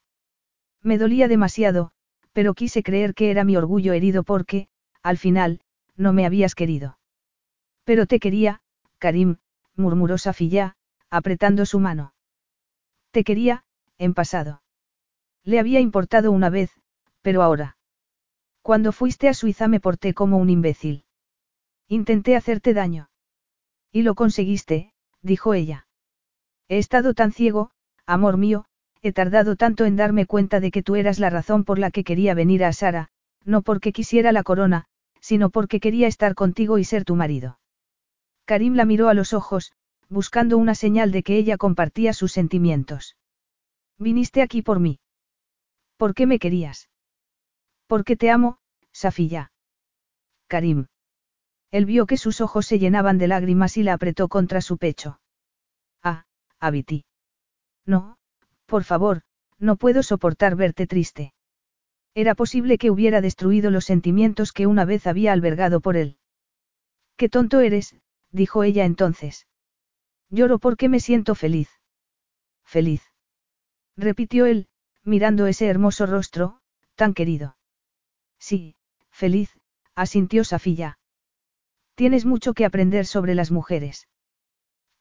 Me 0.82 0.98
dolía 0.98 1.28
demasiado, 1.28 1.92
pero 2.32 2.54
quise 2.54 2.84
creer 2.84 3.14
que 3.14 3.32
era 3.32 3.44
mi 3.44 3.56
orgullo 3.56 3.94
herido 3.94 4.24
porque, 4.24 4.68
al 5.02 5.18
final, 5.18 5.62
no 5.96 6.14
me 6.14 6.26
habías 6.26 6.56
querido. 6.56 7.00
Pero 7.84 8.06
te 8.06 8.20
quería, 8.20 8.62
Karim, 8.98 9.38
murmuró 9.76 10.18
Safilla, 10.18 10.76
apretando 11.10 11.66
su 11.66 11.80
mano. 11.80 12.14
Te 13.12 13.24
quería, 13.24 13.64
en 13.98 14.14
pasado. 14.14 14.62
Le 15.44 15.60
había 15.60 15.80
importado 15.80 16.32
una 16.32 16.50
vez, 16.50 16.72
pero 17.22 17.44
ahora. 17.44 17.78
Cuando 18.62 18.92
fuiste 18.92 19.28
a 19.28 19.34
Suiza 19.34 19.68
me 19.68 19.80
porté 19.80 20.14
como 20.14 20.38
un 20.38 20.50
imbécil. 20.50 21.06
Intenté 21.88 22.36
hacerte 22.36 22.74
daño. 22.74 23.10
Y 23.92 24.04
lo 24.04 24.16
conseguiste, 24.16 24.93
dijo 25.24 25.54
ella. 25.54 25.88
He 26.68 26.78
estado 26.78 27.14
tan 27.14 27.32
ciego, 27.32 27.72
amor 28.06 28.38
mío, 28.38 28.66
he 29.02 29.12
tardado 29.12 29.56
tanto 29.56 29.86
en 29.86 29.96
darme 29.96 30.26
cuenta 30.26 30.60
de 30.60 30.72
que 30.72 30.84
tú 30.84 30.96
eras 30.96 31.20
la 31.20 31.30
razón 31.30 31.64
por 31.64 31.80
la 31.80 31.92
que 31.92 32.04
quería 32.04 32.34
venir 32.34 32.64
a 32.64 32.72
Sara, 32.72 33.10
no 33.44 33.62
porque 33.62 33.92
quisiera 33.92 34.32
la 34.32 34.44
corona, 34.44 34.86
sino 35.20 35.50
porque 35.50 35.80
quería 35.80 36.08
estar 36.08 36.36
contigo 36.36 36.78
y 36.78 36.84
ser 36.84 37.04
tu 37.06 37.16
marido. 37.16 37.60
Karim 38.46 38.76
la 38.76 38.86
miró 38.86 39.10
a 39.10 39.14
los 39.14 39.34
ojos, 39.34 39.74
buscando 40.10 40.58
una 40.58 40.76
señal 40.76 41.12
de 41.12 41.24
que 41.24 41.38
ella 41.38 41.58
compartía 41.58 42.14
sus 42.14 42.32
sentimientos. 42.32 43.18
Viniste 43.98 44.42
aquí 44.42 44.62
por 44.62 44.80
mí. 44.80 45.00
¿Por 45.98 46.14
qué 46.14 46.28
me 46.28 46.40
querías? 46.40 46.90
Porque 47.88 48.16
te 48.16 48.30
amo, 48.30 48.58
Safilla. 48.92 49.52
Karim. 50.48 50.88
Él 51.74 51.88
vio 51.88 52.06
que 52.06 52.18
sus 52.18 52.40
ojos 52.40 52.68
se 52.68 52.78
llenaban 52.78 53.18
de 53.18 53.28
lágrimas 53.28 53.78
y 53.78 53.84
la 53.84 53.94
apretó 53.94 54.28
contra 54.28 54.62
su 54.62 54.78
pecho. 54.78 55.20
Ah, 56.04 56.28
Abiti. 56.60 57.06
No, 57.84 58.20
por 58.68 58.84
favor, 58.84 59.24
no 59.58 59.76
puedo 59.76 60.04
soportar 60.04 60.56
verte 60.56 60.86
triste. 60.86 61.34
Era 62.14 62.36
posible 62.36 62.78
que 62.78 62.92
hubiera 62.92 63.22
destruido 63.22 63.72
los 63.72 63.86
sentimientos 63.86 64.52
que 64.52 64.68
una 64.68 64.86
vez 64.86 65.08
había 65.08 65.34
albergado 65.34 65.82
por 65.82 65.98
él. 65.98 66.20
Qué 67.18 67.28
tonto 67.28 67.60
eres, 67.60 67.96
dijo 68.30 68.64
ella 68.64 68.86
entonces. 68.86 69.48
Lloro 70.30 70.60
porque 70.60 70.90
me 70.90 71.00
siento 71.00 71.34
feliz. 71.34 71.70
Feliz. 72.64 73.02
Repitió 73.98 74.46
él, 74.46 74.68
mirando 75.04 75.48
ese 75.48 75.66
hermoso 75.66 76.06
rostro, 76.06 76.62
tan 76.94 77.16
querido. 77.16 77.58
Sí, 78.38 78.76
feliz, 79.10 79.58
asintió 79.96 80.44
Safilla. 80.44 81.00
Tienes 81.96 82.26
mucho 82.26 82.54
que 82.54 82.66
aprender 82.66 83.06
sobre 83.06 83.36
las 83.36 83.52
mujeres. 83.52 84.08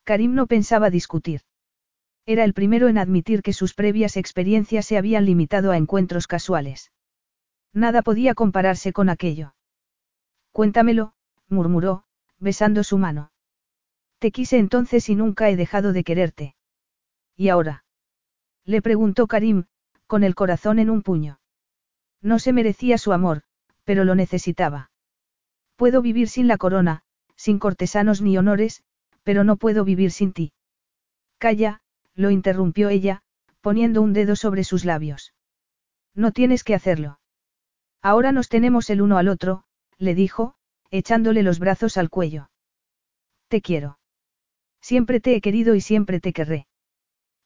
Karim 0.05 0.35
no 0.35 0.47
pensaba 0.47 0.91
discutir. 0.91 1.43
Era 2.27 2.45
el 2.45 2.55
primero 2.55 2.89
en 2.89 2.99
admitir 2.99 3.43
que 3.43 3.53
sus 3.53 3.75
previas 3.75 4.17
experiencias 4.17 4.87
se 4.87 4.97
habían 4.97 5.25
limitado 5.25 5.73
a 5.73 5.77
encuentros 5.77 6.27
casuales. 6.27 6.93
Nada 7.73 8.03
podía 8.03 8.35
compararse 8.35 8.93
con 8.93 9.09
aquello. 9.09 9.55
Cuéntamelo, 10.53 11.15
murmuró, 11.49 12.05
besando 12.39 12.85
su 12.85 12.99
mano. 12.99 13.33
Te 14.19 14.31
quise 14.31 14.59
entonces 14.59 15.09
y 15.09 15.17
nunca 15.17 15.49
he 15.49 15.57
dejado 15.57 15.93
de 15.93 16.05
quererte. 16.05 16.55
¿Y 17.37 17.49
ahora? 17.49 17.85
Le 18.65 18.83
preguntó 18.83 19.27
Karim, 19.27 19.65
con 20.07 20.23
el 20.23 20.35
corazón 20.35 20.79
en 20.79 20.91
un 20.91 21.03
puño. 21.03 21.41
No 22.21 22.39
se 22.39 22.53
merecía 22.53 22.99
su 22.99 23.12
amor, 23.12 23.43
pero 23.85 24.05
lo 24.05 24.15
necesitaba. 24.15 24.92
Puedo 25.76 26.02
vivir 26.02 26.28
sin 26.28 26.49
la 26.49 26.59
corona, 26.59 27.02
sin 27.36 27.59
cortesanos 27.59 28.20
ni 28.20 28.36
honores, 28.39 28.83
pero 29.23 29.44
no 29.44 29.57
puedo 29.57 29.84
vivir 29.84 30.10
sin 30.10 30.33
ti. 30.33 30.52
Calla, 31.39 31.81
lo 32.15 32.31
interrumpió 32.31 32.89
ella, 32.89 33.23
poniendo 33.60 34.02
un 34.02 34.12
dedo 34.12 34.36
sobre 34.36 34.65
sus 34.65 34.84
labios. 34.84 35.34
No 36.15 36.33
tienes 36.33 36.65
que 36.65 36.75
hacerlo. 36.75 37.18
Ahora 38.02 38.33
nos 38.33 38.49
tenemos 38.49 38.91
el 38.91 39.01
uno 39.01 39.17
al 39.18 39.28
otro, 39.28 39.65
le 39.99 40.15
dijo, 40.15 40.55
echándole 40.91 41.42
los 41.42 41.59
brazos 41.59 41.97
al 41.97 42.10
cuello. 42.10 42.51
Te 43.49 43.60
quiero. 43.60 43.99
Siempre 44.81 45.20
te 45.20 45.36
he 45.36 45.41
querido 45.41 45.75
y 45.75 45.81
siempre 45.81 46.20
te 46.20 46.33
querré. 46.33 46.67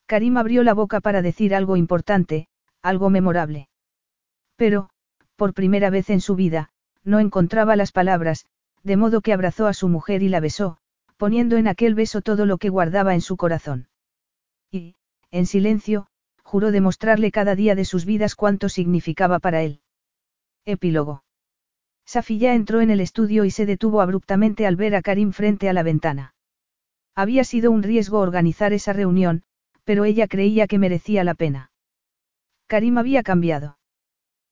Karim 0.07 0.37
abrió 0.37 0.63
la 0.63 0.73
boca 0.73 1.01
para 1.01 1.21
decir 1.21 1.55
algo 1.55 1.77
importante, 1.77 2.49
algo 2.81 3.11
memorable. 3.11 3.69
Pero, 4.57 4.89
por 5.37 5.53
primera 5.53 5.91
vez 5.91 6.09
en 6.11 6.21
su 6.21 6.35
vida, 6.35 6.71
no 7.07 7.21
encontraba 7.21 7.77
las 7.77 7.93
palabras, 7.93 8.45
de 8.83 8.97
modo 8.97 9.23
que 9.23 9.33
abrazó 9.33 9.67
a 9.67 9.73
su 9.73 9.89
mujer 9.89 10.23
y 10.23 10.29
la 10.29 10.41
besó, 10.41 10.77
poniendo 11.17 11.57
en 11.57 11.69
aquel 11.69 11.95
beso 11.95 12.21
todo 12.21 12.45
lo 12.45 12.59
que 12.59 12.69
guardaba 12.69 13.15
en 13.15 13.21
su 13.21 13.37
corazón. 13.37 13.89
Y, 14.71 14.97
en 15.31 15.47
silencio, 15.47 16.09
juró 16.43 16.73
demostrarle 16.73 17.31
cada 17.31 17.55
día 17.55 17.75
de 17.75 17.85
sus 17.85 18.05
vidas 18.05 18.35
cuánto 18.35 18.69
significaba 18.69 19.39
para 19.39 19.63
él. 19.63 19.81
Epílogo. 20.65 21.25
Safilla 22.05 22.55
entró 22.55 22.81
en 22.81 22.91
el 22.91 23.01
estudio 23.01 23.45
y 23.45 23.51
se 23.51 23.67
detuvo 23.67 24.01
abruptamente 24.01 24.67
al 24.67 24.77
ver 24.77 24.95
a 24.95 25.03
Karim 25.03 25.33
frente 25.33 25.69
a 25.69 25.73
la 25.73 25.83
ventana. 25.83 26.35
Había 27.15 27.45
sido 27.45 27.71
un 27.71 27.83
riesgo 27.83 28.19
organizar 28.19 28.73
esa 28.73 28.93
reunión, 28.93 29.43
pero 29.85 30.05
ella 30.05 30.27
creía 30.27 30.67
que 30.67 30.79
merecía 30.79 31.25
la 31.25 31.35
pena. 31.35 31.71
Karim 32.67 32.99
había 32.99 33.23
cambiado. 33.23 33.79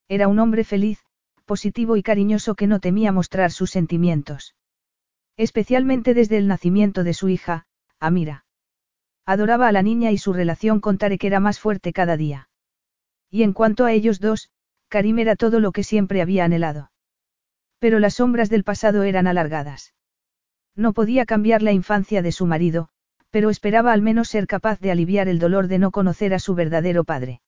Era 0.08 0.28
un 0.28 0.38
hombre 0.38 0.64
feliz, 0.64 1.04
positivo 1.44 1.96
y 1.96 2.02
cariñoso 2.02 2.54
que 2.54 2.66
no 2.66 2.80
temía 2.80 3.12
mostrar 3.12 3.50
sus 3.50 3.70
sentimientos. 3.70 4.54
Especialmente 5.36 6.14
desde 6.14 6.36
el 6.36 6.46
nacimiento 6.46 7.04
de 7.04 7.14
su 7.14 7.28
hija, 7.28 7.66
Amira. 8.00 8.44
Adoraba 9.26 9.68
a 9.68 9.72
la 9.72 9.82
niña 9.82 10.10
y 10.10 10.18
su 10.18 10.32
relación 10.32 10.80
con 10.80 10.98
Tarek 10.98 11.24
era 11.24 11.40
más 11.40 11.58
fuerte 11.58 11.92
cada 11.92 12.16
día. 12.16 12.48
Y 13.30 13.42
en 13.42 13.52
cuanto 13.52 13.84
a 13.84 13.92
ellos 13.92 14.20
dos, 14.20 14.50
Karim 14.88 15.18
era 15.18 15.34
todo 15.34 15.60
lo 15.60 15.72
que 15.72 15.82
siempre 15.82 16.22
había 16.22 16.44
anhelado. 16.44 16.90
Pero 17.78 17.98
las 17.98 18.14
sombras 18.14 18.50
del 18.50 18.64
pasado 18.64 19.02
eran 19.02 19.26
alargadas. 19.26 19.94
No 20.76 20.92
podía 20.92 21.24
cambiar 21.24 21.62
la 21.62 21.72
infancia 21.72 22.22
de 22.22 22.32
su 22.32 22.46
marido, 22.46 22.88
pero 23.30 23.50
esperaba 23.50 23.92
al 23.92 24.02
menos 24.02 24.28
ser 24.28 24.46
capaz 24.46 24.78
de 24.78 24.90
aliviar 24.92 25.28
el 25.28 25.38
dolor 25.38 25.66
de 25.68 25.78
no 25.78 25.90
conocer 25.90 26.34
a 26.34 26.38
su 26.38 26.54
verdadero 26.54 27.04
padre. 27.04 27.40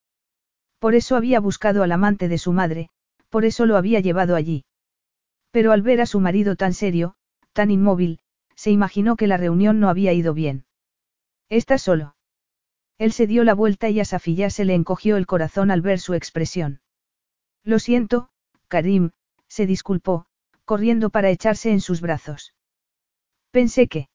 Por 0.79 0.95
eso 0.95 1.15
había 1.15 1.41
buscado 1.41 1.83
al 1.83 1.93
amante 1.93 2.29
de 2.29 2.39
su 2.39 2.53
madre, 2.53 2.91
por 3.37 3.45
eso 3.45 3.67
lo 3.67 3.77
había 3.77 4.01
llevado 4.01 4.35
allí. 4.35 4.65
Pero 5.51 5.73
al 5.73 5.83
ver 5.83 6.01
a 6.01 6.07
su 6.07 6.21
marido 6.21 6.57
tan 6.57 6.73
serio, 6.73 7.17
tan 7.53 7.71
inmóvil, 7.71 8.19
se 8.55 8.71
imaginó 8.71 9.15
que 9.15 9.27
la 9.27 9.37
reunión 9.37 9.79
no 9.79 9.91
había 9.91 10.15
ido 10.15 10.33
bien. 10.33 10.65
¿Estás 11.51 11.83
solo? 11.83 12.17
Él 12.97 13.13
se 13.13 13.27
dio 13.27 13.45
la 13.45 13.53
vuelta 13.53 13.91
y 13.91 14.01
a 14.01 14.07
Safiyá 14.07 14.49
se 14.49 14.65
le 14.65 14.73
encogió 14.73 15.19
el 15.19 15.27
corazón 15.27 15.71
al 15.71 15.83
ver 15.83 16.01
su 16.01 16.15
expresión. 16.15 16.81
Lo 17.63 17.79
siento, 17.79 18.31
Karim, 18.69 19.11
se 19.49 19.67
disculpó, 19.67 20.25
corriendo 20.65 21.11
para 21.11 21.29
echarse 21.29 21.71
en 21.71 21.83
sus 21.83 22.01
brazos. 22.01 22.55
Pensé 23.51 23.87
que. 23.87 24.09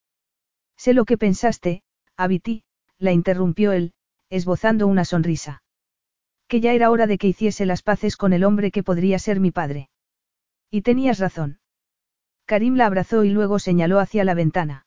Sé 0.76 0.94
lo 0.94 1.04
que 1.04 1.16
pensaste, 1.16 1.84
Abiti, 2.16 2.64
la 2.98 3.12
interrumpió 3.12 3.70
él, 3.70 3.92
esbozando 4.30 4.88
una 4.88 5.04
sonrisa 5.04 5.61
que 6.52 6.60
ya 6.60 6.74
era 6.74 6.90
hora 6.90 7.06
de 7.06 7.16
que 7.16 7.28
hiciese 7.28 7.64
las 7.64 7.80
paces 7.80 8.18
con 8.18 8.34
el 8.34 8.44
hombre 8.44 8.70
que 8.70 8.82
podría 8.82 9.18
ser 9.18 9.40
mi 9.40 9.50
padre. 9.50 9.88
Y 10.70 10.82
tenías 10.82 11.18
razón. 11.18 11.60
Karim 12.44 12.74
la 12.74 12.84
abrazó 12.84 13.24
y 13.24 13.30
luego 13.30 13.58
señaló 13.58 14.00
hacia 14.00 14.22
la 14.22 14.34
ventana. 14.34 14.86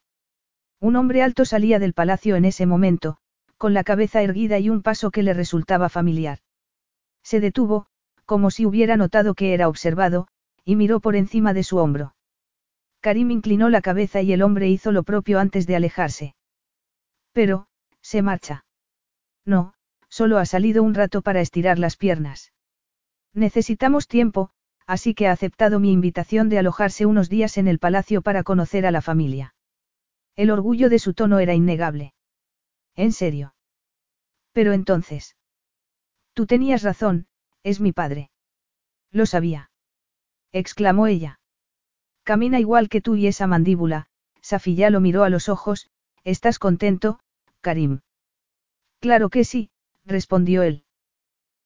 Un 0.79 0.95
hombre 0.95 1.23
alto 1.23 1.43
salía 1.43 1.79
del 1.79 1.93
palacio 1.95 2.35
en 2.35 2.45
ese 2.45 2.67
momento, 2.67 3.17
con 3.57 3.73
la 3.73 3.83
cabeza 3.83 4.21
erguida 4.21 4.59
y 4.59 4.69
un 4.69 4.83
paso 4.83 5.09
que 5.09 5.23
le 5.23 5.33
resultaba 5.33 5.89
familiar. 5.89 6.37
Se 7.23 7.39
detuvo, 7.39 7.87
como 8.25 8.51
si 8.51 8.67
hubiera 8.67 8.95
notado 8.95 9.33
que 9.33 9.55
era 9.55 9.67
observado, 9.67 10.27
y 10.65 10.75
miró 10.75 10.99
por 10.99 11.15
encima 11.15 11.55
de 11.55 11.63
su 11.63 11.77
hombro. 11.77 12.13
Karim 12.99 13.31
inclinó 13.31 13.69
la 13.69 13.81
cabeza 13.81 14.21
y 14.21 14.33
el 14.33 14.43
hombre 14.43 14.69
hizo 14.69 14.91
lo 14.91 15.01
propio 15.01 15.39
antes 15.39 15.65
de 15.65 15.75
alejarse. 15.75 16.35
Pero, 17.31 17.65
se 18.01 18.21
marcha. 18.21 18.65
No, 19.45 19.74
solo 20.15 20.37
ha 20.37 20.45
salido 20.45 20.81
un 20.81 20.93
rato 20.93 21.21
para 21.21 21.41
estirar 21.41 21.77
las 21.77 21.97
piernas. 21.97 22.53
Necesitamos 23.33 24.07
tiempo, 24.07 24.49
así 24.87 25.13
que 25.13 25.27
ha 25.27 25.33
aceptado 25.33 25.81
mi 25.81 25.91
invitación 25.91 26.47
de 26.47 26.57
alojarse 26.57 27.05
unos 27.05 27.27
días 27.27 27.57
en 27.57 27.67
el 27.67 27.79
palacio 27.79 28.21
para 28.21 28.43
conocer 28.43 28.85
a 28.85 28.91
la 28.91 29.01
familia. 29.01 29.55
El 30.37 30.51
orgullo 30.51 30.87
de 30.87 30.99
su 30.99 31.13
tono 31.13 31.39
era 31.39 31.53
innegable. 31.53 32.13
En 32.95 33.11
serio. 33.11 33.55
Pero 34.53 34.71
entonces. 34.71 35.35
Tú 36.33 36.45
tenías 36.45 36.81
razón, 36.81 37.27
es 37.63 37.81
mi 37.81 37.91
padre. 37.91 38.31
Lo 39.11 39.25
sabía. 39.25 39.69
exclamó 40.53 41.07
ella. 41.07 41.41
Camina 42.23 42.61
igual 42.61 42.87
que 42.87 43.01
tú 43.01 43.17
y 43.17 43.27
esa 43.27 43.47
mandíbula, 43.47 44.07
Safilla 44.39 44.89
lo 44.89 45.01
miró 45.01 45.25
a 45.25 45.29
los 45.29 45.49
ojos, 45.49 45.89
¿estás 46.23 46.57
contento, 46.57 47.19
Karim? 47.59 47.99
Claro 49.01 49.29
que 49.29 49.43
sí, 49.43 49.71
respondió 50.05 50.63
él. 50.63 50.83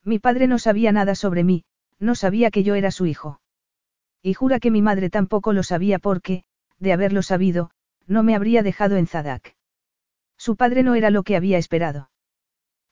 Mi 0.04 0.18
padre 0.18 0.46
no 0.46 0.58
sabía 0.58 0.92
nada 0.92 1.14
sobre 1.14 1.44
mí, 1.44 1.64
no 1.98 2.14
sabía 2.14 2.50
que 2.50 2.62
yo 2.62 2.74
era 2.74 2.90
su 2.90 3.06
hijo. 3.06 3.40
Y 4.22 4.34
jura 4.34 4.60
que 4.60 4.70
mi 4.70 4.82
madre 4.82 5.10
tampoco 5.10 5.52
lo 5.52 5.62
sabía 5.62 5.98
porque, 5.98 6.44
de 6.78 6.92
haberlo 6.92 7.22
sabido, 7.22 7.70
no 8.06 8.22
me 8.22 8.34
habría 8.34 8.62
dejado 8.62 8.96
en 8.96 9.06
Zadak. 9.06 9.56
Su 10.36 10.56
padre 10.56 10.82
no 10.82 10.94
era 10.94 11.10
lo 11.10 11.22
que 11.22 11.36
había 11.36 11.58
esperado. 11.58 12.10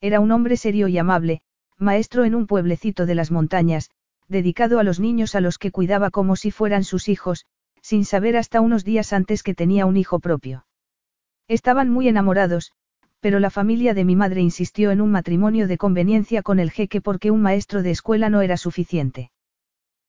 Era 0.01 0.21
un 0.21 0.31
hombre 0.31 0.57
serio 0.57 0.89
y 0.89 0.99
amable, 0.99 1.41
maestro 1.79 2.25
en 2.25 2.35
un 2.35 2.47
pueblecito 2.47 3.07
de 3.07 3.15
las 3.15 3.31
montañas, 3.31 3.91
dedicado 4.29 4.79
a 4.79 4.85
los 4.85 5.01
niños 5.01 5.35
a 5.35 5.41
los 5.41 5.59
que 5.59 5.71
cuidaba 5.71 6.11
como 6.11 6.37
si 6.37 6.51
fueran 6.51 6.85
sus 6.85 7.09
hijos, 7.09 7.47
sin 7.81 8.05
saber 8.05 8.37
hasta 8.37 8.61
unos 8.61 8.85
días 8.85 9.13
antes 9.13 9.43
que 9.43 9.55
tenía 9.55 9.87
un 9.87 9.97
hijo 9.97 10.21
propio. 10.21 10.67
Estaban 11.49 11.89
muy 11.89 12.09
enamorados, 12.09 12.73
pero 13.21 13.41
la 13.41 13.51
familia 13.51 13.95
de 13.95 14.05
mi 14.05 14.17
madre 14.17 14.41
insistió 14.41 14.91
en 14.91 15.01
un 15.01 15.11
matrimonio 15.11 15.67
de 15.67 15.79
conveniencia 15.79 16.43
con 16.43 16.59
el 16.61 16.71
jeque 16.71 17.01
porque 17.01 17.31
un 17.31 17.43
maestro 17.43 17.83
de 17.83 17.91
escuela 17.91 18.31
no 18.31 18.43
era 18.43 18.57
suficiente. 18.57 19.31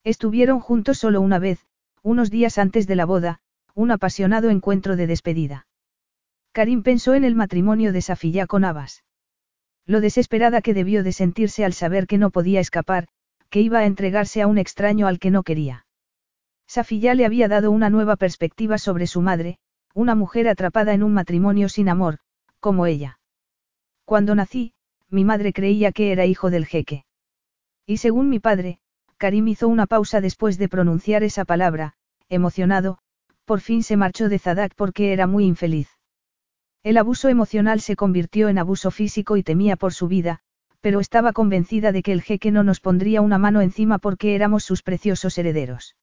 Estuvieron 0.04 0.60
juntos 0.60 1.00
solo 1.00 1.22
una 1.22 1.40
vez, 1.40 1.66
unos 2.04 2.30
días 2.30 2.58
antes 2.58 2.88
de 2.88 2.96
la 2.96 3.06
boda, 3.06 3.40
un 3.74 3.92
apasionado 3.92 4.50
encuentro 4.50 4.96
de 4.96 5.08
despedida. 5.08 5.68
Karim 6.52 6.84
pensó 6.84 7.14
en 7.14 7.24
el 7.24 7.36
matrimonio 7.36 7.94
de 7.94 8.02
Safilla 8.02 8.48
con 8.48 8.64
Abbas. 8.64 9.04
Lo 9.86 10.02
desesperada 10.02 10.62
que 10.62 10.74
debió 10.74 11.04
de 11.04 11.12
sentirse 11.12 11.66
al 11.66 11.74
saber 11.74 12.08
que 12.08 12.18
no 12.18 12.30
podía 12.30 12.60
escapar, 12.60 13.08
que 13.50 13.62
iba 13.62 13.80
a 13.80 13.86
entregarse 13.86 14.42
a 14.42 14.48
un 14.48 14.58
extraño 14.58 15.08
al 15.08 15.20
que 15.20 15.32
no 15.32 15.44
quería. 15.44 15.86
Safilla 16.68 17.16
le 17.16 17.26
había 17.26 17.48
dado 17.48 17.72
una 17.72 17.90
nueva 17.90 18.16
perspectiva 18.16 18.78
sobre 18.78 19.08
su 19.08 19.22
madre, 19.22 19.58
una 19.96 20.14
mujer 20.14 20.48
atrapada 20.48 20.94
en 20.94 21.02
un 21.02 21.14
matrimonio 21.14 21.68
sin 21.70 21.90
amor, 21.90 22.20
como 22.60 22.86
ella. 22.86 23.20
Cuando 24.06 24.36
nací, 24.36 24.74
mi 25.10 25.24
madre 25.26 25.54
creía 25.54 25.92
que 25.92 26.12
era 26.12 26.26
hijo 26.26 26.50
del 26.50 26.66
jeque. 26.66 27.06
Y 27.86 27.98
según 27.98 28.30
mi 28.30 28.40
padre, 28.40 28.80
Karim 29.18 29.48
hizo 29.48 29.68
una 29.68 29.86
pausa 29.86 30.22
después 30.22 30.58
de 30.58 30.70
pronunciar 30.70 31.24
esa 31.24 31.46
palabra, 31.46 31.94
emocionado, 32.30 33.00
por 33.46 33.62
fin 33.62 33.84
se 33.84 33.98
marchó 33.98 34.30
de 34.30 34.40
Zadak 34.40 34.76
porque 34.76 35.12
era 35.12 35.28
muy 35.28 35.46
infeliz. 35.46 35.90
El 36.84 36.98
abuso 36.98 37.30
emocional 37.30 37.82
se 37.82 37.96
convirtió 37.96 38.48
en 38.48 38.58
abuso 38.58 38.92
físico 38.92 39.36
y 39.36 39.44
temía 39.44 39.76
por 39.76 39.94
su 39.94 40.08
vida, 40.08 40.40
pero 40.82 41.00
estaba 41.00 41.34
convencida 41.34 41.92
de 41.92 42.04
que 42.04 42.14
el 42.14 42.22
jeque 42.22 42.52
no 42.52 42.64
nos 42.64 42.80
pondría 42.80 43.22
una 43.22 43.38
mano 43.38 43.62
encima 43.62 43.98
porque 43.98 44.36
éramos 44.36 44.64
sus 44.64 44.82
preciosos 44.82 45.38
herederos. 45.38 45.96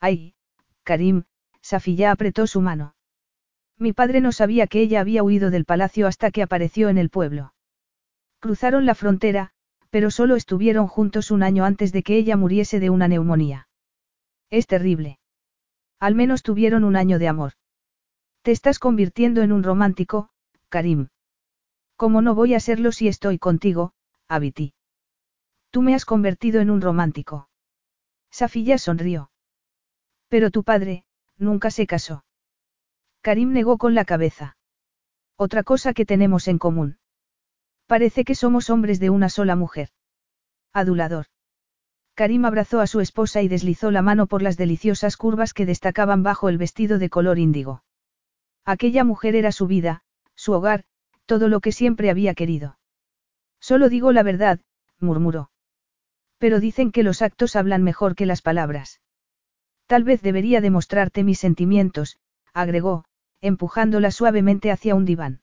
¡Ay, 0.00 0.34
Karim! 0.82 1.24
Safilla 1.60 2.10
apretó 2.10 2.46
su 2.48 2.60
mano. 2.60 2.94
Mi 3.82 3.92
padre 3.92 4.20
no 4.20 4.30
sabía 4.30 4.68
que 4.68 4.80
ella 4.80 5.00
había 5.00 5.24
huido 5.24 5.50
del 5.50 5.64
palacio 5.64 6.06
hasta 6.06 6.30
que 6.30 6.40
apareció 6.40 6.88
en 6.88 6.98
el 6.98 7.10
pueblo. 7.10 7.52
Cruzaron 8.38 8.86
la 8.86 8.94
frontera, 8.94 9.50
pero 9.90 10.12
solo 10.12 10.36
estuvieron 10.36 10.86
juntos 10.86 11.32
un 11.32 11.42
año 11.42 11.64
antes 11.64 11.90
de 11.90 12.04
que 12.04 12.16
ella 12.16 12.36
muriese 12.36 12.78
de 12.78 12.90
una 12.90 13.08
neumonía. 13.08 13.66
Es 14.50 14.68
terrible. 14.68 15.18
Al 15.98 16.14
menos 16.14 16.44
tuvieron 16.44 16.84
un 16.84 16.94
año 16.94 17.18
de 17.18 17.26
amor. 17.26 17.54
Te 18.42 18.52
estás 18.52 18.78
convirtiendo 18.78 19.42
en 19.42 19.50
un 19.50 19.64
romántico, 19.64 20.30
Karim. 20.68 21.08
¿Cómo 21.96 22.22
no 22.22 22.36
voy 22.36 22.54
a 22.54 22.60
serlo 22.60 22.92
si 22.92 23.08
estoy 23.08 23.40
contigo, 23.40 23.94
Abiti? 24.28 24.74
Tú 25.72 25.82
me 25.82 25.96
has 25.96 26.04
convertido 26.04 26.60
en 26.60 26.70
un 26.70 26.82
romántico. 26.82 27.48
Safilla 28.30 28.78
sonrió. 28.78 29.32
Pero 30.28 30.52
tu 30.52 30.62
padre, 30.62 31.04
nunca 31.36 31.72
se 31.72 31.88
casó. 31.88 32.24
Karim 33.22 33.52
negó 33.52 33.78
con 33.78 33.94
la 33.94 34.04
cabeza. 34.04 34.56
Otra 35.36 35.62
cosa 35.62 35.94
que 35.94 36.04
tenemos 36.04 36.48
en 36.48 36.58
común. 36.58 36.98
Parece 37.86 38.24
que 38.24 38.34
somos 38.34 38.68
hombres 38.68 38.98
de 38.98 39.10
una 39.10 39.28
sola 39.28 39.54
mujer. 39.54 39.90
Adulador. 40.72 41.26
Karim 42.14 42.44
abrazó 42.44 42.80
a 42.80 42.88
su 42.88 43.00
esposa 43.00 43.40
y 43.40 43.46
deslizó 43.48 43.92
la 43.92 44.02
mano 44.02 44.26
por 44.26 44.42
las 44.42 44.56
deliciosas 44.56 45.16
curvas 45.16 45.54
que 45.54 45.66
destacaban 45.66 46.24
bajo 46.24 46.48
el 46.48 46.58
vestido 46.58 46.98
de 46.98 47.10
color 47.10 47.38
índigo. 47.38 47.84
Aquella 48.64 49.04
mujer 49.04 49.36
era 49.36 49.52
su 49.52 49.68
vida, 49.68 50.02
su 50.34 50.52
hogar, 50.52 50.84
todo 51.24 51.48
lo 51.48 51.60
que 51.60 51.70
siempre 51.70 52.10
había 52.10 52.34
querido. 52.34 52.78
Solo 53.60 53.88
digo 53.88 54.10
la 54.10 54.24
verdad, 54.24 54.60
murmuró. 54.98 55.50
Pero 56.38 56.58
dicen 56.58 56.90
que 56.90 57.04
los 57.04 57.22
actos 57.22 57.54
hablan 57.54 57.84
mejor 57.84 58.16
que 58.16 58.26
las 58.26 58.42
palabras. 58.42 59.00
Tal 59.86 60.02
vez 60.02 60.22
debería 60.22 60.60
demostrarte 60.60 61.22
mis 61.22 61.38
sentimientos, 61.38 62.18
agregó, 62.52 63.04
empujándola 63.42 64.10
suavemente 64.10 64.70
hacia 64.70 64.94
un 64.94 65.04
diván. 65.04 65.42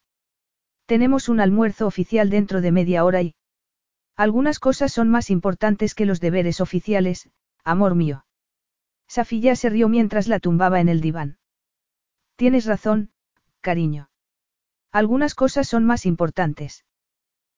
Tenemos 0.88 1.30
un 1.30 1.40
almuerzo 1.40 1.86
oficial 1.86 2.32
dentro 2.32 2.62
de 2.62 2.72
media 2.72 3.06
hora 3.06 3.22
y... 3.22 3.36
Algunas 4.16 4.60
cosas 4.60 4.92
son 4.92 5.10
más 5.10 5.30
importantes 5.30 5.94
que 5.94 6.08
los 6.08 6.20
deberes 6.20 6.62
oficiales, 6.62 7.30
amor 7.64 7.94
mío. 7.94 8.26
Safilla 9.08 9.56
se 9.56 9.70
rió 9.70 9.88
mientras 9.88 10.28
la 10.28 10.40
tumbaba 10.40 10.82
en 10.82 10.90
el 10.90 11.02
diván. 11.02 11.38
Tienes 12.36 12.66
razón, 12.66 13.12
cariño. 13.62 14.10
Algunas 14.92 15.36
cosas 15.36 15.68
son 15.68 15.86
más 15.86 16.06
importantes. 16.06 16.86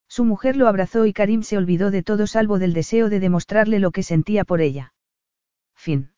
Su 0.07 0.25
mujer 0.25 0.57
lo 0.57 0.67
abrazó 0.67 1.05
y 1.05 1.13
Karim 1.13 1.43
se 1.43 1.57
olvidó 1.57 1.89
de 1.89 2.03
todo 2.03 2.27
salvo 2.27 2.59
del 2.59 2.73
deseo 2.73 3.09
de 3.09 3.21
demostrarle 3.21 3.79
lo 3.79 3.91
que 3.91 4.03
sentía 4.03 4.43
por 4.43 4.59
ella. 4.59 4.93
Fin. 5.73 6.10